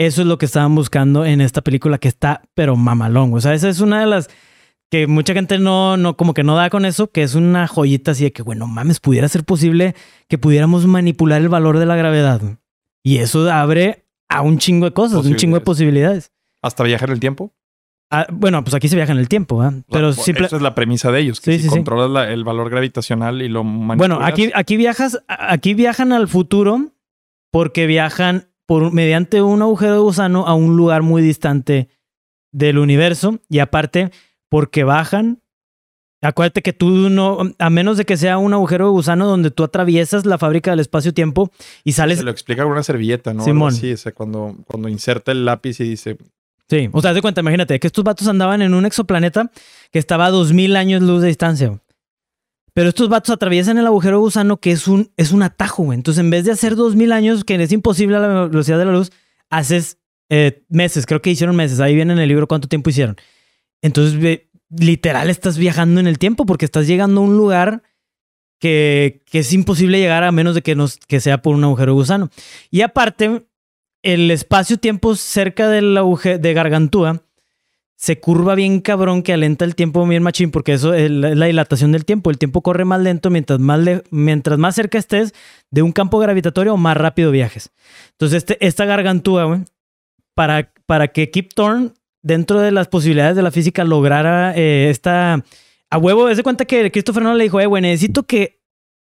Eso 0.00 0.22
es 0.22 0.26
lo 0.26 0.38
que 0.38 0.46
estaban 0.46 0.74
buscando 0.74 1.26
en 1.26 1.40
esta 1.42 1.60
película 1.60 1.98
que 1.98 2.08
está, 2.08 2.42
pero 2.54 2.74
mamalón. 2.76 3.34
O 3.34 3.40
sea, 3.40 3.52
esa 3.52 3.68
es 3.68 3.80
una 3.80 4.00
de 4.00 4.06
las 4.06 4.28
que 4.90 5.06
mucha 5.06 5.34
gente 5.34 5.58
no, 5.58 5.96
no, 5.98 6.16
como 6.16 6.32
que 6.32 6.42
no 6.42 6.56
da 6.56 6.70
con 6.70 6.84
eso, 6.86 7.10
que 7.10 7.22
es 7.22 7.34
una 7.34 7.68
joyita 7.68 8.12
así 8.12 8.24
de 8.24 8.32
que, 8.32 8.42
bueno, 8.42 8.66
mames, 8.66 8.98
pudiera 8.98 9.28
ser 9.28 9.44
posible 9.44 9.94
que 10.26 10.38
pudiéramos 10.38 10.86
manipular 10.86 11.40
el 11.42 11.48
valor 11.50 11.78
de 11.78 11.84
la 11.86 11.96
gravedad. 11.96 12.40
Y 13.04 13.18
eso 13.18 13.50
abre 13.52 14.06
a 14.28 14.40
un 14.40 14.58
chingo 14.58 14.86
de 14.86 14.92
cosas, 14.92 15.26
un 15.26 15.36
chingo 15.36 15.56
de 15.58 15.64
posibilidades. 15.64 16.32
¿Hasta 16.62 16.82
viajar 16.82 17.10
en 17.10 17.14
el 17.14 17.20
tiempo? 17.20 17.52
Ah, 18.10 18.26
bueno, 18.32 18.64
pues 18.64 18.74
aquí 18.74 18.88
se 18.88 18.96
viaja 18.96 19.12
en 19.12 19.18
el 19.18 19.28
tiempo, 19.28 19.62
¿eh? 19.64 19.70
Pero 19.90 20.08
Esa 20.08 20.22
simple... 20.22 20.46
es 20.46 20.60
la 20.62 20.74
premisa 20.74 21.12
de 21.12 21.20
ellos. 21.20 21.40
Que 21.40 21.52
Sí, 21.52 21.58
si 21.58 21.62
sí, 21.64 21.68
sí. 21.68 21.74
controlas 21.76 22.10
la- 22.10 22.32
el 22.32 22.42
valor 22.42 22.68
gravitacional 22.70 23.42
y 23.42 23.48
lo 23.48 23.62
manipulas. 23.64 23.98
Bueno, 23.98 24.18
aquí, 24.26 24.50
aquí 24.54 24.76
viajas, 24.76 25.22
aquí 25.28 25.74
viajan 25.74 26.12
al 26.12 26.26
futuro 26.26 26.88
porque 27.52 27.86
viajan 27.86 28.48
por, 28.70 28.92
mediante 28.92 29.42
un 29.42 29.62
agujero 29.62 29.94
de 29.94 29.98
gusano 29.98 30.46
a 30.46 30.54
un 30.54 30.76
lugar 30.76 31.02
muy 31.02 31.22
distante 31.22 31.88
del 32.52 32.78
universo 32.78 33.40
y 33.48 33.58
aparte 33.58 34.12
porque 34.48 34.84
bajan. 34.84 35.42
Acuérdate 36.22 36.62
que 36.62 36.72
tú 36.72 36.88
no, 37.10 37.40
a 37.58 37.68
menos 37.68 37.96
de 37.96 38.04
que 38.04 38.16
sea 38.16 38.38
un 38.38 38.54
agujero 38.54 38.84
de 38.84 38.92
gusano 38.92 39.26
donde 39.26 39.50
tú 39.50 39.64
atraviesas 39.64 40.24
la 40.24 40.38
fábrica 40.38 40.70
del 40.70 40.78
espacio-tiempo 40.78 41.50
y 41.82 41.94
sales. 41.94 42.18
Se 42.18 42.24
lo 42.24 42.30
explica 42.30 42.62
con 42.62 42.70
una 42.70 42.84
servilleta, 42.84 43.34
¿no? 43.34 43.42
Simón. 43.42 43.74
Sí, 43.74 43.92
o 43.92 43.96
sea, 43.96 44.12
cuando, 44.12 44.54
cuando 44.68 44.88
inserta 44.88 45.32
el 45.32 45.44
lápiz 45.44 45.80
y 45.80 45.88
dice, 45.88 46.16
Sí, 46.68 46.88
o 46.92 47.00
sea, 47.00 47.10
haz 47.10 47.16
de 47.16 47.22
cuenta, 47.22 47.40
imagínate 47.40 47.80
que 47.80 47.88
estos 47.88 48.04
vatos 48.04 48.28
andaban 48.28 48.62
en 48.62 48.74
un 48.74 48.86
exoplaneta 48.86 49.50
que 49.90 49.98
estaba 49.98 50.26
a 50.26 50.30
2000 50.30 50.76
años 50.76 51.02
luz 51.02 51.22
de 51.22 51.26
distancia. 51.26 51.80
Pero 52.80 52.88
estos 52.88 53.10
vatos 53.10 53.34
atraviesan 53.34 53.76
el 53.76 53.86
agujero 53.86 54.20
gusano 54.20 54.56
que 54.56 54.70
es 54.70 54.88
un, 54.88 55.12
es 55.18 55.32
un 55.32 55.42
atajo, 55.42 55.82
güey. 55.82 55.96
Entonces, 55.96 56.24
en 56.24 56.30
vez 56.30 56.46
de 56.46 56.52
hacer 56.52 56.76
2000 56.76 57.12
años, 57.12 57.44
que 57.44 57.56
es 57.56 57.72
imposible 57.72 58.16
a 58.16 58.20
la 58.20 58.46
velocidad 58.46 58.78
de 58.78 58.86
la 58.86 58.92
luz, 58.92 59.12
haces 59.50 59.98
eh, 60.30 60.64
meses. 60.70 61.04
Creo 61.04 61.20
que 61.20 61.28
hicieron 61.28 61.54
meses. 61.56 61.78
Ahí 61.80 61.94
viene 61.94 62.14
en 62.14 62.18
el 62.18 62.26
libro 62.26 62.48
cuánto 62.48 62.68
tiempo 62.68 62.88
hicieron. 62.88 63.18
Entonces, 63.82 64.40
literal, 64.70 65.28
estás 65.28 65.58
viajando 65.58 66.00
en 66.00 66.06
el 66.06 66.18
tiempo 66.18 66.46
porque 66.46 66.64
estás 66.64 66.86
llegando 66.86 67.20
a 67.20 67.24
un 67.24 67.36
lugar 67.36 67.82
que, 68.58 69.24
es 69.30 69.52
imposible 69.52 69.98
llegar 69.98 70.24
a 70.24 70.32
menos 70.32 70.54
de 70.54 70.62
que, 70.62 70.74
nos, 70.74 70.96
que 70.96 71.20
sea 71.20 71.42
por 71.42 71.54
un 71.54 71.64
agujero 71.64 71.92
gusano. 71.92 72.30
Y 72.70 72.80
aparte, 72.80 73.44
el 74.02 74.30
espacio-tiempo 74.30 75.16
cerca 75.16 75.68
del 75.68 75.98
agujero 75.98 76.38
de 76.38 76.54
Gargantúa 76.54 77.24
se 78.00 78.18
curva 78.18 78.54
bien 78.54 78.80
cabrón 78.80 79.22
que 79.22 79.34
alenta 79.34 79.66
el 79.66 79.74
tiempo 79.74 80.06
bien 80.06 80.22
machín 80.22 80.50
porque 80.50 80.72
eso 80.72 80.94
es 80.94 81.10
la, 81.10 81.44
dilatación 81.44 81.92
del 81.92 82.06
tiempo. 82.06 82.30
El 82.30 82.38
tiempo 82.38 82.62
corre 82.62 82.86
más 82.86 82.98
lento 83.02 83.28
mientras 83.28 83.58
más, 83.60 83.78
le- 83.78 84.02
mientras 84.10 84.58
más 84.58 84.74
cerca 84.74 84.96
estés 84.96 85.34
de 85.70 85.82
un 85.82 85.92
campo 85.92 86.18
gravitatorio 86.18 86.78
más 86.78 86.96
rápido 86.96 87.30
viajes. 87.30 87.72
Entonces 88.12 88.38
este, 88.38 88.66
esta 88.66 88.86
Gargantúa, 88.86 89.62
para, 90.34 90.72
para 90.86 91.08
que 91.08 91.30
Kip 91.30 91.52
Thorne, 91.54 91.90
dentro 92.22 92.60
de 92.60 92.70
las 92.72 92.88
posibilidades 92.88 93.36
de 93.36 93.42
la 93.42 93.50
física, 93.50 93.84
lograra 93.84 94.54
eh, 94.56 94.88
esta... 94.88 95.44
A 95.90 95.98
huevo, 95.98 96.30
es 96.30 96.38
de 96.38 96.42
cuenta 96.42 96.64
que 96.64 96.90
Christopher 96.90 97.22
Nolan 97.22 97.36
le 97.36 97.44
dijo, 97.44 97.60
eh, 97.60 97.66
güey, 97.66 97.82
necesito 97.82 98.22
que 98.22 98.62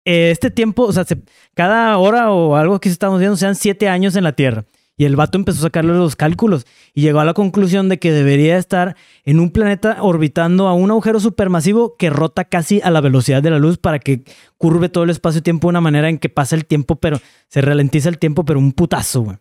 eh, 0.05 0.31
este 0.33 0.51
tiempo, 0.51 0.83
o 0.83 0.93
sea, 0.93 1.05
se- 1.05 1.23
cada 1.55 1.97
hora 1.97 2.31
o 2.31 2.57
algo 2.57 2.79
que 2.79 2.91
estamos 2.91 3.21
viendo 3.21 3.39
sean 3.39 3.55
siete 3.55 3.89
años 3.89 4.17
en 4.17 4.25
la 4.25 4.33
Tierra. 4.33 4.65
Y 5.03 5.05
el 5.05 5.17
vato 5.17 5.37
empezó 5.37 5.59
a 5.59 5.63
sacarle 5.63 5.95
los 5.95 6.15
cálculos 6.15 6.65
y 6.95 7.01
llegó 7.01 7.19
a 7.19 7.25
la 7.25 7.35
conclusión 7.35 7.89
de 7.89 7.99
que 7.99 8.13
debería 8.13 8.57
estar 8.57 8.95
en 9.25 9.41
un 9.41 9.51
planeta 9.51 9.97
orbitando 10.01 10.69
a 10.69 10.75
un 10.75 10.93
agujero 10.93 11.19
supermasivo 11.19 11.97
que 11.97 12.09
rota 12.09 12.45
casi 12.45 12.81
a 12.85 12.91
la 12.93 13.01
velocidad 13.01 13.43
de 13.43 13.51
la 13.51 13.59
luz 13.59 13.79
para 13.79 13.99
que 13.99 14.23
curve 14.59 14.89
todo 14.89 15.03
el 15.03 15.11
espacio-tiempo 15.11 15.67
de 15.67 15.71
una 15.71 15.81
manera 15.81 16.09
en 16.09 16.19
que 16.19 16.29
pasa 16.29 16.55
el 16.55 16.67
tiempo, 16.67 16.95
pero 16.97 17.19
se 17.49 17.61
ralentiza 17.63 18.09
el 18.11 18.19
tiempo, 18.19 18.45
pero 18.45 18.61
un 18.61 18.71
putazo, 18.73 19.23
güey. 19.23 19.39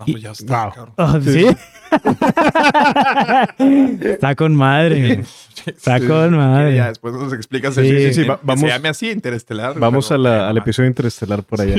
no, 0.00 0.06
pues 0.06 0.20
ya 0.22 0.32
está, 0.32 0.72
cabrón. 0.74 0.94
Ah, 0.98 1.20
¿Sí? 1.22 1.46
Está 4.02 4.34
con 4.34 4.54
madre. 4.56 5.22
Está 5.66 6.00
con 6.00 6.36
madre. 6.36 6.74
Ya 6.76 6.88
después 6.88 7.14
nos 7.14 7.32
explicas 7.32 7.74
Sí, 7.74 7.80
el 7.82 7.98
sí, 8.08 8.14
sí, 8.14 8.22
que 8.22 8.28
va- 8.28 8.40
vamos- 8.42 8.60
se 8.62 8.68
llame 8.68 8.88
así, 8.88 9.10
Interestelar. 9.10 9.78
Vamos 9.78 10.08
pero- 10.08 10.20
a 10.20 10.22
la- 10.22 10.48
al 10.48 10.56
episodio 10.58 10.88
interestelar 10.88 11.42
por 11.44 11.60
allá. 11.60 11.76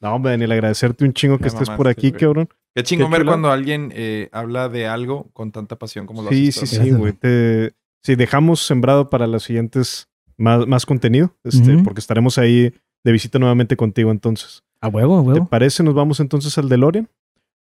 No, 0.00 0.14
hombre, 0.14 0.32
Daniel, 0.32 0.52
agradecerte 0.52 1.04
un 1.04 1.12
chingo 1.12 1.38
que 1.38 1.48
estés 1.48 1.68
por 1.70 1.86
aquí, 1.88 2.10
güey. 2.10 2.20
cabrón. 2.20 2.48
Qué 2.74 2.82
chingón 2.84 3.10
ver 3.10 3.24
cuando 3.24 3.50
alguien 3.50 3.92
eh, 3.94 4.28
habla 4.32 4.68
de 4.68 4.86
algo 4.86 5.28
con 5.32 5.50
tanta 5.52 5.76
pasión 5.76 6.06
como 6.06 6.22
lo 6.22 6.30
Sí, 6.30 6.48
haces 6.48 6.70
sí, 6.70 6.76
tú. 6.78 6.82
sí, 6.84 6.90
güey. 6.92 7.12
Te- 7.12 7.74
Sí, 8.02 8.14
dejamos 8.14 8.60
sembrado 8.64 9.10
para 9.10 9.26
los 9.26 9.42
siguientes 9.42 10.08
más, 10.38 10.66
más 10.66 10.86
contenido, 10.86 11.36
este, 11.44 11.76
porque 11.84 12.00
estaremos 12.00 12.38
ahí 12.38 12.72
de 13.04 13.12
visita 13.12 13.38
nuevamente 13.38 13.76
contigo 13.76 14.10
entonces. 14.10 14.62
A 14.80 14.88
huevo, 14.88 15.18
a 15.18 15.22
¿Te 15.22 15.28
huevo. 15.28 15.48
parece? 15.50 15.82
Nos 15.82 15.92
vamos 15.94 16.18
entonces 16.18 16.56
al 16.56 16.70
DeLorean, 16.70 17.10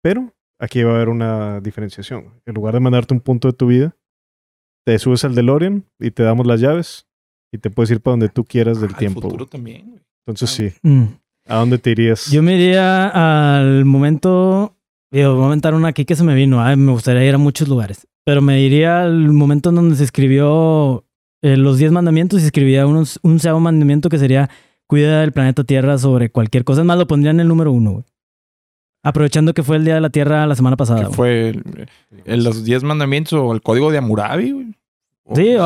pero 0.02 0.34
aquí 0.58 0.84
va 0.84 0.92
a 0.94 0.96
haber 0.96 1.10
una 1.10 1.60
diferenciación. 1.60 2.28
En 2.46 2.54
lugar 2.54 2.74
de 2.76 2.80
mandarte 2.80 3.14
un 3.14 3.20
punto 3.20 3.50
de 3.50 3.54
tu 3.56 3.68
vida, 3.68 3.98
te 4.86 4.98
subes 5.00 5.26
al 5.26 5.36
DeLorean 5.36 5.84
y 6.00 6.12
te 6.12 6.24
damos 6.24 6.48
las 6.48 6.62
llaves 6.62 7.08
y 7.54 7.58
te 7.58 7.70
puedes 7.70 7.92
ir 7.92 8.00
para 8.00 8.14
donde 8.14 8.30
tú 8.30 8.46
quieras 8.46 8.80
del 8.80 8.92
Al 8.92 8.96
tiempo. 8.98 9.20
futuro 9.22 9.44
güey. 9.46 9.50
también, 9.50 9.90
güey. 9.90 10.02
Entonces 10.26 10.50
sí, 10.50 10.72
Mm. 10.82 11.06
¿A 11.48 11.56
dónde 11.58 11.78
te 11.78 11.92
irías? 11.92 12.30
Yo 12.32 12.42
me 12.44 12.56
iría 12.56 13.08
al 13.60 13.86
momento. 13.86 14.76
Digo, 15.12 15.36
voy 15.36 15.60
a 15.62 15.70
una 15.76 15.88
aquí 15.90 16.06
que 16.06 16.16
se 16.16 16.24
me 16.24 16.34
vino. 16.36 16.64
Ay, 16.64 16.76
me 16.78 16.92
gustaría 16.92 17.26
ir 17.26 17.36
a 17.36 17.38
muchos 17.38 17.68
lugares. 17.68 18.08
Pero 18.24 18.42
me 18.42 18.62
iría 18.62 19.02
al 19.04 19.30
momento 19.32 19.70
en 19.70 19.76
donde 19.76 19.96
se 19.96 20.04
escribió 20.04 21.04
eh, 21.42 21.58
los 21.58 21.78
10 21.78 21.92
mandamientos 21.92 22.38
y 22.40 22.42
se 22.42 22.48
escribía 22.48 22.86
unos, 22.88 23.20
un 23.24 23.34
onceavo 23.34 23.60
mandamiento 23.60 24.10
que 24.10 24.18
sería 24.20 24.50
cuida 24.88 25.22
del 25.22 25.32
planeta 25.32 25.64
Tierra 25.64 25.98
sobre 25.98 26.30
cualquier 26.30 26.64
cosa. 26.64 26.82
Es 26.82 26.86
más, 26.88 26.98
lo 26.98 27.08
pondría 27.08 27.32
en 27.32 27.40
el 27.40 27.48
número 27.48 27.72
uno, 27.72 27.92
güey. 27.92 28.04
Aprovechando 29.04 29.54
que 29.54 29.64
fue 29.64 29.78
el 29.78 29.86
Día 29.86 29.96
de 29.96 30.02
la 30.02 30.12
Tierra 30.12 30.46
la 30.46 30.56
semana 30.56 30.78
pasada. 30.78 31.06
Que 31.08 31.14
fue 31.14 31.50
el- 31.50 31.64
el- 32.26 32.44
los 32.44 32.64
10 32.64 32.84
mandamientos 32.84 33.34
o 33.34 33.52
el 33.54 33.62
código 33.62 33.92
de 33.92 33.98
Hammurabi, 33.98 34.52
güey. 34.52 34.68
Sí, 35.34 35.56
O- 35.56 35.64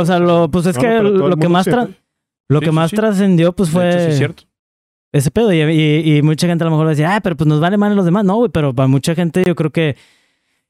o, 0.00 0.04
sea, 0.06 0.18
lo, 0.18 0.50
pues 0.50 0.64
es 0.66 0.76
No, 0.76 0.82
que 0.82 1.02
lo 1.02 1.36
que 1.36 1.48
más, 1.48 1.66
tra- 1.66 1.94
lo 2.48 2.58
Sí, 2.60 2.64
que 2.64 2.70
sí, 2.70 2.74
más 2.76 2.90
sí. 2.90 2.96
trascendió 2.96 3.52
pues 3.52 3.68
fue 3.70 3.90
hecho, 3.90 3.98
sí 4.00 4.06
es 4.10 4.16
cierto. 4.18 4.44
Ese 5.12 5.30
pedo. 5.30 5.52
Y, 5.52 5.60
y- 5.60 6.22
mucha 6.22 6.46
gente 6.46 6.64
a 6.64 6.66
lo 6.66 6.70
mejor 6.70 6.86
va 6.86 6.90
a 6.90 6.94
decir, 6.94 7.06
ah, 7.06 7.20
pero 7.22 7.36
pues 7.36 7.46
nos 7.48 7.60
vale 7.60 7.76
mal 7.76 7.94
los 7.96 8.04
demás. 8.04 8.24
No, 8.24 8.36
güey, 8.36 8.50
pero 8.50 8.74
para 8.74 8.88
mucha 8.88 9.14
gente 9.14 9.42
yo 9.46 9.54
creo 9.54 9.70
que. 9.70 9.96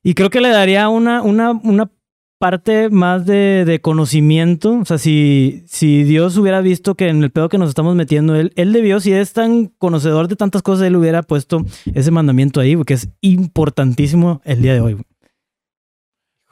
Y 0.02 0.14
creo 0.14 0.30
que 0.30 0.40
le 0.40 0.48
daría 0.50 0.88
una, 0.88 1.22
una, 1.22 1.50
una 1.50 1.90
parte 2.38 2.88
más 2.88 3.26
de, 3.26 3.64
de 3.66 3.80
conocimiento. 3.80 4.78
O 4.78 4.84
sea, 4.84 4.96
si, 4.96 5.64
si 5.66 6.04
Dios 6.04 6.36
hubiera 6.38 6.60
visto 6.60 6.94
que 6.94 7.08
en 7.08 7.22
el 7.24 7.30
pedo 7.30 7.48
que 7.48 7.58
nos 7.58 7.68
estamos 7.68 7.96
metiendo, 7.96 8.36
él, 8.36 8.52
él 8.54 8.72
debió, 8.72 9.00
si 9.00 9.12
es 9.12 9.32
tan 9.32 9.66
conocedor 9.66 10.28
de 10.28 10.36
tantas 10.36 10.62
cosas, 10.62 10.86
él 10.86 10.94
hubiera 10.96 11.22
puesto 11.22 11.64
ese 11.94 12.10
mandamiento 12.12 12.60
ahí, 12.60 12.74
güey, 12.74 12.84
que 12.84 12.94
es 12.94 13.08
importantísimo 13.22 14.40
el 14.44 14.62
día 14.62 14.72
de 14.74 14.80
hoy. 14.80 14.92
güey. 14.94 15.04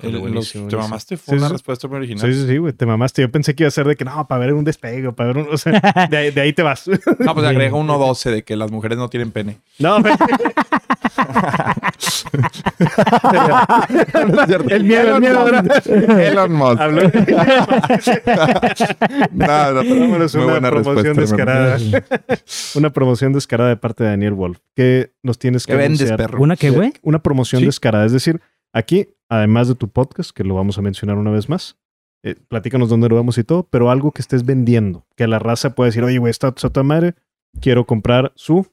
El- 0.02 0.12
los- 0.12 0.20
buenísimo, 0.20 0.68
te 0.68 0.76
buenísimo. 0.76 0.82
mamaste, 0.82 1.16
fue 1.16 1.34
Sí, 1.34 1.38
una 1.38 1.46
sí. 1.48 1.52
respuesta 1.54 1.88
muy 1.88 1.96
original. 1.96 2.30
Sí, 2.32 2.38
sí, 2.40 2.46
sí, 2.46 2.56
güey, 2.58 2.72
te 2.74 2.84
mamaste. 2.84 3.22
Yo 3.22 3.30
pensé 3.30 3.54
que 3.54 3.62
iba 3.62 3.68
a 3.68 3.70
ser 3.70 3.86
de 3.86 3.96
que 3.96 4.04
no, 4.04 4.26
para 4.28 4.40
ver 4.40 4.52
un 4.52 4.64
despegue, 4.64 5.10
para 5.12 5.32
ver 5.32 5.46
un. 5.46 5.54
O 5.54 5.56
sea, 5.56 5.72
de 6.10 6.16
ahí, 6.16 6.30
de 6.30 6.40
ahí 6.40 6.52
te 6.52 6.62
vas. 6.62 6.86
No, 7.18 7.34
pues 7.34 7.46
agrega 7.46 7.74
1.12 7.74 8.30
de 8.30 8.42
que 8.44 8.56
las 8.56 8.70
mujeres 8.70 8.98
no 8.98 9.08
tienen 9.08 9.30
pene. 9.30 9.58
No, 9.78 10.02
pero- 10.02 10.16
el 14.68 14.84
miedo, 14.84 15.16
el 15.16 15.20
miedo. 15.20 15.46
Elon 16.18 16.52
Musk. 16.52 16.80
Habló- 16.80 17.10
No, 19.32 19.72
no, 19.72 19.80
pero 19.82 19.94
muy 19.94 20.16
una 20.16 20.26
buena 20.44 20.70
promoción 20.70 21.16
descarada. 21.16 21.78
una 22.74 22.90
promoción 22.92 23.32
descarada 23.32 23.70
de 23.70 23.76
parte 23.76 24.04
de 24.04 24.10
Daniel 24.10 24.34
Wolf. 24.34 24.58
¿Qué 24.74 25.12
nos 25.22 25.38
tienes 25.38 25.66
que 25.66 25.72
¿Qué 25.72 25.78
vendes, 25.78 26.12
perro? 26.12 26.40
¿Una 26.40 26.56
qué, 26.56 26.70
güey? 26.70 26.92
Una 27.02 27.20
promoción 27.22 27.60
Sí. 27.60 27.66
descarada. 27.66 28.06
Es 28.06 28.12
decir, 28.12 28.40
aquí, 28.76 29.08
además 29.28 29.68
de 29.68 29.74
tu 29.74 29.88
podcast, 29.88 30.30
que 30.30 30.44
lo 30.44 30.54
vamos 30.54 30.78
a 30.78 30.82
mencionar 30.82 31.16
una 31.16 31.30
vez 31.30 31.48
más, 31.48 31.76
eh, 32.22 32.34
platícanos 32.48 32.88
dónde 32.88 33.08
lo 33.08 33.16
vamos 33.16 33.38
y 33.38 33.44
todo, 33.44 33.64
pero 33.70 33.90
algo 33.90 34.12
que 34.12 34.22
estés 34.22 34.44
vendiendo. 34.44 35.06
Que 35.16 35.26
la 35.26 35.38
raza 35.38 35.74
pueda 35.74 35.86
decir, 35.86 36.02
oye, 36.04 36.18
güey, 36.18 36.30
esta 36.30 36.52
sota 36.56 36.82
madre, 36.82 37.14
quiero 37.60 37.86
comprar 37.86 38.32
su. 38.36 38.66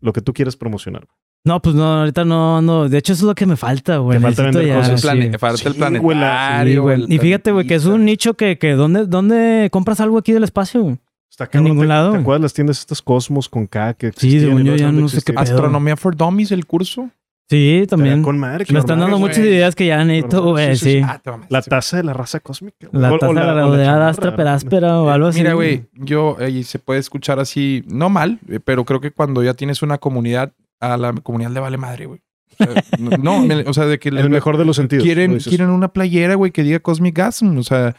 Lo 0.00 0.12
que 0.12 0.20
tú 0.20 0.32
quieras 0.32 0.56
promocionar. 0.56 1.06
No, 1.44 1.60
pues 1.62 1.74
no, 1.74 1.84
ahorita 2.00 2.24
no, 2.24 2.60
no. 2.62 2.88
De 2.88 2.98
hecho, 2.98 3.12
eso 3.12 3.22
es 3.24 3.26
lo 3.28 3.34
que 3.34 3.46
me 3.46 3.56
falta, 3.56 3.98
güey. 3.98 4.18
Te 4.18 4.22
falta 4.22 4.42
vender 4.44 4.66
ya, 4.66 4.76
cosas. 4.78 5.00
sí. 5.00 5.06
Plane- 5.06 5.38
falta 5.38 5.68
el 5.68 5.74
Sí, 5.74 5.80
güey, 5.98 6.16
la- 6.18 6.26
planetario. 6.48 6.72
Sí, 6.74 6.78
güey. 6.78 7.04
Y 7.14 7.18
fíjate, 7.18 7.52
güey, 7.52 7.66
que 7.66 7.74
es 7.76 7.84
un 7.84 8.04
nicho 8.04 8.34
que, 8.34 8.58
que 8.58 8.72
¿dónde, 8.72 9.06
¿dónde 9.06 9.68
compras 9.72 10.00
algo 10.00 10.18
aquí 10.18 10.32
del 10.32 10.44
espacio? 10.44 10.82
güey? 10.82 10.98
Está 11.30 11.44
En 11.44 11.50
cabrón, 11.50 11.64
ningún 11.70 11.84
¿te- 11.84 11.88
lado, 11.88 12.12
¿Te 12.12 12.18
acuerdas 12.18 12.42
las 12.42 12.52
tiendas 12.52 12.78
estas 12.80 13.00
Cosmos 13.02 13.48
con 13.48 13.66
K 13.66 13.94
que 13.94 14.12
Sí, 14.12 14.38
según 14.40 14.62
y 14.62 14.64
yo 14.64 14.70
no 14.72 14.76
ya 14.76 14.92
no 14.92 15.08
sé 15.08 15.22
qué 15.22 15.32
pedo. 15.32 15.42
Astronomía 15.42 15.96
for 15.96 16.16
Dummies, 16.16 16.52
el 16.52 16.66
curso. 16.66 17.10
Sí, 17.52 17.84
también. 17.88 18.22
Con 18.22 18.38
madre, 18.38 18.64
Me 18.68 18.72
lo 18.74 18.80
están 18.80 18.98
dando 18.98 19.18
muchas 19.18 19.38
ideas 19.38 19.74
que 19.74 19.86
ya 19.86 20.02
necesito, 20.04 20.42
güey, 20.42 20.74
sí. 20.76 21.00
Ah. 21.04 21.20
La 21.48 21.60
taza 21.62 21.98
de 21.98 22.04
la 22.04 22.12
raza 22.14 22.40
cósmica. 22.40 22.88
La 22.92 23.12
O- 23.12 23.16
o 23.16 23.18
taza 23.18 23.32
de 23.32 23.40
la 23.46 23.62
rodeada 23.62 24.08
astra 24.08 24.34
peráspera 24.34 25.00
o 25.00 25.10
algo 25.10 25.28
así. 25.28 25.38
Mira, 25.40 25.52
güey, 25.54 25.84
yo, 25.94 26.36
eh, 26.40 26.50
y 26.50 26.64
se 26.64 26.78
puede 26.78 27.00
escuchar 27.00 27.38
así, 27.40 27.84
no 27.86 28.08
mal, 28.08 28.38
eh, 28.48 28.58
pero 28.64 28.84
creo 28.84 29.00
que 29.00 29.10
cuando 29.10 29.42
ya 29.42 29.54
tienes 29.54 29.82
una 29.82 29.98
comunidad, 29.98 30.52
a 30.80 30.96
la 30.96 31.12
comunidad 31.12 31.50
le 31.50 31.60
vale 31.60 31.76
madre, 31.76 32.06
güey. 32.06 32.20
O 32.58 32.64
sea, 32.64 32.82
no, 33.18 33.44
o 33.70 33.72
sea, 33.74 33.86
de 33.86 33.98
que 33.98 34.08
En 34.08 34.18
el 34.18 34.30
mejor 34.30 34.56
de 34.56 34.64
los 34.64 34.76
sentidos. 34.76 35.04
quieren, 35.04 35.38
quieren 35.38 35.70
una 35.70 35.88
playera, 35.88 36.34
güey, 36.34 36.52
que 36.52 36.62
diga 36.62 36.80
Cosmic 36.80 37.16
Gasm. 37.16 37.56
O 37.58 37.62
sea, 37.62 37.94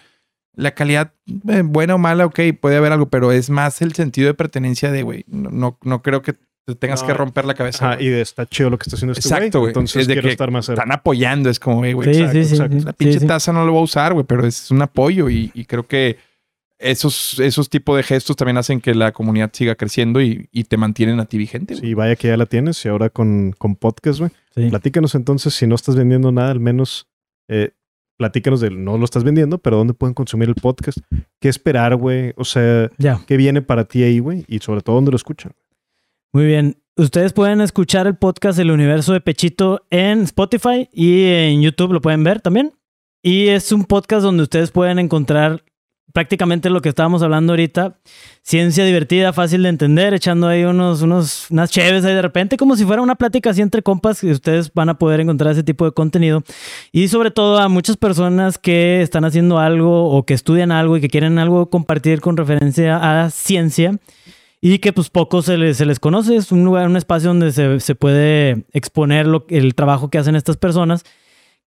La 0.55 0.71
calidad, 0.75 1.13
eh, 1.49 1.63
buena 1.65 1.95
o 1.95 1.97
mala, 1.97 2.25
ok, 2.27 2.39
puede 2.61 2.77
haber 2.77 2.91
algo, 2.91 3.07
pero 3.09 3.31
es 3.31 3.49
más 3.49 3.81
el 3.81 3.93
sentido 3.93 4.27
de 4.27 4.35
pertenencia 4.35 4.91
de, 4.91 5.01
güey, 5.01 5.25
no, 5.27 5.49
no, 5.49 5.77
no 5.83 6.01
creo 6.03 6.21
que 6.21 6.35
te 6.65 6.75
tengas 6.75 7.01
No. 7.01 7.07
que 7.07 7.13
romper 7.13 7.45
la 7.45 7.53
cabeza. 7.55 7.97
Y 7.99 8.07
de 8.09 8.21
está 8.21 8.45
chido 8.45 8.69
lo 8.69 8.77
que 8.77 8.83
está 8.83 8.95
haciendo 8.95 9.13
este 9.13 9.27
güey. 9.27 9.37
Exacto, 9.39 9.59
güey. 9.59 9.69
Entonces 9.71 10.01
Es 10.03 10.07
de 10.07 10.13
quiero 10.13 10.27
que 10.27 10.31
estar 10.31 10.51
más 10.51 10.65
cerca. 10.65 10.81
Están 10.83 10.93
apoyando, 10.97 11.49
es 11.49 11.59
como, 11.59 11.77
güey, 11.77 11.93
güey. 11.93 12.13
Sí, 12.13 12.21
exacto, 12.21 12.39
sí, 12.39 12.45
sí, 12.45 12.53
exacto. 12.55 12.79
sí. 12.79 12.85
La 12.85 12.93
pinche 12.93 13.13
Sí, 13.13 13.19
sí. 13.19 13.27
taza 13.27 13.51
no 13.53 13.65
lo 13.65 13.71
voy 13.73 13.81
a 13.81 13.83
usar, 13.83 14.13
güey, 14.13 14.25
pero 14.25 14.45
es 14.47 14.71
un 14.71 14.81
apoyo 14.81 15.29
y, 15.29 15.51
y 15.53 15.65
creo 15.65 15.83
que 15.87 16.17
esos, 16.79 17.39
esos 17.39 17.69
tipos 17.69 17.95
de 17.95 18.03
gestos 18.03 18.35
también 18.35 18.57
hacen 18.57 18.81
que 18.81 18.93
la 18.93 19.11
comunidad 19.13 19.51
siga 19.53 19.75
creciendo 19.75 20.21
y, 20.21 20.49
y 20.51 20.65
te 20.65 20.75
mantienen 20.77 21.19
a 21.19 21.25
ti 21.25 21.37
vigente. 21.37 21.75
Sí, 21.75 21.93
vaya 21.93 22.15
que 22.15 22.27
ya 22.27 22.37
la 22.37 22.45
tienes 22.45 22.83
y 22.85 22.89
ahora 22.89 23.09
con, 23.09 23.53
con 23.57 23.75
podcast, 23.75 24.19
güey. 24.19 24.31
Sí. 24.55 24.69
Platícanos 24.69 25.15
entonces, 25.15 25.53
si 25.53 25.65
no 25.67 25.75
estás 25.75 25.95
vendiendo 25.95 26.31
nada, 26.31 26.51
al 26.51 26.59
menos 26.59 27.07
eh, 27.47 27.71
platícanos 28.17 28.59
del 28.61 28.83
no 28.83 28.97
lo 28.97 29.05
estás 29.05 29.23
vendiendo, 29.23 29.57
pero 29.59 29.77
dónde 29.77 29.93
pueden 29.93 30.13
consumir 30.13 30.49
el 30.49 30.55
podcast, 30.55 30.99
qué 31.39 31.49
esperar, 31.49 31.95
güey, 31.95 32.33
o 32.35 32.43
sea, 32.45 32.89
Ya. 32.97 33.19
qué 33.27 33.37
viene 33.37 33.61
para 33.61 33.85
ti 33.85 34.03
ahí, 34.03 34.19
güey, 34.19 34.45
y 34.47 34.59
sobre 34.59 34.81
todo 34.81 34.95
dónde 34.97 35.11
lo 35.11 35.17
escuchan. 35.17 35.53
Muy 36.33 36.45
bien. 36.47 36.81
Ustedes 36.97 37.31
pueden 37.31 37.61
escuchar 37.61 38.07
el 38.07 38.15
podcast 38.15 38.57
El 38.57 38.71
Universo 38.71 39.13
de 39.13 39.21
Pechito 39.21 39.85
en 39.91 40.23
Spotify 40.23 40.89
y 40.91 41.25
en 41.25 41.61
YouTube 41.61 41.93
lo 41.93 42.01
pueden 42.01 42.23
ver 42.23 42.41
también. 42.41 42.73
Y 43.21 43.49
es 43.49 43.71
un 43.71 43.85
podcast 43.85 44.23
donde 44.23 44.41
ustedes 44.41 44.71
pueden 44.71 44.97
encontrar 44.97 45.63
prácticamente 46.11 46.71
lo 46.71 46.81
que 46.81 46.89
estábamos 46.89 47.21
hablando 47.21 47.53
ahorita. 47.53 47.99
Ciencia 48.41 48.83
divertida, 48.83 49.31
fácil 49.31 49.61
de 49.61 49.69
entender, 49.69 50.15
echando 50.15 50.47
ahí 50.47 50.63
unos, 50.63 51.03
unos, 51.03 51.51
unas 51.51 51.69
cheves 51.69 52.03
ahí 52.03 52.15
de 52.15 52.23
repente, 52.23 52.57
como 52.57 52.75
si 52.75 52.83
fuera 52.83 53.03
una 53.03 53.13
plática 53.13 53.51
así 53.51 53.61
entre 53.61 53.83
compas, 53.83 54.21
que 54.21 54.31
ustedes 54.31 54.73
van 54.73 54.89
a 54.89 54.97
poder 54.97 55.19
encontrar 55.19 55.51
ese 55.51 55.61
tipo 55.61 55.85
de 55.85 55.91
contenido. 55.91 56.43
Y 56.91 57.09
sobre 57.09 57.29
todo 57.29 57.59
a 57.59 57.69
muchas 57.69 57.95
personas 57.95 58.57
que 58.57 59.03
están 59.03 59.23
haciendo 59.23 59.59
algo 59.59 60.09
o 60.09 60.25
que 60.25 60.33
estudian 60.33 60.71
algo 60.71 60.97
y 60.97 61.01
que 61.01 61.09
quieren 61.09 61.37
algo 61.37 61.69
compartir 61.69 62.21
con 62.21 62.37
referencia 62.37 63.21
a 63.21 63.29
ciencia 63.29 63.99
y 64.65 64.79
que 64.79 64.93
pues 64.93 65.09
poco 65.09 65.41
se 65.41 65.57
les, 65.57 65.75
se 65.75 65.85
les 65.85 65.99
conoce. 65.99 66.37
Es 66.37 66.53
un 66.53 66.63
lugar, 66.63 66.87
un 66.87 66.95
espacio 66.95 67.27
donde 67.31 67.51
se, 67.51 67.81
se 67.81 67.95
puede 67.95 68.65
exponer 68.71 69.27
lo, 69.27 69.45
el 69.49 69.75
trabajo 69.75 70.09
que 70.09 70.17
hacen 70.17 70.35
estas 70.37 70.55
personas, 70.55 71.03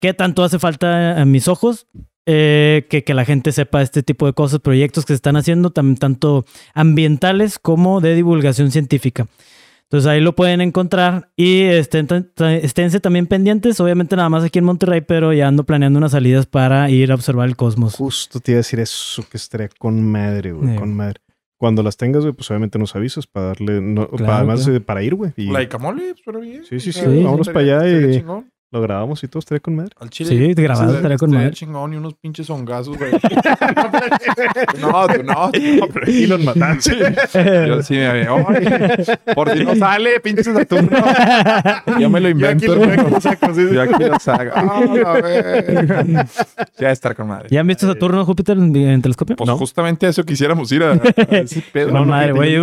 que 0.01 0.15
tanto 0.15 0.43
hace 0.43 0.59
falta 0.59 1.21
a 1.21 1.25
mis 1.27 1.47
ojos, 1.47 1.87
eh, 2.25 2.87
que, 2.89 3.05
que 3.05 3.13
la 3.13 3.27
gente 3.27 3.53
sepa 3.53 3.83
este 3.83 4.03
tipo 4.03 4.25
de 4.27 4.33
cosas, 4.33 4.61
proyectos 4.61 5.05
que 5.05 5.13
se 5.13 5.17
están 5.17 5.37
haciendo, 5.37 5.73
tam- 5.75 5.99
tanto 5.99 6.47
ambientales 6.73 7.59
como 7.59 8.01
de 8.01 8.15
divulgación 8.15 8.71
científica. 8.71 9.27
Entonces 9.85 10.09
ahí 10.09 10.21
lo 10.21 10.35
pueden 10.35 10.61
encontrar 10.63 11.29
y 11.37 11.61
estén, 11.63 12.09
esténse 12.63 12.99
también 12.99 13.27
pendientes, 13.27 13.79
obviamente 13.79 14.17
nada 14.17 14.29
más 14.31 14.43
aquí 14.43 14.59
en 14.59 14.65
Monterrey, 14.65 15.03
pero 15.03 15.33
ya 15.35 15.47
ando 15.49 15.65
planeando 15.65 15.99
unas 15.99 16.13
salidas 16.13 16.47
para 16.47 16.89
ir 16.91 17.13
a 17.13 17.15
observar 17.15 17.47
el 17.47 17.57
cosmos. 17.57 17.95
Justo 17.95 18.41
te 18.41 18.53
iba 18.53 18.57
a 18.57 18.61
decir 18.65 18.81
eso, 18.81 19.23
que 19.31 19.37
estaría 19.37 19.69
con 19.79 20.03
madre, 20.03 20.53
güey, 20.53 20.73
Sí. 20.73 20.77
con 20.79 20.95
madre. 20.95 21.21
Cuando 21.59 21.83
las 21.83 21.97
tengas, 21.97 22.23
güey, 22.23 22.35
pues 22.35 22.51
obviamente 22.51 22.79
nos 22.79 22.95
avisas 22.97 23.27
para 23.27 23.47
darle, 23.47 23.81
no, 23.81 24.07
Claro, 24.09 24.25
para, 24.27 24.37
además 24.39 24.65
claro. 24.65 24.77
eh, 24.77 24.81
para 24.81 25.03
ir, 25.03 25.15
güey. 25.15 25.33
y 25.37 25.51
La 25.51 25.63
Icamole, 25.63 26.15
pero 26.25 26.41
bien. 26.41 26.65
Sí, 26.65 26.81
sí, 26.81 26.93
sí, 26.93 27.01
Sí, 27.01 27.07
vámonos 27.23 27.49
estaría- 27.49 27.79
para 27.79 27.89
allá 27.89 28.09
y 28.09 28.19
chingón. 28.19 28.53
Lo 28.77 28.83
grabamos 28.83 29.23
y 29.25 29.29
todo 29.29 29.41
estaría 29.41 29.61
con 29.61 29.77
madre. 29.77 29.91
Al 29.99 30.11
chile. 30.11 30.31
Sí, 30.31 30.55
grabado, 30.63 30.95
estaría 30.97 31.17
con 31.17 31.31
madre. 31.31 31.51
chingón 31.53 31.93
y 31.95 31.97
unos 31.97 32.15
pinches 32.15 32.49
hongazos, 32.51 32.97
güey. 32.99 33.13
no, 34.81 35.07
tú 35.09 35.23
no, 35.23 35.51
tú 35.51 35.61
no, 35.61 35.89
pero 35.93 36.11
Y 36.11 36.27
los 36.27 36.43
mataste. 36.45 36.97
Yo 37.67 37.83
sí 37.83 37.95
me 37.95 38.13
veo. 38.13 38.47
Por 39.35 39.51
si 39.57 39.65
no 39.65 39.75
sale, 39.77 40.21
pinche 40.21 40.45
Saturno. 40.45 40.97
Yo 41.99 42.11
me 42.11 42.21
lo 42.21 42.29
Yo 42.31 42.49
aquí 42.49 42.67
invento. 42.67 43.09
lo 43.11 43.21
saco, 43.21 43.55
sí. 43.55 43.67
Yo 43.73 43.83
aquí 43.83 44.05
lo 44.05 44.19
saco. 44.19 44.53
Ah. 44.55 46.25
Ya 46.79 46.91
estar 46.91 47.15
con 47.15 47.29
madre. 47.29 47.49
¿Ya 47.51 47.61
han 47.61 47.67
visto 47.67 47.87
Saturno, 47.87 48.25
Júpiter 48.25 48.57
en, 48.57 48.75
en 48.77 49.03
telescopio? 49.03 49.37
Pues 49.37 49.51
justamente 49.51 50.07
a 50.07 50.11
eso 50.11 50.25
quisiéramos 50.25 50.71
ir 50.73 50.83
a, 50.83 50.93
a 50.93 51.37
ese 51.39 51.63
pedo. 51.73 51.93
No, 51.93 52.01
no, 52.01 52.07
madre, 52.07 52.33
güey. 52.33 52.57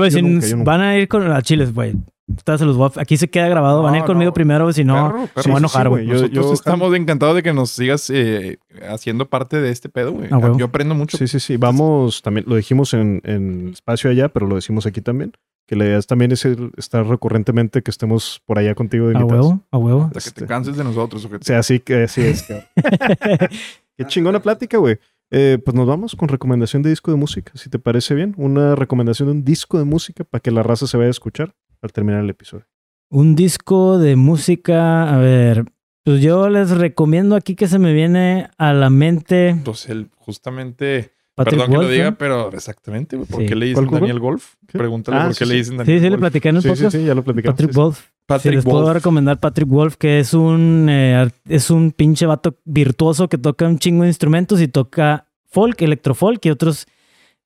van 0.64 0.82
a 0.82 0.98
ir 0.98 1.08
con 1.08 1.32
a 1.32 1.42
Chiles, 1.42 1.74
güey. 1.74 1.96
Ustedes 2.28 2.60
se 2.62 2.66
los 2.66 2.78
voy 2.78 2.90
a- 2.96 3.02
Aquí 3.02 3.18
se 3.18 3.30
queda 3.30 3.48
grabado. 3.50 3.84
van 3.84 3.96
a 3.96 3.98
ir 4.00 4.04
conmigo 4.06 4.30
no. 4.30 4.34
primero, 4.34 4.64
güey. 4.66 4.74
Si 4.74 4.84
no, 4.86 4.94
Perro, 5.12 5.28
se 5.28 5.28
perro. 5.28 5.28
me 5.28 5.34
va 5.34 5.34
a 5.36 5.44
Sí, 5.44 5.44
sí, 5.44 5.58
enojar, 5.58 5.84
sí, 5.84 5.90
güey. 5.90 6.06
Yo- 6.06 6.14
Nosotros 6.14 6.46
yo- 6.48 6.54
estamos 6.54 6.96
encantados 6.96 7.36
de 7.36 7.44
que 7.44 7.54
nos 7.54 7.70
sigas 7.72 8.10
eh, 8.10 8.58
haciendo 8.90 9.28
parte 9.30 9.60
de 9.60 9.70
este 9.72 9.90
pedo, 9.90 10.14
güey. 10.14 10.28
Ah, 10.32 10.38
huevo. 10.38 10.58
Yo 10.58 10.66
aprendo 10.66 10.96
mucho. 10.96 11.18
Sí, 11.18 11.28
sí, 11.28 11.40
sí. 11.40 11.58
Vamos, 11.58 12.22
también 12.22 12.46
lo 12.48 12.56
dijimos 12.56 12.94
en, 12.94 13.22
en 13.26 13.68
el 13.68 13.74
espacio 13.74 14.10
allá, 14.10 14.30
pero 14.30 14.48
lo 14.48 14.56
decimos 14.56 14.86
aquí 14.86 15.02
también. 15.02 15.34
Que 15.68 15.76
la 15.78 15.86
idea 15.86 15.98
es 15.98 16.08
también 16.08 16.32
es 16.34 16.46
estar 16.78 17.06
recurrentemente, 17.08 17.82
que 17.84 17.92
estemos 17.92 18.42
por 18.46 18.60
allá 18.60 18.76
contigo 18.76 19.08
de 19.08 19.16
A 19.18 19.20
invitados. 19.22 19.46
huevo, 19.48 19.64
a 19.72 19.78
huevo. 19.78 20.12
Hasta 20.16 20.32
que 20.32 20.42
te 20.42 20.46
canses 20.46 20.76
de 20.78 20.84
nosotros. 20.84 21.24
O 21.26 21.30
sea, 21.42 21.60
así 21.60 21.80
que 21.80 22.04
así 22.04 22.22
es. 22.22 22.46
Qué 23.98 24.06
chingona 24.08 24.42
plática, 24.42 24.78
güey. 24.78 24.98
Eh, 25.32 25.58
pues 25.64 25.74
nos 25.76 25.88
vamos 25.88 26.16
con 26.16 26.28
recomendación 26.28 26.84
de 26.84 26.90
disco 26.90 27.12
de 27.12 27.18
música, 27.18 27.52
si 27.56 27.70
te 27.70 27.80
parece 27.80 28.14
bien. 28.14 28.34
Una 28.38 28.76
recomendación 28.76 29.28
de 29.30 29.32
un 29.34 29.44
disco 29.44 29.80
de 29.80 29.86
música 29.86 30.24
para 30.24 30.42
que 30.42 30.52
la 30.52 30.64
raza 30.64 30.86
se 30.86 30.96
vaya 30.98 31.08
a 31.08 31.12
escuchar 31.12 31.54
al 31.84 31.92
terminar 31.94 32.22
el 32.24 32.30
episodio. 32.30 32.66
Un 33.10 33.36
disco 33.36 34.00
de 34.00 34.16
música. 34.16 35.14
A 35.14 35.18
ver. 35.20 35.66
Pues 36.04 36.22
yo 36.22 36.50
les 36.50 36.72
recomiendo 36.72 37.36
aquí 37.36 37.56
que 37.56 37.68
se 37.68 37.80
me 37.80 37.94
viene 37.94 38.50
a 38.58 38.74
la 38.74 38.90
mente. 38.90 39.56
Pues 39.64 39.88
él, 39.90 40.10
justamente. 40.18 41.12
Patrick 41.36 41.56
perdón 41.62 41.72
que 41.72 41.78
Wolf, 41.78 41.88
lo 41.90 41.94
diga, 41.94 42.12
¿no? 42.12 42.18
pero 42.18 42.52
exactamente. 42.52 43.18
¿Por 43.18 43.42
Sí. 43.42 43.46
qué 43.48 43.56
le 43.56 43.74
¿Cuál, 43.74 43.86
dicen 43.86 44.00
Daniel 44.02 44.20
Golf? 44.20 44.54
¿Qué? 44.68 44.78
Pregúntale 44.78 45.18
Ah, 45.18 45.22
por 45.28 45.30
qué 45.36 45.46
sí, 45.46 45.46
le 45.46 45.52
sí. 45.52 45.58
dicen 45.58 45.74
Sí, 45.74 45.78
Daniel 45.78 45.98
sí, 46.00 46.04
le 46.04 46.10
Wolf. 46.10 46.20
platiqué 46.20 46.50
en 46.50 46.56
el 46.58 46.62
Sí, 46.62 46.68
sí, 46.70 46.74
podcast. 46.76 46.96
sí, 46.98 47.04
ya 47.06 47.16
lo 47.16 47.24
platicamos. 47.24 47.54
Patrick 47.56 47.70
sí, 47.72 47.74
sí. 47.74 47.80
Wolf. 47.80 48.00
Sí, 48.00 48.06
Patrick 48.26 48.56
les 48.56 48.64
puedo 48.66 48.82
Wolf. 48.84 48.94
recomendar 48.94 49.40
Patrick 49.40 49.68
Wolf, 49.70 49.96
que 49.98 50.20
es 50.20 50.34
un, 50.34 50.88
eh, 50.90 51.30
es 51.48 51.70
un 51.72 51.92
pinche 51.92 52.26
vato 52.26 52.58
virtuoso 52.66 53.30
que 53.30 53.38
toca 53.38 53.66
un 53.68 53.80
chingo 53.80 54.04
de 54.04 54.10
instrumentos 54.10 54.62
y 54.62 54.68
toca 54.68 55.28
folk, 55.46 55.82
electrofolk 55.82 56.46
y 56.46 56.50
otros 56.52 56.86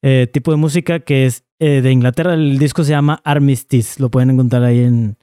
eh, 0.01 0.27
tipos 0.31 0.53
de 0.53 0.57
música 0.57 0.99
que 0.99 1.25
es 1.25 1.43
eh, 1.59 1.81
de 1.81 1.91
Inglaterra. 1.91 2.33
El 2.33 2.59
disco 2.59 2.83
se 2.83 2.91
llama 2.91 3.19
Armistice. 3.23 4.01
Lo 4.01 4.09
pueden 4.09 4.29
encontrar 4.29 4.63
ahí 4.63 4.81
en, 4.81 5.17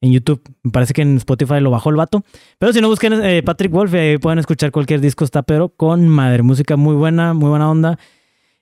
en 0.00 0.12
YouTube. 0.12 0.42
Me 0.62 0.70
parece 0.70 0.92
que 0.92 1.02
en 1.02 1.16
Spotify 1.16 1.60
lo 1.60 1.70
bajó 1.70 1.90
el 1.90 1.96
vato. 1.96 2.22
Pero 2.58 2.72
si 2.72 2.80
no 2.80 2.88
busquen 2.88 3.14
eh, 3.24 3.42
Patrick 3.42 3.72
Wolf, 3.72 3.94
eh, 3.94 4.18
pueden 4.20 4.38
escuchar 4.38 4.70
cualquier 4.70 5.00
disco, 5.00 5.24
está 5.24 5.42
pero 5.42 5.70
con 5.70 6.08
madre. 6.08 6.42
Música 6.42 6.76
muy 6.76 6.94
buena, 6.94 7.32
muy 7.32 7.48
buena 7.48 7.70
onda. 7.70 7.98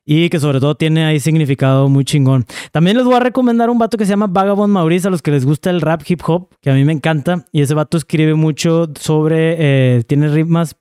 Y 0.09 0.28
que 0.30 0.38
sobre 0.38 0.60
todo 0.60 0.76
tiene 0.76 1.05
ahí 1.05 1.18
significado 1.18 1.88
muy 1.88 2.05
chingón. 2.05 2.47
También 2.70 2.97
les 2.97 3.05
voy 3.05 3.16
a 3.16 3.20
recomendar 3.20 3.70
un 3.70 3.78
vato 3.78 3.98
que 3.98 4.05
se 4.05 4.10
llama 4.10 4.28
Vagabond 4.28 4.72
Maurice 4.72 5.09
a 5.09 5.10
los 5.10 5.20
que 5.20 5.32
les 5.32 5.44
gusta 5.44 5.68
el 5.70 5.80
rap 5.80 6.02
hip 6.06 6.20
hop, 6.24 6.48
que 6.60 6.70
a 6.70 6.74
mí 6.74 6.84
me 6.84 6.93
encanta. 6.93 7.44
Y 7.51 7.60
ese 7.60 7.74
vato 7.74 7.97
escribe 7.97 8.34
mucho 8.34 8.88
sobre, 9.01 10.05
tiene 10.05 10.28
ritmas 10.28 10.76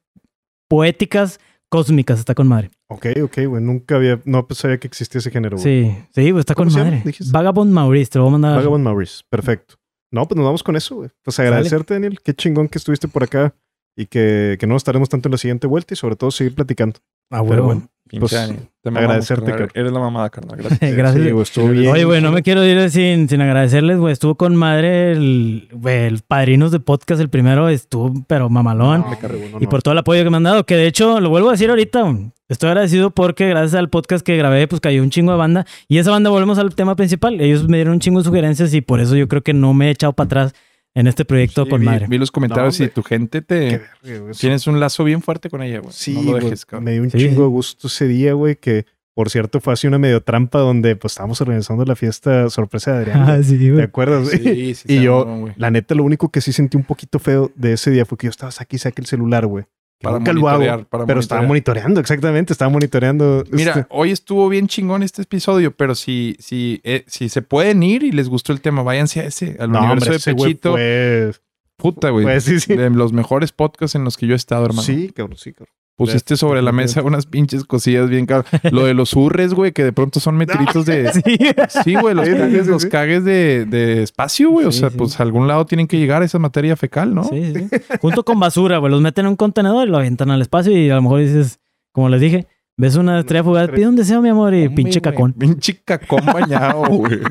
poéticas 0.68 1.40
cósmicas, 1.70 2.20
está 2.20 2.36
con 2.36 2.48
madre. 2.48 2.70
Ok, 2.88 3.08
ok, 3.24 3.38
güey. 3.48 3.64
Nunca 3.64 3.96
había, 3.96 4.22
no 4.26 4.48
pues, 4.48 4.60
sabía 4.60 4.80
que 4.80 4.88
existía 4.88 5.20
ese 5.20 5.32
género. 5.32 5.58
güey. 5.58 5.64
Sí, 5.64 5.98
sí, 6.14 6.32
pues 6.32 6.42
está 6.42 6.54
¿Cómo 6.54 6.72
con 6.72 6.80
madre. 6.80 7.04
Vagabond 7.32 7.72
Maurice, 7.72 8.12
te 8.12 8.20
lo 8.20 8.26
voy 8.26 8.30
a 8.30 8.32
mandar. 8.34 8.56
Vagabond 8.58 8.84
Maurice, 8.84 9.24
perfecto. 9.30 9.76
No, 10.12 10.28
pues 10.28 10.38
nos 10.38 10.46
vamos 10.46 10.64
con 10.64 10.76
eso, 10.76 10.96
güey. 10.96 11.10
Pues 11.24 11.40
agradecerte, 11.40 11.96
Daniel. 11.96 12.20
Qué 12.24 12.34
chingón 12.34 12.68
que 12.68 12.78
estuviste 12.78 13.08
por 13.08 13.24
acá 13.24 13.56
y 13.98 14.06
que, 14.06 14.58
que 14.60 14.68
no 14.68 14.76
estaremos 14.76 15.10
tanto 15.10 15.28
en 15.28 15.32
la 15.32 15.38
siguiente 15.38 15.68
vuelta 15.68 15.94
y 15.94 15.98
sobre 15.98 16.16
todo 16.16 16.32
seguir 16.32 16.54
platicando. 16.54 17.00
Ah, 17.32 17.44
Pero 17.48 17.64
bueno, 17.64 17.90
Pinche 18.08 18.38
pues, 18.84 18.96
agradecerte. 18.96 19.52
Eres 19.74 19.92
la 19.92 20.00
mamada, 20.00 20.30
carnal. 20.30 20.58
Gracias. 20.58 20.80
Gracias. 20.96 21.24
Sí, 21.24 21.32
güey, 21.32 21.44
estuvo 21.44 21.70
bien. 21.70 21.92
Oye, 21.92 22.04
güey, 22.04 22.22
no 22.22 22.32
me 22.32 22.44
quiero 22.44 22.64
ir 22.64 22.90
sin, 22.92 23.28
sin 23.28 23.42
agradecerles, 23.42 23.98
güey. 23.98 24.14
Estuvo 24.14 24.36
con 24.36 24.56
madre 24.56 25.14
el, 25.14 25.70
güey, 25.74 26.06
el 26.06 26.20
Padrinos 26.20 26.72
de 26.72 26.80
Podcast, 26.80 27.20
el 27.20 27.30
primero 27.30 27.68
estuvo, 27.68 28.14
pero 28.28 28.48
mamalón. 28.48 29.06
Me 29.10 29.18
cargó, 29.18 29.40
no, 29.40 29.58
y 29.60 29.64
no. 29.64 29.70
por 29.70 29.82
todo 29.82 29.94
el 29.94 29.98
apoyo 29.98 30.24
que 30.24 30.30
me 30.30 30.38
han 30.38 30.44
dado, 30.44 30.68
que 30.68 30.76
de 30.76 30.86
hecho, 30.86 31.20
lo 31.20 31.30
vuelvo 31.30 31.50
a 31.50 31.54
decir 31.54 31.72
ahorita, 31.72 32.04
güey, 32.04 32.32
estoy 32.48 32.70
agradecido 32.70 33.10
porque 33.10 33.50
gracias 33.50 33.74
al 33.74 33.90
podcast 33.90 34.24
que 34.24 34.38
grabé, 34.38 34.68
pues 34.68 34.82
cayó 34.82 35.02
un 35.02 35.10
chingo 35.10 35.32
de 35.32 35.40
banda. 35.40 35.66
Y 35.88 35.98
esa 35.98 36.12
banda, 36.12 36.30
volvemos 36.30 36.60
al 36.60 36.76
tema 36.76 36.96
principal. 36.96 37.42
Ellos 37.42 37.68
me 37.68 37.78
dieron 37.78 37.94
un 37.94 38.00
chingo 38.00 38.20
de 38.20 38.26
sugerencias 38.26 38.72
y 38.76 38.82
por 38.82 39.00
eso 39.00 39.16
yo 39.16 39.28
creo 39.28 39.42
que 39.42 39.54
no 39.54 39.74
me 39.74 39.88
he 39.88 39.90
echado 39.90 40.14
para 40.14 40.26
atrás 40.26 40.54
en 40.96 41.08
este 41.08 41.26
proyecto 41.26 41.66
Sí, 41.66 41.70
con 41.70 41.82
vi, 41.82 41.86
madre. 41.86 42.08
vi 42.10 42.18
los 42.18 42.32
comentarios 42.32 42.80
No, 42.80 42.86
y 42.86 42.90
tu 42.90 43.04
gente 43.04 43.42
te... 43.42 43.82
Qué 44.02 44.12
verga. 44.12 44.32
Tienes 44.32 44.66
un 44.66 44.80
lazo 44.80 45.04
bien 45.04 45.22
fuerte 45.22 45.50
con 45.50 45.62
ella, 45.62 45.80
güey. 45.80 45.94
Sí, 45.94 46.14
no 46.16 46.22
lo 46.24 46.32
güey, 46.32 46.44
dejes, 46.46 46.66
cabrón. 46.66 46.86
me 46.86 46.92
dio 46.94 47.02
un 47.04 47.12
Sí. 47.12 47.18
chingo 47.20 47.44
de 47.44 47.50
gusto 47.50 47.88
ese 47.88 48.08
día, 48.08 48.34
güey, 48.34 48.56
que 48.56 48.86
por 49.14 49.30
cierto 49.30 49.62
fue 49.62 49.74
así 49.74 49.88
una 49.88 49.98
medio 50.00 50.22
trampa 50.22 50.60
donde 50.60 50.96
pues 50.96 51.14
estábamos 51.14 51.40
organizando 51.42 51.86
la 51.86 51.96
fiesta 51.96 52.50
sorpresa 52.50 52.94
de 52.94 52.98
Adrián. 53.12 53.20
Ah, 53.30 53.34
güey. 53.36 53.44
sí, 53.44 53.58
¿Te 53.60 53.72
güey. 53.72 53.84
acuerdas? 53.84 54.28
Sí, 54.30 54.74
sí, 54.76 54.86
y 54.88 55.02
yo, 55.04 55.26
güey. 55.26 55.54
la 55.58 55.70
neta, 55.70 55.96
lo 55.96 56.04
único 56.04 56.30
que 56.32 56.42
sí 56.42 56.52
sentí 56.54 56.76
un 56.78 56.84
poquito 56.84 57.20
feo 57.20 57.52
de 57.56 57.74
ese 57.74 57.92
día 57.92 58.06
fue 58.06 58.18
que 58.18 58.26
yo 58.28 58.32
estaba 58.32 58.52
saque 58.52 58.78
y 58.78 58.80
saque 58.80 59.02
el 59.02 59.08
celular, 59.08 59.46
güey. 59.46 59.66
Para 60.06 60.18
nunca 60.20 60.34
lo 60.34 60.40
hago, 60.48 60.58
monitorear, 60.60 60.86
para 60.88 61.06
pero 61.06 61.20
estaba 61.20 61.42
monitorear. 61.42 61.84
monitoreando, 61.86 62.00
exactamente, 62.00 62.54
estaba 62.54 62.70
monitoreando. 62.70 63.44
Mira, 63.52 63.72
este, 63.72 63.86
hoy 63.90 64.12
estuvo 64.12 64.48
bien 64.50 64.68
chingón 64.68 65.04
este 65.04 65.22
episodio, 65.24 65.76
pero 65.76 65.96
si, 65.96 66.36
si, 66.40 66.80
eh, 66.84 67.04
si 67.08 67.30
se 67.30 67.42
pueden 67.42 67.84
ir 67.84 68.04
y 68.04 68.12
les 68.12 68.30
gustó 68.30 68.54
el 68.54 68.62
tema, 68.62 68.84
váyanse 68.84 69.20
a 69.22 69.24
ese, 69.26 69.58
al 69.60 69.72
no, 69.72 69.80
universo 69.80 70.12
hombre, 70.12 70.20
de 70.26 70.36
Pechito. 70.36 70.72
fue- 70.72 71.32
Puta, 71.78 72.10
güey. 72.10 72.24
Pues 72.26 72.46
sí, 72.46 72.60
sí. 72.62 72.74
De 72.76 72.90
los 72.90 73.12
mejores 73.12 73.52
podcasts 73.52 73.96
en 73.96 74.06
los 74.06 74.16
que 74.16 74.28
yo 74.28 74.34
he 74.34 74.38
estado, 74.38 74.66
hermano. 74.66 74.82
Sí, 74.84 75.12
cabrón, 75.14 75.38
sí, 75.38 75.52
cabrón. 75.52 75.76
Pusiste 75.98 76.36
sobre 76.36 76.62
la 76.62 76.74
mesa 76.74 77.02
unas 77.04 77.26
pinches 77.26 77.64
cosillas 77.64 78.10
bien 78.10 78.26
cabrón. 78.26 78.50
Lo 78.72 78.86
de 78.86 78.94
los 78.94 79.14
urres, 79.14 79.54
güey, 79.54 79.72
que 79.72 79.84
de 79.84 79.94
pronto 79.94 80.20
son 80.20 80.36
meteoritos 80.38 80.86
de. 80.86 81.12
Sí, 81.84 81.96
güey, 81.96 82.14
los 82.14 82.28
cagues, 82.28 82.66
sí, 82.66 82.72
los 82.72 82.82
sí. 82.84 82.90
cagues 82.90 83.24
de, 83.24 83.66
de 83.66 84.04
espacio, 84.04 84.50
güey. 84.50 84.66
o 84.66 84.72
sea, 84.72 84.90
sí. 84.90 84.98
pues 84.98 85.20
a 85.20 85.24
algún 85.24 85.48
lado 85.48 85.66
tienen 85.66 85.88
que 85.88 85.98
llegar 85.98 86.22
esa 86.24 86.40
materia 86.40 86.76
fecal, 86.76 87.16
¿no? 87.16 87.24
Sí, 87.24 87.54
sí. 87.54 87.68
Junto 88.02 88.24
con 88.26 88.40
basura, 88.40 88.78
güey. 88.80 88.92
Los 88.92 89.02
meten 89.02 89.26
en 89.26 89.30
un 89.32 89.36
contenedor 89.36 89.88
y 89.88 89.92
lo 89.92 89.98
avientan 89.98 90.32
al 90.32 90.42
espacio 90.42 90.78
y 90.78 90.90
a 90.90 90.96
lo 90.96 91.02
mejor 91.02 91.22
dices, 91.22 91.60
como 91.92 92.10
les 92.10 92.20
dije, 92.20 92.48
Ves 92.78 92.98
una 92.98 93.20
estrella 93.20 93.42
fugaz, 93.42 93.70
pide 93.70 93.88
un 93.88 93.96
deseo, 93.96 94.22
mi 94.22 94.28
amor, 94.28 94.54
y 94.54 94.68
pinche 94.68 95.00
cacón. 95.00 95.32
Pinche 95.32 95.82
cacón 95.82 96.26
bañado, 96.34 96.84
güey. 96.88 97.22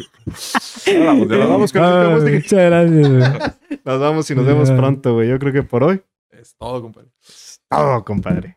Nos 0.86 1.28
vamos 1.28 1.74
muchas 1.74 2.51
gracias, 2.51 3.09
güey. 3.11 3.23
Nos 3.85 4.01
vamos 4.01 4.31
y 4.31 4.35
nos 4.35 4.47
vemos 4.47 4.70
pronto, 4.70 5.12
güey. 5.12 5.28
Yo 5.28 5.39
creo 5.39 5.53
que 5.53 5.62
por 5.62 5.85
hoy. 5.85 6.01
Es 6.31 6.57
todo, 6.57 6.81
compadre. 6.81 7.11
Todo, 7.69 8.03
compadre. 8.05 8.57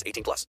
18 0.05 0.23
plus. 0.23 0.45